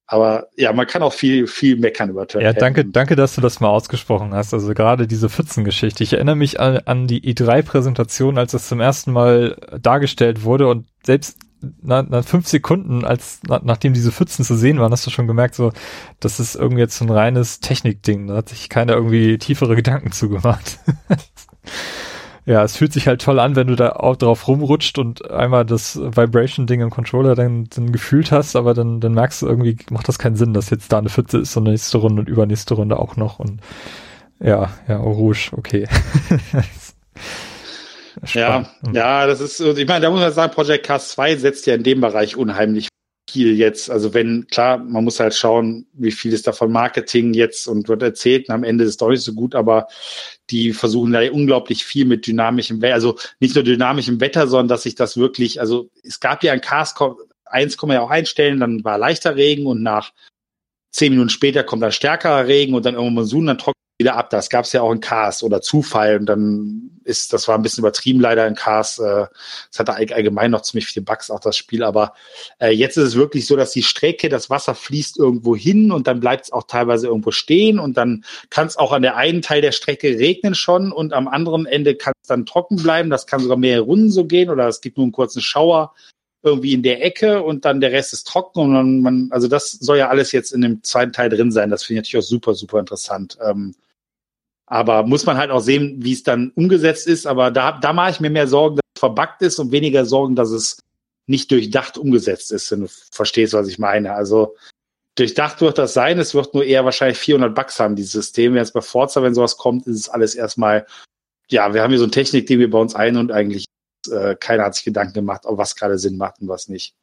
aber 0.07 0.49
ja, 0.55 0.71
man 0.71 0.85
kann 0.85 1.01
auch 1.01 1.13
viel, 1.13 1.47
viel 1.47 1.77
meckern 1.77 2.11
über 2.11 2.27
Turn 2.27 2.43
Ja, 2.43 2.53
danke, 2.53 2.85
danke, 2.85 3.15
dass 3.15 3.33
du 3.33 3.41
das 3.41 3.59
mal 3.59 3.69
ausgesprochen 3.69 4.35
hast. 4.35 4.53
Also 4.53 4.73
gerade 4.75 5.07
diese 5.07 5.29
Pfützengeschichte. 5.29 6.03
Ich 6.03 6.13
erinnere 6.13 6.35
mich 6.35 6.59
an, 6.59 6.77
an 6.85 7.07
die 7.07 7.21
E3-Präsentation, 7.21 8.37
als 8.37 8.51
das 8.51 8.67
zum 8.67 8.79
ersten 8.81 9.11
Mal 9.11 9.57
dargestellt 9.81 10.43
wurde 10.43 10.67
und 10.67 10.85
selbst 11.03 11.39
nach, 11.81 12.07
nach 12.07 12.25
fünf 12.25 12.47
Sekunden, 12.47 13.05
als 13.05 13.39
nach, 13.47 13.61
nachdem 13.63 13.93
diese 13.93 14.11
Pfützen 14.11 14.45
zu 14.45 14.55
sehen 14.55 14.79
waren, 14.79 14.91
hast 14.91 15.05
du 15.05 15.11
schon 15.11 15.27
gemerkt, 15.27 15.55
so, 15.55 15.71
das 16.19 16.39
ist 16.39 16.55
irgendwie 16.55 16.81
jetzt 16.81 17.01
ein 17.01 17.09
reines 17.09 17.59
Technikding. 17.59 18.27
Da 18.27 18.37
hat 18.37 18.49
sich 18.49 18.69
keiner 18.69 18.93
irgendwie 18.93 19.37
tiefere 19.37 19.75
Gedanken 19.75 20.11
zugemacht. 20.11 20.79
Ja, 22.47 22.63
es 22.63 22.77
fühlt 22.77 22.93
sich 22.93 23.07
halt 23.07 23.23
toll 23.23 23.39
an, 23.39 23.55
wenn 23.55 23.65
du 23.65 23.75
da 23.75 23.93
auch 23.93 24.17
drauf 24.17 24.47
rumrutscht 24.47 24.99
und 24.99 25.31
einmal 25.31 25.65
das 25.65 25.97
Vibration-Ding 25.97 26.79
im 26.79 26.91
Controller 26.91 27.33
dann, 27.33 27.67
dann 27.75 27.91
gefühlt 27.91 28.31
hast, 28.31 28.55
aber 28.55 28.75
dann, 28.75 28.99
dann 28.99 29.13
merkst 29.13 29.41
du 29.41 29.47
irgendwie, 29.47 29.77
macht 29.89 30.07
das 30.07 30.19
keinen 30.19 30.35
Sinn, 30.35 30.53
dass 30.53 30.69
jetzt 30.69 30.91
da 30.91 30.99
eine 30.99 31.09
Pfütze 31.09 31.39
ist 31.39 31.57
und 31.57 31.63
nächste 31.63 31.97
Runde 31.97 32.21
und 32.21 32.29
übernächste 32.29 32.75
Runde 32.75 32.99
auch 32.99 33.17
noch 33.17 33.39
und 33.39 33.61
ja, 34.39 34.69
ja, 34.87 34.99
oh, 34.99 35.11
Rouge, 35.11 35.49
okay. 35.53 35.87
ja, 38.33 38.69
ja, 38.93 39.27
das 39.27 39.41
ist, 39.41 39.59
ich 39.59 39.87
meine, 39.87 40.01
da 40.01 40.09
muss 40.09 40.19
man 40.19 40.33
sagen, 40.33 40.53
Project 40.53 40.85
Cast 40.85 41.11
2 41.11 41.35
setzt 41.37 41.65
ja 41.65 41.75
in 41.75 41.83
dem 41.83 42.01
Bereich 42.01 42.35
unheimlich 42.35 42.87
viel 43.29 43.57
jetzt. 43.57 43.89
Also 43.89 44.13
wenn, 44.13 44.47
klar, 44.47 44.77
man 44.77 45.03
muss 45.03 45.19
halt 45.19 45.35
schauen, 45.35 45.87
wie 45.93 46.11
viel 46.11 46.33
ist 46.33 46.47
davon 46.47 46.71
Marketing 46.71 47.33
jetzt 47.33 47.67
und 47.67 47.89
wird 47.89 48.01
erzählt 48.01 48.47
und 48.47 48.55
am 48.55 48.63
Ende 48.63 48.83
ist 48.83 48.91
es 48.91 48.97
doch 48.97 49.09
nicht 49.09 49.23
so 49.23 49.33
gut, 49.33 49.55
aber 49.55 49.87
die 50.49 50.73
versuchen 50.73 51.11
da 51.11 51.19
unglaublich 51.31 51.83
viel 51.83 52.05
mit 52.05 52.27
dynamischem 52.27 52.81
Wetter, 52.81 52.93
also 52.93 53.17
nicht 53.39 53.55
nur 53.55 53.63
dynamischem 53.63 54.21
Wetter, 54.21 54.47
sondern 54.47 54.69
dass 54.69 54.83
sich 54.83 54.95
das 54.95 55.17
wirklich, 55.17 55.59
also 55.59 55.89
es 56.03 56.19
gab 56.19 56.43
ja 56.43 56.53
ein 56.53 56.61
Cast, 56.61 56.97
eins 57.45 57.77
kann 57.77 57.89
man 57.89 57.95
ja 57.95 58.03
auch 58.03 58.09
einstellen, 58.09 58.59
dann 58.59 58.83
war 58.83 58.97
leichter 58.97 59.35
Regen 59.35 59.65
und 59.65 59.81
nach 59.83 60.13
zehn 60.91 61.11
Minuten 61.11 61.29
später 61.29 61.63
kommt 61.63 61.83
dann 61.83 61.91
stärkerer 61.91 62.47
Regen 62.47 62.73
und 62.73 62.85
dann 62.85 62.93
irgendwann 62.93 63.15
Monsun, 63.15 63.47
dann 63.47 63.57
trocknet 63.57 63.74
wieder 63.97 64.15
ab. 64.17 64.29
Das 64.29 64.49
gab 64.49 64.65
es 64.65 64.73
ja 64.73 64.81
auch 64.81 64.91
in 64.91 64.99
Cars 64.99 65.41
oder 65.41 65.61
Zufall 65.61 66.17
und 66.19 66.25
dann 66.25 66.91
ist, 67.05 67.31
das 67.33 67.47
war 67.47 67.55
ein 67.55 67.61
bisschen 67.61 67.81
übertrieben 67.81 68.19
leider 68.19 68.45
in 68.47 68.55
Cars. 68.55 68.99
Äh, 68.99 69.27
das 69.69 69.79
hatte 69.79 69.93
allgemein 69.93 70.51
noch 70.51 70.63
ziemlich 70.63 70.87
viele 70.87 71.05
Bugs 71.05 71.31
auch 71.31 71.39
das 71.39 71.55
Spiel, 71.55 71.83
aber 71.83 72.13
äh, 72.59 72.71
jetzt 72.71 72.97
ist 72.97 73.03
es 73.03 73.15
wirklich 73.15 73.47
so, 73.47 73.55
dass 73.55 73.71
die 73.71 73.83
Strecke, 73.83 74.27
das 74.27 74.49
Wasser 74.49 74.75
fließt 74.75 75.17
irgendwo 75.17 75.55
hin 75.55 75.91
und 75.91 76.07
dann 76.07 76.19
bleibt 76.19 76.45
es 76.45 76.51
auch 76.51 76.63
teilweise 76.63 77.07
irgendwo 77.07 77.31
stehen 77.31 77.79
und 77.79 77.95
dann 77.95 78.25
kann 78.49 78.67
es 78.67 78.75
auch 78.75 78.91
an 78.91 79.01
der 79.01 79.15
einen 79.15 79.41
Teil 79.41 79.61
der 79.61 79.71
Strecke 79.71 80.19
regnen 80.19 80.55
schon 80.55 80.91
und 80.91 81.13
am 81.13 81.27
anderen 81.27 81.65
Ende 81.65 81.95
kann 81.95 82.13
es 82.21 82.27
dann 82.27 82.45
trocken 82.45 82.77
bleiben. 82.77 83.09
Das 83.09 83.27
kann 83.27 83.39
sogar 83.39 83.57
mehrere 83.57 83.85
Runden 83.85 84.11
so 84.11 84.25
gehen 84.25 84.49
oder 84.49 84.67
es 84.67 84.81
gibt 84.81 84.97
nur 84.97 85.05
einen 85.05 85.13
kurzen 85.13 85.41
Schauer 85.41 85.93
irgendwie 86.43 86.73
in 86.73 86.83
der 86.83 87.03
Ecke 87.03 87.41
und 87.41 87.65
dann 87.65 87.81
der 87.81 87.91
Rest 87.91 88.13
ist 88.13 88.27
trocken 88.27 88.75
und 88.75 89.01
man, 89.01 89.29
also 89.31 89.47
das 89.47 89.71
soll 89.71 89.97
ja 89.97 90.09
alles 90.09 90.31
jetzt 90.31 90.51
in 90.51 90.61
dem 90.61 90.83
zweiten 90.83 91.13
Teil 91.13 91.29
drin 91.29 91.51
sein. 91.51 91.69
Das 91.69 91.83
finde 91.83 92.01
ich 92.01 92.07
natürlich 92.07 92.25
auch 92.25 92.29
super, 92.29 92.53
super 92.53 92.79
interessant. 92.79 93.37
Ähm, 93.43 93.73
aber 94.67 95.03
muss 95.03 95.25
man 95.25 95.37
halt 95.37 95.51
auch 95.51 95.59
sehen, 95.59 95.97
wie 95.99 96.13
es 96.13 96.23
dann 96.23 96.51
umgesetzt 96.55 97.07
ist. 97.07 97.27
Aber 97.27 97.51
da, 97.51 97.73
da 97.73 97.93
mache 97.93 98.11
ich 98.11 98.19
mir 98.19 98.29
mehr 98.29 98.47
Sorgen, 98.47 98.77
dass 98.77 98.85
es 98.95 98.99
verbuggt 98.99 99.41
ist 99.41 99.59
und 99.59 99.71
weniger 99.71 100.05
Sorgen, 100.05 100.35
dass 100.35 100.49
es 100.49 100.79
nicht 101.27 101.51
durchdacht 101.51 101.97
umgesetzt 101.97 102.51
ist, 102.51 102.71
wenn 102.71 102.81
du 102.81 102.87
verstehst, 103.11 103.53
was 103.53 103.67
ich 103.67 103.79
meine. 103.79 104.13
Also 104.13 104.55
durchdacht 105.15 105.61
wird 105.61 105.77
das 105.77 105.93
sein. 105.93 106.19
Es 106.19 106.33
wird 106.33 106.53
nur 106.53 106.63
eher 106.63 106.85
wahrscheinlich 106.85 107.17
400 107.17 107.55
Bugs 107.55 107.79
haben, 107.79 107.95
dieses 107.95 108.11
System. 108.11 108.55
Es 108.57 108.71
bei 108.71 108.81
Forza, 108.81 109.23
wenn 109.23 109.33
sowas 109.33 109.57
kommt, 109.57 109.87
ist 109.87 109.99
es 109.99 110.09
alles 110.09 110.35
erstmal, 110.35 110.85
ja, 111.49 111.73
wir 111.73 111.81
haben 111.81 111.91
hier 111.91 111.99
so 111.99 112.05
ein 112.05 112.11
Technik-Ding, 112.11 112.59
wir 112.59 112.69
bauen 112.69 112.83
uns 112.83 112.95
ein 112.95 113.17
und 113.17 113.31
eigentlich 113.31 113.65
äh, 114.11 114.35
keiner 114.35 114.65
hat 114.65 114.75
sich 114.75 114.85
Gedanken 114.85 115.13
gemacht, 115.13 115.45
ob 115.45 115.57
was 115.57 115.75
gerade 115.75 115.97
Sinn 115.97 116.17
macht 116.17 116.41
und 116.41 116.47
was 116.47 116.67
nicht. 116.67 116.95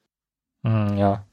Mm, 0.62 0.97
ja, 0.97 1.26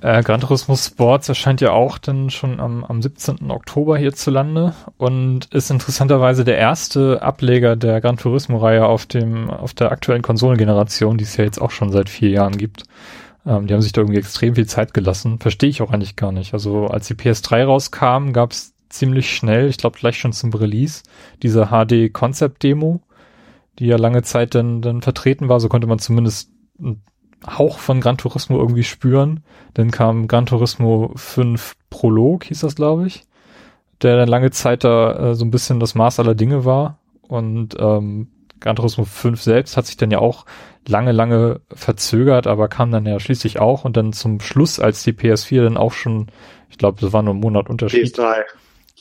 äh, 0.00 0.22
Gran 0.22 0.40
Turismo 0.40 0.76
Sports 0.76 1.28
erscheint 1.28 1.60
ja 1.60 1.72
auch 1.72 1.98
dann 1.98 2.30
schon 2.30 2.60
am, 2.60 2.84
am 2.84 3.02
17. 3.02 3.50
Oktober 3.50 3.98
hierzulande 3.98 4.74
und 4.96 5.46
ist 5.46 5.70
interessanterweise 5.70 6.44
der 6.44 6.56
erste 6.56 7.20
Ableger 7.22 7.74
der 7.74 8.00
Gran 8.00 8.16
Turismo-Reihe 8.16 8.86
auf 8.86 9.06
dem, 9.06 9.50
auf 9.50 9.74
der 9.74 9.90
aktuellen 9.90 10.22
Konsolengeneration, 10.22 11.18
die 11.18 11.24
es 11.24 11.36
ja 11.36 11.44
jetzt 11.44 11.60
auch 11.60 11.72
schon 11.72 11.90
seit 11.90 12.08
vier 12.08 12.30
Jahren 12.30 12.56
gibt. 12.56 12.84
Ähm, 13.44 13.66
die 13.66 13.74
haben 13.74 13.82
sich 13.82 13.92
da 13.92 14.02
irgendwie 14.02 14.20
extrem 14.20 14.54
viel 14.54 14.66
Zeit 14.66 14.94
gelassen. 14.94 15.40
Verstehe 15.40 15.70
ich 15.70 15.82
auch 15.82 15.90
eigentlich 15.90 16.14
gar 16.14 16.30
nicht. 16.30 16.54
Also 16.54 16.86
als 16.86 17.08
die 17.08 17.14
PS3 17.14 17.64
rauskam, 17.64 18.32
gab 18.32 18.52
es 18.52 18.74
ziemlich 18.88 19.34
schnell, 19.34 19.68
ich 19.68 19.78
glaube 19.78 19.98
gleich 19.98 20.18
schon 20.18 20.32
zum 20.32 20.52
Release, 20.54 21.02
diese 21.42 21.66
HD 21.66 22.12
Concept 22.12 22.62
Demo, 22.62 23.00
die 23.78 23.86
ja 23.86 23.96
lange 23.96 24.22
Zeit 24.22 24.54
dann, 24.54 24.80
dann 24.80 25.02
vertreten 25.02 25.48
war. 25.48 25.58
So 25.58 25.68
konnte 25.68 25.88
man 25.88 25.98
zumindest 25.98 26.50
Hauch 27.46 27.78
von 27.78 28.00
Gran 28.00 28.18
Turismo 28.18 28.58
irgendwie 28.58 28.84
spüren. 28.84 29.42
Dann 29.74 29.90
kam 29.90 30.28
Gran 30.28 30.46
Turismo 30.46 31.12
5 31.14 31.76
Prolog, 31.90 32.44
hieß 32.44 32.60
das, 32.60 32.74
glaube 32.74 33.06
ich, 33.06 33.24
der 34.02 34.16
dann 34.16 34.28
lange 34.28 34.50
Zeit 34.50 34.84
da 34.84 35.30
äh, 35.30 35.34
so 35.34 35.44
ein 35.44 35.50
bisschen 35.50 35.80
das 35.80 35.94
Maß 35.94 36.20
aller 36.20 36.34
Dinge 36.34 36.64
war. 36.64 36.98
Und 37.22 37.76
ähm, 37.78 38.28
Gran 38.60 38.76
Turismo 38.76 39.04
5 39.04 39.40
selbst 39.40 39.76
hat 39.76 39.86
sich 39.86 39.96
dann 39.96 40.10
ja 40.10 40.18
auch 40.18 40.46
lange, 40.86 41.12
lange 41.12 41.60
verzögert, 41.72 42.46
aber 42.46 42.68
kam 42.68 42.90
dann 42.90 43.06
ja 43.06 43.20
schließlich 43.20 43.60
auch 43.60 43.84
und 43.84 43.96
dann 43.96 44.12
zum 44.12 44.40
Schluss, 44.40 44.80
als 44.80 45.02
die 45.04 45.12
PS4 45.12 45.62
dann 45.62 45.76
auch 45.76 45.92
schon, 45.92 46.26
ich 46.70 46.78
glaube, 46.78 47.00
das 47.00 47.12
war 47.12 47.22
nur 47.22 47.34
ein 47.34 47.40
Monat 47.40 47.68
Unterschied. 47.68 48.18
PS3 48.18 48.44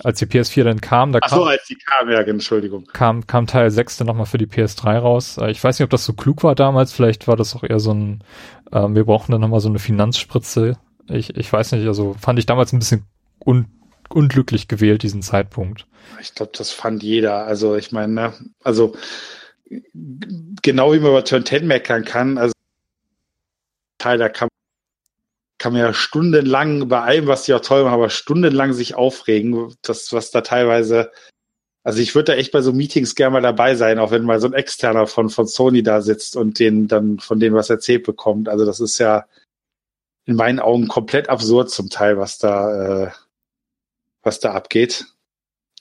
als 0.03 0.19
die 0.19 0.25
PS4 0.25 0.63
dann 0.63 0.81
kam, 0.81 1.11
da 1.11 1.19
Ach 1.21 1.29
so, 1.29 1.37
kam, 1.37 1.47
als 1.47 1.65
die 1.65 1.75
kam, 1.75 2.09
ja, 2.09 2.19
Entschuldigung. 2.21 2.85
Kam, 2.93 3.25
kam 3.25 3.47
Teil 3.47 3.71
6 3.71 3.97
dann 3.97 4.07
nochmal 4.07 4.25
für 4.25 4.37
die 4.37 4.47
PS3 4.47 4.97
raus. 4.97 5.37
Äh, 5.37 5.51
ich 5.51 5.63
weiß 5.63 5.79
nicht, 5.79 5.83
ob 5.83 5.89
das 5.89 6.05
so 6.05 6.13
klug 6.13 6.43
war 6.43 6.55
damals, 6.55 6.93
vielleicht 6.93 7.27
war 7.27 7.35
das 7.35 7.55
auch 7.55 7.63
eher 7.63 7.79
so 7.79 7.93
ein, 7.93 8.23
ähm, 8.71 8.95
wir 8.95 9.05
brauchen 9.05 9.31
dann 9.31 9.41
nochmal 9.41 9.59
so 9.59 9.69
eine 9.69 9.79
Finanzspritze. 9.79 10.77
Ich, 11.07 11.35
ich 11.35 11.51
weiß 11.51 11.71
nicht, 11.73 11.87
also 11.87 12.15
fand 12.19 12.39
ich 12.39 12.45
damals 12.45 12.73
ein 12.73 12.79
bisschen 12.79 13.05
un, 13.45 13.67
unglücklich 14.09 14.67
gewählt, 14.67 15.03
diesen 15.03 15.21
Zeitpunkt. 15.21 15.87
Ich 16.21 16.35
glaube, 16.35 16.51
das 16.55 16.71
fand 16.71 17.03
jeder. 17.03 17.45
Also 17.45 17.75
ich 17.75 17.91
meine, 17.91 18.13
ne, 18.13 18.33
also 18.63 18.95
genau 20.61 20.93
wie 20.93 20.99
man 20.99 21.11
über 21.11 21.23
Turn 21.23 21.45
10 21.45 21.67
meckern 21.67 22.05
kann, 22.05 22.37
also 22.37 22.53
Teil, 23.97 24.17
da 24.17 24.29
kann, 24.29 24.47
kann 25.57 25.73
man 25.73 25.81
ja 25.81 25.93
stundenlang 25.93 26.87
bei 26.87 27.01
allem, 27.01 27.27
was 27.27 27.43
die 27.43 27.53
auch 27.53 27.61
toll 27.61 27.83
machen, 27.83 27.93
aber 27.93 28.09
stundenlang 28.09 28.73
sich 28.73 28.95
aufregen, 28.95 29.73
das, 29.81 30.13
was 30.13 30.31
da 30.31 30.41
teilweise, 30.41 31.11
also 31.83 31.99
ich 31.99 32.13
würde 32.13 32.33
da 32.33 32.37
echt 32.37 32.51
bei 32.51 32.61
so 32.61 32.73
Meetings 32.73 33.15
gerne 33.15 33.33
mal 33.33 33.41
dabei 33.41 33.75
sein, 33.75 33.99
auch 33.99 34.11
wenn 34.11 34.23
mal 34.23 34.39
so 34.39 34.47
ein 34.47 34.53
Externer 34.53 35.07
von, 35.07 35.29
von 35.29 35.47
Sony 35.47 35.83
da 35.83 36.01
sitzt 36.01 36.35
und 36.35 36.59
den 36.59 36.87
dann 36.87 37.19
von 37.19 37.39
denen 37.39 37.55
was 37.55 37.69
erzählt 37.69 38.03
bekommt. 38.03 38.49
Also 38.49 38.65
das 38.65 38.79
ist 38.79 38.97
ja 38.99 39.25
in 40.25 40.35
meinen 40.35 40.59
Augen 40.59 40.87
komplett 40.87 41.29
absurd 41.29 41.69
zum 41.71 41.89
Teil, 41.89 42.17
was 42.17 42.37
da, 42.37 43.05
äh, 43.05 43.11
was 44.21 44.39
da 44.39 44.53
abgeht. 44.53 45.05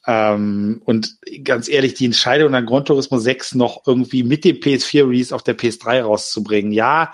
Ähm, 0.07 0.81
und 0.85 1.19
ganz 1.43 1.69
ehrlich, 1.69 1.95
die 1.95 2.05
Entscheidung 2.05 2.55
an 2.55 2.65
Gran 2.65 2.85
Turismo 2.85 3.19
6 3.19 3.57
noch 3.57 3.83
irgendwie 3.87 4.23
mit 4.23 4.45
dem 4.45 4.57
PS4 4.57 5.09
Release 5.09 5.35
auf 5.35 5.43
der 5.43 5.59
PS3 5.59 6.03
rauszubringen. 6.03 6.71
Ja, 6.71 7.13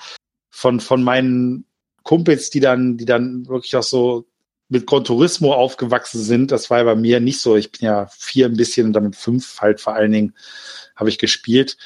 von, 0.51 0.79
von 0.79 1.03
meinen 1.03 1.65
Kumpels, 2.03 2.51
die 2.51 2.61
dann, 2.61 2.97
die 2.97 3.05
dann 3.05 3.47
wirklich 3.49 3.77
auch 3.77 3.83
so 3.83 4.27
mit 4.69 4.87
Gran 4.87 5.05
Turismo 5.05 5.53
aufgewachsen 5.53 6.23
sind, 6.23 6.51
das 6.51 6.71
war 6.71 6.79
ja 6.79 6.85
bei 6.85 6.95
mir 6.95 7.21
nicht 7.21 7.41
so. 7.41 7.57
Ich 7.57 7.71
bin 7.71 7.87
ja 7.87 8.09
vier 8.17 8.47
ein 8.47 8.57
bisschen 8.57 8.87
und 8.87 8.93
damit 8.95 9.17
fünf 9.17 9.61
halt 9.61 9.81
vor 9.81 9.95
allen 9.95 10.13
Dingen 10.13 10.35
habe 10.97 11.11
ich 11.11 11.19
gespielt. 11.19 11.77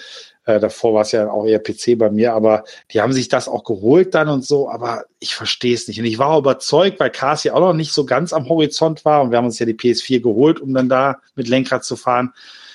Äh, 0.45 0.61
davor 0.61 0.95
war 0.95 1.03
es 1.03 1.11
ja 1.11 1.29
auch 1.29 1.45
eher 1.45 1.59
PC 1.59 1.99
bei 1.99 2.11
mir, 2.11 2.33
aber 2.33 2.63
die 2.93 3.01
haben 3.01 3.13
sich 3.13 3.29
das 3.29 3.49
auch 3.49 3.65
geholt 3.65 4.15
dann 4.15 4.29
und 4.29 4.45
so, 4.45 4.71
aber 4.71 5.07
ich 5.19 5.35
verstehe 5.35 5.75
es 5.75 5.89
nicht. 5.89 5.99
Und 5.99 6.07
ich 6.07 6.19
war 6.19 6.29
auch 6.29 6.39
überzeugt, 6.39 7.01
weil 7.01 7.11
Cars 7.11 7.43
ja 7.43 7.55
auch 7.55 7.61
noch 7.61 7.73
nicht 7.73 7.93
so 7.93 8.07
ganz 8.07 8.33
am 8.33 8.49
Horizont 8.49 9.05
war 9.05 9.23
und 9.23 9.33
wir 9.33 9.39
haben 9.39 9.47
uns 9.47 9.59
ja 9.59 9.67
die 9.67 9.75
PS4 9.75 10.21
geholt, 10.21 10.61
um 10.61 10.73
dann 10.73 10.89
da 10.89 11.21
mit 11.35 11.49
Lenkrad 11.49 11.85
zu 11.85 11.97
fahren. 11.97 12.33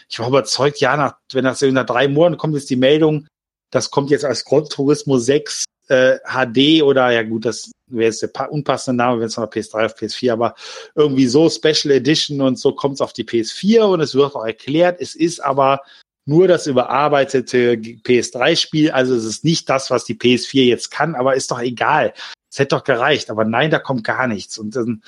Ich 0.09 0.19
war 0.19 0.27
überzeugt, 0.27 0.81
ja, 0.81 0.97
nach, 0.97 1.15
wenn 1.31 1.45
das 1.45 1.61
in 1.61 1.75
drei 1.75 2.09
Monaten 2.09 2.35
kommt 2.35 2.55
jetzt 2.55 2.69
die 2.69 2.75
Meldung, 2.75 3.27
das 3.69 3.89
kommt 3.89 4.09
jetzt 4.09 4.25
als 4.25 4.43
Gran 4.43 4.65
Turismo 4.65 5.17
6 5.17 5.63
äh, 5.87 6.17
HD 6.25 6.83
oder 6.83 7.11
ja 7.11 7.23
gut, 7.23 7.45
das 7.45 7.71
wäre 7.87 8.05
jetzt 8.05 8.21
der 8.21 8.51
unpassende 8.51 8.97
Name, 8.97 9.19
wenn 9.19 9.27
es 9.27 9.37
noch 9.37 9.49
PS3 9.49 9.85
auf 9.85 9.95
PS4, 9.95 10.31
aber 10.31 10.55
irgendwie 10.95 11.27
so 11.27 11.49
Special 11.49 11.93
Edition 11.93 12.41
und 12.41 12.57
so 12.57 12.73
kommt 12.73 12.95
es 12.95 13.01
auf 13.01 13.13
die 13.13 13.25
PS4 13.25 13.81
und 13.83 13.99
es 13.99 14.15
wird 14.15 14.35
auch 14.35 14.45
erklärt, 14.45 15.01
es 15.01 15.15
ist 15.15 15.39
aber 15.39 15.81
nur 16.25 16.47
das 16.47 16.67
überarbeitete 16.67 17.77
PS3-Spiel. 17.77 18.91
Also 18.91 19.15
es 19.15 19.25
ist 19.25 19.43
nicht 19.43 19.69
das, 19.69 19.89
was 19.89 20.05
die 20.05 20.15
PS4 20.15 20.63
jetzt 20.63 20.91
kann, 20.91 21.15
aber 21.15 21.35
ist 21.35 21.51
doch 21.51 21.59
egal. 21.59 22.13
Es 22.51 22.59
hätte 22.59 22.75
doch 22.75 22.83
gereicht. 22.83 23.29
Aber 23.29 23.43
nein, 23.45 23.71
da 23.71 23.79
kommt 23.79 24.03
gar 24.03 24.27
nichts. 24.27 24.57
Und 24.57 24.75
dann, 24.75 25.03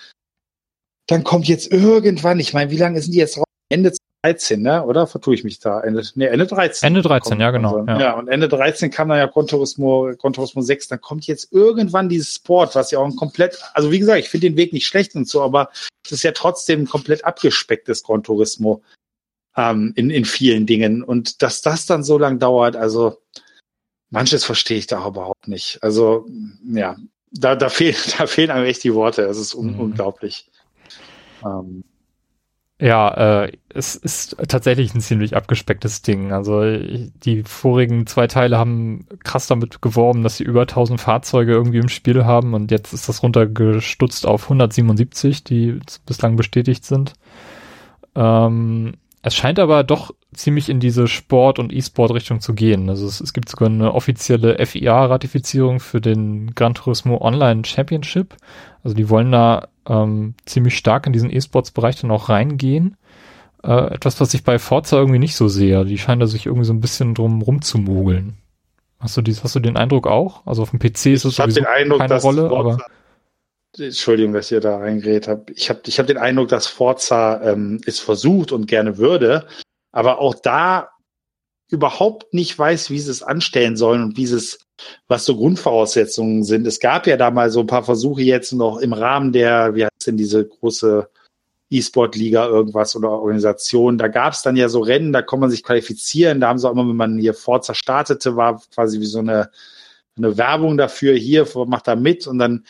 dann 1.07 1.23
kommt 1.23 1.47
jetzt 1.47 1.71
irgendwann, 1.71 2.39
ich 2.39 2.53
meine, 2.53 2.71
wie 2.71 2.77
lange 2.77 3.01
sind 3.01 3.11
die 3.11 3.19
jetzt 3.19 3.37
raus? 3.37 3.45
Ende 3.69 3.93
13, 4.23 4.61
ne? 4.61 4.83
Oder 4.85 5.05
vertue 5.05 5.35
ich 5.35 5.43
mich 5.43 5.59
da? 5.59 5.81
Ende, 5.81 6.03
nee, 6.15 6.25
Ende 6.25 6.47
13. 6.47 6.87
Ende 6.87 7.01
13, 7.01 7.39
ja, 7.39 7.51
genau. 7.51 7.77
Also, 7.77 7.87
ja. 7.87 7.99
ja. 7.99 8.13
und 8.13 8.29
Ende 8.29 8.47
13 8.47 8.89
kam 8.89 9.09
dann 9.09 9.17
ja 9.17 9.25
Gran 9.25 9.47
Turismo 9.47 10.13
6. 10.61 10.87
Dann 10.87 11.01
kommt 11.01 11.27
jetzt 11.27 11.51
irgendwann 11.51 12.07
dieses 12.07 12.35
Sport, 12.35 12.75
was 12.75 12.91
ja 12.91 12.99
auch 12.99 13.05
ein 13.05 13.17
komplett, 13.17 13.57
also 13.73 13.91
wie 13.91 13.99
gesagt, 13.99 14.19
ich 14.19 14.29
finde 14.29 14.49
den 14.49 14.57
Weg 14.57 14.71
nicht 14.71 14.87
schlecht 14.87 15.15
und 15.15 15.27
so, 15.27 15.41
aber 15.41 15.69
es 16.05 16.13
ist 16.13 16.23
ja 16.23 16.31
trotzdem 16.31 16.81
ein 16.81 16.87
komplett 16.87 17.25
abgespecktes 17.25 18.03
Gran 18.03 18.23
Turismo 18.23 18.81
ähm, 19.57 19.91
in, 19.95 20.09
in 20.09 20.23
vielen 20.23 20.65
Dingen. 20.65 21.03
Und 21.03 21.41
dass 21.41 21.61
das 21.61 21.85
dann 21.85 22.03
so 22.03 22.17
lang 22.17 22.39
dauert, 22.39 22.77
also 22.77 23.21
manches 24.09 24.45
verstehe 24.45 24.77
ich 24.77 24.87
da 24.87 25.05
überhaupt 25.05 25.49
nicht. 25.49 25.79
Also 25.81 26.27
ja, 26.63 26.95
da, 27.31 27.57
da, 27.57 27.67
fehlen, 27.67 27.97
da 28.17 28.27
fehlen 28.27 28.51
einem 28.51 28.65
echt 28.65 28.85
die 28.85 28.93
Worte. 28.93 29.23
Es 29.23 29.37
ist 29.37 29.53
un 29.53 29.73
mhm. 29.73 29.79
unglaublich. 29.79 30.49
Ähm, 31.43 31.83
ja, 32.79 33.43
äh, 33.43 33.51
es 33.69 33.95
ist 33.95 34.35
tatsächlich 34.47 34.93
ein 34.93 35.01
ziemlich 35.01 35.35
abgespecktes 35.35 36.01
Ding. 36.01 36.31
Also 36.31 36.63
die 36.63 37.43
vorigen 37.43 38.07
zwei 38.07 38.27
Teile 38.27 38.57
haben 38.57 39.07
krass 39.23 39.47
damit 39.47 39.81
geworben, 39.81 40.23
dass 40.23 40.37
sie 40.37 40.43
über 40.43 40.61
1000 40.61 40.99
Fahrzeuge 40.99 41.53
irgendwie 41.53 41.77
im 41.77 41.89
Spiel 41.89 42.25
haben 42.25 42.53
und 42.53 42.71
jetzt 42.71 42.93
ist 42.93 43.07
das 43.07 43.23
runtergestutzt 43.23 44.25
auf 44.25 44.43
177, 44.43 45.43
die 45.43 45.79
bislang 46.05 46.35
bestätigt 46.35 46.83
sind. 46.83 47.13
Ähm, 48.15 48.93
es 49.21 49.35
scheint 49.35 49.59
aber 49.59 49.83
doch 49.83 50.13
ziemlich 50.33 50.67
in 50.67 50.81
diese 50.81 51.07
Sport- 51.07 51.59
und 51.59 51.71
E-Sport-Richtung 51.71 52.41
zu 52.41 52.53
gehen. 52.53 52.89
Also 52.89 53.07
es, 53.07 53.21
es, 53.21 53.31
gibt 53.31 53.47
sogar 53.47 53.69
eine 53.69 53.93
offizielle 53.93 54.63
FIA-Ratifizierung 54.65 55.79
für 55.79 56.01
den 56.01 56.53
Gran 56.53 56.73
Turismo 56.73 57.21
Online 57.21 57.63
Championship. 57.63 58.35
Also 58.83 58.95
die 58.95 59.09
wollen 59.09 59.31
da 59.31 59.69
ähm, 59.87 60.35
ziemlich 60.45 60.77
stark 60.77 61.07
in 61.07 61.13
diesen 61.13 61.31
E-Sports-Bereich 61.31 62.01
dann 62.01 62.11
auch 62.11 62.29
reingehen. 62.29 62.97
Äh, 63.63 63.93
etwas, 63.93 64.19
was 64.19 64.33
ich 64.33 64.43
bei 64.43 64.59
Forza 64.59 64.97
irgendwie 64.97 65.19
nicht 65.19 65.35
so 65.35 65.47
sehe. 65.47 65.85
Die 65.85 65.97
scheinen 65.97 66.19
da 66.19 66.27
sich 66.27 66.45
irgendwie 66.45 66.65
so 66.65 66.73
ein 66.73 66.81
bisschen 66.81 67.13
drum 67.13 67.41
rumzumogeln. 67.41 68.37
Hast 68.99 69.17
du, 69.17 69.21
dies, 69.21 69.43
hast 69.43 69.55
du 69.55 69.59
den 69.59 69.77
Eindruck 69.77 70.07
auch? 70.07 70.45
Also 70.45 70.61
auf 70.61 70.69
dem 70.69 70.79
PC 70.79 71.07
ist 71.07 71.25
es 71.25 71.35
sowieso 71.35 71.65
Eindruck, 71.65 71.99
keine 71.99 72.21
Rolle, 72.21 72.49
aber 72.49 72.77
Entschuldigung, 73.77 74.33
dass 74.33 74.51
ihr 74.51 74.61
da 74.61 74.77
reingeredet 74.77 75.27
habt. 75.27 75.49
Ich 75.49 75.69
habe 75.69 75.81
ich 75.85 75.99
hab 75.99 76.07
den 76.07 76.17
Eindruck, 76.17 76.49
dass 76.49 76.67
Forza 76.67 77.41
ähm, 77.43 77.81
es 77.85 77.99
versucht 77.99 78.51
und 78.51 78.67
gerne 78.67 78.97
würde, 78.97 79.47
aber 79.91 80.19
auch 80.19 80.35
da 80.35 80.89
überhaupt 81.69 82.33
nicht 82.33 82.57
weiß, 82.57 82.91
wie 82.91 82.99
sie 82.99 83.09
es 83.09 83.23
anstellen 83.23 83.75
sollen 83.75 84.03
und 84.03 84.17
wie 84.17 84.27
sie 84.27 84.37
es, 84.37 84.59
was 85.07 85.25
so 85.25 85.35
Grundvoraussetzungen 85.35 86.43
sind. 86.43 86.67
Es 86.67 86.79
gab 86.79 87.07
ja 87.07 87.17
da 87.17 87.31
mal 87.31 87.49
so 87.49 87.61
ein 87.61 87.67
paar 87.67 87.83
Versuche 87.83 88.21
jetzt 88.21 88.53
noch 88.53 88.77
im 88.79 88.93
Rahmen 88.93 89.31
der, 89.31 89.75
wie 89.75 89.83
heißt 89.85 90.07
denn 90.07 90.17
diese 90.17 90.47
große 90.47 91.09
E-Sport-Liga 91.69 92.47
irgendwas 92.47 92.95
oder 92.95 93.09
Organisation. 93.09 93.97
Da 93.97 94.07
gab 94.07 94.33
es 94.33 94.41
dann 94.41 94.55
ja 94.55 94.69
so 94.69 94.81
Rennen, 94.81 95.13
da 95.13 95.21
kann 95.21 95.39
man 95.39 95.49
sich 95.49 95.63
qualifizieren. 95.63 96.39
Da 96.39 96.49
haben 96.49 96.59
sie 96.59 96.67
auch 96.67 96.73
immer, 96.73 96.87
wenn 96.87 96.95
man 96.95 97.17
hier 97.17 97.33
Forza 97.33 97.73
startete, 97.73 98.35
war 98.35 98.61
quasi 98.73 98.99
wie 98.99 99.05
so 99.05 99.19
eine, 99.19 99.49
eine 100.17 100.37
Werbung 100.37 100.77
dafür, 100.77 101.15
hier, 101.15 101.47
macht 101.65 101.87
da 101.87 101.95
mit 101.95 102.27
und 102.27 102.39
dann 102.39 102.65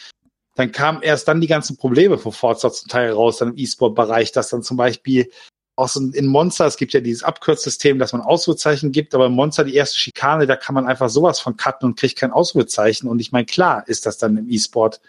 dann 0.55 0.71
kamen 0.71 1.01
erst 1.01 1.27
dann 1.27 1.41
die 1.41 1.47
ganzen 1.47 1.77
Probleme 1.77 2.17
von 2.17 2.31
Forza 2.31 2.71
zum 2.71 2.87
Teil 2.87 3.11
raus, 3.11 3.37
dann 3.37 3.49
im 3.49 3.57
E-Sport-Bereich, 3.57 4.31
dass 4.31 4.49
dann 4.49 4.61
zum 4.61 4.77
Beispiel 4.77 5.31
auch 5.75 5.89
so 5.89 5.99
in 5.99 6.27
Monster, 6.27 6.65
es 6.65 6.77
gibt 6.77 6.93
ja 6.93 6.99
dieses 6.99 7.23
Abkürzsystem, 7.23 7.97
dass 7.97 8.13
man 8.13 8.21
Ausrufezeichen 8.21 8.91
gibt, 8.91 9.15
aber 9.15 9.25
in 9.25 9.33
Monster 9.33 9.63
die 9.63 9.75
erste 9.75 9.99
Schikane, 9.99 10.45
da 10.45 10.55
kann 10.55 10.75
man 10.75 10.85
einfach 10.85 11.09
sowas 11.09 11.39
von 11.39 11.57
cutten 11.57 11.89
und 11.89 11.99
kriegt 11.99 12.17
kein 12.17 12.31
Ausrufezeichen. 12.31 13.07
Und 13.09 13.19
ich 13.19 13.31
meine, 13.31 13.45
klar 13.45 13.87
ist 13.87 14.05
das 14.05 14.17
dann 14.17 14.37
im 14.37 14.49
E-Sport, 14.49 15.01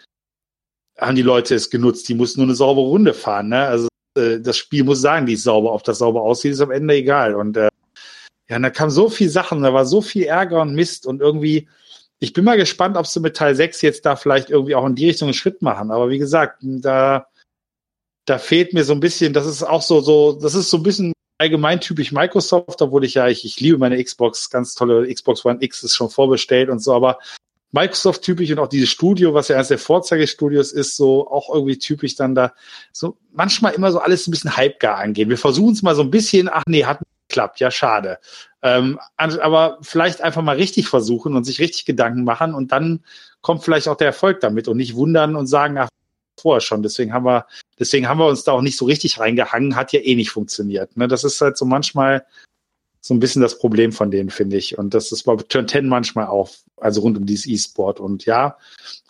haben 0.97 1.15
die 1.15 1.21
Leute 1.21 1.55
es 1.55 1.69
genutzt, 1.69 2.07
die 2.09 2.15
mussten 2.15 2.39
nur 2.39 2.47
eine 2.47 2.55
saubere 2.55 2.87
Runde 2.87 3.13
fahren. 3.13 3.49
Ne? 3.49 3.67
Also 3.67 3.87
äh, 4.17 4.39
das 4.39 4.57
Spiel 4.57 4.83
muss 4.83 5.01
sagen, 5.01 5.25
die 5.25 5.33
ist 5.33 5.43
sauber. 5.43 5.73
Ob 5.73 5.83
das 5.83 5.99
sauber 5.99 6.21
aussieht, 6.21 6.53
ist 6.53 6.61
am 6.61 6.71
Ende 6.71 6.95
egal. 6.95 7.35
Und 7.35 7.57
äh, 7.57 7.69
ja, 8.49 8.55
und 8.57 8.63
da 8.63 8.69
kam 8.69 8.89
so 8.89 9.09
viel 9.09 9.29
Sachen, 9.29 9.61
da 9.61 9.73
war 9.73 9.85
so 9.85 10.01
viel 10.01 10.23
Ärger 10.23 10.61
und 10.61 10.75
Mist 10.75 11.05
und 11.05 11.21
irgendwie, 11.21 11.67
ich 12.19 12.33
bin 12.33 12.45
mal 12.45 12.57
gespannt, 12.57 12.95
ob 12.97 13.07
sie 13.07 13.19
mit 13.19 13.35
Teil 13.35 13.55
6 13.55 13.81
jetzt 13.81 14.05
da 14.05 14.15
vielleicht 14.15 14.49
irgendwie 14.49 14.75
auch 14.75 14.85
in 14.85 14.95
die 14.95 15.07
Richtung 15.07 15.27
einen 15.27 15.33
Schritt 15.33 15.61
machen. 15.61 15.91
Aber 15.91 16.09
wie 16.09 16.19
gesagt, 16.19 16.59
da, 16.61 17.27
da 18.25 18.37
fehlt 18.37 18.73
mir 18.73 18.83
so 18.83 18.93
ein 18.93 18.99
bisschen, 18.99 19.33
das 19.33 19.45
ist 19.45 19.63
auch 19.63 19.81
so, 19.81 20.01
so, 20.01 20.33
das 20.33 20.55
ist 20.55 20.69
so 20.69 20.77
ein 20.77 20.83
bisschen 20.83 21.13
allgemein 21.37 21.81
typisch 21.81 22.11
Microsoft, 22.11 22.81
obwohl 22.81 23.03
ich 23.03 23.15
ja, 23.15 23.27
ich, 23.27 23.45
ich 23.45 23.59
liebe 23.59 23.77
meine 23.77 24.01
Xbox, 24.01 24.49
ganz 24.49 24.73
tolle 24.73 25.13
Xbox 25.13 25.45
One 25.45 25.61
X 25.61 25.83
ist 25.83 25.95
schon 25.95 26.09
vorbestellt 26.09 26.69
und 26.69 26.79
so, 26.79 26.93
aber 26.93 27.19
Microsoft 27.71 28.21
typisch 28.21 28.49
und 28.51 28.59
auch 28.59 28.69
dieses 28.69 28.89
Studio, 28.89 29.33
was 29.33 29.49
ja 29.49 29.57
eines 29.57 29.67
der 29.67 29.77
Vorzeigestudios 29.77 30.71
ist, 30.71 30.95
so 30.95 31.29
auch 31.29 31.53
irgendwie 31.53 31.77
typisch 31.77 32.15
dann 32.15 32.33
da 32.33 32.53
so 32.93 33.17
manchmal 33.33 33.73
immer 33.73 33.91
so 33.91 33.99
alles 33.99 34.27
ein 34.27 34.31
bisschen 34.31 34.55
halbgar 34.55 34.97
angehen. 34.97 35.29
Wir 35.29 35.37
versuchen 35.37 35.73
es 35.73 35.83
mal 35.83 35.95
so 35.95 36.01
ein 36.01 36.11
bisschen, 36.11 36.49
ach 36.49 36.63
nee, 36.67 36.85
hat 36.85 36.99
klappt. 37.27 37.59
Ja, 37.59 37.71
schade. 37.71 38.19
Ähm, 38.61 38.99
aber 39.17 39.79
vielleicht 39.81 40.21
einfach 40.21 40.41
mal 40.41 40.55
richtig 40.55 40.87
versuchen 40.87 41.35
und 41.35 41.43
sich 41.43 41.59
richtig 41.59 41.85
Gedanken 41.85 42.23
machen 42.23 42.53
und 42.53 42.71
dann 42.71 43.03
kommt 43.41 43.63
vielleicht 43.63 43.87
auch 43.87 43.97
der 43.97 44.07
Erfolg 44.07 44.39
damit 44.39 44.67
und 44.67 44.77
nicht 44.77 44.95
wundern 44.95 45.35
und 45.35 45.47
sagen, 45.47 45.77
ach, 45.77 45.89
vorher 46.39 46.61
schon. 46.61 46.83
Deswegen 46.83 47.13
haben 47.13 47.25
wir, 47.25 47.45
deswegen 47.79 48.07
haben 48.07 48.19
wir 48.19 48.27
uns 48.27 48.43
da 48.43 48.51
auch 48.51 48.61
nicht 48.61 48.77
so 48.77 48.85
richtig 48.85 49.19
reingehangen, 49.19 49.75
hat 49.75 49.93
ja 49.93 49.99
eh 50.01 50.15
nicht 50.15 50.31
funktioniert. 50.31 50.95
Ne? 50.97 51.07
Das 51.07 51.23
ist 51.23 51.41
halt 51.41 51.57
so 51.57 51.65
manchmal 51.65 52.25
so 53.01 53.13
ein 53.13 53.19
bisschen 53.19 53.41
das 53.41 53.59
Problem 53.59 53.91
von 53.91 54.09
denen, 54.09 54.29
finde 54.29 54.57
ich. 54.57 54.77
Und 54.77 54.93
das 54.93 55.11
ist 55.11 55.23
bei 55.23 55.35
Turn 55.35 55.67
10 55.67 55.87
manchmal 55.87 56.27
auch, 56.27 56.49
also 56.77 57.01
rund 57.01 57.17
um 57.17 57.25
dieses 57.25 57.45
E-Sport. 57.45 57.99
Und 57.99 58.25
ja, 58.25 58.57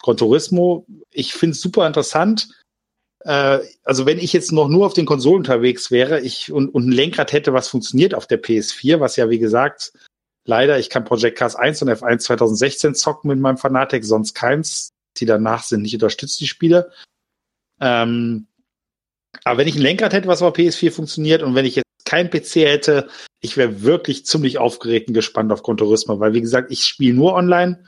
Gran 0.03 0.18
Turismo, 0.18 0.85
ich 1.11 1.34
finde 1.34 1.53
es 1.53 1.61
super 1.61 1.88
interessant 1.88 2.49
äh, 3.23 3.60
also 3.84 4.06
wenn 4.06 4.19
ich 4.19 4.34
jetzt 4.34 4.52
noch 4.52 4.68
nur 4.68 4.85
auf 4.85 4.93
den 4.93 5.07
Konsolen 5.07 5.38
unterwegs 5.38 5.89
wäre 5.89 6.22
ich 6.22 6.52
und, 6.52 6.69
und 6.69 6.88
ein 6.88 6.91
Lenkrad 6.91 7.34
hätte, 7.34 7.53
was 7.53 7.69
funktioniert 7.69 8.14
auf 8.14 8.27
der 8.27 8.41
PS4, 8.41 8.99
was 8.99 9.15
ja 9.15 9.31
wie 9.31 9.39
gesagt 9.39 9.93
leider, 10.45 10.80
ich 10.80 10.89
kann 10.89 11.03
Project 11.03 11.38
Cars 11.38 11.56
1 11.56 11.81
und 11.81 11.89
F1 11.89 12.19
2016 12.19 12.95
zocken 12.95 13.30
mit 13.30 13.39
meinem 13.39 13.57
Fanatec, 13.57 14.06
sonst 14.06 14.34
keins. 14.34 14.89
Die 15.18 15.26
danach 15.26 15.64
sind 15.64 15.81
nicht 15.81 15.93
unterstützt, 15.93 16.39
die 16.39 16.47
Spiele. 16.47 16.91
Ähm, 17.80 18.47
aber 19.43 19.60
wenn 19.60 19.68
ich 19.68 19.76
ein 19.76 19.81
Lenkrad 19.81 20.14
hätte, 20.14 20.27
was 20.27 20.41
auf 20.41 20.56
PS4 20.56 20.91
funktioniert 20.91 21.43
und 21.43 21.56
wenn 21.56 21.65
ich 21.65 21.76
jetzt 21.76 21.85
kein 22.06 22.30
PC 22.30 22.56
hätte, 22.68 23.10
ich 23.41 23.57
wäre 23.57 23.81
wirklich 23.81 24.26
ziemlich 24.26 24.57
aufgeregt 24.57 25.07
und 25.07 25.14
gespannt 25.14 25.52
auf 25.52 25.64
Gran 25.64 25.77
Turismo, 25.77 26.19
weil 26.19 26.34
wie 26.34 26.41
gesagt, 26.41 26.72
ich 26.72 26.85
spiele 26.85 27.15
nur 27.15 27.34
online 27.34 27.84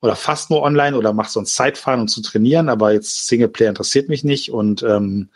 oder 0.00 0.16
fast 0.16 0.50
nur 0.50 0.62
online 0.62 0.96
oder 0.96 1.12
mache 1.12 1.30
sonst 1.30 1.54
Zeitfahren 1.54 2.00
und 2.00 2.08
zu 2.08 2.22
trainieren, 2.22 2.68
aber 2.68 2.92
jetzt 2.92 3.26
Singleplayer 3.26 3.70
interessiert 3.70 4.08
mich 4.08 4.24
nicht. 4.24 4.50
Und 4.52 4.82
ähm, 4.82 5.30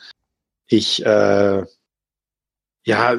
ich, 0.67 1.05
äh, 1.05 1.65
ja, 2.85 3.17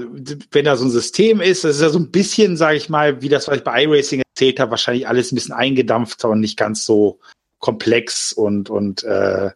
wenn 0.52 0.66
da 0.66 0.76
so 0.76 0.86
ein 0.86 0.92
System 0.92 1.42
ist, 1.42 1.64
das 1.64 1.78
ist 1.78 1.82
ja 1.82 1.90
so 1.90 2.00
ein 2.00 2.12
bisschen, 2.12 2.58
sage 2.58 2.78
ich 2.78 2.90
mal, 2.90 3.22
wie 3.22 3.30
das, 3.30 3.48
was 3.48 3.58
ich 3.58 3.64
bei 3.64 3.84
iRacing 3.84 4.22
erzählt 4.22 4.60
habe, 4.60 4.72
wahrscheinlich 4.72 5.08
alles 5.08 5.32
ein 5.32 5.36
bisschen 5.36 5.54
eingedampfter 5.54 6.30
und 6.30 6.40
nicht 6.40 6.58
ganz 6.58 6.86
so 6.86 7.20
komplex 7.60 8.34
und 8.34 8.70
und 8.70 9.04
äh, 9.04 9.52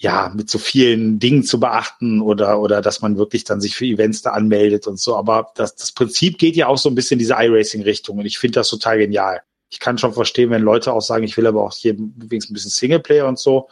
ja 0.00 0.32
mit 0.34 0.48
so 0.48 0.58
vielen 0.58 1.18
Dingen 1.18 1.44
zu 1.44 1.60
beachten 1.60 2.22
oder 2.22 2.58
oder 2.60 2.80
dass 2.80 3.02
man 3.02 3.18
wirklich 3.18 3.44
dann 3.44 3.60
sich 3.60 3.76
für 3.76 3.84
Events 3.84 4.22
da 4.22 4.30
anmeldet 4.30 4.86
und 4.86 4.98
so. 4.98 5.14
Aber 5.14 5.52
das, 5.54 5.76
das 5.76 5.92
Prinzip 5.92 6.38
geht 6.38 6.56
ja 6.56 6.68
auch 6.68 6.78
so 6.78 6.88
ein 6.88 6.94
bisschen 6.94 7.16
in 7.16 7.18
diese 7.20 7.34
iRacing-Richtung 7.34 8.18
und 8.18 8.24
ich 8.24 8.38
finde 8.38 8.60
das 8.60 8.70
total 8.70 8.98
genial. 8.98 9.42
Ich 9.68 9.78
kann 9.78 9.98
schon 9.98 10.14
verstehen, 10.14 10.50
wenn 10.50 10.62
Leute 10.62 10.92
auch 10.92 11.02
sagen, 11.02 11.24
ich 11.24 11.36
will 11.36 11.46
aber 11.46 11.62
auch 11.62 11.74
hier 11.74 11.94
wenigstens 11.98 12.50
ein 12.50 12.54
bisschen 12.54 12.70
Singleplayer 12.70 13.28
und 13.28 13.38
so. 13.38 13.68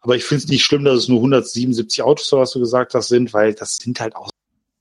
Aber 0.00 0.16
ich 0.16 0.24
finde 0.24 0.44
es 0.44 0.50
nicht 0.50 0.64
schlimm, 0.64 0.84
dass 0.84 0.96
es 0.96 1.08
nur 1.08 1.18
177 1.18 2.02
Autos, 2.02 2.28
so 2.28 2.38
was 2.38 2.52
du 2.52 2.58
gesagt 2.58 2.94
hast, 2.94 3.08
sind, 3.08 3.34
weil 3.34 3.54
das 3.54 3.76
sind 3.76 4.00
halt 4.00 4.16
auch 4.16 4.30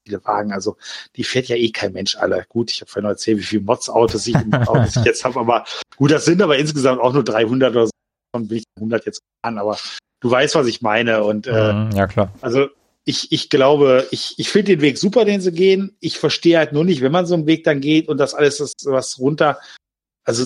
viele 0.06 0.24
Wagen. 0.24 0.54
Also 0.54 0.78
die 1.18 1.24
fährt 1.24 1.48
ja 1.48 1.58
eh 1.58 1.72
kein 1.72 1.92
Mensch 1.92 2.16
alle. 2.16 2.46
Gut, 2.48 2.72
ich 2.72 2.82
habe 2.82 2.90
vorhin 2.90 3.10
erzählt, 3.10 3.40
wie 3.40 3.44
viele 3.44 3.64
Mods-Autos 3.64 4.28
ich, 4.28 4.36
Autos 4.36 4.96
ich 4.96 4.96
jetzt 5.06 5.26
habe, 5.26 5.40
aber 5.40 5.66
gut, 5.98 6.12
das 6.12 6.26
sind 6.26 6.42
aber 6.42 6.58
insgesamt 6.58 7.02
auch 7.02 7.12
nur 7.12 7.24
300 7.24 7.72
oder 7.72 7.86
so. 7.88 7.92
Dann 8.34 8.48
bin 8.48 8.60
ich 8.60 8.64
100 8.78 9.06
jetzt 9.06 9.20
an, 9.42 9.58
aber 9.58 9.78
du 10.20 10.32
weißt, 10.32 10.56
was 10.56 10.68
ich 10.68 10.82
meine. 10.82 11.24
Und 11.24 11.48
äh, 11.48 11.74
mhm, 11.74 11.92
ja 11.92 12.08
klar. 12.08 12.32
Also 12.42 12.68
ich, 13.06 13.32
ich 13.32 13.50
glaube, 13.50 14.08
ich, 14.12 14.36
ich 14.38 14.50
finde 14.50 14.74
den 14.74 14.82
Weg 14.82 14.98
super, 14.98 15.26
den 15.26 15.40
sie 15.40 15.52
gehen. 15.52 15.96
Ich 16.00 16.18
verstehe 16.18 16.58
halt 16.58 16.74
nur 16.74 16.84
nicht, 16.84 17.02
wenn 17.02 17.12
man 17.12 17.28
so 17.28 17.36
einen 17.36 17.46
Weg 17.46 17.64
dann 17.64 17.80
geht 17.80 18.08
und 18.08 18.18
das 18.18 18.34
alles 18.34 18.58
das, 18.58 18.74
was 18.84 19.20
runter. 19.20 19.60
Also 20.24 20.46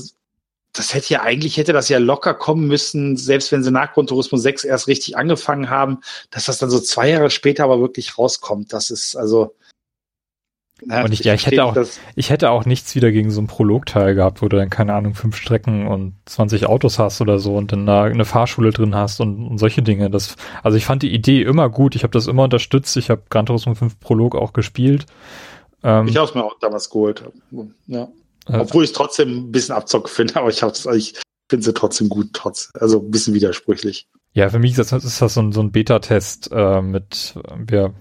das 0.74 0.94
hätte 0.94 1.14
ja 1.14 1.22
eigentlich 1.22 1.58
hätte 1.58 1.74
das 1.74 1.90
ja 1.90 1.98
locker 1.98 2.34
kommen 2.34 2.68
müssen, 2.68 3.18
selbst 3.18 3.52
wenn 3.52 3.64
sie 3.64 3.72
nach 3.72 3.94
Gran 3.94 4.08
Turismo 4.08 4.38
6 4.38 4.66
erst 4.66 4.88
richtig 4.88 5.18
angefangen 5.18 5.70
haben, 5.70 6.02
dass 6.30 6.46
das 6.46 6.60
dann 6.60 6.70
so 6.70 6.80
zwei 6.80 7.10
Jahre 7.10 7.30
später 7.30 7.64
aber 7.64 7.80
wirklich 7.80 8.18
rauskommt. 8.18 8.74
Das 8.74 8.90
ist 8.90 9.16
also. 9.16 9.56
Na, 10.86 11.04
und 11.04 11.12
ich, 11.12 11.22
ich 11.22 11.26
ja, 11.26 11.34
ich 11.34 11.46
hätte 11.46 11.64
auch, 11.64 11.76
ich 12.16 12.30
hätte 12.30 12.52
auch 12.52 12.66
nichts 12.66 12.96
wieder 12.96 13.12
gegen 13.12 13.32
so 13.32 13.40
einen 13.40 13.48
Prologteil 13.48 14.16
gehabt, 14.16 14.42
wo 14.42 14.48
du 14.48 14.58
dann, 14.58 14.70
keine 14.70 14.94
Ahnung, 14.94 15.14
fünf 15.14 15.36
Strecken 15.36 15.88
und 15.88 16.16
20 16.26 16.68
Autos 16.68 17.00
hast 17.00 17.22
oder 17.22 17.40
so 17.40 17.56
und 17.56 17.72
dann 17.72 17.86
da 17.86 18.04
eine 18.04 18.26
Fahrschule 18.26 18.72
drin 18.72 18.96
hast 18.96 19.20
und, 19.20 19.46
und 19.46 19.58
solche 19.58 19.82
Dinge. 19.82 20.10
Das, 20.10 20.36
also 20.64 20.78
ich 20.78 20.86
fand 20.86 21.04
die 21.04 21.14
Idee 21.14 21.42
immer 21.42 21.70
gut. 21.70 21.96
Ich 21.96 22.04
habe 22.04 22.12
das 22.12 22.28
immer 22.28 22.44
unterstützt. 22.44 22.96
Ich 22.98 23.10
habe 23.10 23.24
Gran 23.30 23.46
Turismo 23.46 23.76
5 23.76 24.00
Prolog 24.00 24.36
auch 24.36 24.54
gespielt. 24.54 25.06
Ähm, 25.84 26.08
ich 26.08 26.16
habe 26.18 26.28
es 26.28 26.36
mir 26.36 26.44
auch 26.44 26.58
damals 26.60 26.90
geholt. 26.90 27.24
Ja. 27.88 28.08
Obwohl 28.48 28.84
ich 28.84 28.92
es 28.92 28.96
trotzdem 28.96 29.30
ein 29.30 29.52
bisschen 29.52 29.76
Abzock 29.76 30.10
finde, 30.10 30.36
aber 30.40 30.50
ich, 30.50 30.64
also 30.64 30.92
ich 30.92 31.16
finde 31.50 31.66
sie 31.66 31.74
trotzdem 31.74 32.10
gut, 32.10 32.30
trotz, 32.34 32.70
also 32.74 33.00
ein 33.00 33.12
bisschen 33.12 33.34
widersprüchlich. 33.34 34.08
Ja, 34.34 34.50
für 34.50 34.60
mich 34.60 34.78
ist 34.78 34.92
das, 34.92 35.04
ist 35.04 35.22
das 35.22 35.34
so 35.34 35.42
ein, 35.42 35.52
so 35.52 35.62
ein 35.62 35.72
Beta-Test 35.72 36.52
äh, 36.54 36.82
mit, 36.82 37.36
wir 37.58 37.96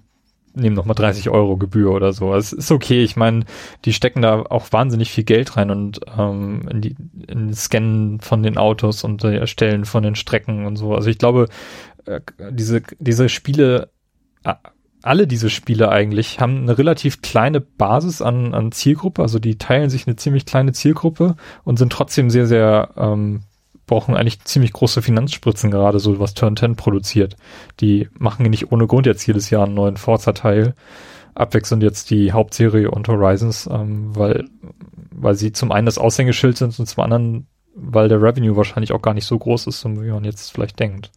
nehmen 0.55 0.77
nochmal 0.77 0.95
30 0.95 1.31
Euro 1.31 1.57
Gebühr 1.57 1.93
oder 1.93 2.13
so. 2.13 2.35
Es 2.35 2.53
ist 2.53 2.71
okay, 2.71 3.03
ich 3.03 3.17
meine, 3.17 3.45
die 3.85 3.93
stecken 3.93 4.23
da 4.23 4.43
auch 4.43 4.73
wahnsinnig 4.73 5.11
viel 5.11 5.25
Geld 5.25 5.57
rein 5.57 5.71
und 5.71 6.01
ähm, 6.17 6.69
in 6.71 6.81
die 6.81 6.97
in 7.27 7.53
Scannen 7.55 8.21
von 8.21 8.43
den 8.43 8.59
Autos 8.59 9.05
und 9.05 9.25
äh, 9.25 9.37
Erstellen 9.37 9.85
von 9.85 10.03
den 10.03 10.15
Strecken 10.15 10.67
und 10.67 10.77
so. 10.77 10.95
Also 10.95 11.11
ich 11.11 11.19
glaube, 11.19 11.49
äh, 12.07 12.21
diese, 12.51 12.83
diese 12.99 13.29
Spiele 13.29 13.91
alle 15.03 15.27
diese 15.27 15.51
Spiele 15.51 15.91
eigentlich 15.91 16.41
haben 16.41 16.63
eine 16.63 16.77
relativ 16.77 17.23
kleine 17.23 17.61
Basis 17.61 18.21
an, 18.21 18.55
an 18.55 18.73
Zielgruppe, 18.73 19.23
also 19.23 19.39
die 19.39 19.57
teilen 19.57 19.91
sich 19.91 20.07
eine 20.07 20.17
ziemlich 20.17 20.45
kleine 20.45 20.73
Zielgruppe 20.73 21.37
und 21.65 21.79
sind 21.79 21.93
trotzdem 21.93 22.31
sehr, 22.31 22.47
sehr, 22.47 22.91
ähm, 22.97 23.43
brauchen 23.89 24.17
eigentlich 24.17 24.45
ziemlich 24.45 24.73
große 24.73 25.03
Finanzspritzen 25.03 25.73
gerade, 25.73 25.99
so 25.99 26.21
was 26.21 26.35
Turn 26.35 26.57
10 26.57 26.77
produziert. 26.77 27.37
Die 27.81 28.09
machen 28.17 28.49
nicht 28.49 28.71
ohne 28.71 28.87
Grund 28.87 29.07
jetzt 29.07 29.27
jedes 29.27 29.51
Jahr 29.51 29.65
einen 29.65 29.75
neuen 29.75 29.97
Forza-Teil, 29.97 30.75
abwechselnd 31.35 31.83
jetzt 31.83 32.11
die 32.11 32.33
Hauptserie 32.33 32.91
und 32.91 33.09
Horizons, 33.09 33.69
ähm, 33.71 34.15
weil, 34.17 34.45
weil 35.11 35.35
sie 35.35 35.53
zum 35.53 35.73
einen 35.73 35.87
das 35.87 35.99
Aushängeschild 35.99 36.57
sind 36.57 36.79
und 36.79 36.87
zum 36.87 37.03
anderen, 37.03 37.49
weil 37.75 38.09
der 38.09 38.23
Revenue 38.23 38.57
wahrscheinlich 38.57 38.93
auch 38.93 39.03
gar 39.03 39.15
nicht 39.15 39.27
so 39.27 39.37
groß 39.37 39.67
ist, 39.67 39.85
wie 39.85 40.11
man 40.11 40.25
jetzt 40.25 40.53
vielleicht 40.53 40.79
denkt. 40.79 41.11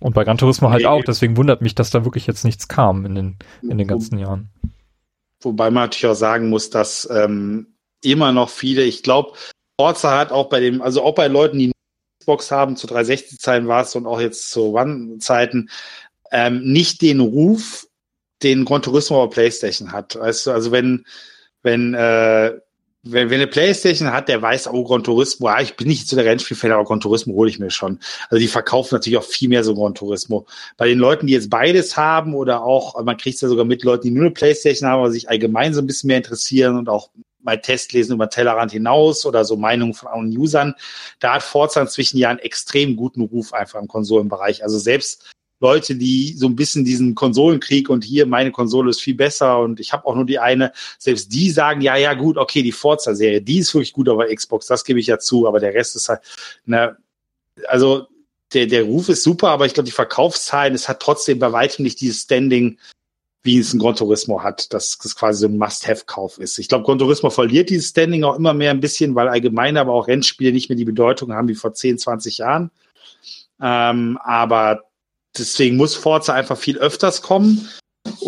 Und 0.00 0.14
bei 0.14 0.24
Gran 0.24 0.38
Turismo 0.38 0.70
halt 0.70 0.82
nee, 0.82 0.86
auch, 0.86 1.02
deswegen 1.04 1.36
wundert 1.36 1.60
mich, 1.60 1.74
dass 1.74 1.90
da 1.90 2.04
wirklich 2.04 2.26
jetzt 2.26 2.44
nichts 2.44 2.68
kam 2.68 3.04
in 3.04 3.14
den, 3.14 3.36
in 3.62 3.78
den 3.78 3.88
ganzen 3.88 4.18
Jahren. 4.18 4.50
Wobei 5.40 5.70
man 5.70 5.84
natürlich 5.84 6.12
auch 6.12 6.18
sagen 6.18 6.48
muss, 6.48 6.70
dass 6.70 7.08
ähm, 7.10 7.74
immer 8.02 8.32
noch 8.32 8.48
viele, 8.48 8.82
ich 8.82 9.02
glaube, 9.02 9.32
Forza 9.78 10.18
hat 10.18 10.32
auch 10.32 10.48
bei 10.48 10.60
dem, 10.60 10.82
also 10.82 11.02
auch 11.02 11.14
bei 11.14 11.28
Leuten, 11.28 11.58
die 11.58 11.72
Xbox 12.20 12.50
haben, 12.50 12.76
zu 12.76 12.86
360-Zeiten 12.86 13.68
war 13.68 13.82
es 13.82 13.94
und 13.94 14.06
auch 14.06 14.20
jetzt 14.20 14.50
zu 14.50 14.74
One-Zeiten, 14.74 15.70
ähm, 16.32 16.62
nicht 16.64 17.00
den 17.00 17.20
Ruf, 17.20 17.86
den 18.42 18.64
Gran 18.64 18.82
Turismo 18.82 19.22
auf 19.22 19.30
PlayStation 19.30 19.92
hat. 19.92 20.16
Weißt 20.16 20.46
du, 20.46 20.50
also 20.50 20.72
wenn, 20.72 21.06
wenn 21.62 21.94
äh, 21.94 22.58
wenn, 23.04 23.30
wenn 23.30 23.40
eine 23.40 23.46
Playstation 23.46 24.12
hat, 24.12 24.28
der 24.28 24.42
weiß, 24.42 24.68
oh, 24.68 24.84
Gran 24.84 25.04
Turismo, 25.04 25.46
ah, 25.48 25.60
ich 25.60 25.76
bin 25.76 25.88
nicht 25.88 26.08
zu 26.08 26.16
der 26.16 26.24
Rennspielfan, 26.24 26.72
aber 26.72 26.84
Gran 26.84 27.00
Turismo 27.00 27.34
hole 27.34 27.48
ich 27.48 27.58
mir 27.58 27.70
schon. 27.70 28.00
Also 28.28 28.40
die 28.40 28.48
verkaufen 28.48 28.94
natürlich 28.94 29.18
auch 29.18 29.24
viel 29.24 29.48
mehr 29.48 29.64
so 29.64 29.74
Gran 29.74 29.94
Turismo. 29.94 30.46
Bei 30.76 30.88
den 30.88 30.98
Leuten, 30.98 31.26
die 31.26 31.32
jetzt 31.32 31.50
beides 31.50 31.96
haben 31.96 32.34
oder 32.34 32.62
auch, 32.62 33.02
man 33.02 33.16
kriegt 33.16 33.36
es 33.36 33.40
ja 33.40 33.48
sogar 33.48 33.64
mit 33.64 33.84
Leuten, 33.84 34.08
die 34.08 34.10
nur 34.10 34.26
eine 34.26 34.34
Playstation 34.34 34.88
haben, 34.88 35.00
aber 35.00 35.10
sich 35.10 35.28
allgemein 35.28 35.74
so 35.74 35.80
ein 35.80 35.86
bisschen 35.86 36.08
mehr 36.08 36.16
interessieren 36.18 36.76
und 36.76 36.88
auch 36.88 37.10
mal 37.40 37.60
Test 37.60 37.92
lesen 37.92 38.14
über 38.14 38.28
Tellerrand 38.28 38.72
hinaus 38.72 39.24
oder 39.26 39.44
so 39.44 39.56
Meinungen 39.56 39.94
von 39.94 40.08
anderen 40.08 40.36
Usern. 40.36 40.74
Da 41.20 41.34
hat 41.34 41.42
Forza 41.42 41.80
inzwischen 41.80 42.18
ja 42.18 42.30
einen 42.30 42.38
extrem 42.40 42.96
guten 42.96 43.22
Ruf 43.22 43.52
einfach 43.52 43.80
im 43.80 43.88
Konsolenbereich. 43.88 44.62
Also 44.62 44.78
selbst 44.78 45.24
Leute, 45.60 45.96
die 45.96 46.34
so 46.36 46.46
ein 46.46 46.56
bisschen 46.56 46.84
diesen 46.84 47.14
Konsolenkrieg 47.14 47.90
und 47.90 48.04
hier 48.04 48.26
meine 48.26 48.52
Konsole 48.52 48.90
ist 48.90 49.00
viel 49.00 49.14
besser 49.14 49.58
und 49.58 49.80
ich 49.80 49.92
habe 49.92 50.06
auch 50.06 50.14
nur 50.14 50.26
die 50.26 50.38
eine, 50.38 50.72
selbst 50.98 51.32
die 51.32 51.50
sagen, 51.50 51.80
ja, 51.80 51.96
ja, 51.96 52.14
gut, 52.14 52.36
okay, 52.36 52.62
die 52.62 52.72
Forza-Serie, 52.72 53.42
die 53.42 53.58
ist 53.58 53.74
wirklich 53.74 53.92
gut 53.92 54.08
aber 54.08 54.32
Xbox, 54.32 54.66
das 54.66 54.84
gebe 54.84 55.00
ich 55.00 55.08
ja 55.08 55.18
zu, 55.18 55.48
aber 55.48 55.58
der 55.58 55.74
Rest 55.74 55.96
ist 55.96 56.08
halt, 56.08 56.20
ne, 56.64 56.96
also 57.66 58.06
der, 58.54 58.66
der 58.66 58.84
Ruf 58.84 59.08
ist 59.08 59.24
super, 59.24 59.48
aber 59.48 59.66
ich 59.66 59.74
glaube, 59.74 59.86
die 59.86 59.92
Verkaufszahlen, 59.92 60.74
es 60.74 60.88
hat 60.88 61.00
trotzdem 61.00 61.38
bei 61.38 61.52
weitem 61.52 61.82
nicht 61.82 62.00
dieses 62.00 62.22
Standing, 62.22 62.78
wie 63.42 63.58
es 63.58 63.72
ein 63.72 63.78
Gran 63.78 63.94
Turismo 63.96 64.42
hat, 64.42 64.72
dass 64.72 64.98
das 64.98 65.14
quasi 65.14 65.40
so 65.40 65.46
ein 65.46 65.58
Must-Have-Kauf 65.58 66.38
ist. 66.38 66.58
Ich 66.58 66.68
glaube, 66.68 66.84
Gran 66.84 66.98
Turismo 66.98 67.30
verliert 67.30 67.70
dieses 67.70 67.90
Standing 67.90 68.24
auch 68.24 68.36
immer 68.36 68.52
mehr 68.52 68.70
ein 68.70 68.80
bisschen, 68.80 69.14
weil 69.14 69.28
allgemein 69.28 69.76
aber 69.76 69.92
auch 69.92 70.08
Rennspiele 70.08 70.52
nicht 70.52 70.68
mehr 70.68 70.76
die 70.76 70.84
Bedeutung 70.84 71.32
haben 71.32 71.48
wie 71.48 71.54
vor 71.54 71.72
10, 71.72 71.98
20 71.98 72.38
Jahren. 72.38 72.70
Ähm, 73.60 74.18
aber 74.22 74.84
deswegen 75.36 75.76
muss 75.76 75.94
Forza 75.94 76.34
einfach 76.34 76.58
viel 76.58 76.78
öfters 76.78 77.22
kommen. 77.22 77.68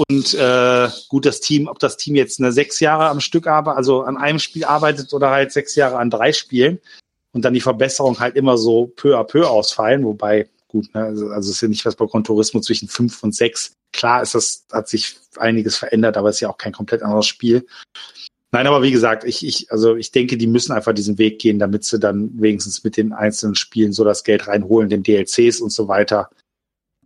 Und 0.09 0.35
äh, 0.35 0.89
gut, 1.09 1.27
das 1.27 1.41
Team, 1.41 1.67
ob 1.67 1.79
das 1.79 1.97
Team 1.97 2.15
jetzt 2.15 2.41
eine 2.41 2.53
sechs 2.53 2.81
Jahre 2.81 3.09
am 3.09 3.21
Stück 3.21 3.47
arbeitet, 3.47 3.79
also 3.79 4.03
an 4.03 4.17
einem 4.17 4.39
Spiel 4.39 4.65
arbeitet 4.65 5.13
oder 5.13 5.31
halt 5.31 5.53
sechs 5.53 5.75
Jahre 5.75 5.99
an 5.99 6.11
drei 6.11 6.33
Spielen 6.33 6.81
und 7.33 7.45
dann 7.45 7.55
die 7.55 7.61
Verbesserung 7.61 8.21
halt 8.21 8.37
immer 8.37 8.59
so 8.59 8.87
peu 8.97 9.19
à 9.19 9.25
peu 9.25 9.49
ausfallen, 9.49 10.05
wobei, 10.05 10.49
gut, 10.71 10.95
ne, 10.95 11.03
also, 11.05 11.29
also 11.29 11.51
ist 11.51 11.61
ja 11.61 11.69
nicht 11.69 11.85
was 11.85 11.97
bei 11.97 12.07
Conturismo 12.07 12.61
zwischen 12.61 12.89
fünf 12.89 13.23
und 13.23 13.35
sechs. 13.35 13.75
Klar 13.93 14.23
ist 14.23 14.35
das, 14.35 14.67
hat 14.73 14.89
sich 14.89 15.17
einiges 15.37 15.77
verändert, 15.77 16.17
aber 16.17 16.29
es 16.29 16.37
ist 16.37 16.41
ja 16.41 16.51
auch 16.51 16.59
kein 16.59 16.73
komplett 16.73 17.03
anderes 17.03 17.27
Spiel. 17.27 17.67
Nein, 18.53 18.67
aber 18.67 18.83
wie 18.83 18.91
gesagt, 18.91 19.25
ich, 19.25 19.47
ich, 19.47 19.71
also 19.71 19.97
ich 19.97 20.11
denke, 20.11 20.37
die 20.37 20.47
müssen 20.47 20.73
einfach 20.73 20.93
diesen 20.93 21.19
Weg 21.19 21.39
gehen, 21.39 21.59
damit 21.59 21.85
sie 21.85 22.01
dann 22.01 22.31
wenigstens 22.41 22.83
mit 22.83 22.97
den 22.97 23.13
einzelnen 23.13 23.55
Spielen 23.55 23.93
so 23.93 24.03
das 24.03 24.25
Geld 24.25 24.49
reinholen, 24.49 24.89
den 24.89 25.03
DLCs 25.05 25.61
und 25.61 25.71
so 25.71 25.87
weiter, 25.87 26.31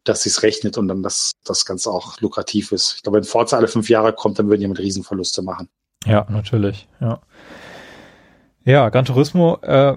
dass 0.04 0.22
sich's 0.22 0.42
rechnet 0.42 0.78
und 0.78 0.88
dann 0.88 1.02
das, 1.02 1.32
das 1.44 1.66
Ganze 1.66 1.90
auch 1.90 2.20
lukrativ 2.20 2.72
ist. 2.72 2.94
Ich 2.96 3.02
glaube, 3.02 3.18
wenn 3.18 3.24
Forza 3.24 3.56
alle 3.56 3.68
fünf 3.68 3.90
Jahre 3.90 4.12
kommt, 4.14 4.38
dann 4.38 4.48
würden 4.48 4.60
die 4.60 4.68
mit 4.68 4.78
Riesenverluste 4.78 5.42
machen. 5.42 5.68
Ja, 6.06 6.26
natürlich, 6.30 6.88
ja. 7.00 7.20
Ja, 8.64 8.88
Gran 8.88 9.04
Turismo, 9.04 9.58
äh, 9.62 9.96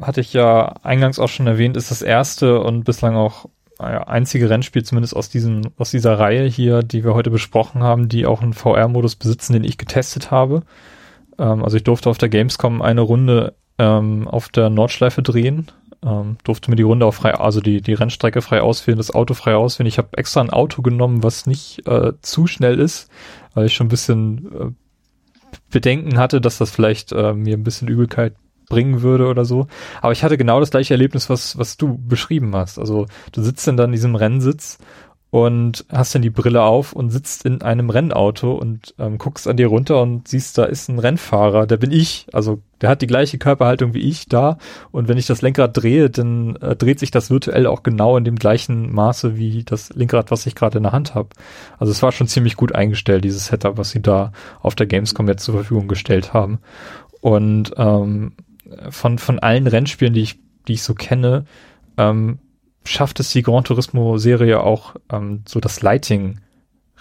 hatte 0.00 0.20
ich 0.20 0.32
ja 0.32 0.74
eingangs 0.82 1.18
auch 1.18 1.28
schon 1.28 1.46
erwähnt, 1.46 1.76
ist 1.76 1.90
das 1.90 2.02
erste 2.02 2.60
und 2.60 2.84
bislang 2.84 3.16
auch 3.16 3.46
einzige 3.78 4.50
Rennspiel, 4.50 4.82
zumindest 4.82 5.14
aus 5.14 5.28
diesem, 5.28 5.62
aus 5.76 5.92
dieser 5.92 6.18
Reihe 6.18 6.46
hier, 6.46 6.82
die 6.82 7.04
wir 7.04 7.14
heute 7.14 7.30
besprochen 7.30 7.84
haben, 7.84 8.08
die 8.08 8.26
auch 8.26 8.42
einen 8.42 8.52
VR-Modus 8.52 9.14
besitzen, 9.14 9.52
den 9.52 9.62
ich 9.62 9.78
getestet 9.78 10.32
habe. 10.32 10.62
Ähm, 11.38 11.62
also 11.62 11.76
ich 11.76 11.84
durfte 11.84 12.10
auf 12.10 12.18
der 12.18 12.28
Gamescom 12.28 12.82
eine 12.82 13.02
Runde 13.02 13.54
ähm, 13.78 14.26
auf 14.26 14.48
der 14.48 14.68
Nordschleife 14.68 15.22
drehen 15.22 15.70
ähm, 16.04 16.36
durfte 16.44 16.70
mir 16.70 16.76
die 16.76 16.82
Runde 16.82 17.06
auch 17.06 17.14
frei, 17.14 17.34
also 17.34 17.60
die, 17.60 17.80
die 17.80 17.94
Rennstrecke 17.94 18.42
frei 18.42 18.62
auswählen, 18.62 18.98
das 18.98 19.10
Auto 19.10 19.34
frei 19.34 19.56
auswählen. 19.56 19.88
Ich 19.88 19.98
habe 19.98 20.16
extra 20.16 20.40
ein 20.40 20.50
Auto 20.50 20.82
genommen, 20.82 21.22
was 21.22 21.46
nicht 21.46 21.86
äh, 21.86 22.12
zu 22.22 22.46
schnell 22.46 22.78
ist, 22.78 23.10
weil 23.54 23.66
ich 23.66 23.74
schon 23.74 23.86
ein 23.86 23.90
bisschen 23.90 24.52
äh, 24.52 24.70
Bedenken 25.70 26.18
hatte, 26.18 26.40
dass 26.40 26.58
das 26.58 26.70
vielleicht 26.70 27.12
äh, 27.12 27.32
mir 27.32 27.56
ein 27.56 27.64
bisschen 27.64 27.88
Übelkeit 27.88 28.34
bringen 28.68 29.02
würde 29.02 29.26
oder 29.26 29.44
so. 29.44 29.66
Aber 30.00 30.12
ich 30.12 30.24
hatte 30.24 30.38
genau 30.38 30.60
das 30.60 30.70
gleiche 30.70 30.94
Erlebnis, 30.94 31.30
was, 31.30 31.58
was 31.58 31.76
du 31.76 31.98
beschrieben 31.98 32.54
hast. 32.54 32.78
Also 32.78 33.06
du 33.32 33.42
sitzt 33.42 33.66
dann 33.66 33.76
da 33.76 33.84
in 33.84 33.92
diesem 33.92 34.14
Rennsitz 34.14 34.78
und 35.30 35.84
hast 35.90 36.14
dann 36.14 36.22
die 36.22 36.30
Brille 36.30 36.62
auf 36.62 36.94
und 36.94 37.10
sitzt 37.10 37.44
in 37.44 37.60
einem 37.60 37.90
Rennauto 37.90 38.52
und 38.52 38.94
ähm, 38.98 39.18
guckst 39.18 39.46
an 39.46 39.58
dir 39.58 39.66
runter 39.66 40.00
und 40.00 40.26
siehst, 40.26 40.56
da 40.56 40.64
ist 40.64 40.88
ein 40.88 40.98
Rennfahrer, 40.98 41.66
der 41.66 41.76
bin 41.76 41.92
ich. 41.92 42.26
Also 42.32 42.62
der 42.80 42.88
hat 42.88 43.02
die 43.02 43.06
gleiche 43.06 43.36
Körperhaltung 43.36 43.92
wie 43.92 44.00
ich 44.00 44.26
da 44.26 44.56
und 44.90 45.06
wenn 45.06 45.18
ich 45.18 45.26
das 45.26 45.42
Lenkrad 45.42 45.76
drehe, 45.76 46.08
dann 46.08 46.56
äh, 46.56 46.76
dreht 46.76 46.98
sich 46.98 47.10
das 47.10 47.30
virtuell 47.30 47.66
auch 47.66 47.82
genau 47.82 48.16
in 48.16 48.24
dem 48.24 48.36
gleichen 48.36 48.90
Maße 48.90 49.36
wie 49.36 49.64
das 49.64 49.90
Lenkrad, 49.90 50.30
was 50.30 50.46
ich 50.46 50.54
gerade 50.54 50.78
in 50.78 50.84
der 50.84 50.92
Hand 50.92 51.14
habe. 51.14 51.28
Also 51.78 51.90
es 51.90 52.02
war 52.02 52.12
schon 52.12 52.28
ziemlich 52.28 52.56
gut 52.56 52.74
eingestellt, 52.74 53.24
dieses 53.24 53.46
Setup, 53.46 53.76
was 53.76 53.90
sie 53.90 54.00
da 54.00 54.32
auf 54.60 54.76
der 54.76 54.86
Gamescom 54.86 55.28
jetzt 55.28 55.44
zur 55.44 55.56
Verfügung 55.56 55.88
gestellt 55.88 56.32
haben. 56.32 56.58
Und 57.20 57.74
ähm, 57.76 58.32
von, 58.90 59.18
von 59.18 59.38
allen 59.38 59.66
Rennspielen, 59.66 60.14
die 60.14 60.22
ich, 60.22 60.40
die 60.66 60.74
ich 60.74 60.82
so 60.82 60.94
kenne, 60.94 61.44
ähm, 61.96 62.38
schafft 62.84 63.20
es 63.20 63.30
die 63.30 63.42
Gran 63.42 63.64
Turismo-Serie 63.64 64.60
auch, 64.60 64.96
ähm, 65.10 65.42
so 65.46 65.60
das 65.60 65.82
Lighting 65.82 66.40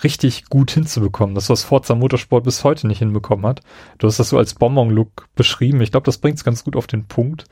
richtig 0.03 0.45
gut 0.45 0.71
hinzubekommen, 0.71 1.33
das 1.33 1.49
was 1.49 1.63
Forza 1.63 1.95
Motorsport 1.95 2.43
bis 2.43 2.63
heute 2.63 2.87
nicht 2.87 2.99
hinbekommen 2.99 3.45
hat. 3.45 3.61
Du 3.97 4.07
hast 4.07 4.19
das 4.19 4.29
so 4.29 4.37
als 4.37 4.53
Bonbon-Look 4.53 5.27
beschrieben. 5.35 5.81
Ich 5.81 5.91
glaube, 5.91 6.05
das 6.05 6.19
bringt 6.19 6.37
es 6.37 6.43
ganz 6.43 6.63
gut 6.63 6.75
auf 6.75 6.87
den 6.87 7.07
Punkt. 7.07 7.45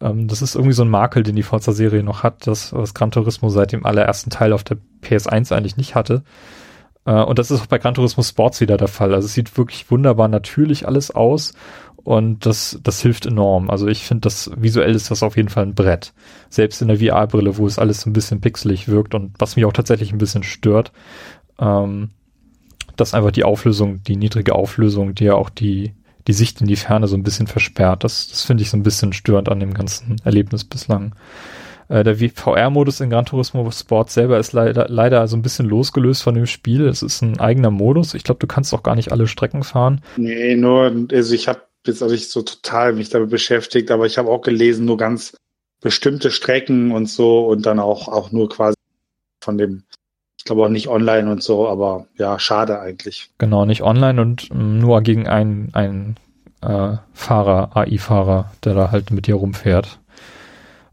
Ähm, 0.00 0.28
das 0.28 0.42
ist 0.42 0.54
irgendwie 0.54 0.74
so 0.74 0.84
ein 0.84 0.90
Makel, 0.90 1.22
den 1.22 1.36
die 1.36 1.42
Forza-Serie 1.42 2.02
noch 2.02 2.22
hat, 2.22 2.46
das 2.46 2.72
was 2.72 2.94
Gran 2.94 3.10
Turismo 3.10 3.48
seit 3.48 3.72
dem 3.72 3.84
allerersten 3.84 4.30
Teil 4.30 4.52
auf 4.52 4.64
der 4.64 4.78
PS1 5.02 5.52
eigentlich 5.52 5.76
nicht 5.76 5.94
hatte. 5.94 6.22
Äh, 7.04 7.22
und 7.22 7.38
das 7.38 7.50
ist 7.50 7.62
auch 7.62 7.66
bei 7.66 7.78
Gran 7.78 7.94
Turismo 7.94 8.22
Sports 8.22 8.60
wieder 8.60 8.76
der 8.76 8.88
Fall. 8.88 9.12
Also 9.14 9.26
es 9.26 9.34
sieht 9.34 9.56
wirklich 9.56 9.90
wunderbar 9.90 10.28
natürlich 10.28 10.86
alles 10.86 11.10
aus 11.10 11.54
und 12.04 12.46
das, 12.46 12.78
das 12.82 13.02
hilft 13.02 13.26
enorm. 13.26 13.70
Also 13.70 13.86
ich 13.86 14.04
finde, 14.04 14.22
das 14.22 14.50
visuell 14.56 14.94
ist 14.94 15.10
das 15.10 15.22
auf 15.22 15.36
jeden 15.36 15.48
Fall 15.48 15.64
ein 15.64 15.74
Brett. 15.74 16.14
Selbst 16.48 16.80
in 16.80 16.88
der 16.88 16.98
VR-Brille, 16.98 17.58
wo 17.58 17.66
es 17.66 17.78
alles 17.78 18.02
so 18.02 18.10
ein 18.10 18.12
bisschen 18.12 18.40
pixelig 18.40 18.88
wirkt 18.88 19.14
und 19.14 19.32
was 19.38 19.56
mich 19.56 19.64
auch 19.64 19.72
tatsächlich 19.72 20.12
ein 20.12 20.18
bisschen 20.18 20.42
stört, 20.42 20.92
ähm, 21.58 22.10
dass 22.96 23.14
einfach 23.14 23.30
die 23.30 23.44
Auflösung, 23.44 24.02
die 24.04 24.16
niedrige 24.16 24.54
Auflösung, 24.54 25.14
die 25.14 25.24
ja 25.24 25.34
auch 25.34 25.50
die, 25.50 25.92
die 26.26 26.32
Sicht 26.32 26.60
in 26.60 26.66
die 26.66 26.76
Ferne 26.76 27.08
so 27.08 27.16
ein 27.16 27.22
bisschen 27.22 27.46
versperrt. 27.46 28.04
Das, 28.04 28.28
das 28.28 28.44
finde 28.44 28.62
ich 28.62 28.70
so 28.70 28.76
ein 28.76 28.82
bisschen 28.82 29.12
störend 29.12 29.48
an 29.48 29.60
dem 29.60 29.74
ganzen 29.74 30.16
Erlebnis 30.24 30.64
bislang. 30.64 31.14
Äh, 31.88 32.04
der 32.04 32.16
VR-Modus 32.16 33.00
in 33.00 33.10
Gran 33.10 33.26
Turismo 33.26 33.70
Sport 33.70 34.10
selber 34.10 34.38
ist 34.38 34.52
leider, 34.52 34.86
leider 34.88 35.26
so 35.26 35.36
ein 35.36 35.42
bisschen 35.42 35.66
losgelös 35.66 36.22
von 36.22 36.34
dem 36.34 36.46
Spiel. 36.46 36.86
Es 36.86 37.02
ist 37.02 37.22
ein 37.22 37.40
eigener 37.40 37.70
Modus. 37.70 38.14
Ich 38.14 38.24
glaube, 38.24 38.40
du 38.40 38.46
kannst 38.46 38.72
auch 38.74 38.82
gar 38.82 38.94
nicht 38.94 39.12
alle 39.12 39.26
Strecken 39.26 39.62
fahren. 39.62 40.00
Nee, 40.16 40.54
nur, 40.54 41.06
also 41.12 41.34
ich 41.34 41.48
habe 41.48 41.60
jetzt 41.86 42.02
auch 42.02 42.10
nicht 42.10 42.30
so 42.30 42.42
total 42.42 42.92
mich 42.92 43.08
damit 43.08 43.30
beschäftigt, 43.30 43.90
aber 43.90 44.06
ich 44.06 44.18
habe 44.18 44.30
auch 44.30 44.42
gelesen, 44.42 44.84
nur 44.84 44.96
ganz 44.96 45.36
bestimmte 45.80 46.30
Strecken 46.30 46.92
und 46.92 47.08
so 47.08 47.46
und 47.46 47.66
dann 47.66 47.78
auch, 47.78 48.08
auch 48.08 48.32
nur 48.32 48.48
quasi 48.48 48.76
von 49.42 49.58
dem, 49.58 49.84
ich 50.36 50.44
glaube 50.44 50.64
auch 50.64 50.68
nicht 50.68 50.88
online 50.88 51.30
und 51.30 51.42
so, 51.42 51.68
aber 51.68 52.06
ja, 52.16 52.38
schade 52.38 52.80
eigentlich. 52.80 53.30
Genau, 53.38 53.64
nicht 53.64 53.82
online 53.82 54.20
und 54.20 54.52
mm, 54.52 54.78
nur 54.78 55.00
gegen 55.02 55.28
einen, 55.28 55.72
einen 55.74 56.16
äh, 56.62 56.96
Fahrer, 57.12 57.76
AI-Fahrer, 57.76 58.52
der 58.64 58.74
da 58.74 58.90
halt 58.90 59.10
mit 59.10 59.26
dir 59.26 59.36
rumfährt. 59.36 60.00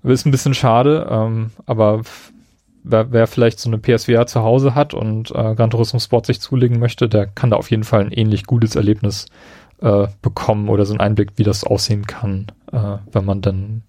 Ist 0.04 0.26
ein 0.28 0.32
bisschen 0.32 0.54
schade, 0.54 1.08
ähm, 1.10 1.50
aber 1.66 2.04
wer, 2.84 3.12
wer 3.12 3.26
vielleicht 3.26 3.60
so 3.60 3.70
eine 3.70 3.80
PSVR 3.80 4.28
zu 4.28 4.44
Hause 4.44 4.76
hat 4.76 4.94
und 4.94 5.32
äh, 5.32 5.56
Gran 5.56 5.72
Turismo 5.72 6.00
Sport 6.00 6.28
sich 6.28 6.40
zulegen 6.40 6.80
möchte, 6.80 7.10
der 7.10 7.26
kann 7.26 7.50
da 7.50 7.56
auf 7.56 7.72
jeden 7.72 7.84
Fall 7.84 8.02
ein 8.02 8.12
ähnlich 8.12 8.46
gutes 8.46 8.76
Erlebnis 8.76 9.26
äh, 9.82 10.08
bekommen 10.22 10.70
oder 10.70 10.86
so 10.86 10.94
einen 10.94 11.02
Einblick, 11.02 11.34
wie 11.36 11.44
das 11.44 11.64
aussehen 11.64 12.06
kann, 12.06 12.48
äh, 12.72 12.98
wenn 13.12 13.26
man 13.26 13.42
dann 13.42 13.84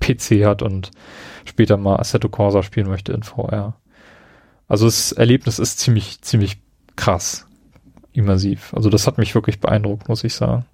PC 0.00 0.44
hat 0.44 0.62
und 0.62 0.90
später 1.44 1.76
mal 1.76 1.96
Assetto 1.96 2.28
Corsa 2.28 2.62
spielen 2.62 2.88
möchte 2.88 3.12
in 3.12 3.22
VR. 3.22 3.74
Also 4.66 4.86
das 4.86 5.12
Erlebnis 5.12 5.58
ist 5.58 5.78
ziemlich, 5.78 6.20
ziemlich 6.22 6.58
krass 6.96 7.46
immersiv. 8.12 8.74
Also 8.74 8.90
das 8.90 9.06
hat 9.06 9.18
mich 9.18 9.34
wirklich 9.34 9.60
beeindruckt, 9.60 10.08
muss 10.08 10.24
ich 10.24 10.34
sagen. 10.34 10.66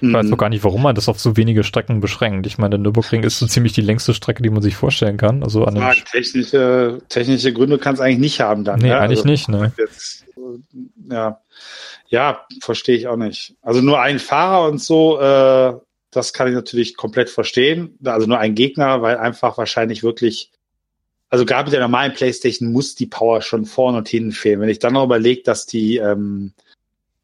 Ich 0.00 0.12
weiß 0.12 0.26
noch 0.26 0.38
gar 0.38 0.48
nicht, 0.48 0.64
warum 0.64 0.82
man 0.82 0.94
das 0.94 1.08
auf 1.08 1.18
so 1.18 1.36
wenige 1.36 1.64
Strecken 1.64 2.00
beschränkt. 2.00 2.46
Ich 2.46 2.58
meine, 2.58 2.70
der 2.70 2.78
Nürburgring 2.78 3.22
ist 3.22 3.38
so 3.38 3.46
ziemlich 3.46 3.72
die 3.72 3.80
längste 3.80 4.14
Strecke, 4.14 4.42
die 4.42 4.50
man 4.50 4.62
sich 4.62 4.76
vorstellen 4.76 5.16
kann. 5.16 5.42
Also 5.42 5.64
an 5.64 5.76
ja, 5.76 5.92
technische, 5.92 7.00
technische 7.08 7.52
Gründe 7.52 7.78
kann 7.78 7.94
es 7.94 8.00
eigentlich 8.00 8.18
nicht 8.18 8.40
haben 8.40 8.64
dann. 8.64 8.80
Nee, 8.80 8.88
ja? 8.88 9.00
eigentlich 9.00 9.18
also, 9.18 9.28
nicht, 9.28 9.48
ne? 9.48 9.72
Jetzt, 9.78 10.24
ja. 11.10 11.40
Ja, 12.08 12.46
verstehe 12.60 12.96
ich 12.96 13.08
auch 13.08 13.16
nicht. 13.16 13.54
Also 13.62 13.80
nur 13.80 14.00
ein 14.00 14.18
Fahrer 14.18 14.68
und 14.68 14.80
so, 14.80 15.18
äh, 15.20 15.74
das 16.10 16.32
kann 16.32 16.48
ich 16.48 16.54
natürlich 16.54 16.96
komplett 16.96 17.30
verstehen. 17.30 17.98
Also 18.04 18.26
nur 18.26 18.38
ein 18.38 18.54
Gegner, 18.54 19.02
weil 19.02 19.16
einfach 19.16 19.58
wahrscheinlich 19.58 20.02
wirklich, 20.02 20.50
also 21.28 21.44
gerade 21.44 21.64
mit 21.64 21.72
der 21.72 21.80
normalen 21.80 22.14
PlayStation 22.14 22.72
muss 22.72 22.94
die 22.94 23.06
Power 23.06 23.42
schon 23.42 23.66
vorne 23.66 23.98
und 23.98 24.08
hinten 24.08 24.32
fehlen. 24.32 24.60
Wenn 24.60 24.68
ich 24.68 24.78
dann 24.78 24.94
noch 24.94 25.04
überlege, 25.04 25.42
dass 25.42 25.66
die, 25.66 25.96
ähm, 25.96 26.52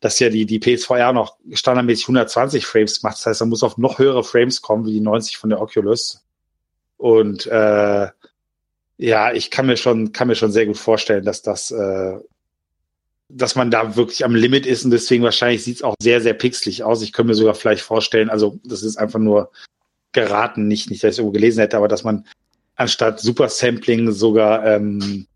dass 0.02 0.18
ja 0.18 0.28
die, 0.28 0.44
die 0.44 0.58
PSVR 0.58 1.12
noch 1.12 1.36
standardmäßig 1.52 2.04
120 2.04 2.66
Frames 2.66 3.02
macht, 3.02 3.16
das 3.16 3.26
heißt, 3.26 3.40
man 3.40 3.48
muss 3.48 3.62
auf 3.62 3.78
noch 3.78 3.98
höhere 3.98 4.24
Frames 4.24 4.60
kommen, 4.60 4.84
wie 4.84 4.92
die 4.92 5.00
90 5.00 5.38
von 5.38 5.48
der 5.48 5.62
Oculus. 5.62 6.22
Und 6.98 7.46
äh, 7.46 8.08
ja, 8.98 9.32
ich 9.32 9.50
kann 9.50 9.66
mir 9.66 9.76
schon, 9.76 10.12
kann 10.12 10.28
mir 10.28 10.34
schon 10.34 10.52
sehr 10.52 10.66
gut 10.66 10.76
vorstellen, 10.76 11.24
dass 11.24 11.42
das 11.42 11.70
äh, 11.70 12.18
dass 13.34 13.54
man 13.54 13.70
da 13.70 13.96
wirklich 13.96 14.24
am 14.24 14.34
Limit 14.34 14.66
ist 14.66 14.84
und 14.84 14.90
deswegen 14.90 15.24
wahrscheinlich 15.24 15.64
sieht 15.64 15.76
es 15.76 15.82
auch 15.82 15.94
sehr, 16.00 16.20
sehr 16.20 16.34
pixelig 16.34 16.84
aus. 16.84 17.02
Ich 17.02 17.12
könnte 17.12 17.28
mir 17.28 17.34
sogar 17.34 17.54
vielleicht 17.54 17.82
vorstellen, 17.82 18.28
also 18.28 18.58
das 18.64 18.82
ist 18.82 18.98
einfach 18.98 19.18
nur 19.18 19.50
geraten, 20.12 20.68
nicht, 20.68 20.90
nicht, 20.90 21.02
dass 21.02 21.08
ich 21.08 21.14
es 21.14 21.18
irgendwo 21.18 21.32
gelesen 21.32 21.60
hätte, 21.60 21.78
aber 21.78 21.88
dass 21.88 22.04
man 22.04 22.26
anstatt 22.76 23.20
Super 23.20 23.48
Sampling 23.48 24.12
sogar, 24.12 24.66
ähm, 24.66 25.26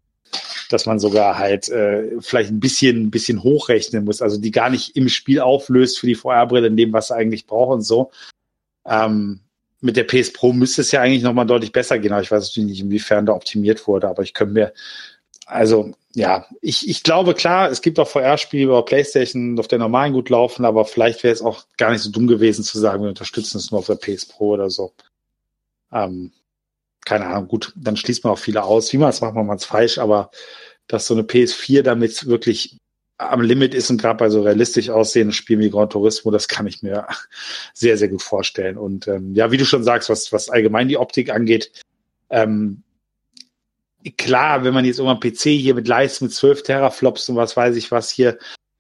dass 0.69 0.87
man 0.87 0.99
sogar 0.99 1.39
halt 1.39 1.69
äh, 1.69 2.21
vielleicht 2.21 2.51
ein 2.51 2.61
bisschen, 2.61 3.05
ein 3.05 3.11
bisschen 3.11 3.43
hochrechnen 3.43 4.05
muss, 4.05 4.23
also 4.23 4.39
die 4.39 4.51
gar 4.51 4.71
nicht 4.71 4.97
im 4.97 5.09
Spiel 5.09 5.41
auflöst 5.41 5.99
für 5.99 6.07
die 6.07 6.15
VR-Brille 6.15 6.69
in 6.69 6.77
dem, 6.77 6.93
was 6.93 7.09
sie 7.09 7.17
eigentlich 7.17 7.47
braucht 7.47 7.75
und 7.75 7.83
so. 7.83 8.11
Ähm, 8.85 9.41
mit 9.81 9.97
der 9.97 10.05
PS 10.05 10.33
Pro 10.33 10.53
müsste 10.53 10.81
es 10.81 10.93
ja 10.93 11.01
eigentlich 11.01 11.23
nochmal 11.23 11.47
deutlich 11.47 11.73
besser 11.73 11.99
gehen, 11.99 12.13
aber 12.13 12.23
ich 12.23 12.31
weiß 12.31 12.45
natürlich 12.45 12.71
nicht, 12.71 12.81
inwiefern 12.81 13.27
da 13.27 13.35
optimiert 13.35 13.87
wurde, 13.87 14.09
aber 14.09 14.23
ich 14.23 14.35
könnte 14.35 14.55
mir, 14.55 14.73
also 15.47 15.93
ja, 16.15 16.47
ich, 16.63 16.89
ich 16.89 17.03
glaube 17.03 17.35
klar, 17.35 17.71
es 17.71 17.83
gibt 17.83 17.99
auch 17.99 18.09
VR-Spiele 18.09 18.65
über 18.65 18.85
PlayStation 18.85 19.59
auf 19.59 19.69
der 19.69 19.79
normalen 19.79 20.15
gut 20.15 20.31
laufen, 20.31 20.65
aber 20.65 20.85
vielleicht 20.87 21.23
wäre 21.23 21.35
es 21.35 21.43
auch 21.43 21.65
gar 21.77 21.91
nicht 21.91 22.01
so 22.01 22.11
dumm 22.11 22.27
gewesen 22.27 22.65
zu 22.65 22.79
sagen, 22.79 23.03
wir 23.03 23.11
unterstützen 23.11 23.59
es 23.59 23.71
nur 23.71 23.81
auf 23.81 23.87
der 23.87 23.97
PS 23.97 24.27
Pro 24.27 24.55
oder 24.55 24.71
so. 24.71 24.93
Ähm, 25.93 26.33
keine 27.07 27.27
Ahnung, 27.27 27.49
gut, 27.49 27.73
dann 27.77 27.97
schließt 27.97 28.25
man 28.25 28.35
auch 28.35 28.39
viele 28.39 28.65
aus. 28.65 28.93
Wie 28.93 28.99
man 28.99 29.09
es 29.11 29.23
macht, 29.23 29.35
man 29.35 29.49
es 29.57 29.65
falsch, 29.65 29.97
aber 29.97 30.31
dass 30.89 31.07
so 31.07 31.15
eine 31.15 31.23
PS4 31.23 31.83
damit 31.83 32.27
wirklich 32.27 32.77
am 33.17 33.41
Limit 33.41 33.75
ist 33.75 33.89
und 33.89 34.01
gerade 34.01 34.19
bei 34.19 34.29
so 34.29 34.43
realistisch 34.43 34.91
aussehenden 34.91 35.33
Spielen 35.33 35.61
wie 35.61 35.71
Gran 35.71 35.89
Turismo, 35.89 36.31
das 36.31 36.49
kann 36.49 36.67
ich 36.67 36.83
mir 36.83 37.07
sehr, 37.75 37.97
sehr 37.97 38.09
gut 38.09 38.23
vorstellen. 38.23 38.77
Und 38.77 39.09
ähm, 39.09 39.35
ja, 39.35 39.51
wie 39.51 39.57
du 39.57 39.65
schon 39.65 39.85
sagst, 39.85 40.11
was, 40.11 40.33
was 40.33 40.51
allgemein 40.51 40.89
die 40.89 40.99
Optik 40.99 41.31
angeht, 41.31 41.71
ähm, 42.29 42.83
klar, 44.19 44.65
wenn 44.65 44.75
man 44.75 44.85
jetzt 44.85 44.99
irgendwann 44.99 45.21
PC 45.21 45.43
hier 45.45 45.75
mit 45.75 45.89
Leistung 45.89 46.27
mit 46.27 46.35
12 46.35 46.65
Teraflops 46.65 47.29
und 47.29 47.37
was 47.37 47.57
weiß 47.57 47.77
ich 47.77 47.91
was 47.91 48.11
hier 48.11 48.37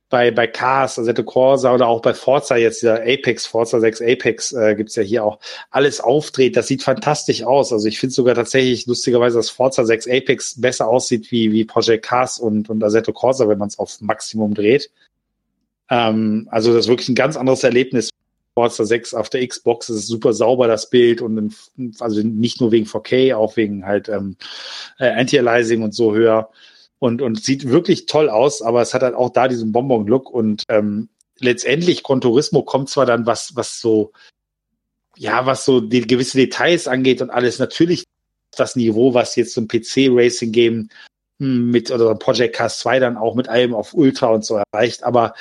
bei, 0.09 0.31
bei 0.31 0.47
Cars, 0.47 0.99
Assetto 0.99 1.25
Corsa 1.25 1.75
oder 1.75 1.89
auch 1.89 2.01
bei 2.01 2.15
Forza 2.15 2.57
jetzt, 2.57 2.83
dieser 2.83 3.03
Apex, 3.03 3.47
Forza 3.47 3.81
6 3.81 4.03
Apex 4.03 4.53
äh, 4.53 4.75
gibt's 4.77 4.95
ja 4.95 5.03
hier 5.03 5.25
auch, 5.25 5.41
alles 5.71 6.01
aufdreht, 6.01 6.57
das 6.57 6.69
sieht 6.69 6.83
fantastisch 6.83 7.43
aus. 7.43 7.73
Also 7.73 7.89
ich 7.89 7.99
finde 7.99 8.15
sogar 8.15 8.35
tatsächlich 8.35 8.87
lustigerweise, 8.87 9.37
dass 9.37 9.51
Forza 9.51 9.85
6 9.85 10.09
Apex 10.09 10.61
besser 10.61 10.89
aussieht 10.89 11.31
wie, 11.33 11.51
wie 11.53 11.65
Project 11.65 12.05
Cars 12.05 12.39
und, 12.39 12.71
und 12.71 12.85
Assetto 12.85 13.13
Corsa, 13.13 13.49
wenn 13.49 13.59
man 13.59 13.69
es 13.69 13.79
auf 13.79 14.01
Maximum 14.01 14.55
dreht. 14.55 14.91
Ähm, 15.91 16.49
also 16.51 16.73
das 16.73 16.85
ist 16.85 16.89
wirklich 16.89 17.09
ein 17.09 17.17
ganz 17.17 17.37
anderes 17.37 17.65
Erlebnis, 17.65 18.11
Forza 18.55 18.87
6 18.87 19.13
auf 19.13 19.29
der 19.29 19.47
Xbox 19.47 19.91
ist 19.91 20.07
super 20.07 20.33
sauber, 20.33 20.67
das 20.67 20.89
Bild 20.89 21.21
und 21.21 21.55
also 22.01 22.23
nicht 22.23 22.59
nur 22.61 22.73
wegen 22.73 22.87
4K, 22.87 23.35
auch 23.35 23.57
wegen 23.59 23.85
halt 23.85 24.09
ähm, 24.09 24.37
äh, 24.99 25.11
Anti-Aliasing 25.11 25.83
und 25.83 25.95
so 25.95 26.15
höher 26.15 26.49
und, 26.99 27.23
und 27.23 27.43
sieht 27.43 27.69
wirklich 27.69 28.07
toll 28.07 28.29
aus, 28.29 28.63
aber 28.63 28.83
es 28.83 28.95
hat 28.95 29.03
halt 29.03 29.15
auch 29.15 29.31
da 29.31 29.49
diesen 29.49 29.73
Bonbon-Look 29.73 30.31
und 30.31 30.63
ähm, 30.69 31.09
letztendlich 31.39 32.03
Gran 32.03 32.21
Turismo 32.21 32.63
kommt 32.63 32.89
zwar 32.89 33.07
dann 33.07 33.27
was, 33.27 33.55
was 33.55 33.81
so, 33.81 34.13
ja, 35.17 35.47
was 35.47 35.65
so 35.65 35.81
die 35.81 36.03
gewisse 36.03 36.39
Details 36.39 36.89
angeht 36.89 37.21
und 37.21 37.31
alles 37.31 37.59
natürlich 37.59 38.05
das 38.57 38.77
Niveau, 38.77 39.13
was 39.13 39.37
jetzt 39.37 39.53
so 39.53 39.61
ein 39.61 39.69
PC-Racing-Game 39.69 40.89
hm, 41.41 41.71
mit 41.71 41.91
oder 41.91 42.15
Project 42.15 42.57
Cast 42.57 42.81
2 42.81 43.01
dann 43.01 43.17
auch 43.17 43.35
mit 43.35 43.49
allem 43.49 43.75
auf 43.75 43.93
Ultra 43.93 44.29
und 44.29 44.45
so 44.45 44.61
erreicht, 44.73 45.03
aber 45.03 45.35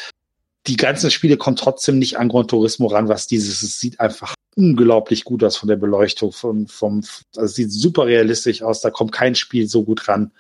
die 0.68 0.78
ganzen 0.78 1.12
Spiele 1.12 1.38
kommen 1.38 1.56
trotzdem 1.56 2.00
nicht 2.00 2.18
an 2.18 2.30
Gran 2.30 2.48
Turismo 2.48 2.88
ran, 2.88 3.08
was 3.08 3.28
dieses, 3.28 3.62
es 3.62 3.80
sieht 3.80 4.00
einfach 4.00 4.34
unglaublich 4.56 5.24
gut 5.24 5.44
aus 5.44 5.58
von 5.58 5.70
der 5.70 5.76
Beleuchtung, 5.76 6.32
vom, 6.32 6.68
vom, 6.68 7.04
also 7.36 7.46
es 7.46 7.56
sieht 7.56 7.72
super 7.72 8.08
realistisch 8.08 8.64
aus, 8.64 8.82
da 8.82 8.90
kommt 8.90 9.12
kein 9.12 9.36
Spiel 9.36 9.68
so 9.68 9.84
gut 9.84 10.08
ran. 10.08 10.32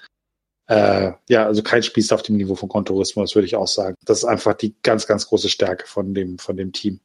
Äh, 0.67 1.11
ja, 1.29 1.45
also 1.45 1.61
kein 1.61 1.83
Spiel 1.83 2.03
ist 2.03 2.11
auf 2.11 2.23
dem 2.23 2.37
Niveau 2.37 2.55
von 2.55 2.69
das 2.69 3.35
würde 3.35 3.45
ich 3.45 3.55
auch 3.55 3.67
sagen. 3.67 3.95
Das 4.03 4.19
ist 4.19 4.25
einfach 4.25 4.55
die 4.55 4.73
ganz, 4.81 5.05
ganz 5.05 5.27
große 5.27 5.49
Stärke 5.49 5.87
von 5.87 6.13
dem, 6.13 6.39
von 6.39 6.57
dem 6.57 6.73
Team. 6.73 6.99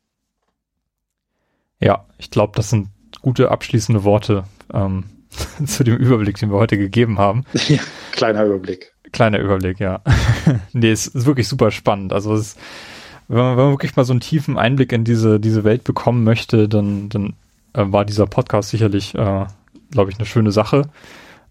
Ja, 1.79 2.07
ich 2.19 2.31
glaube, 2.31 2.53
das 2.57 2.71
sind 2.71 2.89
gute 3.23 3.51
abschließende 3.51 4.05
Worte 4.05 4.45
ähm, 4.73 5.05
zu 5.67 5.85
dem 5.85 5.97
Überblick, 5.97 6.39
den 6.39 6.51
wir 6.51 6.59
heute 6.59 6.79
gegeben 6.79 7.19
haben. 7.19 7.45
Ja, 7.69 7.81
Kleiner 8.13 8.45
Überblick. 8.45 8.95
Kleiner 9.13 9.39
Überblick, 9.39 9.81
ja. 9.81 10.03
nee, 10.73 10.91
es 10.91 11.07
ist 11.07 11.27
wirklich 11.27 11.49
super 11.49 11.71
spannend. 11.71 12.13
Also 12.13 12.35
es, 12.35 12.57
wenn, 13.29 13.39
man, 13.39 13.57
wenn 13.57 13.65
man 13.65 13.73
wirklich 13.73 13.97
mal 13.97 14.05
so 14.05 14.13
einen 14.13 14.21
tiefen 14.21 14.59
Einblick 14.59 14.93
in 14.93 15.05
diese, 15.05 15.39
diese 15.39 15.65
Welt 15.65 15.85
bekommen 15.85 16.25
möchte, 16.25 16.69
dann, 16.69 17.09
dann 17.09 17.35
äh, 17.75 17.85
war 17.85 18.05
dieser 18.05 18.27
Podcast 18.27 18.71
sicherlich, 18.71 19.15
äh, 19.15 19.47
glaube 19.91 20.11
ich, 20.11 20.19
eine 20.19 20.27
schöne 20.27 20.53
Sache. 20.53 20.89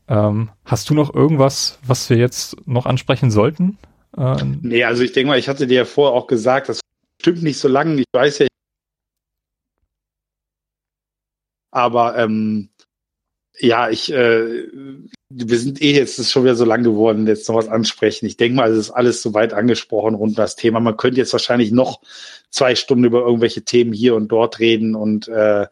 Ähm, 0.09 0.49
hast 0.65 0.89
du 0.89 0.95
noch 0.95 1.13
irgendwas, 1.13 1.77
was 1.85 2.09
wir 2.09 2.17
jetzt 2.17 2.55
noch 2.67 2.85
ansprechen 2.85 3.29
sollten? 3.29 3.77
Äh, 4.17 4.43
nee, 4.61 4.83
also 4.83 5.03
ich 5.03 5.11
denke 5.13 5.29
mal, 5.29 5.39
ich 5.39 5.47
hatte 5.47 5.67
dir 5.67 5.75
ja 5.75 5.85
vorher 5.85 6.15
auch 6.15 6.25
gesagt, 6.25 6.67
das 6.67 6.79
stimmt 7.21 7.43
nicht 7.43 7.59
so 7.59 7.67
lange. 7.67 8.01
Ich 8.01 8.05
weiß 8.11 8.39
ja, 8.39 8.47
aber 11.71 12.17
ähm, 12.17 12.69
ja, 13.59 13.89
ich, 13.89 14.11
äh, 14.11 14.67
wir 15.29 15.59
sind 15.59 15.81
eh 15.81 15.93
jetzt, 15.93 16.17
ist 16.17 16.31
schon 16.31 16.43
wieder 16.43 16.55
so 16.55 16.65
lang 16.65 16.83
geworden, 16.83 17.27
jetzt 17.27 17.47
noch 17.49 17.55
was 17.55 17.67
ansprechen. 17.67 18.25
Ich 18.25 18.37
denke 18.37 18.55
mal, 18.55 18.71
es 18.71 18.77
ist 18.77 18.91
alles 18.91 19.21
so 19.21 19.33
weit 19.33 19.53
angesprochen 19.53 20.15
rund 20.15 20.31
um 20.31 20.35
das 20.35 20.55
Thema. 20.55 20.79
Man 20.79 20.97
könnte 20.97 21.19
jetzt 21.19 21.33
wahrscheinlich 21.33 21.71
noch 21.71 22.01
zwei 22.49 22.75
Stunden 22.75 23.03
über 23.03 23.19
irgendwelche 23.19 23.63
Themen 23.63 23.93
hier 23.93 24.15
und 24.15 24.29
dort 24.29 24.59
reden 24.59 24.95
und 24.95 25.27
äh, 25.27 25.67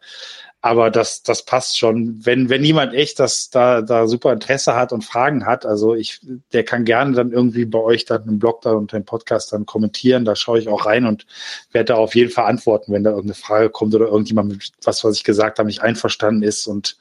aber 0.60 0.90
das, 0.90 1.22
das 1.22 1.44
passt 1.44 1.78
schon. 1.78 2.24
Wenn, 2.24 2.48
wenn 2.48 2.64
jemand 2.64 2.92
echt 2.92 3.20
das 3.20 3.48
da, 3.50 3.80
da 3.80 4.08
super 4.08 4.32
Interesse 4.32 4.74
hat 4.74 4.92
und 4.92 5.04
Fragen 5.04 5.46
hat, 5.46 5.64
also 5.64 5.94
ich, 5.94 6.20
der 6.52 6.64
kann 6.64 6.84
gerne 6.84 7.14
dann 7.14 7.30
irgendwie 7.30 7.64
bei 7.64 7.78
euch 7.78 8.04
dann 8.04 8.26
im 8.26 8.38
Blog 8.40 8.62
da 8.62 8.72
und 8.72 8.92
den 8.92 9.04
Podcast 9.04 9.52
dann 9.52 9.66
kommentieren. 9.66 10.24
Da 10.24 10.34
schaue 10.34 10.58
ich 10.58 10.68
auch 10.68 10.86
rein 10.86 11.06
und 11.06 11.26
werde 11.70 11.92
da 11.92 11.94
auf 11.94 12.16
jeden 12.16 12.30
Fall 12.30 12.46
antworten, 12.46 12.92
wenn 12.92 13.04
da 13.04 13.10
irgendeine 13.10 13.34
Frage 13.34 13.70
kommt 13.70 13.94
oder 13.94 14.06
irgendjemand 14.06 14.48
mit 14.50 14.72
was, 14.82 15.04
was 15.04 15.16
ich 15.16 15.24
gesagt 15.24 15.58
habe, 15.58 15.68
nicht 15.68 15.82
einverstanden 15.82 16.42
ist 16.42 16.66
und 16.66 16.96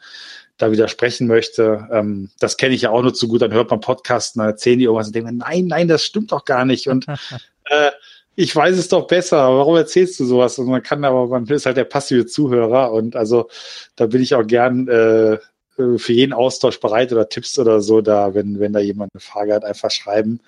da 0.58 0.72
widersprechen 0.72 1.28
möchte. 1.28 1.88
Ähm, 1.92 2.30
das 2.40 2.58
kenne 2.58 2.76
ich 2.76 2.84
ja 2.84 2.92
auch 2.92 3.02
nur 3.02 3.14
zu 3.14 3.28
gut. 3.28 3.42
Dann 3.42 3.54
hört 3.54 3.72
man 3.72 3.80
Podcasts 3.80 4.34
dann 4.34 4.46
erzählen 4.46 4.78
die 4.78 4.86
irgendwas 4.86 5.08
und 5.08 5.16
denken, 5.16 5.38
nein, 5.38 5.66
nein, 5.66 5.88
das 5.88 6.04
stimmt 6.04 6.32
doch 6.32 6.46
gar 6.46 6.66
nicht. 6.66 6.88
Und 6.88 7.08
äh, 7.66 7.92
ich 8.40 8.56
weiß 8.56 8.78
es 8.78 8.88
doch 8.88 9.08
besser. 9.08 9.38
Warum 9.38 9.76
erzählst 9.76 10.20
du 10.20 10.26
sowas? 10.26 10.60
Und 10.60 10.68
man 10.68 10.84
kann 10.84 11.04
aber, 11.04 11.28
man 11.28 11.48
ist 11.48 11.66
halt 11.66 11.76
der 11.76 11.86
passive 11.86 12.28
Zuhörer 12.28 12.94
und 12.94 13.16
also 13.16 13.50
da 13.96 14.06
bin 14.06 14.22
ich 14.22 14.36
auch 14.36 14.46
gern 14.46 14.88
äh, 14.88 15.40
für 15.76 16.14
jeden 16.14 16.34
Austausch 16.34 16.80
bereit 16.80 17.12
oder 17.12 17.30
Tipps 17.30 17.58
oder 17.58 17.82
so 17.82 18.02
da, 18.02 18.36
wenn, 18.36 18.60
wenn 18.60 18.74
da 18.74 18.80
jemand 18.80 19.12
eine 19.14 19.22
Frage 19.22 19.56
hat, 19.56 19.66
einfach 19.66 19.90
schreiben. 19.90 20.40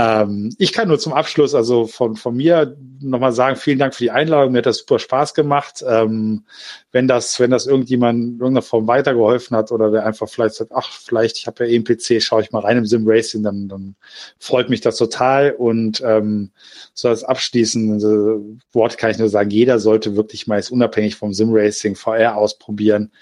Ähm, 0.00 0.54
ich 0.56 0.72
kann 0.72 0.88
nur 0.88 0.98
zum 0.98 1.12
Abschluss, 1.12 1.54
also 1.54 1.86
von, 1.86 2.16
von 2.16 2.34
mir 2.34 2.74
nochmal 3.00 3.32
sagen, 3.32 3.56
vielen 3.56 3.78
Dank 3.78 3.94
für 3.94 4.04
die 4.04 4.10
Einladung. 4.10 4.52
Mir 4.52 4.58
hat 4.58 4.66
das 4.66 4.78
super 4.78 4.98
Spaß 4.98 5.34
gemacht. 5.34 5.84
Ähm, 5.86 6.44
wenn 6.90 7.06
das, 7.06 7.38
wenn 7.38 7.50
das 7.50 7.66
irgendjemand 7.66 8.18
in 8.18 8.30
irgendeiner 8.32 8.62
Form 8.62 8.86
weitergeholfen 8.86 9.54
hat 9.54 9.72
oder 9.72 9.92
wer 9.92 10.06
einfach 10.06 10.26
vielleicht 10.26 10.54
sagt, 10.54 10.72
ach, 10.74 10.90
vielleicht, 10.90 11.36
ich 11.36 11.46
habe 11.46 11.64
ja 11.64 11.70
eh 11.70 11.74
einen 11.74 11.84
PC, 11.84 12.22
schaue 12.22 12.40
ich 12.40 12.50
mal 12.50 12.60
rein 12.60 12.78
im 12.78 12.86
Sim 12.86 13.02
Racing, 13.06 13.42
dann, 13.42 13.68
dann 13.68 13.94
freut 14.38 14.70
mich 14.70 14.80
das 14.80 14.96
total. 14.96 15.52
Und 15.52 16.00
ähm, 16.02 16.50
so 16.94 17.08
als 17.08 17.22
abschließende 17.22 18.40
Wort 18.72 18.96
kann 18.96 19.10
ich 19.10 19.18
nur 19.18 19.28
sagen, 19.28 19.50
jeder 19.50 19.80
sollte 19.80 20.16
wirklich 20.16 20.46
mal 20.46 20.56
jetzt 20.56 20.70
unabhängig 20.70 21.16
vom 21.16 21.34
Sim 21.34 21.50
Racing 21.52 21.94
VR 21.94 22.36
ausprobieren. 22.36 23.12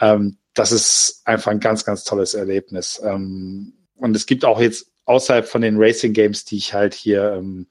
Ähm, 0.00 0.36
das 0.52 0.72
ist 0.72 1.22
einfach 1.24 1.50
ein 1.50 1.60
ganz, 1.60 1.86
ganz 1.86 2.04
tolles 2.04 2.34
Erlebnis. 2.34 3.00
Ähm, 3.02 3.72
und 3.96 4.14
es 4.16 4.26
gibt 4.26 4.44
auch 4.44 4.60
jetzt 4.60 4.90
außerhalb 5.10 5.46
von 5.46 5.62
den 5.62 5.76
Racing 5.76 6.12
Games, 6.12 6.44
die 6.44 6.56
ich 6.56 6.72
halt 6.72 6.94
hier 6.94 7.32
ähm, 7.32 7.66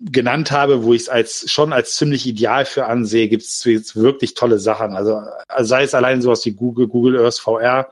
genannt 0.00 0.52
habe, 0.52 0.84
wo 0.84 0.94
ich 0.94 1.02
es 1.02 1.08
als 1.08 1.50
schon 1.50 1.72
als 1.72 1.96
ziemlich 1.96 2.26
ideal 2.26 2.64
für 2.64 2.86
ansehe, 2.86 3.28
gibt 3.28 3.42
es 3.42 3.66
wirklich 3.96 4.34
tolle 4.34 4.58
Sachen. 4.58 4.94
Also, 4.94 5.20
also 5.48 5.68
sei 5.68 5.82
es 5.82 5.94
allein 5.94 6.22
sowas 6.22 6.44
wie 6.44 6.52
Google, 6.52 6.86
Google 6.86 7.18
Earth 7.18 7.38
VR, 7.38 7.90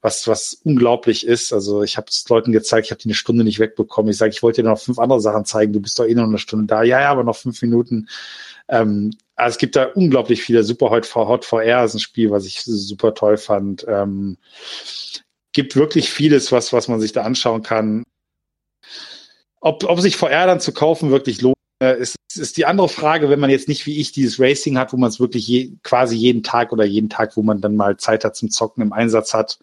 was 0.00 0.26
was 0.26 0.54
unglaublich 0.64 1.26
ist. 1.26 1.52
Also 1.52 1.82
ich 1.82 1.96
habe 1.98 2.06
es 2.08 2.26
Leuten 2.28 2.52
gezeigt, 2.52 2.86
ich 2.86 2.90
habe 2.92 3.00
die 3.00 3.08
eine 3.08 3.14
Stunde 3.14 3.44
nicht 3.44 3.58
wegbekommen. 3.58 4.10
Ich 4.10 4.16
sage, 4.16 4.32
ich 4.32 4.42
wollte 4.42 4.62
dir 4.62 4.68
noch 4.68 4.80
fünf 4.80 4.98
andere 4.98 5.20
Sachen 5.20 5.44
zeigen. 5.44 5.72
Du 5.74 5.80
bist 5.80 5.98
doch 5.98 6.06
eh 6.06 6.14
noch 6.14 6.24
eine 6.24 6.38
Stunde 6.38 6.66
da. 6.66 6.82
Ja, 6.82 7.00
ja, 7.00 7.10
aber 7.10 7.24
noch 7.24 7.36
fünf 7.36 7.60
Minuten. 7.60 8.08
Ähm, 8.68 9.12
also 9.36 9.54
es 9.54 9.58
gibt 9.58 9.76
da 9.76 9.84
unglaublich 9.84 10.42
viele. 10.42 10.64
Super 10.64 10.90
Hot, 10.90 11.44
VR 11.44 11.84
ist 11.84 11.94
ein 11.94 12.00
Spiel, 12.00 12.30
was 12.30 12.46
ich 12.46 12.62
super 12.62 13.14
toll 13.14 13.36
fand. 13.36 13.84
Ähm, 13.88 14.38
gibt 15.58 15.74
wirklich 15.74 16.12
vieles, 16.12 16.52
was, 16.52 16.72
was 16.72 16.86
man 16.86 17.00
sich 17.00 17.10
da 17.10 17.24
anschauen 17.24 17.64
kann. 17.64 18.04
Ob, 19.60 19.82
ob 19.82 19.98
sich 19.98 20.16
VR 20.16 20.46
dann 20.46 20.60
zu 20.60 20.72
kaufen 20.72 21.10
wirklich 21.10 21.40
lohnt, 21.40 21.56
äh, 21.82 21.98
ist, 21.98 22.14
ist 22.36 22.58
die 22.58 22.64
andere 22.64 22.88
Frage, 22.88 23.28
wenn 23.28 23.40
man 23.40 23.50
jetzt 23.50 23.66
nicht 23.66 23.84
wie 23.84 23.98
ich 23.98 24.12
dieses 24.12 24.38
Racing 24.38 24.78
hat, 24.78 24.92
wo 24.92 24.96
man 24.96 25.08
es 25.08 25.18
wirklich 25.18 25.48
je, 25.48 25.72
quasi 25.82 26.14
jeden 26.14 26.44
Tag 26.44 26.70
oder 26.70 26.84
jeden 26.84 27.10
Tag, 27.10 27.36
wo 27.36 27.42
man 27.42 27.60
dann 27.60 27.74
mal 27.74 27.96
Zeit 27.96 28.24
hat 28.24 28.36
zum 28.36 28.50
Zocken 28.52 28.84
im 28.84 28.92
Einsatz 28.92 29.34
hat. 29.34 29.58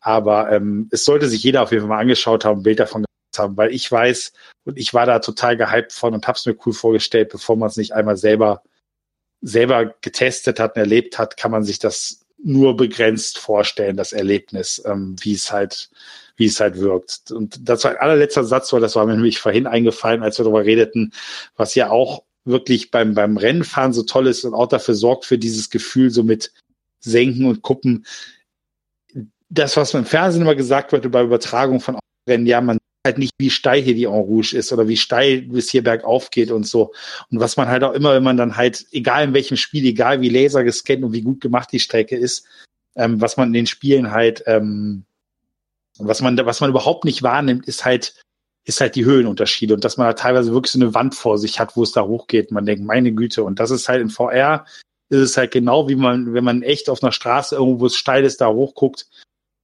Aber 0.00 0.50
ähm, 0.50 0.88
es 0.90 1.04
sollte 1.04 1.28
sich 1.28 1.44
jeder 1.44 1.62
auf 1.62 1.70
jeden 1.70 1.82
Fall 1.82 1.90
mal 1.90 2.00
angeschaut 2.00 2.44
haben, 2.44 2.58
ein 2.58 2.64
Bild 2.64 2.80
davon 2.80 3.04
gemacht 3.04 3.38
haben, 3.38 3.56
weil 3.56 3.72
ich 3.72 3.92
weiß 3.92 4.32
und 4.64 4.78
ich 4.78 4.94
war 4.94 5.06
da 5.06 5.20
total 5.20 5.56
gehypt 5.56 5.92
von 5.92 6.12
und 6.12 6.26
habe 6.26 6.36
es 6.36 6.44
mir 6.44 6.56
cool 6.66 6.72
vorgestellt, 6.72 7.28
bevor 7.28 7.54
man 7.54 7.68
es 7.68 7.76
nicht 7.76 7.92
einmal 7.92 8.16
selber 8.16 8.64
selber 9.42 9.94
getestet 10.00 10.58
hat 10.58 10.74
und 10.74 10.80
erlebt 10.80 11.20
hat, 11.20 11.36
kann 11.36 11.52
man 11.52 11.62
sich 11.62 11.78
das 11.78 12.25
nur 12.38 12.76
begrenzt 12.76 13.38
vorstellen, 13.38 13.96
das 13.96 14.12
Erlebnis, 14.12 14.82
ähm, 14.84 15.16
wie 15.20 15.34
es 15.34 15.52
halt, 15.52 15.90
wie 16.36 16.46
es 16.46 16.60
halt 16.60 16.78
wirkt. 16.78 17.30
Und 17.30 17.68
war 17.68 17.90
ein 17.90 17.96
allerletzter 17.96 18.44
Satz, 18.44 18.72
weil 18.72 18.80
das 18.80 18.96
war 18.96 19.06
mir 19.06 19.14
nämlich 19.14 19.38
vorhin 19.38 19.66
eingefallen, 19.66 20.22
als 20.22 20.38
wir 20.38 20.44
darüber 20.44 20.64
redeten, 20.64 21.12
was 21.56 21.74
ja 21.74 21.90
auch 21.90 22.24
wirklich 22.44 22.90
beim, 22.90 23.14
beim 23.14 23.36
Rennfahren 23.36 23.92
so 23.92 24.02
toll 24.02 24.28
ist 24.28 24.44
und 24.44 24.54
auch 24.54 24.68
dafür 24.68 24.94
sorgt 24.94 25.24
für 25.24 25.38
dieses 25.38 25.70
Gefühl 25.70 26.10
so 26.10 26.22
mit 26.22 26.52
Senken 27.00 27.46
und 27.46 27.62
Kuppen. 27.62 28.06
Das, 29.48 29.76
was 29.76 29.94
im 29.94 30.04
Fernsehen 30.04 30.42
immer 30.42 30.54
gesagt 30.54 30.92
wird 30.92 31.04
über 31.04 31.22
Übertragung 31.22 31.80
von 31.80 31.98
Rennen, 32.28 32.46
ja, 32.46 32.60
man 32.60 32.78
halt 33.06 33.18
nicht, 33.18 33.32
wie 33.38 33.48
steil 33.48 33.80
hier 33.80 33.94
die 33.94 34.04
En 34.04 34.12
Rouge 34.12 34.54
ist 34.54 34.72
oder 34.72 34.86
wie 34.88 34.98
steil 34.98 35.48
es 35.56 35.70
hier 35.70 35.82
bergauf 35.82 36.30
geht 36.30 36.50
und 36.50 36.66
so. 36.66 36.92
Und 37.30 37.40
was 37.40 37.56
man 37.56 37.68
halt 37.68 37.82
auch 37.84 37.94
immer, 37.94 38.12
wenn 38.14 38.22
man 38.22 38.36
dann 38.36 38.56
halt, 38.56 38.84
egal 38.92 39.24
in 39.24 39.34
welchem 39.34 39.56
Spiel, 39.56 39.86
egal 39.86 40.20
wie 40.20 40.28
laser 40.28 40.64
gescannt 40.64 41.04
und 41.04 41.12
wie 41.12 41.22
gut 41.22 41.40
gemacht 41.40 41.70
die 41.72 41.80
Strecke 41.80 42.16
ist, 42.16 42.46
ähm, 42.96 43.20
was 43.20 43.38
man 43.38 43.48
in 43.48 43.54
den 43.54 43.66
Spielen 43.66 44.10
halt, 44.10 44.42
ähm, 44.46 45.04
was 45.98 46.20
man, 46.20 46.36
was 46.44 46.60
man 46.60 46.70
überhaupt 46.70 47.04
nicht 47.06 47.22
wahrnimmt, 47.22 47.66
ist 47.66 47.86
halt, 47.86 48.14
ist 48.64 48.80
halt 48.80 48.96
die 48.96 49.06
Höhenunterschiede 49.06 49.72
und 49.72 49.84
dass 49.84 49.96
man 49.96 50.08
da 50.08 50.12
teilweise 50.12 50.52
wirklich 50.52 50.72
so 50.72 50.80
eine 50.80 50.92
Wand 50.92 51.14
vor 51.14 51.38
sich 51.38 51.58
hat, 51.60 51.76
wo 51.76 51.82
es 51.82 51.92
da 51.92 52.02
hochgeht. 52.02 52.50
Man 52.50 52.66
denkt, 52.66 52.84
meine 52.84 53.12
Güte. 53.12 53.44
Und 53.44 53.60
das 53.60 53.70
ist 53.70 53.88
halt 53.88 54.02
in 54.02 54.10
VR, 54.10 54.66
ist 55.08 55.20
es 55.20 55.36
halt 55.36 55.52
genau 55.52 55.88
wie 55.88 55.94
man, 55.94 56.34
wenn 56.34 56.44
man 56.44 56.62
echt 56.62 56.90
auf 56.90 57.02
einer 57.02 57.12
Straße 57.12 57.54
irgendwo, 57.54 57.80
wo 57.80 57.86
es 57.86 57.96
steil 57.96 58.24
ist, 58.24 58.40
da 58.40 58.48
hochguckt, 58.48 59.06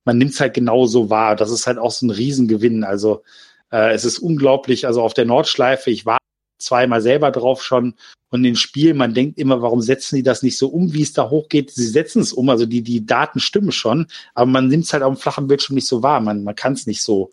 man 0.04 0.18
nimmt 0.18 0.32
es 0.32 0.40
halt 0.40 0.54
genauso 0.54 1.10
wahr. 1.10 1.36
Das 1.36 1.50
ist 1.50 1.66
halt 1.66 1.78
auch 1.78 1.90
so 1.90 2.06
ein 2.06 2.10
Riesengewinn. 2.10 2.84
Also 2.84 3.22
äh, 3.70 3.92
es 3.92 4.04
ist 4.04 4.18
unglaublich. 4.18 4.86
Also 4.86 5.02
auf 5.02 5.14
der 5.14 5.24
Nordschleife, 5.24 5.90
ich 5.90 6.06
war 6.06 6.18
zweimal 6.58 7.02
selber 7.02 7.30
drauf 7.30 7.62
schon 7.62 7.94
und 8.30 8.40
in 8.40 8.44
den 8.44 8.56
Spiel, 8.56 8.94
man 8.94 9.12
denkt 9.12 9.38
immer, 9.38 9.60
warum 9.60 9.82
setzen 9.82 10.16
die 10.16 10.22
das 10.22 10.42
nicht 10.42 10.56
so 10.56 10.68
um, 10.68 10.94
wie 10.94 11.02
es 11.02 11.12
da 11.12 11.28
hochgeht? 11.28 11.70
Sie 11.70 11.86
setzen 11.86 12.22
es 12.22 12.32
um, 12.32 12.48
also 12.48 12.64
die, 12.64 12.82
die 12.82 13.04
Daten 13.04 13.40
stimmen 13.40 13.72
schon, 13.72 14.06
aber 14.34 14.46
man 14.46 14.68
nimmt 14.68 14.84
es 14.84 14.92
halt 14.92 15.02
auf 15.02 15.14
dem 15.14 15.20
flachen 15.20 15.48
Bildschirm 15.48 15.74
nicht 15.74 15.88
so 15.88 16.02
wahr. 16.02 16.20
Man, 16.20 16.42
man 16.42 16.54
kann 16.54 16.72
es 16.72 16.86
nicht 16.86 17.02
so 17.02 17.30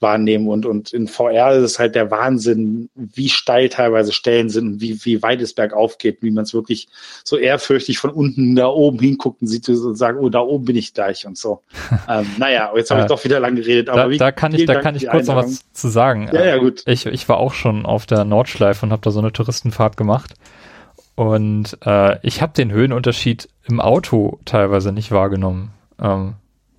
wahrnehmen. 0.00 0.48
Und, 0.48 0.66
und 0.66 0.92
in 0.92 1.08
VR 1.08 1.52
ist 1.52 1.62
es 1.62 1.78
halt 1.78 1.94
der 1.94 2.10
Wahnsinn, 2.10 2.90
wie 2.94 3.28
steil 3.28 3.68
teilweise 3.68 4.12
Stellen 4.12 4.50
sind 4.50 4.66
und 4.66 4.80
wie, 4.80 5.04
wie 5.04 5.22
weit 5.22 5.40
es 5.40 5.54
bergauf 5.54 5.98
geht, 5.98 6.22
wie 6.22 6.30
man 6.30 6.44
es 6.44 6.54
wirklich 6.54 6.88
so 7.24 7.36
ehrfürchtig 7.36 7.98
von 7.98 8.10
unten 8.10 8.54
da 8.56 8.66
oben 8.66 8.98
hinguckt 8.98 9.40
und 9.40 9.48
sieht 9.48 9.68
und 9.68 9.96
sagt, 9.96 10.18
oh, 10.20 10.28
da 10.28 10.40
oben 10.40 10.66
bin 10.66 10.76
ich 10.76 10.92
gleich 10.92 11.26
und 11.26 11.38
so. 11.38 11.62
ähm, 12.08 12.26
naja, 12.38 12.72
jetzt 12.76 12.90
habe 12.90 13.00
ich 13.00 13.06
doch 13.06 13.24
wieder 13.24 13.40
lang 13.40 13.56
geredet. 13.56 13.88
Aber 13.88 14.04
da, 14.04 14.10
wie, 14.10 14.18
da 14.18 14.32
kann 14.32 14.54
ich, 14.54 14.66
da 14.66 14.74
Dank 14.74 14.84
kann 14.84 14.96
ich 14.96 15.08
kurz 15.08 15.26
noch 15.28 15.36
was 15.36 15.72
zu 15.72 15.88
sagen. 15.88 16.28
Ja, 16.32 16.44
ja, 16.44 16.58
gut. 16.58 16.82
Ich, 16.86 17.06
ich 17.06 17.28
war 17.28 17.38
auch 17.38 17.54
schon 17.54 17.86
auf 17.86 18.06
der 18.06 18.24
Nordschleife 18.24 18.84
und 18.84 18.92
habe 18.92 19.02
da 19.02 19.10
so 19.10 19.20
eine 19.20 19.32
Touristenfahrt 19.32 19.96
gemacht. 19.96 20.34
Und 21.14 21.78
äh, 21.84 22.18
ich 22.26 22.42
habe 22.42 22.52
den 22.52 22.70
Höhenunterschied 22.70 23.48
im 23.66 23.80
Auto 23.80 24.38
teilweise 24.44 24.92
nicht 24.92 25.10
wahrgenommen. 25.10 25.70
Ähm, 25.98 26.34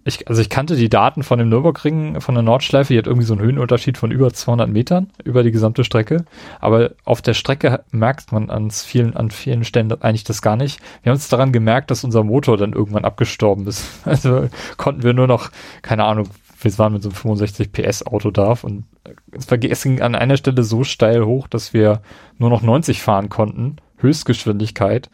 ich, 0.08 0.28
also 0.28 0.42
ich 0.42 0.50
kannte 0.50 0.76
die 0.76 0.90
Daten 0.90 1.22
von 1.22 1.38
dem 1.38 1.50
Nürburgring, 1.50 2.22
von 2.22 2.34
der 2.34 2.42
Nordschleife, 2.42 2.94
die 2.94 2.98
hat 2.98 3.08
irgendwie 3.08 3.26
so 3.26 3.34
einen 3.34 3.42
Höhenunterschied 3.42 3.98
von 3.98 4.10
über 4.10 4.32
200 4.32 4.70
Metern 4.70 5.12
über 5.26 5.44
die 5.44 5.52
gesamte 5.52 5.84
Strecke. 5.84 6.24
Aber 6.60 6.92
auf 7.04 7.22
der 7.22 7.34
Strecke 7.34 7.84
merkt 7.92 8.32
man 8.32 8.50
an 8.50 8.72
vielen, 8.72 9.18
an 9.18 9.32
vielen 9.32 9.66
Stellen 9.66 9.92
eigentlich 10.02 10.24
das 10.24 10.42
gar 10.42 10.56
nicht. 10.56 10.80
Wir 11.04 11.12
haben 11.12 11.18
uns 11.18 11.28
daran 11.28 11.52
gemerkt, 11.52 11.92
dass 11.92 12.06
unser 12.06 12.24
Motor 12.24 12.56
dann 12.56 12.74
irgendwann 12.74 13.06
abgestorben 13.06 13.68
ist. 13.68 13.86
Also 14.08 14.48
konnten 14.78 15.04
wir 15.04 15.14
nur 15.14 15.28
noch, 15.28 15.52
keine 15.82 16.06
Ahnung, 16.06 16.30
wir 16.62 16.78
waren 16.80 16.94
mit 16.94 17.04
so 17.04 17.10
einem 17.10 17.16
65 17.16 17.72
PS 17.72 18.08
Auto 18.08 18.32
da 18.32 18.56
und 18.62 18.86
es 19.32 19.84
ging 19.84 20.02
an 20.02 20.16
einer 20.16 20.38
Stelle 20.38 20.64
so 20.64 20.84
steil 20.84 21.26
hoch, 21.26 21.48
dass 21.48 21.74
wir 21.74 22.02
nur 22.38 22.50
noch 22.50 22.62
90 22.62 23.02
fahren 23.02 23.30
konnten, 23.30 23.76
Höchstgeschwindigkeit 23.98 25.10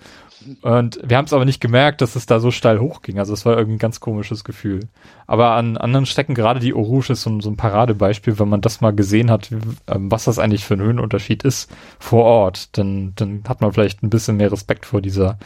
und 0.62 1.00
wir 1.04 1.18
haben 1.18 1.26
es 1.26 1.34
aber 1.34 1.46
nicht 1.46 1.62
gemerkt, 1.62 2.02
dass 2.02 2.16
es 2.16 2.26
da 2.26 2.40
so 2.40 2.52
steil 2.52 2.80
hochging. 2.80 3.20
Also 3.20 3.34
es 3.34 3.46
war 3.46 3.58
irgendwie 3.58 3.76
ein 3.76 3.80
ganz 3.80 4.00
komisches 4.00 4.44
Gefühl. 4.44 4.82
Aber 5.28 5.52
an 5.52 5.78
anderen 5.78 6.06
Strecken, 6.06 6.36
gerade 6.36 6.60
die 6.60 6.74
Eau 6.74 6.82
Rouge 6.82 7.14
ist 7.14 7.22
so, 7.22 7.40
so 7.42 7.50
ein 7.50 7.58
Paradebeispiel, 7.58 8.40
wenn 8.40 8.50
man 8.50 8.62
das 8.62 8.82
mal 8.82 8.94
gesehen 8.94 9.32
hat, 9.32 9.50
ähm, 9.52 10.12
was 10.12 10.26
das 10.26 10.40
eigentlich 10.40 10.66
für 10.66 10.76
ein 10.76 10.82
Höhenunterschied 10.82 11.44
ist 11.44 11.72
vor 12.00 12.26
Ort, 12.26 12.78
dann, 12.78 13.14
dann 13.16 13.44
hat 13.48 13.62
man 13.62 13.74
vielleicht 13.74 14.04
ein 14.04 14.10
bisschen 14.10 14.38
mehr 14.38 14.52
Respekt 14.52 14.86
vor 14.86 15.02
dieser 15.02 15.38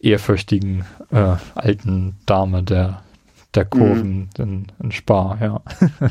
ehrfürchtigen 0.00 0.84
äh, 1.10 1.36
alten 1.54 2.16
Dame, 2.26 2.62
der 2.62 3.02
der 3.54 3.64
Kurven 3.64 4.30
mhm. 4.36 4.44
in, 4.44 4.66
in 4.82 4.92
Spa, 4.92 5.38
ja. 5.40 5.62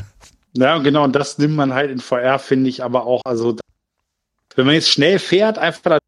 ja, 0.54 0.78
genau, 0.78 1.04
und 1.04 1.14
das 1.14 1.38
nimmt 1.38 1.56
man 1.56 1.74
halt 1.74 1.90
in 1.90 2.00
VR, 2.00 2.38
finde 2.38 2.70
ich, 2.70 2.82
aber 2.82 3.06
auch, 3.06 3.22
also 3.24 3.56
wenn 4.54 4.66
man 4.66 4.74
jetzt 4.74 4.90
schnell 4.90 5.18
fährt, 5.18 5.58
einfach 5.58 5.82
da, 5.82 5.98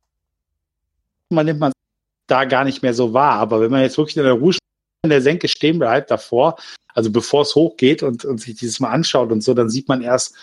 man 1.31 1.47
nimmt 1.47 1.61
man 1.61 1.73
da 2.27 2.45
gar 2.45 2.65
nicht 2.65 2.83
mehr 2.83 2.95
so 2.95 3.13
wahr. 3.13 3.35
Aber 3.35 3.61
wenn 3.61 3.71
man 3.71 3.83
jetzt 3.83 3.99
wirklich 3.99 4.17
in 4.17 4.25
der 4.25 4.33
Ruhe 4.33 4.55
in 5.05 5.11
der 5.11 5.23
Senke 5.23 5.49
stehen 5.49 5.79
bleibt 5.79 6.11
davor, 6.11 6.57
also 6.95 7.11
bevor 7.11 7.43
es 7.43 7.55
hochgeht 7.55 8.03
und, 8.03 8.25
und 8.25 8.41
sich 8.41 8.57
dieses 8.57 8.81
mal 8.81 8.91
anschaut 8.91 9.31
und 9.31 9.43
so, 9.43 9.55
dann 9.55 9.71
sieht 9.71 9.89
man 9.89 10.03
erst, 10.03 10.43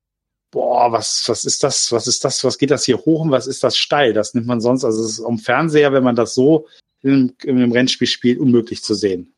boah, 0.52 0.92
was, 0.92 1.28
was 1.28 1.45
ist 1.45 1.64
das, 1.64 1.92
was 1.92 2.08
ist 2.08 2.24
das, 2.24 2.44
was 2.44 2.58
geht 2.58 2.72
das 2.72 2.86
hier 2.86 2.98
hoch 2.98 3.22
und 3.22 3.32
was 3.32 3.48
ist 3.48 3.64
das 3.64 3.76
steil? 3.76 4.14
Das 4.14 4.34
nimmt 4.34 4.48
man 4.48 4.62
sonst, 4.62 4.86
also 4.86 5.03
es 5.03 5.20
ist 5.20 5.26
am 5.26 5.40
Fernseher, 5.40 5.92
wenn 5.94 6.03
man 6.03 6.16
das 6.16 6.36
so 6.36 6.68
in, 7.02 7.36
in 7.44 7.58
einem 7.58 7.72
Rennspiel 7.72 8.08
spielt, 8.08 8.40
unmöglich 8.40 8.84
zu 8.84 8.94
sehen. 8.94 9.34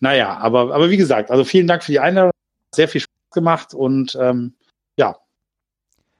Naja, 0.00 0.36
aber, 0.36 0.74
aber 0.74 0.90
wie 0.90 0.96
gesagt, 0.96 1.30
also 1.30 1.44
vielen 1.44 1.66
Dank 1.66 1.82
für 1.82 1.92
die 1.92 2.00
Einladung, 2.00 2.32
sehr 2.74 2.88
viel 2.88 3.00
Spaß 3.00 3.30
gemacht 3.32 3.74
und 3.74 4.16
ähm, 4.20 4.54
ja. 4.96 5.16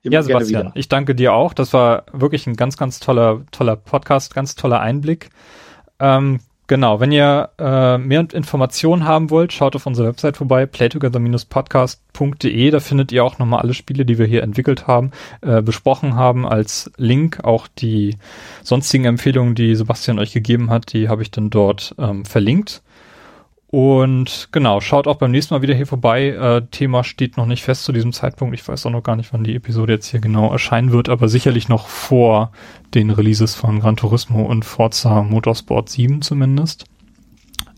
Ja, 0.02 0.22
Sebastian, 0.22 0.72
ich 0.74 0.88
danke 0.88 1.14
dir 1.14 1.34
auch. 1.34 1.52
Das 1.52 1.74
war 1.74 2.06
wirklich 2.12 2.46
ein 2.46 2.56
ganz, 2.56 2.78
ganz 2.78 3.00
toller, 3.00 3.44
toller 3.50 3.76
Podcast, 3.76 4.32
ganz 4.32 4.54
toller 4.54 4.80
Einblick. 4.80 5.28
Ähm, 6.00 6.40
Genau, 6.68 7.00
wenn 7.00 7.10
ihr 7.12 7.48
äh, 7.58 7.96
mehr 7.96 8.26
Informationen 8.30 9.04
haben 9.04 9.30
wollt, 9.30 9.54
schaut 9.54 9.74
auf 9.74 9.86
unserer 9.86 10.08
Website 10.08 10.36
vorbei, 10.36 10.66
playtogether-podcast.de. 10.66 12.70
Da 12.70 12.80
findet 12.80 13.10
ihr 13.10 13.24
auch 13.24 13.38
nochmal 13.38 13.62
alle 13.62 13.72
Spiele, 13.72 14.04
die 14.04 14.18
wir 14.18 14.26
hier 14.26 14.42
entwickelt 14.42 14.86
haben, 14.86 15.12
äh, 15.40 15.62
besprochen 15.62 16.14
haben 16.14 16.46
als 16.46 16.90
Link. 16.98 17.42
Auch 17.42 17.68
die 17.68 18.18
sonstigen 18.62 19.06
Empfehlungen, 19.06 19.54
die 19.54 19.74
Sebastian 19.76 20.18
euch 20.18 20.34
gegeben 20.34 20.68
hat, 20.68 20.92
die 20.92 21.08
habe 21.08 21.22
ich 21.22 21.30
dann 21.30 21.48
dort 21.48 21.94
ähm, 21.98 22.26
verlinkt. 22.26 22.82
Und 23.70 24.48
genau, 24.50 24.80
schaut 24.80 25.06
auch 25.06 25.16
beim 25.16 25.30
nächsten 25.30 25.52
Mal 25.52 25.60
wieder 25.60 25.74
hier 25.74 25.86
vorbei. 25.86 26.28
Äh, 26.28 26.62
Thema 26.70 27.04
steht 27.04 27.36
noch 27.36 27.44
nicht 27.44 27.62
fest 27.62 27.84
zu 27.84 27.92
diesem 27.92 28.14
Zeitpunkt. 28.14 28.54
Ich 28.54 28.66
weiß 28.66 28.86
auch 28.86 28.90
noch 28.90 29.02
gar 29.02 29.14
nicht, 29.14 29.32
wann 29.34 29.44
die 29.44 29.54
Episode 29.54 29.92
jetzt 29.92 30.06
hier 30.06 30.20
genau 30.20 30.50
erscheinen 30.50 30.90
wird, 30.90 31.10
aber 31.10 31.28
sicherlich 31.28 31.68
noch 31.68 31.86
vor 31.86 32.50
den 32.94 33.10
Releases 33.10 33.54
von 33.54 33.80
Gran 33.80 33.96
Turismo 33.96 34.42
und 34.42 34.64
Forza 34.64 35.22
Motorsport 35.22 35.90
7 35.90 36.22
zumindest. 36.22 36.86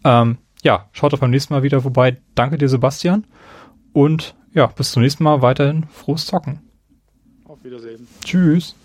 Ähm, 0.04 0.38
ja, 0.62 0.88
schaut 0.92 1.12
auch 1.12 1.18
beim 1.18 1.30
nächsten 1.30 1.54
Mal 1.54 1.64
wieder 1.64 1.80
vorbei. 1.80 2.18
Danke 2.36 2.56
dir, 2.56 2.68
Sebastian. 2.68 3.26
Und 3.92 4.36
ja, 4.54 4.66
bis 4.66 4.92
zum 4.92 5.02
nächsten 5.02 5.24
Mal 5.24 5.42
weiterhin 5.42 5.86
frohes 5.90 6.24
Zocken. 6.26 6.60
Auf 7.46 7.64
Wiedersehen. 7.64 8.06
Tschüss. 8.24 8.76